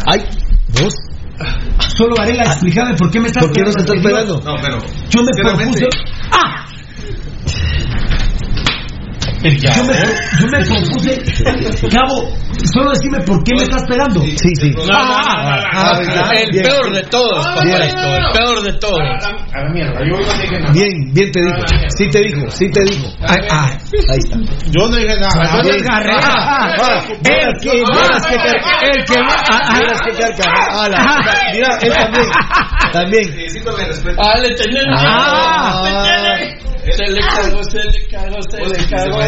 Ay, 0.05 0.19
vos. 0.79 0.93
Solo 1.95 2.15
Varela, 2.15 2.43
explícame 2.43 2.95
por 2.95 3.11
qué 3.11 3.19
me 3.19 3.27
estás 3.27 3.45
¿Por 3.45 3.53
qué 3.53 3.61
no 3.61 3.69
estás 3.69 3.95
pegando? 4.03 4.41
No, 4.41 4.55
pero. 4.61 4.79
Yo 5.09 5.23
me 5.23 5.31
propuse. 5.35 5.85
¡Ah! 6.31 6.65
Yo 9.43 9.83
me, 9.83 9.93
yo 10.39 10.47
me 10.47 10.65
propuse. 10.65 11.89
Cabo, 11.89 12.33
solo 12.65 12.91
decime 12.91 13.19
por 13.25 13.43
qué 13.43 13.53
me 13.55 13.63
estás 13.63 13.83
pegando. 13.87 14.21
Sí, 14.21 14.49
sí. 14.59 14.73
Ah, 14.91 15.19
ah, 15.73 15.99
ah, 15.99 16.31
el 16.33 16.49
peor 16.61 16.91
de 16.91 17.03
todos, 17.03 17.45
el 17.63 18.31
peor 18.33 18.63
de 18.63 18.73
todos. 18.73 18.99
Bien, 20.73 20.91
bien 21.13 21.31
te 21.31 21.41
dijo. 21.41 21.57
Sí 21.97 22.09
te 22.09 22.19
dijo, 22.21 22.49
sí 22.49 22.69
te 22.71 22.83
dijo. 22.83 23.07
Ay, 23.27 23.37
ay. 23.49 23.77
Ahí 24.09 24.17
está. 24.17 24.37
Yo 24.71 24.87
no 24.89 24.95
dije 24.95 25.15
nada. 25.19 25.29
Ah. 25.37 25.61
Ah, 25.89 26.71
ah, 26.81 27.03
El 27.23 27.59
que 27.61 27.81
más. 27.83 28.25
que 28.27 28.35
El 28.35 29.05
que 29.05 29.23
más. 29.23 29.43
ah, 29.51 29.59
ah. 29.63 29.97
Que. 30.05 30.43
Ah, 30.43 30.89
Mira, 31.53 31.77
él 31.81 31.93
también. 31.93 32.27
También. 32.93 33.35
Necesito 33.35 33.71
mi 33.77 33.83
respeto. 33.83 34.21
Ah, 34.21 34.37
le 34.39 34.49
tenés. 34.55 34.83
Ah. 34.97 35.81
Se 36.89 37.03
le 37.11 37.19
cagó, 37.19 37.61
se 37.63 37.83
le 37.83 38.07
cagó, 38.07 38.41
se 38.49 38.57
le 38.65 38.89
cagó. 38.89 39.19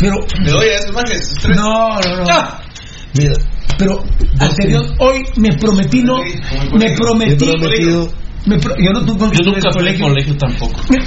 Pero. 0.00 0.16
Le 0.42 0.50
doy 0.50 0.68
a 0.68 0.74
esos 0.76 0.92
majes. 0.92 1.34
No, 1.54 2.00
no, 2.00 2.24
no. 2.24 2.58
Mira, 3.14 3.34
Pero 3.78 4.02
anterior, 4.38 4.84
hoy 4.98 5.22
me 5.36 5.52
prometí 5.56 6.02
no. 6.02 6.16
Me 6.72 6.90
prometí. 6.96 7.44
prometido. 7.44 8.10
Me 8.46 8.58
pro- 8.58 8.74
yo 8.78 8.90
no 8.92 9.04
tuve 9.04 9.36
Yo 9.36 9.42
nunca 9.52 9.70
fui 9.70 9.86
al 9.86 9.98
colegio 9.98 10.34
tampoco. 10.38 10.80
¿Por 10.88 10.98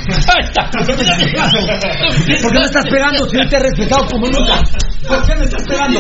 qué 2.52 2.60
me 2.60 2.66
estás 2.66 2.86
pegando 2.86 3.28
si 3.28 3.38
yo 3.38 3.50
te 3.50 3.56
he 3.56 3.60
respetado 3.60 4.06
como 4.06 4.28
nunca? 4.28 4.62
¿Por 5.08 5.26
qué 5.26 5.36
me 5.36 5.46
estás 5.46 5.64
pegando? 5.68 6.00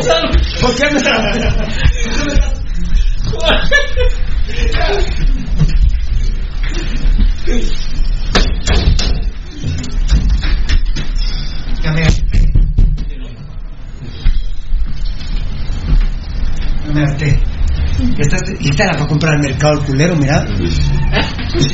¿Por 0.61 0.75
qué 0.75 0.91
me 0.91 0.97
estás 0.97 1.17
Dame. 16.93 17.01
Dame 17.01 17.11
arte. 17.11 17.43
Estás 18.17 18.41
lista 18.59 18.85
para 18.91 19.05
comprar 19.07 19.35
al 19.35 19.41
mercado 19.41 19.73
el 19.73 19.85
culero, 19.85 20.15
mira. 20.15 20.43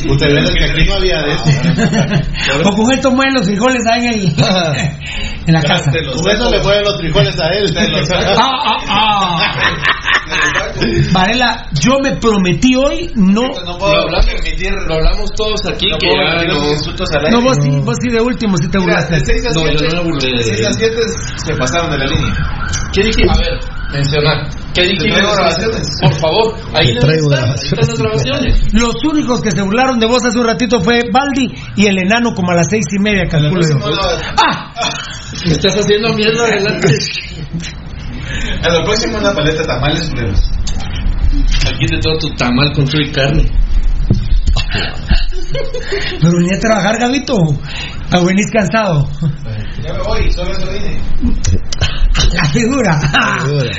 Usted 0.09 0.27
ve 0.33 0.53
que 0.57 0.65
aquí 0.65 0.85
no 0.85 0.95
había 0.95 1.21
de 1.21 1.31
eso. 1.31 1.43
O 2.69 2.73
con 2.75 2.91
esto 2.91 3.11
mueven 3.11 3.35
los 3.35 3.45
frijoles 3.45 3.85
ahí 3.87 4.05
en, 4.07 4.13
el, 4.13 4.25
en 5.47 5.53
la 5.53 5.61
casa. 5.63 5.91
Con 5.91 6.29
eso 6.31 6.49
le 6.51 6.59
mueven 6.61 6.83
los 6.83 6.97
frijoles 6.99 7.39
a 7.39 7.49
él. 7.51 7.73
Ah, 7.77 8.51
ah, 8.65 8.77
ah. 8.89 9.53
Varela, 11.13 11.65
yo 11.81 11.99
me 12.03 12.15
prometí 12.17 12.75
hoy 12.75 13.11
no. 13.15 13.41
No 13.43 13.47
Lo 13.73 13.77
puedo 13.77 13.93
hablamos, 14.03 14.25
permitir. 14.25 14.71
lo 14.87 14.95
hablamos 14.95 15.31
todos 15.35 15.59
aquí 15.67 15.89
No 15.89 15.97
que 15.97 16.07
puedo 16.07 16.21
ya 16.23 16.29
permitir 16.37 16.53
los 16.53 16.63
no. 16.63 16.71
insultos 16.73 17.09
al 17.11 17.25
aire. 17.25 17.31
No, 17.31 17.41
vos 17.41 17.57
sí, 17.61 17.69
vos 17.83 17.95
sí 18.01 18.09
de 18.09 18.21
último, 18.21 18.57
sí 18.57 18.67
te 18.69 18.77
Mira, 18.79 18.95
burlaste. 18.95 19.15
de 19.15 19.25
6 19.25 19.45
a 19.45 19.49
No, 19.49 19.61
7. 19.67 19.77
yo 19.79 19.95
no 19.95 20.03
me 20.03 20.09
burlé 20.11 20.37
de 20.37 20.43
6 20.43 20.65
a 20.65 20.67
él. 20.69 20.73
7 20.75 20.95
se 21.45 21.53
pasaron 21.55 21.91
de 21.91 21.97
la 21.97 22.05
línea. 22.05 22.35
¿Qué 22.93 23.01
dije? 23.03 23.23
A 23.29 23.37
ver, 23.37 23.59
mencionar. 23.91 24.49
¿Qué 24.73 24.87
traigo 24.97 25.33
grabaciones. 25.33 25.87
Por 26.01 26.13
favor, 26.15 26.55
ahí 26.73 26.95
traigo 26.97 27.33
ahí 27.33 27.55
están 27.55 27.87
las 27.87 27.99
grabaciones. 27.99 28.73
Los 28.73 28.95
únicos 29.03 29.41
que 29.41 29.51
se 29.51 29.61
burlaron 29.61 29.99
de 29.99 30.07
vos 30.07 30.23
hace 30.23 30.37
un 30.37 30.45
ratito 30.45 30.81
fue 30.81 31.01
Baldi 31.11 31.53
y 31.75 31.87
el 31.87 31.97
enano 31.97 32.33
como 32.33 32.51
a 32.51 32.55
las 32.55 32.67
seis 32.69 32.85
y 32.91 32.99
media, 32.99 33.25
calculo 33.29 33.61
yo. 33.61 33.77
¡Ah! 34.37 34.71
Me 35.45 35.51
estás 35.53 35.75
haciendo 35.75 36.13
mierda 36.13 36.45
adelante. 36.45 36.87
A 38.63 38.69
lo 38.69 38.83
próximo 38.83 39.17
una 39.17 39.33
paleta 39.33 39.61
de 39.61 39.67
tamales 39.67 40.09
culeros. 40.09 40.39
Aquí 41.67 41.85
te 41.87 41.97
todo 41.99 42.17
tu 42.17 42.29
tamal 42.35 42.71
con 42.73 42.85
tu 42.85 42.97
y 42.97 43.11
carne. 43.11 43.45
Pero 46.21 46.31
venía 46.37 46.57
a 46.57 46.59
trabajar, 46.59 46.99
Gabito. 46.99 47.35
¿O 47.35 48.25
venís 48.25 48.51
cansado? 48.51 49.07
Ya 49.83 49.93
me 49.93 50.03
voy, 50.03 50.31
solo 50.31 50.51
eso 50.51 50.67
vine. 50.71 50.99
La 52.33 52.43
figura. 52.45 52.99
Figura. 53.43 53.71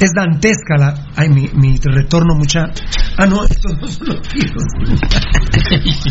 Es 0.00 0.10
dantesca 0.14 0.76
la. 0.78 0.94
Ay, 1.16 1.28
mi, 1.28 1.48
mi 1.54 1.76
retorno, 1.82 2.34
mucha. 2.36 2.64
Ah, 3.18 3.26
no, 3.26 3.44
estos 3.44 3.72
no 3.80 3.86
son 3.88 4.08
los 4.08 4.22
tuyos. 4.28 4.52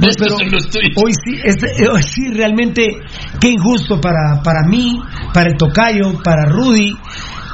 No, 0.00 0.08
pero 0.18 0.34
hoy 0.36 1.12
sí, 1.24 1.40
este- 1.44 1.88
hoy 1.88 2.02
sí, 2.02 2.28
realmente, 2.34 2.98
qué 3.40 3.50
injusto 3.50 4.00
para, 4.00 4.42
para 4.42 4.66
mí, 4.66 5.00
para 5.32 5.50
el 5.50 5.56
tocayo, 5.56 6.20
para 6.22 6.46
Rudy, 6.46 6.96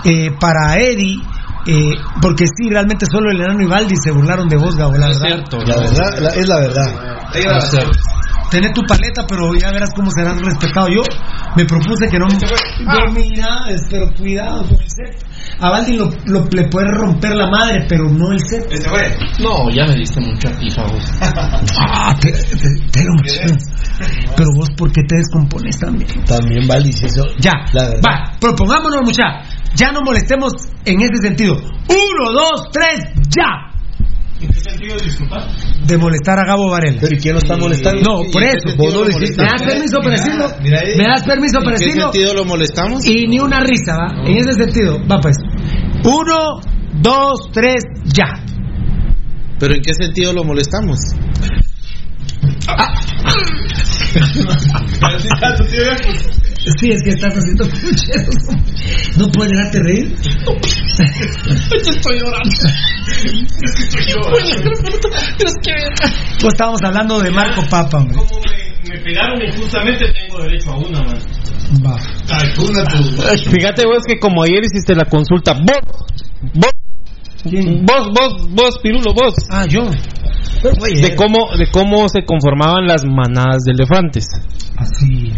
eh, 0.05 0.31
para 0.41 0.77
Eddie. 0.79 1.21
eh, 1.67 1.91
porque 2.23 2.47
sí, 2.47 2.71
realmente 2.71 3.05
solo 3.13 3.31
el 3.31 3.41
enano 3.43 3.63
y 3.63 3.67
Baldi 3.67 3.95
se 4.03 4.11
burlaron 4.11 4.49
de 4.49 4.57
vos, 4.57 4.75
Gabo, 4.75 4.93
la 4.97 5.09
No 5.09 5.13
es 5.13 5.21
verdad. 5.21 5.37
cierto. 5.47 5.59
La 5.67 5.77
verdad, 5.77 6.19
la- 6.21 6.31
es 6.31 6.49
la 6.49 6.59
verdad. 6.61 7.19
Tené 8.51 8.71
tu 8.73 8.83
paleta, 8.83 9.25
pero 9.29 9.55
ya 9.55 9.71
verás 9.71 9.91
cómo 9.95 10.11
serás 10.11 10.37
respetado. 10.41 10.89
Yo 10.89 11.03
me 11.57 11.65
propuse 11.65 12.09
que 12.09 12.19
no. 12.19 12.27
Yo, 12.29 13.13
mira, 13.13 13.47
es- 13.71 13.87
pero 13.89 14.13
cuidado 14.13 14.63
con 14.67 14.81
el 14.81 14.89
set. 14.91 15.25
A 15.61 15.71
Baldi 15.71 15.97
lo, 15.97 16.11
lo- 16.27 16.47
le 16.51 16.65
puede 16.69 16.87
romper 16.91 17.37
la 17.37 17.49
madre, 17.49 17.87
pero 17.89 18.05
no 18.09 18.33
el 18.33 18.41
set. 18.41 18.67
Este 18.71 18.89
fue. 18.89 19.17
No, 19.39 19.71
ya 19.71 19.87
me 19.87 19.95
diste 19.95 20.21
mucha 20.21 20.51
pija 20.59 20.83
vos. 20.83 21.05
Ah, 21.79 22.15
te, 22.21 22.33
te- 22.33 22.91
te. 22.93 23.01
Pero 24.37 24.49
vos, 24.57 24.69
¿por 24.77 24.91
qué 24.93 25.03
te 25.07 25.17
descompones 25.17 25.79
también? 25.79 26.09
También 26.25 26.67
Valdi, 26.67 26.93
si 26.93 27.07
eso. 27.07 27.25
Ya, 27.39 27.53
La 27.73 27.85
verdad. 27.89 28.01
va, 28.07 28.33
propongámonos, 28.41 29.01
mucha. 29.05 29.23
Ya 29.75 29.93
no 29.93 30.01
molestemos 30.03 30.53
en 30.85 31.01
ese 31.03 31.23
sentido. 31.23 31.55
Uno, 31.57 32.33
dos, 32.33 32.69
tres, 32.73 33.05
ya. 33.29 33.70
¿En 34.41 34.49
qué 34.49 34.61
sentido 34.61 34.97
disculpar? 34.97 35.43
De 35.87 35.99
molestar 35.99 36.39
a 36.39 36.45
Gabo 36.47 36.71
Varela. 36.71 36.99
Pero 37.01 37.15
¿y 37.15 37.19
quién 37.19 37.35
lo 37.35 37.41
está 37.41 37.57
molestando? 37.57 38.01
No, 38.01 38.31
por 38.31 38.43
eso. 38.43 38.75
Vos 38.77 38.95
no 38.95 39.05
lo 39.05 39.11
hiciste. 39.11 39.43
¿Me 39.43 39.49
das 39.49 39.63
permiso 39.63 39.99
para 40.03 40.17
decirlo? 40.17 40.49
¿Me 40.97 41.05
das 41.05 41.23
permiso 41.25 41.59
para 41.59 41.73
¿En 41.73 41.79
qué 41.79 41.85
decirlo? 41.85 42.13
sentido 42.13 42.35
lo 42.35 42.45
molestamos? 42.45 43.05
Y 43.05 43.27
ni 43.27 43.39
una 43.39 43.61
risa, 43.61 43.97
¿va? 43.97 44.23
En 44.27 44.37
ese 44.39 44.55
sentido. 44.55 44.99
Va 45.07 45.21
pues. 45.21 45.37
Uno, 46.05 46.61
dos, 47.03 47.51
tres, 47.53 47.83
ya. 48.07 48.43
¿Pero 49.59 49.75
en 49.75 49.83
qué 49.83 49.93
sentido 49.95 50.33
lo 50.33 50.45
molestamos? 50.45 50.99
Sí, 56.79 56.91
es 56.91 57.03
que 57.03 57.11
estás 57.11 57.33
haciendo 57.35 57.65
pucheros. 57.65 58.37
¿No 59.17 59.27
puedes 59.33 59.53
dejarte 59.53 59.81
reír? 59.81 60.15
Yo 60.45 61.91
estoy 61.91 62.19
llorando. 62.19 62.51
Es 63.63 63.75
que 63.77 63.83
estoy 63.83 64.05
llorando. 64.09 65.11
Es 65.39 65.55
que. 65.63 65.75
Pues 66.41 66.53
estábamos 66.55 66.81
hablando 66.83 67.21
de 67.21 67.31
Marco 67.31 67.63
Papa, 67.71 67.99
hombre. 67.99 68.17
Como 68.17 68.41
me, 68.41 68.93
me 68.93 68.99
pegaron 69.03 69.43
injustamente, 69.43 70.05
tengo 70.13 70.43
derecho 70.43 70.71
a 70.71 70.77
una, 70.79 71.01
man. 71.03 71.19
Va. 71.85 71.97
Ay, 72.29 72.49
una 72.59 72.85
tu. 72.85 73.51
Fíjate 73.51 73.87
vos 73.87 74.03
que 74.07 74.19
como 74.19 74.43
ayer 74.43 74.63
hiciste 74.65 74.95
la 74.95 75.07
consulta, 75.07 75.55
vos, 75.55 75.81
vos, 76.55 76.73
¿Quién? 77.49 77.85
vos, 77.87 78.09
vos, 78.09 78.49
vos, 78.51 78.79
Pirulo, 78.83 79.13
vos, 79.15 79.35
Ah, 79.51 79.67
yo. 79.69 79.83
de 79.83 81.15
cómo, 81.17 81.57
de 81.57 81.71
cómo 81.71 82.09
se 82.09 82.25
conformaban 82.25 82.87
las 82.87 83.05
manadas 83.05 83.65
de 83.65 83.73
elefantes. 83.73 84.27
Así. 84.77 85.33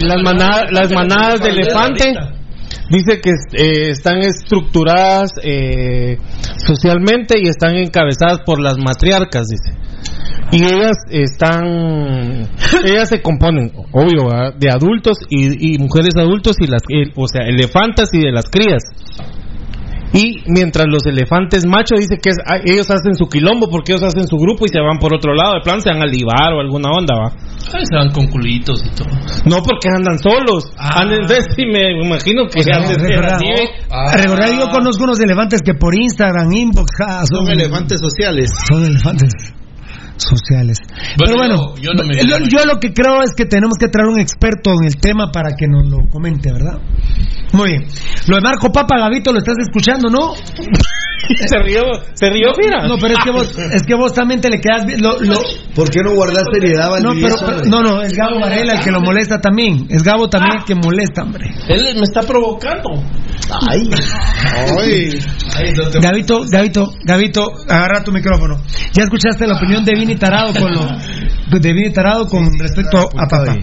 Las 0.00 0.22
manadas, 0.22 0.64
las 0.70 0.92
manadas 0.92 1.40
de 1.40 1.50
elefante 1.50 2.12
dice 2.90 3.20
que 3.20 3.30
eh, 3.30 3.90
están 3.90 4.18
estructuradas 4.18 5.32
eh, 5.42 6.18
socialmente 6.66 7.38
y 7.40 7.48
están 7.48 7.76
encabezadas 7.76 8.40
por 8.44 8.60
las 8.60 8.76
matriarcas, 8.78 9.46
dice. 9.48 9.78
Y 10.52 10.64
ellas 10.64 10.96
están, 11.10 11.64
ellas 12.84 13.08
se 13.08 13.22
componen, 13.22 13.72
obvio, 13.92 14.28
¿verdad? 14.28 14.54
de 14.58 14.68
adultos 14.70 15.18
y, 15.28 15.74
y 15.74 15.78
mujeres 15.78 16.16
adultos 16.16 16.56
y 16.60 16.66
las, 16.66 16.82
o 17.14 17.26
sea, 17.28 17.46
elefantas 17.46 18.10
y 18.12 18.18
de 18.20 18.32
las 18.32 18.46
crías. 18.50 18.82
Y 20.12 20.42
mientras 20.46 20.86
los 20.90 21.06
elefantes 21.06 21.66
machos 21.66 22.00
dice 22.00 22.18
que 22.20 22.30
es- 22.30 22.38
ah, 22.44 22.58
ellos 22.64 22.90
hacen 22.90 23.14
su 23.14 23.26
quilombo 23.26 23.68
porque 23.70 23.92
ellos 23.92 24.02
hacen 24.02 24.26
su 24.26 24.36
grupo 24.36 24.64
y 24.66 24.68
se 24.68 24.80
van 24.80 24.98
por 24.98 25.14
otro 25.14 25.34
lado, 25.34 25.54
de 25.54 25.60
plan 25.62 25.80
se 25.80 25.90
van 25.90 26.02
a 26.02 26.06
libar 26.06 26.52
o 26.56 26.60
alguna 26.60 26.90
onda, 26.90 27.14
va. 27.14 27.32
Ay, 27.72 27.84
se 27.88 27.94
van 27.96 28.10
con 28.10 28.26
culitos 28.26 28.82
y 28.84 28.90
todo. 28.96 29.08
No 29.46 29.62
porque 29.62 29.88
andan 29.94 30.18
solos. 30.18 30.72
Ah. 30.76 31.00
Andan, 31.02 31.20
entonces 31.22 31.46
sí 31.54 31.64
me 31.66 32.02
imagino 32.04 32.44
que 32.46 32.62
Pues, 32.62 32.68
antes 32.74 32.98
era 32.98 33.38
recordad. 33.38 33.40
Ah. 33.90 34.16
recordad, 34.16 34.46
yo 34.58 34.68
conozco 34.70 35.04
unos 35.04 35.20
elefantes 35.20 35.60
que 35.62 35.74
por 35.74 35.94
Instagram, 35.94 36.52
inbox, 36.52 36.90
ja, 36.98 37.22
son, 37.26 37.46
Son 37.46 37.50
elefantes 37.50 38.00
sociales. 38.00 38.50
Son 38.68 38.84
elefantes 38.84 39.30
sociales. 40.22 40.78
Pero 41.16 41.36
bueno, 41.36 41.74
yo, 41.76 41.82
yo 41.82 41.90
no 41.94 42.04
me 42.04 42.14
yo, 42.16 42.38
yo 42.48 42.64
lo 42.64 42.78
que 42.78 42.92
creo 42.92 43.22
es 43.22 43.32
que 43.36 43.46
tenemos 43.46 43.74
que 43.78 43.88
traer 43.88 44.08
un 44.08 44.20
experto 44.20 44.70
en 44.72 44.86
el 44.86 44.96
tema 44.96 45.30
para 45.32 45.50
que 45.56 45.66
nos 45.66 45.88
lo 45.88 46.08
comente, 46.10 46.52
¿verdad? 46.52 46.78
Muy 47.52 47.70
bien. 47.70 47.84
Lo 48.26 48.36
de 48.36 48.42
Marco 48.42 48.70
Papa, 48.70 48.98
Gavito, 48.98 49.32
lo 49.32 49.38
estás 49.38 49.56
escuchando, 49.58 50.08
¿no? 50.08 50.34
se 51.46 51.58
rió, 51.58 51.82
se 52.14 52.30
rió, 52.30 52.52
mira. 52.62 52.86
No, 52.86 52.96
pero 52.98 53.14
es 53.14 53.24
que 53.24 53.30
vos, 53.30 53.58
es 53.72 53.82
que 53.82 53.94
vos 53.94 54.12
también 54.12 54.40
te 54.40 54.48
le 54.48 54.60
quedas 54.60 54.86
bien. 54.86 55.00
Lo, 55.02 55.18
lo... 55.20 55.40
¿Por 55.74 55.90
qué 55.90 56.00
no 56.02 56.14
guardar 56.14 56.44
seriedad, 56.52 56.86
No, 57.00 57.08
Valdivieso, 57.08 57.46
pero, 57.46 57.64
no, 57.64 57.82
no, 57.82 58.02
es 58.02 58.16
Gabo 58.16 58.40
Varela 58.40 58.74
el 58.74 58.80
que 58.80 58.90
lo 58.90 59.00
molesta 59.00 59.40
también. 59.40 59.86
Es 59.88 60.02
Gabo 60.02 60.28
también 60.28 60.58
el 60.58 60.64
que 60.64 60.74
molesta, 60.74 61.22
hombre. 61.22 61.50
Él 61.68 61.94
me 61.94 62.02
está 62.02 62.22
provocando. 62.22 62.90
Ay. 63.70 63.90
Gavito, 66.00 66.44
Gavito, 66.50 66.92
Gavito, 67.04 67.52
agarra 67.68 68.04
tu 68.04 68.12
micrófono. 68.12 68.62
Ya 68.92 69.04
escuchaste 69.04 69.46
la 69.46 69.56
opinión 69.56 69.84
de 69.84 69.92
Vini 69.94 70.09
Tarado 70.16 70.52
con 70.52 70.72
lo 70.72 70.86
de 71.60 71.72
Vini 71.72 71.92
Tarado 71.92 72.26
con 72.26 72.46
respecto 72.58 72.98
a 72.98 73.26
papá. 73.28 73.56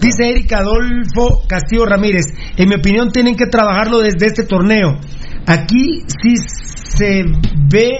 Dice 0.00 0.28
Erika 0.30 0.58
Adolfo 0.58 1.42
Castillo 1.48 1.86
Ramírez, 1.86 2.24
en 2.56 2.68
mi 2.68 2.76
opinión 2.76 3.10
tienen 3.10 3.36
que 3.36 3.46
trabajarlo 3.46 4.00
desde 4.00 4.26
este 4.26 4.44
torneo. 4.44 4.98
Aquí 5.46 6.02
sí 6.06 6.34
se 6.96 7.24
ve 7.68 7.90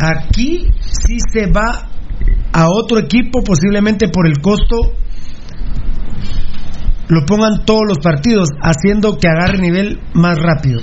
aquí 0.00 0.66
sí 0.80 1.18
se 1.32 1.46
va 1.46 1.88
a 2.52 2.68
otro 2.68 2.98
equipo 2.98 3.42
posiblemente 3.42 4.08
por 4.08 4.26
el 4.26 4.40
costo 4.40 4.94
lo 7.10 7.26
pongan 7.26 7.64
todos 7.64 7.82
los 7.88 7.98
partidos, 7.98 8.48
haciendo 8.62 9.18
que 9.18 9.26
agarre 9.26 9.58
nivel 9.58 9.98
más 10.14 10.38
rápido. 10.38 10.80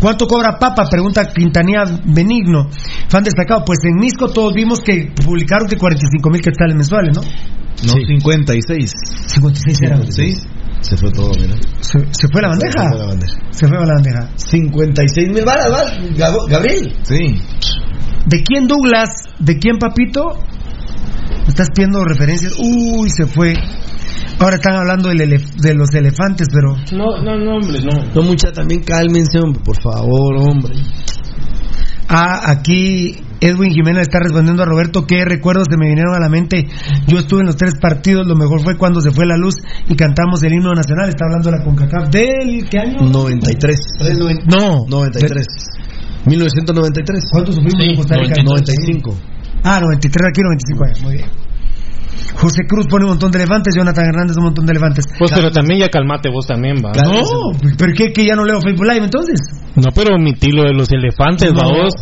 ¿Cuánto 0.00 0.26
cobra 0.26 0.58
Papa? 0.58 0.86
Pregunta 0.90 1.26
Quintanilla 1.26 1.84
Benigno. 2.04 2.68
Fan 3.08 3.24
destacado. 3.24 3.64
Pues 3.64 3.78
en 3.84 3.96
Misco 3.96 4.28
todos 4.28 4.52
vimos 4.54 4.80
que 4.80 5.12
publicaron 5.24 5.68
que 5.68 5.76
45 5.76 6.30
mil 6.30 6.40
quetzales 6.40 6.74
mensuales, 6.74 7.16
¿no? 7.16 7.22
No, 7.22 7.92
56. 7.92 8.92
56 9.26 9.78
era. 9.82 10.02
Sí. 10.10 10.34
Se 10.80 10.96
fue 10.96 11.10
todo, 11.10 11.30
mira. 11.40 11.54
Se, 11.80 11.98
se 12.10 12.28
fue 12.28 12.42
la 12.42 12.48
bandeja. 12.48 12.82
Se 12.82 12.88
fue 12.88 12.98
la 12.98 13.06
bandeja. 13.06 13.38
Se 13.50 13.66
fue 13.66 13.76
la 13.78 13.94
bandeja. 13.94 14.30
56 14.36 15.28
mil 15.30 15.44
balas, 15.44 15.70
vas, 15.70 16.46
Gabriel. 16.48 16.94
Sí. 17.02 17.40
¿De 18.26 18.42
quién 18.42 18.66
Douglas? 18.66 19.10
¿De 19.38 19.58
quién 19.58 19.78
Papito? 19.78 20.38
¿Me 21.42 21.48
estás 21.48 21.70
pidiendo 21.70 22.04
referencias? 22.04 22.54
Uy, 22.58 23.08
se 23.08 23.26
fue. 23.26 23.54
Ahora 24.38 24.56
están 24.56 24.76
hablando 24.76 25.08
del 25.08 25.18
de 25.18 25.74
los 25.74 25.88
elefantes, 25.94 26.48
pero 26.52 26.76
No, 26.92 27.22
no, 27.22 27.36
no, 27.38 27.56
hombre, 27.56 27.80
no. 27.80 28.14
No, 28.14 28.22
mucha, 28.22 28.52
también 28.52 28.82
cálmense, 28.82 29.38
hombre, 29.38 29.62
por 29.64 29.80
favor, 29.80 30.36
hombre. 30.36 30.74
Ah, 32.08 32.42
aquí 32.52 33.16
Edwin 33.40 33.72
Jiménez 33.72 34.02
está 34.02 34.18
respondiendo 34.20 34.62
a 34.62 34.66
Roberto 34.66 35.06
qué 35.06 35.24
recuerdos 35.24 35.64
se 35.68 35.76
me 35.76 35.88
vinieron 35.88 36.14
a 36.14 36.20
la 36.20 36.28
mente. 36.28 36.68
Yo 37.08 37.18
estuve 37.18 37.40
en 37.40 37.46
los 37.46 37.56
tres 37.56 37.74
partidos, 37.80 38.26
lo 38.26 38.36
mejor 38.36 38.62
fue 38.62 38.76
cuando 38.76 39.00
se 39.00 39.10
fue 39.10 39.26
la 39.26 39.36
luz 39.36 39.54
y 39.88 39.96
cantamos 39.96 40.42
el 40.44 40.52
himno 40.52 40.72
nacional. 40.72 41.08
Está 41.08 41.24
hablando 41.24 41.50
de 41.50 41.58
la 41.58 41.64
CONCACAF 41.64 42.10
del 42.10 42.68
¿qué 42.68 42.78
año? 42.78 43.08
93. 43.10 43.80
Del 44.04 44.18
noven- 44.18 44.44
No, 44.46 44.84
93. 44.88 45.46
1993. 46.26 47.24
¿Cuánto 47.32 47.52
sufrimos 47.52 47.80
en 47.80 47.96
Costa 47.96 48.16
Rica? 48.16 48.42
95. 48.42 49.16
Ah, 49.64 49.80
93 49.80 50.26
aquí, 50.28 50.42
95 50.42 50.84
años. 50.84 51.02
Muy 51.02 51.14
bien. 51.16 51.45
José 52.46 52.62
Cruz 52.68 52.86
pone 52.88 53.04
un 53.04 53.10
montón 53.10 53.30
de 53.32 53.38
elefantes, 53.38 53.74
Jonathan 53.76 54.04
Hernández 54.06 54.36
un 54.36 54.44
montón 54.44 54.66
de 54.66 54.72
elefantes. 54.72 55.04
Pues 55.18 55.32
pero 55.34 55.50
también 55.50 55.80
ya 55.80 55.88
calmate 55.88 56.28
vos 56.30 56.46
también, 56.46 56.76
va. 56.76 56.92
No, 56.92 57.22
¿pero 57.76 57.92
qué? 57.92 58.12
¿Que 58.12 58.24
ya 58.24 58.34
no 58.36 58.44
leo 58.44 58.60
Facebook 58.60 58.86
Live 58.86 59.04
entonces? 59.04 59.40
No, 59.74 59.90
pero 59.94 60.14
omití 60.14 60.52
lo 60.52 60.62
de 60.62 60.72
los 60.72 60.90
elefantes, 60.92 61.52
No. 61.52 61.58
va 61.58 61.66
vos. 61.82 61.94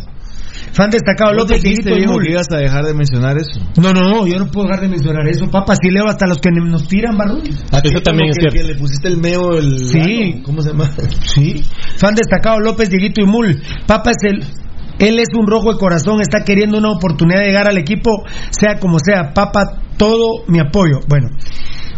Fan 0.73 0.91
destacado 0.91 1.31
¿Vos 1.33 1.43
López 1.43 1.63
dijiste, 1.63 1.91
Dieguito 1.91 1.97
y 1.97 2.05
viejo, 2.05 2.19
que 2.19 2.33
ibas 2.33 2.51
a 2.51 2.57
dejar 2.57 2.85
de 2.85 2.95
mencionar 2.95 3.37
eso? 3.39 3.61
No, 3.81 3.93
no, 3.93 4.27
yo 4.27 4.39
no 4.41 4.47
puedo 4.51 4.67
dejar 4.67 4.83
de 4.83 4.89
mencionar 4.89 5.27
eso, 5.29 5.47
papá. 5.49 5.75
Si 5.77 5.89
leo 5.89 6.07
hasta 6.09 6.27
los 6.27 6.39
que 6.39 6.51
nos 6.51 6.89
tiran, 6.89 7.17
barrón. 7.17 7.43
Eso 7.47 8.01
también 8.03 8.31
es 8.31 8.37
que, 8.39 8.51
cierto. 8.51 8.57
que 8.59 8.65
le 8.65 8.75
pusiste 8.75 9.09
el 9.09 9.19
meo, 9.19 9.57
el. 9.57 9.79
Sí. 9.79 10.43
¿Cómo 10.45 10.63
se 10.63 10.71
llama? 10.71 10.91
Sí. 11.25 11.65
Fan 11.97 12.15
destacado 12.17 12.59
López 12.59 12.91
Dieguito 12.91 13.21
y 13.21 13.25
Mul. 13.27 13.63
Papa 13.87 14.11
es 14.11 14.33
el. 14.33 14.45
Él 14.99 15.19
es 15.19 15.29
un 15.37 15.47
rojo 15.47 15.73
de 15.73 15.79
corazón, 15.79 16.21
está 16.21 16.45
queriendo 16.45 16.79
una 16.79 16.93
oportunidad 16.93 17.41
de 17.41 17.47
llegar 17.47 17.69
al 17.69 17.79
equipo, 17.79 18.11
sea 18.51 18.79
como 18.79 18.99
sea. 18.99 19.33
Papa, 19.35 19.83
todo 19.97 20.45
mi 20.47 20.61
apoyo. 20.61 21.01
Bueno, 21.09 21.29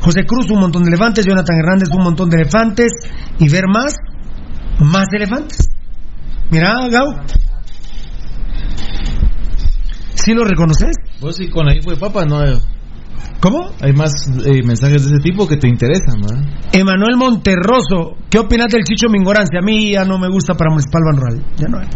José 0.01 0.25
Cruz, 0.25 0.51
un 0.51 0.61
montón 0.61 0.85
de 0.85 0.89
elefantes. 0.89 1.27
Jonathan 1.27 1.59
Hernández, 1.59 1.89
un 1.93 2.05
montón 2.05 2.31
de 2.31 2.41
elefantes. 2.41 2.93
Y 3.39 3.49
ver 3.49 3.65
más, 3.69 3.97
más 4.81 5.07
elefantes. 5.13 5.69
Mira, 6.51 6.89
Gau. 6.89 7.07
¿Sí 10.15 10.33
lo 10.33 10.45
reconoces? 10.45 10.97
Vos 11.21 11.37
sí, 11.37 11.49
con 11.49 11.67
la 11.67 11.75
info 11.75 11.91
de 11.91 11.97
papa 11.99 12.25
no 12.25 12.39
hay, 12.39 12.55
¿Cómo? 13.41 13.69
hay 13.81 13.93
más 13.93 14.13
eh, 14.45 14.63
mensajes 14.65 15.05
de 15.05 15.15
ese 15.15 15.23
tipo 15.23 15.47
que 15.47 15.57
te 15.57 15.69
interesan, 15.69 16.21
¿verdad? 16.21 16.43
Emanuel 16.73 17.17
Monterroso, 17.17 18.17
¿qué 18.31 18.39
opinas 18.39 18.73
del 18.73 18.83
Chicho 18.83 19.09
Mingorancia? 19.09 19.61
A 19.61 19.63
mí 19.63 19.93
ya 19.93 20.05
no 20.05 20.19
me 20.19 20.29
gusta 20.29 20.55
para 20.55 20.71
Municipal 20.71 21.03
Ban 21.05 21.21
Rural. 21.21 21.45
Ya 21.57 21.69
no 21.69 21.79
hay. 21.79 21.87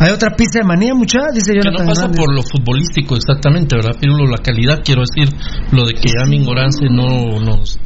Hay 0.00 0.10
otra 0.12 0.30
pizza 0.34 0.60
de 0.60 0.64
manía, 0.66 0.94
mucha, 0.94 1.18
dice 1.32 1.52
Que 1.52 1.58
no 1.58 1.64
Jonathan 1.64 1.86
pasa 1.88 2.00
Hernández. 2.04 2.24
por 2.24 2.34
lo 2.34 2.42
futbolístico 2.42 3.16
exactamente, 3.16 3.76
¿verdad? 3.76 4.00
Pirulo, 4.00 4.26
la 4.26 4.38
calidad, 4.38 4.80
quiero 4.82 5.02
decir, 5.02 5.28
lo 5.72 5.84
de 5.86 5.92
que 5.94 6.08
a 6.22 6.26
Mingorance 6.26 6.86
no 6.90 7.38
nos 7.40 7.78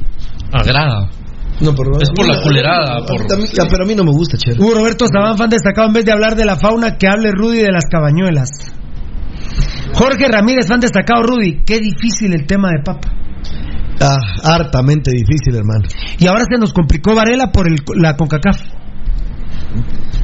agrada. 0.53 1.11
No, 1.61 1.75
por 1.75 1.87
Es 2.03 2.11
por 2.15 2.27
la 2.27 2.41
culerada, 2.41 2.97
A 2.97 3.01
mí 3.01 3.07
por- 3.07 3.27
pero 3.71 3.85
a 3.85 3.87
mí 3.87 3.95
no 3.95 4.05
me 4.05 4.11
gusta, 4.13 4.37
Cher. 4.37 4.59
Hugo 4.61 4.75
Roberto 4.75 5.07
Sabán, 5.13 5.37
fan 5.37 5.49
destacado, 5.51 5.89
en 5.89 5.93
vez 5.95 6.05
de 6.05 6.13
hablar 6.13 6.35
de 6.37 6.45
la 6.45 6.57
fauna, 6.57 6.97
que 6.97 7.07
hable 7.09 7.31
Rudy 7.33 7.59
de 7.59 7.71
las 7.73 7.85
cabañuelas. 7.91 8.49
Jorge 9.95 10.27
Ramírez, 10.29 10.67
fan 10.67 10.81
destacado, 10.81 11.23
Rudy, 11.23 11.63
qué 11.65 11.79
difícil 11.79 12.33
el 12.33 12.47
tema 12.47 12.69
de 12.71 12.83
Papa. 12.85 13.09
Ah, 14.01 14.17
hartamente 14.43 15.13
difícil, 15.13 15.55
hermano. 15.55 15.85
Y 16.19 16.27
ahora 16.27 16.45
se 16.51 16.59
nos 16.59 16.73
complicó 16.73 17.15
Varela 17.15 17.53
por 17.53 17.69
el, 17.69 17.77
la 18.01 18.17
CONCACAF. 18.17 18.61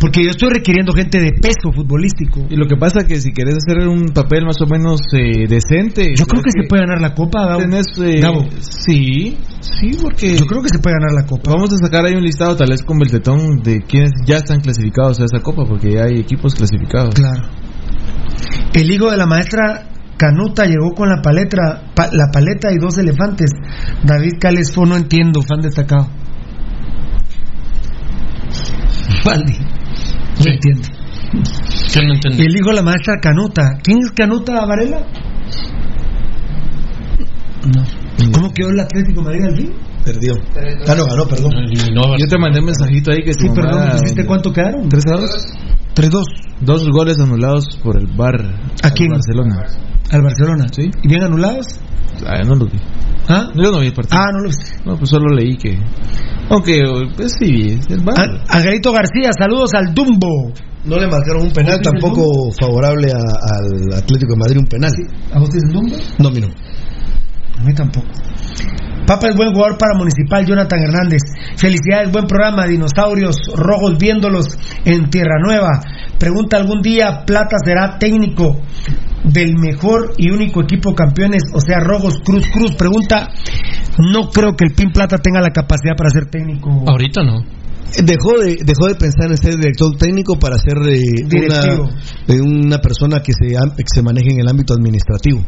Porque 0.00 0.24
yo 0.24 0.30
estoy 0.30 0.48
requiriendo 0.50 0.92
gente 0.94 1.20
de 1.20 1.32
peso 1.32 1.70
futbolístico. 1.74 2.46
Y 2.48 2.56
lo 2.56 2.66
que 2.66 2.76
pasa 2.76 3.06
que 3.06 3.20
si 3.20 3.32
querés 3.32 3.56
hacer 3.56 3.86
un 3.86 4.06
papel 4.08 4.46
más 4.46 4.56
o 4.62 4.66
menos 4.66 4.98
eh, 5.12 5.46
decente... 5.46 6.14
Yo 6.16 6.24
creo 6.24 6.42
que 6.42 6.50
se 6.50 6.66
puede 6.66 6.82
ganar 6.86 7.02
la 7.02 7.12
copa, 7.14 7.46
Gabo. 7.46 7.60
Tenés, 7.60 7.86
eh, 8.02 8.18
Gabo. 8.20 8.46
Sí, 8.60 9.36
sí, 9.60 9.90
porque... 10.00 10.38
Yo 10.38 10.46
creo 10.46 10.62
que 10.62 10.70
se 10.70 10.78
puede 10.78 10.96
ganar 10.98 11.12
la 11.12 11.26
copa. 11.26 11.50
Vamos 11.52 11.70
a 11.74 11.76
sacar 11.76 12.06
ahí 12.06 12.14
un 12.14 12.22
listado 12.24 12.56
tal 12.56 12.70
vez 12.70 12.82
con 12.82 12.98
Beltetón 12.98 13.62
de 13.62 13.82
quienes 13.82 14.12
ya 14.26 14.36
están 14.38 14.60
clasificados 14.60 15.20
a 15.20 15.24
esa 15.26 15.40
copa, 15.42 15.64
porque 15.68 15.90
ya 15.92 16.04
hay 16.04 16.18
equipos 16.18 16.54
clasificados. 16.54 17.14
Claro. 17.14 17.50
El 18.72 18.90
hijo 18.90 19.10
de 19.10 19.18
la 19.18 19.26
maestra 19.26 19.86
Canuta 20.16 20.64
llegó 20.64 20.92
con 20.96 21.08
la 21.10 21.20
paleta, 21.20 21.90
pa- 21.94 22.08
la 22.12 22.28
paleta 22.32 22.72
y 22.72 22.78
dos 22.78 22.96
elefantes. 22.96 23.50
David 24.02 24.32
Cales 24.40 24.72
fue, 24.74 24.86
no 24.86 24.96
entiendo, 24.96 25.42
fan 25.42 25.60
destacado. 25.60 26.08
Valdi. 29.24 29.56
No 30.44 30.50
entiendo. 30.52 30.88
Yo 31.92 32.02
no 32.02 32.14
entendí. 32.14 32.42
El 32.44 32.56
hijo 32.56 32.70
de 32.70 32.76
la 32.76 32.82
maestra 32.82 33.14
Canuta. 33.20 33.78
¿Quién 33.82 33.98
es 33.98 34.10
Canuta 34.12 34.64
Varela? 34.66 34.98
No. 37.74 38.30
¿Cómo 38.32 38.52
quedó 38.52 38.70
el 38.70 38.80
Atlético 38.80 39.22
Madrid 39.22 39.44
al 39.44 39.56
fin? 39.56 39.72
Perdió. 40.04 40.34
Ah, 40.88 40.94
no, 40.96 41.04
ganó, 41.06 41.26
perdón. 41.28 41.52
Eliminó 41.58 42.14
a 42.14 42.18
Yo 42.18 42.26
te 42.26 42.38
mandé 42.38 42.58
un 42.60 42.66
mensajito 42.66 43.12
ahí 43.12 43.22
que 43.22 43.34
Sí, 43.34 43.48
perdón, 43.54 43.80
mamá- 43.80 43.92
¿pusiste 44.00 44.24
cuánto 44.26 44.52
quedaron? 44.52 44.88
3 44.88 45.04
a 45.06 45.16
2. 45.20 45.30
3-2. 45.94 46.22
Dos 46.60 46.88
goles 46.90 47.18
anulados 47.18 47.78
por 47.82 47.98
el 47.98 48.06
Bar. 48.06 48.40
¿A 48.82 48.90
quién? 48.90 49.10
Barcelona. 49.10 49.64
Al 50.10 50.22
Barcelona. 50.22 50.66
Sí. 50.72 50.90
¿Y 51.02 51.08
bien 51.08 51.22
anulados? 51.22 51.66
Ah, 52.26 52.42
no 52.44 52.54
lo 52.54 52.66
vi. 52.66 52.78
¿Ah? 53.28 53.48
Yo 53.54 53.70
no 53.70 53.80
vi 53.80 53.86
el 53.88 53.92
partido. 53.92 54.18
Ah, 54.20 54.26
no 54.32 54.38
lo 54.40 54.46
viste. 54.48 54.76
No, 54.84 54.96
pues 54.96 55.10
solo 55.10 55.34
leí 55.34 55.56
que. 55.56 55.78
Aunque, 56.48 56.82
pues 57.16 57.32
sí. 57.38 57.78
An- 58.16 58.40
Angelito 58.48 58.92
García, 58.92 59.30
saludos 59.38 59.70
al 59.74 59.94
Dumbo. 59.94 60.52
No 60.84 60.96
le 60.96 61.06
marcaron 61.06 61.42
un 61.42 61.52
penal, 61.52 61.78
¿Vos 61.78 61.82
tienes 61.82 62.02
tampoco 62.02 62.50
favorable 62.58 63.12
a- 63.12 63.16
al 63.18 63.98
Atlético 63.98 64.32
de 64.32 64.38
Madrid, 64.38 64.58
un 64.58 64.66
penal. 64.66 64.90
¿A 65.32 65.38
vos 65.38 65.50
tienes 65.50 65.72
Dumbo? 65.72 65.96
No, 66.18 66.28
a 66.28 66.32
mí 66.32 66.40
no. 66.40 66.48
A 67.58 67.62
mí 67.64 67.74
tampoco. 67.74 68.06
Papa 69.06 69.28
es 69.28 69.36
buen 69.36 69.52
jugador 69.52 69.76
para 69.76 69.96
Municipal, 69.98 70.46
Jonathan 70.46 70.78
Hernández. 70.82 71.20
Felicidades, 71.56 72.10
buen 72.12 72.26
programa, 72.26 72.66
dinosaurios 72.66 73.36
rojos 73.56 73.98
viéndolos 73.98 74.56
en 74.84 75.10
Tierra 75.10 75.36
Nueva. 75.44 75.80
Pregunta 76.18 76.56
algún 76.56 76.80
día, 76.80 77.24
Plata 77.26 77.56
será 77.64 77.98
técnico 77.98 78.60
del 79.24 79.56
mejor 79.58 80.14
y 80.16 80.30
único 80.30 80.62
equipo 80.62 80.94
campeones, 80.94 81.42
o 81.52 81.60
sea, 81.60 81.78
Rojos 81.80 82.20
Cruz 82.24 82.46
Cruz. 82.52 82.74
Pregunta, 82.76 83.28
no 83.98 84.30
creo 84.30 84.56
que 84.56 84.64
el 84.64 84.74
Pin 84.74 84.92
Plata 84.92 85.18
tenga 85.18 85.40
la 85.40 85.50
capacidad 85.50 85.94
para 85.96 86.10
ser 86.10 86.26
técnico. 86.26 86.70
Ahorita 86.86 87.22
no. 87.22 87.44
Dejó 88.04 88.38
de, 88.38 88.58
dejó 88.64 88.86
de 88.86 88.94
pensar 88.94 89.30
en 89.30 89.36
ser 89.36 89.56
director 89.56 89.96
técnico 89.96 90.38
para 90.38 90.56
ser 90.58 90.78
eh, 90.88 91.00
Directivo. 91.26 91.88
una, 91.88 92.34
eh, 92.34 92.40
una 92.40 92.78
persona 92.78 93.20
que 93.20 93.32
se, 93.32 93.48
que 93.48 93.84
se 93.92 94.02
maneje 94.02 94.30
en 94.32 94.40
el 94.40 94.48
ámbito 94.48 94.74
administrativo. 94.74 95.44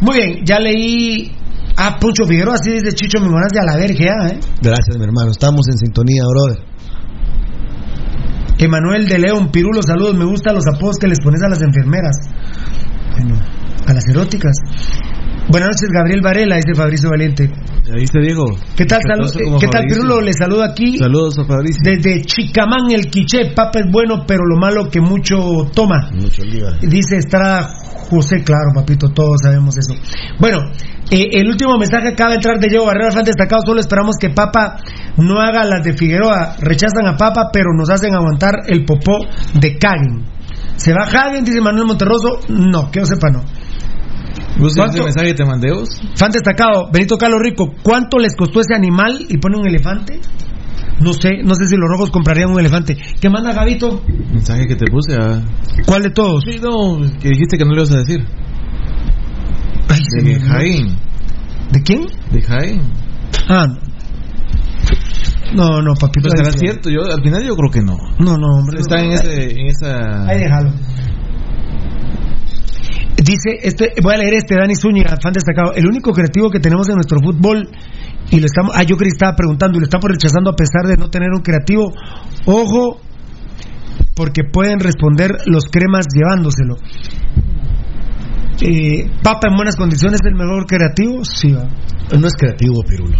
Muy 0.00 0.16
bien, 0.16 0.38
ya 0.44 0.58
leí 0.58 1.32
a 1.76 1.98
Pucho 1.98 2.24
Figueroa, 2.24 2.54
así 2.54 2.72
dice 2.72 2.92
Chicho 2.92 3.20
Mimoraz 3.20 3.52
de 3.52 3.60
a 3.60 3.64
la 3.64 3.76
verga, 3.76 4.28
¿eh? 4.28 4.40
Gracias, 4.62 4.96
mi 4.96 5.04
hermano. 5.04 5.30
Estamos 5.30 5.66
en 5.70 5.78
sintonía, 5.78 6.22
brother. 6.26 6.72
Emanuel 8.58 9.08
de 9.08 9.18
León, 9.18 9.50
Pirulo, 9.50 9.82
saludos. 9.82 10.14
Me 10.14 10.24
gustan 10.24 10.54
los 10.54 10.64
apodos 10.66 10.96
que 10.96 11.08
les 11.08 11.18
pones 11.20 11.42
a 11.42 11.48
las 11.48 11.60
enfermeras. 11.62 12.16
Bueno, 13.12 13.40
a 13.86 13.92
las 13.92 14.04
eróticas. 14.08 14.52
Buenas 15.48 15.68
noches, 15.70 15.88
Gabriel 15.92 16.20
Varela, 16.22 16.56
dice 16.56 16.74
Fabricio 16.74 17.10
Valiente. 17.10 17.50
Ahí 17.92 18.06
se 18.06 18.20
dijo. 18.20 18.44
¿Qué 18.76 18.86
tal, 18.86 19.00
como 19.02 19.58
¿qué 19.58 19.66
tal. 19.66 19.86
Pirulo? 19.86 20.20
Le 20.20 20.32
saluda 20.32 20.66
aquí. 20.66 20.96
Saludos 20.96 21.38
a 21.38 21.44
Fabricio. 21.44 21.82
Desde 21.84 22.22
Chicamán, 22.22 22.90
el 22.92 23.06
quiché. 23.10 23.52
Papa 23.54 23.80
es 23.80 23.90
bueno, 23.90 24.24
pero 24.26 24.44
lo 24.46 24.56
malo 24.56 24.88
que 24.88 25.00
mucho 25.00 25.36
toma. 25.74 26.10
Mucho 26.14 26.44
lío. 26.44 26.66
Dice 26.80 27.16
Estrada 27.16 27.74
José, 28.08 28.44
claro, 28.44 28.72
papito, 28.74 29.08
todos 29.08 29.40
sabemos 29.42 29.76
eso. 29.76 29.94
Bueno, 30.38 30.58
eh, 31.10 31.28
el 31.32 31.48
último 31.48 31.76
mensaje 31.78 32.08
acaba 32.08 32.30
de 32.30 32.36
entrar 32.36 32.58
de 32.58 32.68
Diego 32.68 32.86
Barrera, 32.86 33.10
fan 33.10 33.24
destacado. 33.24 33.62
Solo 33.66 33.80
esperamos 33.80 34.16
que 34.20 34.30
Papa 34.30 34.76
no 35.16 35.40
haga 35.40 35.64
las 35.64 35.82
de 35.82 35.94
Figueroa. 35.94 36.56
Rechazan 36.60 37.06
a 37.06 37.16
Papa, 37.16 37.50
pero 37.52 37.70
nos 37.76 37.90
hacen 37.90 38.14
aguantar 38.14 38.54
el 38.68 38.84
popó 38.84 39.18
de 39.58 39.76
Caguen. 39.76 40.24
¿Se 40.76 40.92
va 40.92 41.04
Hagen? 41.04 41.44
Dice 41.44 41.60
Manuel 41.60 41.86
Monterroso. 41.86 42.40
No, 42.48 42.90
que 42.90 43.00
yo 43.00 43.06
sepa, 43.06 43.30
no. 43.30 43.42
¿Vos 44.58 44.76
mensaje 44.76 45.28
que 45.28 45.34
te 45.34 45.44
mandé 45.44 45.72
vos? 45.72 45.88
Fan 46.14 46.30
destacado, 46.30 46.90
Benito 46.92 47.16
Carlos 47.16 47.40
Rico, 47.42 47.72
¿cuánto 47.82 48.18
les 48.18 48.36
costó 48.36 48.60
ese 48.60 48.74
animal 48.74 49.26
y 49.28 49.38
pone 49.38 49.58
un 49.58 49.66
elefante? 49.66 50.20
No 51.00 51.12
sé, 51.12 51.42
no 51.42 51.54
sé 51.54 51.66
si 51.66 51.76
los 51.76 51.88
rojos 51.88 52.10
comprarían 52.10 52.50
un 52.50 52.60
elefante. 52.60 52.96
¿Qué 53.20 53.28
manda 53.28 53.52
Gavito? 53.52 54.04
Mensaje 54.06 54.66
que 54.66 54.76
te 54.76 54.86
puse 54.90 55.14
a... 55.14 55.42
¿Cuál 55.86 56.02
de 56.02 56.10
todos? 56.10 56.44
Sí, 56.44 56.60
no, 56.62 57.00
que 57.18 57.30
dijiste 57.30 57.56
que 57.56 57.64
no 57.64 57.70
le 57.72 57.78
ibas 57.78 57.92
a 57.92 57.98
decir. 57.98 58.24
de 60.22 60.40
Jaén. 60.40 60.96
¿De 61.72 61.82
quién? 61.82 62.06
De 62.30 62.42
Jaén. 62.42 62.82
Ah, 63.48 63.66
no, 65.54 65.82
no, 65.82 65.94
papito. 65.94 66.28
Pero 66.30 66.44
será 66.44 66.52
cierto, 66.52 66.90
yo 66.90 67.02
al 67.02 67.22
final 67.22 67.44
yo 67.44 67.54
creo 67.56 67.70
que 67.70 67.82
no. 67.82 67.96
No, 68.18 68.36
no, 68.36 68.58
hombre. 68.58 68.80
Está 68.80 69.00
en 69.00 69.12
ese, 69.12 69.60
en 69.60 69.66
esa. 69.66 70.26
Ahí 70.26 70.38
déjalo. 70.40 70.72
Dice, 73.16 73.58
este, 73.62 73.92
voy 74.02 74.14
a 74.14 74.18
leer 74.18 74.34
este, 74.34 74.56
Dani 74.56 74.74
Zúñiga, 74.74 75.16
fan 75.22 75.32
destacado. 75.32 75.72
El 75.74 75.86
único 75.86 76.12
creativo 76.12 76.50
que 76.50 76.58
tenemos 76.58 76.88
en 76.88 76.96
nuestro 76.96 77.18
fútbol, 77.22 77.68
y 78.30 78.40
lo 78.40 78.46
estamos, 78.46 78.72
ah, 78.74 78.82
yo 78.82 78.96
creí 78.96 79.10
que 79.10 79.16
estaba 79.16 79.36
preguntando, 79.36 79.76
y 79.76 79.80
lo 79.80 79.84
estamos 79.84 80.10
rechazando 80.10 80.50
a 80.50 80.54
pesar 80.54 80.88
de 80.88 80.96
no 80.96 81.08
tener 81.08 81.28
un 81.30 81.42
creativo. 81.42 81.92
Ojo, 82.46 83.00
porque 84.16 84.42
pueden 84.44 84.80
responder 84.80 85.30
los 85.46 85.66
cremas 85.70 86.06
llevándoselo. 86.12 86.76
Eh, 88.60 89.10
Papa 89.22 89.48
en 89.48 89.56
buenas 89.56 89.76
condiciones, 89.76 90.20
el 90.24 90.34
mejor 90.34 90.66
creativo, 90.66 91.24
sí 91.24 91.52
va. 91.52 91.68
No 92.18 92.26
es 92.26 92.34
creativo, 92.34 92.82
Pirulo. 92.82 93.16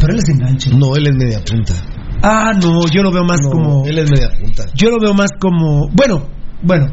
Pero 0.00 0.12
él 0.12 0.18
es 0.18 0.28
enganche. 0.28 0.70
No, 0.74 0.94
él 0.96 1.06
es 1.08 1.14
media 1.16 1.40
punta. 1.44 1.74
Ah, 2.22 2.52
no, 2.60 2.86
yo 2.92 3.02
lo 3.02 3.12
veo 3.12 3.24
más 3.24 3.40
No, 3.42 3.50
como. 3.50 3.84
Él 3.86 3.98
es 3.98 4.10
media 4.10 4.28
punta. 4.30 4.64
Yo 4.74 4.90
lo 4.90 4.98
veo 5.00 5.14
más 5.14 5.30
como. 5.40 5.88
Bueno, 5.92 6.26
bueno. 6.62 6.86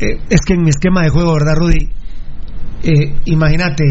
eh, 0.00 0.18
es 0.28 0.40
que 0.46 0.54
en 0.54 0.62
mi 0.62 0.70
esquema 0.70 1.02
de 1.02 1.08
juego, 1.10 1.32
¿verdad, 1.34 1.54
Rudy? 1.56 1.88
Eh, 2.82 3.14
Imagínate, 3.24 3.84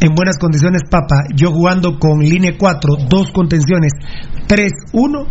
en 0.00 0.14
buenas 0.14 0.38
condiciones, 0.38 0.82
Papa, 0.90 1.16
yo 1.36 1.50
jugando 1.52 1.98
con 1.98 2.20
línea 2.20 2.52
4, 2.58 2.96
dos 3.08 3.30
contenciones, 3.30 3.92
3-1, 4.48 5.26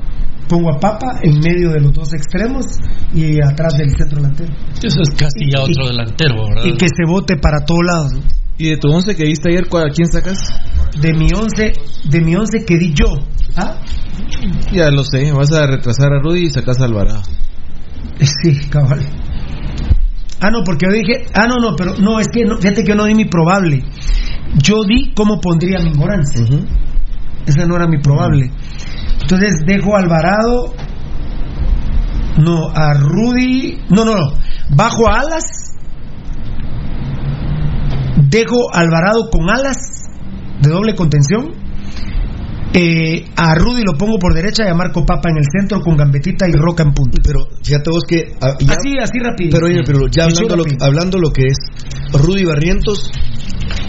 pongo 0.47 0.69
a 0.75 0.79
Papa 0.79 1.19
en 1.23 1.39
medio 1.39 1.71
de 1.71 1.81
los 1.81 1.93
dos 1.93 2.13
extremos 2.13 2.65
y 3.13 3.41
atrás 3.43 3.73
del 3.77 3.89
centro 3.97 4.21
delantero. 4.21 4.53
Eso 4.81 5.01
es 5.01 5.09
casi 5.17 5.49
ya 5.51 5.61
otro 5.61 5.87
delantero, 5.87 6.35
¿verdad? 6.47 6.63
Y 6.65 6.77
que 6.77 6.87
se 6.87 7.05
vote 7.05 7.35
para 7.37 7.65
todos 7.65 7.81
lados. 7.85 8.11
¿Y 8.61 8.69
de 8.69 8.77
tu 8.77 8.89
once 8.91 9.15
que 9.15 9.23
viste 9.23 9.49
ayer, 9.49 9.67
cuál- 9.67 9.87
a 9.87 9.89
quién 9.89 10.07
sacas? 10.07 10.37
De 11.01 11.13
mi 11.15 11.29
11, 11.33 11.73
de 12.09 12.21
mi 12.21 12.35
11 12.35 12.63
que 12.63 12.77
di 12.77 12.93
yo. 12.93 13.07
¿Ah? 13.57 13.77
Ya 14.71 14.91
lo 14.91 15.03
sé, 15.03 15.31
vas 15.31 15.51
a 15.51 15.65
retrasar 15.65 16.13
a 16.13 16.19
Rudy 16.21 16.45
y 16.45 16.49
sacas 16.51 16.79
a 16.79 16.85
Alvarado. 16.85 17.23
Sí, 18.19 18.55
cabal. 18.69 18.99
Ah, 20.39 20.51
no, 20.51 20.63
porque 20.63 20.85
yo 20.87 20.93
dije, 20.93 21.25
ah, 21.33 21.47
no, 21.47 21.55
no, 21.57 21.75
pero 21.75 21.95
no, 21.97 22.19
es 22.19 22.27
que 22.31 22.45
no, 22.45 22.57
fíjate 22.57 22.83
que 22.83 22.89
yo 22.89 22.95
no 22.95 23.05
di 23.05 23.15
mi 23.15 23.25
probable. 23.25 23.83
Yo 24.61 24.83
di 24.87 25.11
cómo 25.15 25.39
pondría 25.41 25.79
mi 25.79 25.91
Morans. 25.95 26.29
Esa 27.47 27.65
no 27.65 27.75
era 27.77 27.87
mi 27.87 27.97
probable. 27.99 28.51
Entonces 29.21 29.53
dejo 29.65 29.95
a 29.95 30.01
Alvarado, 30.01 30.73
no, 32.37 32.69
a 32.75 32.93
Rudy, 32.93 33.79
no, 33.89 34.05
no, 34.05 34.15
no, 34.15 34.33
bajo 34.75 35.07
a 35.09 35.21
Alas, 35.21 35.70
dejo 38.29 38.73
Alvarado 38.73 39.29
con 39.31 39.49
Alas 39.49 39.77
de 40.61 40.69
doble 40.69 40.95
contención. 40.95 41.51
Eh, 42.73 43.25
a 43.35 43.53
Rudy 43.55 43.83
lo 43.83 43.97
pongo 43.97 44.17
por 44.17 44.33
derecha 44.33 44.63
y 44.65 44.69
a 44.69 44.73
Marco 44.73 45.05
Papa 45.05 45.29
en 45.29 45.37
el 45.39 45.45
centro 45.51 45.81
con 45.81 45.97
Gambetita 45.97 46.47
y 46.47 46.53
Roca 46.53 46.83
en 46.83 46.93
punta. 46.93 47.17
Pero 47.21 47.39
fíjate 47.61 47.89
vos 47.91 48.03
que. 48.07 48.31
ah, 48.39 48.55
ya- 48.59 48.73
Así, 48.75 48.95
así 48.97 49.19
rápido. 49.19 49.49
Pero 49.51 49.65
oye, 49.67 49.81
pero 49.85 50.07
ya 50.07 50.23
hablando 50.23 50.55
lo, 50.55 50.63
hablando 50.79 51.19
lo 51.19 51.31
que 51.31 51.47
es 51.47 51.57
Rudy 52.13 52.45
Barrientos, 52.45 53.11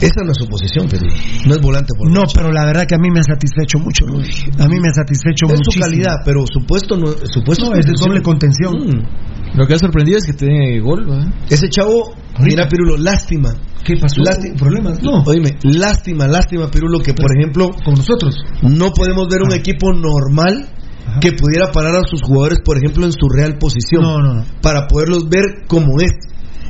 esa 0.01 0.25
no 0.25 0.33
es 0.33 0.39
su 0.39 0.49
posición, 0.49 0.89
pero 0.91 1.07
no 1.47 1.55
es 1.55 1.61
volante 1.61 1.93
por 1.97 2.11
No, 2.11 2.25
pero 2.35 2.51
la 2.51 2.65
verdad 2.65 2.85
que 2.87 2.97
a 2.97 2.99
mí 2.99 3.09
me 3.13 3.21
ha 3.21 3.23
satisfecho 3.23 3.79
mucho, 3.79 4.05
Rudy. 4.05 4.29
A 4.59 4.67
mí 4.67 4.81
me 4.81 4.89
ha 4.89 4.95
satisfecho 4.95 5.47
es 5.47 5.61
su 5.63 5.79
calidad, 5.79 6.17
pero 6.25 6.43
supuesto 6.53 6.97
no 6.97 7.07
supuesto 7.33 7.71
No, 7.71 7.77
es 7.79 7.87
de 7.87 7.93
doble 7.97 8.21
contención. 8.21 8.75
Mm. 8.75 9.03
Lo 9.55 9.67
que 9.67 9.75
ha 9.75 9.79
sorprendido 9.79 10.19
es 10.19 10.25
que 10.25 10.33
tiene 10.33 10.81
gol, 10.81 11.05
¿verdad? 11.07 11.33
Ese 11.51 11.69
chavo, 11.69 12.15
mira 12.41 12.69
Pirulo, 12.69 12.97
lástima. 12.97 13.51
¿Qué 13.85 13.95
pasó? 14.01 14.23
Lástima. 14.23 14.57
¿Problemas? 14.57 15.03
No. 15.03 15.23
Oíme, 15.27 15.59
lástima, 15.63 16.27
lástima 16.27 16.71
Pirulo 16.71 17.01
que 17.01 17.15
por 17.15 17.37
ejemplo 17.37 17.69
Con 17.85 17.95
nosotros. 17.95 18.37
no 18.63 18.93
podemos 18.93 19.27
ver 19.29 19.43
un 19.43 19.53
equipo 19.53 19.93
normal 19.93 20.69
que 21.21 21.33
pudiera 21.33 21.71
parar 21.73 21.97
a 21.97 22.09
sus 22.09 22.23
jugadores, 22.23 22.61
por 22.65 22.79
ejemplo, 22.79 23.05
en 23.05 23.13
su 23.13 23.29
real 23.29 23.59
posición. 23.59 24.03
No, 24.03 24.19
no, 24.19 24.35
no. 24.35 24.45
Para 24.63 24.87
poderlos 24.87 25.29
ver 25.29 25.67
como 25.67 26.01
es. 26.01 26.13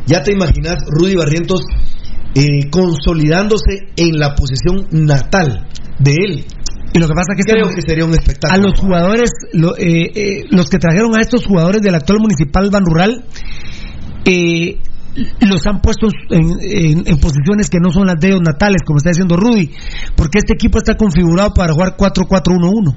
Ya 0.07 0.23
te 0.23 0.33
imaginas 0.33 0.79
Rudy 0.89 1.15
Barrientos 1.15 1.61
eh, 2.35 2.69
consolidándose 2.71 3.93
en 3.97 4.19
la 4.19 4.35
posición 4.35 4.87
natal 4.91 5.69
de 5.99 6.13
él. 6.13 6.45
Y 6.95 6.99
lo 6.99 7.07
que 7.09 7.15
pasa 7.15 7.33
es 7.37 7.45
que 7.45 7.53
Creo 7.53 7.69
este- 7.69 7.77
que 7.83 7.89
sería 7.89 8.05
un 8.05 8.13
espectáculo. 8.13 8.55
a 8.55 8.63
los 8.71 8.79
jugadores, 8.79 9.31
lo- 9.55 9.77
eh, 9.79 10.11
eh, 10.15 10.45
los 10.51 10.69
que 10.69 10.79
trajeron 10.79 11.17
a 11.17 11.21
estos 11.21 11.47
jugadores 11.47 11.81
del 11.83 11.95
actual 11.95 12.19
municipal 12.21 12.69
Ban 12.71 12.85
Rural, 12.85 13.25
eh, 14.25 14.79
los 15.41 15.67
han 15.67 15.81
puesto 15.81 16.07
en, 16.31 16.51
en- 16.63 17.03
en 17.07 17.19
posiciones 17.19 17.69
que 17.69 17.79
no 17.81 17.91
son 17.91 18.07
las 18.07 18.19
de 18.19 18.29
ellos 18.29 18.41
natales, 18.43 18.83
como 18.87 18.97
está 18.99 19.11
diciendo 19.11 19.37
Rudy, 19.37 19.71
porque 20.17 20.39
este 20.39 20.55
equipo 20.55 20.79
está 20.79 20.97
configurado 20.97 21.53
para 21.55 21.73
jugar 21.73 21.97
4-4-1-1. 21.97 22.97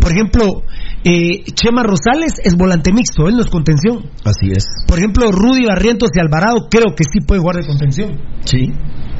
Por 0.00 0.12
ejemplo, 0.12 0.62
eh, 1.04 1.44
Chema 1.54 1.82
Rosales 1.82 2.32
es 2.42 2.54
volante 2.56 2.92
mixto, 2.92 3.28
él 3.28 3.36
no 3.36 3.42
es 3.42 3.46
contención. 3.50 4.04
Así 4.24 4.50
es. 4.50 4.64
Por 4.86 4.98
ejemplo, 4.98 5.30
Rudy 5.32 5.66
Barrientos 5.66 6.10
y 6.14 6.20
Alvarado 6.20 6.68
creo 6.70 6.94
que 6.96 7.04
sí 7.04 7.20
puede 7.26 7.40
jugar 7.40 7.56
de 7.56 7.66
contención. 7.66 8.20
Sí. 8.44 8.66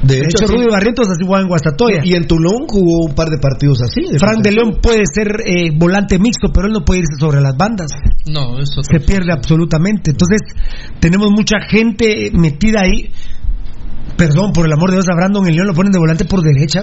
De, 0.02 0.14
De 0.14 0.20
hecho, 0.20 0.44
hecho, 0.44 0.46
sí. 0.46 0.54
Rudy 0.54 0.66
Barrientos 0.70 1.08
así 1.08 1.24
jugaba 1.24 1.42
en 1.42 1.48
Guastatoya. 1.48 2.00
Y 2.04 2.14
en 2.14 2.26
Tulón 2.26 2.66
jugó 2.68 3.06
un 3.06 3.14
par 3.14 3.28
de 3.28 3.38
partidos 3.38 3.82
así. 3.82 4.02
de 4.10 4.18
Frank 4.18 4.42
de. 4.42 4.52
León 4.52 4.78
puede 4.80 5.02
ser 5.12 5.42
eh, 5.44 5.70
volante 5.74 6.18
mixto, 6.18 6.48
pero 6.52 6.66
él 6.66 6.72
no 6.72 6.84
puede 6.84 7.00
irse 7.00 7.18
sobre 7.18 7.40
las 7.40 7.56
bandas. 7.56 7.90
No, 8.26 8.58
eso 8.58 8.82
Se 8.82 9.00
pierde 9.00 9.32
absolutamente. 9.32 10.12
Entonces, 10.12 10.40
tenemos 11.00 11.30
mucha 11.30 11.58
gente 11.68 12.30
metida 12.32 12.82
ahí. 12.82 13.12
Perdón, 14.16 14.52
por 14.52 14.66
el 14.66 14.72
amor 14.72 14.90
de 14.90 14.96
Dios, 14.96 15.06
a 15.08 15.14
Brandon 15.14 15.46
el 15.46 15.54
León 15.54 15.68
lo 15.68 15.74
ponen 15.74 15.92
de 15.92 15.98
volante 15.98 16.24
por 16.24 16.42
derecha. 16.42 16.82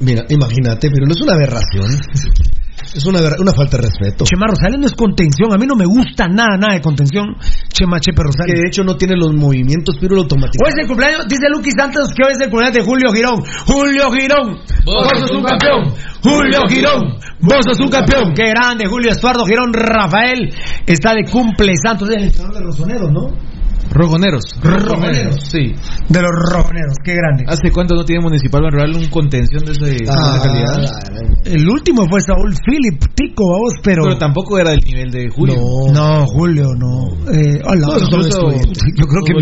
Mira, 0.00 0.24
imagínate, 0.28 0.90
pero 0.90 1.06
no 1.06 1.12
es 1.12 1.20
una 1.20 1.34
aberración. 1.34 1.86
Es 2.96 3.04
una, 3.04 3.20
una 3.38 3.52
falta 3.52 3.76
de 3.76 3.82
respeto. 3.84 4.24
Chema 4.24 4.46
Rosales 4.46 4.80
no 4.80 4.86
es 4.86 4.94
contención. 4.94 5.52
A 5.52 5.58
mí 5.58 5.66
no 5.66 5.76
me 5.76 5.84
gusta 5.84 6.28
nada, 6.28 6.56
nada 6.56 6.74
de 6.74 6.80
contención. 6.80 7.36
Chema 7.68 8.00
Chepe 8.00 8.16
Que 8.16 8.22
Rosales. 8.24 8.54
de 8.62 8.68
hecho 8.68 8.84
no 8.84 8.96
tiene 8.96 9.16
los 9.16 9.34
movimientos, 9.34 9.96
pero 10.00 10.14
Hoy 10.16 10.22
automáticos. 10.22 10.68
es 10.68 10.74
el 10.80 10.86
cumpleaños, 10.88 11.28
dice 11.28 11.48
Luqui 11.50 11.70
Santos 11.76 12.08
que 12.16 12.22
hoy 12.26 12.32
es 12.32 12.40
el 12.40 12.48
cumpleaños 12.50 12.74
de 12.74 12.82
Julio 12.84 13.12
Girón. 13.12 13.44
Julio 13.66 14.10
Girón, 14.10 14.58
vos 14.86 15.08
sos 15.20 15.30
un 15.30 15.44
campeón. 15.44 15.92
Julio 16.22 16.60
Girón, 16.68 17.18
vos 17.40 17.60
sos 17.66 17.80
un 17.80 17.90
campeón. 17.90 18.32
Qué 18.34 18.48
grande, 18.48 18.86
Julio 18.86 19.10
Estuardo 19.12 19.44
Girón. 19.44 19.72
Rafael 19.74 20.52
está 20.86 21.12
de 21.12 21.30
cumple 21.30 21.74
Santos, 21.76 22.08
es 22.08 22.16
el 22.16 22.24
entrenador 22.24 22.54
de 22.58 22.64
los 22.64 22.76
soneros, 22.76 23.12
¿no? 23.12 23.55
Rojoneros. 23.90 24.44
Rojoneros. 24.62 25.36
Sí. 25.50 25.72
De 26.08 26.20
los 26.22 26.30
rojoneros, 26.52 26.94
qué 27.04 27.14
grande. 27.14 27.44
¿Hace 27.48 27.70
cuánto 27.72 27.94
no 27.94 28.04
tiene 28.04 28.22
Municipal 28.22 28.62
Banrural 28.62 28.94
un 28.96 29.08
contención 29.08 29.64
de, 29.64 29.72
ese, 29.72 29.84
de 29.84 30.04
esa 30.04 30.12
Ah, 30.16 30.40
calidad? 30.42 31.42
El 31.44 31.68
último 31.68 32.04
fue 32.10 32.20
Saúl 32.20 32.54
Philip, 32.66 33.00
tico, 33.14 33.44
vamos, 33.52 33.72
pero. 33.82 34.02
Pero 34.04 34.18
tampoco 34.18 34.58
era 34.58 34.70
del 34.70 34.80
nivel 34.80 35.10
de 35.10 35.28
Julio. 35.30 35.56
No, 35.92 36.26
Julio, 36.26 36.66
no. 36.76 37.32
Eh, 37.32 37.60
hola, 37.64 37.86
No, 37.86 37.92
no, 37.94 37.98
incluso 38.00 38.50
yo 38.96 39.06
creo 39.06 39.22
que 39.24 39.32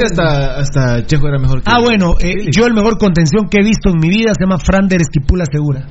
Pérez- 0.00 0.04
hasta, 0.10 0.56
hasta 0.58 1.06
Chejo 1.06 1.28
era 1.28 1.38
mejor 1.38 1.62
que 1.62 1.70
Ah, 1.70 1.80
bueno, 1.80 2.14
eh, 2.20 2.50
yo 2.50 2.66
el 2.66 2.74
mejor 2.74 2.98
contención 2.98 3.48
que 3.50 3.58
he 3.60 3.64
visto 3.64 3.90
en 3.90 3.98
mi 4.00 4.08
vida 4.08 4.32
se 4.36 4.44
llama 4.44 4.58
Frander 4.58 5.00
Esquipula 5.00 5.44
Segura. 5.50 5.86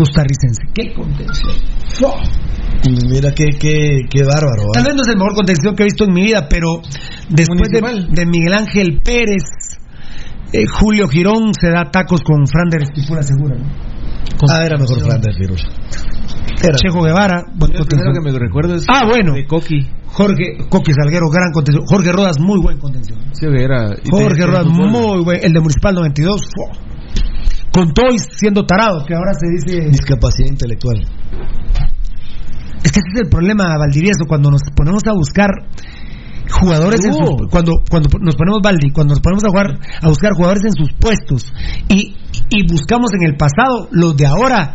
Costarricense. 0.00 0.62
¿Qué 0.72 0.94
contención? 0.94 1.52
Mira 3.10 3.32
qué, 3.34 3.48
qué, 3.58 4.00
qué 4.08 4.22
bárbaro. 4.24 4.72
Tal 4.72 4.82
¿ah? 4.82 4.86
vez 4.86 4.94
no 4.96 5.02
es 5.02 5.08
el 5.08 5.16
mejor 5.16 5.34
contención 5.34 5.76
que 5.76 5.82
he 5.82 5.84
visto 5.92 6.04
en 6.04 6.14
mi 6.14 6.22
vida, 6.22 6.48
pero 6.48 6.80
después 7.28 7.68
de, 7.70 7.80
de 8.08 8.24
Miguel 8.26 8.54
Ángel 8.54 9.00
Pérez, 9.04 9.44
eh, 10.54 10.64
Julio 10.66 11.06
Girón 11.06 11.52
se 11.52 11.68
da 11.68 11.90
tacos 11.90 12.22
con 12.22 12.46
Frander 12.46 12.82
Esquipula 12.82 13.22
Segura. 13.22 13.56
¿no? 13.58 13.66
Ah, 14.50 14.64
era 14.64 14.78
mejor 14.78 15.00
Flanders, 15.02 15.36
Pirulo. 15.36 15.60
Era. 16.62 16.76
Chejo 16.78 17.02
Guevara, 17.02 17.44
buen 17.54 17.72
el 17.72 17.84
primero 17.84 17.84
contención. 17.84 18.14
que 18.14 18.20
me 18.32 18.38
recuerdo 18.38 18.74
es 18.76 18.84
Ah, 18.88 19.04
bueno. 19.06 19.34
de 19.34 19.46
Coqui. 19.46 19.86
Jorge 20.06 20.56
Coqui 20.70 20.92
Salguero, 20.94 21.28
gran 21.28 21.52
contención. 21.52 21.84
Jorge 21.86 22.10
Rodas, 22.12 22.40
muy 22.40 22.58
buen 22.60 22.78
contención. 22.78 23.18
Sí, 23.32 23.46
era. 23.46 23.90
Jorge 24.10 24.46
Rodas, 24.46 24.66
muy 24.66 25.22
buen. 25.22 25.44
El 25.44 25.52
de 25.52 25.60
Municipal 25.60 25.94
92. 25.94 26.40
¡fua! 26.56 26.72
Con 27.72 27.92
todo 27.92 28.08
y 28.14 28.18
siendo 28.18 28.64
tarado, 28.66 29.04
que 29.06 29.14
ahora 29.14 29.32
se 29.34 29.46
dice... 29.48 29.88
Discapacidad 29.90 30.48
intelectual. 30.48 30.98
Es 32.82 32.92
que 32.92 32.98
ese 33.00 33.10
es 33.14 33.20
el 33.22 33.28
problema, 33.28 33.76
Valdivieso, 33.78 34.24
cuando 34.26 34.50
nos 34.50 34.62
ponemos 34.74 35.02
a 35.06 35.12
buscar 35.12 35.48
jugadores 36.50 37.04
en 37.04 37.12
sus- 37.12 37.48
cuando 37.50 37.72
cuando 37.88 38.08
nos 38.20 38.34
ponemos 38.34 38.60
Valdi, 38.62 38.90
cuando 38.90 39.12
nos 39.12 39.20
ponemos 39.20 39.44
a 39.44 39.48
jugar 39.50 39.78
a 40.02 40.08
buscar 40.08 40.32
jugadores 40.32 40.62
en 40.64 40.72
sus 40.72 40.92
puestos 40.98 41.52
y, 41.88 42.16
y 42.48 42.66
buscamos 42.66 43.10
en 43.14 43.28
el 43.28 43.36
pasado 43.36 43.86
los 43.92 44.16
de 44.16 44.26
ahora 44.26 44.74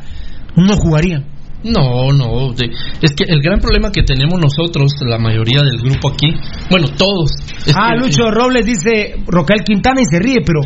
no 0.56 0.76
jugarían. 0.78 1.26
No, 1.66 2.14
no. 2.14 2.53
de- 2.53 2.69
es 3.02 3.11
que 3.16 3.24
el 3.27 3.42
gran 3.42 3.60
problema 3.60 3.92
que 3.92 4.03
tenemos 4.03 4.40
nosotros, 4.40 4.92
la 5.06 5.18
mayoría 5.18 5.61
del 5.64 5.82
grupo 5.82 6.10
aquí, 6.14 6.27
bueno, 6.69 6.88
todos. 6.98 7.32
es 7.66 7.76
Ah, 7.76 7.92
que- 7.94 8.02
Lucho 8.06 8.30
Robles 8.32 8.66
dice 8.66 9.16
Rocael 9.27 9.64
Quintana 9.64 10.02
y 10.02 10.06
se 10.06 10.19
ríe, 10.19 10.38
pero 10.45 10.61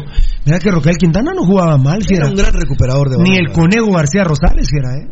mira 0.46 0.60
que 0.60 0.70
Rocael 0.72 0.98
Quintana 0.98 1.32
no 1.34 1.44
jugaba 1.46 1.78
mal, 1.78 2.04
fiera. 2.04 2.26
Era 2.26 2.32
un 2.34 2.38
gran 2.38 2.54
recuperador 2.54 3.10
de 3.10 3.18
Ni 3.24 3.38
el 3.38 3.52
Conego 3.52 3.92
García 3.94 4.24
Rosales, 4.26 4.68
fiera, 4.70 4.96
¿eh? 4.96 5.08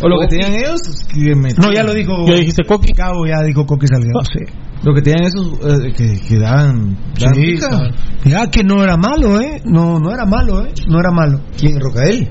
O 0.00 0.08
lo 0.08 0.20
que 0.20 0.28
tenían 0.28 0.54
ellos, 0.54 0.78
que 1.12 1.34
metían- 1.34 1.56
No, 1.66 1.72
ya 1.72 1.82
lo 1.82 1.92
dijo. 1.92 2.24
¿Ya 2.26 2.34
dijiste 2.34 2.62
Coqui? 2.64 2.92
Cabo, 2.92 3.26
ya 3.26 3.42
dijo 3.42 3.66
Coqui 3.66 3.88
Salgado, 3.88 4.20
sí. 4.32 4.44
Lo 4.84 4.94
que 4.94 5.02
tenían 5.02 5.24
esos 5.24 5.48
eh, 5.58 5.92
que, 5.96 6.20
que 6.20 6.38
daban. 6.38 6.96
daban 7.18 7.34
Sí, 7.34 7.40
pica. 7.40 7.90
ya 8.24 8.46
que 8.48 8.62
no 8.62 8.84
era 8.84 8.96
malo, 8.96 9.40
¿eh? 9.40 9.60
No, 9.64 9.98
no 9.98 10.12
era 10.14 10.24
malo, 10.24 10.64
¿eh? 10.64 10.72
No 10.88 11.00
era 11.00 11.10
malo. 11.10 11.40
¿Quién? 11.58 11.80
¿Rocael? 11.80 12.28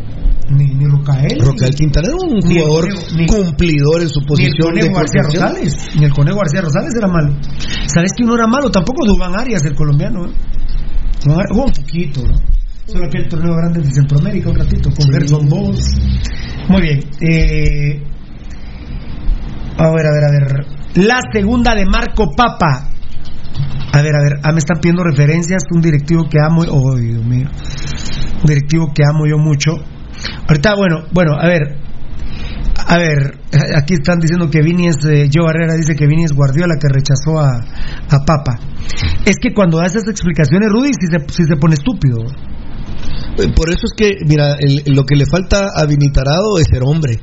Ni, 0.50 0.66
ni 0.74 0.86
Rocael. 0.86 1.40
Rocael 1.42 1.76
Quintana 1.76 2.08
era 2.08 2.16
un 2.16 2.42
jugador 2.42 2.88
ni- 3.18 3.26
cumplidor 3.28 4.02
en 4.02 4.10
su 4.10 4.20
Ni 4.20 4.24
el 4.24 4.28
posición 4.28 4.70
Conejo 4.72 4.96
García. 4.96 5.22
Rosales. 5.24 5.74
Ni 6.00 6.06
el 6.06 6.14
Conejo 6.14 6.38
García 6.38 6.62
Rosales 6.62 6.94
era 6.98 7.08
malo. 7.08 7.36
¿Sabes 7.88 8.12
que 8.16 8.24
uno 8.24 8.36
era 8.36 8.48
malo? 8.48 8.70
Tampoco 8.72 9.06
Dubán 9.06 9.38
Arias, 9.38 9.64
el 9.66 9.76
colombiano, 9.76 10.26
¿eh? 10.26 10.32
Jugó 11.50 11.66
un 11.66 11.72
poquito, 11.72 12.22
¿no? 12.26 12.36
Solo 12.86 13.06
aquel 13.08 13.28
torneo 13.28 13.54
grande 13.58 13.82
de 13.82 13.92
Centroamérica 13.94 14.50
un 14.50 14.56
ratito 14.56 14.90
con 14.92 15.12
Gerson 15.12 15.50
Bowles. 15.50 15.84
Muy 16.70 16.82
bien. 16.82 17.00
Eh, 17.20 18.02
a 19.78 19.90
ver, 19.92 20.06
a 20.08 20.12
ver, 20.12 20.24
a 20.24 20.32
ver. 20.32 20.66
La 20.96 21.20
segunda 21.34 21.76
de 21.76 21.86
Marco 21.86 22.32
Papa. 22.36 22.90
A 23.92 24.02
ver, 24.02 24.16
a 24.16 24.22
ver, 24.24 24.40
ah, 24.44 24.52
me 24.54 24.60
están 24.60 24.78
pidiendo 24.80 25.04
referencias. 25.04 25.64
Un 25.72 25.82
directivo 25.82 26.30
que 26.30 26.40
amo. 26.40 26.62
Oh, 26.72 26.96
Dios 26.96 27.24
mío. 27.26 27.50
Un 28.42 28.46
directivo 28.48 28.92
que 28.94 29.04
amo 29.04 29.26
yo 29.28 29.38
mucho. 29.38 29.74
Ahorita, 30.48 30.76
bueno, 30.76 31.06
bueno, 31.14 31.34
a 31.40 31.48
ver. 31.48 31.78
A 32.90 32.98
ver, 32.98 33.38
aquí 33.76 33.96
están 33.96 34.20
diciendo 34.20 34.50
que 34.50 34.62
Vini 34.62 34.88
es. 34.88 34.98
eh, 35.06 35.28
Joe 35.34 35.44
Barrera 35.44 35.76
dice 35.76 35.96
que 35.96 36.08
Vini 36.08 36.24
es 36.24 36.32
Guardiola 36.34 36.76
que 36.80 36.88
rechazó 36.88 37.38
a, 37.40 37.58
a 37.58 38.26
Papa. 38.26 38.60
Es 39.26 39.38
que 39.42 39.54
cuando 39.54 39.82
esas 39.84 40.08
explicaciones, 40.08 40.70
Rudy, 40.72 40.92
si 40.94 41.08
se, 41.08 41.20
si 41.34 41.44
se 41.44 41.56
pone 41.58 41.74
estúpido. 41.74 42.18
Eh, 43.38 43.50
Por 43.56 43.70
eso 43.70 43.86
es 43.86 43.94
que, 43.96 44.12
mira, 44.26 44.56
el- 44.60 44.84
lo 44.96 45.04
que 45.04 45.16
le 45.16 45.26
falta 45.26 45.70
a 45.76 45.86
Vinitarado 45.86 46.58
es 46.60 46.68
ser 46.72 46.82
hombre 46.86 47.20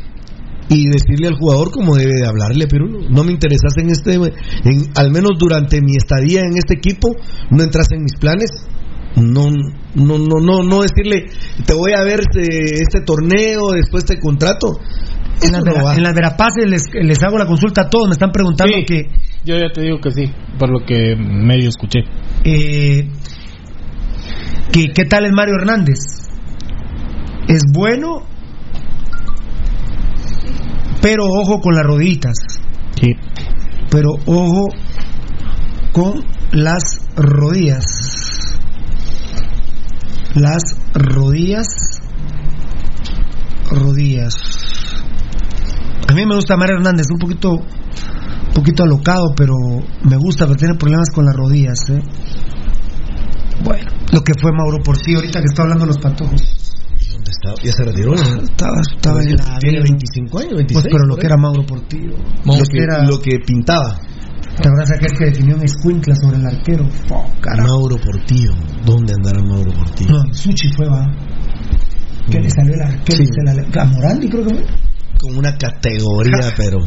y 0.69 0.87
decirle 0.89 1.29
al 1.29 1.35
jugador 1.39 1.71
cómo 1.71 1.95
debe 1.97 2.15
de 2.15 2.27
hablarle, 2.27 2.67
pero 2.69 2.87
no 2.87 3.25
me 3.25 3.33
interesas 3.33 3.73
en 3.79 3.91
este, 3.91 4.15
en, 4.15 4.91
al 4.97 5.11
menos 5.11 5.33
durante 5.39 5.81
mi 5.81 5.97
estadía 5.97 6.41
en 6.41 6.57
este 6.57 6.75
equipo, 6.75 7.15
no 7.51 7.63
entras 7.63 7.89
en 7.93 8.03
mis 8.03 8.17
planes. 8.19 8.51
No, 9.17 9.49
no, 9.95 10.19
no, 10.19 10.41
no, 10.41 10.63
no 10.65 10.83
decirle, 10.83 11.27
te 11.65 11.73
voy 11.75 11.93
a 11.97 12.03
ver 12.03 12.21
este, 12.21 12.83
este 12.83 13.01
torneo, 13.03 13.71
después 13.73 14.05
te 14.05 14.19
contrato. 14.19 14.79
En 15.43 15.53
las, 15.53 15.65
no 15.65 16.09
en 16.09 16.15
verapaces 16.15 16.65
les, 16.69 16.83
les 16.95 17.23
hago 17.23 17.39
la 17.39 17.47
consulta 17.47 17.83
a 17.83 17.91
todos. 17.91 18.09
Me 18.09 18.13
están 18.13 18.31
preguntando 18.31 18.75
Sí. 18.77 18.85
que. 18.85 19.03
Yo 19.45 19.57
ya 19.57 19.71
te 19.73 19.83
digo 19.83 19.99
que 20.01 20.11
sí, 20.11 20.31
por 20.59 20.71
lo 20.71 20.85
que 20.87 21.17
medio 21.17 21.69
escuché. 21.69 22.01
Eh, 22.45 23.09
que, 24.73 24.89
¿Qué 24.95 25.05
tal 25.05 25.27
es 25.27 25.33
Mario 25.33 25.55
Hernández? 25.61 25.99
Es 27.49 27.63
bueno, 27.73 28.23
pero 31.03 31.25
ojo 31.27 31.61
con 31.61 31.75
las 31.75 31.85
rodillitas. 31.85 32.35
Sí. 33.01 33.13
Pero 33.91 34.11
ojo 34.27 34.69
con 35.93 36.25
las 36.53 36.83
rodillas. 37.17 37.85
Las 40.35 40.63
rodillas. 40.95 41.67
Rodillas. 43.71 44.35
A 46.09 46.13
mí 46.15 46.27
me 46.27 46.35
gusta 46.37 46.57
Mario 46.57 46.77
Hernández, 46.77 47.07
un 47.11 47.19
poquito, 47.19 47.51
un 47.53 48.53
poquito 48.55 48.83
alocado, 48.85 49.33
pero 49.37 49.55
me 50.03 50.17
gusta, 50.17 50.45
pero 50.47 50.57
tiene 50.57 50.75
problemas 50.75 51.09
con 51.11 51.25
las 51.25 51.35
rodillas. 51.35 51.79
¿eh? 51.91 52.03
Bueno, 53.65 53.91
lo 54.13 54.21
que 54.21 54.33
fue 54.41 54.53
Mauro 54.53 54.83
Portillo, 54.83 55.19
ahorita 55.19 55.41
que 55.41 55.47
está 55.47 55.63
hablando 55.63 55.87
de 55.87 55.89
los 55.89 55.99
patojos. 55.99 56.43
¿Dónde 57.11 57.31
está? 57.31 57.55
Ya 57.65 57.73
se 57.73 57.85
retiró. 57.85 58.11
¿no? 58.15 58.43
Estaba, 58.43 58.81
estaba 58.81 59.23
en 59.23 59.37
la 59.37 59.59
Tiene 59.59 59.81
25 59.81 60.39
años, 60.39 60.53
26. 60.57 60.73
Pues, 60.83 60.87
pero 60.93 61.07
lo 61.07 61.17
que 61.17 61.27
era 61.27 61.37
Mauro 61.37 61.65
Portillo. 61.65 62.17
Lo 62.45 62.53
que 62.71 62.79
era- 62.83 63.05
lo 63.05 63.19
que 63.19 63.39
pintaba. 63.47 63.99
¿Te 64.61 64.69
acuerdas 64.69 64.91
aquel 64.97 65.13
que 65.19 65.25
definió 65.27 65.57
un 65.57 65.63
escuincla 65.65 66.15
sobre 66.15 66.37
el 66.39 66.47
arquero? 66.47 66.89
Fo, 67.09 67.25
carajo. 67.41 67.69
Mauro 67.69 67.97
Portillo. 67.97 68.53
¿Dónde 68.85 69.15
andará 69.15 69.41
Mauro 69.43 69.73
Portillo? 69.73 70.11
No, 70.23 70.35
Suchi 70.35 70.69
fue, 70.77 70.87
va. 70.89 71.07
Que 72.31 72.41
le 72.41 72.49
salió 72.51 72.75
el 72.75 72.81
arquero. 72.83 73.19
Sí. 73.19 73.27
se 73.27 73.43
la- 73.73 73.83
a 73.83 73.85
Morandi 73.85 74.29
creo 74.29 74.47
que 74.47 74.55
fue. 74.55 74.65
Con 75.21 75.39
una 75.39 75.57
categoría, 75.57 76.53
pero. 76.57 76.79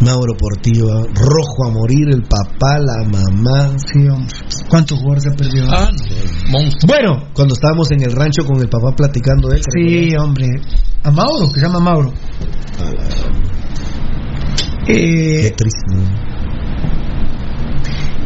Mauro 0.00 0.36
Portillo, 0.38 0.86
rojo 1.12 1.66
a 1.66 1.70
morir, 1.72 2.08
el 2.10 2.22
papá, 2.22 2.78
la 2.78 3.02
mamá. 3.04 3.70
Sí, 3.92 4.06
hombre. 4.08 4.32
¿Cuántos 4.68 4.98
jugadores 4.98 5.24
se 5.24 5.30
perdió? 5.32 5.64
Ah, 5.70 5.90
no, 5.90 6.50
monstruo. 6.52 6.86
Bueno, 6.86 7.28
Cuando 7.34 7.54
estábamos 7.54 7.90
en 7.90 8.02
el 8.02 8.12
rancho 8.12 8.44
con 8.44 8.60
el 8.60 8.68
papá 8.68 8.94
platicando 8.96 9.48
de 9.48 9.56
él. 9.56 9.62
¿te 9.62 9.70
sí, 10.10 10.16
hombre. 10.16 10.46
A 11.02 11.10
Mauro, 11.10 11.48
que 11.52 11.58
se 11.60 11.66
llama 11.66 11.80
Mauro. 11.80 12.12
Eh. 14.90 15.54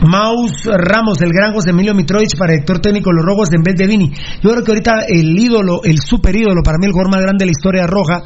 Maus 0.03 0.65
Ramos, 0.65 1.21
el 1.23 1.31
gran 1.33 1.53
José 1.55 1.71
Emilio 1.71 1.95
Mitrovich 1.95 2.37
para 2.37 2.53
director 2.53 2.81
técnico 2.81 3.11
de 3.11 3.17
los 3.17 3.25
Rojos 3.25 3.53
en 3.53 3.63
vez 3.63 3.75
de 3.77 3.87
Vini. 3.87 4.13
Yo 4.43 4.51
creo 4.51 4.65
que 4.65 4.71
ahorita 4.71 4.93
el 5.09 5.39
ídolo, 5.39 5.83
el 5.85 5.99
super 5.99 6.35
ídolo, 6.35 6.63
para 6.65 6.79
mí 6.79 6.87
el 6.87 6.93
jugador 6.93 7.13
más 7.13 7.23
grande 7.23 7.43
de 7.43 7.47
la 7.47 7.53
historia 7.53 7.87
roja 7.87 8.23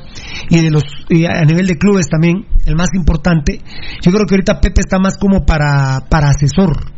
y 0.49 0.63
de 0.63 0.71
los 0.71 0.85
y 1.09 1.25
a 1.25 1.45
nivel 1.45 1.67
de 1.67 1.77
clubes 1.77 2.09
también, 2.09 2.47
el 2.65 2.77
más 2.77 2.89
importante. 2.95 3.61
Yo 4.03 4.13
creo 4.13 4.27
que 4.27 4.35
ahorita 4.35 4.61
Pepe 4.61 4.81
está 4.81 4.99
más 4.99 5.17
como 5.19 5.45
para, 5.45 6.01
para 6.09 6.31
asesor, 6.31 6.93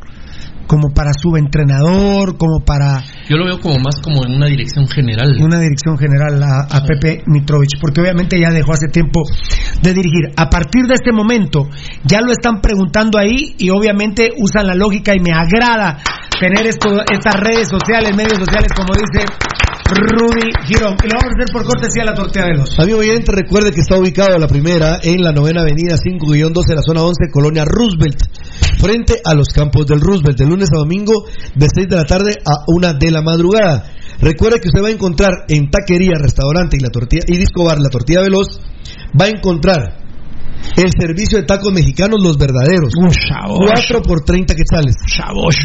como 0.69 0.91
para 0.95 1.11
subentrenador, 1.13 2.37
como 2.39 2.61
para 2.61 3.03
Yo 3.29 3.37
lo 3.37 3.47
veo 3.47 3.59
como 3.59 3.77
más 3.81 3.97
como 4.01 4.25
en 4.25 4.37
una 4.37 4.47
dirección 4.47 4.87
general. 4.87 5.35
una 5.41 5.59
dirección 5.59 5.99
general 5.99 6.41
a, 6.41 6.69
a 6.71 6.85
Pepe 6.85 7.25
Mitrovich, 7.27 7.81
porque 7.81 8.01
obviamente 8.03 8.39
ya 8.39 8.51
dejó 8.51 8.73
hace 8.73 8.87
tiempo 8.87 9.23
de 9.83 9.95
dirigir. 9.95 10.31
A 10.37 10.49
partir 10.49 10.87
de 10.87 10.95
este 10.95 11.11
momento, 11.11 11.67
ya 12.05 12.21
lo 12.21 12.31
están 12.31 12.61
preguntando 12.61 13.19
ahí 13.19 13.57
y 13.59 13.71
obviamente 13.71 14.31
usan 14.39 14.67
la 14.67 14.75
lógica 14.75 15.13
y 15.17 15.21
me 15.21 15.33
agrada 15.33 15.99
tener 16.39 16.67
esto, 16.67 17.03
estas 17.11 17.35
redes 17.41 17.69
sociales, 17.69 18.15
medios 18.15 18.39
sociales, 18.39 18.71
como 18.77 18.95
dice 18.95 19.27
Rudy 19.89 20.51
Girón. 20.67 20.97
Y 21.03 21.09
lo 21.09 21.15
vamos 21.17 21.33
a 21.33 21.37
hacer 21.37 21.53
por 21.53 21.65
cortesía 21.65 22.05
la 22.05 22.15
tortilla 22.15 22.47
de 22.47 22.59
los. 22.59 22.79
Amigo 22.79 22.99
oyente, 22.99 23.33
recuerde 23.33 23.73
que 23.73 23.81
está 23.81 23.99
ubicado 23.99 24.39
la 24.39 24.47
primera 24.47 24.99
en 25.03 25.23
la 25.23 25.33
novena 25.33 25.63
avenida 25.63 25.97
5-12 25.97 26.67
de 26.67 26.75
la 26.75 26.83
zona 26.83 27.03
11, 27.03 27.31
Colonia 27.33 27.65
Roosevelt, 27.65 28.21
frente 28.79 29.21
a 29.25 29.35
los 29.35 29.49
campos 29.49 29.87
del 29.87 30.01
Roosevelt, 30.01 30.39
de 30.39 30.47
lunes 30.47 30.69
a 30.75 30.79
domingo, 30.79 31.25
de 31.55 31.67
6 31.75 31.89
de 31.89 31.97
la 31.97 32.05
tarde 32.05 32.35
a 32.45 32.65
1 32.67 32.95
de 32.95 33.11
la 33.11 33.23
madrugada. 33.23 33.93
Recuerde 34.21 34.61
que 34.61 34.69
usted 34.69 34.83
va 34.83 34.89
a 34.89 34.93
encontrar 34.93 35.31
en 35.49 35.71
taquería, 35.71 36.19
restaurante 36.19 36.77
y 36.77 36.81
la 36.81 36.91
tortilla 36.91 37.23
y 37.27 37.37
disco 37.37 37.65
bar, 37.65 37.79
la 37.81 37.89
tortilla 37.89 38.21
veloz, 38.21 38.61
va 39.19 39.27
a 39.27 39.29
encontrar 39.29 40.09
el 40.77 40.93
servicio 40.93 41.39
de 41.39 41.45
tacos 41.45 41.73
mexicanos, 41.73 42.19
los 42.23 42.37
verdaderos. 42.37 42.93
4 43.75 44.03
por 44.03 44.25
30 44.25 44.55
quetzales. 44.55 44.97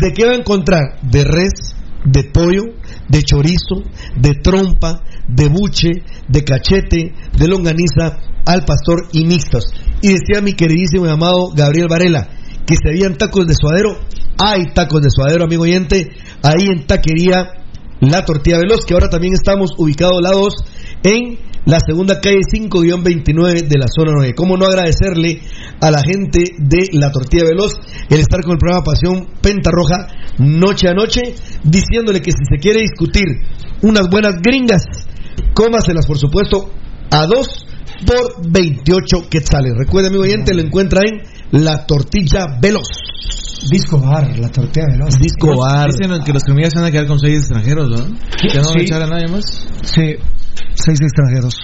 ¿De 0.01 0.13
qué 0.13 0.25
va 0.25 0.33
a 0.33 0.35
encontrar? 0.35 0.99
De 1.01 1.23
res, 1.23 1.72
de 2.05 2.23
pollo, 2.25 2.63
de 3.07 3.23
chorizo, 3.23 3.83
de 4.15 4.35
trompa, 4.35 5.01
de 5.27 5.47
buche, 5.47 5.89
de 6.27 6.43
cachete, 6.43 7.13
de 7.37 7.47
longaniza, 7.47 8.19
al 8.45 8.65
pastor 8.65 9.07
y 9.13 9.25
mixtos. 9.25 9.65
Y 10.01 10.09
decía 10.09 10.41
mi 10.41 10.53
queridísimo 10.53 11.05
y 11.05 11.09
amado 11.09 11.49
Gabriel 11.55 11.87
Varela 11.89 12.27
que 12.65 12.75
se 12.75 12.89
habían 12.89 13.17
tacos 13.17 13.45
de 13.47 13.55
suadero. 13.55 13.97
Hay 14.37 14.73
tacos 14.73 15.01
de 15.01 15.09
suadero, 15.09 15.45
amigo 15.45 15.63
oyente, 15.63 16.09
ahí 16.41 16.67
en 16.67 16.85
taquería 16.87 17.51
La 17.99 18.25
Tortilla 18.25 18.57
Veloz, 18.57 18.85
que 18.85 18.93
ahora 18.93 19.09
también 19.09 19.33
estamos 19.33 19.71
ubicados 19.77 20.21
lados 20.21 20.55
en 21.03 21.37
la 21.65 21.79
segunda 21.85 22.19
calle 22.19 22.39
5-29 22.51 23.67
de 23.67 23.77
la 23.77 23.87
zona 23.87 24.11
9. 24.15 24.33
¿Cómo 24.35 24.57
no 24.57 24.65
agradecerle 24.65 25.41
a 25.81 25.91
la 25.91 26.01
gente 26.01 26.43
de 26.57 26.89
La 26.93 27.11
Tortilla 27.11 27.45
Veloz 27.45 27.73
el 28.09 28.19
estar 28.19 28.41
con 28.41 28.53
el 28.53 28.57
programa 28.57 28.83
Pasión 28.83 29.27
Penta 29.41 29.69
Roja 29.71 30.07
noche 30.39 30.89
a 30.89 30.93
noche, 30.93 31.21
diciéndole 31.63 32.21
que 32.21 32.31
si 32.31 32.43
se 32.49 32.57
quiere 32.59 32.81
discutir 32.81 33.23
unas 33.81 34.09
buenas 34.09 34.35
gringas, 34.41 34.83
cómaselas 35.53 36.05
por 36.05 36.17
supuesto 36.17 36.69
a 37.11 37.25
dos 37.25 37.65
por 38.05 38.49
28 38.51 39.29
quetzales. 39.29 39.73
Recuerde, 39.77 40.07
amigo 40.09 40.23
oyente, 40.23 40.53
lo 40.53 40.61
encuentra 40.61 41.01
en 41.05 41.21
la 41.63 41.85
tortilla 41.85 42.57
veloz. 42.61 42.87
Disco 43.69 43.97
bar, 43.99 44.37
la 44.37 44.49
tortilla 44.49 44.87
veloz. 44.91 45.15
Disco 45.19 45.57
bar. 45.57 45.89
Dicen 45.89 46.11
que 46.25 46.33
los 46.33 46.43
comillas 46.43 46.73
se 46.73 46.79
van 46.79 46.89
a 46.89 46.91
quedar 46.91 47.07
con 47.07 47.19
seis 47.19 47.39
extranjeros, 47.39 47.89
¿no? 47.89 47.97
¿Ya 47.97 48.61
no 48.61 48.69
van 48.69 48.75
a 48.77 48.79
Sí. 48.79 48.85
echar 48.85 49.01
a 49.03 49.07
nadie 49.07 49.27
más? 49.27 49.43
Sí, 49.83 50.15
seis 50.75 50.99
extranjeros. 51.01 51.55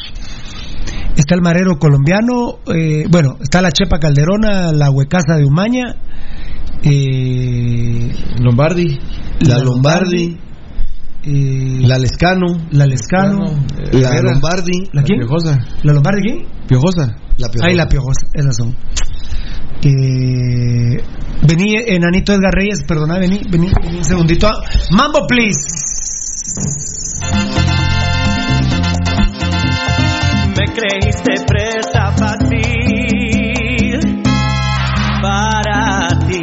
Está 1.16 1.36
el 1.36 1.42
marero 1.42 1.78
colombiano, 1.80 2.60
eh, 2.74 3.04
bueno, 3.10 3.38
está 3.42 3.62
la 3.62 3.72
Chepa 3.72 4.00
Calderona, 4.00 4.72
la 4.72 4.90
Huecaza 4.90 5.36
de 5.38 5.46
Umaña, 5.46 5.96
eh, 6.84 8.12
Lombardi. 8.40 8.98
La 9.42 9.58
Lombardi. 9.58 10.38
eh, 11.24 11.80
La 11.82 11.98
Lescano. 11.98 12.48
la 12.72 12.86
Lescano, 12.86 13.46
La. 13.92 14.22
Lombardi. 14.22 14.88
¿la 14.94 15.04
quién? 15.04 15.20
Piojosa. 15.20 15.60
¿La 15.84 15.94
Lombardi 15.94 16.22
quién? 16.22 16.48
Piojosa. 16.68 17.16
La 17.38 17.50
Piojosa. 17.50 17.66
Ahí 17.68 17.76
la 17.76 17.88
Piojosa, 17.88 18.28
esas 18.34 18.56
son. 18.56 18.76
Eh, 19.82 21.04
vení, 21.48 21.76
enanito 21.88 22.34
Edgar 22.34 22.54
Reyes, 22.54 22.84
perdona, 22.88 23.18
vení, 23.18 23.42
vení, 23.50 23.72
vení 23.82 23.98
un 23.98 24.04
segundito. 24.04 24.50
Mambo, 24.92 25.26
please. 25.28 25.60
Me 30.60 30.66
creíste 30.74 31.46
presa 31.48 32.12
fácil 32.18 34.00
para 35.22 36.08
ti, 36.28 36.42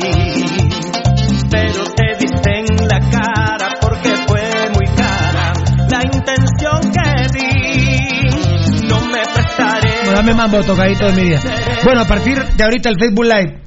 pero 1.50 1.84
te 1.94 2.16
diste 2.18 2.58
en 2.60 2.88
la 2.88 2.98
cara 3.10 3.74
porque 3.80 4.14
fue 4.26 4.40
muy 4.74 4.86
cara 4.96 5.52
la 5.90 6.00
intención 6.04 6.80
que 6.92 7.28
di. 7.38 8.88
No 8.88 9.00
me 9.06 9.20
prestaré. 9.34 9.90
Bueno, 10.04 10.16
dame 10.16 10.34
mambo, 10.34 10.62
tocadito 10.62 11.04
de 11.06 11.12
mi 11.12 11.22
vida. 11.28 11.40
Bueno, 11.84 12.00
a 12.00 12.06
partir 12.08 12.42
de 12.42 12.64
ahorita 12.64 12.88
el 12.88 12.96
Facebook 12.98 13.24
Live. 13.26 13.62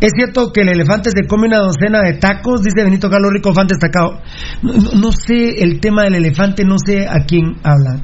Es 0.00 0.12
cierto 0.14 0.52
que 0.52 0.62
el 0.62 0.68
elefante 0.68 1.10
se 1.10 1.26
come 1.28 1.46
una 1.46 1.58
docena 1.58 2.00
de 2.02 2.14
tacos, 2.14 2.62
dice 2.62 2.82
Benito 2.84 3.08
Carlos 3.08 3.30
Rico, 3.32 3.54
fan 3.54 3.66
destacado. 3.68 4.20
No, 4.62 4.72
no- 4.74 4.90
no 5.00 5.12
sé 5.12 5.62
el 5.62 5.78
tema 5.80 6.02
del 6.02 6.16
elefante, 6.16 6.64
no 6.64 6.76
sé 6.84 7.06
a 7.08 7.24
quién 7.24 7.54
habla. 7.62 8.00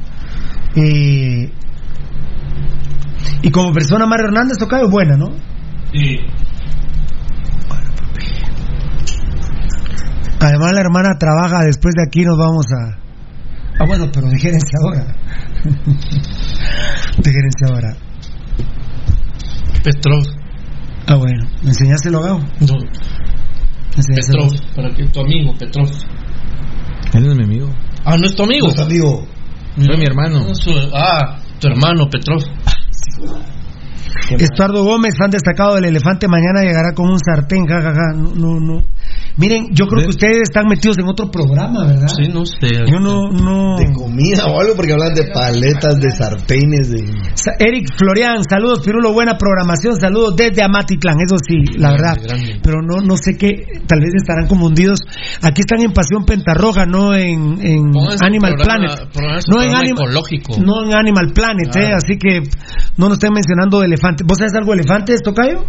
Eh, 0.75 1.51
y 3.43 3.51
como 3.51 3.73
persona, 3.73 4.07
Mario 4.07 4.27
Hernández 4.27 4.57
Tocayo 4.59 4.87
es 4.87 4.91
buena, 4.91 5.17
¿no? 5.17 5.27
Sí. 5.93 6.19
Además, 10.41 10.73
la 10.75 10.81
hermana 10.81 11.19
trabaja, 11.19 11.65
después 11.65 11.95
de 11.95 12.03
aquí 12.07 12.23
nos 12.25 12.37
vamos 12.37 12.67
a. 12.73 12.99
Ah, 13.79 13.85
bueno, 13.87 14.07
pero 14.13 14.29
de 14.29 14.39
gerenciadora. 14.39 15.07
de 17.19 17.33
gerenciadora. 17.33 17.97
Petrov. 19.85 20.25
Ah, 21.07 21.15
bueno. 21.17 21.47
¿Me 21.63 21.69
enseñaste 21.71 22.09
el 22.09 22.15
abogado? 22.17 22.39
No. 22.39 22.75
¿Me 22.79 23.97
enseñaste 23.97 24.33
el 24.33 24.49
Petrov. 24.49 24.75
Para 24.77 24.91
que 24.95 25.05
tu 25.07 25.21
amigo, 25.21 25.55
Petrov. 25.59 25.89
Él 27.15 27.27
es 27.27 27.35
mi 27.37 27.45
amigo. 27.45 27.69
Ah, 28.05 28.17
no 28.17 28.27
es 28.27 28.35
tu 28.35 28.43
amigo. 28.43 28.67
Nuestro 28.67 28.85
amigo. 28.87 29.27
Soy 29.77 29.97
mi 29.97 30.05
hermano. 30.05 30.41
No, 30.41 30.55
su- 30.55 30.91
ah, 30.95 31.39
tu 31.61 31.69
hermano, 31.69 32.09
Petrov. 32.11 32.43
Estuardo 34.39 34.85
Gómez, 34.85 35.15
fan 35.19 35.31
destacado 35.31 35.75
del 35.75 35.87
elefante, 35.87 36.29
mañana 36.29 36.63
llegará 36.63 36.93
con 36.95 37.09
un 37.09 37.19
sartén, 37.19 37.67
jajaja. 37.67 38.13
No, 38.15 38.35
no, 38.35 38.61
no. 38.61 38.83
Miren, 39.39 39.69
yo 39.73 39.87
creo 39.87 40.03
que 40.05 40.11
ustedes 40.11 40.43
están 40.43 40.67
metidos 40.69 40.99
en 40.99 41.09
otro 41.09 41.31
programa, 41.31 41.87
¿verdad? 41.87 42.07
Sí, 42.09 42.29
no 42.29 42.45
sé. 42.45 42.69
Yo 42.87 43.01
no, 43.01 43.31
no. 43.31 43.77
De 43.79 43.91
comida 43.93 44.45
o 44.47 44.61
algo, 44.61 44.75
porque 44.77 44.93
hablan 44.93 45.15
de 45.15 45.25
paletas, 45.33 46.01
de 46.01 46.11
sartenes, 46.11 46.91
de. 46.91 47.01
Eric 47.59 47.89
Florian, 47.97 48.43
saludos 48.49 48.81
Pirulo, 48.85 49.13
buena 49.13 49.39
programación, 49.39 49.97
saludos 49.99 50.37
desde 50.37 50.63
Amatitlán, 50.63 51.17
eso 51.25 51.37
sí, 51.47 51.57
la 51.79 51.93
verdad. 51.93 52.19
grande. 52.23 52.61
Pero 52.63 52.83
no, 52.83 53.01
no 53.01 53.17
sé 53.17 53.37
qué, 53.39 53.55
tal 53.87 54.01
vez 54.01 54.11
estarán 54.15 54.47
confundidos. 54.49 55.01
Aquí 55.43 55.61
están 55.63 55.81
en 55.81 55.93
Pasión 55.93 56.25
Pentarroja, 56.27 56.85
no 56.85 57.15
en, 57.15 57.59
en 57.65 57.91
Animal 58.23 58.53
programa- 58.55 58.95
Planet. 59.13 59.45
No 59.49 59.63
en, 59.63 59.75
Anima- 59.75 60.03
ecológico. 60.03 60.57
no 60.61 60.85
en 60.85 60.95
Animal 60.95 61.33
Planet, 61.35 61.71
Claro. 61.73 61.89
eh, 61.89 61.93
así 61.95 62.19
que 62.19 62.43
no 62.99 63.09
nos 63.09 63.15
estén 63.15 63.33
mencionando 63.33 63.81
de 63.81 63.87
elefantes. 63.87 64.27
¿Vos 64.27 64.39
sabés 64.39 64.53
algo 64.55 64.73
de 64.73 64.81
elefantes, 64.81 65.23
Tocayo? 65.23 65.65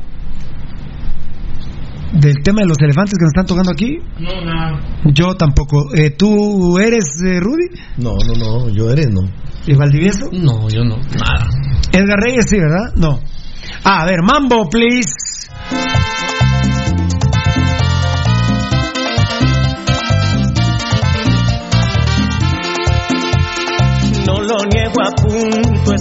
Del 2.14 2.44
tema 2.44 2.62
de 2.62 2.68
los 2.68 2.78
elefantes 2.80 3.18
que 3.18 3.24
nos 3.24 3.32
están 3.32 3.46
tocando 3.48 3.72
aquí. 3.72 3.98
No, 4.20 4.46
nada. 4.46 4.80
Yo 5.06 5.36
tampoco. 5.36 5.94
Eh, 5.96 6.12
¿Tú 6.12 6.78
eres 6.78 7.04
eh, 7.26 7.40
Rudy? 7.40 7.70
No, 7.98 8.12
no, 8.28 8.34
no, 8.36 8.70
yo 8.70 8.92
eres, 8.92 9.10
no. 9.10 9.22
¿Y 9.66 9.74
Valdivieso? 9.74 10.30
No, 10.32 10.70
yo 10.70 10.84
no. 10.84 10.98
Nada. 10.98 11.50
Edgar 11.92 12.20
Reyes, 12.20 12.46
sí, 12.48 12.58
¿verdad? 12.58 12.94
No. 12.96 13.20
Ah, 13.84 14.04
a 14.04 14.06
ver, 14.06 14.22
Mambo, 14.22 14.70
please. 14.70 15.12
No 24.28 24.42
lo 24.42 24.58
niego, 24.72 25.02
a 25.02 25.16
punto 25.16 25.94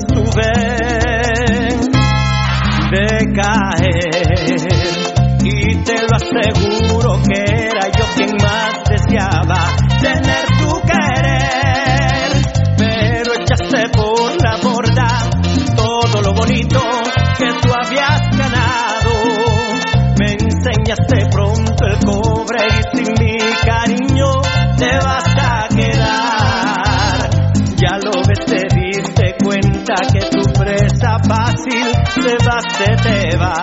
va, 32.52 32.60
se 32.60 32.96
te 33.02 33.36
va. 33.36 33.54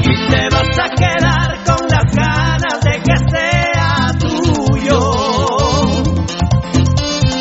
Y 0.00 0.30
te 0.30 0.48
vas 0.50 0.78
a 0.78 0.88
quedar 0.90 1.58
con 1.64 1.88
las 1.88 2.14
ganas 2.14 2.80
de 2.82 3.02
que 3.02 3.16
sea 3.30 4.12
tuyo. 4.18 5.00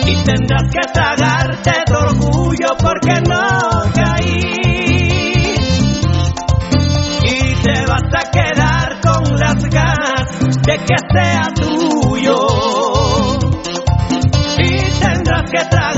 Y 0.06 0.15
tendrás 0.23 0.69
que 0.72 0.93
tragarte 0.93 1.72
tu 1.85 1.93
orgullo 1.95 2.77
porque 2.81 3.22
no 3.27 3.91
caí. 3.93 4.41
Y 7.23 7.56
te 7.64 7.85
vas 7.88 8.09
a 8.14 8.31
quedar 8.31 8.99
con 9.01 9.40
las 9.40 9.64
ganas 9.69 10.40
de 10.64 10.77
que 10.77 10.95
sea 11.14 11.43
tuyo. 11.56 12.35
Y 14.57 14.69
tendrás 14.99 15.49
que 15.51 15.65
tragarte 15.65 15.91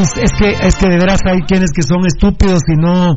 Es 0.00 0.32
que 0.38 0.48
es 0.48 0.76
que 0.76 0.88
de 0.88 0.98
veras 0.98 1.20
hay 1.26 1.40
quienes 1.42 1.72
que 1.72 1.82
son 1.82 2.06
estúpidos 2.06 2.62
y 2.68 2.76
no, 2.76 3.16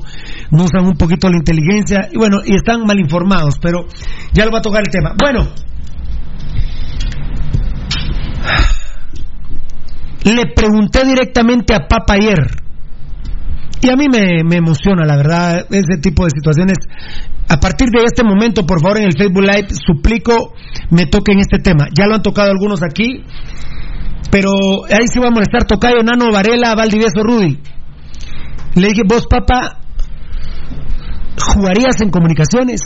no 0.52 0.64
usan 0.64 0.86
un 0.86 0.96
poquito 0.96 1.30
la 1.30 1.38
inteligencia 1.38 2.10
y 2.12 2.18
bueno, 2.18 2.38
y 2.46 2.56
están 2.56 2.86
mal 2.86 3.00
informados, 3.00 3.56
pero 3.62 3.88
ya 4.34 4.46
lo 4.46 4.52
va 4.52 4.60
a 4.60 4.62
tocar 4.62 4.82
el 4.86 4.92
tema. 4.92 5.14
Bueno, 5.18 5.48
le 10.26 10.44
pregunté 10.54 11.06
directamente 11.06 11.74
a 11.74 11.88
Papa 11.88 12.14
ayer 12.14 12.64
y 13.82 13.90
a 13.90 13.96
mí 13.96 14.08
me, 14.10 14.44
me 14.44 14.58
emociona, 14.58 15.06
la 15.06 15.18
verdad, 15.18 15.66
ese 15.70 15.98
tipo 16.02 16.24
de 16.24 16.32
situaciones. 16.32 16.78
A 17.50 17.58
partir 17.58 17.90
de 17.90 18.04
este 18.04 18.24
momento, 18.24 18.66
por 18.66 18.82
favor, 18.82 18.98
en 18.98 19.06
el 19.06 19.18
Facebook 19.18 19.44
Live, 19.44 19.68
suplico 19.86 20.54
me 20.90 21.06
toquen 21.06 21.40
este 21.40 21.60
tema. 21.60 21.88
Ya 21.98 22.08
lo 22.08 22.16
han 22.16 22.22
tocado 22.22 22.52
algunos 22.52 22.82
aquí, 22.82 23.24
pero 24.34 24.50
ahí 24.90 25.06
sí 25.14 25.20
va 25.20 25.28
a 25.28 25.30
molestar 25.30 25.66
Tocayo, 25.66 26.02
Nano, 26.02 26.32
Varela, 26.34 26.74
Valdivieso, 26.74 27.22
Rudy. 27.22 27.60
Le 28.74 28.88
dije, 28.88 29.04
vos, 29.06 29.28
papá, 29.28 29.78
¿jugarías 31.40 32.02
en 32.02 32.10
comunicaciones? 32.10 32.82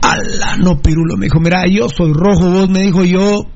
Ala, 0.00 0.56
no, 0.58 0.80
Pirulo, 0.80 1.16
me 1.16 1.26
dijo, 1.26 1.40
mira, 1.40 1.66
yo 1.68 1.88
soy 1.88 2.12
rojo, 2.12 2.50
vos 2.50 2.70
me 2.70 2.82
dijo, 2.82 3.04
yo 3.04 3.46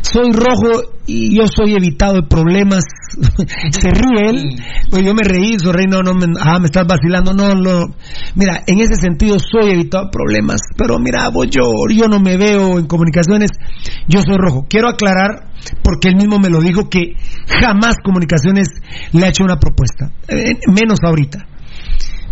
soy 0.00 0.32
rojo 0.32 0.82
y 1.06 1.36
yo 1.36 1.46
soy 1.46 1.74
evitado 1.74 2.14
de 2.14 2.22
problemas. 2.28 2.84
Se 3.70 3.90
ríe 3.90 4.30
él, 4.30 4.42
pues 4.90 5.04
yo 5.04 5.14
me 5.14 5.22
reí, 5.22 5.58
sonreí, 5.58 5.86
no, 5.86 6.02
no, 6.02 6.14
me, 6.14 6.26
ah, 6.40 6.58
me 6.58 6.66
estás 6.66 6.86
vacilando, 6.86 7.32
no, 7.32 7.54
no. 7.54 7.94
Mira, 8.34 8.62
en 8.66 8.80
ese 8.80 8.94
sentido 8.96 9.36
soy 9.38 9.70
evitado 9.70 10.04
de 10.04 10.10
problemas, 10.10 10.60
pero 10.76 10.98
mira, 10.98 11.28
vos, 11.28 11.46
yo, 11.50 11.70
yo 11.94 12.08
no 12.08 12.18
me 12.18 12.36
veo 12.36 12.78
en 12.78 12.86
comunicaciones, 12.86 13.50
yo 14.08 14.20
soy 14.20 14.36
rojo. 14.36 14.66
Quiero 14.68 14.88
aclarar, 14.88 15.50
porque 15.82 16.08
él 16.08 16.16
mismo 16.16 16.38
me 16.38 16.48
lo 16.48 16.60
dijo, 16.60 16.88
que 16.88 17.14
jamás 17.46 17.96
comunicaciones 18.02 18.68
le 19.12 19.26
ha 19.26 19.28
hecho 19.28 19.44
una 19.44 19.58
propuesta, 19.58 20.10
eh, 20.28 20.54
menos 20.68 20.98
ahorita. 21.04 21.38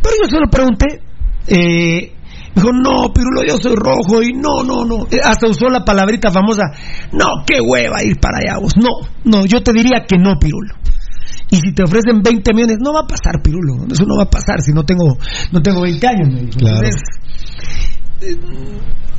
Pero 0.02 0.16
yo 0.22 0.28
se 0.28 0.40
lo 0.40 0.50
pregunté, 0.50 1.00
eh, 1.46 2.12
dijo, 2.54 2.68
no, 2.72 3.12
Pirulo, 3.12 3.42
yo 3.46 3.56
soy 3.56 3.74
rojo 3.76 4.22
y 4.22 4.32
no, 4.32 4.62
no, 4.64 4.84
no. 4.84 5.04
Eh, 5.10 5.20
Hasta 5.22 5.46
usó 5.48 5.68
la 5.68 5.84
palabrita 5.84 6.30
famosa, 6.30 6.62
no, 7.12 7.26
qué 7.46 7.60
hueva 7.60 8.02
ir 8.02 8.18
para 8.20 8.38
allá 8.38 8.58
vos. 8.60 8.72
No, 8.76 8.88
no, 9.24 9.44
yo 9.46 9.62
te 9.62 9.72
diría 9.72 10.04
que 10.06 10.18
no, 10.18 10.38
Pirulo. 10.38 10.74
Y 11.50 11.56
si 11.56 11.74
te 11.74 11.82
ofrecen 11.82 12.22
20 12.22 12.54
millones, 12.54 12.78
no 12.80 12.94
va 12.94 13.00
a 13.00 13.06
pasar, 13.06 13.42
Pirulo. 13.42 13.84
Eso 13.90 14.04
no 14.06 14.16
va 14.16 14.22
a 14.24 14.30
pasar 14.30 14.60
si 14.62 14.72
no 14.72 14.84
tengo, 14.84 15.18
no 15.52 15.60
tengo 15.60 15.82
20 15.82 16.06
años. 16.06 16.28
Me 16.30 16.40
dijo. 16.40 16.58
Claro. 16.58 16.76
Entonces, 16.78 17.02
eh, 18.22 18.36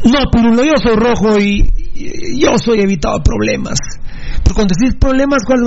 no, 0.06 0.20
Pirulo, 0.32 0.64
yo 0.64 0.74
soy 0.82 0.95
rojo 0.95 1.40
y, 1.40 1.72
y 1.95 2.40
yo 2.42 2.58
soy 2.58 2.80
evitado 2.82 3.22
problemas. 3.22 3.78
Pero 4.44 4.56
cuando 4.56 4.74
decís 4.78 4.98
problemas, 5.00 5.40
¿cuál? 5.45 5.60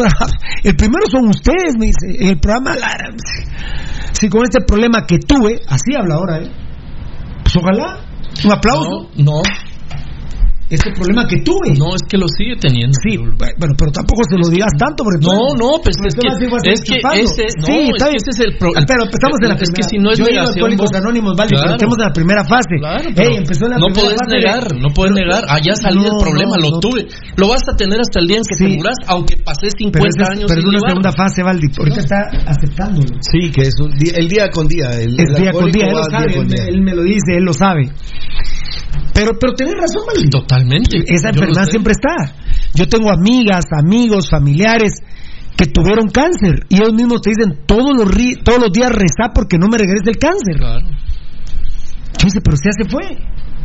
El 0.64 0.74
primero 0.76 1.06
son 1.08 1.28
ustedes, 1.28 1.74
me 1.78 1.86
dice. 1.86 2.22
En 2.24 2.28
el 2.30 2.38
programa, 2.40 2.74
la- 2.74 3.14
si 4.12 4.28
con 4.28 4.42
este 4.42 4.60
problema 4.66 5.06
que 5.06 5.18
tuve, 5.18 5.60
así 5.68 5.94
habla 5.96 6.16
ahora, 6.16 6.38
¿eh? 6.42 6.50
Pues 7.46 7.56
ojalá. 7.58 8.00
Un 8.44 8.52
aplauso. 8.52 9.08
No, 9.14 9.40
Este 10.68 10.90
problema 10.98 11.22
que 11.30 11.42
tuve. 11.46 11.78
no, 11.78 11.94
es 11.94 12.02
que 12.10 12.18
lo 12.18 12.26
sigue 12.26 12.58
teniendo. 12.58 12.90
Sí, 13.06 13.14
bueno, 13.16 13.74
pero 13.78 13.90
tampoco 13.94 14.26
se 14.26 14.34
lo 14.34 14.50
digas 14.50 14.74
tanto 14.74 15.04
porque 15.06 15.22
tú- 15.22 15.30
No, 15.30 15.54
no, 15.54 15.78
pues 15.78 15.94
es 15.94 16.10
que, 16.18 16.26
es 16.26 16.80
que 16.82 16.98
ese, 16.98 17.46
no, 17.54 17.66
sí, 17.70 17.86
es 17.86 17.94
está 17.94 18.10
que 18.10 18.10
bien. 18.10 18.18
ese 18.18 18.30
es 18.34 18.40
el 18.42 18.52
problema. 18.58 18.82
Pero 18.82 19.00
empezamos 19.06 19.36
en 19.42 19.48
la 19.48 19.54
es 19.54 19.62
que 19.62 19.70
primera- 19.70 19.88
si 19.88 19.96
no 20.02 20.08
es 20.10 20.18
Yo 20.18 20.24
negación, 20.26 20.54
Alcohólicos 20.58 20.90
vos- 20.90 20.98
Anónimos, 20.98 21.32
pero 21.38 21.48
Claro. 21.54 21.70
estamos 21.78 21.96
en 21.96 22.04
la 22.06 22.12
primera 22.18 22.42
fase. 22.42 22.74
Claro, 22.82 23.06
Ey, 23.06 23.14
pero 23.14 23.30
empezó 23.46 23.62
en 23.66 23.70
la 23.70 23.78
no 23.78 23.86
primera 23.86 24.02
puedes 24.02 24.18
fase 24.18 24.34
de- 24.34 24.42
negar, 24.42 24.64
no 24.74 24.88
puedes 24.90 25.12
pero- 25.14 25.22
negar. 25.22 25.42
Allá 25.46 25.74
salí 25.78 26.00
No, 26.02 26.06
del 26.10 26.16
problema, 26.18 26.54
no, 26.58 26.62
lo 26.66 26.70
no. 26.74 26.78
tuve. 26.82 27.00
Lo 27.38 27.46
vas 27.46 27.62
a 27.70 27.72
tener 27.78 27.98
hasta 28.02 28.18
el 28.18 28.26
día 28.26 28.38
en 28.42 28.46
que 28.50 28.56
te 28.58 28.66
muras, 28.74 28.98
aunque 29.06 29.34
pasé 29.38 29.70
50 29.70 30.02
Pero, 30.02 30.10
es- 30.10 30.30
años 30.34 30.48
pero 30.50 30.60
es 30.60 30.66
una 30.66 30.80
segunda 30.82 31.12
fase, 31.14 31.38
Valdi. 31.46 31.68
Ahorita 31.78 32.00
está 32.02 32.18
aceptándolo. 32.42 33.14
Sí, 33.22 33.54
que 33.54 33.62
es 33.70 33.74
un 33.78 33.94
día- 34.02 34.18
el 34.18 34.26
día 34.26 34.50
con 34.50 34.66
día. 34.66 34.90
El, 34.98 35.14
el 35.14 35.30
día 35.38 35.52
con 35.54 35.70
día, 35.70 35.86
él 35.86 35.94
lo 35.94 36.02
sabe, 36.10 36.34
él 36.74 36.80
me 36.82 36.90
lo 36.94 37.02
dice, 37.06 37.38
él 37.38 37.44
lo 37.46 37.52
sabe. 37.54 37.86
Pero, 39.16 39.32
pero 39.40 39.54
tenés 39.54 39.74
razón. 39.74 40.30
Totalmente. 40.30 40.98
Esa 41.08 41.30
enfermedad 41.30 41.64
siempre 41.70 41.92
está. 41.92 42.14
Yo 42.74 42.86
tengo 42.86 43.10
amigas, 43.10 43.64
amigos, 43.72 44.28
familiares 44.30 44.92
que 45.56 45.64
tuvieron 45.66 46.08
cáncer 46.08 46.66
y 46.68 46.76
ellos 46.76 46.92
mismos 46.92 47.22
te 47.22 47.30
dicen 47.30 47.64
todos 47.66 47.96
los, 47.96 48.06
ri- 48.12 48.36
todos 48.44 48.60
los 48.60 48.70
días 48.72 48.90
rezar 48.92 49.32
porque 49.34 49.56
no 49.56 49.68
me 49.68 49.78
regrese 49.78 50.10
el 50.10 50.18
cáncer. 50.18 50.56
Claro. 50.58 50.86
Yo 50.86 52.24
dice, 52.24 52.40
pero 52.42 52.56
ya 52.62 52.70
se 52.76 52.84
fue. 52.90 53.16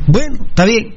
Bueno, 0.08 0.46
está 0.48 0.64
bien. 0.66 0.96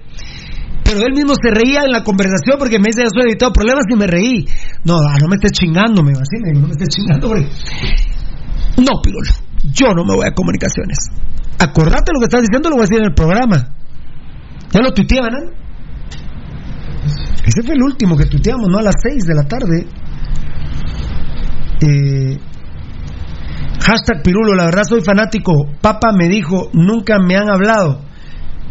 Pero 0.84 1.00
él 1.00 1.15
mismo 1.15 1.33
se 1.34 1.50
reía 1.50 1.83
en 1.83 1.91
la 1.91 2.05
conversación 2.05 2.57
porque 2.58 2.78
me 2.78 2.86
dice, 2.92 3.02
yo 3.02 3.08
soy 3.12 3.31
evitado 3.31 3.52
problemas 3.52 3.84
y 3.91 3.97
me 3.97 4.07
reí. 4.07 4.47
No, 4.84 4.99
ah, 4.99 5.16
no 5.20 5.28
me 5.28 5.34
estés 5.34 5.52
chingando, 5.52 6.02
me 6.05 6.12
así 6.12 6.36
no 6.55 6.60
me 6.66 6.73
estés 6.73 6.89
chingando 6.89 7.26
porque... 7.28 7.49
No, 8.76 9.00
Pirulo, 9.02 9.31
yo 9.73 9.94
no 9.94 10.05
me 10.05 10.15
voy 10.15 10.26
a 10.28 10.33
comunicaciones. 10.34 10.99
Acordate 11.58 12.12
lo 12.12 12.20
que 12.20 12.26
estás 12.26 12.42
diciendo, 12.42 12.68
lo 12.70 12.76
voy 12.76 12.83
a 12.84 12.86
decir 12.86 12.99
en 12.99 13.07
el 13.07 13.15
programa. 13.15 13.74
Ya 14.74 14.80
lo 14.80 14.92
tuiteaban, 14.92 15.32
¿no? 15.32 15.52
Ese 17.46 17.62
fue 17.62 17.74
el 17.76 17.82
último 17.82 18.16
que 18.16 18.26
tuiteamos, 18.26 18.68
¿no? 18.68 18.78
A 18.78 18.82
las 18.82 18.96
6 19.00 19.24
de 19.24 19.34
la 19.34 19.44
tarde. 19.44 19.86
Eh, 21.80 22.38
hashtag 23.80 24.22
Pirulo, 24.24 24.54
la 24.54 24.64
verdad 24.64 24.82
soy 24.82 25.02
fanático. 25.02 25.52
Papa 25.80 26.08
me 26.18 26.28
dijo, 26.28 26.70
nunca 26.72 27.18
me 27.24 27.36
han 27.36 27.50
hablado, 27.50 28.00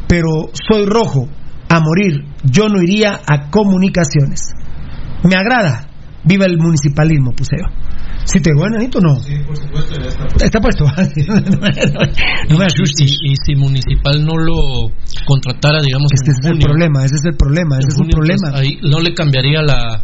pero 0.07 0.49
soy 0.69 0.85
rojo, 0.85 1.29
a 1.69 1.79
morir. 1.79 2.25
Yo 2.43 2.67
no 2.67 2.81
iría 2.81 3.21
a 3.25 3.49
comunicaciones. 3.49 4.51
Me 5.23 5.35
agrada. 5.39 5.87
Viva 6.25 6.45
el 6.45 6.57
municipalismo, 6.57 7.31
puse 7.31 7.55
yo. 7.57 7.65
Si 8.25 8.39
te 8.39 8.51
digo, 8.53 8.65
Anito, 8.65 8.99
no. 9.01 9.15
Sí, 9.19 9.33
por 9.45 9.55
supuesto, 9.57 9.95
ya 9.99 10.07
está. 10.07 10.45
Está 10.45 10.59
puesto. 10.59 10.85
no 12.49 12.57
me 12.57 12.65
asustes. 12.65 13.11
Y, 13.21 13.31
y 13.31 13.35
si 13.45 13.55
Municipal 13.55 14.25
no 14.25 14.37
lo 14.37 14.91
contratara, 15.25 15.79
digamos, 15.81 16.07
Ese 16.13 16.31
en 16.31 16.37
es 16.37 16.45
el 16.45 16.51
junio, 16.53 16.67
problema, 16.67 17.05
ese 17.05 17.15
es 17.15 17.25
el 17.25 17.35
problema, 17.35 17.77
ese 17.79 17.87
es 17.89 17.97
un 17.99 18.07
pues, 18.07 18.15
problema. 18.15 18.57
ahí 18.57 18.79
no 18.81 18.99
le 18.99 19.13
cambiaría 19.13 19.61
la, 19.61 20.03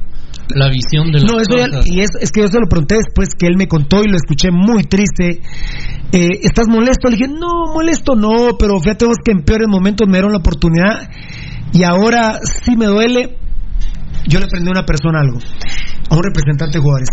la 0.50 0.70
visión 0.70 1.12
de 1.12 1.22
No, 1.22 1.40
eso 1.40 1.56
ya- 1.58 1.80
y 1.86 2.02
es, 2.02 2.10
es 2.20 2.32
que 2.32 2.42
yo 2.42 2.48
se 2.48 2.60
lo 2.60 2.68
pregunté 2.70 2.96
después 2.96 3.30
que 3.38 3.48
él 3.48 3.56
me 3.58 3.68
contó 3.68 4.04
y 4.04 4.10
lo 4.10 4.18
escuché 4.18 4.50
muy 4.52 4.84
triste. 4.84 5.42
Eh, 6.12 6.40
¿Estás 6.44 6.68
molesto? 6.68 7.08
Le 7.10 7.18
dije, 7.18 7.30
no, 7.30 7.72
molesto 7.74 8.16
no, 8.16 8.58
pero 8.60 8.80
fíjate 8.82 9.06
vos 9.06 9.18
que 9.24 9.32
en 9.32 9.44
peores 9.44 9.68
momentos 9.70 10.08
me 10.08 10.14
dieron 10.18 10.32
la 10.34 10.40
oportunidad 10.40 11.10
y 11.72 11.84
ahora 11.84 12.40
sí 12.64 12.76
me 12.76 12.88
duele. 12.88 13.38
Yo 14.30 14.40
le 14.40 14.46
aprendí 14.46 14.70
a 14.70 14.72
una 14.72 14.86
persona 14.86 15.20
algo, 15.20 15.40
a 16.10 16.16
un 16.16 16.24
representante 16.24 16.78
de 16.78 16.82
jugadores. 16.84 17.10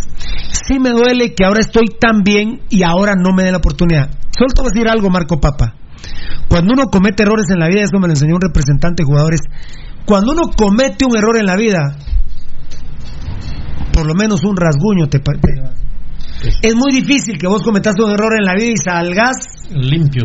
Sí 0.69 0.79
me 0.79 0.91
duele 0.91 1.35
que 1.35 1.45
ahora 1.45 1.61
estoy 1.61 1.87
tan 1.99 2.23
bien 2.23 2.61
y 2.69 2.83
ahora 2.83 3.15
no 3.17 3.33
me 3.35 3.43
den 3.45 3.53
la 3.53 3.59
oportunidad. 3.59 4.11
Solo 4.37 4.53
te 4.55 4.61
voy 4.63 4.71
a 4.71 4.75
decir 4.75 4.89
algo, 4.89 5.09
Marco 5.11 5.41
Papa. 5.41 5.75
Cuando 6.49 6.75
uno 6.75 6.85
comete 6.93 7.23
errores 7.23 7.47
en 7.51 7.59
la 7.59 7.69
vida, 7.69 7.83
eso 7.83 7.99
me 7.99 8.07
lo 8.07 8.13
enseñó 8.13 8.35
un 8.35 8.41
representante 8.43 9.03
de 9.03 9.07
jugadores. 9.07 9.41
Cuando 10.05 10.33
uno 10.33 10.43
comete 10.57 11.05
un 11.05 11.17
error 11.17 11.37
en 11.39 11.47
la 11.47 11.57
vida, 11.57 11.97
por 13.93 14.07
lo 14.07 14.15
menos 14.15 14.45
un 14.45 14.57
rasguño 14.57 15.09
te, 15.09 15.19
te- 15.21 15.33
Es 16.63 16.75
muy 16.75 16.93
difícil 16.93 17.39
que 17.39 17.49
vos 17.49 17.63
cometas 17.63 17.95
un 17.99 18.11
error 18.11 18.33
en 18.39 18.45
la 18.45 18.55
vida 18.55 18.73
y 18.73 18.77
salgas. 18.77 19.37
Limpio. 19.71 20.25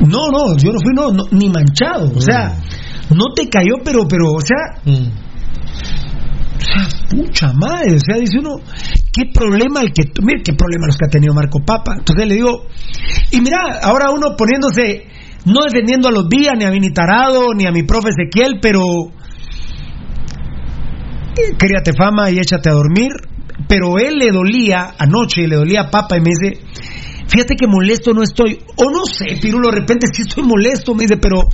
No, 0.00 0.28
no, 0.32 0.56
yo 0.58 0.72
no 0.72 0.78
fui 0.82 0.92
no, 0.94 1.12
no, 1.12 1.24
ni 1.30 1.48
manchado. 1.48 2.10
O 2.16 2.20
sea, 2.20 2.56
no 3.14 3.32
te 3.34 3.48
cayó, 3.48 3.74
pero, 3.84 4.06
pero, 4.08 4.32
o 4.32 4.40
sea, 4.40 4.80
Mm. 4.84 5.08
o 6.58 6.64
sea, 6.64 7.08
pucha 7.10 7.52
madre. 7.52 7.96
O 7.96 8.00
sea, 8.00 8.16
dice 8.20 8.38
uno, 8.38 8.56
qué 9.12 9.30
problema 9.32 9.80
el 9.80 9.92
que. 9.92 10.02
Mira, 10.22 10.40
qué 10.44 10.52
problema 10.54 10.86
los 10.86 10.96
que 10.96 11.06
ha 11.06 11.10
tenido 11.10 11.34
Marco 11.34 11.60
Papa. 11.64 11.94
Entonces 11.98 12.26
le 12.26 12.34
digo, 12.34 12.66
y 13.30 13.40
mira, 13.40 13.58
ahora 13.82 14.10
uno 14.10 14.36
poniéndose, 14.36 15.06
no 15.46 15.64
defendiendo 15.64 16.08
a 16.08 16.12
los 16.12 16.28
días, 16.28 16.52
ni 16.56 16.64
a 16.64 16.70
Vini 16.70 16.92
Tarado, 16.92 17.46
ni 17.56 17.66
a 17.66 17.72
mi 17.72 17.82
profe 17.82 18.10
Ezequiel, 18.10 18.58
pero. 18.60 18.82
eh, 21.36 21.56
Críate 21.58 21.92
fama 21.96 22.30
y 22.30 22.38
échate 22.38 22.70
a 22.70 22.74
dormir. 22.74 23.10
Pero 23.68 23.98
él 23.98 24.16
le 24.18 24.30
dolía, 24.32 24.94
anoche 24.98 25.46
le 25.46 25.56
dolía 25.56 25.82
a 25.82 25.90
Papa 25.90 26.16
y 26.16 26.20
me 26.20 26.30
dice, 26.30 26.60
fíjate 27.28 27.54
que 27.56 27.66
molesto 27.66 28.12
no 28.12 28.22
estoy. 28.22 28.58
O 28.76 28.84
no 28.90 29.04
sé, 29.06 29.38
Pirulo, 29.40 29.70
de 29.70 29.80
repente 29.80 30.06
sí 30.12 30.22
estoy 30.22 30.42
molesto, 30.44 30.94
me 30.94 31.02
dice, 31.02 31.16
pero 31.16 31.44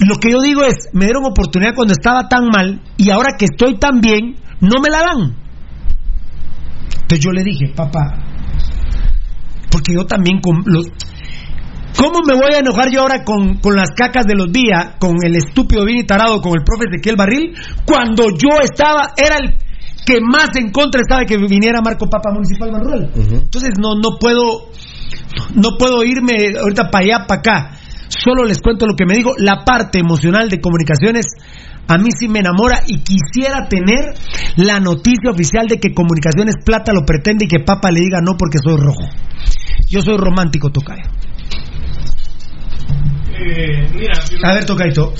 lo 0.00 0.16
que 0.16 0.32
yo 0.32 0.40
digo 0.40 0.62
es, 0.64 0.88
me 0.92 1.04
dieron 1.04 1.24
oportunidad 1.26 1.74
cuando 1.74 1.92
estaba 1.92 2.28
tan 2.28 2.48
mal 2.48 2.80
y 2.96 3.10
ahora 3.10 3.36
que 3.38 3.44
estoy 3.44 3.78
tan 3.78 4.00
bien, 4.00 4.36
no 4.60 4.80
me 4.80 4.88
la 4.90 5.00
dan. 5.00 5.36
Entonces 7.02 7.20
yo 7.20 7.32
le 7.32 7.42
dije, 7.42 7.68
papá, 7.74 8.16
porque 9.70 9.94
yo 9.94 10.06
también 10.06 10.40
con 10.40 10.62
los... 10.64 10.86
¿Cómo 11.98 12.20
me 12.26 12.34
voy 12.34 12.54
a 12.54 12.60
enojar 12.60 12.88
yo 12.90 13.02
ahora 13.02 13.24
con, 13.24 13.58
con 13.58 13.76
las 13.76 13.90
cacas 13.90 14.24
de 14.24 14.34
los 14.34 14.50
días, 14.50 14.94
con 14.98 15.16
el 15.22 15.36
estúpido 15.36 15.84
Vini 15.84 16.04
Tarado, 16.04 16.40
con 16.40 16.52
el 16.52 16.64
profe 16.64 16.84
Ezequiel 16.88 17.16
Barril, 17.16 17.54
cuando 17.84 18.28
yo 18.30 18.60
estaba, 18.62 19.12
era 19.16 19.36
el 19.36 19.56
que 20.06 20.18
más 20.20 20.48
en 20.56 20.70
contra 20.70 21.00
estaba 21.02 21.20
de 21.20 21.26
que 21.26 21.36
viniera 21.36 21.80
Marco 21.82 22.08
Papa 22.08 22.30
Municipal 22.32 22.72
Manuel? 22.72 23.10
Entonces 23.14 23.72
no, 23.78 23.96
no 23.96 24.18
puedo, 24.18 24.70
no 25.54 25.76
puedo 25.78 26.04
irme 26.04 26.56
ahorita 26.58 26.90
para 26.90 27.04
allá, 27.04 27.26
para 27.26 27.40
acá. 27.40 27.79
Solo 28.10 28.44
les 28.44 28.60
cuento 28.60 28.86
lo 28.86 28.96
que 28.96 29.06
me 29.06 29.14
digo. 29.14 29.32
La 29.38 29.64
parte 29.64 29.98
emocional 29.98 30.48
de 30.48 30.60
comunicaciones 30.60 31.26
a 31.86 31.96
mí 31.98 32.10
sí 32.16 32.28
me 32.28 32.40
enamora 32.40 32.82
y 32.86 32.98
quisiera 33.02 33.66
tener 33.68 34.14
la 34.56 34.78
noticia 34.80 35.30
oficial 35.30 35.66
de 35.66 35.78
que 35.78 35.94
Comunicaciones 35.94 36.56
Plata 36.64 36.92
lo 36.92 37.04
pretende 37.04 37.46
y 37.46 37.48
que 37.48 37.64
Papa 37.64 37.90
le 37.90 38.00
diga 38.00 38.20
no 38.20 38.36
porque 38.36 38.58
soy 38.58 38.76
rojo. 38.76 39.08
Yo 39.88 40.00
soy 40.02 40.16
romántico, 40.16 40.70
Tocayo. 40.70 41.02
Eh, 43.42 43.88
mira, 43.94 44.12
A 44.44 44.54
ver. 44.54 44.64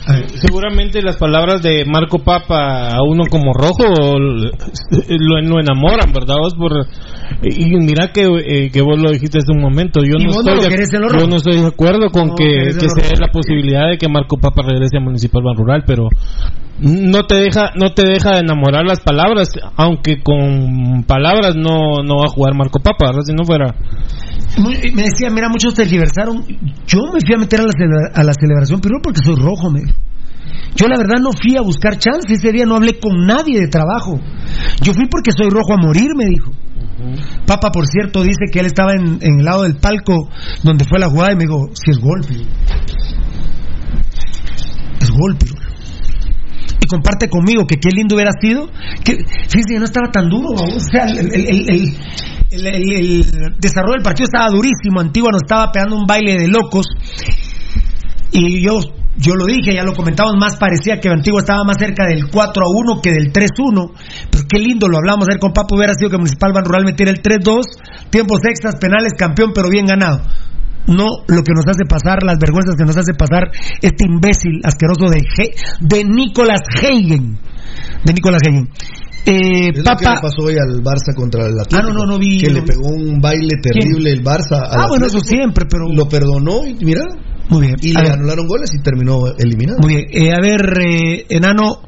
A 0.07 0.13
ver. 0.13 0.31
Seguramente 0.39 1.01
las 1.03 1.17
palabras 1.17 1.63
de 1.63 1.85
Marco 1.87 2.19
Papa 2.19 2.91
a 2.91 3.03
uno 3.03 3.25
como 3.31 3.53
rojo 3.53 3.85
lo, 4.19 5.41
lo 5.41 5.61
enamoran, 5.61 6.13
¿verdad? 6.13 6.37
Vos 6.39 6.55
por, 6.55 6.87
y 7.43 7.77
mira 7.79 8.13
que, 8.13 8.23
eh, 8.25 8.71
que 8.71 8.83
vos 8.83 8.99
lo 9.01 9.11
dijiste 9.11 9.39
hace 9.39 9.53
un 9.53 9.61
momento. 9.61 10.01
Yo 10.03 10.19
no, 10.19 10.31
estoy 10.31 10.55
de, 10.71 10.77
yo 11.21 11.27
no 11.27 11.37
estoy 11.37 11.61
de 11.61 11.67
acuerdo 11.67 12.11
con 12.11 12.29
No 12.29 12.35
que, 12.35 12.45
que 12.79 12.89
se 12.89 13.09
dé 13.09 13.21
la 13.21 13.29
posibilidad 13.33 13.89
de 13.91 13.99
que 13.99 14.09
Marco 14.09 14.37
Papa 14.39 14.63
regrese 14.63 14.99
a 14.99 15.01
Municipal 15.01 15.43
Ban 15.43 15.57
Rural, 15.57 15.85
pero 15.87 16.09
no 16.81 17.25
te 17.27 17.37
deja 17.37 17.73
no 17.77 17.93
te 17.93 18.09
deja 18.09 18.39
enamorar 18.39 18.85
las 18.87 19.01
palabras 19.01 19.51
aunque 19.77 20.23
con 20.23 21.05
palabras 21.07 21.55
no 21.55 22.03
no 22.03 22.17
va 22.17 22.25
a 22.25 22.33
jugar 22.33 22.55
Marco 22.55 22.81
Papa 22.81 23.09
¿verdad? 23.09 23.23
si 23.23 23.35
no 23.35 23.45
fuera. 23.45 23.75
Me 24.59 25.03
decía 25.03 25.29
mira 25.31 25.49
muchos 25.51 25.75
tergiversaron 25.75 26.43
yo 26.87 27.01
me 27.13 27.21
fui 27.21 27.35
a 27.35 27.39
meter 27.39 27.61
a 27.61 27.65
la, 27.65 27.73
celebra- 27.73 28.13
a 28.15 28.23
la 28.25 28.33
celebración 28.33 28.81
pero 28.81 28.97
porque 29.03 29.21
soy 29.23 29.37
rojo 29.37 29.71
me 29.71 29.81
yo 30.75 30.87
la 30.87 30.97
verdad 30.97 31.17
no 31.21 31.31
fui 31.33 31.57
a 31.57 31.63
buscar 31.63 31.99
chance. 31.99 32.33
Ese 32.33 32.53
día 32.53 32.65
no 32.65 32.77
hablé 32.77 32.99
con 33.01 33.27
nadie 33.27 33.59
de 33.61 33.67
trabajo. 33.67 34.21
Yo 34.83 34.93
fui 34.95 35.07
porque 35.11 35.33
soy 35.33 35.51
rojo 35.51 35.75
a 35.75 35.77
morir 35.85 36.15
me 36.17 36.27
dijo 36.27 36.53
Papa, 37.47 37.71
por 37.71 37.87
cierto, 37.87 38.23
dice 38.23 38.47
que 38.53 38.61
él 38.61 38.67
estaba 38.67 38.93
en, 38.95 39.19
el 39.23 39.45
lado 39.45 39.63
del 39.63 39.77
palco 39.77 40.29
donde 40.63 40.85
fue 40.85 40.99
la 40.99 41.09
jugada 41.09 41.33
y 41.33 41.37
me 41.37 41.45
dijo, 41.45 41.69
si 41.75 41.91
es 41.91 41.99
gol, 41.99 42.21
Pirulo". 42.27 42.51
Es 45.01 45.11
gol, 45.11 45.37
Pirulo. 45.39 45.61
Y 46.83 46.87
comparte 46.87 47.29
conmigo 47.29 47.67
que 47.67 47.77
qué 47.77 47.91
lindo 47.91 48.15
hubiera 48.17 48.33
sido. 48.41 48.69
Que, 49.05 49.17
fíjense, 49.49 49.79
no 49.79 49.85
estaba 49.85 50.11
tan 50.11 50.29
duro. 50.29 50.49
O 50.53 50.81
sea, 50.81 51.05
el- 51.07 51.95
el 52.53 53.25
desarrollo 53.59 53.95
del 53.95 54.03
partido 54.03 54.25
estaba 54.25 54.49
durísimo. 54.51 55.01
Antigua 55.01 55.31
nos 55.33 55.43
estaba 55.43 55.71
pegando 55.73 55.97
un 55.97 56.07
baile 56.07 56.37
de 56.37 56.49
locos. 56.49 56.87
Y 58.33 58.63
yo, 58.63 58.79
yo 59.21 59.35
lo 59.35 59.45
dije, 59.47 59.75
ya 59.75 59.83
lo 59.85 59.93
comentamos, 59.93 60.35
más 60.39 60.57
parecía 60.57 60.99
que 60.99 61.09
Antigua 61.09 61.41
estaba 61.41 61.63
más 61.65 61.77
cerca 61.79 62.07
del 62.07 62.29
4 62.31 62.63
a 62.65 62.69
1 62.95 63.01
que 63.03 63.13
del 63.13 63.33
3 63.33 63.51
a 63.51 63.63
1. 63.63 63.93
Pero 64.31 64.45
qué 64.49 64.59
lindo, 64.59 64.89
lo 64.89 64.97
hablamos 64.99 65.27
ayer 65.29 65.39
con 65.41 65.53
Papo, 65.53 65.77
hubiera 65.77 65.95
sido 65.95 66.11
que 66.11 66.17
Municipal 66.17 66.53
Ban 66.53 66.65
Rural 66.65 66.85
metiera 66.85 67.11
el 67.13 67.21
3 67.21 67.39
2, 67.43 67.67
tiempos 68.11 68.41
extras, 68.45 68.77
penales, 68.81 69.13
campeón, 69.17 69.53
pero 69.55 69.69
bien 69.69 69.87
ganado. 69.87 70.23
No 70.87 71.07
lo 71.29 71.43
que 71.43 71.53
nos 71.55 71.67
hace 71.69 71.85
pasar, 71.89 72.23
las 72.25 72.39
vergüenzas 72.39 72.75
que 72.77 72.85
nos 72.85 72.97
hace 72.97 73.13
pasar 73.15 73.45
este 73.83 74.07
imbécil 74.09 74.61
asqueroso 74.65 75.05
de, 75.11 75.19
He- 75.21 75.55
de 75.81 76.05
Nicolas 76.05 76.61
Hagen. 76.83 77.39
De 78.05 78.13
Nicolas 78.15 78.41
Hagen. 78.45 78.69
Eh, 79.27 79.69
Es 79.69 79.77
lo 79.77 79.83
que 79.85 80.05
Papa, 80.05 80.15
le 80.15 80.21
pasó 80.23 80.43
hoy 80.43 80.55
al 80.55 80.83
Barça 80.83 81.15
contra 81.15 81.45
el 81.47 81.53
Atlético. 81.61 81.77
Ah, 81.79 81.83
no, 81.83 81.93
no, 81.93 82.07
no 82.07 82.19
vi, 82.19 82.41
Que 82.41 82.49
le 82.51 82.63
pegó 82.63 82.89
un 82.89 83.21
baile 83.21 83.55
terrible 83.63 84.11
el 84.11 84.25
Barça. 84.25 84.57
al 84.67 84.81
Ah, 84.81 84.87
bueno, 84.89 85.07
eso 85.07 85.21
siempre, 85.21 85.67
pero. 85.71 85.85
Lo 85.95 86.09
perdonó 86.09 86.67
y 86.67 86.75
mira. 86.83 87.03
Muy 87.51 87.63
bien. 87.67 87.77
Y 87.83 87.95
A 87.97 88.01
le 88.01 88.09
ver. 88.09 88.13
anularon 88.19 88.47
goles 88.47 88.71
y 88.75 88.83
terminó 88.83 89.19
eliminado. 89.39 89.79
Muy 89.83 89.95
bien. 89.97 90.07
Eh, 90.13 90.33
a 90.33 90.41
ver, 90.41 90.61
eh, 90.81 91.27
enano, 91.31 91.83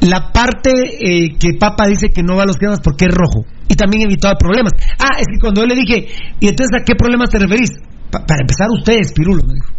la 0.00 0.30
parte 0.32 0.70
eh, 1.00 1.36
que 1.38 1.54
Papa 1.58 1.86
dice 1.86 2.08
que 2.10 2.22
no 2.22 2.36
va 2.36 2.42
a 2.44 2.46
los 2.46 2.56
cremas 2.56 2.80
porque 2.82 3.06
es 3.06 3.10
rojo 3.14 3.44
y 3.68 3.74
también 3.74 4.02
evitaba 4.06 4.34
problemas. 4.38 4.72
Ah, 4.98 5.16
es 5.18 5.26
que 5.26 5.38
cuando 5.40 5.62
yo 5.62 5.66
le 5.66 5.74
dije, 5.74 6.06
¿y 6.40 6.48
entonces 6.48 6.80
a 6.80 6.84
qué 6.84 6.94
problemas 6.94 7.30
te 7.30 7.38
referís? 7.38 7.70
Pa- 8.10 8.24
para 8.24 8.40
empezar, 8.42 8.68
ustedes, 8.78 9.12
Pirulo, 9.12 9.42
me 9.46 9.54
dijo. 9.54 9.70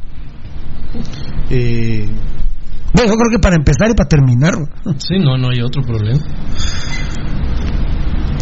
Eh, 1.50 2.06
Bueno, 2.94 3.12
yo 3.12 3.18
creo 3.18 3.32
que 3.32 3.40
para 3.40 3.56
empezar 3.56 3.90
y 3.90 3.94
para 3.94 4.08
terminar. 4.08 4.54
Sí, 4.98 5.20
no, 5.20 5.38
no 5.38 5.50
hay 5.50 5.62
otro 5.62 5.82
problema. 5.84 6.20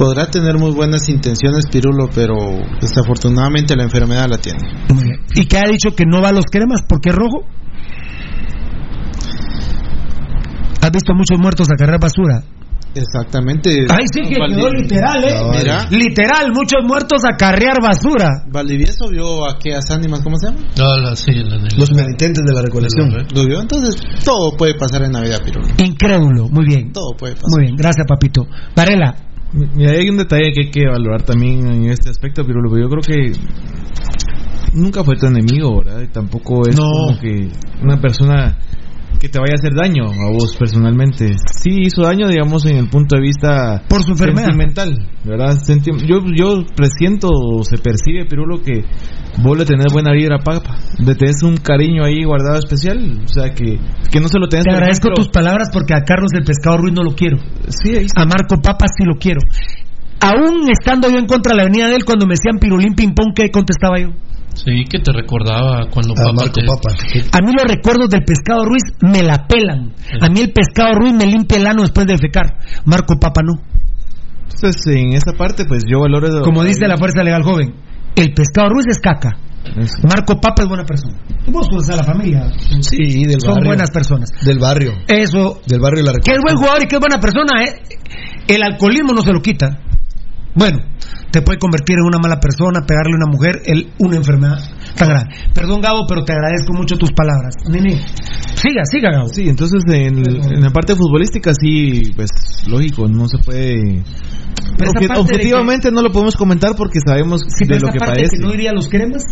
Podrá 0.04 0.26
tener 0.30 0.58
muy 0.58 0.72
buenas 0.72 1.08
intenciones 1.08 1.66
Pirulo, 1.72 2.10
pero 2.14 2.36
desafortunadamente 2.82 3.74
la 3.76 3.84
enfermedad 3.84 4.28
la 4.30 4.38
tiene. 4.38 4.60
Muy 4.94 5.04
bien. 5.06 5.20
Y 5.34 5.46
que 5.46 5.58
ha 5.58 5.64
dicho 5.70 5.96
que 5.96 6.04
no 6.06 6.22
va 6.22 6.30
a 6.30 6.34
los 6.34 6.46
cremas 6.52 6.82
porque 6.88 7.10
es 7.10 7.16
rojo. 7.16 7.46
¿Has 10.82 10.92
visto 10.92 11.14
muchos 11.14 11.40
muertos 11.40 11.70
a 11.72 11.76
cargar 11.78 12.02
basura? 12.02 12.44
Exactamente. 12.96 13.88
Ay, 13.90 14.06
sí, 14.14 14.22
que 14.28 14.36
quedó 14.36 14.70
literal, 14.70 15.24
¿eh? 15.24 15.34
Mira, 15.58 15.88
Literal, 15.90 16.52
muchos 16.54 16.80
muertos 16.86 17.24
a 17.26 17.36
carrear 17.38 17.82
basura. 17.82 18.30
Valdivieso 18.52 19.08
vio 19.10 19.46
a 19.46 19.54
aquellas 19.54 19.90
ánimas, 19.90 20.20
¿cómo 20.22 20.36
se 20.38 20.48
llama? 20.48 20.60
No, 20.78 20.98
la- 20.98 21.16
sí, 21.16 21.32
la 21.34 21.58
de- 21.58 21.76
Los 21.78 21.90
penitentes 21.90 22.44
de 22.46 22.54
la 22.54 22.62
recolección. 22.62 23.10
¿Lo 23.34 23.46
vio? 23.48 23.62
Entonces, 23.62 23.96
todo 24.26 24.52
puede 24.58 24.76
pasar 24.76 25.04
en 25.04 25.14
Navidad, 25.14 25.40
Pirulo. 25.44 25.68
Incrédulo, 25.78 26.50
muy 26.50 26.66
bien. 26.66 26.92
Todo 26.92 27.16
puede 27.18 27.34
pasar. 27.36 27.48
Muy 27.56 27.64
bien, 27.64 27.76
gracias, 27.78 28.06
papito. 28.06 28.46
Varela, 28.76 29.16
Mira, 29.54 29.92
hay 29.92 30.10
un 30.10 30.18
detalle 30.18 30.52
que 30.52 30.62
hay 30.62 30.72
que 30.72 30.86
valorar 30.88 31.22
también 31.24 31.68
en 31.68 31.86
este 31.90 32.10
aspecto, 32.10 32.44
pero 32.46 32.60
yo 32.78 32.90
creo 32.90 33.02
que 33.02 33.34
nunca 34.74 35.04
fue 35.04 35.16
tu 35.16 35.28
enemigo, 35.28 35.84
¿verdad? 35.84 36.02
Y 36.02 36.08
tampoco 36.08 36.68
es 36.68 36.76
No. 36.76 36.84
como 36.84 37.20
que 37.20 37.50
una 37.84 38.02
persona 38.02 38.58
que 39.24 39.30
te 39.30 39.40
vaya 39.40 39.54
a 39.54 39.56
hacer 39.56 39.72
daño 39.74 40.04
a 40.04 40.32
vos 40.34 40.54
personalmente. 40.60 41.32
Sí 41.62 41.70
hizo 41.88 42.02
daño, 42.04 42.28
digamos, 42.28 42.66
en 42.66 42.76
el 42.76 42.90
punto 42.90 43.16
de 43.16 43.22
vista 43.22 43.82
Por 43.88 44.04
su 44.04 44.12
enfermedad. 44.12 44.48
sentimental, 44.48 45.08
¿verdad? 45.24 45.56
Senti- 45.64 45.96
yo, 46.06 46.20
yo 46.36 46.66
presiento 46.76 47.30
o 47.32 47.64
se 47.64 47.78
percibe, 47.78 48.26
Pirulo, 48.26 48.62
que 48.62 48.84
vos 49.42 49.58
le 49.58 49.64
tenés 49.64 49.86
buena 49.94 50.12
vibra 50.12 50.36
a 50.42 50.44
Papa. 50.44 50.76
Le 51.00 51.16
tenés 51.16 51.42
un 51.42 51.56
cariño 51.56 52.04
ahí 52.04 52.26
guardado 52.26 52.60
especial, 52.60 53.22
o 53.24 53.28
sea, 53.30 53.54
que, 53.54 53.80
que 54.12 54.20
no 54.20 54.28
se 54.28 54.40
lo 54.40 54.50
tenés 54.50 54.66
te 54.66 54.72
agradezco 54.72 55.08
ejemplo- 55.08 55.24
tus 55.24 55.30
palabras 55.32 55.70
porque 55.72 55.94
a 55.94 56.04
Carlos 56.04 56.32
el 56.34 56.44
Pescado 56.44 56.80
Ruiz 56.80 56.94
no 56.94 57.04
lo 57.04 57.16
quiero. 57.16 57.38
Sí, 57.70 57.96
ahí 57.96 58.08
A 58.18 58.26
Marco 58.26 58.58
Papa 58.62 58.88
sí 58.94 59.06
lo 59.06 59.16
quiero. 59.16 59.40
Aún 60.20 60.70
estando 60.70 61.10
yo 61.10 61.18
en 61.18 61.28
contra 61.28 61.52
de 61.56 61.58
la 61.60 61.64
venida 61.64 61.88
de 61.88 61.96
él, 61.96 62.04
cuando 62.04 62.26
me 62.26 62.34
decían 62.34 62.60
pirulín 62.60 62.94
ping 62.94 63.14
pong, 63.16 63.32
¿qué 63.34 63.50
contestaba 63.52 64.00
yo? 64.02 64.10
Sí, 64.56 64.86
que 64.90 65.00
te 65.00 65.12
recordaba 65.12 65.88
cuando 65.90 66.14
A 66.14 66.16
Papa 66.16 66.34
Marco 66.34 66.54
te- 66.54 66.66
Papa. 66.66 66.94
A 67.32 67.42
mí 67.46 67.52
los 67.58 67.66
recuerdos 67.66 68.10
del 68.10 68.24
Pescado 68.24 68.66
Ruiz 68.66 68.84
me 69.02 69.22
la 69.24 69.48
pelan. 69.48 69.94
A 70.22 70.30
mí 70.30 70.42
el 70.42 70.52
Pescado 70.52 70.94
Ruiz 70.96 71.14
me 71.14 71.26
limpia 71.26 71.58
el 71.58 71.68
ano 71.68 71.82
después 71.82 72.06
de 72.08 72.18
fecar. 72.18 72.58
Marco 72.86 73.16
Papa 73.20 73.42
no. 73.44 73.54
Entonces, 74.54 74.86
en 74.96 75.14
esa 75.14 75.34
parte, 75.34 75.66
pues 75.66 75.84
yo 75.90 76.00
valoro... 76.00 76.42
Como 76.44 76.64
dice 76.64 76.88
la 76.88 76.98
Fuerza 76.98 77.24
Legal 77.24 77.44
Joven, 77.44 77.74
el 78.16 78.34
Pescado 78.34 78.70
Ruiz 78.70 78.86
es 78.90 79.00
caca. 79.00 79.32
Eso. 79.78 79.96
Marco 80.08 80.40
Papa 80.40 80.64
es 80.64 80.68
buena 80.68 80.86
persona. 80.86 81.18
Vos 81.48 81.68
conoces 81.68 81.96
a 81.96 81.98
la 81.98 82.04
familia. 82.04 82.52
Sí, 82.82 83.24
del 83.26 83.40
Son 83.42 83.56
barrio. 83.56 83.70
buenas 83.70 83.92
personas. 83.92 84.30
Del 84.46 84.60
barrio. 84.60 84.92
Eso. 85.08 85.62
Del 85.68 85.80
barrio 85.80 86.04
de 86.04 86.12
la 86.14 86.20
Que 86.20 86.32
es 86.34 86.40
buen 86.44 86.56
jugador 86.58 86.84
y 86.84 86.88
que 86.88 86.96
es 86.96 87.00
buena 87.00 87.20
persona, 87.20 87.64
¿eh? 87.64 87.82
El 88.48 88.62
alcoholismo 88.62 89.14
no 89.14 89.22
se 89.22 89.32
lo 89.34 89.42
quita. 89.42 89.80
Bueno, 90.56 90.80
te 91.32 91.42
puede 91.42 91.60
convertir 91.60 91.98
en 91.98 92.06
una 92.06 92.20
mala 92.20 92.40
persona, 92.40 92.82
pegarle 92.86 93.14
a 93.14 93.18
una 93.18 93.32
mujer, 93.32 93.62
el, 93.66 93.92
una 94.00 94.18
enfermedad 94.18 94.60
tan 94.96 95.10
grave. 95.10 95.30
Perdón, 95.54 95.82
Gabo, 95.82 96.06
pero 96.08 96.24
te 96.24 96.34
agradezco 96.34 96.74
mucho 96.74 96.96
tus 96.98 97.12
palabras. 97.12 97.56
Nene, 97.70 97.98
siga, 98.56 98.84
siga, 98.86 99.12
Gabo. 99.12 99.28
Sí, 99.28 99.48
entonces 99.50 99.84
en, 99.88 100.18
en 100.28 100.62
la 100.62 100.70
parte 100.70 100.96
futbolística 100.96 101.54
sí, 101.54 102.12
pues 102.16 102.30
lógico, 102.68 103.08
no 103.08 103.28
se 103.28 103.38
puede... 103.40 104.04
Pero 104.78 104.92
objetivamente 105.22 105.92
no 105.92 106.02
lo 106.02 106.12
podemos 106.12 106.36
comentar 106.36 106.76
porque 106.76 107.00
sabemos 107.06 107.42
Sí, 107.48 107.66
de 107.66 107.80
lo 107.80 107.90
que 107.90 108.00
parte 108.00 108.16
padece. 108.22 108.38
que 108.38 108.44
no 108.44 108.54
iría 108.54 108.72
a 108.72 108.74
los 108.74 108.88
cremas. 108.90 109.24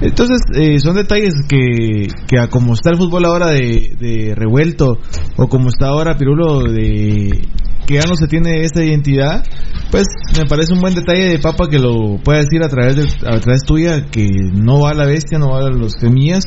Entonces 0.00 0.38
eh, 0.54 0.78
son 0.78 0.96
detalles 0.96 1.34
que, 1.48 2.08
que 2.26 2.38
a 2.38 2.48
como 2.48 2.72
está 2.72 2.90
el 2.90 2.96
fútbol 2.96 3.26
ahora 3.26 3.48
de, 3.48 3.96
de 3.98 4.34
revuelto 4.34 4.98
o 5.36 5.48
como 5.48 5.68
está 5.68 5.88
ahora 5.88 6.16
Pirulo 6.16 6.62
de 6.62 7.42
que 7.86 7.94
ya 7.94 8.08
no 8.08 8.14
se 8.14 8.28
tiene 8.28 8.62
esa 8.64 8.84
identidad, 8.84 9.44
pues 9.90 10.06
me 10.38 10.46
parece 10.46 10.72
un 10.72 10.80
buen 10.80 10.94
detalle 10.94 11.28
de 11.28 11.38
Papa 11.38 11.68
que 11.68 11.78
lo 11.78 12.18
pueda 12.22 12.38
decir 12.38 12.62
a 12.62 12.68
través 12.68 12.96
de, 12.96 13.02
a 13.28 13.40
través 13.40 13.62
tuya 13.66 14.06
que 14.06 14.28
no 14.52 14.82
va 14.82 14.90
a 14.90 14.94
la 14.94 15.06
bestia, 15.06 15.38
no 15.38 15.50
va 15.50 15.66
a 15.66 15.70
los 15.70 15.94
semillas 16.00 16.44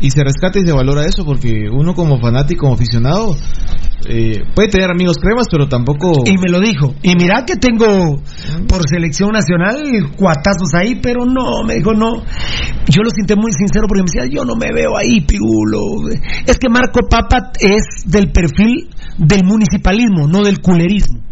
y 0.00 0.10
se 0.10 0.24
rescata 0.24 0.58
y 0.58 0.66
se 0.66 0.72
valora 0.72 1.06
eso 1.06 1.24
porque 1.24 1.68
uno 1.70 1.94
como 1.94 2.18
fanático, 2.20 2.62
como 2.62 2.74
aficionado 2.74 3.36
eh, 4.08 4.42
puede 4.54 4.68
tener 4.68 4.90
amigos 4.90 5.16
cremas, 5.18 5.46
pero 5.50 5.68
tampoco 5.68 6.22
Y 6.26 6.36
me 6.38 6.50
lo 6.50 6.60
dijo. 6.60 6.94
Y 7.02 7.16
mira 7.16 7.44
que 7.46 7.56
tengo 7.56 8.20
por 8.68 8.88
selección 8.88 9.30
nacional 9.32 10.12
cuatazos 10.16 10.74
ahí, 10.74 11.00
pero 11.02 11.24
no, 11.24 11.64
me 11.66 11.76
dijo 11.76 11.92
no. 11.92 12.22
Yo 12.88 13.02
lo 13.02 13.10
siento 13.10 13.36
muy 13.36 13.52
sincero 13.52 13.86
porque 13.88 14.02
me 14.02 14.08
decía, 14.12 14.30
yo 14.30 14.44
no 14.44 14.54
me 14.54 14.70
veo 14.72 14.96
ahí, 14.96 15.20
pirulo. 15.22 16.08
Es 16.46 16.58
que 16.58 16.68
Marco 16.68 17.00
Papa 17.08 17.52
es 17.58 18.04
del 18.06 18.30
perfil 18.30 18.90
del 19.18 19.44
municipalismo, 19.44 20.28
no 20.28 20.42
del 20.42 20.60
culerismo. 20.60 21.25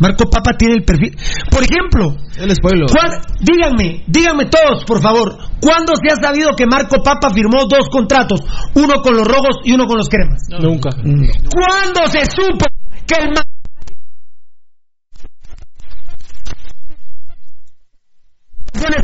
Marco 0.00 0.24
Papa 0.30 0.52
tiene 0.56 0.74
el 0.76 0.84
perfil. 0.84 1.14
Por 1.50 1.62
ejemplo, 1.62 2.16
él 2.36 2.50
es 2.50 2.58
pueblo. 2.60 2.86
¿cuál- 2.88 3.20
díganme, 3.40 4.02
díganme 4.06 4.46
todos, 4.46 4.84
por 4.84 5.00
favor, 5.00 5.36
¿cuándo 5.60 5.92
se 6.02 6.12
ha 6.12 6.16
sabido 6.16 6.50
que 6.56 6.66
Marco 6.66 7.02
Papa 7.02 7.30
firmó 7.32 7.66
dos 7.68 7.88
contratos? 7.90 8.40
Uno 8.74 9.02
con 9.02 9.14
los 9.16 9.28
rojos 9.28 9.60
y 9.64 9.72
uno 9.72 9.84
con 9.86 9.98
los 9.98 10.08
cremas. 10.08 10.42
Nunca. 10.58 10.90
¿Cuándo 10.90 12.06
se 12.10 12.24
supo 12.24 12.64
que 13.06 13.14
el 13.22 13.34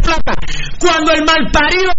plata? 0.01 0.35
Cuando 0.81 1.13
el 1.13 1.25
malparido 1.25 1.93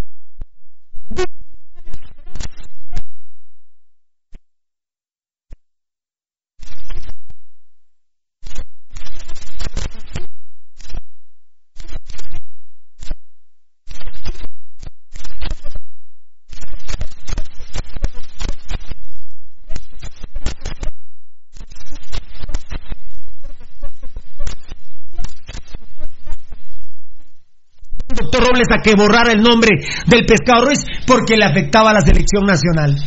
doctor 28.15 28.46
A 28.57 28.81
que 28.81 28.95
borrara 28.95 29.31
el 29.31 29.41
nombre 29.41 29.69
del 30.07 30.25
pescado 30.25 30.65
Ruiz 30.65 30.83
porque 31.05 31.37
le 31.37 31.45
afectaba 31.45 31.91
a 31.91 31.93
la 31.93 32.01
selección 32.01 32.45
nacional. 32.45 32.97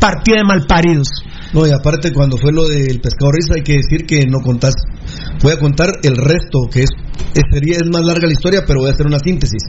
Partido 0.00 0.38
de 0.38 0.44
malparidos. 0.44 1.08
No, 1.52 1.66
y 1.66 1.70
aparte 1.70 2.12
cuando 2.12 2.36
fue 2.36 2.52
lo 2.52 2.68
del 2.68 3.00
pescado 3.00 3.30
Ruiz 3.32 3.46
hay 3.54 3.62
que 3.62 3.76
decir 3.76 4.04
que 4.06 4.26
no 4.26 4.40
contás. 4.40 4.74
Voy 5.42 5.52
a 5.52 5.58
contar 5.58 5.92
el 6.02 6.16
resto, 6.16 6.68
que 6.70 6.80
es, 6.80 6.90
es, 7.34 7.42
sería, 7.52 7.76
es 7.76 7.88
más 7.92 8.04
larga 8.04 8.26
la 8.26 8.32
historia, 8.32 8.64
pero 8.66 8.80
voy 8.80 8.90
a 8.90 8.92
hacer 8.92 9.06
una 9.06 9.18
síntesis. 9.18 9.62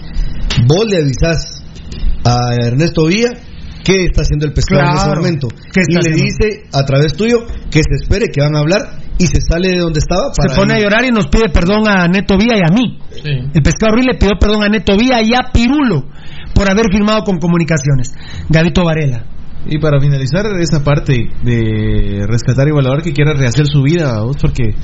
Vos 0.68 0.86
le 0.90 0.98
avisás 0.98 1.64
a 2.26 2.56
Ernesto 2.56 3.06
Villa 3.06 3.30
qué 3.88 4.04
está 4.04 4.22
haciendo 4.24 4.46
el 4.46 4.54
pescado 4.54 4.84
en 4.84 4.98
ese 4.98 5.16
momento. 5.16 5.48
¿Qué 5.48 5.82
Y 5.88 5.94
le 5.94 6.00
haciendo? 6.00 6.24
dice 6.24 6.68
a 6.74 6.84
través 6.84 7.14
tuyo 7.14 7.48
que 7.72 7.80
se 7.80 7.96
espere, 8.04 8.28
que 8.28 8.42
van 8.42 8.54
a 8.56 8.60
hablar 8.60 9.00
y 9.18 9.28
se 9.28 9.40
sale 9.40 9.70
de 9.70 9.80
donde 9.80 10.00
estaba. 10.00 10.34
Se 10.34 10.44
para 10.44 10.56
pone 10.60 10.74
a 10.74 10.80
llorar 10.80 11.06
y 11.06 11.12
nos 11.12 11.28
pide 11.28 11.48
perdón 11.50 11.88
a 11.88 12.06
Neto 12.10 12.38
Vía 12.38 12.58
y 12.58 12.62
a 12.68 12.74
mí. 12.74 13.00
El 13.24 13.64
pescado 13.64 13.96
Ruiz 13.96 14.06
le 14.06 14.18
pidió 14.20 14.34
perdón 14.38 14.64
a 14.64 14.68
Neto 14.68 14.98
Vía 14.98 15.22
y 15.24 15.34
a 15.34 15.52
Pirulo 15.54 16.04
por 16.54 16.70
haber 16.70 16.92
firmado 16.92 17.24
con 17.24 17.40
comunicaciones. 17.40 18.12
Gavito 18.50 18.84
Varela. 18.84 19.24
Y 19.70 19.80
para 19.80 20.00
finalizar 20.00 20.46
esa 20.60 20.84
parte 20.84 21.30
de 21.44 22.26
rescatar 22.26 22.68
y 22.68 22.72
valorar 22.72 23.02
que 23.02 23.12
quiera 23.12 23.34
rehacer 23.34 23.68
su 23.68 23.82
vida, 23.82 24.22
vos, 24.22 24.38
porque 24.42 24.76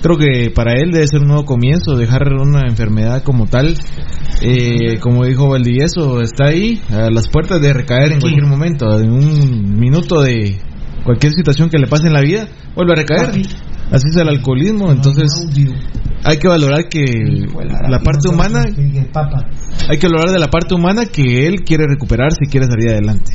creo 0.00 0.16
que 0.16 0.50
para 0.50 0.74
él 0.74 0.92
debe 0.92 1.06
ser 1.06 1.20
un 1.20 1.28
nuevo 1.28 1.44
comienzo, 1.44 1.96
dejar 1.96 2.32
una 2.32 2.62
enfermedad 2.66 3.22
como 3.22 3.46
tal, 3.46 3.76
eh, 4.40 4.98
como 5.00 5.26
dijo 5.26 5.48
Valdivieso, 5.48 6.22
está 6.22 6.46
ahí 6.46 6.80
a 6.90 7.10
las 7.10 7.28
puertas 7.28 7.60
de 7.60 7.72
recaer 7.74 8.12
en 8.12 8.20
cualquier 8.20 8.46
momento, 8.46 8.98
en 8.98 9.10
un 9.12 9.78
minuto 9.78 10.22
de 10.22 10.58
cualquier 11.04 11.32
situación 11.32 11.68
que 11.68 11.78
le 11.78 11.86
pase 11.86 12.06
en 12.06 12.14
la 12.14 12.22
vida, 12.22 12.48
vuelve 12.74 12.92
a 12.92 12.96
recaer. 12.96 13.30
Así 13.90 14.06
es 14.08 14.16
el 14.16 14.28
alcoholismo, 14.28 14.92
entonces 14.92 15.48
hay 16.24 16.36
que 16.38 16.48
valorar 16.48 16.88
que 16.88 17.02
la 17.88 17.98
parte 17.98 18.28
humana, 18.28 18.64
hay 19.88 19.98
que 19.98 20.06
valorar 20.06 20.30
de 20.30 20.38
la 20.38 20.46
parte 20.46 20.74
humana 20.74 21.06
que 21.06 21.46
él 21.46 21.62
quiere 21.62 21.86
recuperarse 21.88 22.38
y 22.46 22.48
quiere 22.48 22.66
salir 22.66 22.90
adelante. 22.90 23.32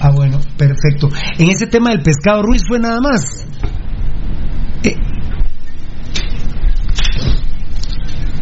Ah, 0.00 0.10
bueno, 0.14 0.40
perfecto. 0.56 1.08
En 1.38 1.50
ese 1.50 1.66
tema 1.66 1.90
del 1.90 2.02
pescado 2.02 2.42
Ruiz 2.42 2.62
fue 2.66 2.78
nada 2.78 3.00
más. 3.00 3.46
Eh, 4.84 4.96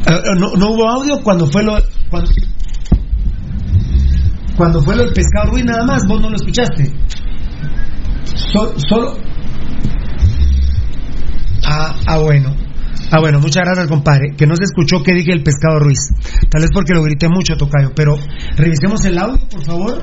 eh, 0.06 0.20
no, 0.38 0.52
no 0.56 0.70
hubo 0.70 0.88
audio 0.88 1.20
cuando 1.22 1.46
fue 1.46 1.62
lo 1.62 1.76
cuando, 2.08 2.30
cuando 4.56 4.82
fue 4.82 4.96
lo 4.96 5.04
del 5.04 5.12
pescado 5.12 5.50
Ruiz 5.50 5.64
nada 5.64 5.84
más, 5.84 6.02
vos 6.08 6.20
no 6.20 6.30
lo 6.30 6.36
escuchaste. 6.36 6.90
So- 8.52 8.74
solo 8.88 9.16
Ah, 11.66 11.94
ah, 12.06 12.18
bueno. 12.18 12.54
Ah, 13.12 13.20
bueno, 13.20 13.38
muchas 13.38 13.64
gracias, 13.64 13.86
compadre. 13.88 14.34
Que 14.36 14.46
no 14.46 14.56
se 14.56 14.64
escuchó 14.64 15.02
que 15.02 15.12
dije 15.14 15.32
el 15.32 15.42
pescado 15.42 15.78
Ruiz. 15.78 15.98
Tal 16.48 16.62
vez 16.62 16.70
porque 16.72 16.94
lo 16.94 17.02
grité 17.02 17.28
mucho, 17.28 17.56
Tocayo. 17.56 17.92
Pero 17.94 18.16
revisemos 18.56 19.04
el 19.04 19.18
audio, 19.18 19.46
por 19.48 19.64
favor, 19.64 20.02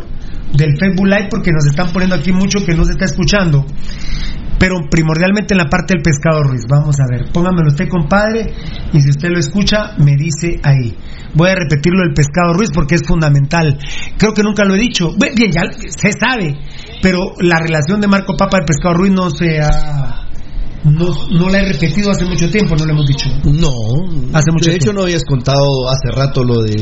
del 0.53 0.77
Facebook 0.79 1.07
Live, 1.07 1.27
porque 1.29 1.51
nos 1.51 1.65
están 1.65 1.91
poniendo 1.91 2.15
aquí 2.15 2.31
mucho 2.31 2.63
que 2.65 2.75
no 2.75 2.83
se 2.85 2.91
está 2.91 3.05
escuchando. 3.05 3.65
Pero 4.59 4.75
primordialmente 4.89 5.53
en 5.53 5.59
la 5.59 5.69
parte 5.69 5.93
del 5.93 6.01
pescado 6.01 6.41
Ruiz. 6.41 6.63
Vamos 6.67 6.95
a 6.99 7.05
ver. 7.07 7.31
Póngamelo 7.31 7.67
usted, 7.67 7.87
compadre. 7.87 8.53
Y 8.91 9.01
si 9.01 9.09
usted 9.09 9.29
lo 9.29 9.37
escucha, 9.37 9.93
me 9.99 10.15
dice 10.15 10.59
ahí. 10.63 10.97
Voy 11.35 11.49
a 11.49 11.55
repetirlo 11.55 11.99
del 12.01 12.13
pescado 12.15 12.53
Ruiz 12.53 12.69
porque 12.73 12.95
es 12.95 13.05
fundamental. 13.05 13.77
Creo 14.17 14.33
que 14.33 14.41
nunca 14.41 14.65
lo 14.65 14.73
he 14.73 14.79
dicho. 14.79 15.13
Bien, 15.15 15.51
ya 15.51 15.61
se 15.71 16.11
sabe. 16.19 16.55
Pero 17.03 17.33
la 17.39 17.59
relación 17.59 18.01
de 18.01 18.07
Marco 18.07 18.35
Papa 18.35 18.57
al 18.57 18.65
pescado 18.65 18.95
Ruiz 18.95 19.11
no 19.11 19.29
se 19.29 19.59
ha. 19.61 20.23
No, 20.85 21.13
no 21.37 21.49
la 21.49 21.59
he 21.59 21.73
repetido 21.73 22.09
hace 22.09 22.25
mucho 22.25 22.49
tiempo, 22.49 22.75
no 22.75 22.85
lo 22.85 22.93
hemos 22.93 23.07
dicho. 23.07 23.29
No, 23.43 23.71
Hace 24.33 24.51
mucho 24.51 24.69
de 24.69 24.77
hecho 24.77 24.85
tiempo. 24.85 25.01
no 25.01 25.03
habías 25.03 25.23
contado 25.25 25.89
hace 25.89 26.09
rato 26.15 26.43
lo 26.43 26.61
del 26.63 26.75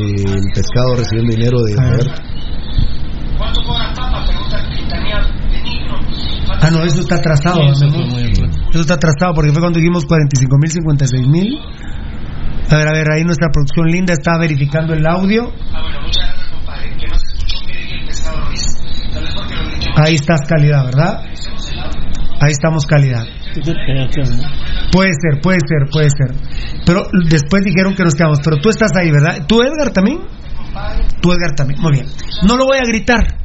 pescado 0.54 0.94
recibiendo 0.96 1.34
dinero 1.34 1.58
de 1.62 1.74
Roberto. 3.36 3.60
Ah, 6.60 6.70
no, 6.70 6.84
eso 6.84 7.00
está 7.00 7.16
atrasado. 7.16 7.60
mi 7.60 7.68
amor. 7.68 8.20
Eso 8.70 8.80
está 8.80 8.94
atrasado 8.94 9.34
porque 9.34 9.52
fue 9.52 9.60
cuando 9.60 9.78
dijimos 9.78 10.04
45 10.06 10.56
mil, 10.58 10.70
56 10.70 11.28
mil. 11.28 11.58
A 12.70 12.76
ver, 12.76 12.88
a 12.88 12.92
ver, 12.92 13.10
ahí 13.12 13.24
nuestra 13.24 13.48
producción 13.52 13.86
linda 13.86 14.12
está 14.12 14.38
verificando 14.38 14.94
el 14.94 15.06
audio. 15.06 15.52
Ahí 19.96 20.14
estás 20.14 20.40
calidad, 20.48 20.84
¿verdad? 20.84 21.24
Ahí 22.40 22.52
estamos 22.52 22.84
calidad. 22.86 23.24
Puede 24.92 25.12
ser, 25.12 25.40
puede 25.40 25.58
ser, 25.66 25.88
puede 25.90 26.10
ser. 26.10 26.34
Pero 26.84 27.02
después 27.28 27.64
dijeron 27.64 27.94
que 27.94 28.04
nos 28.04 28.14
quedamos. 28.14 28.40
Pero 28.44 28.58
tú 28.58 28.68
estás 28.68 28.90
ahí, 28.96 29.10
¿verdad? 29.10 29.46
¿Tú, 29.46 29.62
Edgar, 29.62 29.92
también? 29.92 30.18
Tú, 31.20 31.32
Edgar, 31.32 31.54
también. 31.54 31.80
Muy 31.80 31.92
bien. 31.92 32.06
No 32.46 32.56
lo 32.56 32.66
voy 32.66 32.78
a 32.78 32.84
gritar. 32.84 33.38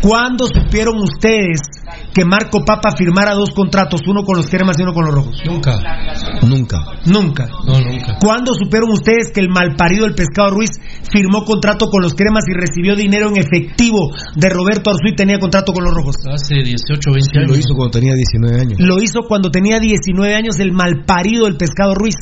¿Cuándo 0.00 0.46
supieron 0.46 0.96
ustedes 0.98 1.60
que 2.14 2.24
Marco 2.24 2.64
Papa 2.64 2.90
firmara 2.96 3.34
dos 3.34 3.50
contratos, 3.54 4.00
uno 4.06 4.22
con 4.22 4.36
los 4.36 4.46
cremas 4.46 4.76
y 4.78 4.82
uno 4.82 4.92
con 4.92 5.04
los 5.06 5.14
rojos? 5.14 5.36
Nunca. 5.44 5.78
Nunca. 6.46 6.78
Nunca. 7.06 7.46
No, 7.66 7.80
nunca. 7.80 8.16
¿Cuándo 8.20 8.52
supieron 8.54 8.90
ustedes 8.90 9.32
que 9.32 9.40
el 9.40 9.48
malparido 9.50 10.04
del 10.04 10.14
pescado 10.14 10.50
Ruiz 10.50 10.70
firmó 11.12 11.44
contrato 11.44 11.88
con 11.90 12.02
los 12.02 12.14
cremas 12.14 12.44
y 12.48 12.54
recibió 12.58 12.96
dinero 12.96 13.28
en 13.28 13.36
efectivo 13.36 14.10
de 14.34 14.48
Roberto 14.48 14.90
Arzú 14.90 15.08
y 15.12 15.14
tenía 15.16 15.38
contrato 15.38 15.72
con 15.72 15.84
los 15.84 15.92
rojos? 15.94 16.16
Hace 16.32 16.56
18, 16.62 17.10
20 17.12 17.38
años. 17.38 17.50
Lo 17.50 17.56
hizo 17.56 17.74
cuando 17.76 17.90
tenía 17.98 18.14
19 18.14 18.60
años. 18.60 18.78
Lo 18.80 19.02
hizo 19.02 19.20
cuando 19.28 19.50
tenía 19.50 19.78
19 19.80 20.34
años 20.34 20.58
el 20.58 20.72
malparido 20.72 21.44
del 21.44 21.56
pescado 21.56 21.94
Ruiz. 21.94 22.16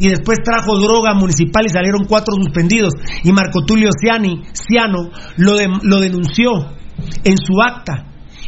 Y 0.00 0.08
después 0.08 0.38
trajo 0.44 0.78
droga 0.78 1.14
municipal 1.14 1.64
y 1.66 1.68
salieron 1.70 2.04
cuatro 2.08 2.34
suspendidos. 2.36 2.94
Y 3.24 3.32
Marco 3.32 3.64
Tulio 3.64 3.90
Ciani, 4.00 4.42
Ciano 4.52 5.10
lo, 5.36 5.56
de- 5.56 5.68
lo 5.82 6.00
denunció 6.00 6.50
en 7.24 7.36
su 7.36 7.60
acta. 7.60 8.06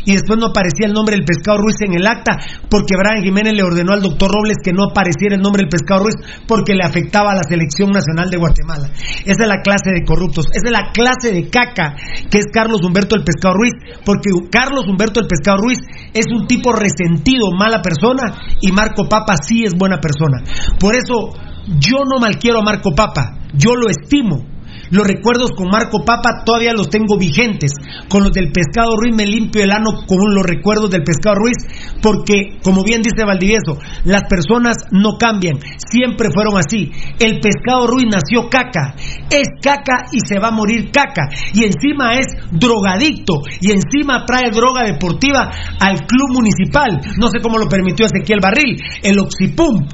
Y 0.08 0.12
después 0.12 0.40
no 0.40 0.46
aparecía 0.46 0.86
el 0.86 0.94
nombre 0.94 1.16
del 1.16 1.26
pescado 1.26 1.58
Ruiz 1.58 1.76
en 1.84 1.92
el 1.92 2.06
acta 2.06 2.38
porque 2.70 2.96
Brian 2.96 3.22
Jiménez 3.22 3.52
le 3.52 3.62
ordenó 3.62 3.92
al 3.92 4.00
doctor 4.00 4.32
Robles 4.32 4.56
que 4.64 4.72
no 4.72 4.84
apareciera 4.84 5.36
el 5.36 5.42
nombre 5.42 5.60
del 5.60 5.68
pescado 5.68 6.04
Ruiz 6.04 6.16
porque 6.46 6.72
le 6.72 6.82
afectaba 6.82 7.32
a 7.32 7.34
la 7.34 7.44
selección 7.44 7.90
nacional 7.90 8.30
de 8.30 8.38
Guatemala. 8.38 8.88
Esa 9.26 9.42
es 9.42 9.48
la 9.48 9.60
clase 9.60 9.92
de 9.92 10.04
corruptos, 10.08 10.46
esa 10.54 10.64
es 10.64 10.72
la 10.72 10.92
clase 10.92 11.30
de 11.30 11.50
caca 11.50 11.94
que 12.30 12.38
es 12.38 12.46
Carlos 12.50 12.80
Humberto 12.82 13.16
el 13.16 13.22
pescado 13.22 13.56
Ruiz, 13.60 13.74
porque 14.06 14.30
Carlos 14.50 14.88
Humberto 14.88 15.20
el 15.20 15.26
pescado 15.26 15.58
Ruiz 15.58 15.78
es 16.14 16.24
un 16.32 16.46
tipo 16.46 16.72
resentido, 16.72 17.52
mala 17.52 17.82
persona 17.82 18.32
y 18.62 18.72
Marco 18.72 19.10
Papa 19.10 19.36
sí 19.36 19.64
es 19.64 19.74
buena 19.76 20.00
persona. 20.00 20.40
Por 20.80 20.96
eso 20.96 21.36
yo 21.78 22.04
no 22.08 22.18
malquiero 22.18 22.60
a 22.60 22.64
Marco 22.64 22.94
Papa, 22.96 23.40
yo 23.52 23.76
lo 23.76 23.90
estimo. 23.90 24.57
Los 24.90 25.06
recuerdos 25.06 25.50
con 25.56 25.68
Marco 25.68 26.04
Papa 26.04 26.42
todavía 26.44 26.72
los 26.72 26.88
tengo 26.88 27.18
vigentes. 27.18 27.72
Con 28.08 28.22
los 28.22 28.32
del 28.32 28.52
pescado 28.52 28.96
Ruiz 28.96 29.14
me 29.14 29.26
limpio 29.26 29.62
el 29.62 29.70
ano 29.70 30.04
con 30.06 30.18
los 30.34 30.44
recuerdos 30.44 30.90
del 30.90 31.02
pescado 31.02 31.36
Ruiz, 31.36 31.56
porque, 32.02 32.58
como 32.62 32.82
bien 32.82 33.02
dice 33.02 33.24
Valdivieso, 33.24 33.78
las 34.04 34.24
personas 34.28 34.76
no 34.90 35.18
cambian, 35.18 35.58
siempre 35.90 36.28
fueron 36.32 36.56
así. 36.56 36.90
El 37.18 37.40
pescado 37.40 37.86
Ruiz 37.86 38.06
nació 38.10 38.48
caca, 38.48 38.94
es 39.30 39.48
caca 39.62 40.06
y 40.12 40.18
se 40.26 40.38
va 40.38 40.48
a 40.48 40.52
morir 40.52 40.90
caca. 40.90 41.28
Y 41.52 41.64
encima 41.64 42.14
es 42.14 42.26
drogadicto, 42.50 43.42
y 43.60 43.72
encima 43.72 44.24
trae 44.24 44.50
droga 44.50 44.84
deportiva 44.84 45.50
al 45.80 46.06
club 46.06 46.32
municipal. 46.32 47.00
No 47.18 47.28
sé 47.28 47.40
cómo 47.42 47.58
lo 47.58 47.68
permitió 47.68 48.06
Ezequiel 48.06 48.40
Barril, 48.40 48.80
el 49.02 49.18
Oxipum 49.18 49.86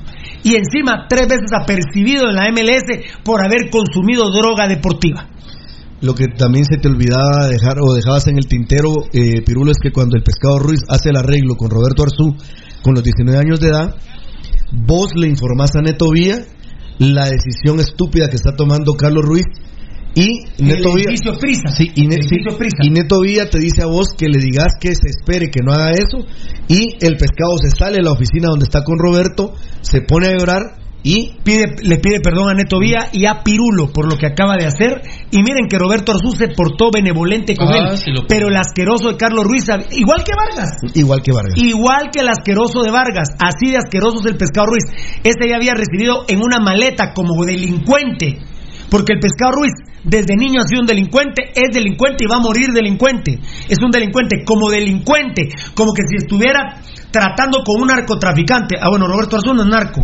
y 0.44 0.56
encima 0.56 1.06
tres 1.08 1.26
veces 1.26 1.50
apercibido 1.52 2.28
en 2.28 2.36
la 2.36 2.50
MLS 2.52 2.84
por 3.24 3.42
haber 3.42 3.70
consumido 3.70 4.30
droga 4.30 4.68
deportiva. 4.68 5.26
Lo 6.02 6.14
que 6.14 6.26
también 6.28 6.66
se 6.66 6.76
te 6.76 6.88
olvidaba 6.88 7.48
dejar 7.48 7.78
o 7.80 7.94
dejabas 7.94 8.28
en 8.28 8.36
el 8.36 8.46
tintero, 8.46 8.90
eh, 9.12 9.40
Pirulo, 9.44 9.72
es 9.72 9.78
que 9.82 9.90
cuando 9.90 10.16
el 10.16 10.22
pescado 10.22 10.58
Ruiz 10.58 10.80
hace 10.88 11.08
el 11.08 11.16
arreglo 11.16 11.56
con 11.56 11.70
Roberto 11.70 12.02
Arzú 12.02 12.36
con 12.82 12.94
los 12.94 13.02
19 13.02 13.38
años 13.38 13.58
de 13.58 13.68
edad, 13.68 13.96
vos 14.70 15.12
le 15.16 15.28
informás 15.28 15.74
a 15.76 15.80
Neto 15.80 16.10
Vía 16.10 16.44
la 16.98 17.24
decisión 17.24 17.80
estúpida 17.80 18.28
que 18.28 18.36
está 18.36 18.54
tomando 18.54 18.92
Carlos 18.94 19.24
Ruiz 19.24 19.46
y 20.14 20.44
Neto 20.62 20.90
el 20.90 20.94
Vía. 20.96 21.04
Sí, 21.76 21.90
y, 21.94 22.06
Ne- 22.06 22.14
El 22.16 22.22
sí, 22.22 22.34
edificio 22.36 22.56
Prisa. 22.58 22.76
y 22.82 22.90
Neto 22.90 23.20
Villa 23.20 23.50
te 23.50 23.58
dice 23.58 23.82
a 23.82 23.86
vos 23.86 24.08
que 24.16 24.28
le 24.28 24.38
digas 24.38 24.74
que 24.80 24.94
se 24.94 25.08
espere, 25.08 25.50
que 25.50 25.60
no 25.64 25.72
haga 25.72 25.92
eso. 25.92 26.18
Y 26.68 26.94
el 27.04 27.16
pescado 27.16 27.56
se 27.62 27.70
sale 27.70 27.96
de 27.98 28.02
la 28.02 28.12
oficina 28.12 28.48
donde 28.50 28.64
está 28.64 28.82
con 28.84 28.98
Roberto, 28.98 29.54
se 29.80 30.00
pone 30.02 30.28
a 30.28 30.36
llorar 30.38 30.62
y 31.06 31.32
Pide, 31.44 31.76
le 31.82 31.98
pide 31.98 32.20
perdón 32.20 32.48
a 32.48 32.54
Neto 32.54 32.78
Vía 32.78 33.10
y 33.12 33.26
a 33.26 33.42
Pirulo 33.44 33.92
por 33.92 34.10
lo 34.10 34.16
que 34.16 34.24
acaba 34.26 34.56
de 34.56 34.64
hacer. 34.64 35.02
Y 35.30 35.42
miren 35.42 35.68
que 35.68 35.76
Roberto 35.78 36.12
Arzú 36.12 36.32
se 36.32 36.48
portó 36.48 36.88
benevolente 36.90 37.54
con 37.54 37.68
Ah, 37.68 37.90
él. 37.90 37.98
sí 37.98 38.10
pero 38.26 38.48
el 38.48 38.56
asqueroso 38.56 39.10
de 39.10 39.16
Carlos 39.18 39.44
Ruiz, 39.44 39.66
igual 39.90 40.24
que 40.24 40.32
Vargas. 40.34 40.70
igual 40.94 41.20
que 41.22 41.32
Vargas. 41.32 41.52
Igual 41.56 42.08
que 42.10 42.20
el 42.20 42.28
asqueroso 42.28 42.80
de 42.82 42.90
Vargas, 42.90 43.28
así 43.38 43.70
de 43.72 43.76
asqueroso 43.76 44.20
es 44.20 44.26
el 44.26 44.36
pescado 44.38 44.68
Ruiz. 44.68 44.84
Ese 45.22 45.46
ya 45.50 45.56
había 45.56 45.74
recibido 45.74 46.24
en 46.28 46.38
una 46.40 46.58
maleta 46.60 47.12
como 47.12 47.44
delincuente. 47.44 48.38
Porque 48.90 49.14
el 49.14 49.20
pescado 49.20 49.52
Ruiz, 49.52 49.72
desde 50.04 50.36
niño 50.36 50.60
ha 50.60 50.66
sido 50.66 50.82
un 50.82 50.86
delincuente, 50.86 51.52
es 51.54 51.74
delincuente 51.74 52.24
y 52.24 52.28
va 52.28 52.36
a 52.36 52.40
morir 52.40 52.68
delincuente. 52.72 53.38
Es 53.68 53.78
un 53.82 53.90
delincuente, 53.90 54.44
como 54.44 54.70
delincuente, 54.70 55.48
como 55.74 55.92
que 55.92 56.02
si 56.08 56.16
estuviera 56.16 56.80
tratando 57.10 57.62
con 57.64 57.80
un 57.80 57.88
narcotraficante. 57.88 58.76
Ah, 58.80 58.88
bueno, 58.90 59.06
Roberto 59.06 59.36
Arzú 59.36 59.54
no 59.54 59.62
es 59.62 59.68
narco. 59.68 60.02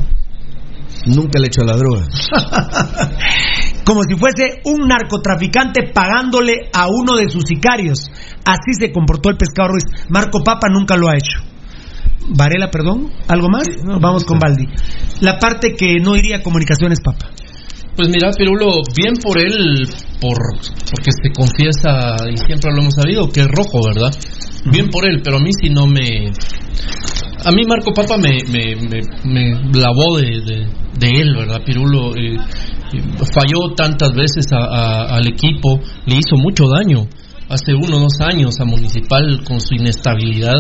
Nunca 1.07 1.39
le 1.39 1.47
echó 1.47 1.62
la 1.65 1.76
droga. 1.76 2.07
como 3.84 4.02
si 4.02 4.17
fuese 4.17 4.60
un 4.65 4.86
narcotraficante 4.86 5.91
pagándole 5.92 6.70
a 6.73 6.89
uno 6.89 7.17
de 7.17 7.28
sus 7.28 7.44
sicarios. 7.47 8.10
Así 8.44 8.75
se 8.78 8.92
comportó 8.92 9.31
el 9.31 9.36
pescado 9.36 9.70
Ruiz. 9.70 9.84
Marco 10.09 10.42
Papa 10.44 10.68
nunca 10.70 10.97
lo 10.97 11.09
ha 11.09 11.15
hecho. 11.15 11.41
Varela, 12.28 12.70
perdón, 12.70 13.10
¿algo 13.28 13.49
más? 13.49 13.67
Vamos 14.00 14.25
con 14.25 14.39
Baldi. 14.39 14.67
La 15.20 15.39
parte 15.39 15.75
que 15.75 15.99
no 16.00 16.17
iría 16.17 16.39
a 16.39 16.42
comunicaciones, 16.42 17.00
Papa. 17.00 17.31
Pues 17.97 18.09
mira, 18.09 18.31
Pirulo, 18.33 18.83
bien 18.97 19.15
por 19.23 19.39
él, 19.39 19.86
por 20.20 20.36
porque 20.91 21.10
se 21.23 21.31
confiesa 21.33 22.17
y 22.33 22.36
siempre 22.36 22.70
lo 22.73 22.83
hemos 22.83 22.94
sabido 22.94 23.28
que 23.31 23.41
es 23.41 23.49
rojo, 23.49 23.81
¿verdad? 23.85 24.10
Bien 24.70 24.89
por 24.89 25.07
él, 25.07 25.20
pero 25.23 25.36
a 25.36 25.41
mí 25.41 25.51
sí 25.60 25.69
no 25.70 25.86
me. 25.86 26.31
A 27.44 27.51
mí 27.52 27.62
Marco 27.67 27.93
Papa 27.93 28.17
me, 28.19 28.39
me, 28.49 28.77
me, 29.25 29.51
lavó 29.78 30.19
de, 30.19 30.67
de, 30.99 31.09
él, 31.09 31.35
¿verdad? 31.36 31.62
Pirulo 31.65 32.15
eh, 32.17 32.36
eh, 32.36 33.02
falló 33.35 33.75
tantas 33.75 34.12
veces 34.12 34.47
a- 34.52 35.17
al 35.17 35.27
equipo, 35.27 35.81
le 36.07 36.17
hizo 36.17 36.36
mucho 36.36 36.65
daño 36.69 37.07
hace 37.49 37.75
uno 37.75 37.97
o 37.97 38.01
dos 38.01 38.20
años 38.20 38.60
a 38.60 38.65
Municipal 38.65 39.43
con 39.44 39.60
su 39.60 39.75
inestabilidad 39.75 40.55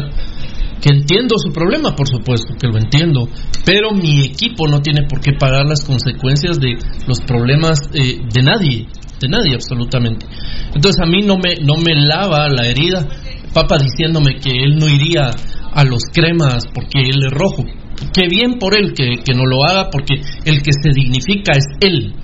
que 0.80 0.88
entiendo 0.92 1.36
su 1.38 1.52
problema, 1.52 1.94
por 1.94 2.08
supuesto, 2.08 2.54
que 2.58 2.68
lo 2.68 2.78
entiendo, 2.78 3.28
pero 3.64 3.92
mi 3.92 4.22
equipo 4.22 4.66
no 4.66 4.80
tiene 4.80 5.02
por 5.08 5.20
qué 5.20 5.32
pagar 5.32 5.66
las 5.66 5.84
consecuencias 5.84 6.58
de 6.58 6.76
los 7.06 7.20
problemas 7.20 7.78
eh, 7.92 8.20
de 8.32 8.42
nadie, 8.42 8.86
de 9.20 9.28
nadie 9.28 9.54
absolutamente. 9.54 10.26
Entonces 10.74 11.00
a 11.02 11.06
mí 11.06 11.22
no 11.22 11.36
me, 11.36 11.56
no 11.56 11.76
me 11.76 11.94
lava 11.94 12.48
la 12.48 12.66
herida, 12.66 13.06
Papa 13.52 13.78
diciéndome 13.78 14.36
que 14.36 14.50
él 14.50 14.78
no 14.78 14.88
iría 14.88 15.30
a 15.72 15.84
los 15.84 16.04
cremas 16.12 16.64
porque 16.72 17.00
él 17.00 17.24
es 17.26 17.32
rojo. 17.32 17.64
Qué 18.12 18.28
bien 18.28 18.58
por 18.58 18.76
él 18.76 18.92
que, 18.94 19.22
que 19.24 19.34
no 19.34 19.44
lo 19.44 19.64
haga 19.64 19.90
porque 19.90 20.14
el 20.44 20.62
que 20.62 20.70
se 20.72 20.90
dignifica 20.94 21.52
es 21.52 21.64
él. 21.80 22.14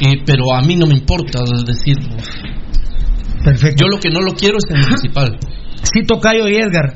Eh, 0.00 0.22
pero 0.24 0.54
a 0.54 0.60
mí 0.60 0.76
no 0.76 0.86
me 0.86 0.94
importa 0.94 1.42
es 1.44 1.64
decir. 1.64 1.96
Perfecto. 3.42 3.84
Yo 3.84 3.88
lo 3.88 3.98
que 3.98 4.10
no 4.10 4.20
lo 4.20 4.32
quiero 4.32 4.58
es 4.58 4.64
el 4.70 4.82
municipal. 4.82 5.38
Sí, 5.82 6.02
Tocayo 6.06 6.48
y 6.48 6.56
Edgar. 6.56 6.94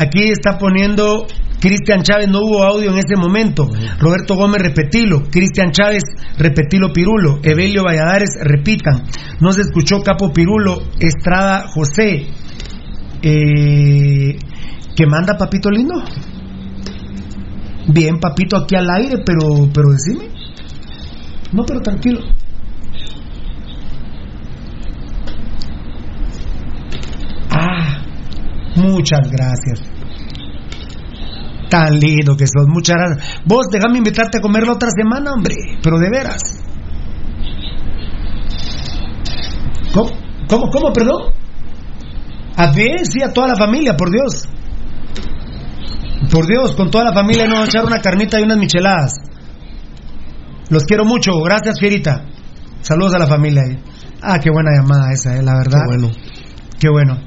Aquí 0.00 0.30
está 0.30 0.56
poniendo 0.56 1.26
Cristian 1.60 2.02
Chávez, 2.02 2.28
no 2.30 2.40
hubo 2.40 2.64
audio 2.64 2.90
en 2.90 2.98
ese 2.98 3.16
momento. 3.16 3.68
Roberto 3.98 4.34
Gómez, 4.34 4.62
repetilo. 4.62 5.24
Cristian 5.30 5.72
Chávez, 5.72 6.02
repetilo 6.38 6.90
Pirulo. 6.90 7.38
Evelio 7.42 7.84
Valladares, 7.84 8.30
repitan. 8.42 9.02
No 9.40 9.52
se 9.52 9.60
escuchó 9.60 10.00
Capo 10.00 10.32
Pirulo. 10.32 10.78
Estrada 10.98 11.66
José. 11.68 12.28
Eh, 13.20 14.38
¿Qué 14.96 15.06
manda 15.06 15.36
Papito 15.36 15.68
Lindo? 15.70 16.02
Bien, 17.88 18.18
Papito, 18.18 18.56
aquí 18.56 18.76
al 18.76 18.88
aire, 18.88 19.16
pero, 19.24 19.68
pero 19.70 19.90
decime. 19.90 20.30
No, 21.52 21.64
pero 21.66 21.80
tranquilo. 21.80 22.20
Ah, 27.50 28.02
muchas 28.76 29.30
gracias. 29.30 29.89
Tan 31.70 31.98
lindo 32.00 32.36
que 32.36 32.46
sos, 32.46 32.66
muchas 32.66 32.96
gracias. 32.96 33.40
Vos, 33.46 33.66
déjame 33.70 33.98
invitarte 33.98 34.38
a 34.38 34.40
comer 34.40 34.66
la 34.66 34.72
otra 34.72 34.88
semana, 34.90 35.32
hombre, 35.32 35.54
pero 35.82 35.98
de 35.98 36.10
veras. 36.10 36.40
¿Cómo? 39.94 40.10
¿Cómo, 40.48 40.70
cómo 40.70 40.92
perdón? 40.92 41.32
A 42.56 42.72
ver, 42.72 43.06
sí, 43.06 43.22
a 43.22 43.32
toda 43.32 43.48
la 43.48 43.56
familia, 43.56 43.96
por 43.96 44.10
Dios. 44.10 44.48
Por 46.30 46.46
Dios, 46.46 46.74
con 46.76 46.90
toda 46.90 47.04
la 47.04 47.12
familia 47.12 47.46
no 47.46 47.64
echar 47.64 47.84
una 47.84 48.00
carnita 48.00 48.38
y 48.40 48.42
unas 48.42 48.58
micheladas. 48.58 49.12
Los 50.68 50.84
quiero 50.84 51.04
mucho, 51.04 51.32
gracias 51.44 51.80
Fierita. 51.80 52.26
Saludos 52.80 53.14
a 53.14 53.18
la 53.18 53.26
familia. 53.26 53.62
eh. 53.62 53.78
Ah, 54.22 54.38
qué 54.38 54.50
buena 54.50 54.70
llamada 54.76 55.12
esa, 55.12 55.36
eh, 55.36 55.42
la 55.42 55.54
verdad. 55.56 55.80
Qué 55.88 55.96
bueno. 55.96 56.10
Qué 56.78 56.88
bueno. 56.88 57.18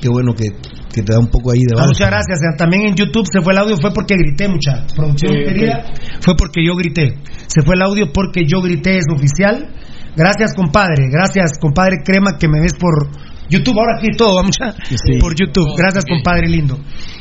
Qué 0.00 0.08
bueno 0.08 0.34
que, 0.34 0.48
que 0.92 1.02
te 1.02 1.12
da 1.12 1.18
un 1.18 1.28
poco 1.28 1.50
ahí 1.52 1.60
de 1.60 1.74
Ah, 1.78 1.86
muchas 1.86 2.08
gracias. 2.10 2.38
eh. 2.42 2.54
También 2.58 2.88
en 2.88 2.94
YouTube 2.94 3.26
se 3.30 3.40
fue 3.40 3.52
el 3.52 3.58
audio, 3.58 3.76
fue 3.80 3.92
porque 3.92 4.14
grité, 4.16 4.48
mucha 4.48 4.84
producción 4.94 5.32
Sí, 5.32 5.38
querida. 5.44 5.84
Fue 6.20 6.34
porque 6.36 6.64
yo 6.64 6.74
grité. 6.76 7.14
Se 7.46 7.62
fue 7.62 7.74
el 7.76 7.82
audio 7.82 8.12
porque 8.12 8.42
yo 8.46 8.60
grité, 8.60 8.98
es 8.98 9.06
oficial. 9.12 9.72
Gracias, 10.14 10.54
compadre. 10.54 11.08
Gracias, 11.10 11.58
compadre 11.58 11.96
Crema, 12.04 12.36
que 12.38 12.46
me 12.48 12.60
ves 12.60 12.74
por 12.74 13.08
YouTube. 13.48 13.78
Ahora 13.78 13.98
aquí 13.98 14.08
todo, 14.16 14.36
va, 14.36 14.42
mucha 14.42 14.74
por 15.20 15.34
YouTube. 15.34 15.74
Gracias, 15.76 16.04
compadre 16.04 16.48
lindo. 16.48 16.78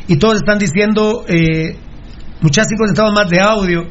Y 0.08 0.17
todos 0.17 0.35
están 0.35 0.58
diciendo, 0.59 1.24
eh, 1.27 1.77
muchas 2.41 2.67
estaban 2.69 3.14
más 3.14 3.30
de 3.30 3.40
audio. 3.40 3.83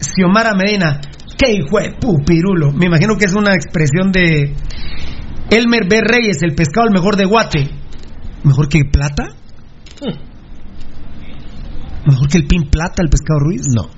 Xiomara 0.00 0.54
Medina, 0.54 1.00
qué 1.36 1.52
hijo 1.52 1.80
de 1.80 1.92
pupirulo. 2.00 2.72
Me 2.72 2.86
imagino 2.86 3.16
que 3.16 3.24
es 3.24 3.34
una 3.34 3.54
expresión 3.54 4.12
de 4.12 4.54
Elmer 5.50 5.88
B. 5.88 6.00
Reyes, 6.02 6.42
el 6.42 6.54
pescado 6.54 6.86
el 6.86 6.92
mejor 6.94 7.16
de 7.16 7.24
Guate. 7.24 7.68
¿Mejor 8.44 8.68
que 8.68 8.84
plata? 8.84 9.28
¿Mejor 12.06 12.28
que 12.28 12.38
el 12.38 12.46
pin 12.46 12.68
plata, 12.70 13.02
el 13.02 13.10
pescado 13.10 13.40
Ruiz? 13.40 13.62
No. 13.74 13.88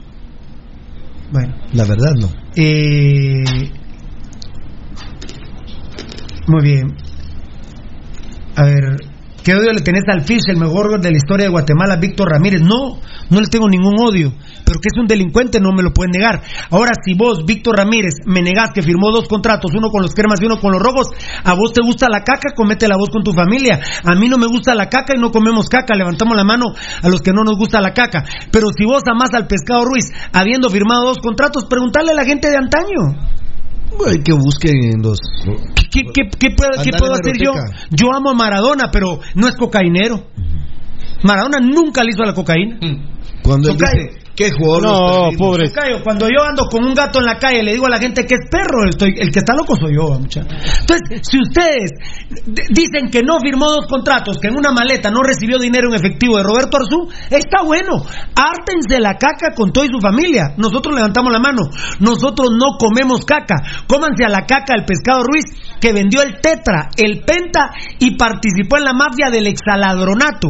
Bueno. 1.33 1.55
La 1.73 1.85
verdad, 1.85 2.13
no. 2.19 2.29
Eh, 2.57 3.45
muy 6.49 6.63
bien. 6.63 6.97
A 8.57 8.65
ver, 8.65 9.10
¿qué 9.43 9.55
odio 9.55 9.73
le 9.73 9.81
tenés 9.81 10.05
al 10.09 10.23
Fish, 10.23 10.49
el 10.49 10.57
mejor 10.57 11.01
de 11.01 11.11
la 11.11 11.17
historia 11.17 11.47
de 11.47 11.51
Guatemala, 11.51 11.97
Víctor 11.97 12.29
Ramírez? 12.31 12.63
No, 12.63 13.01
no 13.31 13.41
le 13.41 13.47
tengo 13.49 13.69
ningún 13.69 13.95
odio, 14.01 14.33
pero 14.65 14.81
que 14.81 14.89
es 14.93 14.99
un 14.99 15.07
delincuente 15.07 15.61
no 15.61 15.73
me 15.73 15.83
lo 15.83 15.93
pueden 15.93 16.13
negar. 16.13 16.43
Ahora, 16.71 16.93
si 17.05 17.15
vos, 17.15 17.45
Víctor 17.45 17.77
Ramírez, 17.77 18.15
me 18.27 18.43
negás 18.43 18.71
que 18.75 18.83
firmó 18.83 19.11
dos 19.11 19.29
contratos, 19.29 19.73
uno 19.75 19.89
con 19.91 20.03
los 20.03 20.15
cremas 20.15 20.41
y 20.41 20.47
uno 20.47 20.61
con 20.61 20.73
los 20.73 20.83
rojos, 20.83 21.09
a 21.45 21.55
vos 21.55 21.73
te 21.73 21.83
gusta 21.83 22.09
la 22.09 22.23
caca, 22.23 22.55
comete 22.55 22.89
la 22.89 22.97
voz 22.97 23.11
con 23.11 23.23
tu 23.23 23.33
familia. 23.33 23.81
A 24.05 24.15
mí 24.15 24.29
no 24.29 24.39
me 24.39 24.47
gusta 24.47 24.75
la 24.75 24.89
caca 24.89 25.15
y 25.17 25.21
no 25.21 25.31
comemos 25.31 25.69
caca, 25.69 25.95
levantamos 25.95 26.37
la 26.37 26.45
mano 26.45 26.67
a 27.03 27.09
los 27.09 27.21
que 27.21 27.33
no 27.33 27.45
nos 27.45 27.57
gusta 27.57 27.81
la 27.81 27.93
caca. 27.93 28.25
Pero 28.51 28.69
si 28.77 28.85
vos 28.85 29.03
amás 29.11 29.31
al 29.35 29.47
pescado 29.47 29.85
Ruiz, 29.85 30.05
habiendo 30.33 30.71
firmado 30.71 31.07
dos 31.07 31.19
contratos, 31.19 31.65
preguntarle 31.65 32.13
a 32.13 32.15
la 32.15 32.25
gente 32.25 32.51
de 32.51 32.57
antaño. 32.57 33.40
Hay 34.07 34.23
que 34.23 34.33
busquen 34.33 35.03
los. 35.03 35.19
¿Qué, 35.91 36.03
qué, 36.15 36.23
qué 36.39 36.49
puedo, 36.57 36.83
qué 36.83 36.91
puedo 36.97 37.15
hacer 37.15 37.37
yo? 37.39 37.53
Yo 37.91 38.15
amo 38.15 38.31
a 38.31 38.35
Maradona, 38.35 38.91
pero 38.91 39.19
no 39.35 39.49
es 39.49 39.55
cocainero. 39.57 40.27
Maradona 41.23 41.59
nunca 41.61 42.03
le 42.03 42.11
hizo 42.13 42.23
a 42.23 42.27
la 42.27 42.35
cocaína. 42.35 42.79
Cuando 43.43 43.71
él 43.71 43.77
dice, 43.77 44.21
¿qué 44.41 44.51
jugador 44.57 44.83
No, 44.83 45.31
pobre. 45.37 45.71
Cuando 46.03 46.27
yo 46.27 46.43
ando 46.43 46.65
con 46.65 46.83
un 46.83 46.95
gato 46.95 47.19
en 47.19 47.27
la 47.27 47.37
calle, 47.37 47.63
le 47.63 47.73
digo 47.73 47.85
a 47.87 47.91
la 47.91 47.99
gente 47.99 48.25
que 48.25 48.37
es 48.37 48.49
perro, 48.51 48.89
estoy, 48.89 49.13
el 49.19 49.31
que 49.31 49.41
está 49.41 49.55
loco 49.55 49.77
soy 49.77 49.95
yo, 49.95 50.19
mucha. 50.19 50.41
Entonces, 50.41 51.21
si 51.29 51.37
ustedes 51.39 51.91
dicen 52.71 53.11
que 53.11 53.23
no 53.23 53.39
firmó 53.41 53.69
dos 53.71 53.87
contratos, 53.87 54.39
que 54.39 54.49
en 54.49 54.57
una 54.57 54.73
maleta 54.73 55.11
no 55.11 55.23
recibió 55.23 55.59
dinero 55.59 55.89
en 55.89 55.95
efectivo 55.95 56.39
de 56.39 56.43
Roberto 56.43 56.79
Arzú, 56.79 57.13
está 57.29 57.63
bueno. 57.65 58.03
Hártense 58.35 58.99
la 58.99 59.19
caca 59.19 59.53
con 59.55 59.73
toda 59.73 59.87
y 59.87 59.91
su 59.91 60.01
familia. 60.01 60.55
Nosotros 60.57 60.95
levantamos 60.95 61.31
la 61.33 61.39
mano. 61.39 61.61
Nosotros 62.01 62.49
no 62.57 62.79
comemos 62.79 63.27
caca. 63.27 63.57
Cómanse 63.87 64.25
a 64.25 64.31
la 64.31 64.47
caca 64.47 64.75
el 64.75 64.87
pescado 64.87 65.23
Ruiz, 65.23 65.45
que 65.81 65.93
vendió 65.93 66.23
el 66.23 66.41
Tetra, 66.41 66.89
el 66.97 67.21
Penta 67.25 67.73
y 67.99 68.17
participó 68.17 68.79
en 68.79 68.85
la 68.85 68.95
mafia 68.95 69.29
del 69.31 69.49
exaladronato. 69.49 70.49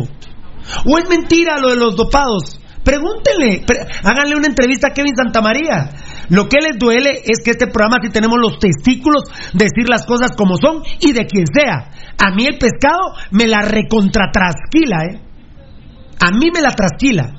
¿O 0.86 0.99
es 0.99 1.09
mentira 1.09 1.59
lo 1.59 1.70
de 1.70 1.77
los 1.77 1.97
dopados? 1.97 2.60
Pregúntenle, 2.91 3.62
pre- 3.65 3.86
háganle 4.02 4.35
una 4.35 4.49
entrevista 4.49 4.89
a 4.89 4.93
Kevin 4.93 5.15
Santamaría. 5.15 5.91
Lo 6.28 6.49
que 6.49 6.59
les 6.60 6.77
duele 6.77 7.23
es 7.25 7.39
que 7.44 7.52
este 7.52 7.69
programa 7.69 7.99
sí 8.02 8.10
tenemos 8.10 8.36
los 8.41 8.59
testículos 8.59 9.23
de 9.52 9.67
decir 9.67 9.89
las 9.89 10.05
cosas 10.05 10.33
como 10.36 10.57
son 10.57 10.83
y 10.99 11.12
de 11.12 11.25
quien 11.27 11.47
sea. 11.47 11.91
A 12.19 12.35
mí 12.35 12.47
el 12.47 12.59
pescado 12.59 13.15
me 13.31 13.47
la 13.47 13.62
recontratrasquila, 13.62 14.97
¿eh? 15.05 15.20
A 16.20 16.33
mí 16.33 16.49
me 16.52 16.60
la 16.60 16.73
trasquila. 16.73 17.36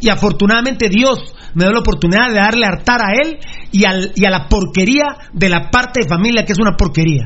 Y 0.00 0.08
afortunadamente 0.08 0.88
Dios 0.88 1.34
me 1.54 1.64
dio 1.64 1.72
la 1.74 1.80
oportunidad 1.80 2.28
de 2.28 2.36
darle 2.36 2.64
hartar 2.66 3.02
a 3.02 3.12
él 3.22 3.38
y 3.72 3.84
a 3.84 4.30
la 4.30 4.48
porquería 4.48 5.04
de 5.34 5.48
la 5.50 5.70
parte 5.70 6.00
de 6.02 6.08
familia 6.08 6.44
que 6.46 6.52
es 6.52 6.58
una 6.58 6.74
porquería. 6.74 7.24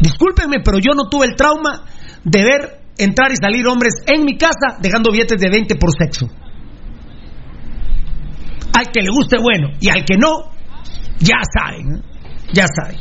Discúlpenme, 0.00 0.56
pero 0.64 0.78
yo 0.78 0.92
no 0.96 1.08
tuve 1.08 1.26
el 1.26 1.36
trauma 1.36 1.84
de 2.24 2.42
ver 2.42 2.85
entrar 2.98 3.32
y 3.32 3.36
salir 3.36 3.66
hombres 3.66 3.94
en 4.06 4.24
mi 4.24 4.36
casa 4.36 4.78
dejando 4.80 5.10
billetes 5.10 5.40
de 5.40 5.50
20 5.50 5.74
por 5.76 5.90
sexo. 5.96 6.28
Al 8.72 8.90
que 8.92 9.00
le 9.00 9.08
guste, 9.10 9.38
bueno, 9.40 9.68
y 9.80 9.88
al 9.88 10.04
que 10.04 10.16
no, 10.18 10.50
ya 11.18 11.40
saben, 11.52 12.02
ya 12.52 12.66
saben. 12.66 12.98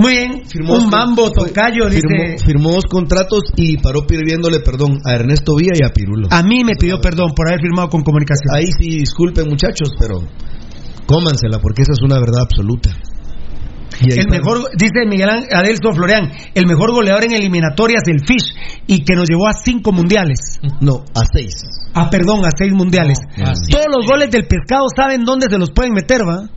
Muy 0.00 0.12
bien, 0.12 0.42
un 0.68 0.90
mambo 0.90 1.32
tocayo, 1.32 1.88
dice. 1.90 2.02
Firmó, 2.08 2.38
firmó 2.44 2.70
dos 2.70 2.84
contratos 2.84 3.42
y 3.56 3.78
paró 3.78 4.06
pidiéndole 4.06 4.60
perdón 4.60 4.98
a 5.04 5.14
Ernesto 5.14 5.56
Villa 5.56 5.72
y 5.74 5.84
a 5.84 5.92
Pirulo. 5.92 6.28
A 6.30 6.42
mí 6.42 6.62
me 6.62 6.74
pidió 6.76 7.00
perdón 7.00 7.32
por 7.34 7.48
haber 7.48 7.60
firmado 7.60 7.88
con 7.88 8.02
comunicación. 8.02 8.54
Ahí 8.54 8.70
sí, 8.78 9.00
disculpen 9.00 9.48
muchachos, 9.48 9.90
pero 9.98 10.20
cómansela 11.06 11.58
porque 11.58 11.82
esa 11.82 11.92
es 11.92 12.02
una 12.02 12.20
verdad 12.20 12.42
absoluta. 12.42 12.90
El 14.00 14.28
mejor, 14.28 14.70
dice 14.76 15.06
Miguel 15.08 15.28
Adelso 15.28 15.92
Florian, 15.92 16.30
el 16.54 16.66
mejor 16.66 16.92
goleador 16.92 17.24
en 17.24 17.32
eliminatorias, 17.32 18.02
el 18.06 18.20
Fish, 18.24 18.54
y 18.86 19.04
que 19.04 19.14
nos 19.14 19.28
llevó 19.28 19.48
a 19.48 19.52
cinco 19.52 19.92
mundiales. 19.92 20.60
No, 20.80 21.04
a 21.14 21.22
seis. 21.32 21.54
Ah, 21.94 22.08
perdón, 22.10 22.44
a 22.44 22.50
seis 22.56 22.72
mundiales. 22.72 23.18
No, 23.36 23.52
Todos 23.70 23.86
los 23.96 24.06
goles 24.06 24.30
del 24.30 24.46
pescado 24.46 24.86
saben 24.94 25.24
dónde 25.24 25.48
se 25.50 25.58
los 25.58 25.70
pueden 25.72 25.94
meter, 25.94 26.22
¿va? 26.22 26.48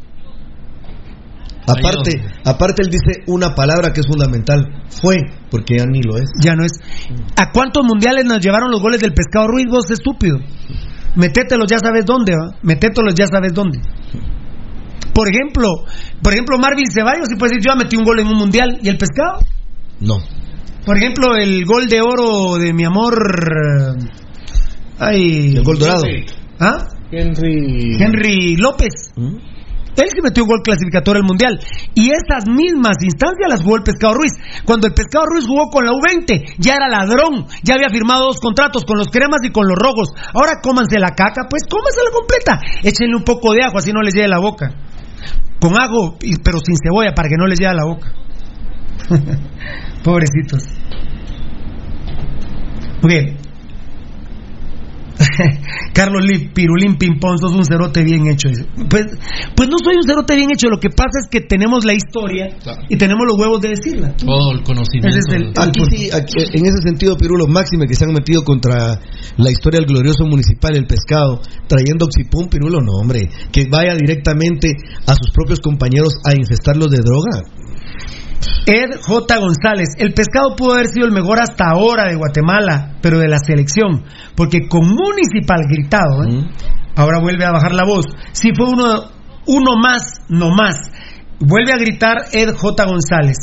Aparte, 1.68 2.22
aparte 2.44 2.82
él 2.82 2.90
dice 2.90 3.24
una 3.28 3.54
palabra 3.54 3.94
que 3.94 4.02
es 4.02 4.08
fundamental. 4.08 4.84
Fue, 4.90 5.18
porque 5.50 5.78
ya 5.78 5.86
ni 5.86 6.02
lo 6.02 6.18
es. 6.18 6.30
Ya 6.42 6.56
no 6.56 6.66
es. 6.66 6.72
¿A 7.38 7.52
cuántos 7.52 7.84
mundiales 7.86 8.26
nos 8.26 8.40
llevaron 8.40 8.72
los 8.72 8.82
goles 8.82 9.00
del 9.00 9.14
pescado 9.14 9.48
Ruiz, 9.48 9.68
vos 9.70 9.90
estúpido? 9.90 10.40
Metételos, 11.16 11.68
ya 11.70 11.78
sabes 11.80 12.06
dónde, 12.06 12.34
¿va? 12.34 12.56
Metételos, 12.64 13.14
ya 13.16 13.28
sabes 13.28 13.54
dónde. 13.54 13.80
Por 15.14 15.28
ejemplo, 15.30 15.68
por 16.22 16.34
ejemplo, 16.34 16.58
Marvin 16.58 16.86
Ceballos, 16.92 17.28
si 17.30 17.36
puede 17.36 17.54
decir, 17.54 17.66
yo 17.66 17.74
ya 17.74 17.76
metí 17.76 17.98
un 17.98 18.04
gol 18.04 18.20
en 18.20 18.28
un 18.28 18.38
mundial, 18.38 18.80
¿y 18.82 18.90
el 18.90 18.98
pescado? 18.98 19.40
No. 20.00 20.18
Por 20.86 20.98
ejemplo, 20.98 21.36
el 21.36 21.66
gol 21.66 21.88
de 21.88 22.02
oro 22.02 22.58
de 22.58 22.74
mi 22.74 22.86
amor. 22.86 23.14
eh, 24.00 24.08
Ay. 25.00 25.58
El 25.58 25.64
gol 25.64 25.78
dorado. 25.80 26.04
¿Ah? 26.60 26.78
Henry. 27.12 27.98
Henry 28.00 28.56
López. 28.56 29.12
Él 29.98 30.08
que 30.16 30.22
metió 30.22 30.46
gol 30.46 30.62
clasificatorio 30.64 31.22
al 31.22 31.28
mundial. 31.28 31.60
Y 31.94 32.12
esas 32.12 32.48
mismas 32.48 32.96
instancias 33.04 33.50
las 33.50 33.62
jugó 33.62 33.76
el 33.76 33.84
Pescado 33.84 34.14
Ruiz. 34.14 34.32
Cuando 34.64 34.88
el 34.88 34.94
Pescado 34.94 35.26
Ruiz 35.26 35.46
jugó 35.46 35.70
con 35.70 35.84
la 35.84 35.92
U20, 35.92 36.56
ya 36.60 36.76
era 36.76 36.88
ladrón. 36.88 37.46
Ya 37.64 37.74
había 37.76 37.90
firmado 37.90 38.28
dos 38.28 38.40
contratos 38.40 38.86
con 38.86 38.98
los 38.98 39.10
cremas 39.10 39.42
y 39.44 39.52
con 39.52 39.68
los 39.68 39.76
rojos. 39.78 40.10
Ahora 40.34 40.62
cómanse 40.64 40.98
la 40.98 41.10
caca, 41.10 41.44
pues 41.50 41.64
cómansela 41.70 42.10
completa. 42.14 42.60
Échenle 42.84 43.18
un 43.18 43.24
poco 43.24 43.52
de 43.54 43.64
ajo, 43.64 43.78
así 43.80 43.92
no 43.92 44.02
les 44.02 44.14
llegue 44.14 44.30
la 44.30 44.40
boca. 44.40 44.70
Con 45.60 45.80
ajo, 45.80 46.18
pero 46.44 46.58
sin 46.60 46.76
cebolla, 46.84 47.14
para 47.14 47.30
que 47.30 47.36
no 47.38 47.46
les 47.48 47.60
llegue 47.60 47.72
a 47.72 47.74
la 47.74 47.86
boca. 47.86 48.12
Pobrecitos. 50.04 50.68
Muy 53.02 53.14
bien. 53.14 53.41
Carlos 55.94 56.24
Lee, 56.26 56.50
Pirulín 56.54 56.96
Pimpón, 56.98 57.38
sos 57.38 57.54
un 57.54 57.66
cerote 57.66 58.04
bien 58.04 58.28
hecho. 58.28 58.50
Pues, 58.90 59.06
pues 59.56 59.70
no 59.70 59.78
soy 59.84 59.98
un 59.98 60.04
cerote 60.04 60.36
bien 60.36 60.50
hecho, 60.52 60.68
lo 60.70 60.80
que 60.80 60.90
pasa 60.90 61.20
es 61.24 61.28
que 61.30 61.42
tenemos 61.42 61.86
la 61.86 61.94
historia 61.94 62.48
y 62.90 62.98
tenemos 62.98 63.26
los 63.28 63.38
huevos 63.40 63.62
de 63.62 63.70
decirla. 63.70 64.16
Todo 64.18 64.52
el 64.54 64.64
conocimiento. 64.64 65.10
Ese 65.10 65.20
es 65.20 65.36
el- 65.36 65.54
Aquí 65.58 65.82
sí, 65.92 66.10
aquí, 66.12 66.38
en 66.58 66.66
ese 66.66 66.82
sentido, 66.84 67.18
Pirulo, 67.18 67.48
máxime 67.48 67.88
que 67.88 67.96
se 67.96 68.06
han 68.06 68.14
metido 68.14 68.44
contra 68.44 69.00
la 69.38 69.52
historia 69.52 69.80
del 69.80 69.88
glorioso 69.90 70.26
municipal, 70.26 70.76
el 70.76 70.86
pescado, 70.86 71.42
trayendo 71.68 72.06
oxipum, 72.06 72.48
Pirulo, 72.50 72.80
no, 72.82 72.94
hombre, 73.02 73.30
que 73.52 73.66
vaya 73.70 73.96
directamente 73.96 74.70
a 75.08 75.14
sus 75.16 75.32
propios 75.34 75.60
compañeros 75.60 76.14
a 76.26 76.34
infestarlos 76.36 76.90
de 76.92 76.98
droga. 77.00 77.42
Ed 78.66 79.00
J. 79.02 79.38
González, 79.38 79.90
el 79.98 80.14
pescado 80.14 80.56
pudo 80.56 80.74
haber 80.74 80.88
sido 80.88 81.06
el 81.06 81.12
mejor 81.12 81.42
hasta 81.42 81.66
ahora 81.70 82.10
de 82.10 82.16
Guatemala, 82.16 82.98
pero 83.02 83.20
de 83.20 83.28
la 83.28 83.40
selección, 83.40 84.04
porque 84.36 84.68
con 84.68 84.88
Municipal 84.88 85.62
gritado, 85.70 86.24
¿eh? 86.24 86.50
ahora 86.96 87.20
vuelve 87.20 87.46
a 87.46 87.52
bajar 87.52 87.74
la 87.74 87.86
voz. 87.86 88.06
Si 88.32 88.50
fue 88.56 88.70
uno, 88.70 89.10
uno 89.48 89.76
más, 89.82 90.22
no 90.30 90.50
más. 90.50 90.76
Vuelve 91.40 91.74
a 91.74 91.78
gritar 91.78 92.18
Ed 92.32 92.56
J. 92.56 92.86
González. 92.86 93.38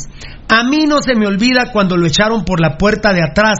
A 0.47 0.63
mí 0.63 0.85
no 0.87 1.01
se 1.01 1.15
me 1.15 1.27
olvida 1.27 1.71
cuando 1.71 1.95
lo 1.97 2.07
echaron 2.07 2.43
por 2.43 2.59
la 2.59 2.77
puerta 2.77 3.13
de 3.13 3.21
atrás. 3.21 3.57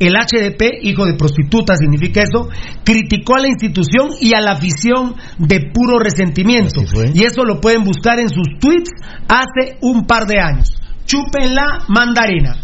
El 0.00 0.14
HDP, 0.14 0.82
hijo 0.82 1.04
de 1.04 1.14
prostituta, 1.14 1.76
significa 1.76 2.22
eso, 2.22 2.48
criticó 2.84 3.36
a 3.36 3.40
la 3.40 3.48
institución 3.48 4.08
y 4.18 4.34
a 4.34 4.40
la 4.40 4.52
afición 4.52 5.14
de 5.38 5.70
puro 5.74 5.98
resentimiento. 5.98 6.80
Y 7.12 7.22
eso 7.24 7.44
lo 7.44 7.60
pueden 7.60 7.84
buscar 7.84 8.18
en 8.18 8.30
sus 8.30 8.58
tweets 8.58 8.90
hace 9.28 9.76
un 9.82 10.06
par 10.06 10.26
de 10.26 10.40
años. 10.40 10.70
Chupen 11.04 11.54
la 11.54 11.84
mandarina. 11.88 12.56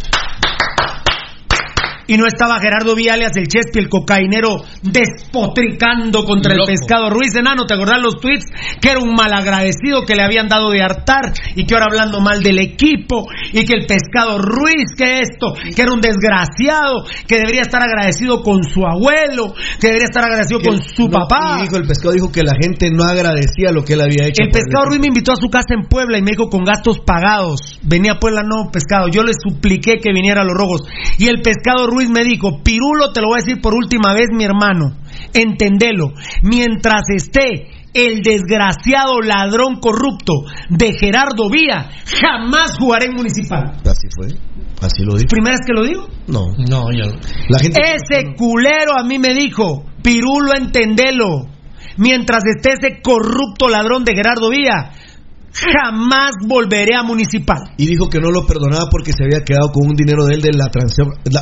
Y 2.07 2.17
no 2.17 2.25
estaba 2.25 2.59
Gerardo 2.59 2.95
Viales, 2.95 3.31
el 3.35 3.47
Chespi, 3.47 3.79
el 3.79 3.89
cocainero, 3.89 4.63
despotricando 4.81 6.23
contra 6.23 6.53
el 6.53 6.61
pescado 6.65 7.09
Ruiz 7.09 7.35
Enano. 7.35 7.65
¿Te 7.65 7.73
acordás 7.73 8.01
los 8.01 8.15
tweets? 8.21 8.45
Que 8.81 8.91
era 8.91 8.99
un 8.99 9.13
malagradecido 9.13 10.03
que 10.05 10.15
le 10.15 10.23
habían 10.23 10.47
dado 10.47 10.69
de 10.71 10.81
hartar 10.81 11.33
y 11.55 11.65
que 11.65 11.73
ahora 11.73 11.87
hablando 11.89 12.21
mal 12.21 12.41
del 12.41 12.59
equipo 12.59 13.27
y 13.51 13.65
que 13.65 13.73
el 13.73 13.85
pescado 13.85 14.37
Ruiz, 14.39 14.93
que 14.97 15.19
esto, 15.19 15.53
que 15.75 15.81
era 15.81 15.93
un 15.93 16.01
desgraciado, 16.01 17.03
que 17.27 17.37
debería 17.37 17.61
estar 17.61 17.81
agradecido 17.81 18.41
con 18.41 18.63
su 18.63 18.85
abuelo, 18.85 19.53
que 19.79 19.87
debería 19.87 20.05
estar 20.05 20.23
agradecido 20.23 20.61
con 20.61 20.81
su 20.81 21.07
No, 21.07 21.19
papá. 21.19 21.57
y 21.59 21.63
dijo, 21.63 21.77
el 21.77 21.87
pescado 21.87 22.13
dijo 22.13 22.31
que 22.31 22.43
la 22.43 22.53
gente 22.61 22.89
no 22.91 23.03
agradecía 23.03 23.71
lo 23.71 23.83
que 23.83 23.93
él 23.93 24.01
había 24.01 24.27
hecho. 24.27 24.43
El 24.43 24.51
pescado 24.51 24.85
Ruiz 24.85 24.99
me 24.99 25.07
invitó 25.07 25.33
a 25.33 25.35
su 25.35 25.49
casa 25.49 25.73
en 25.75 25.87
Puebla 25.87 26.17
y 26.17 26.21
me 26.21 26.31
dijo 26.31 26.49
con 26.49 26.63
gastos 26.63 26.99
pagados. 26.99 27.79
Venía 27.81 28.13
a 28.13 28.19
Puebla, 28.19 28.43
no, 28.43 28.71
pescado. 28.71 29.07
Yo 29.09 29.23
le 29.23 29.33
supliqué 29.33 29.97
que 30.01 30.13
viniera 30.13 30.41
a 30.41 30.45
los 30.45 30.53
rojos. 30.53 30.81
Y 31.17 31.27
el 31.27 31.41
pescado 31.41 31.87
Ruiz 31.87 31.96
me 32.05 32.23
dijo, 32.23 32.61
Pirulo, 32.63 33.11
te 33.11 33.21
lo 33.21 33.29
voy 33.29 33.39
a 33.39 33.43
decir 33.43 33.61
por 33.61 33.73
última 33.73 34.13
vez, 34.13 34.27
mi 34.31 34.43
hermano. 34.43 34.95
Entendelo. 35.33 36.13
Mientras 36.43 37.01
esté 37.09 37.67
el 37.93 38.21
desgraciado 38.21 39.21
ladrón 39.21 39.79
corrupto 39.79 40.33
de 40.69 40.93
Gerardo 40.93 41.49
Vía, 41.49 41.89
jamás 42.21 42.77
jugaré 42.77 43.07
en 43.07 43.15
municipal. 43.15 43.73
Así 43.83 44.07
fue. 44.15 44.27
Así 44.81 45.03
lo 45.03 45.15
dijo. 45.15 45.27
¿Primera 45.29 45.55
vez 45.55 45.65
que 45.65 45.73
lo 45.73 45.83
digo? 45.83 46.07
No. 46.27 46.45
No, 46.57 46.91
ya 46.91 47.09
no. 47.09 47.19
La 47.49 47.59
gente. 47.59 47.79
Ese 47.81 48.35
culero 48.35 48.99
a 48.99 49.03
mí 49.03 49.17
me 49.17 49.33
dijo, 49.33 49.85
Pirulo, 50.03 50.53
entendelo. 50.55 51.47
Mientras 51.97 52.43
esté 52.45 52.73
ese 52.73 53.01
corrupto 53.01 53.69
ladrón 53.69 54.03
de 54.03 54.13
Gerardo 54.13 54.51
Vía, 54.51 54.91
jamás 55.57 56.31
volveré 56.45 56.95
a 56.95 57.03
municipal. 57.03 57.73
Y 57.77 57.87
dijo 57.87 58.09
que 58.09 58.19
no 58.19 58.31
lo 58.31 58.45
perdonaba 58.45 58.89
porque 58.89 59.11
se 59.11 59.23
había 59.23 59.43
quedado 59.43 59.71
con 59.71 59.87
un 59.87 59.95
dinero 59.95 60.25
de 60.25 60.35
él 60.35 60.41
de 60.41 60.51
la, 60.53 60.69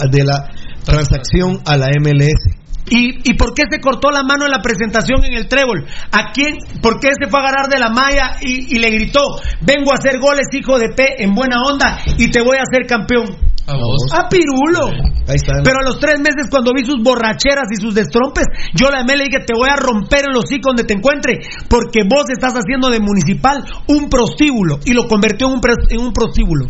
de 0.10 0.24
la 0.24 0.50
transacción 0.84 1.62
a 1.66 1.78
la 1.78 1.88
MLS. 2.00 2.66
¿Y, 2.90 3.32
¿Y 3.32 3.34
por 3.34 3.54
qué 3.56 3.64
se 3.70 3.82
cortó 3.82 4.12
la 4.12 4.24
mano 4.24 4.46
en 4.46 4.52
la 4.52 4.62
presentación 4.62 5.26
en 5.26 5.34
el 5.34 5.48
trébol? 5.48 5.86
¿A 6.12 6.32
quién? 6.32 6.58
¿Por 6.82 7.00
qué 7.00 7.10
se 7.20 7.28
fue 7.30 7.40
a 7.40 7.44
agarrar 7.44 7.68
de 7.68 7.80
la 7.80 7.90
malla 7.90 8.38
y, 8.42 8.76
y 8.76 8.80
le 8.80 8.92
gritó, 8.92 9.40
vengo 9.62 9.92
a 9.92 9.96
hacer 9.96 10.20
goles, 10.20 10.48
hijo 10.54 10.78
de 10.78 10.90
P, 10.90 11.24
en 11.24 11.34
buena 11.34 11.64
onda, 11.68 11.98
y 12.18 12.30
te 12.30 12.42
voy 12.42 12.58
a 12.58 12.62
hacer 12.62 12.86
campeón? 12.88 13.55
A 13.68 13.74
vos. 13.74 13.98
A 14.14 14.30
Pirulo. 14.30 14.94
Ahí 15.28 15.36
está. 15.36 15.64
Pero 15.64 15.80
a 15.82 15.90
los 15.90 16.00
tres 16.00 16.20
meses, 16.20 16.48
cuando 16.52 16.72
vi 16.76 16.86
sus 16.86 17.02
borracheras 17.02 17.66
y 17.72 17.82
sus 17.82 17.96
destrompes, 17.96 18.46
yo 18.74 18.90
la 18.92 19.00
llamé 19.00 19.14
y 19.14 19.18
le 19.18 19.24
dije: 19.26 19.40
Te 19.46 19.56
voy 19.56 19.70
a 19.70 19.76
romper 19.76 20.26
el 20.30 20.38
hocico 20.38 20.70
donde 20.70 20.84
te 20.84 20.94
encuentre, 20.94 21.42
porque 21.68 22.04
vos 22.04 22.30
estás 22.30 22.54
haciendo 22.54 22.90
de 22.90 23.00
municipal 23.00 23.66
un 23.88 24.10
prostíbulo. 24.10 24.80
Y 24.86 24.94
lo 24.94 25.08
convirtió 25.08 25.48
en 25.48 25.54
un, 25.54 25.62
en 25.90 26.00
un 26.00 26.14
prostíbulo. 26.14 26.68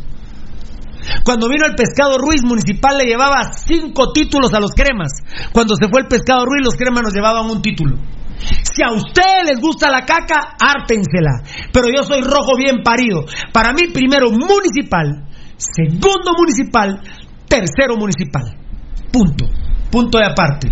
Cuando 1.23 1.47
vino 1.49 1.65
el 1.65 1.75
pescado 1.75 2.17
Ruiz, 2.17 2.43
Municipal 2.43 2.97
le 2.97 3.05
llevaba 3.05 3.51
cinco 3.53 4.11
títulos 4.11 4.53
a 4.53 4.59
los 4.59 4.71
cremas. 4.71 5.11
Cuando 5.51 5.75
se 5.75 5.87
fue 5.89 6.01
el 6.01 6.07
pescado 6.07 6.45
Ruiz, 6.45 6.65
los 6.65 6.75
cremas 6.75 7.03
nos 7.03 7.13
llevaban 7.13 7.49
un 7.49 7.61
título. 7.61 7.97
Si 8.37 8.83
a 8.83 8.91
ustedes 8.91 9.45
les 9.45 9.59
gusta 9.59 9.89
la 9.89 10.05
caca, 10.05 10.55
hártensela. 10.59 11.43
Pero 11.71 11.87
yo 11.95 12.03
soy 12.03 12.21
rojo 12.21 12.57
bien 12.57 12.83
parido. 12.83 13.25
Para 13.53 13.71
mí, 13.73 13.83
primero 13.93 14.29
municipal, 14.31 15.25
segundo 15.57 16.31
municipal, 16.37 17.01
tercero 17.47 17.95
municipal. 17.97 18.43
Punto. 19.11 19.45
Punto 19.91 20.17
de 20.17 20.25
aparte. 20.25 20.71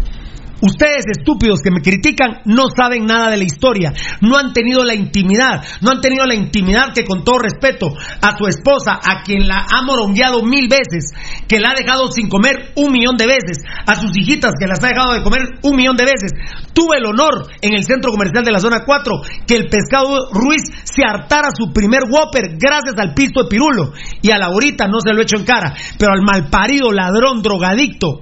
Ustedes 0.64 1.04
estúpidos 1.12 1.60
que 1.62 1.72
me 1.72 1.82
critican 1.82 2.40
no 2.46 2.68
saben 2.74 3.06
nada 3.06 3.30
de 3.30 3.36
la 3.36 3.44
historia, 3.44 3.92
no 4.22 4.38
han 4.38 4.54
tenido 4.54 4.86
la 4.86 4.96
intimidad, 4.96 5.62
no 5.82 5.92
han 5.92 6.00
tenido 6.00 6.26
la 6.26 6.36
intimidad 6.36 6.94
que 6.96 7.04
con 7.04 7.26
todo 7.26 7.40
respeto 7.40 7.88
a 8.22 8.38
su 8.38 8.48
esposa, 8.48 8.94
a 9.04 9.24
quien 9.24 9.46
la 9.46 9.66
ha 9.70 9.82
morongueado 9.82 10.42
mil 10.42 10.70
veces, 10.70 11.12
que 11.50 11.60
la 11.60 11.72
ha 11.72 11.74
dejado 11.76 12.10
sin 12.14 12.30
comer 12.30 12.72
un 12.78 12.94
millón 12.94 13.18
de 13.18 13.28
veces, 13.28 13.62
a 13.86 13.96
sus 13.96 14.18
hijitas 14.18 14.54
que 14.58 14.68
las 14.68 14.82
ha 14.82 14.88
dejado 14.88 15.14
de 15.14 15.22
comer 15.22 15.42
un 15.64 15.76
millón 15.76 15.98
de 15.98 16.06
veces. 16.06 16.32
Tuve 16.74 16.96
el 16.98 17.08
honor 17.08 17.48
en 17.60 17.74
el 17.76 17.84
centro 17.84 18.12
comercial 18.12 18.46
de 18.46 18.52
la 18.54 18.62
zona 18.62 18.84
4 18.86 19.22
que 19.46 19.56
el 19.58 19.68
pescado 19.68 20.30
Ruiz 20.32 20.64
se 20.86 21.04
hartara 21.04 21.50
su 21.54 21.74
primer 21.74 22.04
Whopper 22.10 22.56
gracias 22.58 22.96
al 22.98 23.14
pisto 23.14 23.44
de 23.44 23.50
Pirulo 23.50 23.92
y 24.22 24.32
a 24.32 24.38
la 24.38 24.46
ahorita 24.46 24.88
no 24.88 25.00
se 25.02 25.14
lo 25.14 25.22
echo 25.22 25.36
en 25.36 25.44
cara, 25.44 25.74
pero 26.00 26.14
al 26.14 26.22
malparido 26.22 26.90
ladrón 26.92 27.42
drogadicto 27.42 28.22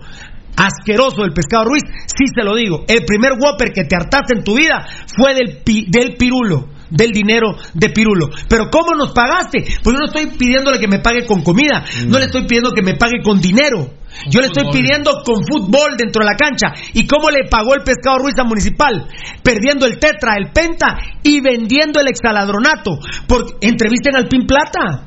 asqueroso 0.55 1.21
del 1.23 1.33
pescado 1.33 1.65
Ruiz, 1.65 1.83
sí 2.05 2.25
se 2.35 2.43
lo 2.43 2.55
digo. 2.55 2.83
El 2.87 3.05
primer 3.05 3.33
Whopper 3.39 3.71
que 3.73 3.85
te 3.85 3.95
hartaste 3.95 4.37
en 4.37 4.43
tu 4.43 4.55
vida 4.55 4.85
fue 5.15 5.33
del, 5.33 5.57
pi- 5.63 5.87
del 5.89 6.15
pirulo, 6.17 6.67
del 6.89 7.11
dinero 7.11 7.55
de 7.73 7.89
pirulo. 7.89 8.29
Pero 8.47 8.69
¿cómo 8.69 8.95
nos 8.95 9.11
pagaste? 9.13 9.59
Pues 9.83 9.93
yo 9.95 9.99
no 9.99 10.05
estoy 10.05 10.27
pidiéndole 10.37 10.79
que 10.79 10.87
me 10.87 10.99
pague 10.99 11.25
con 11.25 11.41
comida, 11.43 11.83
no 12.07 12.19
le 12.19 12.25
estoy 12.25 12.45
pidiendo 12.47 12.71
que 12.71 12.81
me 12.81 12.95
pague 12.95 13.21
con 13.23 13.39
dinero. 13.39 13.93
Yo 14.29 14.41
le 14.41 14.47
estoy 14.47 14.65
fútbol. 14.65 14.77
pidiendo 14.81 15.11
con 15.23 15.35
fútbol 15.49 15.95
dentro 15.97 16.21
de 16.23 16.29
la 16.29 16.35
cancha. 16.35 16.73
¿Y 16.93 17.07
cómo 17.07 17.29
le 17.31 17.47
pagó 17.49 17.73
el 17.75 17.81
pescado 17.83 18.17
Ruiz 18.19 18.37
a 18.37 18.43
Municipal? 18.43 19.07
Perdiendo 19.41 19.85
el 19.85 19.99
tetra, 19.99 20.35
el 20.35 20.51
penta 20.51 20.97
y 21.23 21.39
vendiendo 21.39 22.01
el 22.01 22.09
exaladronato. 22.09 22.99
Porque 23.25 23.53
entrevisten 23.61 24.17
al 24.17 24.27
Pin 24.27 24.45
Plata. 24.45 25.05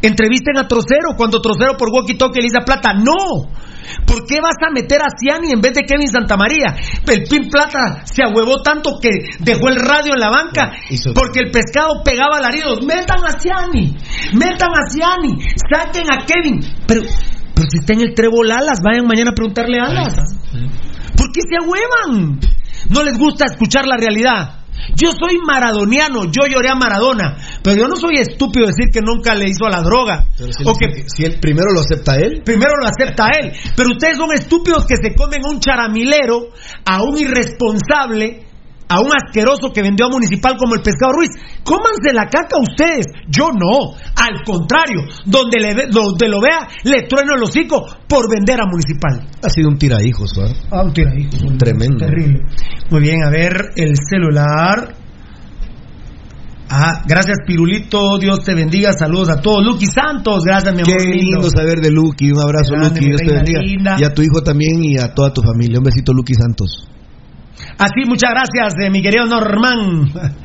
Entrevisten 0.00 0.56
a 0.56 0.68
Trocero 0.68 1.16
cuando 1.16 1.40
Trocero 1.40 1.76
por 1.76 1.88
walkie 1.92 2.16
talkie 2.16 2.40
le 2.40 2.44
dice 2.46 2.60
Plata, 2.64 2.94
no. 2.94 3.50
¿Por 4.06 4.26
qué 4.26 4.40
vas 4.40 4.56
a 4.66 4.72
meter 4.72 5.00
a 5.02 5.08
Ciani 5.18 5.52
en 5.52 5.60
vez 5.60 5.74
de 5.74 5.82
Kevin 5.82 6.08
Santamaría? 6.08 6.76
El 7.06 7.24
Pin 7.24 7.48
Plata 7.48 8.02
se 8.04 8.22
ahuevó 8.22 8.62
tanto 8.62 8.98
que 9.00 9.10
dejó 9.40 9.68
el 9.68 9.76
radio 9.76 10.14
en 10.14 10.20
la 10.20 10.30
banca 10.30 10.72
porque 11.14 11.40
el 11.40 11.50
pescado 11.50 12.02
pegaba 12.04 12.38
alaridos. 12.38 12.84
Metan 12.84 13.24
a 13.24 13.38
Ciani, 13.38 13.96
metan 14.34 14.70
a 14.70 14.90
Ciani, 14.90 15.38
saquen 15.70 16.06
a 16.12 16.24
Kevin. 16.24 16.60
Pero, 16.86 17.02
pero 17.54 17.68
si 17.70 17.78
está 17.78 17.92
en 17.94 18.00
el 18.00 18.14
trébol 18.14 18.50
Alas, 18.50 18.80
vayan 18.84 19.06
mañana 19.06 19.30
a 19.30 19.34
preguntarle 19.34 19.78
a 19.80 19.84
Alas. 19.84 20.14
¿Por 21.16 21.32
qué 21.32 21.40
se 21.42 21.56
ahuevan? 21.56 22.40
No 22.90 23.02
les 23.02 23.18
gusta 23.18 23.46
escuchar 23.46 23.86
la 23.86 23.96
realidad. 23.96 24.64
Yo 24.94 25.10
soy 25.12 25.38
maradoniano, 25.44 26.24
yo 26.24 26.46
lloré 26.48 26.68
a 26.70 26.74
Maradona. 26.74 27.36
Pero 27.62 27.76
yo 27.76 27.88
no 27.88 27.96
soy 27.96 28.18
estúpido 28.18 28.66
decir 28.66 28.90
que 28.92 29.00
nunca 29.02 29.34
le 29.34 29.48
hizo 29.48 29.66
a 29.66 29.70
la 29.70 29.82
droga. 29.82 30.26
Pero 30.36 30.52
si, 30.52 30.64
o 30.66 30.72
que 30.74 31.04
si 31.06 31.24
él 31.24 31.38
primero 31.40 31.72
lo 31.72 31.80
acepta 31.80 32.16
él. 32.16 32.42
primero 32.44 32.72
lo 32.80 32.86
acepta 32.86 33.28
él. 33.40 33.52
Pero 33.76 33.90
ustedes 33.90 34.16
son 34.16 34.32
estúpidos 34.32 34.86
que 34.86 34.96
se 34.96 35.14
comen 35.14 35.44
a 35.44 35.50
un 35.50 35.60
charamilero, 35.60 36.48
a 36.84 37.02
un 37.02 37.18
irresponsable, 37.18 38.47
a 38.88 39.00
un 39.00 39.10
asqueroso 39.12 39.72
que 39.72 39.82
vendió 39.82 40.06
a 40.06 40.10
Municipal 40.10 40.56
como 40.58 40.74
el 40.74 40.82
Pescado 40.82 41.12
Ruiz. 41.12 41.30
Cómanse 41.62 42.12
la 42.12 42.26
caca 42.26 42.56
ustedes. 42.58 43.06
Yo 43.28 43.50
no. 43.52 43.94
Al 44.16 44.42
contrario, 44.44 45.04
donde, 45.26 45.60
le 45.60 45.74
donde 45.90 46.28
lo 46.28 46.40
vea, 46.40 46.68
le 46.84 47.02
trueno 47.06 47.34
el 47.36 47.42
hocico 47.42 47.86
por 48.08 48.30
vender 48.30 48.60
a 48.60 48.66
Municipal. 48.66 49.28
Ha 49.42 49.48
sido 49.50 49.68
un 49.68 49.78
tiradijos, 49.78 50.32
¿verdad? 50.36 50.56
Ah, 50.70 50.82
un 50.82 50.92
tiradijos. 50.92 51.40
Tremendo. 51.58 52.06
Terrible. 52.06 52.40
Muy 52.90 53.00
bien, 53.00 53.22
a 53.24 53.30
ver 53.30 53.72
el 53.76 53.94
celular. 53.96 54.94
Ah, 56.70 57.02
gracias 57.06 57.38
Pirulito, 57.46 58.18
Dios 58.18 58.42
te 58.44 58.54
bendiga, 58.54 58.92
saludos 58.92 59.30
a 59.30 59.40
todos. 59.40 59.64
Lucky 59.64 59.86
Santos, 59.86 60.44
gracias 60.44 60.74
mi 60.74 60.82
amor. 60.82 60.96
Qué 60.98 61.14
lindo 61.14 61.48
saber 61.48 61.80
de 61.80 61.90
Lucky. 61.90 62.30
Un 62.30 62.40
abrazo, 62.40 62.72
Grande, 62.72 63.00
Lucky. 63.00 63.06
Dios 63.06 63.20
te 63.22 63.32
bendiga. 63.32 63.60
linda. 63.62 63.96
Y 63.98 64.04
a 64.04 64.12
tu 64.12 64.22
hijo 64.22 64.42
también 64.42 64.84
y 64.84 64.98
a 64.98 65.14
toda 65.14 65.32
tu 65.32 65.40
familia. 65.40 65.78
Un 65.78 65.84
besito, 65.84 66.12
Lucky 66.12 66.34
Santos. 66.34 66.87
Así, 67.78 68.04
muchas 68.06 68.30
gracias, 68.30 68.74
eh, 68.82 68.90
mi 68.90 69.02
querido 69.02 69.26
Norman. 69.26 70.10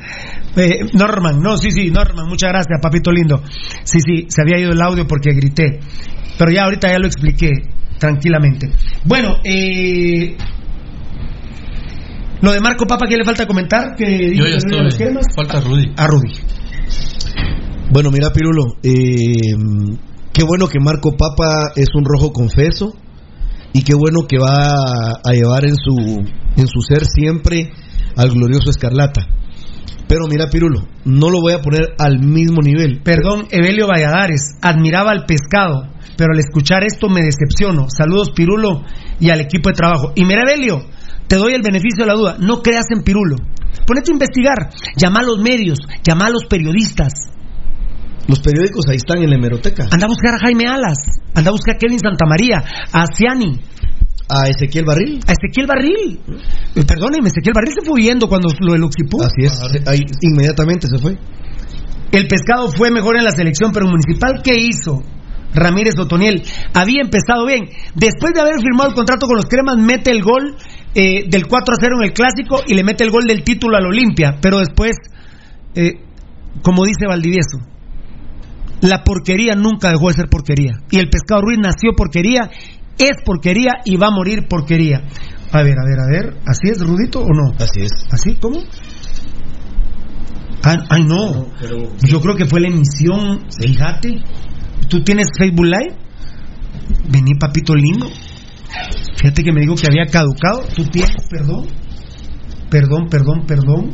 Eh, 0.56 0.86
Norman, 0.92 1.42
no, 1.42 1.56
sí, 1.56 1.72
sí, 1.72 1.90
Norman, 1.90 2.28
muchas 2.28 2.50
gracias, 2.50 2.78
papito 2.80 3.10
lindo. 3.10 3.42
Sí, 3.82 3.98
sí, 3.98 4.26
se 4.28 4.40
había 4.40 4.60
ido 4.60 4.70
el 4.70 4.80
audio 4.80 5.04
porque 5.04 5.32
grité. 5.32 5.80
Pero 6.38 6.52
ya 6.52 6.62
ahorita 6.62 6.92
ya 6.92 7.00
lo 7.00 7.08
expliqué 7.08 7.50
tranquilamente. 7.98 8.70
Bueno, 9.04 9.38
eh, 9.42 10.36
lo 12.40 12.52
de 12.52 12.60
Marco 12.60 12.86
Papa, 12.86 13.06
¿qué 13.08 13.16
le 13.16 13.24
falta 13.24 13.48
comentar? 13.48 13.96
Que 13.96 14.32
Yo 14.32 14.44
ya 14.44 14.50
los 14.50 14.94
estoy. 14.94 15.14
Falta 15.34 15.60
Rudy. 15.60 15.92
A 15.96 16.06
Rudy. 16.06 16.32
Bueno, 17.90 18.10
mira, 18.12 18.30
Pirulo. 18.32 18.76
eh, 18.82 19.56
qué 20.32 20.44
bueno 20.44 20.68
que 20.68 20.78
Marco 20.78 21.16
Papa 21.16 21.72
es 21.74 21.88
un 21.94 22.04
rojo 22.04 22.32
confeso. 22.32 22.94
Y 23.74 23.82
qué 23.82 23.92
bueno 23.94 24.20
que 24.28 24.38
va 24.38 25.18
a, 25.24 25.32
llevar 25.32 25.64
en 25.64 25.74
su, 25.74 25.96
en 26.56 26.66
su 26.68 26.80
ser 26.80 27.04
siempre 27.04 27.72
al 28.16 28.30
glorioso 28.30 28.70
Escarlata. 28.70 29.26
Pero 30.06 30.28
mira, 30.30 30.48
Pirulo, 30.48 30.86
no 31.04 31.28
lo 31.28 31.40
voy 31.40 31.54
a 31.54 31.60
poner 31.60 31.94
al 31.98 32.20
mismo 32.20 32.62
nivel. 32.62 33.00
Perdón, 33.02 33.48
Evelio 33.50 33.88
Valladares, 33.88 34.56
admiraba 34.62 35.10
al 35.10 35.26
pescado, 35.26 35.88
pero 36.16 36.34
al 36.34 36.38
escuchar 36.38 36.84
esto 36.84 37.08
me 37.08 37.22
decepciono. 37.22 37.86
Saludos, 37.88 38.30
Pirulo, 38.30 38.82
y 39.18 39.30
al 39.30 39.40
equipo 39.40 39.70
de 39.70 39.74
trabajo. 39.74 40.12
Y 40.14 40.24
mira, 40.24 40.42
Evelio, 40.42 40.86
te 41.26 41.34
doy 41.34 41.54
el 41.54 41.62
beneficio 41.62 42.04
de 42.04 42.06
la 42.06 42.14
duda, 42.14 42.36
no 42.38 42.62
creas 42.62 42.86
en 42.94 43.02
Pirulo. 43.02 43.38
Ponete 43.88 44.12
a 44.12 44.14
investigar, 44.14 44.70
llama 44.96 45.18
a 45.18 45.24
los 45.24 45.38
medios, 45.38 45.78
llama 46.06 46.26
a 46.26 46.30
los 46.30 46.44
periodistas. 46.44 47.33
Los 48.26 48.40
periódicos 48.40 48.86
ahí 48.88 48.96
están 48.96 49.22
en 49.22 49.30
la 49.30 49.36
hemeroteca. 49.36 49.84
Anda 49.90 50.06
a 50.06 50.08
buscar 50.08 50.34
a 50.34 50.38
Jaime 50.38 50.66
Alas, 50.66 50.98
anda 51.34 51.50
a 51.50 51.52
buscar 51.52 51.76
a 51.76 51.78
Kevin 51.78 51.98
Santamaría, 51.98 52.64
a 52.92 53.04
Ciani, 53.14 53.60
A 54.28 54.48
Ezequiel 54.48 54.84
Barril. 54.86 55.20
a 55.26 55.32
Ezequiel 55.32 55.66
Barril. 55.66 56.20
Perdóneme, 56.86 57.28
Ezequiel 57.28 57.52
Barril 57.54 57.74
se 57.78 57.84
fue 57.84 58.00
huyendo 58.00 58.28
cuando 58.28 58.48
lo 58.60 58.72
del 58.72 58.84
Oxipú. 58.84 59.22
Así 59.22 59.44
es. 59.44 59.86
Ahí 59.86 60.00
inmediatamente 60.22 60.86
se 60.88 60.98
fue. 60.98 61.18
El 62.12 62.26
pescado 62.28 62.68
fue 62.68 62.90
mejor 62.90 63.16
en 63.18 63.24
la 63.24 63.32
selección, 63.32 63.72
pero 63.72 63.86
municipal, 63.86 64.40
¿qué 64.42 64.56
hizo? 64.56 65.02
Ramírez 65.52 65.94
Otoniel 65.98 66.42
había 66.72 67.02
empezado 67.02 67.46
bien. 67.46 67.64
Después 67.94 68.32
de 68.34 68.40
haber 68.40 68.60
firmado 68.60 68.90
el 68.90 68.94
contrato 68.94 69.26
con 69.26 69.36
los 69.36 69.46
Cremas, 69.46 69.76
mete 69.76 70.10
el 70.10 70.22
gol 70.22 70.56
eh, 70.94 71.28
del 71.28 71.46
4 71.46 71.74
a 71.74 71.78
0 71.80 71.96
en 71.98 72.04
el 72.04 72.12
clásico 72.12 72.62
y 72.66 72.74
le 72.74 72.84
mete 72.84 73.04
el 73.04 73.10
gol 73.10 73.24
del 73.26 73.44
título 73.44 73.76
al 73.76 73.86
Olimpia. 73.86 74.38
Pero 74.40 74.58
después, 74.58 74.96
eh, 75.74 76.00
como 76.62 76.84
dice 76.84 77.06
Valdivieso, 77.06 77.58
la 78.80 79.02
porquería 79.02 79.54
nunca 79.54 79.90
dejó 79.90 80.08
de 80.08 80.14
ser 80.14 80.28
porquería. 80.28 80.80
Y 80.90 80.98
el 80.98 81.08
pescado 81.08 81.42
Ruiz 81.42 81.58
nació 81.58 81.92
porquería, 81.96 82.50
es 82.98 83.22
porquería 83.24 83.72
y 83.84 83.96
va 83.96 84.08
a 84.08 84.10
morir 84.10 84.46
porquería. 84.48 85.02
A 85.52 85.62
ver, 85.62 85.74
a 85.78 85.84
ver, 85.84 86.00
a 86.00 86.06
ver, 86.10 86.36
¿así 86.46 86.68
es, 86.70 86.80
Rudito 86.80 87.20
o 87.20 87.28
no? 87.28 87.52
Así 87.58 87.82
es. 87.82 87.92
¿Así? 88.10 88.34
¿Cómo? 88.40 88.58
Ah, 90.64 90.78
ay, 90.88 91.04
no. 91.04 91.46
Yo 92.02 92.20
creo 92.20 92.34
que 92.36 92.46
fue 92.46 92.60
la 92.60 92.68
emisión. 92.68 93.46
Fíjate. 93.60 94.22
¿Tú 94.88 95.02
tienes 95.04 95.28
Facebook 95.38 95.66
Live? 95.66 95.96
Vení, 97.10 97.34
papito 97.38 97.74
lindo. 97.74 98.08
Fíjate 99.16 99.42
que 99.44 99.52
me 99.52 99.60
dijo 99.60 99.74
que 99.74 99.86
había 99.86 100.06
caducado. 100.06 100.62
¿Tú 100.74 100.84
tienes? 100.86 101.16
Perdón. 101.30 101.66
Perdón, 102.70 103.08
perdón, 103.08 103.46
perdón. 103.46 103.90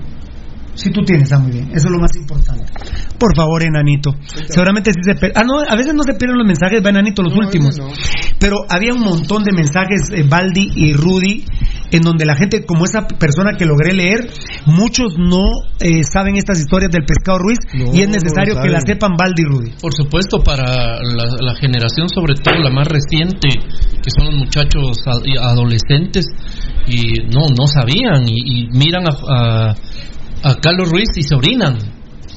Sí, 0.75 0.91
tú 0.91 1.02
tienes, 1.02 1.33
ah, 1.33 1.39
muy 1.39 1.52
bien. 1.52 1.70
Eso 1.75 1.89
es 1.89 1.92
lo 1.92 1.99
más 1.99 2.15
importante. 2.17 2.73
Por 3.20 3.36
favor, 3.36 3.62
enanito. 3.62 4.15
Seguramente 4.49 4.92
sí 4.92 5.00
se 5.05 5.15
per- 5.15 5.32
Ah, 5.36 5.42
no, 5.44 5.60
a 5.60 5.76
veces 5.76 5.92
no 5.94 6.02
se 6.02 6.15
pierden 6.15 6.39
los 6.39 6.47
mensajes, 6.47 6.81
va 6.84 6.89
enanito, 6.89 7.23
los 7.23 7.36
últimos. 7.36 7.78
Pero 8.40 8.57
había 8.68 8.94
un 8.94 9.00
montón 9.00 9.44
de 9.44 9.52
mensajes, 9.52 10.10
eh, 10.10 10.24
Baldi 10.26 10.73
y 10.74 10.94
Rudy, 10.94 11.44
en 11.92 12.00
donde 12.02 12.24
la 12.24 12.34
gente, 12.34 12.65
como 12.65 12.84
esa 12.86 13.07
persona 13.07 13.58
que 13.58 13.66
logré 13.66 13.92
leer, 13.92 14.31
muchos 14.65 15.18
no 15.18 15.42
eh, 15.81 16.02
saben 16.02 16.36
estas 16.36 16.58
historias 16.60 16.90
del 16.90 17.05
pescado 17.05 17.39
Ruiz 17.39 17.58
No, 17.74 17.94
y 17.94 18.00
es 18.00 18.08
necesario 18.08 18.55
que 18.55 18.68
la 18.70 18.81
saben. 18.81 18.86
sepan 18.94 19.12
Baldi 19.18 19.42
y 19.42 19.44
Rudy. 19.44 19.70
Por 19.82 19.92
supuesto, 19.94 20.39
para 20.42 20.97
la, 21.02 21.24
la 21.40 21.55
generación, 21.60 22.08
sobre 22.08 22.34
todo 22.36 22.55
la 22.58 22.70
más 22.70 22.89
reciente, 22.89 23.49
que 24.02 24.10
son 24.16 24.26
los 24.26 24.34
muchachos 24.36 24.97
a- 25.07 25.20
y 25.28 25.36
adolescentes, 25.36 26.24
y 26.86 27.20
no, 27.34 27.47
no 27.55 27.66
sabían, 27.66 28.26
y, 28.26 28.62
y 28.62 28.68
miran 28.73 29.05
a, 29.07 29.12
a- 29.28 29.74
a 30.42 30.55
Carlos 30.55 30.89
Ruiz 30.90 31.08
y 31.16 31.23
se 31.23 31.34
orinan, 31.34 31.76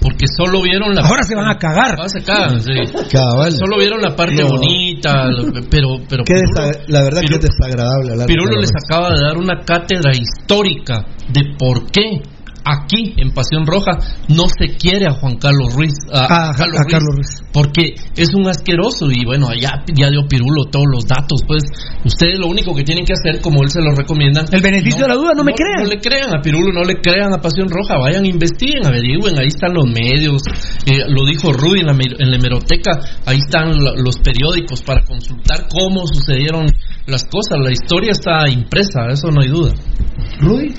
porque 0.03 0.25
solo 0.38 0.61
vieron 0.61 0.93
la 0.93 1.01
Ahora 1.07 1.23
se 1.23 1.33
van 1.33 1.48
a 1.49 1.57
cagar. 1.57 1.95
Ahora 1.98 2.09
se 2.09 2.22
cagan, 2.23 2.61
sí. 2.61 2.72
Cabal. 3.11 3.53
Solo 3.53 3.77
vieron 3.80 4.01
la 4.01 4.14
parte 4.15 4.43
No. 4.43 4.49
bonita, 4.49 5.27
pero, 5.72 5.98
pero 6.09 6.23
Qué 6.25 6.33
Pirulo- 6.35 6.72
la 6.88 7.01
verdad 7.03 7.22
que 7.22 7.27
Piru- 7.27 7.40
es 7.40 7.49
desagradable 7.49 8.25
Pirulo 8.27 8.59
les 8.59 8.72
acaba 8.75 9.11
de 9.11 9.22
dar 9.23 9.38
una 9.38 9.64
cátedra 9.64 10.11
histórica 10.11 11.06
de 11.30 11.56
por 11.57 11.90
qué 11.90 12.22
aquí 12.66 13.14
en 13.17 13.32
Pasión 13.33 13.66
Roja 13.66 13.92
no 14.30 14.43
se 14.48 14.75
quiere 14.77 15.06
a 15.08 15.11
Juan 15.14 15.35
Carlos 15.38 15.74
Ruiz, 15.75 15.93
a, 16.11 16.19
A- 16.22 16.50
a 16.51 16.53
Carlos, 16.56 16.80
a 16.80 16.83
Ruiz, 16.83 16.92
Carlos 16.92 17.16
Ruiz. 17.16 17.43
porque 17.53 17.95
es 18.16 18.33
un 18.33 18.48
asqueroso 18.48 19.08
y 19.11 19.25
bueno, 19.25 19.48
ya, 19.59 19.83
ya 19.93 20.09
dio 20.09 20.27
Pirulo 20.27 20.66
todos 20.72 20.85
los 20.92 21.06
datos, 21.06 21.42
pues 21.48 21.64
ustedes 22.06 22.40
lo 22.40 22.48
único 22.48 22.74
que 22.74 22.83
tienen 22.83 23.06
que 23.06 23.14
hacer, 23.14 23.42
como 23.42 23.61
él 23.64 23.69
se 23.69 23.82
lo 23.82 23.93
recomienda, 23.95 24.45
El 24.51 24.61
beneficio 24.61 25.01
de 25.03 25.08
la 25.09 25.16
duda, 25.16 25.32
no 25.35 25.43
me 25.43 25.53
crean. 25.53 25.83
No 25.83 25.90
le 25.90 26.00
crean 26.00 26.35
a 26.35 26.42
Pirulo, 26.42 26.72
no 26.72 26.83
le 26.83 26.95
crean 27.01 27.33
a 27.33 27.38
Pasión 27.42 27.67
Roja, 27.69 27.98
vayan, 27.98 28.25
investiguen, 28.25 28.85
averigüen, 28.85 29.38
ahí 29.40 29.48
están 29.48 29.74
los 29.74 29.85
medios, 29.85 30.42
eh, 30.85 31.00
lo 31.08 31.25
dijo 31.25 31.51
Rudy 31.51 31.82
en 31.82 31.88
la, 31.88 31.93
en 31.93 32.30
la 32.32 32.38
hemeroteca, 32.38 32.92
ahí 33.25 33.38
están 33.38 33.83
la- 33.83 33.93
los 33.95 34.17
periódicos 34.17 34.82
para 34.82 35.03
consultar 35.03 35.67
cómo 35.69 36.06
sucedieron 36.08 36.67
las 37.08 37.25
cosas, 37.25 37.59
la 37.61 37.72
historia 37.72 38.11
está 38.11 38.48
impresa, 38.50 39.08
eso 39.11 39.30
no 39.32 39.42
hay 39.42 39.50
duda. 39.50 39.74
Rudy. 40.40 40.74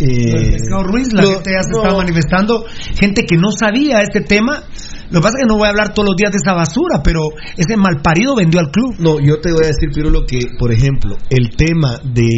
Eh, 0.00 0.56
Ruiz, 0.84 1.12
la 1.12 1.22
no, 1.22 1.28
gente 1.28 1.50
ya 1.52 1.62
se 1.62 1.70
no. 1.70 1.82
está 1.82 1.96
manifestando, 1.96 2.64
gente 2.98 3.24
que 3.24 3.36
no 3.36 3.50
sabía 3.50 4.02
este 4.02 4.20
tema. 4.20 4.64
Lo 5.10 5.20
que 5.20 5.24
pasa 5.24 5.38
es 5.38 5.44
que 5.44 5.48
no 5.48 5.58
voy 5.58 5.66
a 5.66 5.70
hablar 5.70 5.92
todos 5.92 6.08
los 6.08 6.16
días 6.16 6.32
de 6.32 6.38
esa 6.38 6.54
basura, 6.54 7.02
pero 7.04 7.20
ese 7.56 7.76
malparido 7.76 8.34
vendió 8.34 8.60
al 8.60 8.70
club. 8.70 8.94
No, 8.98 9.20
yo 9.20 9.40
te 9.40 9.52
voy 9.52 9.64
a 9.64 9.66
decir, 9.66 9.90
Pirulo, 9.94 10.24
que, 10.24 10.48
por 10.58 10.72
ejemplo, 10.72 11.16
el 11.28 11.50
tema 11.54 11.98
de 12.02 12.30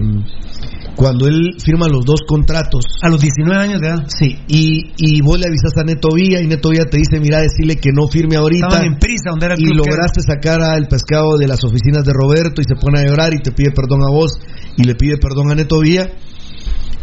mm, 0.00 0.24
cuando 0.96 1.26
él 1.26 1.56
firma 1.62 1.88
los 1.88 2.04
dos 2.04 2.20
contratos. 2.26 2.84
A 3.02 3.08
los 3.08 3.20
19 3.20 3.60
años 3.60 3.80
de 3.80 3.88
edad. 3.88 3.98
Sí, 4.06 4.38
y, 4.48 4.92
y 4.96 5.20
vos 5.22 5.38
le 5.38 5.46
avisas 5.46 5.72
a 5.76 5.84
Neto 5.84 6.08
Villa 6.14 6.40
y 6.40 6.46
Neto 6.46 6.70
Villa 6.70 6.84
te 6.86 6.98
dice, 6.98 7.20
mira, 7.20 7.40
decirle 7.40 7.76
que 7.76 7.90
no 7.92 8.08
firme 8.08 8.36
ahorita. 8.36 8.66
Estaban 8.66 8.86
en 8.86 8.98
prisa, 8.98 9.30
donde 9.30 9.46
era 9.46 9.54
el 9.54 9.60
y 9.60 9.64
que 9.66 9.74
lograste 9.74 10.20
sacar 10.22 10.62
al 10.62 10.88
pescado 10.88 11.36
de 11.38 11.48
las 11.48 11.62
oficinas 11.64 12.04
de 12.04 12.12
Roberto 12.12 12.60
y 12.60 12.64
se 12.64 12.76
pone 12.80 13.00
a 13.00 13.06
llorar 13.06 13.34
y 13.34 13.42
te 13.42 13.52
pide 13.52 13.72
perdón 13.72 14.02
a 14.02 14.10
vos 14.10 14.32
y 14.76 14.84
le 14.84 14.94
pide 14.94 15.16
perdón 15.18 15.50
a 15.50 15.54
Neto 15.54 15.80
Villa. 15.80 16.08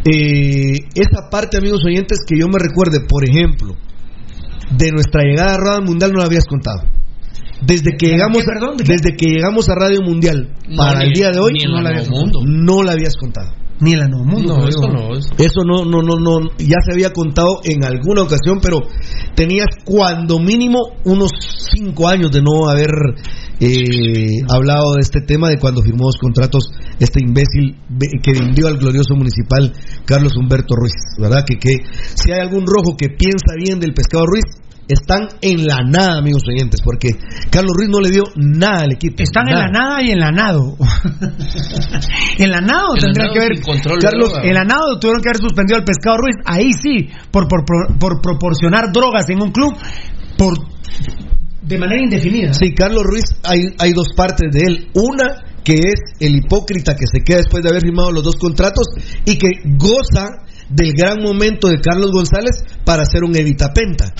Eh, 0.06 0.88
esa 0.96 1.30
parte, 1.30 1.58
amigos 1.58 1.82
oyentes, 1.86 2.20
que 2.28 2.38
yo 2.40 2.48
me 2.48 2.58
recuerde, 2.60 3.02
por 3.08 3.24
ejemplo, 3.28 3.76
de 4.72 4.92
nuestra 4.92 5.24
llegada 5.24 5.56
a 5.56 5.58
Radio 5.58 5.82
Mundial 5.86 6.12
no 6.14 6.20
la 6.20 6.26
habías 6.26 6.46
contado. 6.46 6.84
Desde 7.62 7.98
que 7.98 8.08
llegamos, 8.08 8.38
qué? 8.78 8.84
desde 8.86 9.18
que 9.18 9.26
llegamos 9.30 9.68
a 9.70 9.76
Radio 9.76 10.02
Mundial 10.02 10.54
No, 10.70 10.78
para 10.78 11.00
ni- 11.00 11.08
el 11.08 11.14
día 11.14 11.32
de 11.32 11.40
hoy, 11.40 11.52
no, 11.68 11.82
la 11.82 11.90
habías 11.90 12.10
no 12.46 12.84
la 12.84 12.92
habías 12.94 13.16
contado. 13.18 13.52
Ni 13.82 13.94
el 13.94 14.10
nuevo 14.10 14.26
mundo. 14.26 14.58
No, 14.58 14.68
eso 14.68 14.88
no 14.88 15.16
es. 15.16 15.26
Eso 15.38 15.64
no, 15.64 15.86
no, 15.86 16.02
no, 16.02 16.20
no, 16.20 16.50
ya 16.58 16.76
se 16.86 16.92
había 16.92 17.12
contado 17.12 17.62
en 17.64 17.86
alguna 17.86 18.24
ocasión, 18.24 18.60
pero 18.62 18.80
tenías 19.36 19.68
cuando 19.86 20.38
mínimo 20.40 20.80
unos 21.06 21.32
cinco 21.74 22.08
años 22.08 22.32
de 22.32 22.42
no 22.42 22.68
haber 22.68 22.90
eh, 23.62 24.42
hablado 24.50 24.96
de 24.96 25.02
este 25.02 25.22
tema, 25.22 25.50
de 25.50 25.58
cuando 25.58 25.82
firmó 25.82 26.06
los 26.06 26.18
contratos 26.18 26.72
este 27.00 27.22
imbécil 27.24 27.78
que 28.22 28.34
vendió 28.34 28.68
al 28.68 28.78
glorioso 28.78 29.16
municipal 29.16 29.74
Carlos 30.06 30.36
Humberto 30.36 30.76
Ruiz, 30.76 30.94
¿verdad? 31.18 31.46
Que, 31.46 31.58
que 31.58 31.78
si 32.16 32.32
hay 32.32 32.40
algún 32.40 32.66
rojo 32.66 32.98
que 32.98 33.08
piensa 33.10 33.54
bien 33.58 33.80
del 33.80 33.94
pescado 33.94 34.26
Ruiz, 34.26 34.44
están 34.90 35.28
en 35.42 35.68
la 35.68 35.84
nada, 35.86 36.18
amigos 36.18 36.42
oyentes, 36.50 36.82
porque 36.84 37.10
Carlos 37.52 37.74
Ruiz 37.78 37.90
no 37.90 38.00
le 38.02 38.10
dio 38.10 38.24
nada 38.36 38.82
al 38.82 38.94
equipo. 38.94 39.22
Están 39.22 39.48
en 39.48 39.56
la 39.56 39.70
nada 39.70 40.02
y 40.02 40.10
en 40.14 40.20
la 40.20 40.32
nado. 40.32 40.76
en 42.40 42.50
la 42.50 42.60
nado 42.60 42.96
tendría 43.00 43.32
que 43.32 43.40
de 43.40 43.62
Carlos, 44.02 44.34
en 44.42 44.54
la 44.56 44.64
nado 44.64 45.00
tuvieron 45.00 45.22
que 45.22 45.30
haber 45.30 45.42
suspendido 45.42 45.78
al 45.78 45.86
pescado 45.86 46.18
Ruiz. 46.18 46.38
Ahí 46.44 46.72
sí, 46.74 47.08
por, 47.30 47.48
por, 47.48 47.66
por, 47.66 48.00
por 48.00 48.22
proporcionar 48.22 48.92
drogas 48.92 49.30
en 49.30 49.44
un 49.44 49.52
club 49.52 49.78
por 50.38 50.58
de 51.62 51.78
manera 51.78 52.02
indefinida. 52.02 52.52
Sí, 52.54 52.74
Carlos 52.74 53.04
Ruiz, 53.04 53.26
hay, 53.44 53.60
hay 53.78 53.94
dos 53.94 54.08
partes 54.16 54.48
de 54.52 54.60
él. 54.66 54.88
Una 54.96 55.44
que 55.64 55.76
es 55.76 56.00
el 56.20 56.36
hipócrita 56.36 56.96
que 56.96 57.06
se 57.06 57.24
queda 57.24 57.38
después 57.38 57.62
de 57.62 57.70
haber 57.70 57.84
firmado 57.84 58.12
los 58.12 58.24
dos 58.24 58.38
contratos 58.38 58.88
y 59.24 59.38
que 59.38 59.50
goza 59.78 60.30
del 60.68 60.94
gran 60.94 61.22
momento 61.22 61.68
de 61.68 61.80
Carlos 61.80 62.12
González 62.12 62.64
para 62.84 63.04
hacer 63.04 63.24
un 63.24 63.36
evitapenta 63.36 64.14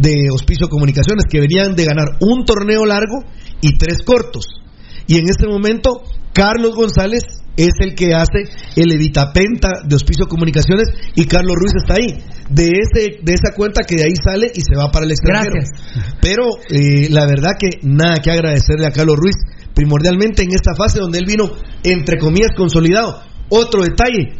de 0.00 0.30
Hospicio 0.32 0.68
Comunicaciones, 0.68 1.24
que 1.30 1.40
venían 1.40 1.74
de 1.74 1.84
ganar 1.84 2.16
un 2.20 2.44
torneo 2.44 2.84
largo 2.84 3.24
y 3.60 3.76
tres 3.76 3.98
cortos. 4.04 4.46
Y 5.06 5.16
en 5.16 5.28
este 5.28 5.46
momento, 5.46 6.02
Carlos 6.32 6.74
González 6.74 7.24
es 7.56 7.72
el 7.80 7.94
que 7.94 8.14
hace 8.14 8.44
el 8.76 8.92
evitapenta 8.92 9.82
de 9.84 9.96
Hospicio 9.96 10.26
Comunicaciones 10.26 10.88
y 11.14 11.24
Carlos 11.24 11.56
Ruiz 11.56 11.72
está 11.76 11.94
ahí. 11.94 12.22
De, 12.48 12.68
ese, 12.68 13.18
de 13.22 13.32
esa 13.32 13.54
cuenta 13.54 13.82
que 13.84 13.96
de 13.96 14.04
ahí 14.04 14.14
sale 14.22 14.50
y 14.54 14.60
se 14.60 14.76
va 14.76 14.90
para 14.90 15.04
el 15.04 15.12
extranjero. 15.12 15.54
Pero 16.20 16.44
eh, 16.70 17.08
la 17.10 17.26
verdad 17.26 17.52
que 17.58 17.78
nada 17.82 18.16
que 18.22 18.30
agradecerle 18.30 18.86
a 18.86 18.92
Carlos 18.92 19.16
Ruiz, 19.16 19.36
primordialmente 19.74 20.42
en 20.42 20.50
esta 20.52 20.74
fase 20.74 21.00
donde 21.00 21.18
él 21.18 21.26
vino, 21.26 21.50
entre 21.82 22.18
comillas, 22.18 22.50
consolidado. 22.56 23.22
Otro 23.48 23.82
detalle, 23.82 24.38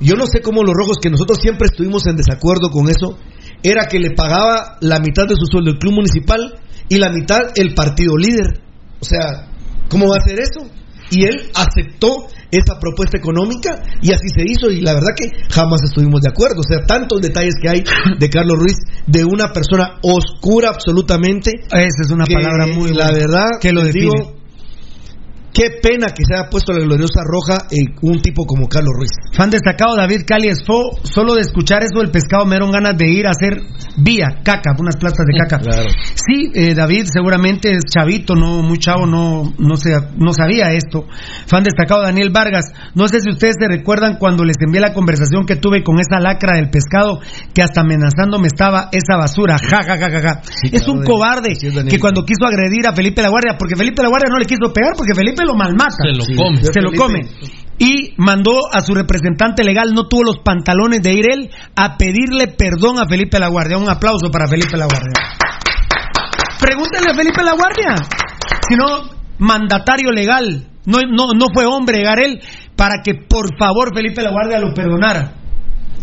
yo 0.00 0.14
no 0.14 0.26
sé 0.26 0.40
cómo 0.40 0.62
los 0.62 0.74
rojos, 0.74 0.98
que 1.00 1.10
nosotros 1.10 1.38
siempre 1.40 1.68
estuvimos 1.70 2.06
en 2.06 2.16
desacuerdo 2.16 2.70
con 2.70 2.88
eso, 2.88 3.18
era 3.62 3.86
que 3.86 3.98
le 3.98 4.10
pagaba 4.10 4.76
la 4.80 5.00
mitad 5.00 5.26
de 5.26 5.34
su 5.36 5.46
sueldo 5.50 5.70
el 5.70 5.78
club 5.78 5.94
municipal 5.94 6.58
y 6.88 6.96
la 6.96 7.10
mitad 7.10 7.40
el 7.56 7.74
partido 7.74 8.16
líder. 8.16 8.60
O 9.00 9.04
sea, 9.04 9.48
¿cómo 9.88 10.08
va 10.08 10.16
a 10.16 10.28
ser 10.28 10.40
eso? 10.40 10.70
Y 11.10 11.24
él 11.24 11.50
aceptó 11.54 12.26
esa 12.50 12.78
propuesta 12.80 13.18
económica 13.18 13.82
y 14.02 14.12
así 14.12 14.28
se 14.34 14.42
hizo 14.44 14.70
y 14.70 14.80
la 14.80 14.94
verdad 14.94 15.14
que 15.16 15.28
jamás 15.52 15.82
estuvimos 15.84 16.20
de 16.20 16.30
acuerdo. 16.30 16.60
O 16.60 16.68
sea, 16.68 16.84
tantos 16.84 17.20
detalles 17.20 17.54
que 17.60 17.68
hay 17.68 17.84
de 18.18 18.30
Carlos 18.30 18.58
Ruiz, 18.58 18.76
de 19.06 19.24
una 19.24 19.52
persona 19.52 19.98
oscura 20.02 20.70
absolutamente. 20.70 21.52
Esa 21.70 22.02
es 22.02 22.10
una 22.10 22.24
que, 22.24 22.34
palabra 22.34 22.66
muy 22.66 22.92
La 22.92 23.10
buena, 23.10 23.12
verdad, 23.12 23.48
que 23.60 23.72
lo 23.72 23.84
digo, 23.84 24.36
qué 25.56 25.70
pena 25.80 26.08
que 26.08 26.22
se 26.22 26.34
haya 26.36 26.50
puesto 26.50 26.70
la 26.74 26.84
gloriosa 26.84 27.24
roja 27.24 27.64
en 27.70 27.96
un 28.02 28.20
tipo 28.20 28.44
como 28.44 28.68
Carlos 28.68 28.92
Ruiz. 28.94 29.12
Fan 29.32 29.48
destacado 29.48 29.96
David 29.96 30.22
Cali 30.26 30.48
Esfo, 30.48 31.00
solo 31.02 31.34
de 31.34 31.40
escuchar 31.40 31.82
eso 31.82 32.00
del 32.00 32.10
pescado 32.10 32.44
me 32.44 32.56
dieron 32.56 32.70
ganas 32.70 32.92
de 32.98 33.08
ir 33.08 33.26
a 33.26 33.30
hacer 33.30 33.62
vía, 33.96 34.42
caca, 34.44 34.76
unas 34.78 34.96
plantas 34.96 35.24
de 35.24 35.32
caca. 35.32 35.58
Sí, 36.14 36.52
eh, 36.52 36.74
David 36.74 37.06
seguramente 37.10 37.72
es 37.72 37.84
chavito, 37.88 38.34
no 38.34 38.60
muy 38.60 38.76
chavo, 38.76 39.06
no 39.06 39.54
no 39.56 39.76
se, 39.76 39.96
no 40.18 40.34
sabía 40.34 40.72
esto. 40.72 41.06
Fan 41.46 41.64
destacado 41.64 42.02
Daniel 42.02 42.28
Vargas, 42.30 42.66
no 42.94 43.08
sé 43.08 43.20
si 43.20 43.30
ustedes 43.30 43.56
se 43.58 43.66
recuerdan 43.66 44.18
cuando 44.18 44.44
les 44.44 44.56
envié 44.60 44.80
la 44.82 44.92
conversación 44.92 45.46
que 45.46 45.56
tuve 45.56 45.82
con 45.82 45.96
esa 46.00 46.20
lacra 46.20 46.56
del 46.56 46.68
pescado 46.68 47.20
que 47.54 47.62
hasta 47.62 47.80
amenazándome 47.80 48.48
estaba 48.48 48.90
esa 48.92 49.16
basura. 49.16 49.56
Ja, 49.58 49.82
ja, 49.82 49.96
ja, 49.96 50.10
ja, 50.10 50.20
ja. 50.20 50.40
es 50.64 50.82
claro, 50.82 50.92
un 50.92 51.04
cobarde 51.04 51.52
es, 51.52 51.60
que 51.88 51.98
cuando 51.98 52.26
quiso 52.26 52.44
agredir 52.44 52.86
a 52.86 52.92
Felipe 52.92 53.22
La 53.22 53.30
Guardia, 53.30 53.56
porque 53.58 53.74
Felipe 53.74 54.02
La 54.02 54.08
Guardia 54.08 54.28
no 54.30 54.38
le 54.38 54.44
quiso 54.44 54.70
pegar, 54.72 54.92
porque 54.96 55.14
Felipe 55.14 55.45
lo 55.46 55.54
malmata. 55.54 55.96
Se 56.02 56.12
lo 56.16 56.24
Sí. 56.24 56.34
come. 56.34 56.62
Se 56.62 56.80
lo 56.80 56.90
come. 56.92 57.20
Y 57.78 58.14
mandó 58.16 58.60
a 58.72 58.80
su 58.80 58.94
representante 58.94 59.62
legal, 59.62 59.92
no 59.94 60.08
tuvo 60.08 60.24
los 60.24 60.38
pantalones 60.38 61.02
de 61.02 61.12
ir 61.12 61.30
él 61.30 61.50
a 61.76 61.96
pedirle 61.96 62.48
perdón 62.48 62.98
a 62.98 63.06
Felipe 63.08 63.38
La 63.38 63.48
Guardia. 63.48 63.78
Un 63.78 63.88
aplauso 63.90 64.30
para 64.30 64.48
Felipe 64.48 64.76
La 64.76 64.86
Guardia. 64.86 65.12
Pregúntenle 66.60 67.10
a 67.12 67.14
Felipe 67.14 67.42
La 67.42 67.52
Guardia. 67.54 67.94
Si 68.68 68.76
no, 68.76 69.10
mandatario 69.38 70.10
legal. 70.10 70.68
No, 70.86 71.00
no, 71.00 71.32
no 71.36 71.46
fue 71.52 71.66
hombre 71.66 72.02
Garel 72.02 72.40
para 72.76 73.02
que 73.04 73.14
por 73.14 73.56
favor 73.58 73.94
Felipe 73.94 74.22
La 74.22 74.30
Guardia 74.30 74.58
lo 74.60 74.72
perdonara. 74.72 75.34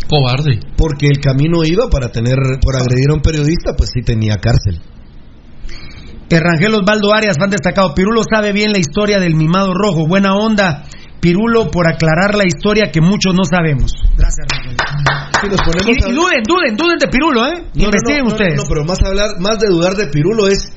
Cobarde. 0.07 0.59
Porque 0.77 1.07
el 1.07 1.19
camino 1.19 1.63
iba 1.63 1.87
para 1.89 2.09
tener, 2.11 2.35
por 2.61 2.75
agredir 2.75 3.09
a 3.09 3.13
un 3.13 3.21
periodista, 3.21 3.73
pues 3.77 3.89
sí 3.93 4.01
tenía 4.01 4.37
cárcel. 4.37 4.81
Eh, 6.33 6.39
Rangel 6.39 6.73
Osvaldo 6.73 7.13
Arias, 7.13 7.37
fan 7.37 7.49
destacado. 7.51 7.93
Pirulo 7.93 8.21
sabe 8.23 8.51
bien 8.53 8.71
la 8.71 8.79
historia 8.79 9.19
del 9.19 9.35
mimado 9.35 9.73
rojo. 9.73 10.07
Buena 10.07 10.33
onda, 10.35 10.83
Pirulo, 11.19 11.69
por 11.69 11.87
aclarar 11.87 12.33
la 12.35 12.45
historia 12.45 12.91
que 12.91 13.01
muchos 13.01 13.35
no 13.35 13.43
sabemos. 13.45 13.93
Gracias, 14.17 14.47
Rangel. 14.49 14.75
Si 15.41 15.47
nos 15.47 15.61
ponemos 15.61 15.87
Y, 15.87 16.03
a- 16.03 16.09
y 16.09 16.11
duden, 16.13 16.41
duden, 16.43 16.75
duden 16.75 16.97
de 16.97 17.07
Pirulo, 17.07 17.45
¿eh? 17.47 17.53
No, 17.53 17.61
no, 17.75 17.83
Investiguen 17.85 18.23
no, 18.23 18.29
no, 18.29 18.35
ustedes. 18.35 18.55
No, 18.55 18.63
pero 18.67 18.83
más 18.85 18.97
hablar, 19.05 19.29
más 19.39 19.59
de 19.59 19.67
dudar 19.69 19.93
de 19.93 20.07
Pirulo 20.07 20.47
es 20.47 20.71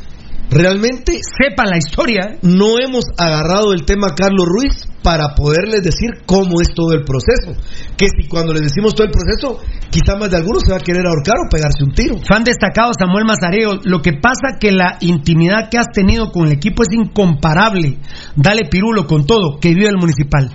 realmente 0.51 1.21
sepan 1.23 1.71
la 1.71 1.79
historia. 1.79 2.39
No 2.43 2.79
hemos 2.79 3.05
agarrado 3.19 3.73
el 3.73 3.85
tema 3.85 4.15
Carlos 4.17 4.47
Ruiz 4.47 4.87
para 5.03 5.35
poderles 5.35 5.83
decir 5.83 6.11
cómo 6.27 6.61
es 6.61 6.75
todo 6.75 6.93
el 6.93 7.05
proceso. 7.05 7.55
Que 7.97 8.09
si 8.09 8.29
cuando 8.29 8.53
les 8.53 8.63
decimos 8.63 8.95
todo 8.95 9.07
el 9.07 9.13
proceso, 9.13 9.61
quizá 9.91 10.17
más 10.19 10.31
de 10.31 10.39
algunos 10.39 10.63
se 10.65 10.73
va 10.73 10.79
a 10.79 10.81
querer 10.81 11.07
ahorcar 11.07 11.37
o 11.39 11.51
pegarse 11.51 11.85
un 11.85 11.95
tiro. 11.95 12.19
Fan 12.27 12.45
destacado 12.45 12.93
Samuel 12.99 13.25
Mazareo, 13.25 13.81
lo 13.85 14.03
que 14.03 14.15
pasa 14.15 14.59
que 14.59 14.73
la 14.73 14.99
intimidad 15.01 15.69
que 15.71 15.79
has 15.79 15.89
tenido 15.93 16.33
con 16.33 16.47
el 16.47 16.53
equipo 16.53 16.83
es 16.83 16.93
incomparable. 16.93 17.99
Dale 18.35 18.69
Pirulo 18.69 19.07
con 19.07 19.27
todo, 19.27 19.59
que 19.61 19.75
vive 19.75 19.89
el 19.89 19.99
municipal. 19.99 20.51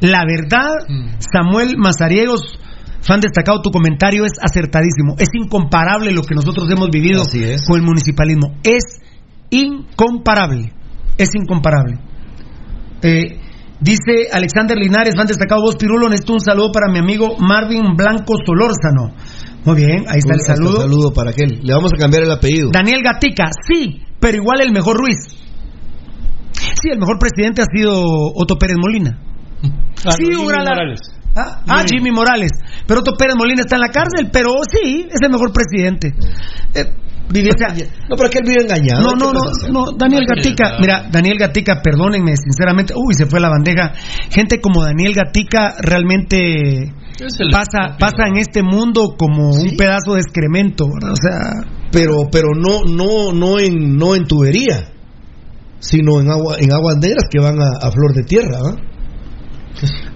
La 0.00 0.24
verdad, 0.26 0.70
Samuel 1.18 1.76
Mazariegos, 1.78 2.42
fan 3.00 3.20
destacado, 3.20 3.62
tu 3.62 3.70
comentario 3.70 4.26
es 4.26 4.32
acertadísimo. 4.40 5.14
Es 5.18 5.28
incomparable 5.32 6.12
lo 6.12 6.22
que 6.22 6.34
nosotros 6.34 6.68
hemos 6.70 6.90
vivido 6.90 7.22
con 7.66 7.76
el 7.78 7.82
municipalismo. 7.82 8.58
Es 8.64 9.03
incomparable. 9.50 10.72
Es 11.18 11.28
incomparable. 11.34 11.98
Eh, 13.02 13.38
dice 13.80 14.28
Alexander 14.32 14.76
Linares, 14.76 15.14
fan 15.16 15.26
destacado, 15.26 15.62
vos 15.62 15.76
Pirulo, 15.76 16.08
necesito 16.08 16.32
un 16.34 16.40
saludo 16.40 16.72
para 16.72 16.90
mi 16.90 16.98
amigo 16.98 17.36
Marvin 17.38 17.94
Blanco 17.96 18.34
Solórzano. 18.44 19.14
Muy 19.64 19.76
bien, 19.76 20.04
ahí 20.08 20.18
está 20.18 20.34
el 20.34 20.40
saludo. 20.40 20.80
saludo 20.82 21.12
para 21.12 21.30
aquel. 21.30 21.60
Le 21.62 21.72
vamos 21.72 21.90
a 21.94 21.98
cambiar 21.98 22.22
el 22.24 22.30
apellido. 22.30 22.70
Daniel 22.72 23.00
Gatica, 23.02 23.44
sí, 23.66 24.02
pero 24.20 24.36
igual 24.36 24.60
el 24.60 24.72
mejor 24.72 24.96
Ruiz. 24.98 25.18
Sí, 26.52 26.90
el 26.92 26.98
mejor 26.98 27.18
presidente 27.18 27.62
ha 27.62 27.66
sido 27.74 27.92
Otto 28.34 28.56
Pérez 28.58 28.76
Molina. 28.78 29.18
Ah, 30.06 30.10
sí, 30.12 30.24
no, 30.24 30.38
Jimmy 30.38 30.46
Urala- 30.48 30.68
Morales. 30.70 31.00
Ah, 31.36 31.62
ah, 31.66 31.84
Jimmy 31.88 32.10
Morales. 32.12 32.50
Pero 32.86 33.00
Otto 33.00 33.16
Pérez 33.16 33.34
Molina 33.36 33.62
está 33.62 33.76
en 33.76 33.80
la 33.80 33.88
cárcel, 33.88 34.28
pero 34.32 34.50
sí, 34.70 35.06
es 35.10 35.20
el 35.22 35.30
mejor 35.30 35.50
presidente. 35.52 36.14
Eh, 36.74 36.92
No, 38.08 38.16
pero 38.16 38.28
aquel 38.28 38.42
vive 38.44 38.62
engañado. 38.62 39.02
no, 39.02 39.12
¿qué 39.12 39.24
no, 39.24 39.32
no, 39.32 39.86
no, 39.86 39.92
Daniel 39.96 40.24
Gatica, 40.26 40.76
mira, 40.80 41.08
Daniel 41.10 41.38
Gatica, 41.38 41.80
perdónenme, 41.82 42.36
sinceramente, 42.36 42.94
uy, 42.94 43.14
se 43.14 43.26
fue 43.26 43.40
la 43.40 43.48
bandeja. 43.48 43.92
Gente 44.30 44.60
como 44.60 44.82
Daniel 44.82 45.14
Gatica 45.14 45.74
realmente 45.80 46.92
pasa, 47.50 47.96
pasa 47.98 48.28
en 48.28 48.36
este 48.36 48.62
mundo 48.62 49.14
como 49.18 49.50
un 49.50 49.76
pedazo 49.76 50.14
de 50.14 50.20
excremento, 50.20 50.86
¿verdad? 50.92 51.12
O 51.12 51.16
sea, 51.16 51.70
Pero, 51.90 52.28
pero 52.30 52.48
no, 52.54 52.82
no, 52.84 53.32
no 53.32 53.58
en, 53.58 53.96
no 53.96 54.14
en 54.14 54.26
tubería, 54.26 54.92
sino 55.78 56.20
en 56.20 56.30
agua, 56.30 56.56
en 56.58 56.72
aguas 56.72 56.96
negras 56.98 57.24
que 57.30 57.40
van 57.40 57.56
a, 57.60 57.86
a 57.86 57.90
flor 57.90 58.14
de 58.14 58.22
tierra, 58.24 58.58
¿ah? 58.64 58.93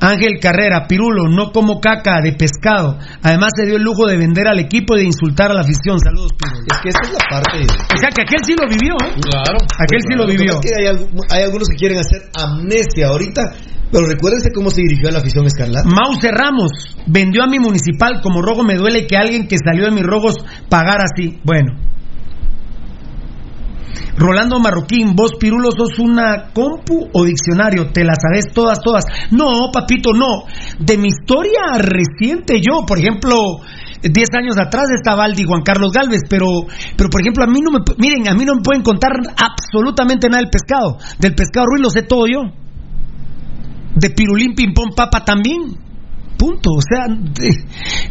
Ángel 0.00 0.38
Carrera, 0.40 0.86
Pirulo, 0.88 1.28
no 1.28 1.50
como 1.52 1.80
caca 1.80 2.20
de 2.22 2.32
pescado. 2.32 2.98
Además 3.22 3.50
se 3.56 3.66
dio 3.66 3.76
el 3.76 3.82
lujo 3.82 4.06
de 4.06 4.16
vender 4.16 4.46
al 4.46 4.58
equipo 4.58 4.96
y 4.96 5.00
de 5.00 5.06
insultar 5.06 5.50
a 5.50 5.54
la 5.54 5.60
afición. 5.62 5.98
Saludos, 5.98 6.32
Pirulo. 6.38 6.66
Es 6.70 6.78
que 6.80 6.88
esa 6.90 7.00
es 7.02 7.12
la 7.12 7.24
parte. 7.30 7.58
O 7.94 7.96
sea, 7.98 8.08
que 8.10 8.22
aquel 8.22 8.40
sí 8.44 8.54
lo 8.54 8.68
vivió, 8.68 8.94
¿eh? 8.94 9.14
Claro. 9.20 9.58
Aquel 9.78 10.00
sí 10.08 10.14
lo 10.16 10.26
vivió. 10.26 10.60
que 10.60 10.70
hay, 10.78 10.86
algu- 10.94 11.24
hay 11.30 11.42
algunos 11.42 11.68
que 11.68 11.76
quieren 11.76 11.98
hacer 11.98 12.22
amnesia 12.34 13.08
ahorita, 13.08 13.42
pero 13.90 14.06
recuérdense 14.06 14.50
cómo 14.54 14.70
se 14.70 14.82
dirigió 14.82 15.08
a 15.08 15.12
la 15.12 15.18
afición 15.18 15.46
escarlata. 15.46 15.88
Mause 15.88 16.30
Ramos 16.30 16.70
vendió 17.06 17.42
a 17.42 17.46
mi 17.46 17.58
municipal. 17.58 18.20
Como 18.22 18.42
rojo 18.42 18.62
me 18.62 18.76
duele 18.76 19.06
que 19.06 19.16
alguien 19.16 19.48
que 19.48 19.56
salió 19.64 19.84
de 19.86 19.90
mis 19.90 20.04
rojos 20.04 20.34
pagara 20.68 21.04
así. 21.04 21.40
Bueno. 21.44 21.72
Rolando 24.16 24.58
Marroquín, 24.58 25.14
vos 25.14 25.32
Pirulo 25.38 25.70
sos 25.70 25.98
una 25.98 26.50
compu 26.52 27.08
o 27.12 27.24
diccionario, 27.24 27.90
te 27.92 28.04
la 28.04 28.14
sabes 28.14 28.52
todas, 28.52 28.80
todas. 28.80 29.04
No, 29.30 29.70
papito, 29.72 30.12
no. 30.12 30.44
De 30.78 30.98
mi 30.98 31.08
historia 31.08 31.78
reciente, 31.78 32.60
yo, 32.60 32.84
por 32.86 32.98
ejemplo, 32.98 33.60
10 34.02 34.28
años 34.34 34.56
atrás 34.58 34.86
estaba 34.90 35.24
Aldi 35.24 35.44
Juan 35.44 35.62
Carlos 35.62 35.92
Galvez, 35.92 36.22
pero, 36.28 36.46
pero 36.96 37.10
por 37.10 37.20
ejemplo, 37.20 37.44
a 37.44 37.46
mí 37.46 37.60
no 37.60 37.70
me, 37.70 37.78
miren, 37.98 38.28
a 38.28 38.34
mí 38.34 38.44
no 38.44 38.54
me 38.56 38.62
pueden 38.62 38.82
contar 38.82 39.12
absolutamente 39.36 40.28
nada 40.28 40.42
del 40.42 40.50
pescado. 40.50 40.98
Del 41.18 41.34
pescado 41.34 41.66
Ruiz 41.66 41.82
lo 41.82 41.90
sé 41.90 42.02
todo 42.02 42.26
yo. 42.26 42.40
De 43.94 44.10
Pirulín 44.10 44.54
Pim 44.54 44.74
Pom 44.74 44.90
Papa 44.94 45.24
también. 45.24 45.87
Punto. 46.38 46.70
O 46.70 46.80
sea, 46.80 47.06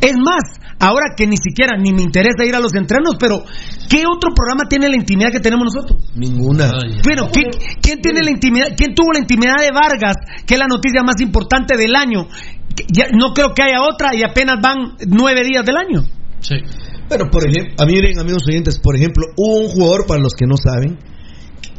es 0.01 0.13
más, 0.19 0.59
ahora 0.79 1.15
que 1.15 1.25
ni 1.25 1.37
siquiera 1.37 1.77
ni 1.77 1.93
me 1.93 2.01
interesa 2.01 2.43
ir 2.45 2.53
a 2.55 2.59
los 2.59 2.73
entrenos, 2.75 3.15
pero 3.19 3.43
¿qué 3.89 4.03
otro 4.05 4.31
programa 4.35 4.67
tiene 4.69 4.89
la 4.89 4.95
intimidad 4.97 5.31
que 5.31 5.39
tenemos 5.39 5.73
nosotros? 5.73 6.11
Ninguna. 6.15 6.69
Pero 7.03 7.29
¿qué- 7.31 7.49
¿quién 7.81 8.01
tiene 8.01 8.21
la 8.23 8.31
intimidad? 8.31 8.67
¿Quién 8.77 8.93
tuvo 8.93 9.13
la 9.13 9.19
intimidad 9.19 9.55
de 9.61 9.71
Vargas, 9.71 10.15
que 10.45 10.55
es 10.55 10.59
la 10.59 10.67
noticia 10.67 11.01
más 11.03 11.19
importante 11.21 11.77
del 11.77 11.95
año? 11.95 12.27
Ya- 12.93 13.07
no 13.11 13.33
creo 13.33 13.53
que 13.55 13.63
haya 13.63 13.81
otra 13.81 14.13
y 14.13 14.23
apenas 14.23 14.57
van 14.61 14.97
nueve 15.07 15.43
días 15.43 15.65
del 15.65 15.77
año. 15.77 16.03
Sí. 16.41 16.55
Bueno, 17.09 17.29
por 17.31 17.47
ejemplo, 17.47 17.73
a 17.79 17.85
mí, 17.85 17.93
miren, 17.93 18.19
amigos 18.19 18.43
oyentes, 18.47 18.77
por 18.79 18.95
ejemplo, 18.95 19.23
hubo 19.37 19.61
un 19.61 19.69
jugador, 19.69 20.05
para 20.05 20.19
los 20.21 20.33
que 20.33 20.45
no 20.45 20.55
saben, 20.57 20.99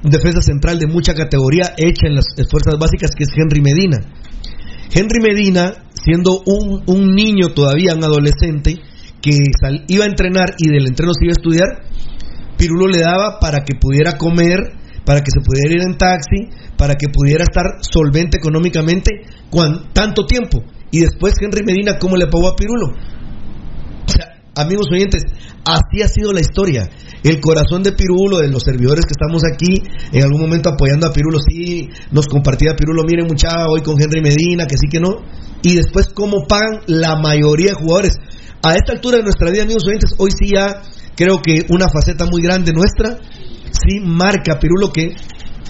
defensa 0.02 0.40
central 0.40 0.78
de 0.78 0.86
mucha 0.86 1.12
categoría 1.12 1.74
hecha 1.76 2.06
en 2.06 2.14
las 2.14 2.24
fuerzas 2.50 2.78
básicas, 2.80 3.10
que 3.14 3.24
es 3.24 3.30
Henry 3.36 3.60
Medina. 3.60 3.98
Henry 4.90 5.20
Medina, 5.20 5.72
siendo 6.04 6.42
un, 6.46 6.82
un 6.86 7.14
niño 7.14 7.48
todavía, 7.54 7.94
un 7.94 8.04
adolescente, 8.04 8.76
que 9.20 9.36
iba 9.88 10.04
a 10.04 10.08
entrenar 10.08 10.54
y 10.58 10.68
del 10.68 10.86
entreno 10.86 11.12
se 11.12 11.24
iba 11.26 11.32
a 11.32 11.38
estudiar, 11.38 11.68
Pirulo 12.56 12.88
le 12.88 13.00
daba 13.00 13.38
para 13.40 13.64
que 13.64 13.74
pudiera 13.80 14.18
comer, 14.18 14.58
para 15.04 15.20
que 15.20 15.30
se 15.30 15.40
pudiera 15.40 15.74
ir 15.74 15.82
en 15.88 15.96
taxi, 15.96 16.50
para 16.76 16.94
que 16.94 17.08
pudiera 17.08 17.44
estar 17.44 17.64
solvente 17.80 18.36
económicamente 18.36 19.10
tanto 19.92 20.26
tiempo. 20.26 20.62
Y 20.90 21.00
después 21.00 21.34
Henry 21.40 21.64
Medina, 21.64 21.98
¿cómo 21.98 22.16
le 22.16 22.26
pagó 22.26 22.48
a 22.48 22.56
Pirulo? 22.56 22.94
Amigos 24.58 24.88
oyentes, 24.90 25.22
así 25.64 26.02
ha 26.02 26.08
sido 26.08 26.32
la 26.32 26.40
historia. 26.40 26.90
El 27.22 27.40
corazón 27.40 27.84
de 27.84 27.92
Pirulo, 27.92 28.38
de 28.38 28.48
los 28.48 28.64
servidores 28.64 29.04
que 29.04 29.12
estamos 29.12 29.42
aquí, 29.44 29.80
en 30.10 30.24
algún 30.24 30.40
momento 30.40 30.68
apoyando 30.68 31.06
a 31.06 31.12
Pirulo, 31.12 31.38
sí, 31.38 31.88
nos 32.10 32.26
compartía 32.26 32.74
Pirulo, 32.74 33.04
miren 33.06 33.28
muchacha, 33.28 33.68
hoy 33.68 33.82
con 33.82 34.02
Henry 34.02 34.20
Medina, 34.20 34.66
que 34.66 34.74
sí 34.76 34.88
que 34.90 34.98
no. 34.98 35.22
Y 35.62 35.76
después, 35.76 36.08
¿cómo 36.12 36.48
pagan 36.48 36.80
la 36.88 37.14
mayoría 37.14 37.68
de 37.68 37.74
jugadores? 37.74 38.16
A 38.60 38.74
esta 38.74 38.94
altura 38.94 39.18
de 39.18 39.22
nuestra 39.22 39.48
vida, 39.52 39.62
amigos 39.62 39.84
oyentes, 39.86 40.10
hoy 40.18 40.30
sí 40.36 40.50
ya 40.52 40.82
creo 41.14 41.40
que 41.40 41.64
una 41.68 41.86
faceta 41.88 42.26
muy 42.26 42.42
grande 42.42 42.72
nuestra, 42.72 43.16
sí 43.70 44.00
marca 44.02 44.58
Pirulo 44.58 44.92
que 44.92 45.14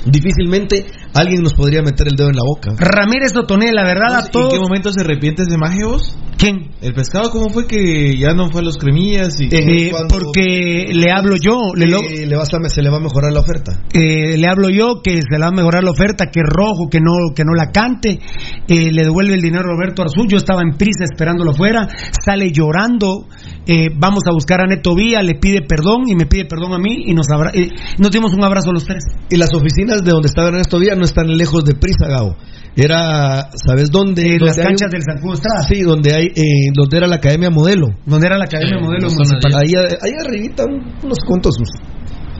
difícilmente 0.06 0.86
alguien 1.14 1.42
nos 1.42 1.54
podría 1.54 1.82
meter 1.82 2.08
el 2.08 2.14
dedo 2.16 2.28
en 2.28 2.36
la 2.36 2.42
boca. 2.44 2.72
Ramírez 2.78 3.34
Otonel, 3.36 3.74
la 3.74 3.84
verdad 3.84 4.16
a 4.16 4.24
¿En 4.26 4.30
todos. 4.30 4.52
qué 4.52 4.60
momento 4.60 4.92
se 4.92 5.00
arrepientes 5.00 5.46
de 5.48 5.56
Magios? 5.58 6.16
¿Quién? 6.36 6.70
¿El 6.80 6.94
pescado 6.94 7.30
cómo 7.30 7.50
fue 7.50 7.66
que 7.66 8.16
ya 8.16 8.32
no 8.32 8.48
fue 8.50 8.60
a 8.60 8.64
los 8.64 8.76
cremillas? 8.78 9.40
Y... 9.40 9.48
Eh, 9.52 9.92
porque 10.08 10.86
le 10.92 11.10
hablo 11.10 11.34
yo, 11.36 11.74
le, 11.74 11.86
lo- 11.86 12.00
le 12.00 12.36
vas 12.36 12.48
a- 12.54 12.68
se 12.68 12.80
le 12.82 12.90
va 12.90 12.98
a 12.98 13.00
mejorar 13.00 13.32
la 13.32 13.40
oferta. 13.40 13.72
eh, 13.92 14.36
le 14.38 14.46
hablo 14.46 14.68
yo 14.70 15.00
que 15.02 15.14
se 15.16 15.32
le 15.36 15.40
va 15.40 15.48
a 15.48 15.50
mejorar 15.50 15.82
la 15.82 15.90
oferta, 15.90 16.26
que 16.32 16.40
rojo, 16.44 16.88
que 16.88 17.00
no, 17.00 17.34
que 17.34 17.42
no 17.44 17.54
la 17.56 17.72
cante, 17.72 18.20
eh, 18.68 18.92
le 18.92 19.02
devuelve 19.02 19.34
el 19.34 19.40
dinero 19.40 19.64
a 19.64 19.74
Roberto 19.74 20.02
Arzú, 20.02 20.26
yo 20.28 20.36
estaba 20.36 20.60
en 20.62 20.76
prisa 20.76 21.04
esperándolo 21.10 21.50
afuera, 21.50 21.88
sale 22.24 22.52
llorando, 22.52 23.26
eh, 23.66 23.88
vamos 23.96 24.22
a 24.28 24.32
buscar 24.32 24.60
a 24.60 24.66
Neto 24.66 24.94
Vía, 24.94 25.22
le 25.22 25.34
pide 25.34 25.62
perdón 25.62 26.02
y 26.06 26.14
me 26.14 26.26
pide 26.26 26.44
perdón 26.44 26.72
a 26.74 26.78
mí 26.78 27.02
y 27.06 27.14
nos, 27.14 27.26
abra- 27.30 27.50
eh, 27.54 27.70
nos 27.98 28.10
dimos 28.12 28.32
un 28.34 28.44
abrazo 28.44 28.72
los 28.72 28.84
tres. 28.84 29.02
Y 29.30 29.36
las 29.36 29.52
oficinas 29.54 30.04
de 30.04 30.10
donde 30.12 30.26
estaba 30.28 30.48
Ernesto 30.48 30.78
Villa 30.78 30.94
no 30.98 31.04
están 31.04 31.26
lejos 31.28 31.64
de 31.64 31.74
Prisa, 31.74 32.06
Gabo. 32.08 32.36
Era, 32.76 33.48
¿sabes 33.66 33.90
dónde? 33.90 34.34
En 34.36 34.40
las 34.44 34.56
Donde 34.56 34.62
hay 34.62 34.66
canchas 34.68 34.86
un- 34.86 34.90
del 34.90 35.02
Zancudo 35.02 35.34
Estrada. 35.34 35.62
Sí, 35.68 35.80
donde 35.82 36.14
hay, 36.14 36.26
eh, 36.26 36.70
donde 36.74 36.96
era 36.96 37.06
la 37.06 37.16
Academia 37.16 37.50
Modelo. 37.50 37.86
Donde 38.06 38.26
era 38.26 38.38
la 38.38 38.44
Academia 38.44 38.78
Modelo 38.78 39.08
Municipal. 39.10 39.52
Ahí, 39.56 39.72
ahí 39.74 40.12
arribita, 40.24 40.64
unos 41.02 41.18
cuantos 41.26 41.54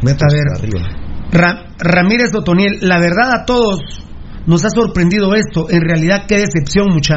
metros 0.03 0.23
A 0.33 0.35
ver. 0.35 0.45
arriba. 0.59 0.89
Ra- 1.33 1.65
Ramírez 1.79 2.31
Otoniel, 2.35 2.79
la 2.83 2.99
verdad 2.99 3.33
a 3.33 3.45
todos 3.45 3.81
nos 4.47 4.65
ha 4.65 4.71
sorprendido 4.71 5.35
esto. 5.35 5.69
En 5.71 5.81
realidad, 5.83 6.25
qué 6.29 6.37
decepción, 6.37 6.87
mucha. 6.93 7.15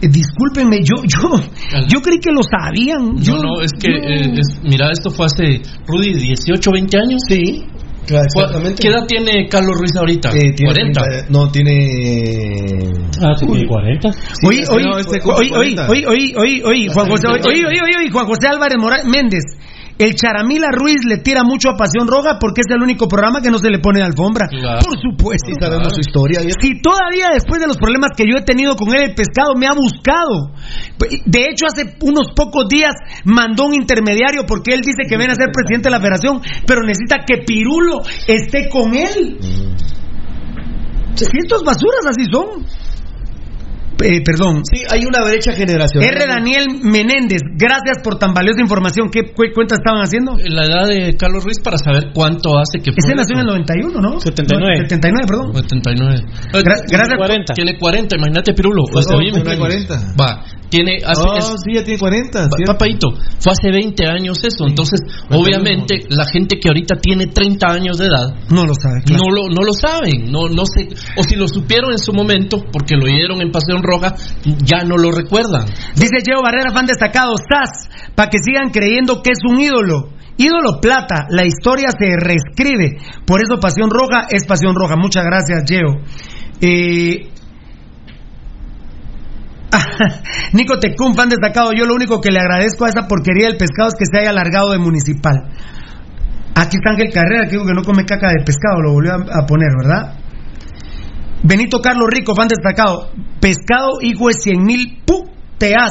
Eh, 0.00 0.08
discúlpenme, 0.08 0.78
yo, 0.82 1.02
yo, 1.04 1.40
yo 1.88 2.00
creí 2.00 2.18
que 2.20 2.30
lo 2.30 2.40
sabían. 2.42 3.16
Yo, 3.18 3.34
no, 3.36 3.42
no, 3.56 3.60
es 3.62 3.72
que, 3.72 3.88
yo- 3.88 4.08
eh, 4.08 4.38
es- 4.38 4.60
mira, 4.62 4.90
esto 4.90 5.10
fue 5.10 5.26
hace, 5.26 5.60
Rudy, 5.86 6.14
18, 6.14 6.70
20 6.72 6.96
años. 6.98 7.20
Sí, 7.28 7.64
exactamente. 8.16 8.80
¿Qué 8.80 8.88
edad 8.88 9.06
tiene 9.06 9.48
Carlos 9.48 9.74
Ruiz 9.78 9.96
ahorita? 9.96 10.30
Eh, 10.30 10.52
tiene 10.54 10.72
40. 10.72 11.00
30, 11.00 11.26
no, 11.30 11.50
tiene. 11.50 12.90
Ah, 13.20 13.34
tiene 13.38 13.66
40. 13.66 14.08
Oí, 14.46 14.58
este 14.58 14.74
oí, 14.74 14.82
no, 14.82 14.98
este 14.98 15.16
oí, 15.16 15.20
cumple 15.20 15.44
oí, 15.44 15.50
40. 15.50 15.88
oí, 15.88 16.04
oí, 16.06 16.34
oí, 16.36 16.62
oí, 16.64 16.88
Juan 16.88 17.06
José, 17.08 17.26
Juan 17.26 18.54
Álvarez 18.54 18.78
Morales 18.78 19.06
Méndez. 19.06 19.44
El 19.98 20.14
Charamila 20.14 20.68
Ruiz 20.70 21.04
le 21.04 21.18
tira 21.18 21.42
mucho 21.42 21.70
a 21.70 21.76
Pasión 21.76 22.06
Roja 22.06 22.38
porque 22.38 22.60
es 22.60 22.70
el 22.70 22.80
único 22.82 23.08
programa 23.08 23.40
que 23.42 23.50
no 23.50 23.58
se 23.58 23.68
le 23.68 23.80
pone 23.80 24.00
alfombra. 24.00 24.46
Claro. 24.48 24.78
Por 24.84 24.94
supuesto. 25.00 25.48
Sí, 25.48 25.54
sabemos 25.60 25.92
su 25.92 26.00
historia. 26.00 26.40
y- 26.42 26.50
Si 26.62 26.80
todavía 26.80 27.28
después 27.34 27.60
de 27.60 27.66
los 27.66 27.76
problemas 27.76 28.10
que 28.16 28.24
yo 28.30 28.38
he 28.38 28.42
tenido 28.42 28.76
con 28.76 28.94
él, 28.94 29.02
el 29.10 29.14
pescado 29.14 29.54
me 29.56 29.66
ha 29.66 29.72
buscado. 29.74 30.52
De 31.26 31.40
hecho, 31.50 31.66
hace 31.66 31.96
unos 32.02 32.28
pocos 32.34 32.68
días 32.68 32.94
mandó 33.24 33.64
un 33.66 33.74
intermediario 33.74 34.44
porque 34.46 34.74
él 34.74 34.80
dice 34.82 35.02
que 35.08 35.16
viene 35.16 35.32
a 35.32 35.36
ser 35.36 35.48
presidente 35.52 35.88
de 35.88 35.90
la 35.90 35.98
federación, 36.00 36.40
pero 36.66 36.82
necesita 36.82 37.24
que 37.26 37.42
Pirulo 37.44 37.98
esté 38.26 38.68
con 38.68 38.94
él. 38.94 39.38
Si 41.14 41.24
estos 41.42 41.64
basuras 41.64 42.06
así 42.06 42.24
son. 42.30 42.64
Eh, 44.02 44.22
perdón. 44.24 44.62
Sí, 44.64 44.82
hay 44.88 45.00
una 45.04 45.24
brecha 45.24 45.52
generacional. 45.52 46.08
R. 46.08 46.26
Daniel 46.26 46.66
Menéndez, 46.82 47.40
gracias 47.56 47.98
por 48.02 48.18
tan 48.18 48.32
valiosa 48.32 48.60
información. 48.60 49.10
¿Qué 49.10 49.32
cu- 49.32 49.50
cuenta 49.54 49.74
estaban 49.76 50.02
haciendo? 50.02 50.36
La 50.38 50.64
edad 50.66 50.86
de 50.86 51.16
Carlos 51.16 51.44
Ruiz 51.44 51.58
para 51.60 51.78
saber 51.78 52.10
cuánto 52.14 52.58
hace 52.58 52.78
que 52.78 52.90
Ese 52.90 53.08
fue 53.10 53.14
nació 53.16 53.34
en 53.34 53.40
el 53.40 53.46
eso. 53.46 53.54
91, 53.58 54.00
¿no? 54.00 54.20
79. 54.20 54.70
No, 54.70 54.82
79, 54.88 55.26
perdón. 55.26 55.54
79. 55.54 56.14
Gra- 56.52 56.82
gracias 56.88 57.08
por- 57.16 57.26
40. 57.26 57.54
Tiene 57.54 57.78
40, 57.78 58.16
imagínate 58.16 58.52
Pirulo. 58.54 58.82
Pues, 58.92 59.06
no, 59.10 59.18
tiene 59.18 59.58
40. 59.58 59.94
Va, 60.20 60.44
tiene 60.68 60.98
hace 61.04 61.22
Oh, 61.26 61.36
es- 61.36 61.54
sí, 61.64 61.74
ya 61.74 61.82
tiene 61.84 61.98
40. 61.98 62.48
Pa-. 62.48 62.56
Papaito, 62.72 63.08
fue 63.40 63.52
hace 63.52 63.70
20 63.70 64.06
años 64.06 64.38
eso, 64.44 64.66
entonces 64.66 65.00
obviamente 65.30 66.00
la 66.10 66.24
gente 66.26 66.58
que 66.60 66.68
ahorita 66.68 66.96
tiene 67.00 67.26
30 67.26 67.66
años 67.68 67.98
de 67.98 68.06
edad 68.06 68.28
No 68.50 68.64
lo 68.64 68.74
sabe. 68.74 69.02
claro. 69.04 69.22
no 69.24 69.30
lo 69.34 69.42
no 69.48 69.62
lo 69.64 69.72
saben, 69.72 70.30
no 70.30 70.48
no 70.48 70.64
sé, 70.66 70.88
o 71.16 71.22
si 71.22 71.36
lo 71.36 71.48
supieron 71.48 71.92
en 71.92 71.98
su 71.98 72.12
momento 72.12 72.62
porque 72.72 72.96
lo 72.96 73.04
oyeron 73.06 73.40
en 73.40 73.50
Pasión 73.50 73.82
Roja, 73.82 74.14
ya 74.64 74.84
no 74.84 74.96
lo 74.96 75.10
recuerdan. 75.12 75.66
Dice 75.94 76.16
Geo 76.24 76.42
Barrera, 76.42 76.72
fan 76.72 76.86
destacado, 76.86 77.32
SAS, 77.36 77.88
para 78.14 78.28
que 78.30 78.38
sigan 78.38 78.70
creyendo 78.70 79.22
que 79.22 79.30
es 79.32 79.38
un 79.48 79.60
ídolo. 79.60 80.10
Ídolo 80.36 80.80
plata, 80.80 81.26
la 81.30 81.44
historia 81.44 81.88
se 81.90 82.14
reescribe. 82.16 82.98
Por 83.26 83.40
eso 83.42 83.58
Pasión 83.60 83.90
Roja 83.90 84.28
es 84.30 84.46
Pasión 84.46 84.74
Roja. 84.76 84.94
Muchas 84.96 85.24
gracias, 85.24 85.64
Geo. 85.68 85.96
Eh... 86.60 87.28
Nico 90.52 90.78
Tecún, 90.78 91.14
fan 91.14 91.28
destacado. 91.28 91.72
Yo 91.72 91.84
lo 91.84 91.94
único 91.94 92.20
que 92.20 92.30
le 92.30 92.40
agradezco 92.40 92.84
a 92.84 92.88
esa 92.88 93.06
porquería 93.06 93.48
del 93.48 93.56
pescado 93.56 93.88
es 93.88 93.94
que 93.94 94.06
se 94.10 94.18
haya 94.18 94.30
alargado 94.30 94.72
de 94.72 94.78
municipal. 94.78 95.36
Aquí 96.54 96.76
está 96.76 96.90
Ángel 96.90 97.12
Carrera, 97.12 97.44
que 97.44 97.52
digo 97.52 97.64
que 97.64 97.74
no 97.74 97.82
come 97.82 98.04
caca 98.04 98.28
de 98.28 98.44
pescado, 98.44 98.80
lo 98.82 98.92
volvió 98.92 99.12
a, 99.12 99.42
a 99.42 99.46
poner, 99.46 99.68
¿verdad? 99.80 100.14
Benito 101.42 101.80
Carlos 101.80 102.08
Rico, 102.10 102.34
fan 102.34 102.48
destacado. 102.48 103.10
Pescado, 103.40 104.00
hijo 104.02 104.28
de 104.28 104.34
100 104.34 104.62
mil 104.62 105.02
puteas. 105.06 105.90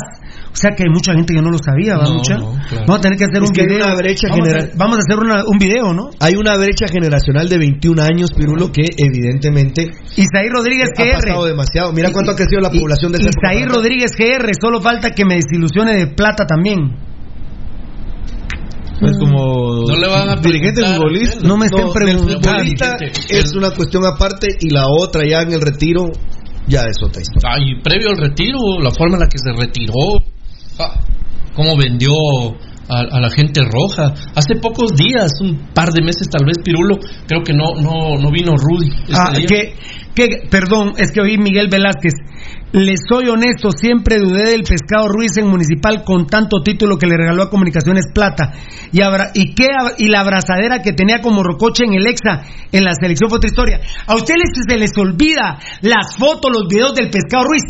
O 0.57 0.59
sea 0.59 0.71
que 0.73 0.81
hay 0.81 0.89
mucha 0.89 1.13
gente 1.13 1.35
que 1.35 1.41
no 1.41 1.51
lo 1.51 1.59
sabía, 1.61 1.97
¿va, 2.01 2.05
No, 2.09 2.15
mucha? 2.17 2.33
no, 2.33 2.49
claro. 2.67 2.85
Vamos 2.89 2.97
a 2.97 3.01
tener 3.01 3.17
que 3.19 3.25
hacer 3.25 3.43
Es 3.43 3.49
un 3.49 3.53
que 3.53 3.61
video. 3.61 3.85
una 3.85 3.93
brecha 3.93 4.25
vamos, 4.27 4.41
a, 4.41 4.49
general- 4.49 4.71
vamos 4.75 4.95
a 4.97 4.99
hacer 5.05 5.17
una- 5.21 5.43
un 5.45 5.57
video, 5.59 5.93
¿no? 5.93 6.09
Hay 6.19 6.33
una 6.33 6.57
brecha 6.57 6.87
generacional 6.87 7.47
de 7.47 7.57
21 7.59 8.01
años, 8.01 8.31
Pirulo, 8.33 8.71
que 8.71 8.85
evidentemente 8.97 9.83
Isaí 10.17 10.49
Rodríguez 10.49 10.89
ha 10.97 11.03
GR. 11.03 11.13
pasado 11.21 11.45
demasiado. 11.45 11.93
Mira 11.93 12.11
cuánto 12.11 12.31
ha 12.31 12.35
crecido 12.35 12.59
la 12.61 12.71
Y- 12.73 12.79
población 12.79 13.11
de 13.11 13.19
Isaí. 13.21 13.65
Rodríguez 13.69 14.11
GR, 14.17 14.49
solo 14.59 14.81
falta 14.81 15.11
que 15.11 15.25
me 15.25 15.35
desilusione 15.35 15.93
de 15.93 16.07
plata 16.07 16.45
también. 16.47 17.05
Es 18.99 19.15
como 19.19 19.85
No 19.87 19.95
le 19.95 20.07
van 20.07 20.29
a 20.29 20.35
dirigente 20.41 20.81
futbolista. 20.83 21.47
No 21.47 21.55
me 21.55 21.67
estén 21.67 21.85
No, 21.85 21.93
preguntando. 21.93 22.63
es 23.29 23.53
una 23.55 23.69
cuestión 23.69 24.03
aparte 24.05 24.47
y 24.59 24.71
la 24.73 24.85
otra 24.89 25.21
ya 25.23 25.41
en 25.43 25.51
el 25.53 25.61
retiro 25.61 26.05
ya 26.67 26.81
es 26.89 26.97
otra 27.03 27.21
historia. 27.21 27.47
Ay, 27.53 27.79
previo 27.83 28.09
al 28.09 28.17
retiro, 28.17 28.57
la 28.81 28.89
forma 28.89 29.17
en 29.17 29.21
la 29.21 29.27
que 29.29 29.37
se 29.37 29.51
retiró, 29.53 29.93
ah, 30.79 30.99
cómo 31.55 31.75
vendió 31.77 32.11
a, 32.89 32.99
a 32.99 33.19
la 33.19 33.29
gente 33.29 33.61
roja. 33.63 34.13
Hace 34.35 34.55
pocos 34.61 34.91
días, 34.95 35.31
un 35.41 35.69
par 35.73 35.89
de 35.91 36.03
meses 36.03 36.27
tal 36.29 36.45
vez, 36.45 36.57
Pirulo, 36.63 36.97
creo 37.27 37.43
que 37.43 37.53
no 37.53 37.75
no 37.81 38.17
no 38.19 38.31
vino 38.31 38.53
Rudy. 38.55 38.89
Ah, 39.13 39.31
día. 39.35 39.45
que, 39.47 39.75
que, 40.15 40.27
perdón, 40.49 40.93
es 40.97 41.11
que 41.11 41.21
oí 41.21 41.37
Miguel 41.37 41.67
Velázquez. 41.69 42.13
Les 42.73 42.99
soy 43.09 43.29
honesto, 43.29 43.71
siempre 43.71 44.17
dudé 44.19 44.51
del 44.51 44.63
pescado 44.63 45.07
Ruiz 45.07 45.37
en 45.37 45.47
Municipal 45.47 46.03
con 46.03 46.27
tanto 46.27 46.61
título 46.61 46.97
que 46.97 47.07
le 47.07 47.15
regaló 47.15 47.43
a 47.43 47.49
Comunicaciones 47.49 48.03
Plata. 48.13 48.51
Y, 48.91 49.01
abra- 49.01 49.31
y, 49.33 49.53
qué 49.55 49.67
y 49.97 50.09
la 50.09 50.19
abrazadera 50.19 50.81
que 50.81 50.91
tenía 50.91 51.21
como 51.21 51.43
Rocoche 51.43 51.85
en 51.85 51.93
el 51.93 52.05
Exa, 52.05 52.43
en 52.73 52.83
la 52.83 52.91
selección 52.93 53.31
otra 53.31 53.47
historia. 53.49 53.79
A 54.05 54.15
ustedes 54.15 54.51
se 54.67 54.77
les 54.77 54.91
olvida 54.97 55.57
las 55.81 56.17
fotos, 56.17 56.51
los 56.53 56.67
videos 56.69 56.93
del 56.93 57.09
pescado 57.09 57.45
Ruiz. 57.45 57.63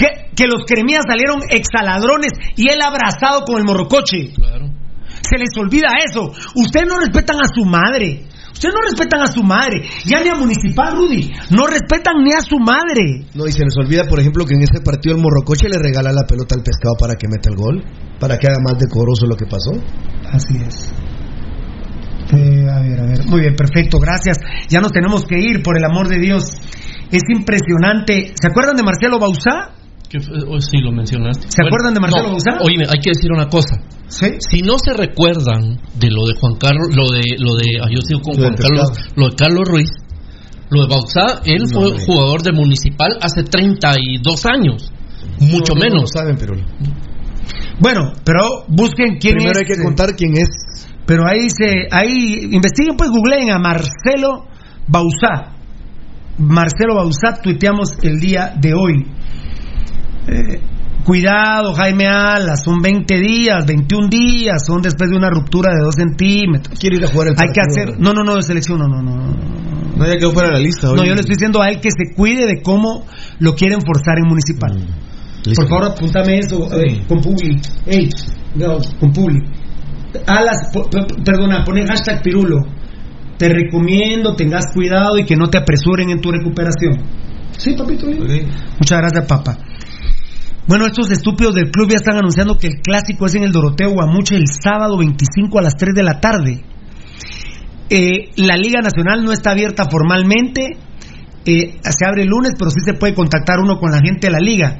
Que, 0.00 0.32
que 0.34 0.46
los 0.46 0.64
cremías 0.64 1.04
salieron 1.06 1.40
exaladrones 1.50 2.32
y 2.56 2.70
él 2.70 2.80
abrazado 2.80 3.44
con 3.44 3.58
el 3.58 3.64
morrocoche. 3.64 4.32
Claro. 4.32 4.72
Se 5.20 5.36
les 5.36 5.50
olvida 5.60 5.88
eso. 6.08 6.32
Ustedes 6.54 6.86
no 6.88 6.98
respetan 6.98 7.36
a 7.36 7.48
su 7.52 7.64
madre. 7.68 8.24
Ustedes 8.52 8.74
no 8.74 8.82
respetan 8.82 9.20
a 9.22 9.26
su 9.26 9.42
madre. 9.42 9.82
Ya 10.04 10.20
ni 10.22 10.28
a 10.28 10.34
Municipal, 10.34 10.96
Rudy. 10.96 11.30
No 11.50 11.66
respetan 11.66 12.22
ni 12.22 12.32
a 12.32 12.40
su 12.40 12.58
madre. 12.58 13.26
No, 13.34 13.46
y 13.46 13.52
se 13.52 13.64
les 13.64 13.76
olvida, 13.76 14.04
por 14.08 14.20
ejemplo, 14.20 14.44
que 14.44 14.54
en 14.54 14.62
ese 14.62 14.80
partido 14.84 15.16
el 15.16 15.22
Morrocoche 15.22 15.68
le 15.68 15.78
regala 15.78 16.12
la 16.12 16.26
pelota 16.26 16.54
al 16.56 16.62
pescado 16.62 16.94
para 16.98 17.14
que 17.14 17.28
meta 17.28 17.48
el 17.48 17.56
gol, 17.56 17.84
para 18.18 18.38
que 18.38 18.48
haga 18.48 18.58
más 18.62 18.78
decoroso 18.78 19.26
lo 19.26 19.36
que 19.36 19.46
pasó. 19.46 19.72
Así 20.30 20.56
es. 20.56 20.92
Eh, 22.32 22.66
a 22.68 22.80
ver, 22.80 23.00
a 23.00 23.06
ver. 23.06 23.26
Muy 23.26 23.40
bien, 23.40 23.56
perfecto, 23.56 23.98
gracias. 23.98 24.38
Ya 24.68 24.80
nos 24.80 24.92
tenemos 24.92 25.24
que 25.24 25.38
ir, 25.38 25.62
por 25.62 25.76
el 25.76 25.84
amor 25.84 26.08
de 26.08 26.18
Dios. 26.18 26.44
Es 27.10 27.22
impresionante. 27.28 28.34
¿Se 28.40 28.46
acuerdan 28.46 28.76
de 28.76 28.82
Marcelo 28.82 29.18
Bausá? 29.18 29.79
Oh, 30.48 30.60
sí, 30.60 30.78
lo 30.78 30.90
mencionaste. 30.90 31.46
¿Se 31.50 31.62
acuerdan 31.64 31.94
de 31.94 32.00
Marcelo 32.00 32.30
Bauzá? 32.30 32.58
Oye, 32.62 32.82
hay 32.82 32.98
que 32.98 33.10
decir 33.14 33.30
una 33.32 33.48
cosa. 33.48 33.76
Si 34.08 34.62
no 34.62 34.74
se 34.78 34.92
recuerdan 34.92 35.78
de 35.94 36.10
lo 36.10 36.26
de 36.26 36.34
Juan 36.34 36.56
Carlos, 36.56 36.88
lo 36.96 37.08
de, 37.14 37.22
lo 37.38 37.54
de, 37.54 37.78
ah, 37.80 37.86
yo 37.88 38.02
sigo 38.02 38.20
con 38.20 38.34
Juan 38.34 38.54
Carlos, 38.54 38.90
lo 39.14 39.30
de 39.30 39.36
Carlos 39.36 39.68
Ruiz, 39.68 39.90
lo 40.70 40.82
de 40.82 40.88
Bauzá, 40.88 41.42
él 41.44 41.62
No, 41.70 41.80
fue 41.80 42.00
jugador 42.04 42.42
de 42.42 42.52
Municipal 42.52 43.18
hace 43.22 43.44
32 43.44 44.46
años, 44.46 44.92
mucho 45.38 45.74
No, 45.74 45.78
no, 45.78 45.80
menos. 45.80 45.94
No, 45.94 46.00
lo 46.00 46.06
saben, 46.08 46.36
pero 46.36 46.54
Bueno, 47.78 48.12
pero 48.24 48.64
busquen 48.66 49.18
quién 49.20 49.36
primero 49.36 49.52
es. 49.52 49.58
hay 49.58 49.76
que 49.76 49.80
eh, 49.80 49.84
contar 49.84 50.16
quién 50.16 50.36
es. 50.36 50.48
Pero 51.06 51.22
ahí 51.28 51.48
se, 51.50 51.86
ahí 51.92 52.48
investiguen 52.50 52.96
pues 52.96 53.10
googleen 53.10 53.52
a 53.52 53.58
Marcelo 53.60 54.46
Bauzá. 54.88 55.54
Marcelo 56.38 56.96
Bauzá 56.96 57.40
tuiteamos 57.40 57.96
el 58.02 58.18
día 58.18 58.52
de 58.60 58.74
hoy. 58.74 59.06
Eh, 60.28 60.60
cuidado 61.04 61.72
Jaime 61.74 62.06
Alas, 62.06 62.62
son 62.62 62.80
20 62.80 63.18
días, 63.18 63.66
21 63.66 64.08
días, 64.08 64.64
son 64.66 64.82
después 64.82 65.10
de 65.10 65.16
una 65.16 65.30
ruptura 65.30 65.70
de 65.74 65.82
2 65.84 65.94
centímetros. 65.94 66.78
Quiere 66.78 66.96
ir 66.96 67.04
a 67.04 67.08
jugar 67.08 67.28
el 67.28 67.34
Hay 67.38 67.48
que 67.52 67.60
partido. 67.60 67.92
hacer, 67.94 68.00
no, 68.00 68.12
no, 68.12 68.22
no, 68.22 68.36
de 68.36 68.42
selección, 68.42 68.78
no, 68.78 68.86
no, 68.88 69.02
no. 69.02 69.16
no. 69.16 70.06
Ya 70.06 70.16
quedó 70.16 70.32
fuera 70.32 70.48
de 70.48 70.54
la 70.54 70.60
lista. 70.60 70.88
No, 70.88 71.04
yo 71.04 71.14
le 71.14 71.20
estoy 71.20 71.34
diciendo 71.34 71.60
a 71.60 71.68
él 71.68 71.80
que 71.80 71.90
se 71.90 72.14
cuide 72.14 72.46
de 72.46 72.62
cómo 72.62 73.04
lo 73.38 73.54
quieren 73.54 73.80
forzar 73.80 74.18
en 74.18 74.28
municipal. 74.28 74.78
Por 75.56 75.68
favor, 75.68 75.84
apúntame 75.92 76.38
eso 76.38 76.68
eh, 76.74 77.02
con 77.08 77.20
Publi. 77.20 77.60
Ey, 77.86 78.08
no, 78.56 78.78
con 78.98 79.12
Publi. 79.12 79.40
Alas, 80.26 80.70
perdona, 81.24 81.64
pone 81.64 81.86
hashtag 81.86 82.22
Pirulo. 82.22 82.58
Te 83.38 83.48
recomiendo, 83.48 84.34
tengas 84.34 84.66
cuidado 84.74 85.18
y 85.18 85.24
que 85.24 85.34
no 85.36 85.48
te 85.48 85.58
apresuren 85.58 86.10
en 86.10 86.20
tu 86.20 86.30
recuperación. 86.30 86.92
Sí, 87.56 87.74
papito. 87.76 88.06
bien. 88.06 88.48
Muchas 88.78 88.98
gracias, 88.98 89.26
papá. 89.26 89.56
Bueno, 90.66 90.86
estos 90.86 91.10
estúpidos 91.10 91.54
del 91.54 91.70
club 91.70 91.90
ya 91.90 91.96
están 91.96 92.16
anunciando 92.16 92.58
que 92.58 92.68
el 92.68 92.80
clásico 92.82 93.26
es 93.26 93.34
en 93.34 93.42
el 93.42 93.52
Doroteo 93.52 93.90
Guamuche 93.90 94.36
el 94.36 94.46
sábado 94.46 94.98
25 94.98 95.58
a 95.58 95.62
las 95.62 95.76
3 95.76 95.94
de 95.94 96.02
la 96.02 96.20
tarde. 96.20 96.62
Eh, 97.88 98.30
la 98.36 98.56
Liga 98.56 98.80
Nacional 98.80 99.24
no 99.24 99.32
está 99.32 99.50
abierta 99.50 99.84
formalmente, 99.90 100.76
eh, 101.44 101.80
se 101.82 102.06
abre 102.06 102.22
el 102.22 102.28
lunes, 102.28 102.52
pero 102.56 102.70
sí 102.70 102.80
se 102.84 102.94
puede 102.94 103.14
contactar 103.14 103.58
uno 103.58 103.78
con 103.78 103.90
la 103.90 103.98
gente 103.98 104.28
de 104.28 104.32
la 104.32 104.38
liga. 104.38 104.78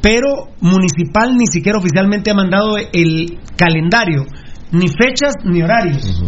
Pero 0.00 0.48
Municipal 0.60 1.36
ni 1.36 1.46
siquiera 1.46 1.78
oficialmente 1.78 2.30
ha 2.30 2.34
mandado 2.34 2.76
el 2.78 3.38
calendario, 3.56 4.24
ni 4.72 4.88
fechas 4.88 5.34
ni 5.44 5.62
horarios. 5.62 6.24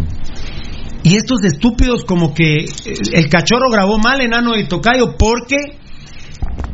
Y 1.02 1.16
estos 1.16 1.42
estúpidos 1.42 2.04
como 2.04 2.34
que 2.34 2.58
eh, 2.58 2.66
el 3.14 3.28
cachorro 3.28 3.70
grabó 3.70 3.98
mal 3.98 4.20
enano 4.20 4.52
de 4.52 4.64
Tocayo 4.64 5.16
porque 5.18 5.56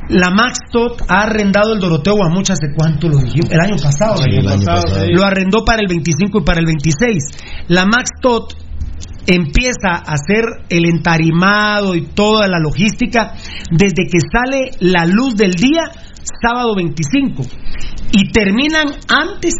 la 0.09 0.31
Max 0.31 0.59
Tot 0.73 1.03
ha 1.09 1.23
arrendado 1.23 1.75
el 1.75 1.81
Doroteo 1.81 2.15
Guamucha 2.17 2.55
hace 2.55 2.69
cuánto 2.75 3.09
lo 3.09 3.19
dijimos, 3.19 3.51
el 3.51 3.61
año 3.61 3.77
pasado. 3.77 4.17
Sí, 4.19 4.31
el 4.31 4.49
año 4.49 4.65
pasado. 4.65 5.07
Lo 5.11 5.25
arrendó 5.25 5.65
para 5.65 5.81
el 5.83 5.89
25 5.89 6.39
y 6.39 6.45
para 6.45 6.61
el 6.61 6.67
26. 6.67 7.67
La 7.69 7.85
Max 7.85 8.11
Tot 8.21 8.55
empieza 9.27 9.91
a 9.91 10.15
hacer 10.15 10.45
el 10.71 10.87
entarimado 10.87 11.95
y 11.95 12.07
toda 12.07 12.49
la 12.49 12.59
logística 12.59 13.35
desde 13.71 14.07
que 14.11 14.19
sale 14.21 14.71
la 14.81 15.05
luz 15.05 15.37
del 15.37 15.53
día, 15.53 15.91
sábado 16.43 16.75
25. 16.75 17.43
Y 18.13 18.33
terminan 18.33 18.89
antes 19.09 19.55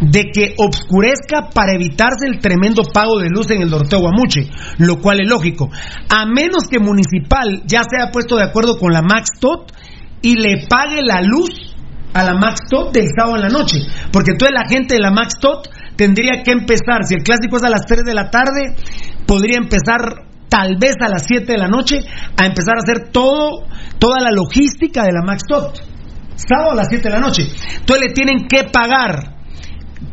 de 0.00 0.30
que 0.32 0.54
obscurezca 0.56 1.50
para 1.52 1.74
evitarse 1.74 2.26
el 2.26 2.38
tremendo 2.38 2.84
pago 2.84 3.18
de 3.18 3.28
luz 3.28 3.50
en 3.50 3.62
el 3.62 3.70
Doroteo 3.70 4.00
Guamuche, 4.00 4.48
lo 4.78 5.00
cual 5.00 5.20
es 5.20 5.28
lógico. 5.28 5.70
A 6.08 6.24
menos 6.26 6.68
que 6.70 6.78
Municipal 6.78 7.62
ya 7.66 7.82
se 7.82 8.00
haya 8.00 8.10
puesto 8.10 8.36
de 8.36 8.44
acuerdo 8.44 8.78
con 8.78 8.92
la 8.92 9.02
Max 9.02 9.38
Tot 9.40 9.72
y 10.22 10.34
le 10.34 10.66
pague 10.68 11.00
la 11.02 11.20
luz 11.22 11.50
a 12.12 12.24
la 12.24 12.34
Max 12.34 12.60
Tot 12.68 12.92
del 12.92 13.06
sábado 13.16 13.36
en 13.36 13.42
la 13.42 13.48
noche. 13.48 13.78
Porque 14.12 14.32
entonces 14.32 14.54
la 14.54 14.68
gente 14.68 14.94
de 14.94 15.00
la 15.00 15.10
Max 15.10 15.34
Tot 15.40 15.68
tendría 15.96 16.42
que 16.42 16.52
empezar, 16.52 17.04
si 17.04 17.14
el 17.14 17.22
clásico 17.22 17.56
es 17.56 17.64
a 17.64 17.70
las 17.70 17.86
3 17.86 18.04
de 18.04 18.14
la 18.14 18.30
tarde, 18.30 18.74
podría 19.26 19.56
empezar 19.56 20.26
tal 20.48 20.76
vez 20.80 20.96
a 21.00 21.08
las 21.08 21.24
7 21.26 21.46
de 21.46 21.58
la 21.58 21.68
noche 21.68 22.00
a 22.36 22.46
empezar 22.46 22.74
a 22.76 22.80
hacer 22.80 23.10
todo, 23.10 23.66
toda 23.98 24.20
la 24.20 24.30
logística 24.30 25.04
de 25.04 25.12
la 25.12 25.22
Max 25.24 25.42
Tot. 25.48 25.80
Sábado 26.34 26.72
a 26.72 26.74
las 26.74 26.88
7 26.88 27.04
de 27.04 27.14
la 27.14 27.20
noche. 27.20 27.42
Entonces 27.78 28.08
le 28.08 28.12
tienen 28.12 28.48
que 28.48 28.64
pagar 28.64 29.36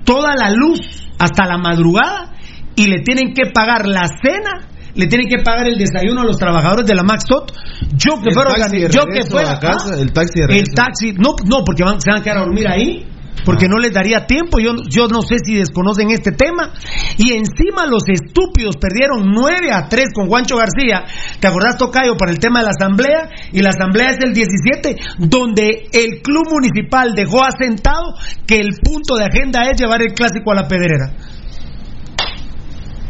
toda 0.04 0.36
la 0.36 0.52
luz 0.52 0.80
hasta 1.18 1.46
la 1.46 1.58
madrugada 1.58 2.34
y 2.76 2.88
le 2.88 3.00
tienen 3.02 3.34
que 3.34 3.50
pagar 3.52 3.88
la 3.88 4.08
cena, 4.22 4.68
le 4.98 5.06
tienen 5.08 5.28
que 5.30 5.44
pagar 5.44 5.68
el 5.68 5.78
desayuno 5.78 6.22
a 6.22 6.26
los 6.26 6.38
trabajadores 6.38 6.86
de 6.86 6.96
la 6.96 7.04
Max 7.04 7.26
Tot. 7.26 7.54
Yo 7.96 8.20
que 8.22 8.30
El 8.30 8.34
fuera 8.34 8.52
yo 8.90 9.06
que 9.06 9.26
fuera 9.30 9.52
a 9.52 9.60
casa, 9.60 9.94
¿ah? 9.94 10.00
el 10.02 10.12
taxi 10.12 10.40
de 10.40 10.42
el 10.42 10.50
regreso. 10.50 10.74
taxi, 10.76 11.14
no, 11.14 11.36
no, 11.46 11.64
porque 11.64 11.84
van, 11.84 12.02
se 12.02 12.10
van 12.10 12.22
a 12.22 12.24
quedar 12.24 12.38
a 12.38 12.42
dormir 12.42 12.68
ahí. 12.68 13.06
Porque 13.46 13.68
no 13.70 13.78
les 13.78 13.94
daría 13.94 14.26
tiempo, 14.26 14.60
yo, 14.60 14.74
yo 14.90 15.08
no 15.08 15.22
sé 15.22 15.38
si 15.46 15.54
desconocen 15.54 16.10
este 16.10 16.32
tema. 16.32 16.74
Y 17.18 17.32
encima 17.32 17.86
los 17.86 18.04
estúpidos 18.10 18.76
perdieron 18.76 19.32
9 19.32 19.72
a 19.72 19.88
3 19.88 20.08
con 20.14 20.28
Juancho 20.28 20.58
García. 20.58 21.06
¿Te 21.40 21.48
acordás, 21.48 21.78
Tocayo, 21.78 22.18
para 22.18 22.32
el 22.32 22.40
tema 22.40 22.60
de 22.60 22.66
la 22.66 22.72
asamblea? 22.72 23.30
Y 23.54 23.62
la 23.62 23.70
asamblea 23.70 24.10
es 24.10 24.18
el 24.20 24.34
17, 24.34 24.98
donde 25.20 25.88
el 25.94 26.22
club 26.22 26.50
municipal 26.52 27.14
dejó 27.14 27.44
asentado 27.44 28.16
que 28.46 28.60
el 28.60 28.80
punto 28.84 29.16
de 29.16 29.26
agenda 29.26 29.62
es 29.70 29.80
llevar 29.80 30.02
el 30.02 30.14
clásico 30.14 30.52
a 30.52 30.56
la 30.56 30.68
pedrera. 30.68 31.14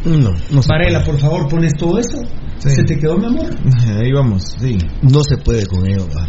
No, 0.04 0.30
no 0.50 0.62
se 0.62 0.68
Varela, 0.68 1.02
por 1.04 1.18
favor, 1.18 1.48
pones 1.48 1.72
todo 1.74 1.98
eso. 1.98 2.18
¿Se 2.58 2.82
te 2.84 2.98
quedó, 2.98 3.16
mi 3.16 3.26
amor? 3.26 3.50
Ahí 4.00 4.12
vamos, 4.12 4.56
sí. 4.58 4.76
No 5.02 5.20
se 5.22 5.36
puede 5.38 5.66
con 5.66 5.86
ellos. 5.88 6.08
va. 6.08 6.28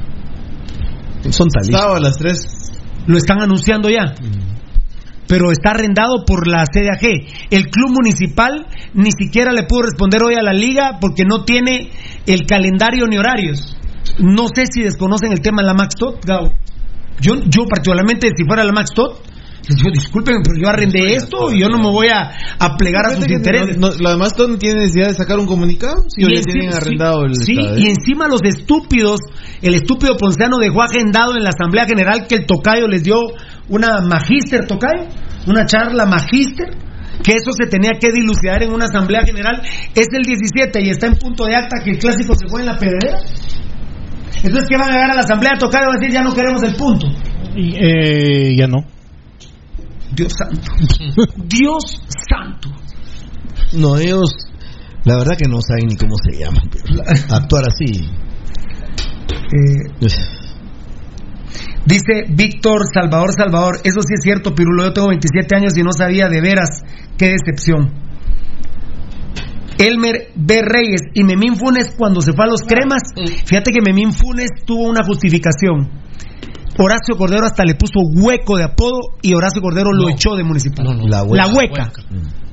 Son. 1.31 1.47
Sábado 1.49 1.95
a 1.95 1.99
las 1.99 2.17
3. 2.17 2.71
Lo 3.07 3.17
están 3.17 3.41
anunciando 3.41 3.89
ya. 3.89 4.13
Pero 5.27 5.51
está 5.51 5.71
arrendado 5.71 6.25
por 6.25 6.47
la 6.47 6.65
CDAG. 6.65 7.05
El 7.51 7.69
club 7.69 7.91
municipal 7.91 8.67
ni 8.93 9.11
siquiera 9.11 9.53
le 9.53 9.63
pudo 9.63 9.83
responder 9.83 10.23
hoy 10.23 10.35
a 10.35 10.41
la 10.41 10.53
liga 10.53 10.97
porque 10.99 11.23
no 11.23 11.43
tiene 11.43 11.91
el 12.25 12.45
calendario 12.45 13.05
ni 13.07 13.17
horarios. 13.17 13.75
No 14.19 14.47
sé 14.53 14.63
si 14.71 14.81
desconocen 14.81 15.31
el 15.31 15.41
tema 15.41 15.61
de 15.61 15.67
la 15.67 15.73
Max 15.73 15.95
Tot, 15.95 16.23
Gabo. 16.25 16.51
Yo, 17.21 17.35
yo 17.45 17.65
particularmente, 17.65 18.29
si 18.35 18.43
fuera 18.45 18.63
la 18.63 18.71
Max 18.71 18.91
Tot, 18.95 19.21
les 19.67 19.75
digo, 19.77 19.89
disculpen, 19.93 20.37
pero 20.43 20.57
yo 20.59 20.67
arrendé 20.69 21.15
esto 21.15 21.51
y 21.51 21.59
yo 21.61 21.67
no 21.69 21.77
me 21.77 21.91
voy 21.91 22.07
a, 22.07 22.31
a 22.59 22.75
plegar 22.77 23.05
a 23.05 23.15
sus 23.15 23.29
intereses. 23.29 23.77
no- 23.77 23.89
no- 23.89 23.95
lo 23.99 24.09
demás 24.11 24.33
todo 24.35 24.47
no 24.47 24.57
tiene 24.57 24.79
necesidad 24.81 25.09
de 25.09 25.15
sacar 25.15 25.37
un 25.39 25.45
comunicado. 25.45 25.95
Si 26.07 26.21
Y 26.21 26.25
ya 26.25 26.29
encima- 26.39 26.53
tienen 26.53 26.73
arrendado 26.75 27.25
el 27.25 27.35
sí, 27.35 27.53
y 27.77 27.87
encima 27.87 28.27
los 28.27 28.41
estúpidos, 28.43 29.19
el 29.61 29.75
estúpido 29.75 30.15
Ponciano 30.17 30.57
dejó 30.57 30.81
agendado 30.81 31.35
en 31.35 31.43
la 31.43 31.49
Asamblea 31.49 31.85
General 31.85 32.25
que 32.27 32.35
el 32.35 32.45
tocayo 32.45 32.87
les 32.87 33.03
dio 33.03 33.15
una 33.67 34.01
magíster 34.01 34.65
tocayo, 34.65 35.05
una 35.47 35.65
charla 35.65 36.05
magíster, 36.05 36.69
que 37.23 37.33
eso 37.33 37.51
se 37.51 37.67
tenía 37.69 37.91
que 37.99 38.11
dilucidar 38.11 38.63
en 38.63 38.71
una 38.73 38.85
Asamblea 38.85 39.21
General. 39.25 39.61
Es 39.93 40.07
el 40.13 40.23
17 40.23 40.81
y 40.83 40.89
está 40.89 41.07
en 41.07 41.15
punto 41.15 41.45
de 41.45 41.55
acta 41.55 41.83
que 41.83 41.91
el 41.91 41.97
clásico 41.99 42.33
se 42.33 42.47
fue 42.47 42.61
en 42.61 42.67
la 42.67 42.77
pedrera. 42.77 43.19
Entonces, 44.41 44.69
¿qué 44.69 44.77
van 44.77 44.89
a 44.89 44.93
llegar 44.93 45.11
a 45.11 45.15
la 45.15 45.21
Asamblea 45.21 45.51
tocayo? 45.59 45.87
Van 45.87 45.97
a 45.97 45.99
decir, 45.99 46.13
ya 46.13 46.21
no 46.23 46.33
queremos 46.33 46.63
el 46.63 46.75
punto. 46.75 47.07
Y, 47.55 47.75
eh, 47.75 48.55
ya 48.55 48.67
no. 48.67 48.77
Dios 50.19 50.33
santo. 50.33 50.71
Dios 51.45 52.01
santo. 52.29 52.69
No, 53.73 53.97
ellos, 53.97 54.29
la 55.05 55.17
verdad 55.17 55.37
que 55.37 55.47
no 55.49 55.61
saben 55.61 55.87
ni 55.87 55.95
cómo 55.95 56.15
se 56.17 56.37
llaman. 56.37 56.69
actuar 57.29 57.63
así. 57.67 58.09
Eh, 59.31 60.07
Dice 61.85 62.25
Víctor 62.29 62.81
Salvador 62.93 63.33
Salvador, 63.33 63.77
eso 63.83 64.01
sí 64.01 64.13
es 64.13 64.21
cierto, 64.21 64.53
Pirulo, 64.53 64.83
yo 64.83 64.93
tengo 64.93 65.07
27 65.07 65.55
años 65.55 65.77
y 65.77 65.81
no 65.81 65.91
sabía 65.91 66.27
de 66.27 66.41
veras, 66.41 66.83
qué 67.17 67.29
decepción. 67.29 67.91
Elmer 69.79 70.31
B. 70.35 70.61
Reyes 70.61 71.01
y 71.13 71.23
Memín 71.23 71.55
Funes 71.55 71.95
cuando 71.97 72.21
se 72.21 72.33
fue 72.33 72.45
a 72.45 72.47
los 72.49 72.61
cremas, 72.61 73.01
fíjate 73.45 73.71
que 73.71 73.81
Memín 73.81 74.11
Funes 74.11 74.49
tuvo 74.65 74.89
una 74.89 75.03
justificación. 75.03 75.98
Horacio 76.77 77.17
Cordero 77.17 77.45
hasta 77.45 77.65
le 77.65 77.75
puso 77.75 77.99
hueco 78.15 78.57
de 78.57 78.63
apodo 78.63 78.99
y 79.21 79.33
Horacio 79.33 79.61
Cordero 79.61 79.91
lo 79.91 80.09
echó 80.09 80.35
de 80.35 80.43
municipal. 80.43 80.85
La 81.37 81.47
hueca. 81.47 81.91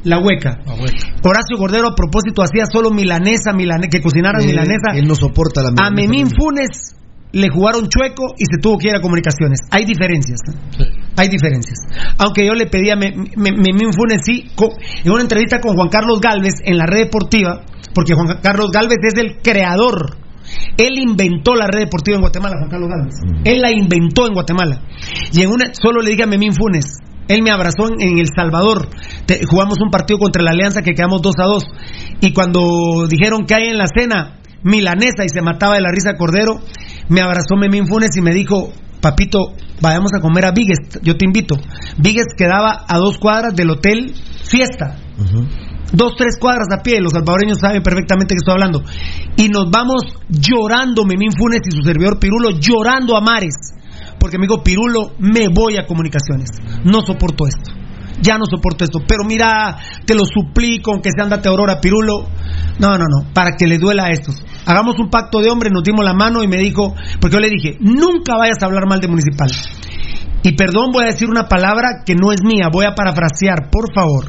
La 0.05 0.19
hueca. 0.19 0.59
La 0.65 0.75
hueca. 0.75 0.99
Horacio 1.23 1.57
Cordero 1.59 1.89
a 1.89 1.95
propósito 1.95 2.43
hacía 2.43 2.65
solo 2.67 2.91
milanesa, 2.91 3.53
milane- 3.53 3.89
que 3.89 4.01
cocinaran 4.01 4.41
Él- 4.41 4.49
milanesa. 4.49 4.93
Él 4.95 5.07
no 5.07 5.15
soporta 5.15 5.63
la 5.63 5.69
A 5.69 5.91
milanesa. 5.91 5.95
Memín 5.95 6.31
Funes 6.31 6.95
le 7.33 7.49
jugaron 7.51 7.89
chueco 7.89 8.35
y 8.39 8.45
se 8.47 8.59
tuvo 8.63 8.79
que 8.79 8.89
ir 8.89 8.97
a 8.97 9.01
comunicaciones. 9.01 9.61
Hay 9.71 9.85
diferencias. 9.85 10.39
¿eh? 10.49 10.85
Hay 11.19 11.29
diferencias. 11.29 11.79
Aunque 12.19 12.47
yo 12.47 12.55
le 12.55 12.67
pedí 12.67 12.91
a 12.91 12.97
Me- 12.97 13.13
Me- 13.37 13.53
Memín 13.53 13.93
Funes, 13.93 14.21
sí, 14.25 14.51
co- 14.55 14.73
en 15.05 15.11
una 15.13 15.23
entrevista 15.23 15.61
con 15.61 15.75
Juan 15.77 15.89
Carlos 15.89 16.21
Galvez 16.21 16.55
en 16.65 16.79
la 16.79 16.87
red 16.87 17.01
deportiva, 17.05 17.63
porque 17.95 18.15
Juan 18.15 18.39
Carlos 18.43 18.71
Galvez 18.73 18.99
es 19.03 19.19
el 19.19 19.39
creador. 19.43 20.17
Él 20.77 20.99
inventó 20.99 21.55
la 21.55 21.67
red 21.67 21.81
deportiva 21.81 22.17
en 22.17 22.23
Guatemala, 22.23 22.57
Juan 22.59 22.71
Carlos 22.71 22.89
Galvez. 22.89 23.15
Él 23.45 23.61
la 23.63 23.71
inventó 23.73 24.27
en 24.27 24.35
Guatemala. 24.35 24.81
Y 25.33 25.43
en 25.43 25.51
una, 25.51 25.67
solo 25.75 26.01
le 26.03 26.11
dije 26.11 26.25
a 26.25 26.27
Memín 26.27 26.53
Funes, 26.53 26.99
él 27.29 27.43
me 27.43 27.51
abrazó 27.51 27.89
en, 27.89 28.01
en 28.01 28.19
El 28.19 28.29
Salvador. 28.35 28.89
Te- 29.27 29.41
jugamos 29.47 29.79
un 29.83 29.91
partido 29.91 30.19
contra 30.19 30.43
la 30.43 30.51
Alianza 30.51 30.83
que 30.83 30.93
quedamos 30.93 31.23
2 31.23 31.35
a 31.41 31.45
2. 31.45 31.65
Y 32.21 32.33
cuando 32.33 33.07
dijeron 33.09 33.47
que 33.47 33.55
hay 33.55 33.69
en 33.69 33.79
la 33.79 33.87
cena 33.87 34.39
milanesa 34.63 35.25
y 35.25 35.29
se 35.29 35.43
mataba 35.43 35.75
de 35.75 35.81
la 35.81 35.91
risa 35.91 36.15
Cordero, 36.17 36.61
me 37.09 37.21
abrazó 37.21 37.57
Memín 37.57 37.87
Funes 37.87 38.17
y 38.17 38.21
me 38.23 38.33
dijo, 38.33 38.73
papito, 39.01 39.55
vayamos 39.81 40.13
a 40.17 40.21
comer 40.21 40.45
a 40.47 40.53
Biggest, 40.53 40.99
yo 41.03 41.17
te 41.17 41.25
invito. 41.25 41.57
Biggest 41.99 42.31
quedaba 42.37 42.85
a 42.89 42.99
dos 42.99 43.19
cuadras 43.19 43.55
del 43.57 43.71
hotel 43.71 44.13
Fiesta. 44.45 44.97
Dos, 45.93 46.15
tres 46.17 46.37
cuadras 46.41 46.67
a 46.73 46.83
pie, 46.83 47.01
los 47.01 47.13
salvadoreños 47.13 47.59
saben 47.61 47.83
perfectamente 47.83 48.35
que 48.35 48.39
estoy 48.39 48.55
hablando. 48.55 48.83
Y 49.37 49.49
nos 49.49 49.71
vamos 49.71 50.03
llorando, 50.29 51.05
Memín 51.05 51.31
Funes 51.33 51.61
y 51.65 51.71
su 51.71 51.83
servidor 51.83 52.19
Pirulo, 52.19 52.51
llorando 52.59 53.17
a 53.17 53.21
mares. 53.21 53.55
Porque 54.19 54.37
dijo, 54.39 54.63
Pirulo, 54.63 55.13
me 55.19 55.49
voy 55.49 55.77
a 55.77 55.87
comunicaciones. 55.87 56.51
No 56.85 57.03
soporto 57.03 57.47
esto. 57.47 57.71
Ya 58.21 58.39
no 58.39 58.45
soporto 58.51 58.85
esto. 58.85 59.01
Pero 59.07 59.25
mira, 59.25 59.77
te 60.05 60.15
lo 60.15 60.25
suplico, 60.25 60.93
aunque 60.93 61.11
sea 61.15 61.25
andate 61.25 61.49
Aurora, 61.49 61.81
Pirulo. 61.81 62.27
No, 62.79 62.99
no, 62.99 63.05
no, 63.05 63.33
para 63.33 63.53
que 63.57 63.67
le 63.67 63.79
duela 63.79 64.07
a 64.07 64.11
estos. 64.11 64.43
Hagamos 64.67 64.97
un 64.99 65.11
pacto 65.11 65.41
de 65.41 65.51
hombre, 65.51 65.71
nos 65.71 65.85
dimos 65.85 66.05
la 66.05 66.15
mano 66.15 66.43
y 66.43 66.49
me 66.49 66.57
dijo, 66.57 66.95
porque 67.21 67.37
yo 67.37 67.41
le 67.41 67.51
dije, 67.51 67.77
nunca 67.81 68.37
vayas 68.37 68.63
a 68.63 68.67
hablar 68.67 68.89
mal 68.89 69.01
de 69.01 69.09
municipal. 69.09 69.51
Y 70.43 70.53
perdón, 70.53 70.91
voy 70.93 71.05
a 71.05 71.09
decir 71.09 71.29
una 71.29 71.49
palabra 71.49 72.03
que 72.05 72.15
no 72.15 72.33
es 72.33 72.43
mía, 72.43 72.69
voy 72.73 72.87
a 72.87 72.95
parafrasear, 72.95 73.71
por 73.71 73.93
favor. 73.95 74.27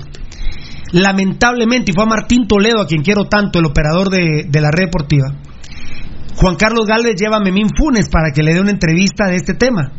Lamentablemente, 0.92 1.92
y 1.92 1.94
fue 1.94 2.04
a 2.04 2.08
Martín 2.08 2.48
Toledo, 2.48 2.82
a 2.82 2.88
quien 2.88 3.02
quiero 3.02 3.26
tanto, 3.26 3.60
el 3.60 3.66
operador 3.66 4.10
de, 4.10 4.48
la 4.62 4.72
red 4.72 4.86
deportiva. 4.86 5.36
Juan 6.36 6.56
Carlos 6.56 6.86
Galvez 6.88 7.16
lleva 7.20 7.38
a 7.38 7.44
Memín 7.44 7.70
Funes 7.76 8.10
para 8.10 8.32
que 8.32 8.44
le 8.44 8.54
dé 8.54 8.62
una 8.62 8.72
entrevista 8.72 9.26
de 9.28 9.36
este 9.36 9.54
tema, 9.54 9.92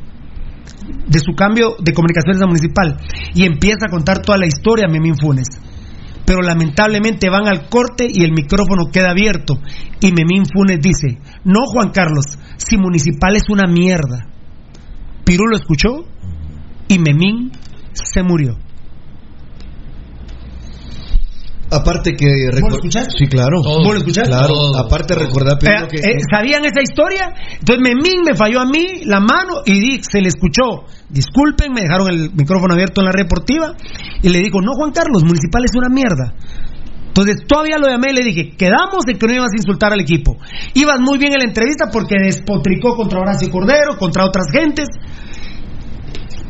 de 1.06 1.18
su 1.18 1.32
cambio 1.34 1.76
de 1.80 1.92
comunicaciones 1.92 2.40
a 2.40 2.46
municipal, 2.46 2.96
y 3.34 3.44
empieza 3.44 3.86
a 3.86 3.90
contar 3.90 4.22
toda 4.22 4.38
la 4.38 4.46
historia 4.46 4.88
Memín 4.88 5.16
Funes. 5.16 5.48
Pero 6.24 6.42
lamentablemente 6.42 7.30
van 7.30 7.48
al 7.48 7.68
corte 7.68 8.06
y 8.08 8.22
el 8.22 8.32
micrófono 8.32 8.90
queda 8.92 9.10
abierto, 9.10 9.58
y 10.00 10.12
Memín 10.12 10.44
Funes 10.46 10.78
dice: 10.80 11.18
No, 11.44 11.60
Juan 11.66 11.90
Carlos, 11.90 12.38
si 12.56 12.76
municipal 12.76 13.34
es 13.34 13.48
una 13.48 13.66
mierda. 13.66 14.26
Pirulo 15.24 15.56
escuchó 15.56 16.06
y 16.86 16.98
Memín 16.98 17.52
se 17.92 18.22
murió. 18.22 18.56
Aparte 21.70 22.14
que... 22.16 22.26
¿Vos 22.60 22.70
lo 22.70 22.76
escuchaste? 22.76 23.10
Sí, 23.18 23.26
claro. 23.26 23.60
¿Vos 23.62 23.92
lo 23.92 23.98
escuchaste? 23.98 24.30
Claro, 24.30 24.54
aparte 24.76 25.14
recordar 25.14 25.58
Eh, 25.62 25.86
que... 25.90 25.96
eh, 25.98 26.16
¿Sabían 26.30 26.64
esa 26.64 26.80
historia? 26.80 27.34
Entonces 27.60 27.82
Memín 27.82 28.22
me 28.24 28.34
falló 28.34 28.60
a 28.60 28.64
mí 28.64 29.02
la 29.04 29.20
mano 29.20 29.60
y 29.66 29.72
di- 29.78 30.00
se 30.02 30.20
le 30.22 30.28
escuchó. 30.28 30.84
Disculpen, 31.10 31.72
me 31.72 31.82
dejaron 31.82 32.08
el 32.08 32.30
micrófono 32.32 32.72
abierto 32.74 33.00
en 33.02 33.06
la 33.06 33.12
red 33.12 33.24
deportiva 33.24 33.74
y 34.22 34.28
le 34.30 34.38
digo, 34.38 34.62
no 34.62 34.72
Juan 34.76 34.92
Carlos, 34.92 35.24
municipal 35.24 35.62
es 35.64 35.72
una 35.76 35.88
mierda. 35.88 36.32
Entonces 37.08 37.36
todavía 37.46 37.78
lo 37.78 37.88
llamé 37.88 38.10
y 38.12 38.14
le 38.14 38.24
dije, 38.24 38.56
quedamos 38.56 39.04
de 39.04 39.14
que 39.18 39.26
no 39.26 39.34
ibas 39.34 39.50
a 39.52 39.56
insultar 39.56 39.92
al 39.92 40.00
equipo. 40.00 40.36
Ibas 40.74 41.00
muy 41.00 41.18
bien 41.18 41.32
en 41.32 41.38
la 41.40 41.48
entrevista 41.48 41.90
porque 41.92 42.14
despotricó 42.22 42.94
contra 42.96 43.20
Horacio 43.20 43.50
Cordero, 43.50 43.98
contra 43.98 44.24
otras 44.24 44.46
gentes, 44.52 44.86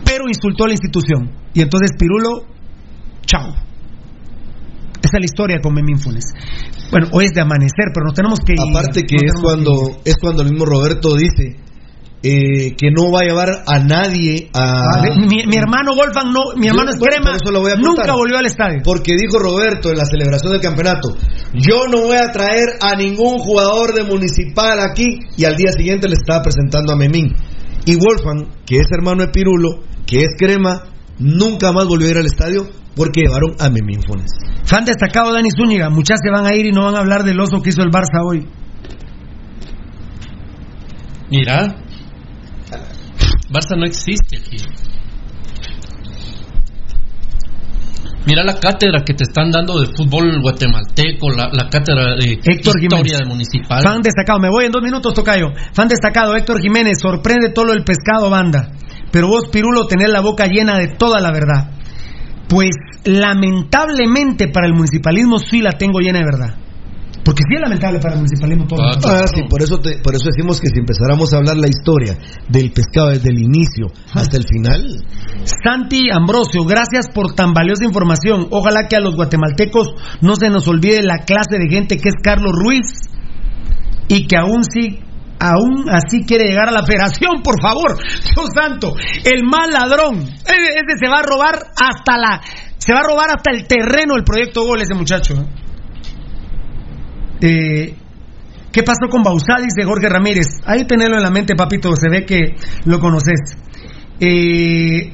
pero 0.05 0.29
insultó 0.29 0.65
a 0.65 0.69
la 0.69 0.75
institución. 0.75 1.31
Y 1.55 1.63
entonces 1.63 1.91
Pirulo, 1.99 2.45
chao. 3.27 3.55
Esa 5.09 5.17
es 5.17 5.21
la 5.21 5.25
historia 5.25 5.59
con 5.63 5.73
Memín 5.73 5.99
Funes. 5.99 6.25
Bueno, 6.91 7.09
hoy 7.13 7.25
es 7.25 7.33
de 7.33 7.41
amanecer, 7.41 7.89
pero 7.95 8.05
nos 8.05 8.15
tenemos 8.15 8.41
que 8.45 8.53
ir. 8.53 8.61
Aparte 8.61 9.05
que 9.05 9.17
es 9.17 9.33
cuando 9.41 10.01
es 10.05 10.17
cuando 10.21 10.43
el 10.43 10.51
mismo 10.51 10.67
Roberto 10.67 11.17
dice 11.17 11.57
eh, 12.23 12.75
que 12.77 12.91
no 12.91 13.11
va 13.11 13.21
a 13.21 13.25
llevar 13.25 13.49
a 13.65 13.79
nadie 13.79 14.51
a 14.53 15.01
mi, 15.17 15.47
mi 15.47 15.57
hermano 15.57 15.95
Wolfgang 15.95 16.33
no, 16.33 16.53
mi 16.57 16.67
hermano 16.67 16.91
Yo, 16.91 16.95
es 16.95 16.99
bueno, 16.99 17.15
crema, 17.15 17.31
por 17.31 17.41
eso 17.41 17.53
lo 17.53 17.61
voy 17.61 17.71
a 17.71 17.75
contar. 17.77 17.95
nunca 17.95 18.13
volvió 18.13 18.37
al 18.37 18.47
estadio. 18.47 18.81
Porque 18.85 19.15
dijo 19.17 19.39
Roberto 19.39 19.89
en 19.91 19.97
la 19.97 20.05
celebración 20.05 20.53
del 20.53 20.61
campeonato, 20.61 21.17
yo 21.55 21.87
no 21.89 22.03
voy 22.03 22.17
a 22.17 22.31
traer 22.31 22.77
a 22.83 22.97
ningún 22.97 23.39
jugador 23.39 23.95
de 23.95 24.05
municipal 24.05 24.79
aquí 24.81 25.07
y 25.39 25.45
al 25.45 25.57
día 25.57 25.73
siguiente 25.73 26.09
le 26.09 26.17
estaba 26.21 26.43
presentando 26.43 26.93
a 26.93 26.97
Memín. 26.97 27.35
Y 27.87 27.97
Wolfgang, 27.97 28.67
que 28.67 28.77
es 28.77 28.87
hermano 28.91 29.25
de 29.25 29.29
Pirulo, 29.29 29.81
que 30.05 30.23
es 30.23 30.35
crema, 30.37 30.83
nunca 31.19 31.73
más 31.73 31.87
volvió 31.87 32.09
a 32.09 32.11
ir 32.13 32.17
al 32.19 32.27
estadio 32.27 32.69
porque 32.95 33.23
llevaron 33.23 33.55
a 33.59 33.71
Memín 33.71 34.03
Funes. 34.03 34.31
Fan 34.65 34.85
destacado 34.85 35.33
Dani 35.33 35.51
Zúñiga, 35.51 35.89
muchas 35.91 36.19
se 36.23 36.31
van 36.31 36.47
a 36.47 36.55
ir 36.55 36.67
y 36.67 36.73
no 36.73 36.85
van 36.85 36.97
a 36.97 36.99
hablar 36.99 37.23
del 37.25 37.41
oso 37.41 37.63
que 37.63 37.71
hizo 37.71 37.83
el 37.83 37.91
Barça 37.91 38.21
hoy. 38.25 38.47
Mira, 41.31 41.77
Barça 43.51 43.77
no 43.77 43.87
existe 43.87 44.39
aquí. 44.39 44.57
Mira 48.27 48.45
la 48.45 48.61
cátedra 48.61 49.03
que 49.07 49.15
te 49.15 49.25
están 49.25 49.51
dando 49.51 49.81
de 49.81 49.87
fútbol 49.97 50.43
guatemalteco, 50.43 51.31
la, 51.31 51.49
la 51.51 51.71
cátedra 51.71 52.15
de 52.15 52.33
Héctor 52.35 52.77
historia 52.77 52.89
Jiménez. 52.91 53.19
de 53.21 53.25
municipal. 53.25 53.83
Fan 53.83 54.03
destacado, 54.03 54.39
me 54.39 54.51
voy 54.51 54.67
en 54.67 54.73
dos 54.73 54.83
minutos, 54.83 55.15
Tocayo. 55.15 55.47
Fan 55.73 55.89
destacado, 55.89 56.37
Héctor 56.37 56.61
Jiménez, 56.61 56.99
sorprende 57.01 57.51
todo 57.55 57.73
del 57.73 57.85
pescado, 57.85 58.29
banda. 58.29 58.69
Pero 59.11 59.29
vos, 59.29 59.49
Pirulo, 59.51 59.87
tenés 59.87 60.11
la 60.11 60.21
boca 60.21 60.47
llena 60.47 60.77
de 60.79 60.89
toda 60.89 61.21
la 61.21 61.31
verdad. 61.33 61.71
Pues 62.49 62.71
lamentablemente 63.05 64.49
para 64.49 64.67
el 64.67 64.75
municipalismo 64.75 65.39
sí 65.39 65.61
la 65.61 65.73
tengo 65.73 66.01
llena 66.01 66.19
de 66.21 66.25
verdad. 66.25 66.55
Porque 67.25 67.43
sí 67.47 67.57
es 67.57 67.61
lamentable 67.61 67.99
para 67.99 68.15
el 68.15 68.21
municipalismo 68.21 68.67
todo. 68.67 68.81
Ah, 68.83 69.27
sí, 69.27 69.43
por 69.51 69.61
eso, 69.63 69.79
te- 69.81 69.99
por 70.03 70.15
eso 70.15 70.29
decimos 70.35 70.59
que 70.61 70.69
si 70.69 70.79
empezáramos 70.81 71.31
a 71.33 71.37
hablar 71.37 71.59
la 71.59 71.69
historia 71.69 72.17
del 72.49 72.73
pescado 72.73 73.09
desde 73.09 73.29
el 73.29 73.39
inicio 73.41 73.89
hasta 74.15 74.39
el 74.39 74.45
final, 74.45 75.05
Santi 75.63 76.09
Ambrosio, 76.11 76.65
gracias 76.65 77.09
por 77.15 77.35
tan 77.35 77.53
valiosa 77.53 77.85
información. 77.85 78.47
Ojalá 78.51 78.89
que 78.89 78.97
a 78.97 79.01
los 79.01 79.15
guatemaltecos 79.15 79.89
no 80.23 80.37
se 80.37 80.49
nos 80.49 80.67
olvide 80.69 81.03
la 81.03 81.19
clase 81.27 81.59
de 81.59 81.69
gente 81.69 81.99
que 81.99 82.09
es 82.09 82.15
Carlos 82.23 82.53
Ruiz 82.53 82.87
y 84.09 84.27
que 84.27 84.37
aún 84.39 84.63
sí 84.65 85.01
aún 85.39 85.87
así 85.91 86.25
quiere 86.27 86.45
llegar 86.45 86.69
a 86.69 86.73
la 86.73 86.85
federación, 86.85 87.43
por 87.43 87.61
favor. 87.61 87.97
Dios 87.97 88.49
santo, 88.55 88.95
el 89.25 89.45
mal 89.45 89.71
ladrón. 89.73 90.23
Ese 90.23 90.99
se 90.99 91.09
va 91.09 91.19
a 91.19 91.23
robar 91.23 91.55
hasta 91.77 92.19
la 92.19 92.41
se 92.79 92.95
va 92.95 93.01
a 93.01 93.03
robar 93.03 93.29
hasta 93.31 93.51
el 93.51 93.67
terreno 93.67 94.17
el 94.17 94.25
proyecto 94.25 94.65
Gol 94.65 94.81
ese 94.81 94.95
muchacho. 94.95 95.35
¿eh? 97.43 97.95
¿Qué 98.73 98.83
pasó 98.83 99.09
con 99.11 99.23
Bausá? 99.23 99.57
Dice 99.59 99.85
Jorge 99.85 100.09
Ramírez. 100.09 100.47
Ahí 100.65 100.87
tenerlo 100.87 101.17
en 101.17 101.23
la 101.23 101.31
mente, 101.31 101.55
papito. 101.55 101.95
Se 101.97 102.09
ve 102.09 102.25
que 102.25 102.55
lo 102.85 103.01
conoces. 103.01 103.57
Eh, 104.21 105.13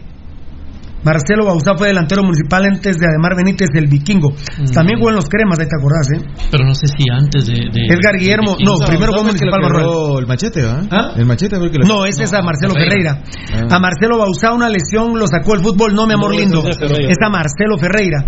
Marcelo 1.05 1.45
Bausá 1.47 1.73
fue 1.77 1.89
delantero 1.89 2.23
municipal 2.23 2.65
antes 2.65 2.97
de 2.97 3.07
Ademar 3.07 3.37
Benítez, 3.37 3.69
el 3.75 3.87
vikingo. 3.89 4.35
También 4.73 4.99
jugó 4.99 5.11
en 5.11 5.17
los 5.17 5.29
cremas, 5.29 5.59
ahí 5.59 5.67
te 5.67 5.77
acordás, 5.77 6.09
¿eh? 6.13 6.47
Pero 6.51 6.65
no 6.65 6.75
sé 6.75 6.87
si 6.89 7.05
antes 7.13 7.47
de. 7.47 7.53
de- 7.73 7.87
Edgar 7.95 8.17
Guillermo, 8.19 8.57
de- 8.59 8.65
no, 8.65 8.75
primero 8.87 9.13
fue 9.13 9.23
municipal 9.25 9.61
Barruel. 9.61 10.19
el 10.21 10.27
machete, 10.27 10.63
¿va? 10.65 10.81
¿Ah? 10.91 11.13
El 11.17 11.27
machete 11.27 11.57
fue 11.57 11.67
el 11.67 11.73
que 11.73 11.79
lo- 11.79 11.87
No, 11.87 12.05
ese 12.07 12.25
es 12.25 12.33
a 12.33 12.41
Marcelo 12.43 12.75
Ferreira. 12.75 13.23
Ferreira. 13.23 13.69
Ah. 13.71 13.77
A 13.77 13.79
Marcelo 13.79 14.19
Bausá 14.19 14.53
una 14.53 14.69
lesión 14.69 15.19
lo 15.19 15.27
sacó 15.27 15.55
el 15.55 15.61
fútbol, 15.61 15.95
no 15.95 16.07
mi 16.07 16.15
amor 16.15 16.33
No, 16.33 16.39
lindo. 16.41 16.65
Es 16.67 17.17
a 17.23 17.29
Marcelo 17.29 17.77
Ferreira. 17.79 18.25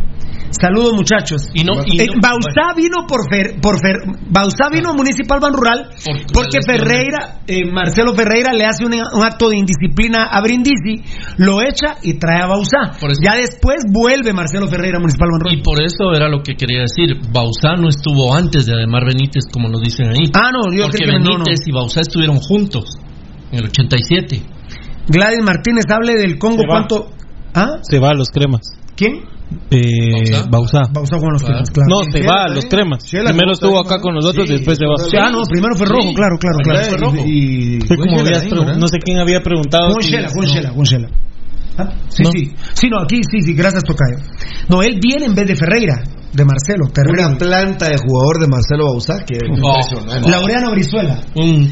Saludos 0.61 0.95
muchachos. 0.95 1.43
Y 1.55 1.65
no- 1.65 1.83
y 1.87 2.01
Eh, 2.01 2.07
no- 2.07 2.21
Bausá 2.21 2.75
vino 2.77 3.07
por 3.07 3.29
Fer, 3.31 3.61
por 3.61 3.77
Fer, 3.81 3.97
Bausá 4.31 4.69
vino 4.73 4.91
a 4.91 4.95
Municipal 4.95 5.39
Ban 5.41 5.53
Rural 5.53 5.91
porque 6.33 6.59
Ferreira, 6.67 7.41
eh, 7.47 7.65
Marcelo 7.71 8.15
Ferreira 8.15 8.53
le 8.53 8.65
hace 8.65 8.85
un, 8.85 8.95
un 8.95 9.23
acto 9.25 9.49
de 9.49 9.59
indisciplina 9.59 10.25
a 10.31 10.41
Brindisi, 10.41 11.03
lo 11.39 11.61
echa 11.63 11.97
y 12.03 12.19
trae 12.19 12.43
a 12.43 12.47
Bausá. 12.47 12.93
Ya 13.23 13.37
después 13.37 13.79
vuelve 13.93 14.33
Marcelo 14.33 14.69
Ferreira 14.69 14.99
a 14.99 15.01
Municipal 15.01 15.29
Ban 15.31 15.41
Rural. 15.41 15.59
Y 15.59 15.63
por 15.63 15.83
eso 15.83 16.13
era 16.15 16.29
lo 16.29 16.43
que 16.43 16.55
quería 16.57 16.81
decir. 16.83 17.17
Bausá 17.33 17.77
no 17.77 17.89
estuvo 17.89 18.35
antes 18.35 18.67
de 18.67 18.75
Ademar 18.75 19.05
Benítez, 19.05 19.45
como 19.53 19.69
nos 19.69 19.81
dicen 19.83 20.09
ahí. 20.09 20.31
Ah, 20.35 20.51
no, 20.53 20.73
yo 20.75 20.85
Porque 20.85 20.99
creo 20.99 21.19
que 21.19 21.19
no, 21.25 21.39
no. 21.39 21.45
Benítez 21.45 21.67
y 21.67 21.73
Bausá 21.73 22.01
estuvieron 22.01 22.37
juntos 22.39 22.85
en 23.53 23.59
el 23.61 23.65
87. 23.67 24.43
Gladys 25.09 25.43
Martínez 25.45 25.85
hable 25.91 26.15
del 26.17 26.39
Congo. 26.39 26.63
¿cuánto? 26.67 27.09
¿Ah? 27.55 27.79
Se 27.83 27.99
va 27.99 28.11
a 28.11 28.15
los 28.15 28.29
cremas. 28.31 28.61
¿Quién? 28.97 29.21
Eh, 29.71 30.43
Bausá. 30.51 30.83
Bausá 30.91 31.19
con 31.19 31.33
los 31.33 31.43
cremas, 31.43 31.71
claro. 31.71 31.87
No, 31.89 32.03
se 32.13 32.27
va 32.27 32.45
a 32.45 32.49
los 32.49 32.65
cremas. 32.67 33.09
Primero 33.09 33.53
estuvo 33.53 33.79
acá 33.79 34.01
con 34.01 34.15
nosotros 34.15 34.49
y 34.51 34.55
después 34.55 34.77
se 34.79 34.87
va. 34.87 34.95
Ah, 35.25 35.31
no, 35.31 35.43
primero 35.45 35.75
fue 35.77 35.87
rojo, 35.87 36.13
claro, 36.15 36.37
claro, 36.39 36.59
claro. 36.65 36.85
Fue 36.89 36.99
rojo. 36.99 37.17
Y, 37.27 37.79
Fue 37.87 37.97
como 37.97 38.21
habías 38.21 38.49
¿verdad? 38.51 38.77
no 38.77 38.89
sé 38.89 38.99
quién 38.99 39.19
había 39.19 39.41
preguntado. 39.43 39.91
Juan 39.93 40.03
si- 40.03 40.11
Shela, 40.11 40.29
Juan 40.31 40.47
no. 40.47 40.53
Shela, 40.55 40.71
Juan 40.71 40.85
Shela. 40.85 41.09
Ah, 41.79 41.93
Sí, 42.09 42.23
No. 42.23 42.31
sí. 42.33 42.53
Sí, 42.73 42.89
no, 42.89 43.01
aquí 43.03 43.21
sí, 43.31 43.43
sí, 43.43 43.53
gracias 43.55 43.85
Tocayo. 43.85 44.17
No, 44.69 44.83
él 44.83 44.99
viene 45.01 45.27
en 45.27 45.35
vez 45.35 45.47
de 45.47 45.55
Ferreira, 45.57 46.03
de 46.37 46.45
Marcelo, 46.45 46.87
terrible. 46.93 47.25
una 47.27 47.39
planta 47.39 47.89
de 47.89 47.97
jugador 47.97 48.41
de 48.41 48.47
Marcelo 48.49 48.85
Bausá 48.93 49.25
que 49.27 49.39
Oh. 49.41 49.57
impresionante. 49.57 50.31
Laureano 50.31 50.71
Brizuela. 50.73 51.21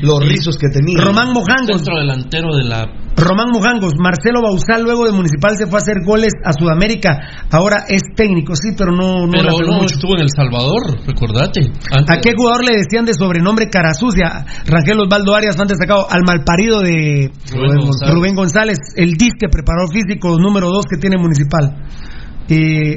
Los 0.02 0.20
rizos 0.26 0.57
que 0.57 0.68
tenía. 0.68 0.97
Román 1.05 1.33
Mojangos. 1.33 1.76
Centro 1.84 1.99
delantero 1.99 2.57
de 2.57 2.65
la. 2.65 2.86
Román 3.17 3.47
Mojangos, 3.52 3.93
Marcelo 3.97 4.41
Bausá 4.43 4.78
luego 4.78 5.05
de 5.07 5.12
Municipal 5.12 5.55
se 5.57 5.67
fue 5.68 5.78
a 5.78 5.83
hacer 5.83 6.02
goles 6.05 6.33
a 6.44 6.52
Sudamérica, 6.52 7.47
ahora 7.52 7.84
es 7.89 8.02
técnico, 8.17 8.57
sí, 8.57 8.75
pero 8.76 8.91
no, 8.91 9.26
no 9.26 9.31
Pero 9.31 9.52
no, 9.52 9.75
mucho. 9.83 9.94
estuvo 9.94 10.17
en 10.17 10.23
El 10.23 10.31
Salvador, 10.34 10.99
recordate. 11.07 11.60
Antes- 11.93 12.10
¿A 12.10 12.20
qué 12.20 12.33
jugador 12.36 12.65
le 12.65 12.76
decían 12.76 13.05
de 13.05 13.15
sobrenombre 13.15 13.68
cara 13.70 13.94
sucia? 13.94 14.44
Rangel 14.67 14.99
Osvaldo 14.99 15.33
Arias, 15.36 15.57
fan 15.57 15.68
destacado, 15.68 16.10
al 16.10 16.23
malparido 16.26 16.81
de 16.81 17.31
Rubén 17.52 17.78
González. 17.86 18.15
Rubén 18.15 18.34
González, 18.34 18.78
el 18.97 19.12
disque 19.12 19.47
preparador 19.49 19.91
físico 19.93 20.36
número 20.36 20.67
2 20.70 20.84
que 20.91 20.97
tiene 20.97 21.17
Municipal. 21.17 21.84
Eh, 22.49 22.97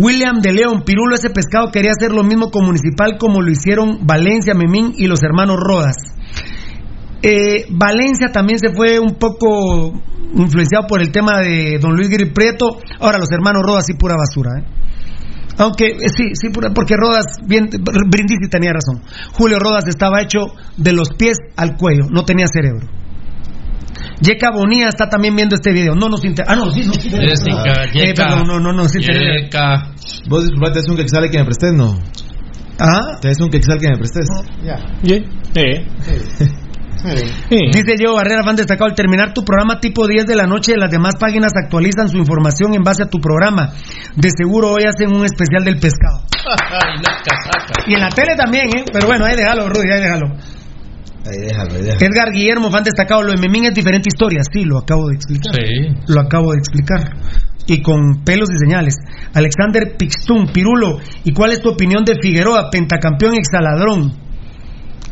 William 0.00 0.40
de 0.40 0.52
León, 0.52 0.82
Pirulo 0.84 1.14
ese 1.14 1.30
pescado 1.30 1.70
quería 1.70 1.90
hacer 1.90 2.12
lo 2.12 2.22
mismo 2.22 2.50
con 2.50 2.64
Municipal 2.64 3.16
como 3.18 3.40
lo 3.42 3.50
hicieron 3.50 4.06
Valencia, 4.06 4.54
Memín 4.54 4.92
y 4.96 5.06
los 5.06 5.22
hermanos 5.22 5.56
Rodas. 5.58 5.96
Eh, 7.22 7.66
Valencia 7.70 8.28
también 8.32 8.58
se 8.58 8.72
fue 8.74 8.98
un 9.00 9.16
poco 9.16 10.00
influenciado 10.34 10.86
por 10.86 11.00
el 11.02 11.10
tema 11.10 11.40
de 11.40 11.78
Don 11.80 11.96
Luis 11.96 12.08
Gris 12.08 12.32
Prieto. 12.32 12.78
Ahora 13.00 13.18
los 13.18 13.30
hermanos 13.32 13.62
Rodas 13.66 13.86
sí 13.86 13.94
pura 13.94 14.14
basura, 14.16 14.60
¿eh? 14.60 14.64
Aunque 15.58 15.86
eh, 15.88 16.08
sí, 16.16 16.24
sí, 16.34 16.50
pura- 16.50 16.70
porque 16.72 16.94
Rodas, 16.96 17.24
bien, 17.44 17.68
Brindisi 18.08 18.48
tenía 18.48 18.72
razón. 18.72 19.02
Julio 19.32 19.58
Rodas 19.58 19.88
estaba 19.88 20.22
hecho 20.22 20.38
de 20.76 20.92
los 20.92 21.10
pies 21.18 21.36
al 21.56 21.76
cuello, 21.76 22.04
no 22.10 22.24
tenía 22.24 22.46
cerebro. 22.46 22.86
Yeka 24.20 24.50
Bonilla 24.50 24.88
está 24.88 25.08
también 25.08 25.34
viendo 25.36 25.54
este 25.54 25.72
video. 25.72 25.94
No 25.94 26.08
nos 26.08 26.24
interesa. 26.24 26.52
Ah, 26.52 26.56
no, 26.56 26.70
sí, 26.70 26.84
nos 26.86 27.04
interesa. 27.04 27.44
Jessica, 27.44 27.84
Eh, 27.84 28.06
Yeka. 28.08 28.26
perdón, 28.26 28.46
no, 28.48 28.58
no, 28.60 28.72
no, 28.72 28.88
sí 28.88 28.98
interesa. 28.98 29.44
Yeka. 29.44 29.92
Vos 30.28 30.42
disculpa, 30.44 30.72
te 30.72 30.80
es 30.80 30.88
un 30.88 30.96
quexal 30.96 31.30
que 31.30 31.38
me 31.38 31.44
prestes, 31.44 31.72
no. 31.74 31.98
¿Ah? 32.80 33.18
Te 33.20 33.30
es 33.30 33.40
un 33.40 33.48
quexal 33.50 33.78
que 33.78 33.88
me 33.88 33.96
prestes. 33.96 34.28
Dice 37.72 37.94
Diego 37.96 38.16
Barrera, 38.16 38.42
fan 38.42 38.56
destacado, 38.56 38.86
al 38.90 38.94
terminar 38.96 39.32
tu 39.32 39.44
programa 39.44 39.78
tipo 39.78 40.06
10 40.08 40.26
de 40.26 40.34
la 40.34 40.46
noche, 40.46 40.76
las 40.76 40.90
demás 40.90 41.14
páginas 41.18 41.52
actualizan 41.54 42.08
su 42.08 42.16
información 42.18 42.74
en 42.74 42.82
base 42.82 43.04
a 43.04 43.06
tu 43.08 43.18
programa. 43.20 43.70
De 44.16 44.30
seguro 44.36 44.72
hoy 44.72 44.82
hacen 44.84 45.14
un 45.14 45.24
especial 45.24 45.64
del 45.64 45.78
pescado. 45.78 46.22
Y 47.86 47.94
en 47.94 48.00
la 48.00 48.08
tele 48.08 48.34
también, 48.36 48.66
¿eh? 48.76 48.84
Pero 48.92 49.06
bueno, 49.06 49.24
ahí 49.24 49.36
déjalo, 49.36 49.68
Rudy, 49.68 49.90
ahí 49.92 50.00
déjalo. 50.00 50.26
Ahí 51.30 51.40
déjalo, 51.46 51.74
ahí 51.74 51.82
déjalo. 51.82 52.06
Edgar 52.06 52.32
Guillermo, 52.32 52.70
fan 52.70 52.84
destacado, 52.84 53.22
lo 53.22 53.32
de 53.32 53.38
Memín 53.38 53.64
es 53.66 53.74
diferente 53.74 54.08
historia. 54.08 54.40
Sí, 54.52 54.64
lo 54.64 54.78
acabo 54.78 55.08
de 55.08 55.14
explicar. 55.16 55.54
Sí. 55.54 56.12
Lo 56.12 56.20
acabo 56.20 56.52
de 56.52 56.58
explicar. 56.58 57.16
Y 57.66 57.82
con 57.82 58.24
pelos 58.24 58.48
y 58.50 58.58
señales. 58.58 58.94
Alexander 59.34 59.96
Pixtun, 59.98 60.46
Pirulo, 60.52 60.98
¿y 61.24 61.32
cuál 61.32 61.52
es 61.52 61.60
tu 61.60 61.68
opinión 61.70 62.04
de 62.04 62.14
Figueroa, 62.20 62.70
pentacampeón 62.70 63.34
exaladrón? 63.34 64.12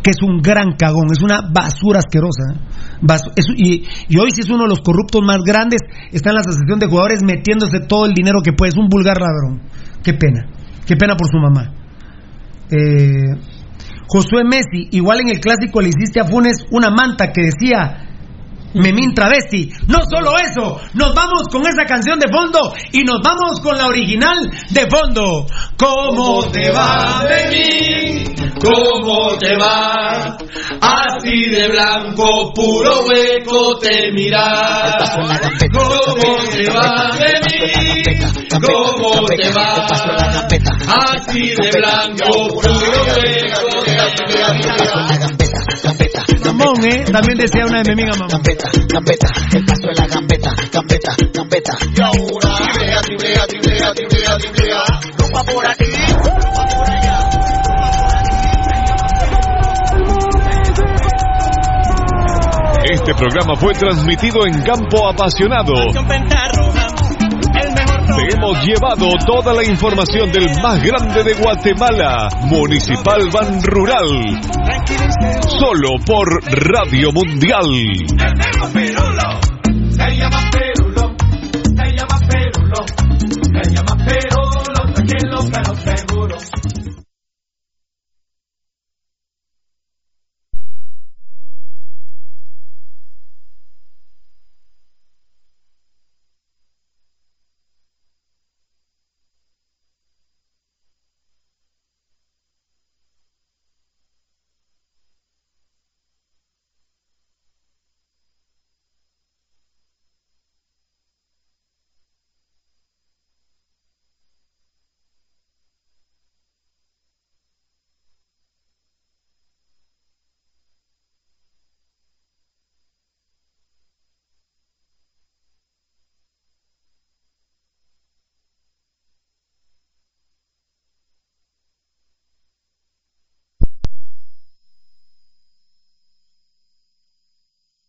Que 0.03 0.11
es 0.11 0.23
un 0.23 0.39
gran 0.41 0.73
cagón, 0.78 1.09
es 1.12 1.20
una 1.20 1.41
basura 1.53 1.99
asquerosa. 1.99 2.43
¿eh? 2.55 2.59
Basu- 3.03 3.33
es- 3.36 3.47
y, 3.57 3.85
y 4.09 4.19
hoy 4.19 4.31
sí 4.31 4.41
es 4.41 4.49
uno 4.49 4.62
de 4.62 4.69
los 4.70 4.81
corruptos 4.81 5.20
más 5.23 5.39
grandes, 5.45 5.81
está 6.12 6.31
en 6.31 6.36
la 6.36 6.41
asociación 6.41 6.78
de 6.78 6.86
jugadores 6.86 7.23
metiéndose 7.25 7.81
todo 7.81 8.07
el 8.07 8.15
dinero 8.15 8.41
que 8.43 8.53
puede, 8.53 8.70
es 8.70 8.77
un 8.78 8.89
vulgar 8.89 9.19
ladrón. 9.20 9.61
Qué 10.03 10.15
pena, 10.15 10.47
qué 10.86 10.97
pena 10.97 11.15
por 11.17 11.28
su 11.28 11.36
mamá. 11.39 11.73
Eh, 12.70 13.35
Josué 14.09 14.44
Messi, 14.44 14.89
igual 14.93 15.20
en 15.20 15.31
el 15.31 15.41
clásico 15.41 15.81
le 15.81 15.89
hiciste 15.89 16.20
a 16.20 16.25
Funes 16.25 16.65
una 16.70 16.91
manta 16.91 17.33
que 17.33 17.43
decía 17.43 18.16
Memín 18.75 19.15
Travesti. 19.15 19.70
No 19.89 20.01
solo 20.11 20.39
eso, 20.39 20.81
nos 20.95 21.15
vamos 21.15 21.49
con 21.51 21.67
esa 21.67 21.85
canción 21.85 22.19
de 22.19 22.28
fondo 22.31 22.75
y 22.93 23.05
nos 23.05 23.20
vamos 23.23 23.61
con 23.61 23.77
la 23.78 23.86
original 23.86 24.51
de 24.70 24.89
fondo. 24.89 25.47
¿Cómo 25.77 26.45
te 26.51 26.70
va, 26.70 27.25
Memín? 27.28 28.35
¿Cómo 28.61 29.36
te 29.39 29.57
va? 29.57 30.36
Así 30.81 31.51
de 31.51 31.69
blanco, 31.69 32.53
puro 32.55 33.07
hueco 33.07 33.78
te 33.78 34.12
miras. 34.12 35.17
¿Cómo 35.73 36.36
te 36.51 36.70
va 36.70 37.11
de 37.19 37.33
mí? 37.47 38.03
¿Cómo 38.51 39.27
te 39.27 39.51
va? 39.51 39.86
Así 40.89 41.55
de 41.55 41.70
blanco, 41.70 42.49
puro 42.49 42.73
hueco 42.73 43.83
te 43.85 43.93
miras. 43.93 44.36
Mamón, 46.45 46.85
¿eh? 46.85 47.05
También 47.11 47.39
decía 47.39 47.67
una 47.67 47.83
de 47.83 47.95
Memín 47.95 48.09
a 48.12 48.17
mamá. 48.17 48.41
Gambeta, 48.57 49.28
el 49.52 49.65
paso 49.67 49.89
de 49.89 49.94
la 49.94 50.07
gambeta, 50.07 50.55
gambeta, 50.73 51.15
gambeta. 51.33 51.76
Y 51.94 52.01
ahora, 52.01 52.57
tiblea, 52.73 53.01
tiblea, 53.02 53.47
tiblea, 53.47 53.93
tiblea, 53.93 54.36
tiblea. 54.39 54.85
Rumba 55.18 55.43
por 55.44 55.67
aquí, 55.67 55.85
rumba 56.25 56.65
por 56.65 56.91
allá. 56.91 57.28
Este 62.91 63.15
programa 63.15 63.57
fue 63.57 63.75
transmitido 63.75 64.47
en 64.47 64.62
Campo 64.62 65.07
Apasionado. 65.07 65.75
Te 68.17 68.35
hemos 68.35 68.65
llevado 68.65 69.09
toda 69.26 69.52
la 69.52 69.65
información 69.65 70.33
del 70.33 70.49
más 70.62 70.83
grande 70.83 71.23
de 71.25 71.35
Guatemala, 71.35 72.28
Municipal 72.44 73.28
Ban 73.31 73.62
Rural. 73.62 74.41
Solo 75.59 75.97
por 76.05 76.28
Radio 76.68 77.10
Mundial. 77.12 77.65